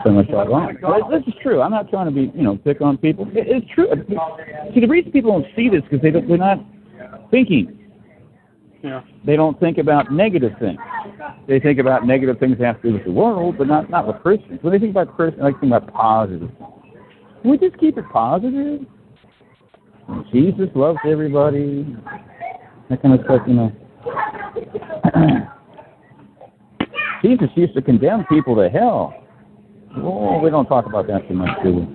So 0.04 0.10
much 0.10 0.30
all 0.30 0.46
wrong. 0.48 0.74
This 1.10 1.22
is 1.26 1.34
true. 1.42 1.60
I'm 1.60 1.70
not 1.70 1.90
trying 1.90 2.06
to 2.06 2.12
be, 2.12 2.32
you 2.34 2.42
know, 2.42 2.56
pick 2.56 2.80
on 2.80 2.96
people. 2.96 3.26
It, 3.28 3.46
it's 3.46 3.66
true. 3.74 3.88
See, 4.74 4.80
the 4.80 4.86
reason 4.86 5.12
people 5.12 5.32
don't 5.32 5.46
see 5.54 5.68
this 5.68 5.82
because 5.82 6.00
they 6.00 6.10
don't, 6.10 6.26
they're 6.26 6.38
not 6.38 6.64
thinking. 7.30 7.78
Yeah. 8.82 9.02
They 9.24 9.36
don't 9.36 9.60
think 9.60 9.78
about 9.78 10.10
negative 10.10 10.52
things. 10.58 10.78
They 11.46 11.60
think 11.60 11.78
about 11.78 12.06
negative 12.06 12.38
things 12.40 12.58
that 12.58 12.64
have 12.66 12.82
to 12.82 12.88
do 12.88 12.94
with 12.94 13.04
the 13.04 13.12
world, 13.12 13.58
but 13.58 13.68
not 13.68 13.90
not 13.90 14.06
with 14.08 14.16
Christians. 14.22 14.58
When 14.62 14.72
they 14.72 14.78
think 14.78 14.90
about 14.90 15.14
Christians, 15.14 15.42
they 15.44 15.52
think 15.60 15.72
about 15.72 15.92
positive. 15.92 16.50
Can 17.42 17.50
we 17.50 17.58
just 17.58 17.78
keep 17.78 17.96
it 17.98 18.04
positive? 18.12 18.80
Jesus 20.32 20.68
loves 20.74 20.98
everybody. 21.06 21.96
That 22.90 23.02
kind 23.02 23.18
of 23.18 23.24
stuff, 23.24 23.42
you 23.46 23.54
know. 23.54 23.72
Jesus 27.22 27.48
used 27.54 27.74
to 27.74 27.82
condemn 27.82 28.24
people 28.24 28.56
to 28.56 28.68
hell. 28.68 29.21
Oh, 29.96 30.40
we 30.42 30.50
don't 30.50 30.66
talk 30.66 30.86
about 30.86 31.06
that 31.08 31.28
too 31.28 31.34
much, 31.34 31.50
do 31.62 31.74
we? 31.74 31.88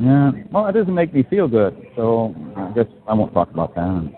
Yeah. 0.00 0.32
Well, 0.50 0.66
it 0.66 0.72
doesn't 0.72 0.94
make 0.94 1.14
me 1.14 1.24
feel 1.28 1.46
good, 1.46 1.76
so 1.94 2.34
I 2.56 2.72
guess 2.74 2.86
I 3.06 3.14
won't 3.14 3.32
talk 3.34 3.50
about 3.50 3.74
that. 3.74 4.12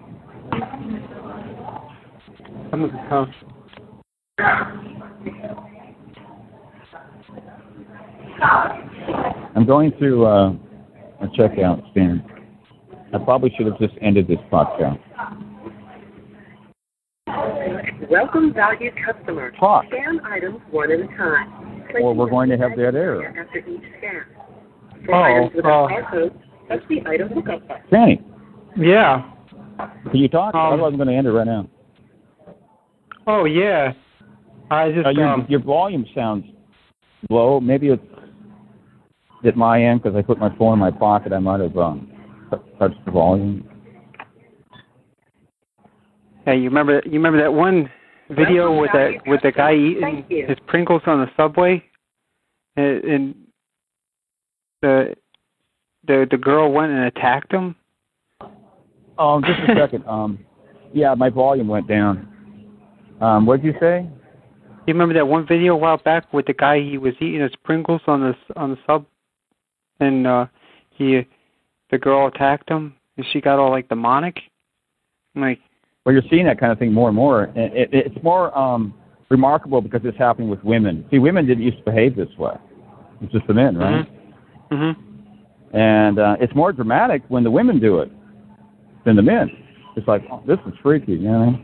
I'm 9.55 9.67
going 9.67 9.93
through 9.99 10.27
uh, 10.27 10.51
a 11.21 11.27
checkout 11.39 11.91
stand. 11.93 12.23
I 13.13 13.19
probably 13.19 13.53
should 13.57 13.67
have 13.67 13.79
just 13.79 13.95
ended 14.01 14.29
this 14.29 14.39
podcast. 14.53 15.01
Welcome 18.11 18.53
valued 18.55 18.95
customers. 19.05 19.55
Talk. 19.59 19.85
Scan 19.89 20.21
items 20.25 20.61
one 20.71 20.93
at 20.93 21.01
a 21.01 21.07
time. 21.17 21.83
Or 22.01 22.15
we're 22.15 22.31
going 22.31 22.49
to 22.51 22.59
have 22.59 22.73
that 22.77 22.95
error. 22.95 23.27
After 23.27 23.59
each 23.59 23.81
scan. 23.99 24.23
For 25.05 25.15
Oh, 25.15 25.23
items 25.23 25.57
without 25.57 25.85
oh. 25.85 25.89
barcodes, 25.89 26.35
touch 26.69 26.81
the 26.89 27.03
item 27.09 27.33
lookup 27.35 27.67
button. 27.69 27.83
Danny, 27.91 28.21
Yeah. 28.77 29.31
can 30.11 30.17
you 30.17 30.29
talk? 30.29 30.55
Um, 30.55 30.73
Otherwise, 30.75 30.91
I'm 30.93 30.97
going 30.97 31.09
to 31.09 31.15
end 31.15 31.27
it 31.27 31.33
right 31.33 31.47
now. 31.47 31.69
Oh 33.27 33.45
yeah. 33.45 33.93
I 34.71 34.93
just 34.93 35.07
Uh, 35.07 35.11
your, 35.11 35.29
um. 35.29 35.47
your 35.49 35.61
volume 35.61 36.07
sounds 36.15 36.45
low. 37.31 37.61
Maybe 37.61 37.89
it's 37.89 38.03
at 39.45 39.57
my 39.57 39.83
end 39.83 40.03
because 40.03 40.17
I 40.17 40.23
put 40.23 40.39
my 40.39 40.55
phone 40.57 40.75
in 40.75 40.79
my 40.79 40.91
pocket. 40.91 41.33
I 41.33 41.39
might 41.39 41.61
have 41.61 41.77
um, 41.77 42.09
t- 42.51 42.57
touched 42.79 43.05
the 43.05 43.11
volume. 43.11 43.69
Hey, 46.45 46.57
you 46.59 46.65
remember 46.65 47.03
you 47.05 47.13
remember 47.13 47.41
that 47.41 47.53
one 47.53 47.91
video 48.31 48.71
Welcome, 48.71 48.81
with 48.81 48.91
that 48.93 49.31
with 49.31 49.43
the 49.43 49.53
guy 49.53 49.75
eating 49.75 50.25
his 50.29 50.59
Pringles 50.67 51.03
on 51.07 51.21
the 51.21 51.31
subway, 51.37 51.83
and, 52.77 53.05
and 53.05 53.35
the 54.83 55.15
the 56.07 56.27
the 56.31 56.37
girl 56.37 56.73
went 56.73 56.93
and 56.93 57.05
attacked 57.05 57.53
him. 57.53 57.77
Um, 59.19 59.43
just 59.45 59.61
a 59.71 59.75
second. 59.75 60.05
Um, 60.09 60.39
yeah, 60.93 61.15
my 61.15 61.29
volume 61.29 61.69
went 61.69 61.89
down. 61.89 62.29
Um, 63.21 63.45
what'd 63.45 63.65
you 63.65 63.75
say? 63.81 64.09
You 64.87 64.95
remember 64.95 65.15
that 65.15 65.27
one 65.27 65.47
video 65.47 65.75
a 65.75 65.77
while 65.77 65.99
back 65.99 66.33
with 66.33 66.47
the 66.47 66.55
guy 66.55 66.81
he 66.81 66.97
was 66.97 67.15
eating 67.21 67.41
his 67.41 67.53
Pringles 67.65 68.01
on 68.07 68.21
the 68.21 68.35
on 68.55 68.71
the 68.71 68.79
sub, 68.87 69.05
and 70.01 70.27
uh 70.27 70.47
he 70.91 71.27
the 71.91 71.99
girl 71.99 72.29
attacked 72.29 72.71
him 72.71 72.95
and 73.17 73.27
she 73.33 73.41
got 73.41 73.59
all 73.59 73.71
like 73.71 73.89
demonic. 73.89 74.37
I'm 75.35 75.43
like, 75.43 75.61
Well, 76.07 76.13
you're 76.15 76.23
seeing 76.31 76.47
that 76.47 76.61
kind 76.61 76.71
of 76.71 76.79
thing 76.79 76.93
more 76.93 77.09
and 77.09 77.17
more. 77.17 77.45
And 77.45 77.59
it, 77.75 77.93
it, 77.93 78.07
it's 78.07 78.23
more 78.23 78.57
um, 78.57 78.95
remarkable 79.29 79.81
because 79.81 80.03
it's 80.05 80.17
happening 80.17 80.49
with 80.49 80.63
women. 80.63 81.05
See, 81.11 81.19
women 81.19 81.47
didn't 81.49 81.65
used 81.65 81.79
to 81.79 81.85
behave 81.85 82.15
this 82.15 82.29
way. 82.39 82.55
It's 83.21 83.33
just 83.33 83.45
the 83.49 83.55
men, 83.55 83.77
right? 83.77 84.07
mhm, 84.71 84.95
And 85.73 86.19
uh, 86.21 86.37
it's 86.41 86.55
more 86.55 86.73
dramatic 86.73 87.23
when 87.27 87.43
the 87.43 87.51
women 87.51 87.81
do 87.81 87.99
it. 87.99 88.13
send 89.05 89.19
them 89.19 89.29
in. 89.29 89.51
It's 89.97 90.07
like 90.07 90.23
oh, 90.31 90.43
this 90.47 90.59
is 90.67 90.75
freaky, 90.81 91.13
you 91.13 91.19
know. 91.19 91.59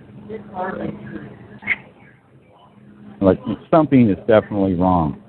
Like 3.21 3.39
something 3.71 4.11
is 4.11 4.17
definitely 4.27 4.75
wrong. 4.75 5.23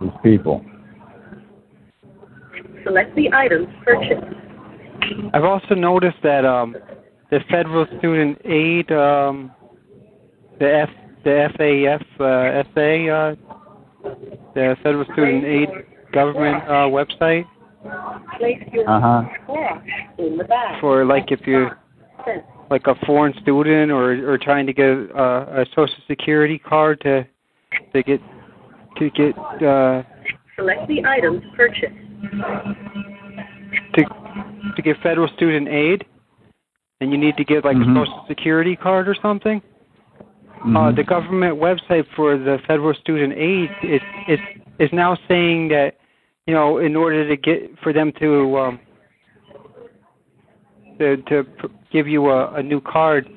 These 0.00 0.10
people. 0.24 0.64
Select 2.84 3.14
the 3.14 3.30
items 3.32 3.68
purchased. 3.84 4.24
I've 5.32 5.44
also 5.44 5.74
noticed 5.76 6.16
that 6.24 6.44
um, 6.44 6.74
the 7.32 7.40
federal 7.50 7.86
student 7.98 8.38
aid, 8.44 8.92
um, 8.92 9.50
the 10.60 10.70
F, 10.86 10.90
the 11.24 11.48
FAF, 11.58 12.02
uh, 12.20 12.62
SA, 12.74 13.10
uh, 13.10 13.34
the 14.54 14.76
federal 14.82 15.04
student 15.14 15.44
aid 15.44 15.68
government 16.12 16.62
uh, 16.64 16.86
website 16.98 17.46
Place 18.38 18.62
your 18.70 18.88
Uh-huh. 18.88 19.22
cash 19.46 19.88
in 20.18 20.36
the 20.36 20.44
bag. 20.44 20.80
for 20.80 21.04
like 21.04 21.32
if 21.32 21.40
you're 21.46 21.78
like 22.70 22.86
a 22.86 22.94
foreign 23.06 23.34
student 23.40 23.90
or 23.90 24.12
or 24.30 24.36
trying 24.38 24.66
to 24.66 24.72
get 24.72 24.86
a, 24.86 25.62
a 25.62 25.66
social 25.74 25.96
security 26.06 26.58
card 26.58 27.00
to 27.00 27.26
to 27.94 28.02
get 28.02 28.20
to 28.98 29.10
get 29.10 29.34
uh, 29.62 30.02
Select 30.56 30.86
the 30.86 31.02
items 31.04 31.42
purchased. 31.56 31.96
to 33.94 34.04
to 34.76 34.82
get 34.82 34.96
federal 35.02 35.28
student 35.36 35.66
aid, 35.68 36.04
and 37.02 37.10
you 37.10 37.18
need 37.18 37.36
to 37.36 37.44
get 37.44 37.64
like 37.64 37.76
Mhm. 37.76 37.90
a 37.90 38.06
social 38.06 38.24
security 38.28 38.76
card 38.76 39.08
or 39.08 39.14
something. 39.14 39.60
Uh, 40.60 40.64
Mhm. 40.64 40.96
the 40.96 41.02
government 41.02 41.58
website 41.58 42.06
for 42.14 42.36
the 42.36 42.58
federal 42.68 42.94
student 42.94 43.32
aid 43.36 43.70
is 43.82 44.02
is 44.28 44.40
is 44.78 44.92
now 44.92 45.16
saying 45.28 45.68
that 45.68 45.96
you 46.46 46.54
know 46.54 46.78
in 46.78 46.94
order 46.94 47.26
to 47.26 47.36
get 47.36 47.76
for 47.80 47.92
them 47.92 48.12
to 48.12 48.58
um, 48.58 48.78
to 50.98 51.16
to 51.28 51.44
pr- 51.58 51.66
give 51.90 52.06
you 52.06 52.30
a, 52.30 52.52
a 52.54 52.62
new 52.62 52.80
card, 52.80 53.28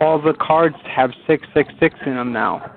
all 0.00 0.18
the 0.18 0.34
cards 0.34 0.76
have 0.84 1.14
six 1.28 1.46
six 1.54 1.72
six 1.78 1.94
in 2.04 2.16
them 2.16 2.32
now. 2.32 2.72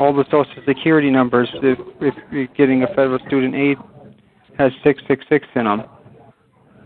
All 0.00 0.14
the 0.14 0.24
social 0.30 0.62
security 0.64 1.10
numbers, 1.10 1.50
if, 1.62 1.78
if 2.00 2.14
you're 2.30 2.46
getting 2.46 2.82
a 2.82 2.86
federal 2.86 3.18
student 3.26 3.54
aid, 3.54 3.76
has 4.56 4.72
six 4.82 5.02
six 5.06 5.22
six 5.28 5.46
in 5.54 5.64
them. 5.64 5.82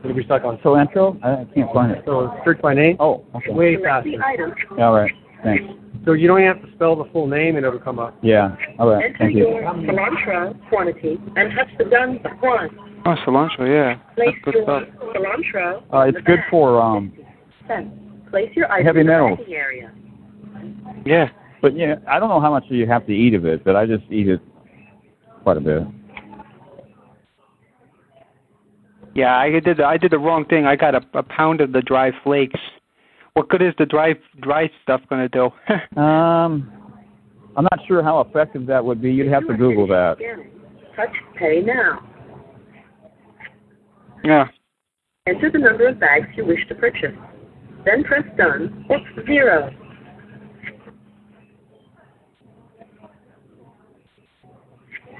It'll 0.05 0.17
be 0.17 0.25
stuck 0.25 0.45
on. 0.45 0.59
Cilantro? 0.59 1.19
I 1.25 1.43
I 1.43 1.45
can't 1.55 1.73
find 1.73 1.93
it. 1.93 2.03
So 2.07 2.33
search 2.45 2.61
by 2.63 2.75
name. 2.75 2.97
Oh, 3.01 3.25
okay. 3.35 3.53
Way 3.53 3.77
faster. 3.83 4.11
the. 4.11 4.83
All 4.83 4.93
right. 4.95 5.11
Thanks. 5.43 5.65
So 6.05 6.13
you 6.13 6.29
don't 6.29 6.41
have 6.43 6.63
to 6.63 6.73
spell 6.75 6.95
the 6.95 7.05
full 7.13 7.27
name 7.27 7.57
and 7.57 7.67
it'll 7.67 7.81
come 7.81 7.99
up. 7.99 8.17
Yeah. 8.23 8.55
All 8.79 8.89
right. 8.89 9.05
Enter 9.07 9.17
Thank 9.19 9.35
you. 9.37 9.49
your 9.49 9.63
cilantro 9.63 10.69
quantity 10.69 11.19
and 11.37 11.53
touch 11.57 11.69
the 11.79 11.85
done 11.85 12.21
button. 12.23 12.71
Oh, 13.05 13.15
cilantro, 13.27 13.67
yeah. 13.69 13.99
Place 14.15 14.31
That's 14.45 14.55
good 14.57 14.63
stuff. 14.65 14.83
cilantro 15.15 15.83
Uh, 15.93 16.01
it's 16.09 16.19
good 16.27 16.37
bag. 16.39 16.51
for 16.51 16.81
um, 16.81 17.13
Place 18.31 18.51
your 18.55 18.71
item 18.71 18.87
Heavy 18.87 19.01
in 19.01 19.07
the 19.07 19.13
metals. 19.13 19.39
area. 19.49 19.93
Yeah. 21.05 21.29
but 21.63 21.77
yeah, 21.77 21.97
I 22.09 22.19
don't 22.21 22.29
know 22.29 22.41
how 22.41 22.51
much 22.51 22.65
you 22.69 22.87
have 22.87 23.07
to 23.07 23.13
eat 23.13 23.35
of 23.35 23.45
it, 23.45 23.65
but 23.65 23.75
I 23.77 23.87
just 23.87 24.05
eat 24.11 24.29
it 24.29 24.41
quite 25.43 25.57
a 25.57 25.61
bit. 25.61 25.83
Yeah, 29.17 29.35
I 29.35 29.49
did. 29.61 29.79
The, 29.79 29.85
I 29.85 29.97
did 29.97 30.13
the 30.13 30.19
wrong 30.19 30.45
thing. 30.45 30.67
I 30.67 30.77
got 30.77 30.95
a, 30.95 31.01
a 31.15 31.23
pound 31.23 31.63
of 31.63 31.73
the 31.73 31.81
dry 31.81 32.11
flakes. 32.23 32.61
What 33.33 33.49
good 33.49 33.63
is 33.63 33.73
the 33.79 33.87
dry 33.87 34.15
dry 34.43 34.71
stuff 34.83 35.01
going 35.09 35.23
to 35.23 35.29
do? 35.29 35.51
Um, 36.01 36.71
I'm 37.57 37.65
not 37.65 37.81
sure 37.89 38.03
how 38.03 38.21
effective 38.21 38.67
that 38.67 38.85
would 38.85 39.01
be. 39.01 39.11
You'd 39.11 39.33
have 39.33 39.47
to 39.47 39.57
Google 39.57 39.87
that. 39.87 40.17
Touch 40.95 41.09
pay 41.39 41.63
now. 41.65 42.07
yeah. 44.23 44.45
Enter 45.27 45.51
the 45.51 45.59
number 45.59 45.89
of 45.89 45.99
bags 45.99 46.27
you 46.37 46.45
wish 46.45 46.61
to 46.69 46.75
purchase. 46.75 47.17
Then 47.87 48.05
press 48.05 48.25
done 48.37 48.85
or 48.91 48.99
zero. 49.25 49.71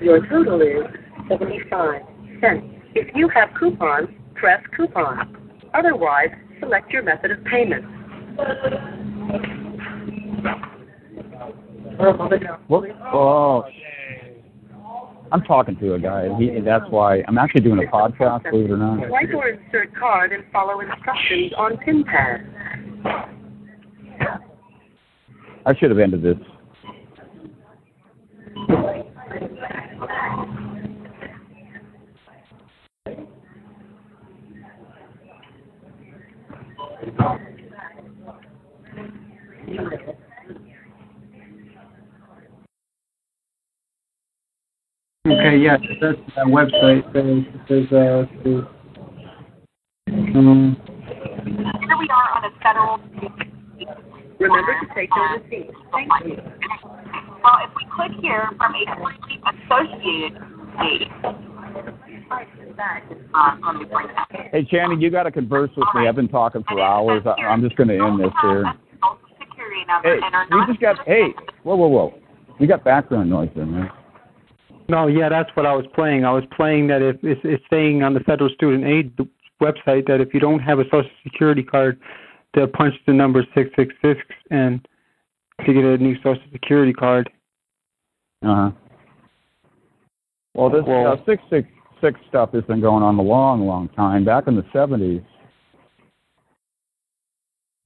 Your 0.03 0.21
total 0.29 0.61
is 0.61 0.85
75 1.31 2.03
cents. 2.43 2.76
If 2.99 3.15
you 3.15 3.29
have 3.29 3.51
coupons, 3.59 4.09
press 4.37 4.63
coupon. 4.75 5.37
Otherwise, 5.75 6.31
select 6.61 6.91
your 6.91 7.03
method 7.03 7.31
of 7.31 7.45
payment. 7.45 7.85
What? 12.69 12.89
Oh, 13.13 13.65
I'm 15.31 15.43
talking 15.43 15.77
to 15.77 15.93
a 15.95 15.99
guy. 15.99 16.29
He, 16.39 16.59
that's 16.65 16.85
why 16.89 17.23
I'm 17.29 17.37
actually 17.37 17.61
doing 17.61 17.87
a 17.87 17.91
podcast. 17.91 18.51
Believe 18.51 18.67
it 18.67 18.73
or 18.73 18.79
not. 18.79 19.07
Swipe 19.09 19.29
or 19.35 19.49
insert 19.49 19.95
card 19.95 20.33
and 20.33 20.45
follow 20.51 20.81
instructions 20.81 21.53
on 21.59 21.77
pin 21.77 22.03
pad. 22.03 22.47
I 25.67 25.75
should 25.77 25.91
have 25.91 25.99
ended 25.99 26.23
this. 26.23 26.37
Okay. 45.27 45.59
Yeah. 45.59 45.77
That's 46.01 46.19
that 46.35 46.47
website. 46.47 47.03
Says 47.13 47.45
says 47.69 47.93
uh. 47.93 48.27
says, 48.43 48.65
um, 50.35 50.77
Here 51.47 51.99
we 51.99 52.09
are 52.11 52.29
on 52.35 52.45
a 52.45 52.51
federal. 52.63 52.99
Remember 54.39 54.73
to 54.81 54.87
take 54.95 55.11
your 55.15 55.29
receipt. 55.39 55.71
Thank 55.93 56.11
you. 56.25 56.37
Well, 57.45 57.59
if 57.63 57.71
we 57.77 57.85
click 57.95 58.13
here 58.21 58.49
from 58.59 58.75
a 58.75 58.85
freely 58.97 59.39
associated 59.47 60.35
date, 60.83 61.11
let 62.31 63.77
me 63.77 63.85
bring 63.85 64.07
that. 64.09 64.49
Hey, 64.53 64.65
Channing, 64.65 65.01
you 65.01 65.11
got 65.11 65.25
to 65.25 65.31
converse 65.31 65.71
with 65.77 65.89
me. 65.95 66.09
I've 66.09 66.17
been 66.17 66.29
talking 66.29 66.65
for 66.69 66.81
hours. 66.81 67.23
I, 67.27 67.41
I'm 67.43 67.63
just 67.63 67.77
going 67.77 67.89
to 67.89 67.95
end 67.99 68.21
this 68.21 68.33
here. 68.43 68.65
Social 69.03 69.19
security 69.41 69.85
number 69.87 70.21
Hey, 70.21 70.57
we 70.57 70.67
just 70.67 70.81
got. 70.81 70.97
Hey, 71.07 71.35
whoa, 71.63 71.77
whoa, 71.77 71.89
whoa. 71.89 72.15
We 72.59 72.67
got 72.67 72.85
background 72.85 73.31
noise 73.31 73.51
in 73.55 73.73
there. 73.73 73.93
no, 74.89 75.07
yeah, 75.09 75.29
that's 75.29 75.51
what 75.55 75.67
I 75.67 75.75
was 75.75 75.85
playing. 75.95 76.25
I 76.25 76.33
was 76.33 76.45
playing 76.57 76.87
that 76.89 77.03
if 77.03 77.17
it's, 77.23 77.41
it's 77.45 77.65
saying 77.71 78.03
on 78.03 78.15
the 78.15 78.21
federal 78.21 78.51
student 78.51 78.85
aid 78.85 79.17
website 79.61 80.07
that 80.07 80.21
if 80.21 80.33
you 80.33 80.41
don't 80.41 80.61
have 80.61 80.79
a 80.79 80.85
social 80.85 81.11
security 81.23 81.63
card, 81.63 82.01
to 82.55 82.67
punch 82.67 82.95
the 83.07 83.13
number 83.13 83.45
six 83.55 83.69
six 83.77 83.95
six 84.03 84.21
and 84.51 84.87
to 85.65 85.73
get 85.73 85.85
a 85.85 85.99
new 85.99 86.17
social 86.17 86.43
security 86.53 86.93
card. 86.93 87.31
Uh 88.43 88.55
huh. 88.55 88.71
Well, 90.55 90.71
this 90.71 90.85
Well- 90.87 91.13
uh, 91.13 91.17
six 91.27 91.43
six 91.51 91.69
six 92.01 92.19
stuff 92.29 92.53
has 92.53 92.65
been 92.65 92.81
going 92.81 93.03
on 93.03 93.19
a 93.19 93.23
long, 93.23 93.67
long 93.67 93.89
time. 93.91 94.25
Back 94.25 94.45
in 94.47 94.57
the 94.57 94.65
seventies, 94.73 95.23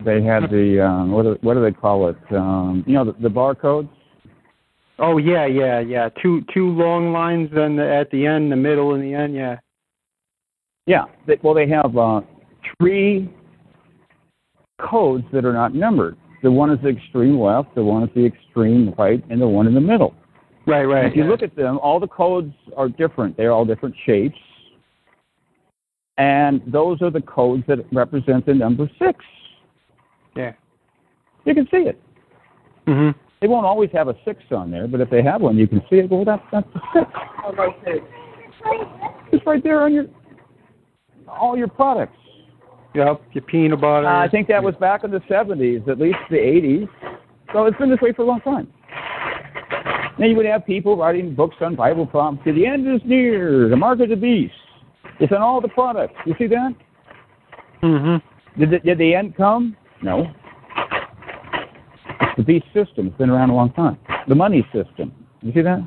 they 0.04 0.22
had 0.22 0.50
the 0.50 0.84
um, 0.84 1.12
what 1.12 1.22
do, 1.22 1.38
what 1.42 1.54
do 1.54 1.62
they 1.62 1.72
call 1.72 2.08
it? 2.08 2.16
Um, 2.30 2.84
you 2.86 2.94
know, 2.94 3.04
the, 3.04 3.12
the 3.20 3.28
barcodes. 3.28 3.90
Oh 4.98 5.18
yeah, 5.18 5.46
yeah, 5.46 5.80
yeah. 5.80 6.08
Two 6.22 6.42
two 6.52 6.68
long 6.70 7.12
lines 7.12 7.48
then 7.54 7.76
the, 7.76 7.88
at 7.90 8.10
the 8.10 8.26
end, 8.26 8.52
the 8.52 8.56
middle, 8.56 8.94
and 8.94 9.02
the 9.02 9.14
end. 9.14 9.34
Yeah. 9.34 9.58
Yeah. 10.86 11.04
They, 11.26 11.38
well, 11.42 11.54
they 11.54 11.68
have 11.68 11.96
uh, 11.96 12.20
three 12.78 13.32
codes 14.80 15.24
that 15.32 15.44
are 15.44 15.52
not 15.52 15.74
numbered. 15.74 16.16
The 16.42 16.50
one 16.50 16.70
is 16.70 16.78
the 16.82 16.88
extreme 16.88 17.38
left, 17.38 17.74
the 17.74 17.84
one 17.84 18.02
is 18.02 18.08
the 18.14 18.24
extreme 18.24 18.94
right, 18.98 19.22
and 19.30 19.40
the 19.40 19.48
one 19.48 19.66
in 19.66 19.74
the 19.74 19.80
middle. 19.80 20.14
Right, 20.66 20.84
right. 20.84 21.06
If 21.06 21.16
you 21.16 21.24
look 21.24 21.42
at 21.42 21.56
them, 21.56 21.78
all 21.78 21.98
the 21.98 22.08
codes 22.08 22.52
are 22.76 22.88
different. 22.88 23.36
They're 23.36 23.52
all 23.52 23.64
different 23.64 23.94
shapes. 24.04 24.38
And 26.18 26.60
those 26.66 27.00
are 27.00 27.10
the 27.10 27.22
codes 27.22 27.64
that 27.66 27.78
represent 27.92 28.44
the 28.44 28.54
number 28.54 28.90
six. 28.98 29.24
Yeah. 30.36 30.52
You 31.44 31.54
can 31.54 31.66
see 31.70 31.88
it. 31.88 32.00
Mhm. 32.86 33.14
They 33.40 33.48
won't 33.48 33.64
always 33.64 33.90
have 33.92 34.08
a 34.08 34.16
six 34.24 34.42
on 34.52 34.70
there, 34.70 34.86
but 34.86 35.00
if 35.00 35.08
they 35.08 35.22
have 35.22 35.40
one, 35.40 35.56
you 35.56 35.66
can 35.66 35.80
see 35.88 35.96
it. 35.96 36.10
Well, 36.10 36.24
that's 36.24 36.42
that's 36.52 36.68
the 36.74 36.80
six. 36.92 38.04
It's 39.32 39.46
right 39.46 39.62
there 39.62 39.80
on 39.82 39.94
your 39.94 40.06
all 41.26 41.56
your 41.56 41.68
products. 41.68 42.16
Yep. 42.94 43.22
Your 43.32 43.42
peanut 43.44 43.80
butter. 43.80 44.06
Uh, 44.06 44.24
I 44.24 44.28
think 44.28 44.48
that 44.48 44.62
was 44.62 44.74
back 44.76 45.04
in 45.04 45.10
the 45.10 45.20
70s, 45.20 45.86
at 45.88 45.98
least 45.98 46.18
the 46.28 46.36
80s. 46.36 46.88
So 47.52 47.66
it's 47.66 47.78
been 47.78 47.88
this 47.88 48.00
way 48.00 48.12
for 48.12 48.22
a 48.22 48.24
long 48.24 48.40
time. 48.40 48.66
Then 50.20 50.28
you 50.28 50.36
would 50.36 50.44
have 50.44 50.66
people 50.66 50.98
writing 50.98 51.34
books 51.34 51.56
on 51.62 51.74
Bible 51.74 52.06
prompts. 52.06 52.44
The 52.44 52.66
end 52.66 52.86
is 52.86 53.00
near. 53.06 53.70
The 53.70 53.76
mark 53.76 54.00
of 54.00 54.10
the 54.10 54.16
beast. 54.16 54.52
It's 55.18 55.32
on 55.32 55.40
all 55.40 55.62
the 55.62 55.68
products. 55.68 56.14
You 56.26 56.34
see 56.38 56.46
that? 56.48 56.74
Mhm. 57.82 58.22
Did 58.58 58.70
the, 58.70 58.78
did 58.80 58.98
the 58.98 59.14
end 59.14 59.34
come? 59.34 59.74
No. 60.02 60.30
It's 62.20 62.36
the 62.36 62.42
beast 62.42 62.66
system. 62.74 63.06
It's 63.06 63.16
been 63.16 63.30
around 63.30 63.48
a 63.48 63.54
long 63.54 63.72
time. 63.72 63.98
The 64.28 64.34
money 64.34 64.66
system. 64.74 65.12
You 65.40 65.54
see 65.54 65.62
that? 65.62 65.82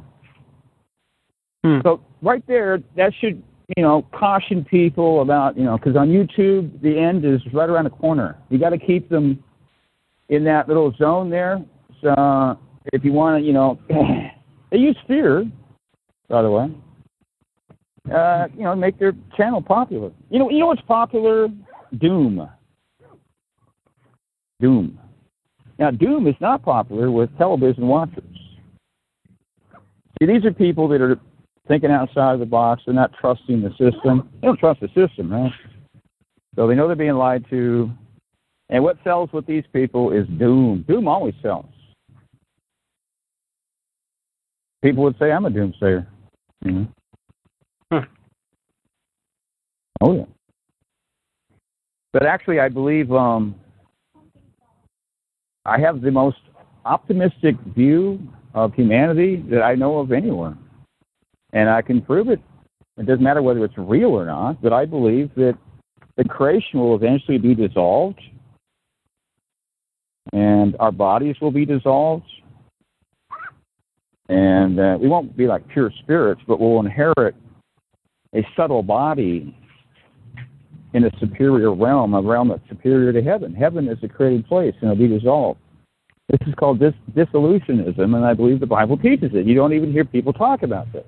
Hmm. 1.64 1.82
So 1.84 2.02
right 2.24 2.44
there, 2.48 2.82
that 2.96 3.14
should 3.20 3.42
you 3.78 3.84
know, 3.84 4.06
caution 4.12 4.66
people 4.66 5.22
about, 5.22 5.58
you 5.58 5.64
know, 5.64 5.78
because 5.78 5.96
on 5.96 6.10
YouTube, 6.10 6.82
the 6.82 6.98
end 6.98 7.24
is 7.24 7.40
right 7.54 7.70
around 7.70 7.86
the 7.86 7.92
corner. 7.92 8.38
You 8.50 8.60
got 8.60 8.72
to 8.72 8.78
keep 8.78 9.10
them 9.10 9.44
in 10.30 10.44
that 10.46 10.68
little 10.68 10.92
zone 10.98 11.30
there. 11.30 11.64
So 12.02 12.58
if 12.92 13.04
you 13.06 13.14
want 13.14 13.42
to, 13.42 13.46
you 13.46 13.54
know, 13.54 13.80
they 14.72 14.78
use 14.78 14.98
fear, 15.08 15.50
by 16.28 16.42
the 16.42 16.50
way. 16.50 16.72
Uh, 18.14 18.48
you 18.54 18.64
know, 18.64 18.76
make 18.76 19.00
their 19.00 19.14
channel 19.38 19.62
popular. 19.62 20.12
You 20.30 20.40
know, 20.40 20.50
you 20.50 20.60
know 20.60 20.68
what's 20.68 20.82
popular? 20.82 21.48
Doom. 22.00 22.50
Doom. 24.60 25.00
Now, 25.80 25.92
Doom 25.92 26.28
is 26.28 26.36
not 26.42 26.64
popular 26.64 27.10
with 27.12 27.36
television 27.38 27.88
watchers. 27.88 28.24
See, 30.20 30.26
these 30.26 30.46
are 30.46 30.52
people 30.52 30.88
that 30.90 31.02
are 31.02 31.20
thinking 31.68 31.92
outside 31.92 32.34
of 32.34 32.40
the 32.40 32.46
box. 32.46 32.84
They're 32.86 32.94
not 32.94 33.12
trusting 33.20 33.62
the 33.62 33.70
system. 33.72 34.30
They 34.42 34.48
don't 34.48 34.60
trust 34.60 34.82
the 34.82 34.88
system, 34.90 35.32
right? 35.32 35.52
So 36.56 36.68
they 36.68 36.76
know 36.76 36.88
they're 36.88 36.96
being 36.96 37.14
lied 37.14 37.46
to. 37.50 37.90
And 38.70 38.84
what 38.84 38.98
sells 39.04 39.32
with 39.34 39.46
these 39.46 39.64
people 39.74 40.12
is 40.12 40.28
doom. 40.40 40.86
Doom 40.88 41.08
always 41.08 41.34
sells. 41.42 41.66
People 44.84 45.04
would 45.04 45.18
say, 45.18 45.32
I'm 45.32 45.46
a 45.46 45.50
doomsayer. 45.50 46.06
Mm-hmm. 46.66 46.84
Huh. 47.92 48.02
Oh, 50.02 50.16
yeah. 50.18 50.26
But 52.12 52.26
actually, 52.26 52.60
I 52.60 52.68
believe 52.68 53.12
um, 53.12 53.56
I 55.66 55.80
have 55.80 56.02
the 56.02 56.12
most 56.12 56.38
optimistic 56.86 57.56
view 57.76 58.20
of 58.54 58.74
humanity 58.74 59.44
that 59.50 59.64
I 59.64 59.76
know 59.76 60.00
of 60.00 60.12
anywhere. 60.12 60.58
And 61.54 61.70
I 61.70 61.82
can 61.82 62.02
prove 62.02 62.28
it. 62.28 62.42
It 62.98 63.06
doesn't 63.06 63.24
matter 63.24 63.42
whether 63.42 63.64
it's 63.64 63.78
real 63.78 64.10
or 64.10 64.26
not, 64.26 64.62
but 64.62 64.74
I 64.74 64.86
believe 64.86 65.32
that 65.36 65.58
the 66.18 66.26
creation 66.26 66.80
will 66.80 66.96
eventually 66.96 67.38
be 67.38 67.56
dissolved 67.56 68.20
and 70.34 70.76
our 70.80 70.92
bodies 70.92 71.36
will 71.42 71.52
be 71.52 71.66
dissolved. 71.66 72.26
And 74.30 74.80
uh, 74.80 74.98
we 75.00 75.08
won't 75.08 75.36
be 75.36 75.48
like 75.48 75.68
pure 75.68 75.92
spirits, 76.02 76.42
but 76.48 76.60
we'll 76.60 76.80
inherit 76.80 77.36
a 78.34 78.46
subtle 78.56 78.84
body 78.84 79.56
in 80.94 81.06
a 81.06 81.12
superior 81.20 81.74
realm, 81.74 82.14
a 82.14 82.22
realm 82.22 82.50
that's 82.50 82.68
superior 82.70 83.12
to 83.12 83.22
heaven. 83.22 83.54
Heaven 83.54 83.88
is 83.88 83.98
a 84.04 84.08
created 84.08 84.48
place, 84.48 84.74
and 84.82 84.92
it'll 84.92 85.08
be 85.08 85.08
dissolved. 85.08 85.60
This 86.30 86.48
is 86.48 86.54
called 86.56 86.80
dis- 86.80 86.94
dissolutionism, 87.12 88.16
and 88.16 88.26
I 88.26 88.34
believe 88.34 88.60
the 88.60 88.66
Bible 88.66 88.98
teaches 88.98 89.32
it. 89.34 89.46
You 89.46 89.56
don't 89.56 89.74
even 89.74 89.92
hear 89.92 90.06
people 90.06 90.32
talk 90.32 90.64
about 90.64 90.92
this. 90.94 91.06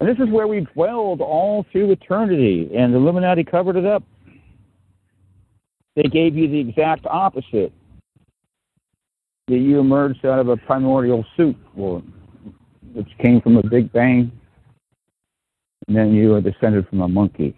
And 0.00 0.08
this 0.08 0.18
is 0.18 0.32
where 0.32 0.46
we 0.46 0.60
dwelled 0.60 1.20
all 1.20 1.64
through 1.70 1.90
eternity, 1.90 2.70
and 2.74 2.92
the 2.92 2.98
Illuminati 2.98 3.44
covered 3.44 3.76
it 3.76 3.84
up. 3.84 4.02
They 5.94 6.04
gave 6.04 6.36
you 6.36 6.48
the 6.48 6.58
exact 6.58 7.06
opposite. 7.06 7.72
That 9.50 9.58
you 9.58 9.80
emerged 9.80 10.24
out 10.24 10.38
of 10.38 10.46
a 10.46 10.56
primordial 10.56 11.26
soup, 11.36 11.56
or 11.76 12.04
which 12.94 13.08
came 13.20 13.40
from 13.40 13.56
a 13.56 13.66
big 13.66 13.92
bang, 13.92 14.30
and 15.88 15.96
then 15.96 16.14
you 16.14 16.34
are 16.34 16.40
descended 16.40 16.86
from 16.86 17.00
a 17.00 17.08
monkey. 17.08 17.56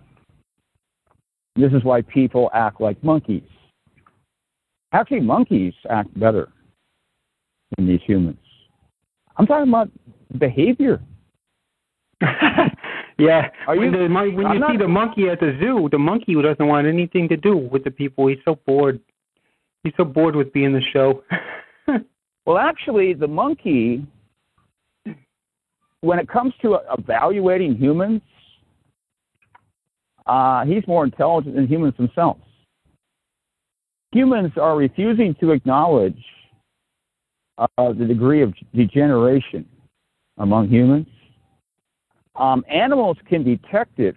This 1.55 1.71
is 1.75 1.85
why 1.85 2.01
people 2.01 2.51
act 2.55 2.81
like 2.81 3.05
monkeys. 3.05 3.43
Actually, 4.93 5.21
monkeys 5.21 5.75
act 5.91 6.19
better 6.19 6.49
than 7.77 7.87
these 7.87 8.01
humans. 8.07 8.39
I'm 9.37 9.47
talking 9.47 9.69
about 9.69 9.91
behavior. 10.39 10.99
yeah. 12.23 13.51
Are 13.67 13.77
when 13.77 13.93
you, 13.93 14.09
the, 14.09 14.15
when 14.15 14.31
you 14.31 14.47
I'm 14.47 14.55
see 14.55 14.61
not- 14.61 14.79
the 14.79 14.89
monkey 14.89 15.29
at 15.29 15.41
the 15.41 15.59
zoo, 15.61 15.91
the 15.93 15.99
monkey 15.99 16.33
who 16.33 16.41
doesn't 16.41 16.67
want 16.67 16.87
anything 16.87 17.29
to 17.29 17.37
do 17.37 17.55
with 17.55 17.85
the 17.85 17.91
people. 17.91 18.29
He's 18.29 18.39
so 18.47 18.59
bored. 18.67 18.99
He's 19.85 19.93
so 19.99 20.07
bored 20.07 20.35
with 20.35 20.55
being 20.55 20.73
the 20.73 20.81
show. 20.95 21.23
Well, 22.45 22.59
actually, 22.59 23.15
the 23.15 23.29
monkey, 23.29 24.05
when 26.01 26.19
it 26.19 26.29
comes 26.29 26.53
to 26.63 26.79
evaluating 26.99 27.77
humans, 27.77 28.21
uh, 30.27 30.65
he's 30.65 30.87
more 30.87 31.05
intelligent 31.05 31.55
than 31.55 31.67
humans 31.67 31.95
themselves. 31.97 32.41
Humans 34.13 34.53
are 34.57 34.77
refusing 34.77 35.35
to 35.41 35.53
acknowledge 35.53 36.19
uh, 37.59 37.93
the 37.93 38.05
degree 38.05 38.43
of 38.43 38.53
degeneration 38.75 39.67
among 40.39 40.69
humans. 40.69 41.07
Um, 42.37 42.65
animals 42.69 43.17
can 43.29 43.45
detect 43.45 43.99
it 43.99 44.17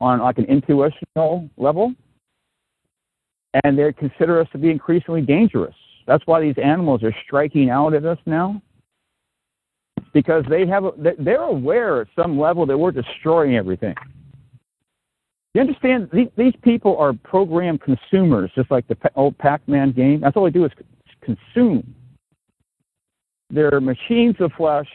on 0.00 0.20
like 0.20 0.38
an 0.38 0.46
intuitional 0.46 1.48
level, 1.56 1.92
and 3.64 3.78
they 3.78 3.92
consider 3.92 4.40
us 4.40 4.48
to 4.52 4.58
be 4.58 4.70
increasingly 4.70 5.22
dangerous. 5.22 5.74
That's 6.10 6.26
why 6.26 6.40
these 6.40 6.56
animals 6.60 7.04
are 7.04 7.14
striking 7.24 7.70
out 7.70 7.94
at 7.94 8.04
us 8.04 8.18
now, 8.26 8.60
because 10.12 10.44
they 10.50 10.66
have 10.66 10.84
a, 10.84 10.90
they're 11.20 11.44
aware 11.44 12.00
at 12.00 12.08
some 12.16 12.36
level 12.36 12.66
that 12.66 12.76
we're 12.76 12.90
destroying 12.90 13.54
everything. 13.54 13.94
You 15.54 15.60
understand? 15.60 16.10
These, 16.36 16.54
people 16.62 16.96
are 16.96 17.12
programmed 17.12 17.82
consumers, 17.82 18.50
just 18.56 18.72
like 18.72 18.88
the 18.88 18.96
old 19.14 19.38
Pac-Man 19.38 19.92
game. 19.92 20.18
That's 20.20 20.36
all 20.36 20.42
they 20.42 20.50
do 20.50 20.64
is 20.64 20.72
consume. 21.22 21.94
They're 23.48 23.80
machines 23.80 24.34
of 24.40 24.50
flesh, 24.56 24.88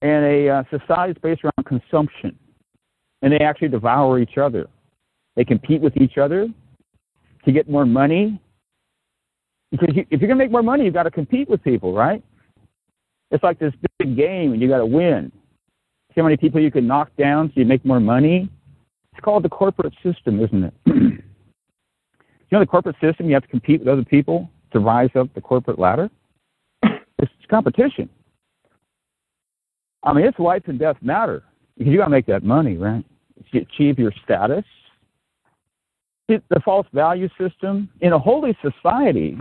and 0.00 0.24
a 0.24 0.48
uh, 0.48 0.62
society 0.70 1.12
is 1.12 1.18
based 1.22 1.42
around 1.44 1.66
consumption, 1.66 2.34
and 3.20 3.30
they 3.30 3.40
actually 3.40 3.68
devour 3.68 4.20
each 4.20 4.38
other. 4.38 4.68
They 5.36 5.44
compete 5.44 5.82
with 5.82 5.98
each 5.98 6.16
other 6.16 6.48
to 7.44 7.52
get 7.52 7.68
more 7.68 7.84
money. 7.84 8.40
Because 9.70 9.94
you, 9.94 10.04
if 10.10 10.20
you're 10.20 10.28
going 10.28 10.38
to 10.38 10.44
make 10.44 10.50
more 10.50 10.62
money, 10.62 10.84
you've 10.84 10.94
got 10.94 11.04
to 11.04 11.10
compete 11.10 11.48
with 11.48 11.62
people, 11.62 11.92
right? 11.94 12.22
It's 13.30 13.44
like 13.44 13.58
this 13.58 13.72
big 13.98 14.16
game, 14.16 14.52
and 14.52 14.60
you 14.60 14.68
got 14.68 14.78
to 14.78 14.86
win. 14.86 15.30
See 16.10 16.20
how 16.20 16.24
many 16.24 16.36
people 16.36 16.60
you 16.60 16.72
can 16.72 16.86
knock 16.86 17.10
down 17.16 17.48
so 17.48 17.60
you 17.60 17.66
make 17.66 17.84
more 17.84 18.00
money? 18.00 18.50
It's 19.12 19.24
called 19.24 19.44
the 19.44 19.48
corporate 19.48 19.94
system, 20.02 20.40
isn't 20.42 20.64
it? 20.64 20.74
you 20.86 21.22
know, 22.50 22.60
the 22.60 22.66
corporate 22.66 22.96
system, 23.00 23.26
you 23.26 23.34
have 23.34 23.44
to 23.44 23.48
compete 23.48 23.80
with 23.80 23.88
other 23.88 24.04
people 24.04 24.50
to 24.72 24.80
rise 24.80 25.10
up 25.14 25.32
the 25.34 25.40
corporate 25.40 25.78
ladder. 25.78 26.10
It's 27.22 27.30
competition. 27.50 28.08
I 30.02 30.14
mean, 30.14 30.24
it's 30.24 30.38
life 30.38 30.62
and 30.66 30.78
death 30.78 30.96
matter 31.02 31.42
because 31.76 31.92
you 31.92 31.98
got 31.98 32.06
to 32.06 32.10
make 32.10 32.24
that 32.26 32.42
money, 32.42 32.78
right? 32.78 33.04
To 33.52 33.58
achieve 33.58 33.98
your 33.98 34.12
status. 34.24 34.64
The 36.28 36.60
false 36.64 36.86
value 36.94 37.28
system 37.38 37.90
in 38.00 38.12
a 38.12 38.18
holy 38.18 38.56
society. 38.62 39.36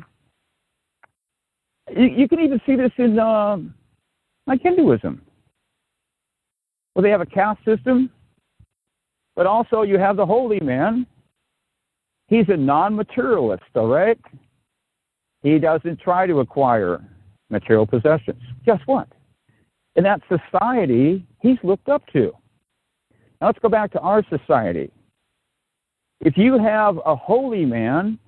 You, 1.95 2.05
you 2.05 2.27
can 2.27 2.39
even 2.39 2.61
see 2.65 2.75
this 2.75 2.91
in 2.97 3.19
um, 3.19 3.73
like 4.47 4.61
Hinduism, 4.61 5.21
where 6.93 7.03
they 7.03 7.09
have 7.09 7.21
a 7.21 7.25
caste 7.25 7.63
system, 7.65 8.09
but 9.35 9.45
also 9.45 9.83
you 9.83 9.97
have 9.97 10.17
the 10.17 10.25
holy 10.25 10.59
man. 10.59 11.05
He's 12.27 12.45
a 12.49 12.57
non-materialist, 12.57 13.63
all 13.75 13.87
right? 13.87 14.19
He 15.41 15.57
doesn't 15.57 15.99
try 15.99 16.27
to 16.27 16.39
acquire 16.39 17.03
material 17.49 17.87
possessions. 17.87 18.41
Guess 18.65 18.79
what? 18.85 19.07
In 19.95 20.03
that 20.03 20.21
society, 20.29 21.25
he's 21.41 21.57
looked 21.63 21.89
up 21.89 22.03
to. 22.13 22.31
Now 23.41 23.47
let's 23.47 23.59
go 23.59 23.69
back 23.69 23.91
to 23.93 23.99
our 23.99 24.23
society. 24.29 24.91
If 26.21 26.37
you 26.37 26.59
have 26.59 26.99
a 27.05 27.15
holy 27.15 27.65
man 27.65 28.19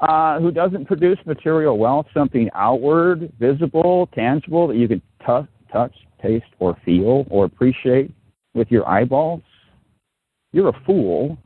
uh, 0.00 0.38
who 0.40 0.50
doesn't 0.50 0.86
produce 0.86 1.18
material 1.24 1.78
wealth, 1.78 2.06
something 2.12 2.50
outward, 2.54 3.32
visible, 3.38 4.08
tangible 4.14 4.68
that 4.68 4.76
you 4.76 4.88
can 4.88 5.00
t- 5.26 5.48
touch, 5.72 5.94
taste, 6.22 6.44
or 6.58 6.76
feel 6.84 7.26
or 7.30 7.44
appreciate 7.44 8.12
with 8.54 8.70
your 8.70 8.88
eyeballs, 8.88 9.42
you're 10.52 10.68
a 10.68 10.80
fool, 10.84 11.36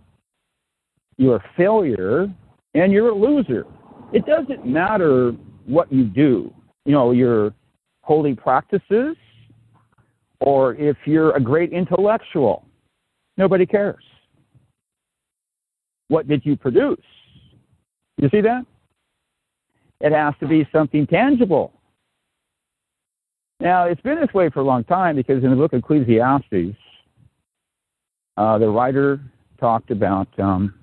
you're 1.17 1.37
a 1.37 1.45
failure, 1.57 2.33
and 2.75 2.93
you're 2.93 3.11
a 3.11 3.15
loser. 3.15 3.67
It 4.13 4.25
doesn't 4.27 4.67
matter 4.67 5.33
what 5.67 5.93
you 5.93 6.05
do, 6.05 6.53
you 6.85 6.93
know, 6.93 7.13
your 7.13 7.53
holy 8.03 8.35
practices, 8.35 9.17
or 10.41 10.75
if 10.77 10.97
you're 11.05 11.37
a 11.37 11.41
great 11.41 11.73
intellectual. 11.73 12.67
Nobody 13.37 13.67
cares. 13.67 14.03
What 16.09 16.27
did 16.27 16.45
you 16.45 16.57
produce? 16.57 16.99
You 18.21 18.29
see 18.29 18.43
that? 18.43 18.67
It 20.01 20.13
has 20.13 20.35
to 20.41 20.47
be 20.47 20.69
something 20.73 21.07
tangible. 21.07 21.73
Now, 23.61 23.85
it's 23.87 24.01
been 24.03 24.21
this 24.21 24.33
way 24.35 24.51
for 24.51 24.61
a 24.61 24.65
long 24.65 24.85
time 24.85 25.17
because 25.17 25.43
in 25.43 25.51
the 25.51 25.57
book 25.57 25.73
of 25.73 25.81
Ecclesiastes, 25.81 26.77
uh, 28.37 28.59
the 28.59 28.69
writer 28.69 29.21
talked 29.59 29.91
about 29.91 30.29
um, 30.39 30.75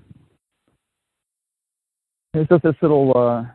there's 2.34 2.48
just 2.48 2.64
this 2.64 2.76
little 2.82 3.12
uh, 3.16 3.46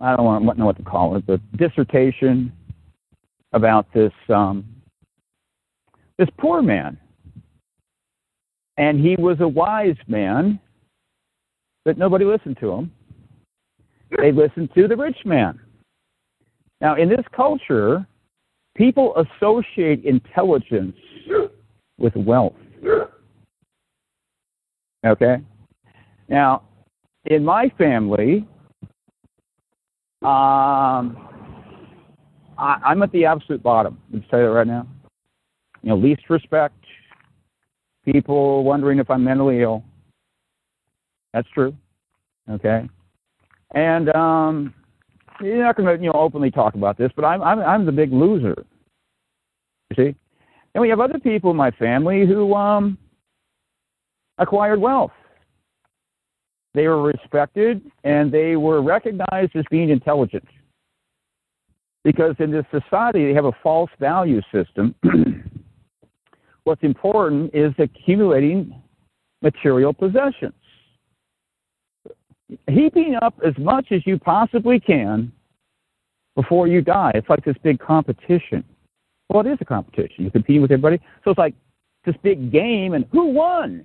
I 0.00 0.16
don't 0.16 0.24
want, 0.24 0.58
know 0.58 0.66
what 0.66 0.76
to 0.76 0.82
call 0.82 1.16
it, 1.16 1.26
but 1.26 1.40
dissertation 1.56 2.52
about 3.52 3.86
this 3.92 4.12
um, 4.28 4.64
this 6.18 6.28
poor 6.38 6.62
man, 6.62 6.98
and 8.76 9.00
he 9.00 9.16
was 9.16 9.38
a 9.40 9.48
wise 9.48 9.96
man, 10.06 10.58
but 11.84 11.98
nobody 11.98 12.24
listened 12.24 12.56
to 12.60 12.70
him. 12.70 12.92
They 14.18 14.32
listened 14.32 14.70
to 14.74 14.88
the 14.88 14.96
rich 14.96 15.18
man. 15.24 15.58
Now, 16.80 16.96
in 16.96 17.08
this 17.08 17.24
culture, 17.34 18.06
people 18.76 19.14
associate 19.16 20.04
intelligence 20.04 20.96
with 21.98 22.14
wealth. 22.16 22.54
Okay? 25.06 25.36
Now, 26.28 26.62
in 27.26 27.44
my 27.44 27.70
family, 27.78 28.46
um, 30.22 31.28
I, 32.58 32.80
I'm 32.84 33.02
at 33.02 33.12
the 33.12 33.24
absolute 33.24 33.62
bottom. 33.62 33.98
Let's 34.12 34.26
tell 34.30 34.40
you 34.40 34.46
that 34.46 34.52
right 34.52 34.66
now. 34.66 34.86
You 35.82 35.90
know, 35.90 35.96
least 35.96 36.22
respect, 36.30 36.83
people 38.04 38.64
wondering 38.64 38.98
if 38.98 39.10
I'm 39.10 39.24
mentally 39.24 39.62
ill. 39.62 39.82
That's 41.32 41.48
true. 41.50 41.74
Okay? 42.50 42.88
And 43.74 44.14
um, 44.14 44.74
you're 45.40 45.62
not 45.62 45.76
going 45.76 45.96
to 45.96 46.02
you 46.02 46.10
know 46.10 46.18
openly 46.18 46.50
talk 46.50 46.74
about 46.74 46.96
this, 46.96 47.10
but 47.16 47.24
I'm 47.24 47.42
I'm 47.42 47.60
I'm 47.60 47.86
the 47.86 47.92
big 47.92 48.12
loser. 48.12 48.64
You 49.90 49.96
see, 49.96 50.14
and 50.74 50.82
we 50.82 50.88
have 50.88 51.00
other 51.00 51.18
people 51.18 51.50
in 51.50 51.56
my 51.56 51.70
family 51.72 52.26
who 52.26 52.54
um 52.54 52.98
acquired 54.38 54.80
wealth. 54.80 55.12
They 56.74 56.88
were 56.88 57.02
respected 57.02 57.80
and 58.02 58.32
they 58.32 58.56
were 58.56 58.82
recognized 58.82 59.54
as 59.54 59.64
being 59.70 59.90
intelligent. 59.90 60.46
Because 62.02 62.34
in 62.40 62.50
this 62.50 62.66
society, 62.70 63.26
they 63.26 63.34
have 63.34 63.44
a 63.44 63.52
false 63.62 63.90
value 63.98 64.42
system. 64.52 64.94
What's 66.64 66.82
important 66.82 67.54
is 67.54 67.72
accumulating 67.78 68.82
material 69.42 69.92
possessions 69.92 70.54
heaping 72.68 73.16
up 73.22 73.34
as 73.44 73.56
much 73.58 73.86
as 73.90 74.06
you 74.06 74.18
possibly 74.18 74.80
can 74.80 75.32
before 76.36 76.66
you 76.66 76.80
die. 76.80 77.12
It's 77.14 77.28
like 77.28 77.44
this 77.44 77.56
big 77.62 77.78
competition. 77.78 78.64
Well, 79.28 79.46
it 79.46 79.50
is 79.50 79.58
a 79.60 79.64
competition. 79.64 80.24
You're 80.24 80.30
competing 80.30 80.62
with 80.62 80.70
everybody. 80.70 80.98
So 81.24 81.30
it's 81.30 81.38
like 81.38 81.54
this 82.04 82.16
big 82.22 82.52
game, 82.52 82.94
and 82.94 83.06
who 83.12 83.26
won? 83.26 83.84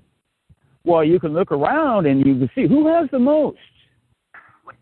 Well, 0.84 1.04
you 1.04 1.20
can 1.20 1.34
look 1.34 1.52
around 1.52 2.06
and 2.06 2.26
you 2.26 2.36
can 2.36 2.50
see 2.56 2.68
who 2.68 2.88
has 2.88 3.10
the 3.12 3.20
most. 3.20 3.58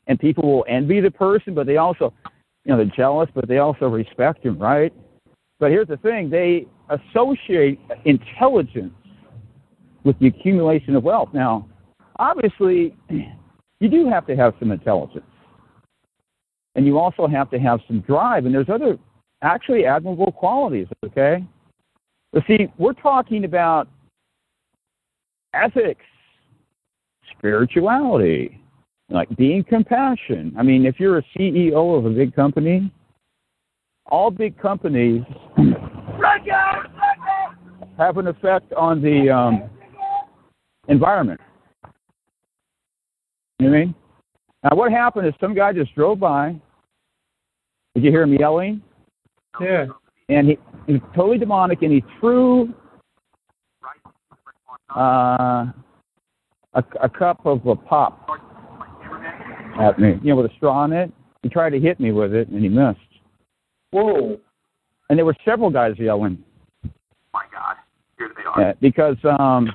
And 0.08 0.20
people 0.20 0.44
will 0.44 0.66
envy 0.68 1.02
the 1.02 1.12
person, 1.12 1.54
but 1.54 1.68
they 1.68 1.78
also, 1.78 2.14
you 2.66 2.72
know, 2.72 2.78
they're 2.78 2.96
jealous, 2.96 3.30
but 3.34 3.48
they 3.48 3.58
also 3.58 3.88
respect 3.88 4.46
him, 4.46 4.58
right? 4.58 4.94
But 5.60 5.72
here's 5.72 5.88
the 5.88 5.98
thing 5.98 6.30
they 6.30 6.68
associate 6.90 7.80
intelligence 8.06 8.94
with 10.04 10.18
the 10.20 10.28
accumulation 10.28 10.96
of 10.96 11.04
wealth. 11.04 11.30
Now, 11.34 11.68
obviously, 12.18 12.96
you 13.80 13.90
do 13.90 14.08
have 14.10 14.26
to 14.28 14.36
have 14.36 14.54
some 14.60 14.72
intelligence. 14.72 15.26
And 16.76 16.86
you 16.86 17.00
also 17.00 17.28
have 17.28 17.50
to 17.52 17.60
have 17.60 17.80
some 17.88 18.02
drive. 18.02 18.46
And 18.46 18.54
there's 18.54 18.70
other 18.70 18.98
actually 19.42 19.86
admirable 19.86 20.32
qualities, 20.32 20.88
okay? 21.06 21.44
But 22.32 22.44
see, 22.48 22.68
we're 22.78 22.94
talking 22.94 23.46
about 23.46 23.88
ethics, 25.54 26.06
spirituality, 27.36 28.62
like 29.10 29.30
being 29.38 29.64
compassion. 29.64 30.54
I 30.58 30.64
mean, 30.64 30.86
if 30.86 31.00
you're 31.00 31.18
a 31.18 31.24
CEO 31.36 31.98
of 31.98 32.06
a 32.06 32.10
big 32.10 32.36
company, 32.36 32.92
all 34.10 34.32
big 34.32 34.58
companies 34.60 35.24
have 37.98 38.18
an 38.18 38.28
effect 38.28 38.72
on 38.74 39.02
the 39.02 39.30
um, 39.30 39.70
environment. 40.88 41.40
You 43.60 43.66
know 43.66 43.72
what 43.72 43.78
I 43.78 43.86
mean? 43.86 43.96
Now, 44.64 44.76
what 44.76 44.92
happened 44.92 45.28
is 45.28 45.34
some 45.40 45.54
guy 45.54 45.74
just 45.74 45.94
drove 45.96 46.20
by. 46.20 46.56
Did 47.96 48.04
you 48.04 48.12
hear 48.12 48.24
him 48.24 48.34
yelling? 48.34 48.82
Yeah. 49.60 49.88
And 50.30 50.50
he, 50.50 50.58
he 50.86 50.94
was 50.94 51.02
totally 51.16 51.38
demonic, 51.38 51.82
and 51.82 51.92
he 51.92 52.04
threw 52.20 52.74
uh, 54.96 55.66
a, 56.74 56.84
a 57.02 57.10
cup 57.10 57.46
of 57.46 57.66
a 57.66 57.76
pop 57.76 58.28
at 59.80 60.00
me, 60.00 60.20
you 60.22 60.30
know, 60.30 60.36
with 60.36 60.52
a 60.52 60.56
straw 60.56 60.86
in 60.86 60.94
it. 60.94 61.12
He 61.44 61.50
tried 61.50 61.72
to 61.72 61.80
hit 61.80 62.00
me 62.00 62.12
with 62.12 62.34
it, 62.34 62.50
and 62.50 62.62
he 62.62 62.70
missed. 62.70 63.00
Whoa. 63.98 64.40
And 65.10 65.18
there 65.18 65.26
were 65.26 65.36
several 65.46 65.70
guys 65.70 65.96
yelling. 65.98 66.44
my 67.34 67.44
God. 67.52 67.76
Here 68.18 68.32
they 68.36 68.44
are. 68.44 68.62
Yeah, 68.62 68.74
because 68.82 69.18
um, 69.40 69.72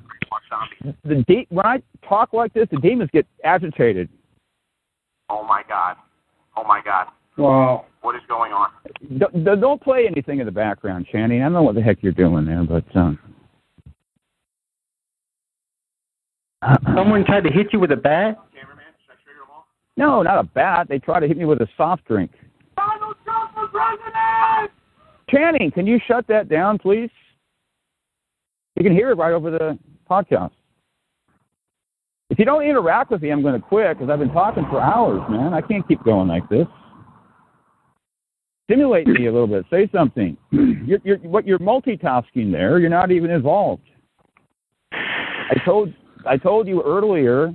the 1.05 1.25
de- 1.26 1.47
when 1.51 1.67
I 1.67 1.83
talk 2.07 2.33
like 2.33 2.52
this, 2.52 2.68
the 2.70 2.78
demons 2.78 3.10
get 3.12 3.26
agitated. 3.44 4.09
Oh 5.31 5.44
my 5.44 5.62
God. 5.68 5.97
Oh 6.57 6.65
my 6.65 6.81
God. 6.84 7.07
Wow. 7.39 7.86
What 8.02 8.15
is 8.17 8.23
going 8.28 8.52
on? 8.52 8.68
Don't, 9.18 9.60
don't 9.60 9.81
play 9.81 10.07
anything 10.07 10.41
in 10.41 10.47
the 10.47 10.52
background, 10.52 11.07
Channing. 11.10 11.41
I 11.41 11.44
don't 11.44 11.55
know 11.55 11.62
what 11.62 11.75
the 11.75 11.83
heck 11.83 12.02
you're 12.02 12.12
doing 12.12 12.44
there, 12.44 12.65
but 12.65 12.84
um, 12.97 13.18
Someone 16.94 17.25
tried 17.25 17.44
to 17.44 17.51
hit 17.51 17.73
you 17.73 17.81
with 17.81 17.91
a 17.91 17.97
bat? 17.97 18.39
Cameraman, 18.55 18.84
should 19.05 19.12
I 19.12 19.23
trigger 19.25 19.41
them 19.41 19.49
all? 19.52 19.67
no, 19.97 20.23
not 20.23 20.39
a 20.39 20.44
bat. 20.44 20.86
They 20.89 20.99
tried 20.99 21.20
to 21.20 21.28
hit 21.28 21.36
me 21.36 21.44
with 21.44 21.60
a 21.60 21.68
soft 21.76 22.05
drink. 22.05 22.31
President! 23.73 24.70
Channing, 25.31 25.70
can 25.70 25.86
you 25.86 25.99
shut 26.07 26.26
that 26.28 26.49
down, 26.49 26.78
please? 26.78 27.10
You 28.76 28.84
can 28.84 28.92
hear 28.92 29.10
it 29.10 29.15
right 29.15 29.33
over 29.33 29.51
the 29.51 29.78
podcast. 30.09 30.52
If 32.31 32.39
you 32.39 32.44
don't 32.44 32.62
interact 32.62 33.10
with 33.10 33.23
me, 33.23 33.31
I'm 33.31 33.42
going 33.42 33.55
to 33.55 33.60
quit 33.60 33.99
because 33.99 34.10
I've 34.10 34.18
been 34.18 34.33
talking 34.33 34.65
for 34.70 34.81
hours, 34.81 35.23
man. 35.28 35.52
I 35.52 35.60
can't 35.60 35.86
keep 35.86 36.02
going 36.02 36.28
like 36.28 36.49
this. 36.49 36.67
Stimulate 38.65 39.07
me 39.07 39.26
a 39.26 39.33
little 39.33 39.47
bit. 39.47 39.67
Say 39.70 39.89
something. 39.94 40.36
You're, 40.86 40.99
you're, 41.05 41.18
what 41.18 41.47
you're 41.47 41.59
multitasking 41.59 42.51
there. 42.51 42.78
You're 42.78 42.91
not 42.91 43.10
even 43.10 43.31
involved. 43.31 43.83
I 44.92 45.55
told 45.65 45.92
I 46.26 46.36
told 46.36 46.67
you 46.67 46.83
earlier 46.83 47.52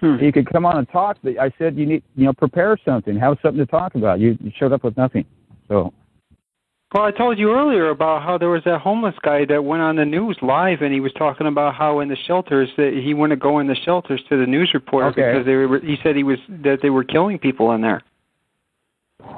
Hmm. 0.00 0.16
you 0.20 0.32
could 0.32 0.50
come 0.50 0.64
on 0.64 0.78
and 0.78 0.88
talk, 0.88 1.18
but 1.22 1.38
I 1.38 1.50
said 1.58 1.76
you 1.76 1.84
need 1.86 2.02
you 2.16 2.24
know 2.24 2.32
prepare 2.32 2.76
something, 2.84 3.16
have 3.18 3.36
something 3.42 3.58
to 3.64 3.70
talk 3.70 3.94
about. 3.94 4.18
You, 4.20 4.36
you 4.40 4.50
showed 4.58 4.72
up 4.72 4.82
with 4.84 4.96
nothing. 4.96 5.24
So 5.68 5.92
Well, 6.94 7.04
I 7.04 7.10
told 7.10 7.38
you 7.38 7.52
earlier 7.52 7.90
about 7.90 8.22
how 8.22 8.38
there 8.38 8.48
was 8.48 8.62
that 8.64 8.80
homeless 8.80 9.14
guy 9.22 9.44
that 9.46 9.62
went 9.62 9.82
on 9.82 9.96
the 9.96 10.04
news 10.04 10.36
live, 10.42 10.80
and 10.82 10.92
he 10.92 11.00
was 11.00 11.12
talking 11.12 11.46
about 11.46 11.74
how 11.74 12.00
in 12.00 12.08
the 12.08 12.16
shelters 12.26 12.68
that 12.78 12.92
he 13.04 13.12
wouldn't 13.14 13.40
go 13.40 13.58
in 13.58 13.66
the 13.66 13.76
shelters 13.84 14.20
to 14.30 14.36
the 14.38 14.46
news 14.46 14.70
reporter 14.74 15.08
Okay. 15.08 15.22
because 15.32 15.44
they 15.46 15.54
were. 15.54 15.78
He 15.80 15.96
said 16.02 16.16
he 16.16 16.24
was 16.24 16.38
that 16.48 16.78
they 16.82 16.90
were 16.90 17.04
killing 17.04 17.38
people 17.38 17.72
in 17.72 17.80
there. 17.82 18.02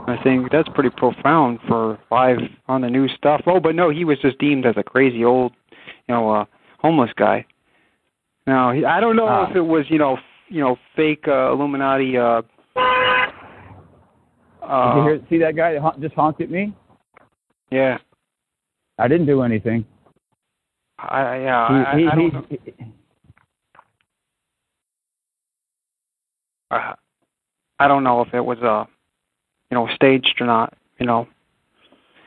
I 0.07 0.17
think 0.23 0.53
that's 0.53 0.69
pretty 0.75 0.91
profound 0.91 1.59
for 1.67 1.99
live 2.11 2.39
on 2.69 2.83
the 2.83 2.89
news 2.91 3.11
stuff. 3.17 3.43
Oh, 3.47 3.59
but 3.59 3.75
no, 3.75 3.91
he 3.91 4.05
was 4.05 4.19
just 4.21 4.39
deemed 4.39 4.65
as 4.65 4.77
a 4.77 4.83
crazy 4.83 5.25
old, 5.25 5.53
you 6.09 6.15
know, 6.15 6.31
uh, 6.31 6.45
homeless 6.79 7.11
guy. 7.17 7.45
Now 8.47 8.71
I 8.71 9.01
don't 9.01 9.17
know 9.17 9.27
Ah. 9.29 9.51
if 9.51 9.57
it 9.57 9.61
was 9.61 9.85
you 9.91 9.99
know 9.99 10.19
you 10.53 10.61
know 10.61 10.77
fake 10.95 11.25
uh, 11.27 11.51
Illuminati. 11.53 12.17
Uh, 12.17 12.43
did 12.75 12.81
uh, 14.63 14.95
you 14.97 15.03
hear, 15.03 15.21
see 15.31 15.39
that 15.39 15.57
guy 15.57 15.73
that 15.73 16.01
just 16.01 16.15
honked 16.15 16.41
at 16.41 16.51
me? 16.51 16.75
yeah, 17.71 17.99
I 18.99 19.09
didn't 19.09 19.27
do 19.27 19.43
anything. 19.43 19.85
I 20.99 21.39
yeah, 21.39 21.69
He- 21.69 21.75
I, 21.75 21.99
he- 21.99 22.07
I 22.09 22.15
don't 22.15 22.25
he- 22.25 22.31
know. 22.31 22.47
he- 22.51 22.75
uh, 26.71 26.95
I 27.79 27.89
don't 27.89 28.05
know 28.05 28.21
if 28.21 28.33
it 28.35 28.45
was 28.45 28.59
uh 28.59 28.85
you 29.71 29.75
know 29.77 29.89
staged 29.95 30.37
or 30.41 30.47
not. 30.47 30.75
You 31.01 31.07
know, 31.07 31.27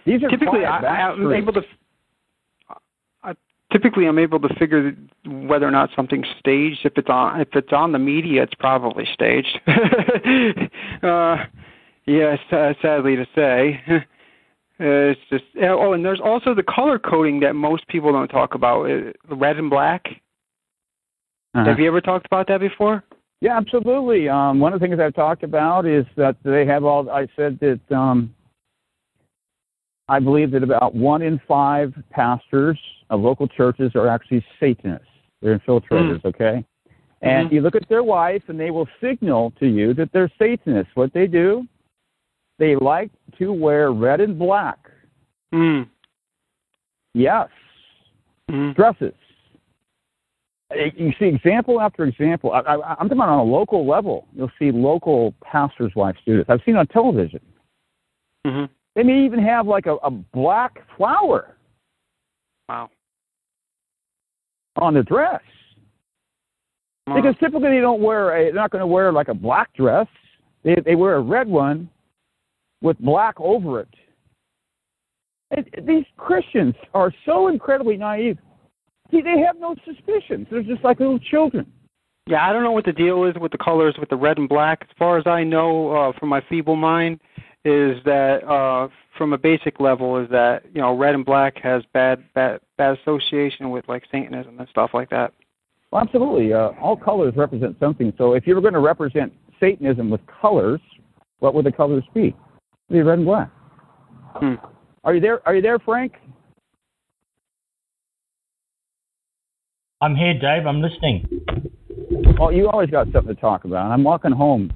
these 0.06 0.24
are 0.24 0.30
typically 0.30 0.66
I, 0.66 0.78
I'm 0.80 1.32
able 1.32 1.54
to. 1.54 1.62
Typically, 3.76 4.06
I'm 4.06 4.20
able 4.20 4.40
to 4.40 4.48
figure 4.56 4.96
whether 5.26 5.68
or 5.68 5.72
not 5.72 5.90
something's 5.98 6.28
staged. 6.40 6.86
If 6.86 6.94
it's 6.96 7.10
on, 7.10 7.42
if 7.42 7.50
it's 7.56 7.74
on 7.74 7.92
the 7.92 8.00
media, 8.00 8.44
it's 8.44 8.54
probably 8.54 9.04
staged. 9.14 9.60
uh, 11.04 11.44
yes, 12.06 12.40
uh, 12.54 12.72
sadly 12.82 13.18
to 13.18 13.26
say. 13.36 13.82
Uh, 13.86 14.00
it's 14.80 15.20
just 15.30 15.44
oh, 15.62 15.92
and 15.92 16.06
there's 16.06 16.22
also 16.24 16.56
the 16.56 16.64
color 16.64 16.98
coding 16.98 17.42
that 17.42 17.54
most 17.54 17.86
people 17.90 18.14
don't 18.14 18.30
talk 18.30 18.56
about, 18.56 18.90
uh, 18.90 19.12
red 19.36 19.58
and 19.58 19.70
black. 19.70 20.06
Uh-huh. 21.54 21.66
Have 21.66 21.78
you 21.78 21.88
ever 21.88 22.00
talked 22.00 22.28
about 22.28 22.48
that 22.48 22.62
before? 22.62 23.04
Yeah, 23.42 23.58
absolutely. 23.58 24.30
Um, 24.30 24.62
one 24.62 24.72
of 24.72 24.80
the 24.80 24.88
things 24.88 25.02
I've 25.02 25.16
talked 25.16 25.44
about 25.44 25.86
is 25.86 26.06
that 26.16 26.38
they 26.46 26.66
have 26.66 26.86
all. 26.86 27.10
I 27.10 27.28
said 27.36 27.60
that 27.60 27.94
um, 27.94 28.34
I 30.08 30.22
believe 30.22 30.52
that 30.52 30.64
about 30.64 30.96
one 30.96 31.22
in 31.22 31.42
five 31.46 31.94
pastors 32.12 32.80
of 33.10 33.22
local 33.22 33.48
churches 33.48 33.96
are 33.96 34.08
actually 34.08 34.46
Satanists. 34.60 34.62
They're 34.62 34.62
infiltrators. 34.64 34.66
Okay, 34.66 34.66
and 34.66 34.66
Mhm. 34.66 34.66
you 34.66 34.66
look 34.66 34.66
at 34.66 34.68
their 34.68 34.68
wife, 34.68 34.70
and 34.70 34.70
they 34.70 34.72
will 34.72 34.72
signal 34.72 34.72
to 34.72 34.74
you 34.74 34.74
that 34.74 34.74
they're 34.74 34.74
Satanists. 34.74 34.74
What 34.74 34.74
they 34.74 34.74
do, 34.74 34.74
they 34.74 34.74
take 34.74 34.74
a 34.74 34.74
picture 34.74 34.74
of 34.74 34.74
you, 34.74 34.74
and 34.74 34.74
they 34.74 34.74
will 34.74 34.74
send 34.74 34.74
it 34.74 34.74
to 34.74 34.74
you, 34.74 34.74
and 34.74 34.74
they 34.74 34.74
will 34.74 34.74
say, 34.74 34.74
"This 34.74 34.74
is 34.74 34.74
Pastor 34.74 34.74
Channing. 34.74 34.74
This 34.74 34.74
is 34.74 34.74
Pastor 34.74 34.74
Channing." 34.74 34.74
And 34.74 34.74
you 34.74 34.74
look 34.74 34.74
at 34.74 34.74
their 34.74 34.74
wife, 34.74 34.74
and 34.74 34.74
they 34.74 34.74
will 34.74 34.74
signal 34.74 34.74
to 34.74 34.74
you 34.74 34.74
that 34.74 34.74
they're 34.74 34.80
Satanists. 34.80 34.96
Okay, 36.26 36.56
and 37.22 37.52
you 37.52 37.72
look 37.72 37.74
at 37.76 37.84
their 37.84 38.34
wife, 38.34 38.50
and 38.50 38.60
they 38.60 38.72
will 38.72 38.90
signal 39.02 39.52
to 39.52 39.68
you 39.68 39.94
that 39.94 40.12
they're 40.12 40.32
Satanists. 40.40 40.96
What 40.96 41.14
they 41.14 41.28
do, 41.28 41.68
They 42.58 42.76
like 42.78 43.12
to 43.38 43.52
wear 43.52 43.92
red 43.92 44.22
and 44.22 44.40
black. 44.40 44.90
Mm. 45.54 45.90
Yes, 47.14 47.50
Mm. 48.50 48.74
dresses. 48.76 49.14
Uh, 50.72 50.76
You 50.96 51.12
see 51.20 51.26
example 51.26 51.82
after 51.82 52.06
example. 52.06 52.52
I, 52.54 52.60
I, 52.60 52.92
I'm 52.92 53.10
talking 53.10 53.12
about 53.14 53.30
on 53.30 53.40
a 53.40 53.44
local 53.44 53.86
level. 53.86 54.28
You'll 54.34 54.52
see 54.58 54.72
local 54.72 55.34
pastors' 55.42 55.94
wives 55.96 56.20
do 56.26 56.38
this. 56.38 56.46
I've 56.48 56.62
seen 56.64 56.78
on 56.78 56.88
television. 56.88 57.42
hmm 58.46 58.66
They 58.96 59.04
may 59.04 59.26
even 59.26 59.40
have 59.40 59.68
like 59.68 59.86
a, 59.86 59.96
a 59.96 60.12
black 60.12 60.82
flower 60.96 61.55
Wow. 62.70 62.90
on 64.78 64.94
the 64.94 65.04
dress. 65.04 65.42
Wow. 67.08 67.16
Because 67.16 67.36
typically 67.40 67.70
they 67.70 67.82
don't 67.82 68.02
wear 68.02 68.36
a, 68.36 68.46
they're 68.46 68.54
not 68.54 68.72
going 68.72 68.82
to 68.82 68.88
wear 68.88 69.12
like 69.12 69.28
a 69.28 69.34
black 69.34 69.74
dress. 69.76 70.08
They 70.64 70.76
they 70.84 70.96
wear 70.96 71.16
a 71.16 71.22
red 71.22 71.48
one 71.48 71.90
with 72.82 72.98
black 73.00 73.40
over 73.40 73.82
it. 73.82 73.90
it. 75.52 75.86
These 75.86 76.06
Christians 76.18 76.74
are 76.94 77.14
so 77.26 77.48
incredibly 77.48 77.98
naive. 77.98 78.40
See, 79.12 79.22
they 79.22 79.40
have 79.46 79.60
no 79.60 79.76
suspicions. 79.86 80.48
They're 80.50 80.64
just 80.64 80.84
like 80.84 81.00
little 81.00 81.20
children. 81.20 81.72
Yeah, 82.28 82.48
I 82.48 82.52
don't 82.52 82.64
know 82.64 82.72
what 82.72 82.86
the 82.86 82.92
deal 82.92 83.26
is 83.26 83.36
with 83.40 83.52
the 83.52 83.60
colors 83.60 83.96
with 84.00 84.10
the 84.10 84.16
red 84.16 84.40
and 84.40 84.50
black. 84.50 84.80
As 84.82 84.88
far 84.98 85.20
as 85.20 85.28
I 85.28 85.44
know, 85.44 85.92
uh, 85.92 86.20
from 86.20 86.30
my 86.30 86.42
feeble 86.50 86.76
mind, 86.76 87.20
is 87.66 87.98
that 88.06 88.48
uh, 88.48 88.88
from 89.18 89.34
a 89.34 89.38
basic 89.38 89.80
level 89.80 90.24
is 90.24 90.30
that 90.30 90.64
you 90.74 90.80
know 90.80 90.96
red 90.96 91.16
and 91.16 91.26
black 91.26 91.58
has 91.58 91.84
bad 91.94 92.24
bad 92.36 92.62
bad 92.78 92.98
association 93.00 93.72
with 93.72 93.84
like 93.90 94.04
Satanism 94.12 94.60
and 94.60 94.70
stuff 94.70 94.92
like 94.94 95.10
that. 95.10 95.34
Well, 95.92 96.02
absolutely. 96.02 96.54
Uh, 96.54 96.72
all 96.80 96.96
colors 96.96 97.34
represent 97.36 97.76
something. 97.80 98.14
So 98.18 98.34
if 98.34 98.46
you 98.46 98.54
were 98.54 98.62
going 98.62 98.74
to 98.74 98.80
represent 98.80 99.34
Satanism 99.60 100.10
with 100.10 100.22
colors, 100.42 100.82
what 101.40 101.54
would 101.54 101.66
the 101.66 101.72
colors 101.72 102.04
be? 102.14 102.28
It'd 102.28 102.36
be 102.92 103.02
red 103.02 103.20
and 103.20 103.26
black. 103.26 103.50
Hmm. 104.36 104.56
Are 105.04 105.16
you 105.16 105.22
there? 105.22 105.46
Are 105.48 105.56
you 105.56 105.62
there, 105.62 105.80
Frank? 105.80 106.14
I'm 110.02 110.16
here, 110.16 110.34
Dave. 110.34 110.68
I'm 110.68 110.82
listening. 110.82 111.28
Oh, 112.40 112.50
you 112.50 112.70
always 112.70 112.90
got 112.90 113.08
something 113.12 113.34
to 113.34 113.42
talk 113.42 113.66
about. 113.66 113.92
I'm 113.92 114.04
walking 114.04 114.32
home. 114.32 114.72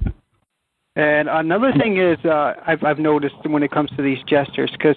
And 1.00 1.30
another 1.30 1.72
thing 1.80 1.96
is, 1.96 2.18
uh, 2.26 2.52
I've 2.66 2.84
I've 2.84 2.98
noticed 2.98 3.36
when 3.44 3.62
it 3.62 3.70
comes 3.70 3.88
to 3.96 4.02
these 4.02 4.18
gestures, 4.28 4.70
because 4.72 4.96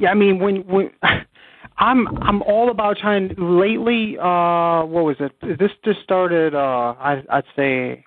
yeah, 0.00 0.10
I 0.10 0.14
mean 0.14 0.40
when 0.40 0.66
when 0.66 0.90
I'm 1.78 2.08
I'm 2.22 2.42
all 2.42 2.70
about 2.70 2.96
trying. 2.98 3.32
Lately, 3.38 4.18
uh, 4.18 4.84
what 4.84 5.04
was 5.04 5.16
it? 5.20 5.32
This 5.40 5.70
just 5.84 6.00
started. 6.02 6.56
Uh, 6.56 6.96
I 6.98 7.22
I'd 7.30 7.44
say 7.54 8.04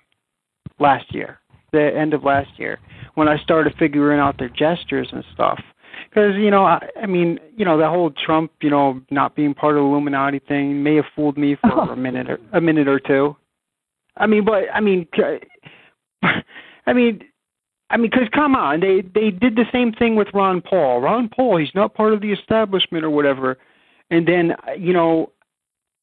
last 0.78 1.14
year, 1.14 1.38
the 1.72 1.90
end 1.96 2.12
of 2.12 2.22
last 2.22 2.50
year, 2.58 2.80
when 3.14 3.28
I 3.28 3.38
started 3.38 3.72
figuring 3.78 4.20
out 4.20 4.36
their 4.38 4.50
gestures 4.50 5.08
and 5.10 5.24
stuff. 5.32 5.58
Because 6.10 6.34
you 6.36 6.50
know, 6.50 6.64
I, 6.64 6.86
I 7.02 7.06
mean, 7.06 7.38
you 7.56 7.64
know, 7.64 7.78
the 7.78 7.88
whole 7.88 8.10
Trump, 8.10 8.52
you 8.60 8.68
know, 8.68 9.00
not 9.10 9.34
being 9.34 9.54
part 9.54 9.76
of 9.76 9.80
the 9.80 9.86
Illuminati 9.86 10.40
thing 10.40 10.82
may 10.82 10.96
have 10.96 11.06
fooled 11.16 11.38
me 11.38 11.56
for 11.62 11.92
a 11.92 11.96
minute 11.96 12.28
or 12.28 12.38
a 12.52 12.60
minute 12.60 12.88
or 12.88 13.00
two. 13.00 13.36
I 14.18 14.26
mean, 14.26 14.44
but 14.44 14.64
I 14.74 14.80
mean, 14.80 15.06
I 16.22 16.92
mean, 16.92 17.22
I 17.90 17.96
mean, 17.96 18.10
because 18.10 18.28
come 18.34 18.54
on, 18.54 18.80
they 18.80 19.00
they 19.00 19.30
did 19.30 19.56
the 19.56 19.64
same 19.72 19.92
thing 19.92 20.14
with 20.14 20.28
Ron 20.34 20.60
Paul. 20.60 21.00
Ron 21.00 21.28
Paul, 21.28 21.56
he's 21.56 21.74
not 21.74 21.94
part 21.94 22.12
of 22.12 22.20
the 22.20 22.32
establishment 22.32 23.04
or 23.04 23.10
whatever. 23.10 23.58
And 24.10 24.26
then 24.26 24.54
you 24.78 24.92
know, 24.92 25.32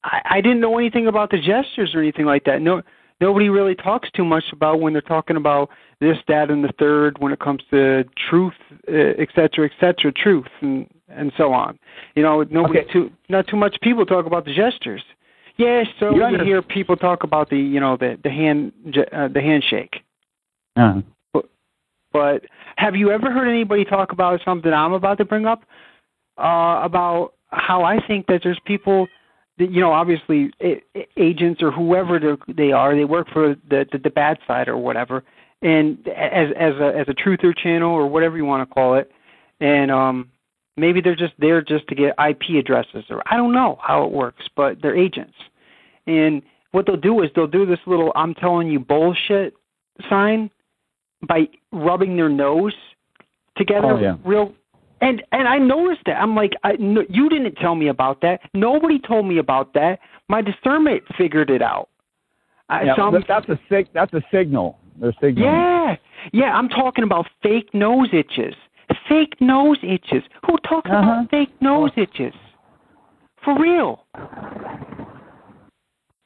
I, 0.04 0.22
I 0.26 0.42
didn't 0.42 0.62
know 0.62 0.78
anything 0.78 1.08
about 1.08 1.30
the 1.30 1.38
gestures 1.38 1.94
or 1.94 2.00
anything 2.00 2.26
like 2.26 2.44
that. 2.46 2.62
No, 2.62 2.82
nobody 3.22 3.50
really 3.50 3.76
talks 3.76 4.10
too 4.12 4.26
much 4.26 4.46
about 4.52 4.80
when 4.80 4.94
they're 4.94 5.02
talking 5.02 5.38
about 5.38 5.70
this, 6.00 6.18
that, 6.28 6.50
and 6.50 6.64
the 6.64 6.74
third 6.80 7.18
when 7.20 7.32
it 7.32 7.40
comes 7.40 7.62
to 7.72 8.04
truth, 8.30 8.54
uh, 8.90 9.14
et 9.18 9.30
cetera, 9.36 9.66
et 9.66 9.72
cetera, 9.80 10.12
truth, 10.12 10.48
and 10.62 10.88
and 11.08 11.32
so 11.38 11.54
on. 11.54 11.78
You 12.16 12.24
know, 12.24 12.44
nobody 12.50 12.80
Okay. 12.80 12.92
too 12.92 13.12
not 13.30 13.48
too 13.48 13.58
much 13.58 13.78
people 13.82 14.06
talk 14.06 14.26
about 14.26 14.46
the 14.46 14.54
gestures. 14.54 15.04
Yeah, 15.58 15.84
so 16.00 16.14
You 16.14 16.28
you, 16.28 16.44
hear 16.44 16.62
people 16.62 16.98
talk 16.98 17.24
about 17.24 17.50
the 17.50 17.58
you 17.58 17.80
know 17.80 17.96
the 17.96 18.18
the 18.24 18.30
hand 18.30 18.74
uh, 19.12 19.28
the 19.28 19.42
handshake. 19.42 20.02
Uh, 20.76 21.02
But 22.16 22.46
have 22.78 22.96
you 22.96 23.12
ever 23.12 23.30
heard 23.30 23.50
anybody 23.50 23.84
talk 23.84 24.14
about 24.14 24.40
something 24.46 24.72
I'm 24.72 24.94
about 24.94 25.18
to 25.18 25.26
bring 25.26 25.46
up? 25.46 25.64
Uh, 26.38 26.80
about 26.82 27.34
how 27.50 27.84
I 27.84 27.98
think 28.08 28.28
that 28.28 28.40
there's 28.42 28.60
people 28.66 29.06
that 29.58 29.70
you 29.70 29.82
know, 29.82 29.92
obviously 29.92 30.50
a- 30.62 30.82
agents 31.18 31.62
or 31.62 31.72
whoever 31.72 32.38
they 32.48 32.72
are, 32.72 32.96
they 32.96 33.04
work 33.04 33.28
for 33.34 33.56
the, 33.70 33.86
the 33.92 33.98
the 33.98 34.10
bad 34.10 34.38
side 34.48 34.70
or 34.70 34.78
whatever, 34.78 35.26
and 35.62 36.08
as 36.08 36.52
as 36.58 36.76
a 36.76 36.98
as 36.98 37.06
a 37.10 37.14
truther 37.14 37.54
channel 37.54 37.92
or 37.92 38.08
whatever 38.08 38.38
you 38.38 38.46
want 38.46 38.68
to 38.68 38.74
call 38.74 38.96
it, 38.96 39.12
and 39.60 39.92
um 39.92 40.30
maybe 40.78 41.02
they're 41.02 41.18
just 41.18 41.34
there 41.38 41.62
just 41.62 41.86
to 41.90 41.96
get 41.96 42.16
IP 42.18 42.56
addresses 42.58 43.04
or 43.10 43.22
I 43.30 43.36
don't 43.36 43.52
know 43.52 43.78
how 43.82 44.06
it 44.06 44.12
works, 44.12 44.46
but 44.56 44.82
they're 44.82 44.96
agents, 44.96 45.36
and 46.08 46.42
what 46.72 46.86
they'll 46.86 46.96
do 46.96 47.22
is 47.24 47.30
they'll 47.36 47.46
do 47.46 47.66
this 47.66 47.80
little 47.86 48.14
I'm 48.16 48.34
telling 48.36 48.70
you 48.70 48.80
bullshit 48.80 49.54
sign 50.10 50.50
by 51.28 51.48
rubbing 51.72 52.16
their 52.16 52.30
nose 52.30 52.74
together 53.58 53.94
Oh, 53.94 54.00
yeah. 54.00 54.16
real 54.26 54.54
and 55.02 55.22
and 55.32 55.48
I 55.48 55.58
noticed 55.58 56.02
that. 56.06 56.22
I'm 56.22 56.36
like 56.36 56.54
I 56.64 56.74
no, 56.80 57.04
you 57.10 57.30
didn't 57.30 57.56
tell 57.56 57.76
me 57.76 57.88
about 57.90 58.22
that. 58.22 58.40
Nobody 58.54 59.00
told 59.00 59.26
me 59.28 59.38
about 59.40 59.74
that. 59.74 60.00
My 60.30 60.42
discernment 60.42 61.04
figured 61.18 61.50
it 61.50 61.62
out. 61.62 61.90
Yeah, 62.70 62.96
so 62.96 63.12
that's 63.28 63.48
a 63.50 63.60
sig- 63.70 63.90
That's 63.94 64.14
a 64.14 64.22
signal. 64.32 64.80
They're 65.00 65.14
signaling. 65.22 65.44
yeah. 65.54 65.96
Yeah 66.34 66.54
I'm 66.58 66.70
talking 66.70 67.04
about 67.04 67.28
fake 67.44 67.74
nose 67.74 68.10
itches. 68.14 68.56
Fake 69.10 69.34
nose 69.42 69.78
itches. 69.84 70.24
Who 70.48 70.58
talks 70.68 70.90
Uh-huh. 70.90 70.98
about 70.98 71.30
fake 71.30 71.54
nose 71.62 71.92
itches? 71.98 72.34
For 73.44 73.60
real. 73.60 74.06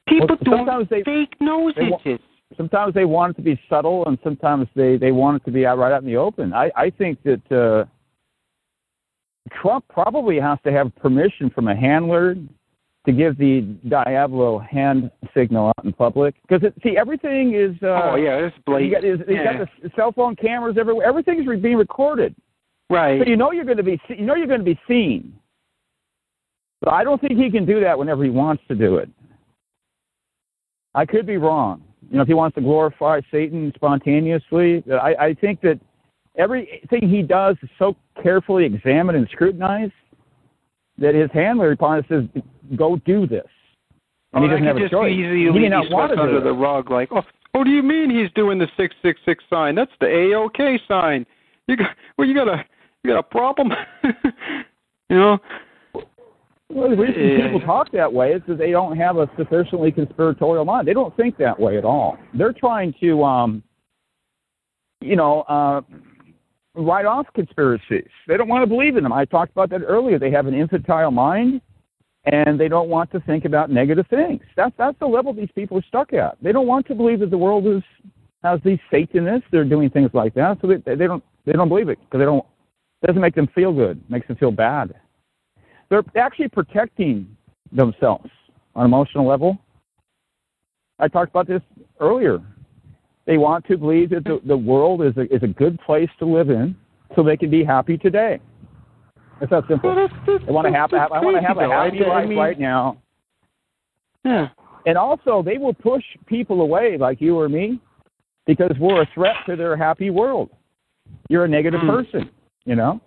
People 0.08 0.36
Well, 0.46 0.84
they- 0.88 1.02
fake 1.02 1.34
nose 1.40 1.74
itches 1.76 2.20
Sometimes 2.56 2.94
they 2.94 3.04
want 3.04 3.30
it 3.30 3.36
to 3.36 3.42
be 3.42 3.60
subtle, 3.68 4.04
and 4.06 4.18
sometimes 4.24 4.66
they 4.74 4.96
they 4.96 5.12
want 5.12 5.36
it 5.40 5.44
to 5.44 5.50
be 5.50 5.66
out 5.66 5.78
right 5.78 5.92
out 5.92 6.02
in 6.02 6.08
the 6.08 6.16
open. 6.16 6.52
I 6.52 6.70
I 6.76 6.90
think 6.90 7.22
that 7.22 7.52
uh, 7.52 7.84
Trump 9.60 9.84
probably 9.88 10.38
has 10.40 10.58
to 10.64 10.72
have 10.72 10.94
permission 10.96 11.50
from 11.50 11.68
a 11.68 11.76
handler 11.76 12.34
to 13.06 13.12
give 13.12 13.38
the 13.38 13.62
Diablo 13.88 14.58
hand 14.58 15.10
signal 15.34 15.68
out 15.68 15.84
in 15.84 15.92
public 15.92 16.34
because 16.46 16.70
see 16.82 16.96
everything 16.98 17.54
is. 17.54 17.76
Uh, 17.82 18.10
oh 18.12 18.16
yeah 18.16 18.46
it's 18.46 18.56
You 18.56 18.62
blatant 18.66 19.02
got, 19.02 19.28
you 19.28 19.36
yeah. 19.36 19.58
got 19.58 19.68
the 19.82 19.90
cell 19.96 20.12
phone 20.12 20.36
cameras 20.36 20.76
everywhere. 20.78 21.06
Everything's 21.06 21.46
re- 21.46 21.56
being 21.56 21.76
recorded, 21.76 22.34
right 22.90 23.20
so 23.20 23.28
you 23.28 23.36
know 23.36 23.52
you're 23.52 23.64
going 23.64 23.78
to 23.78 23.82
be 23.82 24.00
you 24.08 24.26
know 24.26 24.34
you're 24.34 24.46
going 24.46 24.60
to 24.60 24.64
be 24.64 24.78
seen. 24.86 25.34
But 26.80 26.92
I 26.94 27.04
don't 27.04 27.20
think 27.20 27.38
he 27.38 27.50
can 27.50 27.64
do 27.66 27.80
that 27.80 27.98
whenever 27.98 28.24
he 28.24 28.30
wants 28.30 28.62
to 28.68 28.74
do 28.74 28.96
it. 28.96 29.08
I 30.94 31.06
could 31.06 31.26
be 31.26 31.36
wrong. 31.36 31.82
You 32.08 32.16
know, 32.16 32.22
if 32.22 32.28
he 32.28 32.34
wants 32.34 32.54
to 32.54 32.60
glorify 32.60 33.20
Satan 33.30 33.72
spontaneously, 33.74 34.82
I, 34.90 35.26
I 35.26 35.34
think 35.34 35.60
that 35.60 35.78
everything 36.36 37.08
he 37.08 37.22
does 37.22 37.56
is 37.62 37.68
so 37.78 37.96
carefully 38.22 38.64
examined 38.64 39.18
and 39.18 39.28
scrutinized 39.30 39.92
that 40.98 41.14
his 41.14 41.30
handler 41.32 41.72
upon 41.72 42.04
says, 42.08 42.24
"Go 42.76 42.96
do 43.04 43.26
this," 43.26 43.46
and 44.32 44.42
oh, 44.42 44.46
he 44.46 44.48
doesn't 44.48 44.64
have 44.64 44.76
a 44.76 44.80
just 44.80 44.92
choice. 44.92 45.12
easily 45.12 45.44
he 45.44 45.50
may 45.50 45.68
not 45.68 45.90
want 45.90 46.10
to 46.10 46.16
do 46.16 46.22
under 46.22 46.38
it. 46.38 46.44
the 46.44 46.52
rug, 46.52 46.90
like, 46.90 47.08
oh, 47.12 47.22
what 47.52 47.64
do 47.64 47.70
you 47.70 47.82
mean 47.82 48.10
he's 48.10 48.30
doing 48.34 48.58
the 48.58 48.68
six 48.76 48.94
six 49.02 49.20
six 49.24 49.42
sign? 49.50 49.74
That's 49.74 49.90
the 50.00 50.06
AOK 50.06 50.78
sign. 50.86 51.26
You 51.66 51.76
got, 51.76 51.90
well, 52.16 52.26
you 52.26 52.34
got 52.34 52.48
a, 52.48 52.64
you 53.02 53.10
got 53.10 53.18
a 53.18 53.22
problem, 53.22 53.72
you 55.08 55.16
know? 55.16 55.38
Well, 56.70 56.88
the 56.88 56.96
reason 56.96 57.44
people 57.44 57.60
talk 57.60 57.90
that 57.92 58.12
way 58.12 58.32
is 58.32 58.42
because 58.42 58.58
they 58.58 58.70
don't 58.70 58.96
have 58.96 59.16
a 59.16 59.28
sufficiently 59.36 59.90
conspiratorial 59.90 60.64
mind. 60.64 60.86
They 60.86 60.92
don't 60.92 61.14
think 61.16 61.36
that 61.38 61.58
way 61.58 61.76
at 61.76 61.84
all. 61.84 62.16
They're 62.32 62.52
trying 62.52 62.94
to, 63.00 63.24
um, 63.24 63.62
you 65.00 65.16
know, 65.16 65.40
uh, 65.42 65.80
write 66.76 67.06
off 67.06 67.26
conspiracies. 67.34 68.08
They 68.28 68.36
don't 68.36 68.48
want 68.48 68.62
to 68.62 68.68
believe 68.68 68.96
in 68.96 69.02
them. 69.02 69.12
I 69.12 69.24
talked 69.24 69.50
about 69.50 69.68
that 69.70 69.82
earlier. 69.82 70.18
They 70.20 70.30
have 70.30 70.46
an 70.46 70.54
infantile 70.54 71.10
mind, 71.10 71.60
and 72.26 72.60
they 72.60 72.68
don't 72.68 72.88
want 72.88 73.10
to 73.12 73.20
think 73.20 73.46
about 73.46 73.72
negative 73.72 74.06
things. 74.08 74.42
That's 74.54 74.74
that's 74.78 74.98
the 75.00 75.06
level 75.06 75.32
these 75.32 75.50
people 75.56 75.76
are 75.78 75.84
stuck 75.88 76.12
at. 76.12 76.36
They 76.40 76.52
don't 76.52 76.68
want 76.68 76.86
to 76.86 76.94
believe 76.94 77.18
that 77.20 77.30
the 77.30 77.38
world 77.38 77.66
is 77.66 77.82
has 78.44 78.60
these 78.64 78.78
Satanists. 78.92 79.48
They're 79.50 79.64
doing 79.64 79.90
things 79.90 80.10
like 80.14 80.34
that, 80.34 80.58
so 80.62 80.68
they 80.68 80.76
they 80.76 81.08
don't 81.08 81.24
they 81.46 81.52
don't 81.52 81.68
believe 81.68 81.88
it 81.88 81.98
because 81.98 82.20
they 82.20 82.26
don't. 82.26 82.46
It 83.02 83.08
doesn't 83.08 83.22
make 83.22 83.34
them 83.34 83.48
feel 83.56 83.72
good. 83.72 83.98
It 83.98 84.10
makes 84.10 84.28
them 84.28 84.36
feel 84.36 84.52
bad 84.52 84.94
they're 85.90 86.04
actually 86.16 86.48
protecting 86.48 87.36
themselves 87.72 88.30
on 88.74 88.84
an 88.84 88.90
emotional 88.90 89.26
level. 89.26 89.58
I 90.98 91.08
talked 91.08 91.30
about 91.30 91.46
this 91.46 91.62
earlier. 91.98 92.40
They 93.26 93.36
want 93.38 93.66
to 93.66 93.76
believe 93.76 94.10
that 94.10 94.24
the, 94.24 94.40
the 94.46 94.56
world 94.56 95.02
is 95.02 95.16
a, 95.16 95.32
is 95.34 95.42
a 95.42 95.48
good 95.48 95.78
place 95.80 96.08
to 96.18 96.24
live 96.24 96.50
in 96.50 96.76
so 97.14 97.22
they 97.22 97.36
can 97.36 97.50
be 97.50 97.64
happy 97.64 97.98
today. 97.98 98.40
It's 99.40 99.50
that 99.50 99.64
simple. 99.68 99.94
Well, 99.94 100.08
that's, 100.08 100.26
that's, 100.26 100.44
I 100.48 100.52
want 100.52 100.66
to 100.66 100.72
have, 100.72 100.90
that's 100.90 101.10
I 101.12 101.20
want 101.20 101.36
to 101.36 101.46
have 101.46 101.58
a 101.58 101.68
happy 101.68 102.04
I 102.04 102.08
life 102.08 102.28
mean, 102.28 102.38
right 102.38 102.58
now. 102.58 102.98
Yeah. 104.24 104.48
And 104.86 104.96
also, 104.98 105.42
they 105.42 105.58
will 105.58 105.74
push 105.74 106.02
people 106.26 106.60
away 106.60 106.96
like 106.98 107.20
you 107.20 107.38
or 107.38 107.48
me 107.48 107.80
because 108.46 108.72
we're 108.78 109.02
a 109.02 109.08
threat 109.14 109.36
to 109.46 109.56
their 109.56 109.76
happy 109.76 110.10
world. 110.10 110.50
you're 111.28 111.44
a 111.44 111.48
negative 111.48 111.80
Hmm. 111.80 111.88
person. 111.88 112.30
You 112.64 112.76
know. 112.76 113.00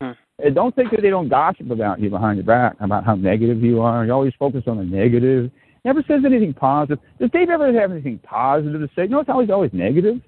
Hmm. 0.00 0.12
And 0.42 0.54
don't 0.54 0.74
think 0.74 0.90
that 0.90 1.02
they 1.02 1.10
don't 1.10 1.28
gossip 1.28 1.70
about 1.70 2.00
you 2.00 2.10
behind 2.10 2.36
your 2.36 2.44
back 2.44 2.74
about 2.80 3.04
how 3.04 3.14
negative 3.14 3.62
you 3.62 3.80
are. 3.80 4.04
You 4.04 4.12
always 4.12 4.32
focus 4.38 4.64
on 4.66 4.78
the 4.78 4.84
negative. 4.84 5.50
Never 5.84 6.02
says 6.06 6.22
anything 6.24 6.52
positive. 6.52 6.98
Does 7.20 7.30
Dave 7.30 7.48
ever 7.48 7.72
have 7.72 7.92
anything 7.92 8.18
positive 8.18 8.80
to 8.80 8.88
say? 8.96 9.06
No, 9.06 9.20
it's 9.20 9.30
always 9.30 9.50
always 9.50 9.72
negative. 9.72 10.20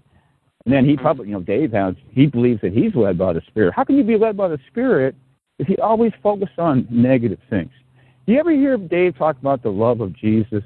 And 0.64 0.72
then 0.72 0.84
he 0.84 0.96
probably, 0.96 1.28
you 1.28 1.34
know, 1.34 1.40
Dave 1.40 1.72
has 1.72 1.94
he 2.10 2.26
believes 2.26 2.60
that 2.62 2.72
he's 2.72 2.94
led 2.94 3.18
by 3.18 3.32
the 3.32 3.42
Spirit. 3.48 3.74
How 3.74 3.84
can 3.84 3.96
you 3.96 4.04
be 4.04 4.16
led 4.16 4.36
by 4.36 4.48
the 4.48 4.58
Spirit 4.68 5.14
if 5.58 5.68
you 5.68 5.76
always 5.82 6.12
focus 6.22 6.48
on 6.58 6.86
negative 6.90 7.40
things? 7.50 7.70
Do 8.26 8.32
you 8.32 8.38
ever 8.38 8.52
hear 8.52 8.78
Dave 8.78 9.18
talk 9.18 9.36
about 9.38 9.62
the 9.62 9.70
love 9.70 10.00
of 10.00 10.14
Jesus? 10.14 10.64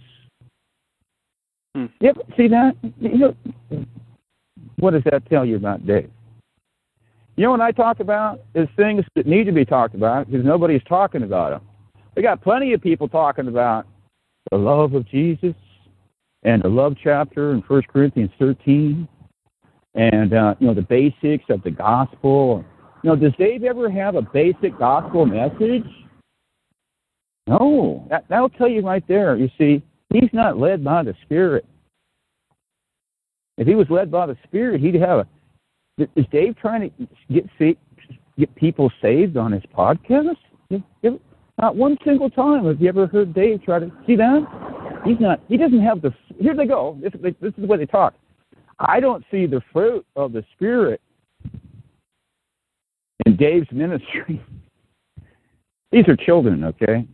Hmm. 1.74 1.86
You 2.00 2.10
ever 2.10 2.22
see 2.36 2.48
that? 2.48 2.76
You 3.00 3.18
know, 3.18 3.36
what 4.78 4.92
does 4.92 5.02
that 5.10 5.28
tell 5.28 5.44
you 5.44 5.56
about 5.56 5.86
Dave? 5.86 6.10
You 7.38 7.44
know 7.44 7.52
what 7.52 7.60
I 7.60 7.70
talk 7.70 8.00
about 8.00 8.40
is 8.56 8.66
things 8.76 9.04
that 9.14 9.24
need 9.24 9.44
to 9.44 9.52
be 9.52 9.64
talked 9.64 9.94
about 9.94 10.28
because 10.28 10.44
nobody's 10.44 10.82
talking 10.88 11.22
about 11.22 11.50
them. 11.50 11.60
We 12.16 12.22
got 12.22 12.42
plenty 12.42 12.72
of 12.72 12.82
people 12.82 13.06
talking 13.06 13.46
about 13.46 13.86
the 14.50 14.58
love 14.58 14.94
of 14.94 15.08
Jesus 15.08 15.54
and 16.42 16.60
the 16.60 16.68
love 16.68 16.96
chapter 17.00 17.52
in 17.52 17.62
First 17.62 17.86
Corinthians 17.86 18.32
13, 18.40 19.06
and 19.94 20.32
uh, 20.32 20.56
you 20.58 20.66
know 20.66 20.74
the 20.74 20.82
basics 20.82 21.44
of 21.48 21.62
the 21.62 21.70
gospel. 21.70 22.64
You 23.04 23.10
know, 23.10 23.14
does 23.14 23.34
Dave 23.38 23.62
ever 23.62 23.88
have 23.88 24.16
a 24.16 24.22
basic 24.22 24.76
gospel 24.76 25.24
message? 25.24 25.86
No, 27.46 28.04
that 28.10 28.24
that'll 28.28 28.48
tell 28.48 28.68
you 28.68 28.80
right 28.80 29.06
there. 29.06 29.36
You 29.36 29.48
see, 29.56 29.80
he's 30.12 30.30
not 30.32 30.58
led 30.58 30.82
by 30.82 31.04
the 31.04 31.14
Spirit. 31.22 31.64
If 33.58 33.68
he 33.68 33.76
was 33.76 33.86
led 33.90 34.10
by 34.10 34.26
the 34.26 34.36
Spirit, 34.42 34.80
he'd 34.80 34.96
have 34.96 35.20
a. 35.20 35.28
Is 35.98 36.26
Dave 36.30 36.56
trying 36.56 36.90
to 36.90 37.08
get 37.32 37.46
get 38.38 38.54
people 38.54 38.90
saved 39.02 39.36
on 39.36 39.52
his 39.52 39.62
podcast? 39.76 40.36
Not 41.58 41.74
one 41.74 41.98
single 42.04 42.30
time 42.30 42.66
have 42.66 42.80
you 42.80 42.88
ever 42.88 43.06
heard 43.08 43.34
Dave 43.34 43.64
try 43.64 43.80
to 43.80 43.90
see 44.06 44.14
that. 44.16 45.02
He's 45.04 45.18
not. 45.18 45.40
He 45.48 45.56
doesn't 45.56 45.82
have 45.82 46.02
the. 46.02 46.14
Here 46.38 46.54
they 46.54 46.66
go. 46.66 46.98
This, 47.02 47.12
this 47.20 47.34
is 47.42 47.54
the 47.58 47.66
way 47.66 47.78
they 47.78 47.86
talk. 47.86 48.14
I 48.78 49.00
don't 49.00 49.24
see 49.30 49.46
the 49.46 49.60
fruit 49.72 50.06
of 50.14 50.32
the 50.32 50.44
Spirit 50.54 51.00
in 53.26 53.36
Dave's 53.36 53.70
ministry. 53.72 54.40
These 55.90 56.06
are 56.06 56.16
children, 56.16 56.64
okay? 56.64 57.06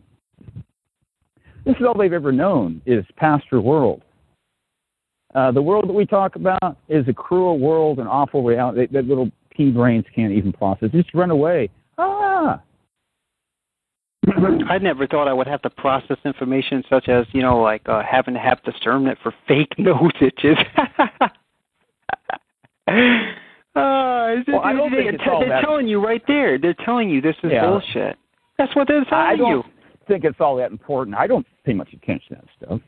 This 1.65 1.75
is 1.77 1.85
all 1.87 1.97
they've 1.97 2.13
ever 2.13 2.31
known 2.31 2.81
is 2.85 3.03
pastor 3.15 3.61
world. 3.61 4.03
Uh, 5.35 5.51
the 5.51 5.61
world 5.61 5.87
that 5.87 5.93
we 5.93 6.05
talk 6.05 6.35
about 6.37 6.77
is 6.87 7.05
a 7.09 7.13
cruel 7.13 7.59
world, 7.59 7.99
an 7.99 8.07
awful 8.07 8.41
reality 8.43 8.87
that 8.91 9.05
little 9.05 9.29
pea 9.51 9.69
brains 9.69 10.05
can't 10.15 10.31
even 10.31 10.53
process. 10.53 10.89
Just 10.91 11.13
run 11.13 11.29
away. 11.29 11.69
Ah, 11.97 12.61
I 14.69 14.77
never 14.79 15.05
thought 15.07 15.27
I 15.27 15.33
would 15.33 15.47
have 15.47 15.61
to 15.63 15.69
process 15.69 16.17
information 16.25 16.83
such 16.89 17.09
as, 17.09 17.25
you 17.33 17.41
know, 17.41 17.59
like 17.59 17.81
uh, 17.87 18.01
having 18.09 18.33
to 18.33 18.39
have 18.39 18.63
discernment 18.63 19.19
for 19.21 19.33
fake 19.47 19.73
nosages. 19.77 20.57
uh, 20.77 21.27
it's- 22.87 24.45
Well, 24.47 24.61
I 24.63 24.73
don't 24.73 24.89
think 24.89 25.13
it's 25.13 25.23
all 25.29 25.41
that- 25.45 25.61
telling 25.61 25.87
you 25.87 26.03
right 26.03 26.23
there. 26.27 26.57
They're 26.57 26.73
telling 26.85 27.09
you 27.09 27.21
this 27.21 27.35
is 27.43 27.51
Yeah. 27.51 27.67
bullshit. 27.67 28.17
That's 28.57 28.73
what 28.75 28.87
they're 28.87 29.03
telling 29.05 29.25
I 29.25 29.35
don't 29.35 29.49
you. 29.51 29.63
think 30.07 30.23
it's 30.23 30.39
all 30.39 30.55
that 30.55 30.71
important. 30.71 31.17
I 31.17 31.27
don't 31.27 31.45
pay 31.65 31.73
much 31.73 31.91
attention 31.93 32.37
to 32.37 32.41
that 32.41 32.45
stuff. 32.67 32.81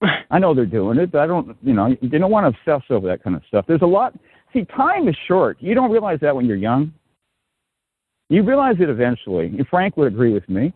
I 0.30 0.38
know 0.38 0.54
they're 0.54 0.66
doing 0.66 0.98
it, 0.98 1.10
but 1.12 1.20
I 1.20 1.26
don't, 1.26 1.56
you 1.62 1.72
know, 1.72 1.94
they 2.02 2.18
don't 2.18 2.30
want 2.30 2.44
to 2.52 2.72
obsess 2.72 2.86
over 2.90 3.06
that 3.08 3.22
kind 3.22 3.36
of 3.36 3.42
stuff. 3.48 3.64
There's 3.66 3.82
a 3.82 3.86
lot. 3.86 4.14
See, 4.52 4.64
time 4.64 5.08
is 5.08 5.16
short. 5.26 5.56
You 5.60 5.74
don't 5.74 5.90
realize 5.90 6.18
that 6.22 6.34
when 6.34 6.46
you're 6.46 6.56
young. 6.56 6.92
You 8.28 8.42
realize 8.42 8.76
it 8.80 8.88
eventually. 8.88 9.46
And 9.46 9.66
Frank 9.68 9.96
would 9.96 10.12
agree 10.12 10.32
with 10.32 10.48
me. 10.48 10.72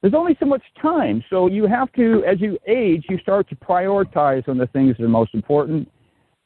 There's 0.00 0.14
only 0.14 0.36
so 0.40 0.46
much 0.46 0.62
time, 0.80 1.22
so 1.30 1.46
you 1.46 1.66
have 1.66 1.92
to, 1.92 2.24
as 2.24 2.40
you 2.40 2.58
age, 2.66 3.04
you 3.08 3.18
start 3.18 3.48
to 3.50 3.56
prioritize 3.56 4.48
on 4.48 4.58
the 4.58 4.66
things 4.68 4.96
that 4.96 5.04
are 5.04 5.08
most 5.08 5.32
important, 5.32 5.88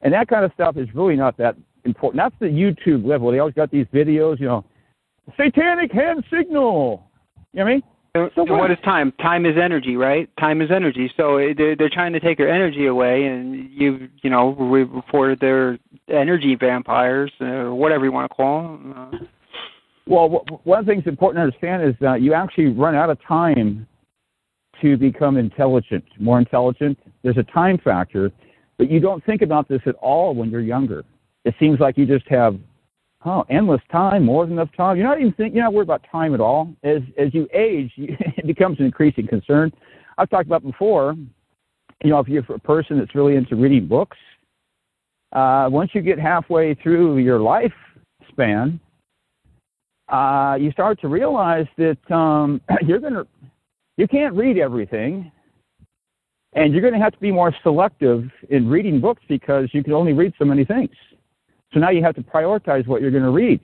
and 0.02 0.12
that 0.12 0.28
kind 0.28 0.44
of 0.44 0.52
stuff 0.52 0.76
is 0.76 0.86
really 0.94 1.16
not 1.16 1.38
that 1.38 1.56
important. 1.84 2.22
That's 2.22 2.34
the 2.38 2.46
YouTube 2.46 3.06
level. 3.06 3.32
They 3.32 3.38
always 3.38 3.54
got 3.54 3.70
these 3.70 3.86
videos, 3.94 4.38
you 4.38 4.46
know, 4.46 4.64
satanic 5.38 5.90
hand 5.90 6.22
signal. 6.30 7.08
You 7.54 7.60
know 7.60 7.64
what 7.64 7.70
I 7.70 7.74
mean? 7.76 7.82
So 8.16 8.30
So 8.46 8.54
what 8.54 8.70
is 8.70 8.78
time? 8.84 9.12
Time 9.20 9.46
is 9.46 9.56
energy, 9.62 9.96
right? 9.96 10.28
Time 10.38 10.62
is 10.62 10.70
energy. 10.70 11.10
So 11.16 11.36
they're 11.56 11.76
they're 11.76 11.90
trying 11.90 12.12
to 12.14 12.20
take 12.20 12.38
your 12.38 12.48
energy 12.48 12.86
away, 12.86 13.24
and 13.24 13.70
you 13.70 14.08
you 14.22 14.30
know 14.30 14.54
reported 14.54 15.38
they're 15.40 15.78
energy 16.08 16.56
vampires 16.58 17.32
or 17.40 17.74
whatever 17.74 18.04
you 18.04 18.12
want 18.12 18.30
to 18.30 18.34
call 18.34 18.62
them. 18.62 18.94
Uh, 18.96 19.18
Well, 20.08 20.44
one 20.62 20.78
of 20.78 20.86
the 20.86 20.92
things 20.92 21.04
important 21.06 21.38
to 21.38 21.42
understand 21.42 21.82
is 21.82 21.94
that 22.00 22.22
you 22.22 22.32
actually 22.32 22.68
run 22.68 22.94
out 22.94 23.10
of 23.10 23.18
time 23.26 23.86
to 24.80 24.96
become 24.96 25.36
intelligent, 25.36 26.04
more 26.20 26.38
intelligent. 26.38 26.98
There's 27.22 27.38
a 27.38 27.42
time 27.42 27.78
factor, 27.78 28.30
but 28.78 28.88
you 28.88 29.00
don't 29.00 29.24
think 29.24 29.42
about 29.42 29.68
this 29.68 29.80
at 29.86 29.96
all 29.96 30.34
when 30.34 30.50
you're 30.50 30.60
younger. 30.60 31.04
It 31.44 31.54
seems 31.58 31.80
like 31.80 31.98
you 31.98 32.06
just 32.06 32.28
have, 32.28 32.56
oh, 33.26 33.44
endless 33.50 33.80
time, 33.90 34.24
more 34.24 34.46
than 34.46 34.54
enough 34.54 34.70
time. 34.76 34.96
You're 34.96 35.06
not 35.06 35.20
even 35.20 35.32
think, 35.32 35.54
you're 35.54 35.64
not 35.64 35.74
worried 35.74 35.84
about 35.84 36.04
time 36.10 36.32
at 36.32 36.40
all. 36.40 36.72
As 36.82 37.02
as 37.18 37.34
you 37.34 37.48
age, 37.52 37.92
you, 37.96 38.16
it 38.36 38.46
becomes 38.46 38.78
an 38.78 38.86
increasing 38.86 39.26
concern. 39.26 39.72
I've 40.16 40.30
talked 40.30 40.46
about 40.46 40.62
before. 40.62 41.14
You 42.04 42.10
know, 42.10 42.18
if 42.20 42.28
you're 42.28 42.44
a 42.48 42.58
person 42.58 42.98
that's 42.98 43.14
really 43.14 43.36
into 43.36 43.56
reading 43.56 43.88
books, 43.88 44.16
uh, 45.32 45.68
once 45.70 45.90
you 45.94 46.02
get 46.02 46.18
halfway 46.18 46.74
through 46.74 47.18
your 47.18 47.38
lifespan, 47.38 48.78
uh, 50.08 50.56
you 50.60 50.70
start 50.72 51.00
to 51.00 51.08
realize 51.08 51.66
that 51.78 51.98
um, 52.14 52.60
you're 52.86 53.00
to 53.00 53.26
you 53.96 54.06
can't 54.06 54.34
read 54.34 54.58
everything, 54.58 55.32
and 56.52 56.72
you're 56.72 56.82
going 56.82 56.92
to 56.92 57.00
have 57.00 57.14
to 57.14 57.18
be 57.18 57.32
more 57.32 57.54
selective 57.62 58.24
in 58.50 58.68
reading 58.68 59.00
books 59.00 59.22
because 59.26 59.70
you 59.72 59.82
can 59.82 59.94
only 59.94 60.12
read 60.12 60.34
so 60.38 60.44
many 60.44 60.64
things. 60.64 60.90
So 61.72 61.80
now 61.80 61.90
you 61.90 62.02
have 62.02 62.14
to 62.14 62.22
prioritize 62.22 62.86
what 62.86 63.02
you're 63.02 63.10
going 63.10 63.22
to 63.22 63.30
read. 63.30 63.60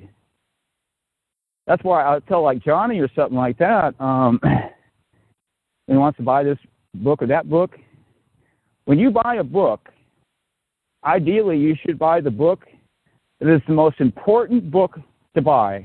That's 1.67 1.83
why 1.85 2.03
I'll 2.03 2.21
tell 2.23 2.43
like 2.43 2.63
Johnny 2.63 2.99
or 2.99 3.09
something 3.15 3.37
like 3.37 3.59
that. 3.59 3.95
Um, 4.01 4.41
and 5.89 5.99
wants 5.99 6.17
to 6.17 6.23
buy 6.23 6.43
this 6.43 6.59
book 6.95 7.23
or 7.23 7.27
that 7.29 7.49
book. 7.49 7.77
When 8.85 8.99
you 8.99 9.11
buy 9.11 9.37
a 9.37 9.45
book, 9.45 9.89
ideally 11.05 11.59
you 11.59 11.77
should 11.85 11.99
buy 11.99 12.21
the 12.21 12.31
book 12.31 12.67
that 13.41 13.53
is 13.53 13.61
the 13.67 13.75
most 13.75 14.01
important 14.01 14.71
book 14.71 14.99
to 15.35 15.43
buy 15.43 15.85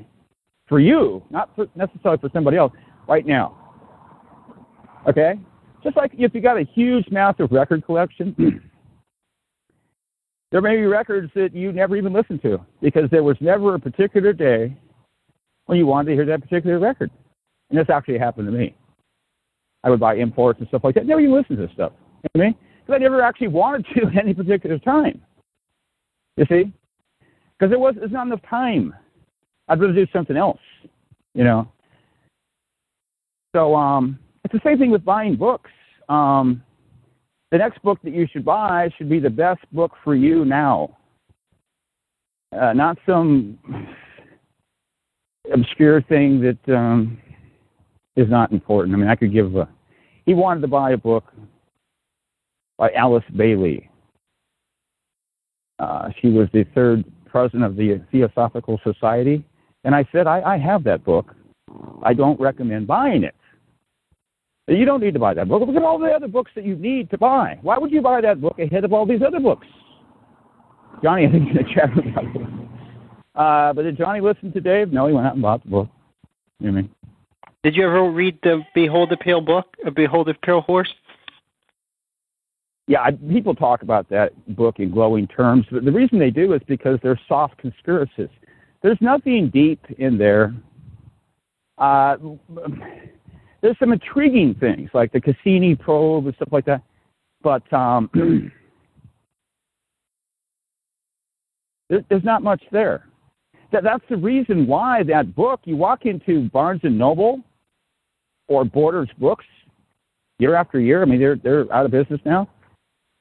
for 0.68 0.80
you, 0.80 1.24
not 1.30 1.50
for, 1.56 1.68
necessarily 1.76 2.20
for 2.20 2.30
somebody 2.34 2.58
else, 2.58 2.74
right 3.08 3.26
now. 3.26 3.58
Okay? 5.08 5.40
Just 5.84 5.96
like 5.96 6.12
if 6.18 6.34
you 6.36 6.42
got 6.42 6.58
a 6.58 6.66
huge, 6.74 7.06
massive 7.10 7.52
record 7.52 7.86
collection, 7.86 8.36
there 10.52 10.62
may 10.62 10.76
be 10.78 10.86
records 10.86 11.32
that 11.36 11.54
you 11.54 11.72
never 11.72 11.96
even 11.96 12.14
listened 12.14 12.42
to 12.44 12.60
because 12.82 13.10
there 13.12 13.24
was 13.24 13.36
never 13.42 13.76
a 13.76 13.80
particular 13.80 14.34
day 14.34 14.76
when 15.66 15.78
you 15.78 15.86
wanted 15.86 16.10
to 16.10 16.16
hear 16.16 16.26
that 16.26 16.42
particular 16.42 16.80
record. 16.80 17.12
And 17.70 17.78
this 17.78 17.90
actually 17.90 18.18
happened 18.18 18.48
to 18.48 18.58
me. 18.58 18.76
I 19.84 19.90
would 19.90 20.00
buy 20.00 20.16
imports 20.16 20.60
and 20.60 20.68
stuff 20.70 20.84
like 20.84 20.96
that. 20.96 21.06
Never 21.06 21.22
even 21.22 21.36
listen 21.36 21.58
to 21.58 21.62
this 21.62 21.72
stuff. 21.74 21.92
You 21.96 22.02
know 22.24 22.30
what 22.34 22.42
I 22.42 22.46
mean? 22.46 22.56
Because 22.86 22.96
I 22.96 22.98
never 23.00 23.22
actually 23.22 23.50
wanted 23.50 23.86
to 23.96 24.08
at 24.08 24.18
any 24.18 24.34
particular 24.34 24.80
time. 24.80 25.22
You 26.38 26.46
see? 26.50 26.74
Because 27.58 27.72
there 27.72 27.80
was 27.80 27.96
there's 27.98 28.12
not 28.12 28.28
enough 28.28 28.42
time. 28.50 28.94
I'd 29.68 29.80
rather 29.82 29.94
do 29.94 30.08
something 30.14 30.38
else. 30.38 30.60
You 31.34 31.44
know. 31.44 31.72
So 33.56 33.76
um, 33.76 34.20
it's 34.44 34.54
the 34.54 34.62
same 34.64 34.78
thing 34.78 34.92
with 34.92 35.04
buying 35.04 35.36
books. 35.36 35.72
Um, 36.10 36.64
the 37.52 37.58
next 37.58 37.82
book 37.82 38.00
that 38.04 38.14
you 38.14 38.28
should 38.32 38.44
buy 38.44 38.90
should 38.98 39.10
be 39.10 39.20
the 39.20 39.30
best 39.30 39.62
book 39.72 39.92
for 40.04 40.16
you 40.16 40.44
now, 40.44 40.98
uh, 42.60 42.74
not 42.74 42.98
some 43.06 43.58
obscure 45.52 46.02
thing 46.02 46.42
that 46.42 46.76
um, 46.76 47.18
is 48.16 48.30
not 48.30 48.52
important. 48.52 48.96
I 48.96 48.98
mean, 48.98 49.10
I 49.10 49.16
could 49.16 49.32
give 49.32 49.56
a. 49.56 49.68
He 50.26 50.34
wanted 50.34 50.62
to 50.62 50.68
buy 50.68 50.92
a 50.92 50.98
book 50.98 51.24
by 52.78 52.92
Alice 52.92 53.24
Bailey. 53.36 53.90
Uh, 55.80 56.10
she 56.22 56.28
was 56.30 56.50
the 56.54 56.66
third 56.76 57.06
president 57.26 57.64
of 57.64 57.76
the 57.76 58.02
Theosophical 58.12 58.80
Society, 58.84 59.46
and 59.84 59.96
I 59.96 60.06
said, 60.12 60.28
I, 60.28 60.42
I 60.42 60.58
have 60.58 60.84
that 60.84 61.04
book. 61.06 61.34
I 62.04 62.14
don't 62.14 62.40
recommend 62.40 62.88
buying 62.88 63.24
it. 63.24 63.36
You 64.68 64.86
don't 64.86 65.02
need 65.02 65.14
to 65.14 65.20
buy 65.20 65.34
that 65.34 65.48
book. 65.48 65.62
Look 65.66 65.76
at 65.76 65.84
all 65.84 65.98
the 65.98 66.12
other 66.12 66.28
books 66.28 66.52
that 66.56 66.66
you 66.66 66.76
need 66.76 67.10
to 67.12 67.18
buy. 67.18 67.58
Why 67.62 67.78
would 67.78 67.92
you 67.92 68.02
buy 68.02 68.22
that 68.22 68.42
book 68.42 68.60
ahead 68.60 68.84
of 68.84 68.92
all 68.92 69.06
these 69.06 69.22
other 69.26 69.40
books? 69.40 69.66
Johnny, 71.02 71.26
I 71.26 71.32
think 71.32 71.46
you're 71.46 71.64
going 71.64 71.66
to 71.66 71.74
chat 71.74 71.98
about 71.98 72.26
it. 72.36 72.42
Uh, 73.36 73.74
but 73.74 73.84
did 73.84 73.98
Johnny 73.98 74.20
listen 74.20 74.52
to 74.52 74.60
Dave? 74.60 74.92
No, 74.92 75.08
he 75.08 75.14
went 75.14 75.28
out 75.28 75.34
and 75.34 75.42
bought 75.42 75.64
the 75.64 75.70
book. 75.70 75.88
You 76.60 76.68
know 76.68 76.74
what 76.74 76.80
I 76.80 76.82
mean? 76.82 76.92
Did 77.64 77.76
you 77.76 77.86
ever 77.86 78.10
read 78.10 78.38
the 78.44 78.62
Behold 78.74 79.10
the 79.10 79.18
Pale 79.18 79.42
Book, 79.42 79.66
uh, 79.86 79.90
Behold 79.90 80.28
the 80.28 80.34
Pale 80.34 80.62
Horse? 80.62 80.94
yeah, 82.88 83.02
I, 83.02 83.12
people 83.12 83.54
talk 83.54 83.82
about 83.82 84.10
that 84.10 84.32
book 84.56 84.80
in 84.80 84.92
glowing 84.92 85.28
terms, 85.28 85.66
but 85.70 85.84
the 85.84 85.92
reason 85.92 86.18
they 86.18 86.32
do 86.32 86.54
is 86.54 86.62
because 86.68 87.00
they're 87.04 87.20
soft 87.28 87.58
conspiracies. 87.58 88.30
There's 88.82 88.98
nothing 89.02 89.50
deep 89.50 89.84
in 89.98 90.18
there. 90.18 90.56
Uh, 91.78 92.16
there's 93.62 93.78
some 93.80 93.92
intriguing 93.92 94.56
things 94.60 94.90
like 94.94 95.12
the 95.12 95.22
Cassini 95.22 95.76
probe 95.76 96.26
and 96.26 96.36
stuff 96.36 96.50
like 96.52 96.66
that, 96.66 96.82
but 97.42 97.72
um, 97.74 98.10
there's 101.90 102.24
not 102.24 102.44
much 102.44 102.62
there. 102.72 103.06
That, 103.72 103.84
that's 103.84 104.04
the 104.10 104.18
reason 104.18 104.68
why 104.68 105.04
that 105.04 105.36
book. 105.36 105.62
You 105.66 105.76
walk 105.76 106.06
into 106.06 106.50
Barnes 106.50 106.82
and 106.84 106.98
Noble 106.98 107.42
or 108.48 108.64
Borders 108.64 109.10
Books 109.18 109.46
year 110.40 110.56
after 110.56 110.80
year. 110.80 111.02
I 111.02 111.06
mean, 111.06 111.20
they're 111.20 111.36
they're 111.36 111.72
out 111.74 111.86
of 111.86 111.92
business 111.92 112.22
now. 112.26 112.50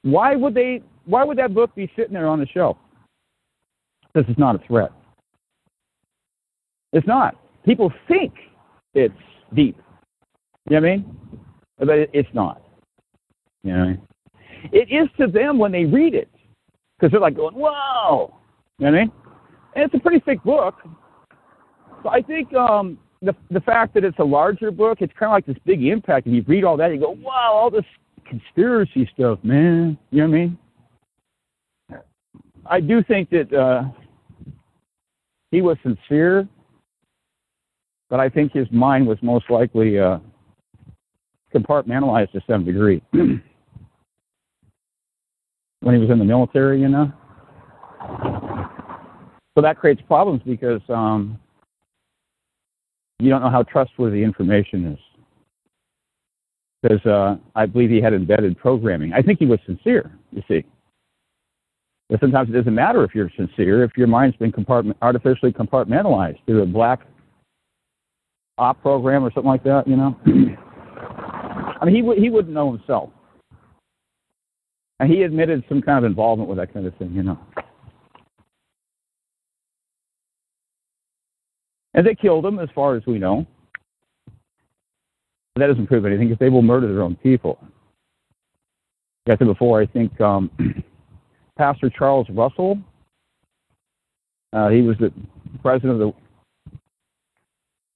Why 0.03 0.37
would 0.37 0.55
they? 0.55 0.83
Why 1.05 1.25
would 1.25 1.39
that 1.39 1.55
book 1.55 1.75
be 1.75 1.91
sitting 1.97 2.15
there 2.15 2.29
on 2.29 2.41
the 2.41 2.47
shelf? 2.47 2.77
This 4.15 4.25
is 4.29 4.39
not 4.39 4.55
a 4.55 4.67
threat. 4.67 4.93
It's 6.93 7.07
not. 7.07 7.37
People 7.65 7.93
think 8.09 8.33
it's 8.95 9.15
deep. 9.55 9.77
You 10.69 10.81
know 10.81 10.83
what 10.83 10.89
I 10.89 10.97
mean? 10.97 11.19
But 11.79 11.89
it's 12.13 12.29
not. 12.33 12.63
You 13.63 13.73
know, 13.73 13.97
it 14.73 14.89
is 14.91 15.09
to 15.21 15.27
them 15.27 15.59
when 15.59 15.73
they 15.73 15.85
read 15.85 16.15
it 16.15 16.31
because 16.99 17.13
they're 17.13 17.21
like 17.21 17.37
going, 17.37 17.55
"Whoa!" 17.55 18.35
You 18.79 18.87
know 18.87 18.93
what 18.93 18.99
I 18.99 19.05
mean? 19.05 19.13
And 19.75 19.85
it's 19.85 19.95
a 19.95 19.99
pretty 19.99 20.21
thick 20.21 20.43
book. 20.43 20.75
So 22.03 22.09
I 22.09 22.23
think 22.23 22.53
um, 22.55 22.99
the 23.23 23.35
the 23.51 23.61
fact 23.61 23.95
that 23.95 24.05
it's 24.05 24.19
a 24.19 24.25
larger 24.25 24.71
book, 24.71 24.99
it's 25.01 25.13
kind 25.19 25.31
of 25.31 25.35
like 25.35 25.47
this 25.47 25.63
big 25.65 25.85
impact. 25.85 26.27
And 26.27 26.35
you 26.35 26.45
read 26.47 26.65
all 26.65 26.77
that, 26.77 26.93
you 26.93 27.01
go, 27.01 27.11
"Wow, 27.11 27.53
all 27.55 27.71
this 27.71 27.85
conspiracy 28.29 29.09
stuff, 29.15 29.39
man." 29.43 29.99
You 30.11 30.23
know 30.23 30.29
what 30.29 30.37
I 30.37 30.39
mean? 30.39 30.59
I 32.69 32.81
do 32.81 33.03
think 33.03 33.31
that 33.31 33.53
uh, 33.53 33.85
he 35.51 35.63
was 35.63 35.77
sincere, 35.83 36.49
but 38.11 38.19
I 38.19 38.29
think 38.29 38.53
his 38.53 38.67
mind 38.73 39.07
was 39.07 39.19
most 39.23 39.49
likely 39.51 39.99
uh, 39.99 40.19
compartmentalized 41.57 42.33
to 42.33 42.41
some 42.47 42.65
degree. 42.65 43.03
when 45.87 45.95
he 45.95 46.01
was 46.01 46.11
in 46.11 46.19
the 46.19 46.25
military, 46.25 46.81
you 46.81 46.89
know. 46.89 47.13
So 49.57 49.63
that 49.63 49.79
creates 49.79 50.03
problems 50.03 50.43
because 50.45 50.81
um, 50.89 51.39
you 53.21 53.31
don't 53.31 53.41
know 53.41 53.51
how 53.51 53.63
trustworthy 53.63 54.23
information 54.25 54.93
is. 54.93 54.99
Because 56.83 57.07
uh, 57.07 57.37
I 57.55 57.67
believe 57.67 57.91
he 57.91 58.01
had 58.01 58.13
embedded 58.13 58.59
programming. 58.59 59.13
I 59.13 59.23
think 59.23 59.39
he 59.39 59.47
was 59.47 59.59
sincere, 59.65 60.11
you 60.33 60.43
see. 60.49 60.65
But 62.09 62.21
sometimes 62.21 62.51
it 62.51 62.53
doesn't 62.53 62.75
matter 62.75 63.05
if 63.05 63.15
you're 63.15 63.31
sincere, 63.37 63.85
if 63.85 63.97
your 63.97 64.09
mind's 64.09 64.37
been 64.37 64.53
compartment, 64.53 64.99
artificially 65.03 65.53
compartmentalized 65.53 66.39
through 66.47 66.63
a 66.63 66.67
black 66.67 67.01
op 68.59 68.81
program 68.83 69.25
or 69.25 69.33
something 69.33 69.51
like 69.51 69.65
that, 69.65 69.87
you 69.87 69.97
know. 69.97 70.17
I 71.81 71.85
mean, 71.85 71.95
he, 71.95 72.01
w- 72.01 72.21
he 72.21 72.31
wouldn't 72.31 72.55
know 72.55 72.73
himself. 72.73 73.11
And 74.99 75.11
he 75.11 75.23
admitted 75.23 75.65
some 75.69 75.83
kind 75.83 76.05
of 76.05 76.11
involvement 76.11 76.49
with 76.49 76.59
that 76.59 76.73
kind 76.73 76.87
of 76.87 76.95
thing, 76.97 77.13
you 77.13 77.23
know. 77.23 77.39
And 81.95 82.07
they 82.07 82.15
killed 82.15 82.45
him, 82.45 82.59
as 82.59 82.69
far 82.75 82.95
as 82.97 83.03
we 83.07 83.19
know. 83.19 83.47
But 85.55 85.61
that 85.61 85.67
doesn't 85.69 85.87
prove 85.87 86.05
anything 86.05 86.29
because 86.29 86.39
they 86.39 86.51
will 86.51 86.63
murder 86.63 86.89
their 86.89 87.03
own 87.03 87.17
people. 87.17 87.59
Like 89.27 89.37
I 89.37 89.39
said 89.39 89.47
before, 89.47 89.81
I 89.81 89.87
think 89.87 90.19
um, 90.21 90.51
Pastor 91.59 91.91
Charles 91.91 92.27
Russell, 92.31 92.79
uh, 94.53 94.69
he 94.69 94.83
was 94.83 94.97
the 94.99 95.13
president 95.63 95.93
of 95.93 95.99
the, 95.99 96.13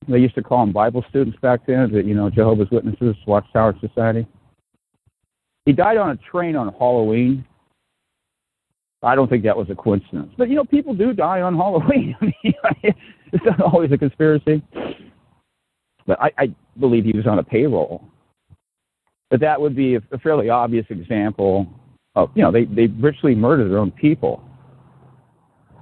they 0.09 0.19
used 0.19 0.35
to 0.35 0.43
call 0.43 0.65
them 0.65 0.73
Bible 0.73 1.05
students 1.09 1.39
back 1.41 1.67
then, 1.67 1.93
the, 1.93 2.03
you 2.03 2.15
know, 2.15 2.31
Jehovah's 2.31 2.70
Witnesses, 2.70 3.17
Watchtower 3.27 3.75
Society. 3.81 4.27
He 5.67 5.73
died 5.73 5.99
on 5.99 6.11
a 6.11 6.17
train 6.17 6.57
on 6.57 6.73
Halloween. 6.79 7.45
I 9.03 9.15
don't 9.15 9.29
think 9.29 9.45
that 9.45 9.57
was 9.57 9.69
a 9.70 9.75
coincidence. 9.75 10.33
But, 10.37 10.49
you 10.49 10.57
know, 10.57 10.65
people 10.65 10.95
do 10.95 11.12
die 11.12 11.43
on 11.43 11.55
Halloween. 11.55 12.17
I 12.23 12.25
mean, 12.83 12.95
it's 13.33 13.45
not 13.45 13.61
always 13.61 13.93
a 13.93 13.99
conspiracy. 13.99 14.62
But 16.07 16.20
I, 16.20 16.31
I 16.39 16.55
believe 16.79 17.05
he 17.05 17.12
was 17.12 17.27
on 17.27 17.39
a 17.39 17.43
payroll. 17.43 18.05
But 19.31 19.41
that 19.41 19.61
would 19.61 19.77
be 19.77 19.95
a, 19.95 20.01
fairly 20.23 20.49
obvious 20.49 20.87
example 20.91 21.67
of, 22.15 22.31
you 22.35 22.43
know, 22.43 22.51
they, 22.51 22.65
they 22.65 22.89
ritually 22.89 23.35
murder 23.35 23.69
their 23.69 23.79
own 23.79 23.93
people. 23.93 24.43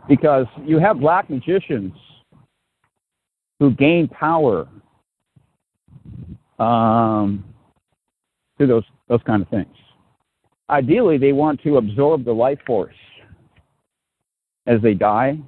Because 0.09 0.47
you 0.65 0.79
have 0.79 1.01
black 1.01 1.31
magicians 1.31 1.93
who 3.59 3.73
gain 3.73 4.09
power 4.09 4.69
um, 6.59 7.45
through 8.57 8.69
those, 8.69 8.85
those 9.09 9.20
kind 9.27 9.43
of 9.43 9.49
things. 9.49 9.75
Ideally, 10.70 11.19
they 11.19 11.33
want 11.33 11.62
to 11.62 11.78
absorb 11.78 12.25
the 12.25 12.33
life 12.33 12.59
force 12.67 12.95
as 14.67 14.81
they 14.83 14.95
die. 14.95 15.39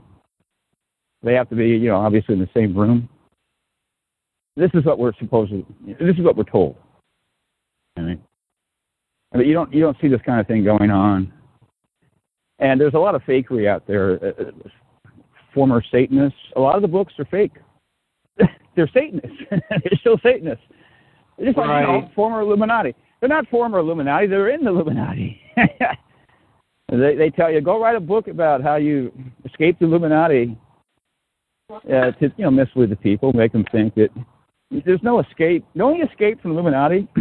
They 1.22 1.34
have 1.34 1.48
to 1.50 1.54
be, 1.54 1.68
you 1.68 1.88
know, 1.88 1.96
obviously 1.96 2.34
in 2.34 2.40
the 2.40 2.48
same 2.54 2.74
room. 2.74 3.08
This 4.56 4.70
is 4.74 4.84
what 4.84 4.98
we're 4.98 5.12
supposed 5.18 5.52
to. 5.52 5.66
This 5.86 6.16
is 6.16 6.22
what 6.22 6.36
we're 6.36 6.44
told. 6.44 6.76
I 7.96 8.00
mean, 8.00 8.20
mean, 9.34 9.46
you 9.46 9.54
don't 9.54 9.72
you 9.72 9.80
don't 9.80 9.96
see 10.00 10.08
this 10.08 10.20
kind 10.24 10.40
of 10.40 10.46
thing 10.46 10.64
going 10.64 10.90
on. 10.90 11.32
And 12.58 12.80
there's 12.80 12.94
a 12.94 12.98
lot 12.98 13.14
of 13.14 13.22
fakery 13.22 13.68
out 13.68 13.86
there. 13.86 14.18
Uh, 14.24 14.42
uh 14.42 14.50
former 15.54 15.82
Satanists. 15.90 16.38
A 16.56 16.60
lot 16.60 16.76
of 16.76 16.82
the 16.82 16.88
books 16.88 17.12
are 17.18 17.24
fake. 17.24 17.52
They're 18.76 18.90
Satanists. 18.92 19.38
They're 19.50 19.98
still 20.00 20.18
Satanists. 20.22 20.64
They're 21.36 21.46
just 21.46 21.58
like 21.58 21.86
you 21.86 21.86
know, 21.86 22.10
former 22.14 22.40
Illuminati. 22.40 22.94
They're 23.20 23.28
not 23.28 23.48
former 23.48 23.78
Illuminati. 23.78 24.26
They're 24.26 24.50
in 24.50 24.64
the 24.64 24.70
Illuminati. 24.70 25.40
they 26.88 27.14
they 27.14 27.30
tell 27.30 27.50
you 27.50 27.60
go 27.60 27.80
write 27.80 27.96
a 27.96 28.00
book 28.00 28.28
about 28.28 28.62
how 28.62 28.76
you 28.76 29.12
escaped 29.44 29.80
the 29.80 29.86
Illuminati 29.86 30.56
uh, 31.70 32.10
to 32.12 32.32
you 32.36 32.44
know 32.44 32.50
mislead 32.50 32.90
the 32.90 32.96
people, 32.96 33.32
make 33.32 33.52
them 33.52 33.64
think 33.72 33.94
that 33.94 34.10
there's 34.84 35.02
no 35.02 35.20
escape. 35.20 35.64
The 35.74 35.82
only 35.82 36.00
escape 36.00 36.40
from 36.40 36.52
Illuminati 36.52 37.08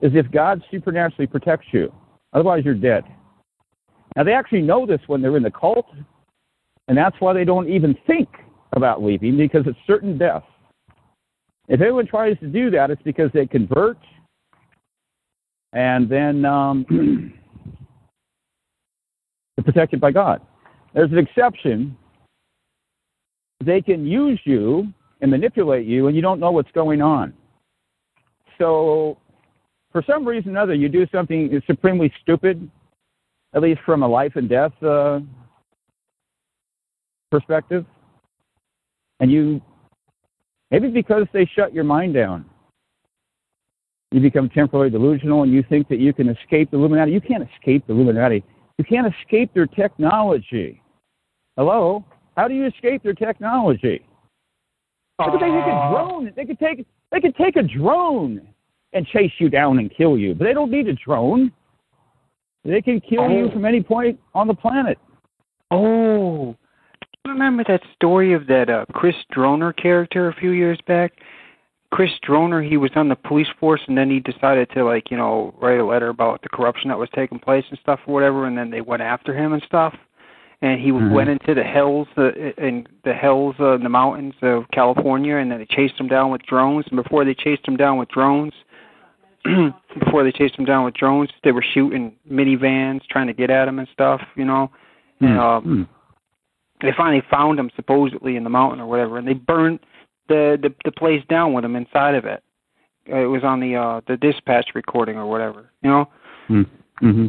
is 0.00 0.12
if 0.14 0.30
God 0.30 0.62
supernaturally 0.70 1.26
protects 1.26 1.68
you. 1.72 1.92
Otherwise, 2.32 2.64
you're 2.64 2.74
dead. 2.74 3.04
Now 4.16 4.24
they 4.24 4.32
actually 4.32 4.62
know 4.62 4.86
this 4.86 5.00
when 5.06 5.22
they're 5.22 5.36
in 5.36 5.42
the 5.42 5.50
cult, 5.50 5.86
and 6.88 6.96
that's 6.96 7.16
why 7.20 7.32
they 7.32 7.44
don't 7.44 7.68
even 7.68 7.96
think 8.06 8.28
about 8.72 9.02
leaving 9.02 9.36
because 9.36 9.66
it's 9.66 9.78
certain 9.86 10.18
death. 10.18 10.44
If 11.68 11.80
anyone 11.80 12.06
tries 12.06 12.38
to 12.40 12.46
do 12.46 12.70
that, 12.70 12.90
it's 12.90 13.02
because 13.02 13.30
they 13.32 13.46
convert 13.46 13.98
and 15.72 16.08
then 16.08 16.44
um, 16.44 16.86
they're 19.56 19.64
protected 19.64 20.00
by 20.00 20.10
God. 20.10 20.40
There's 20.94 21.12
an 21.12 21.18
exception 21.18 21.96
they 23.64 23.82
can 23.82 24.06
use 24.06 24.40
you 24.44 24.86
and 25.20 25.30
manipulate 25.30 25.86
you, 25.86 26.06
and 26.06 26.16
you 26.16 26.22
don't 26.22 26.40
know 26.40 26.50
what's 26.50 26.70
going 26.72 27.02
on. 27.02 27.32
So, 28.58 29.18
for 29.92 30.02
some 30.06 30.26
reason 30.26 30.50
or 30.50 30.52
another, 30.52 30.74
you 30.74 30.88
do 30.88 31.06
something 31.12 31.60
supremely 31.66 32.12
stupid, 32.22 32.70
at 33.54 33.62
least 33.62 33.80
from 33.84 34.02
a 34.02 34.08
life 34.08 34.32
and 34.36 34.48
death 34.48 34.72
uh, 34.82 35.20
perspective, 37.30 37.84
and 39.20 39.30
you 39.30 39.60
maybe 40.70 40.88
because 40.88 41.26
they 41.32 41.48
shut 41.54 41.74
your 41.74 41.84
mind 41.84 42.14
down. 42.14 42.44
You 44.12 44.20
become 44.20 44.48
temporarily 44.48 44.90
delusional 44.90 45.42
and 45.42 45.52
you 45.52 45.64
think 45.68 45.88
that 45.88 45.98
you 45.98 46.12
can 46.12 46.28
escape 46.28 46.70
the 46.70 46.76
Illuminati. 46.76 47.12
You 47.12 47.20
can't 47.20 47.46
escape 47.54 47.86
the 47.86 47.92
Illuminati. 47.92 48.44
You 48.78 48.84
can't 48.84 49.12
escape 49.12 49.52
their 49.52 49.66
technology. 49.66 50.80
Hello? 51.56 52.04
How 52.36 52.46
do 52.48 52.54
you 52.54 52.66
escape 52.66 53.02
their 53.02 53.14
technology? 53.14 54.06
Uh, 55.18 55.26
they 55.26 55.32
could 55.32 55.40
take 55.40 55.50
a 55.50 55.88
drone. 55.90 56.32
They 56.36 56.44
could 56.44 56.58
take 56.58 56.86
they 57.10 57.20
could 57.20 57.36
take 57.36 57.56
a 57.56 57.62
drone 57.62 58.46
and 58.92 59.06
chase 59.06 59.32
you 59.38 59.48
down 59.48 59.78
and 59.78 59.90
kill 59.94 60.18
you, 60.18 60.34
but 60.34 60.44
they 60.44 60.52
don't 60.52 60.70
need 60.70 60.88
a 60.88 60.94
drone. 60.94 61.52
They 62.64 62.82
can 62.82 63.00
kill 63.00 63.22
oh. 63.22 63.28
you 63.28 63.50
from 63.50 63.64
any 63.64 63.82
point 63.82 64.18
on 64.34 64.48
the 64.48 64.54
planet. 64.54 64.98
Oh, 65.70 66.56
remember 67.28 67.64
that 67.68 67.82
story 67.94 68.32
of 68.32 68.46
that 68.46 68.70
uh, 68.70 68.84
Chris 68.92 69.16
Dorner 69.32 69.72
character 69.72 70.28
a 70.28 70.34
few 70.34 70.50
years 70.50 70.78
back? 70.86 71.12
Chris 71.92 72.10
Dorner, 72.26 72.62
he 72.62 72.76
was 72.76 72.90
on 72.96 73.08
the 73.08 73.16
police 73.16 73.46
force, 73.60 73.80
and 73.86 73.96
then 73.96 74.10
he 74.10 74.20
decided 74.20 74.68
to 74.70 74.84
like 74.84 75.10
you 75.10 75.16
know 75.16 75.54
write 75.60 75.78
a 75.78 75.84
letter 75.84 76.08
about 76.08 76.42
the 76.42 76.48
corruption 76.48 76.88
that 76.88 76.98
was 76.98 77.08
taking 77.14 77.38
place 77.38 77.64
and 77.70 77.78
stuff 77.80 78.00
or 78.06 78.14
whatever, 78.14 78.46
and 78.46 78.58
then 78.58 78.70
they 78.70 78.80
went 78.80 79.02
after 79.02 79.34
him 79.34 79.52
and 79.52 79.62
stuff 79.66 79.94
and 80.62 80.80
he 80.80 80.90
mm-hmm. 80.90 81.12
went 81.12 81.28
into 81.28 81.54
the 81.54 81.62
hills 81.62 82.08
uh, 82.16 82.32
in 82.58 82.86
the 83.04 83.12
hills 83.14 83.54
uh, 83.60 83.74
in 83.74 83.82
the 83.82 83.88
mountains 83.88 84.34
of 84.42 84.64
California, 84.72 85.36
and 85.36 85.50
then 85.50 85.58
they 85.58 85.66
chased 85.66 85.98
him 86.00 86.08
down 86.08 86.30
with 86.30 86.42
drones. 86.42 86.86
And 86.90 87.02
before 87.02 87.24
they 87.24 87.34
chased 87.34 87.66
him 87.66 87.76
down 87.76 87.98
with 87.98 88.08
drones, 88.08 88.54
before 89.98 90.24
they 90.24 90.32
chased 90.32 90.58
him 90.58 90.64
down 90.64 90.84
with 90.84 90.94
drones. 90.94 91.30
They 91.44 91.52
were 91.52 91.64
shooting 91.74 92.16
minivans, 92.30 93.02
trying 93.10 93.26
to 93.26 93.34
get 93.34 93.50
at 93.50 93.68
him 93.68 93.78
and 93.78 93.88
stuff. 93.92 94.20
You 94.34 94.44
know, 94.44 94.70
and 95.20 95.38
um, 95.38 95.62
Hmm. 95.64 95.82
They 96.82 96.92
finally 96.96 97.22
found 97.30 97.58
him 97.58 97.70
supposedly 97.76 98.36
in 98.36 98.44
the 98.44 98.50
mountain 98.50 98.80
or 98.80 98.86
whatever, 98.86 99.18
and 99.18 99.26
they 99.26 99.34
burned 99.34 99.80
the 100.28 100.58
the, 100.60 100.74
the 100.84 100.92
place 100.92 101.22
down 101.28 101.52
with 101.52 101.64
him 101.64 101.76
inside 101.76 102.14
of 102.14 102.24
it. 102.24 102.42
Uh, 103.10 103.16
It 103.18 103.26
was 103.26 103.44
on 103.44 103.60
the 103.60 103.76
uh 103.76 104.00
the 104.06 104.16
dispatch 104.16 104.70
recording 104.74 105.16
or 105.16 105.26
whatever. 105.26 105.70
You 105.82 105.90
know, 105.90 106.08
Mm-hmm. 107.02 107.26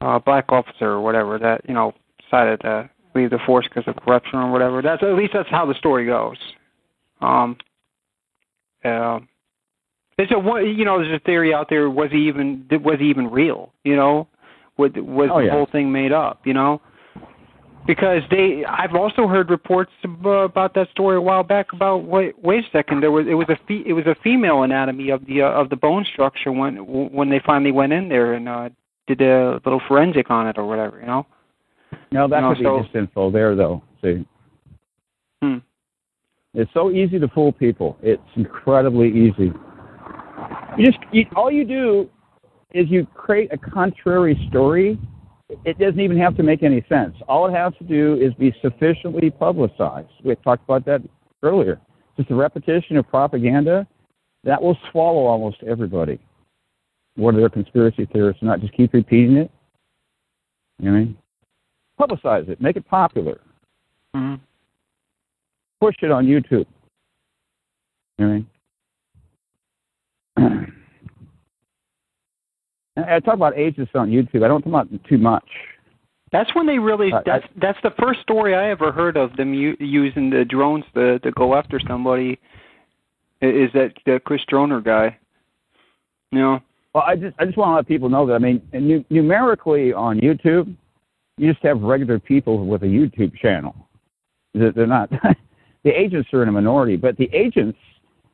uh, 0.00 0.18
black 0.20 0.50
officer 0.50 0.86
or 0.90 1.00
whatever 1.00 1.38
that 1.38 1.60
you 1.68 1.74
know 1.74 1.92
decided 2.22 2.60
to 2.62 2.88
leave 3.14 3.30
the 3.30 3.38
force 3.46 3.66
because 3.68 3.86
of 3.86 3.96
corruption 3.96 4.38
or 4.38 4.50
whatever. 4.50 4.82
That's 4.82 5.02
at 5.02 5.14
least 5.14 5.32
that's 5.32 5.48
how 5.50 5.66
the 5.66 5.74
story 5.74 6.06
goes. 6.06 6.36
Um, 7.20 7.56
uh, 8.84 9.20
there's 10.16 10.30
a 10.30 10.62
you 10.64 10.84
know 10.84 10.98
there's 10.98 11.14
a 11.14 11.24
theory 11.24 11.52
out 11.54 11.68
there 11.68 11.88
was 11.90 12.10
he 12.10 12.26
even 12.28 12.66
was 12.82 12.98
he 12.98 13.06
even 13.06 13.30
real? 13.30 13.72
You 13.84 13.96
know, 13.96 14.28
was 14.76 14.90
was 14.96 15.30
Oh, 15.32 15.38
the 15.40 15.46
yeah. 15.46 15.52
whole 15.52 15.66
thing 15.66 15.90
made 15.92 16.12
up? 16.12 16.40
You 16.44 16.54
know, 16.54 16.80
because 17.86 18.22
they 18.30 18.64
I've 18.68 18.94
also 18.94 19.26
heard 19.28 19.50
reports 19.50 19.90
about 20.04 20.74
that 20.74 20.88
story 20.90 21.16
a 21.16 21.20
while 21.20 21.42
back 21.42 21.72
about 21.72 22.04
wait 22.04 22.38
wait 22.42 22.64
a 22.64 22.70
second 22.70 23.02
there 23.02 23.10
was 23.12 23.26
it 23.28 23.34
was 23.34 23.48
a 23.48 23.56
fe- 23.68 23.84
it 23.86 23.92
was 23.92 24.06
a 24.06 24.16
female 24.22 24.62
anatomy 24.62 25.10
of 25.10 25.24
the 25.26 25.42
uh, 25.42 25.50
of 25.50 25.68
the 25.70 25.76
bone 25.76 26.04
structure 26.12 26.52
when 26.52 26.76
when 26.76 27.28
they 27.28 27.40
finally 27.44 27.72
went 27.72 27.92
in 27.92 28.08
there 28.08 28.34
and 28.34 28.48
uh 28.48 28.68
did 29.06 29.20
a 29.22 29.60
little 29.64 29.80
forensic 29.86 30.30
on 30.30 30.48
it 30.48 30.58
or 30.58 30.66
whatever 30.66 30.98
you 31.00 31.06
know 31.06 31.24
No, 32.10 32.26
that 32.28 32.40
No, 32.40 32.48
could 32.50 32.58
be 32.58 32.64
so- 32.64 32.82
just 32.82 32.94
info 32.94 33.30
there, 33.30 33.54
though. 33.54 33.82
See, 34.02 34.24
Hmm. 35.42 35.58
it's 36.54 36.72
so 36.74 36.90
easy 36.90 37.18
to 37.18 37.28
fool 37.28 37.52
people. 37.52 37.96
It's 38.02 38.22
incredibly 38.36 39.08
easy. 39.08 39.52
You 40.76 40.86
just 40.86 40.98
you, 41.12 41.24
all 41.36 41.50
you 41.50 41.64
do 41.64 42.08
is 42.72 42.86
you 42.90 43.06
create 43.14 43.52
a 43.52 43.58
contrary 43.58 44.34
story. 44.48 44.98
It 45.48 45.78
doesn't 45.78 46.00
even 46.00 46.18
have 46.18 46.36
to 46.36 46.42
make 46.42 46.62
any 46.62 46.84
sense. 46.88 47.14
All 47.28 47.46
it 47.46 47.52
has 47.52 47.72
to 47.78 47.84
do 47.84 48.18
is 48.20 48.34
be 48.34 48.54
sufficiently 48.60 49.30
publicized. 49.30 50.08
We 50.24 50.34
talked 50.36 50.64
about 50.64 50.84
that 50.86 51.02
earlier. 51.42 51.80
Just 52.16 52.30
a 52.30 52.34
repetition 52.34 52.96
of 52.96 53.08
propaganda 53.08 53.86
that 54.42 54.60
will 54.60 54.76
swallow 54.90 55.26
almost 55.26 55.58
everybody. 55.66 56.18
What 57.14 57.34
are 57.34 57.38
their 57.38 57.48
conspiracy 57.48 58.06
theorists? 58.12 58.42
Not 58.42 58.60
just 58.60 58.72
keep 58.74 58.92
repeating 58.92 59.36
it. 59.36 59.50
You 60.80 60.90
know 60.90 60.92
what 60.92 60.98
I 60.98 61.04
mean? 61.04 61.18
Publicize 61.98 62.48
it. 62.48 62.60
Make 62.60 62.76
it 62.76 62.86
popular. 62.88 63.40
hmm 64.14 64.34
Push 65.80 65.96
it 66.02 66.10
on 66.10 66.26
YouTube. 66.26 66.66
You 68.18 68.26
know 68.26 68.42
what 70.36 70.44
I 70.44 70.48
mean? 70.48 70.72
I 72.96 73.20
talk 73.20 73.34
about 73.34 73.56
ages 73.56 73.88
on 73.94 74.10
YouTube. 74.10 74.44
I 74.44 74.48
don't 74.48 74.62
talk 74.62 74.86
about 74.86 75.04
too 75.04 75.18
much. 75.18 75.48
That's 76.32 76.52
when 76.54 76.66
they 76.66 76.78
really. 76.78 77.12
I- 77.12 77.18
I- 77.18 77.22
That's 77.24 77.46
that's 77.60 77.78
the 77.82 77.92
first 78.02 78.20
story 78.20 78.54
I 78.54 78.70
ever 78.70 78.90
heard 78.92 79.16
of 79.16 79.36
them 79.36 79.54
u- 79.54 79.76
using 79.78 80.30
the 80.30 80.44
drones 80.44 80.84
to 80.94 81.18
to 81.20 81.30
go 81.32 81.54
after 81.54 81.78
somebody. 81.86 82.38
Is 83.40 83.70
that 83.74 83.92
the 84.06 84.20
Chris 84.24 84.40
Dorner 84.48 84.80
guy? 84.80 85.16
You 86.32 86.38
know. 86.40 86.60
Well, 86.94 87.04
I 87.06 87.14
just 87.16 87.36
I 87.38 87.44
just 87.44 87.56
want 87.58 87.70
to 87.72 87.76
let 87.76 87.86
people 87.86 88.08
know 88.08 88.26
that 88.26 88.34
I 88.34 88.38
mean, 88.38 88.62
nu- 88.72 89.04
numerically 89.10 89.92
on 89.92 90.18
YouTube, 90.18 90.74
you 91.36 91.52
just 91.52 91.62
have 91.64 91.82
regular 91.82 92.18
people 92.18 92.66
with 92.66 92.82
a 92.82 92.86
YouTube 92.86 93.36
channel. 93.36 93.74
They're 94.54 94.72
they're 94.72 94.86
not. 94.86 95.10
the 95.84 95.90
agents 95.90 96.30
are 96.32 96.42
in 96.42 96.48
a 96.48 96.52
minority, 96.52 96.96
but 96.96 97.16
the 97.18 97.30
agents 97.32 97.78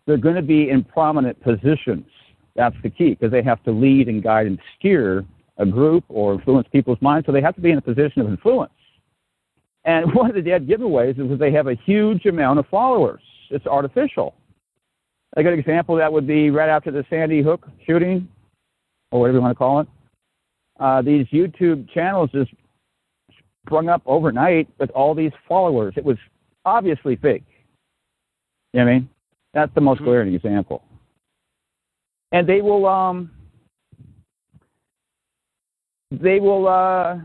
they're 0.06 0.16
going 0.16 0.36
to 0.36 0.42
be 0.42 0.70
in 0.70 0.82
prominent 0.84 1.40
positions. 1.42 2.06
That's 2.54 2.76
the 2.82 2.90
key 2.90 3.10
because 3.10 3.30
they 3.30 3.42
have 3.42 3.62
to 3.64 3.70
lead 3.70 4.08
and 4.08 4.22
guide 4.22 4.46
and 4.46 4.58
steer 4.78 5.24
a 5.58 5.66
group 5.66 6.04
or 6.08 6.34
influence 6.34 6.68
people's 6.72 7.00
minds. 7.00 7.26
So 7.26 7.32
they 7.32 7.40
have 7.40 7.54
to 7.54 7.60
be 7.60 7.70
in 7.70 7.78
a 7.78 7.82
position 7.82 8.20
of 8.22 8.28
influence. 8.28 8.72
And 9.84 10.14
one 10.14 10.28
of 10.28 10.36
the 10.36 10.42
dead 10.42 10.66
giveaways 10.66 11.18
is 11.18 11.28
that 11.30 11.38
they 11.38 11.52
have 11.52 11.66
a 11.68 11.74
huge 11.74 12.26
amount 12.26 12.58
of 12.58 12.66
followers. 12.68 13.22
It's 13.50 13.66
artificial. 13.66 14.34
A 15.36 15.42
good 15.42 15.58
example 15.58 15.94
of 15.94 16.00
that 16.00 16.12
would 16.12 16.26
be 16.26 16.50
right 16.50 16.68
after 16.68 16.90
the 16.90 17.04
Sandy 17.08 17.42
Hook 17.42 17.66
shooting, 17.86 18.28
or 19.10 19.20
whatever 19.20 19.38
you 19.38 19.42
want 19.42 19.52
to 19.52 19.58
call 19.58 19.80
it. 19.80 19.88
Uh, 20.78 21.00
these 21.00 21.26
YouTube 21.28 21.88
channels 21.90 22.30
just 22.32 22.50
sprung 23.64 23.88
up 23.88 24.02
overnight 24.04 24.68
with 24.78 24.90
all 24.90 25.14
these 25.14 25.32
followers. 25.48 25.94
It 25.96 26.04
was 26.04 26.18
obviously 26.64 27.16
fake. 27.16 27.44
You 28.72 28.80
know 28.80 28.84
what 28.86 28.90
I 28.90 28.94
mean? 28.94 29.08
That's 29.54 29.74
the 29.74 29.80
most 29.80 30.00
Mhm. 30.00 30.04
glaring 30.04 30.34
example. 30.34 30.82
And 32.32 32.46
they 32.48 32.60
will 32.60 32.86
um 32.86 33.30
they 36.10 36.40
will 36.40 36.66
uh 36.68 37.16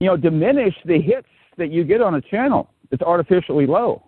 you 0.00 0.06
know 0.06 0.16
diminish 0.16 0.74
the 0.84 1.00
hits 1.00 1.28
that 1.56 1.70
you 1.70 1.84
get 1.84 2.00
on 2.00 2.14
a 2.16 2.20
channel. 2.20 2.70
It's 2.90 3.02
artificially 3.02 3.66
low. 3.66 4.02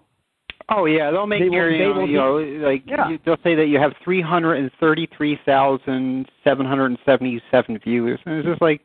Oh 0.68 0.84
yeah, 0.86 1.10
they'll 1.10 1.26
make 1.26 1.40
They 1.42 1.48
will- 1.48 1.54
your 1.56 1.70
they 1.72 1.78
you 1.78 2.16
know, 2.16 2.38
you 2.38 2.58
know 2.58 2.66
like 2.68 2.82
Yeah. 2.86 3.08
you, 3.08 3.18
they'll 3.24 3.36
say 3.42 3.54
that 3.56 3.66
you 3.66 3.78
have 3.78 3.92
three 4.04 4.20
hundred 4.22 4.54
and 4.54 4.70
thirty 4.78 5.08
three 5.16 5.38
thousand 5.44 6.30
seven 6.44 6.64
hundred 6.66 6.86
and 6.86 6.98
seventy 7.04 7.42
seven 7.50 7.78
views, 7.78 8.20
and 8.24 8.36
it's 8.38 8.46
just 8.46 8.62
like 8.62 8.82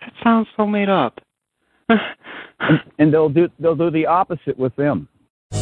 that 0.00 0.12
sounds 0.22 0.46
so 0.56 0.66
made 0.66 0.88
up. 0.88 1.20
And, 1.88 2.00
and 2.98 3.12
they'll 3.12 3.28
do 3.28 3.48
they'll 3.58 3.74
do 3.76 3.90
the 3.90 4.06
opposite 4.06 4.56
with 4.58 4.74
them. 4.76 5.08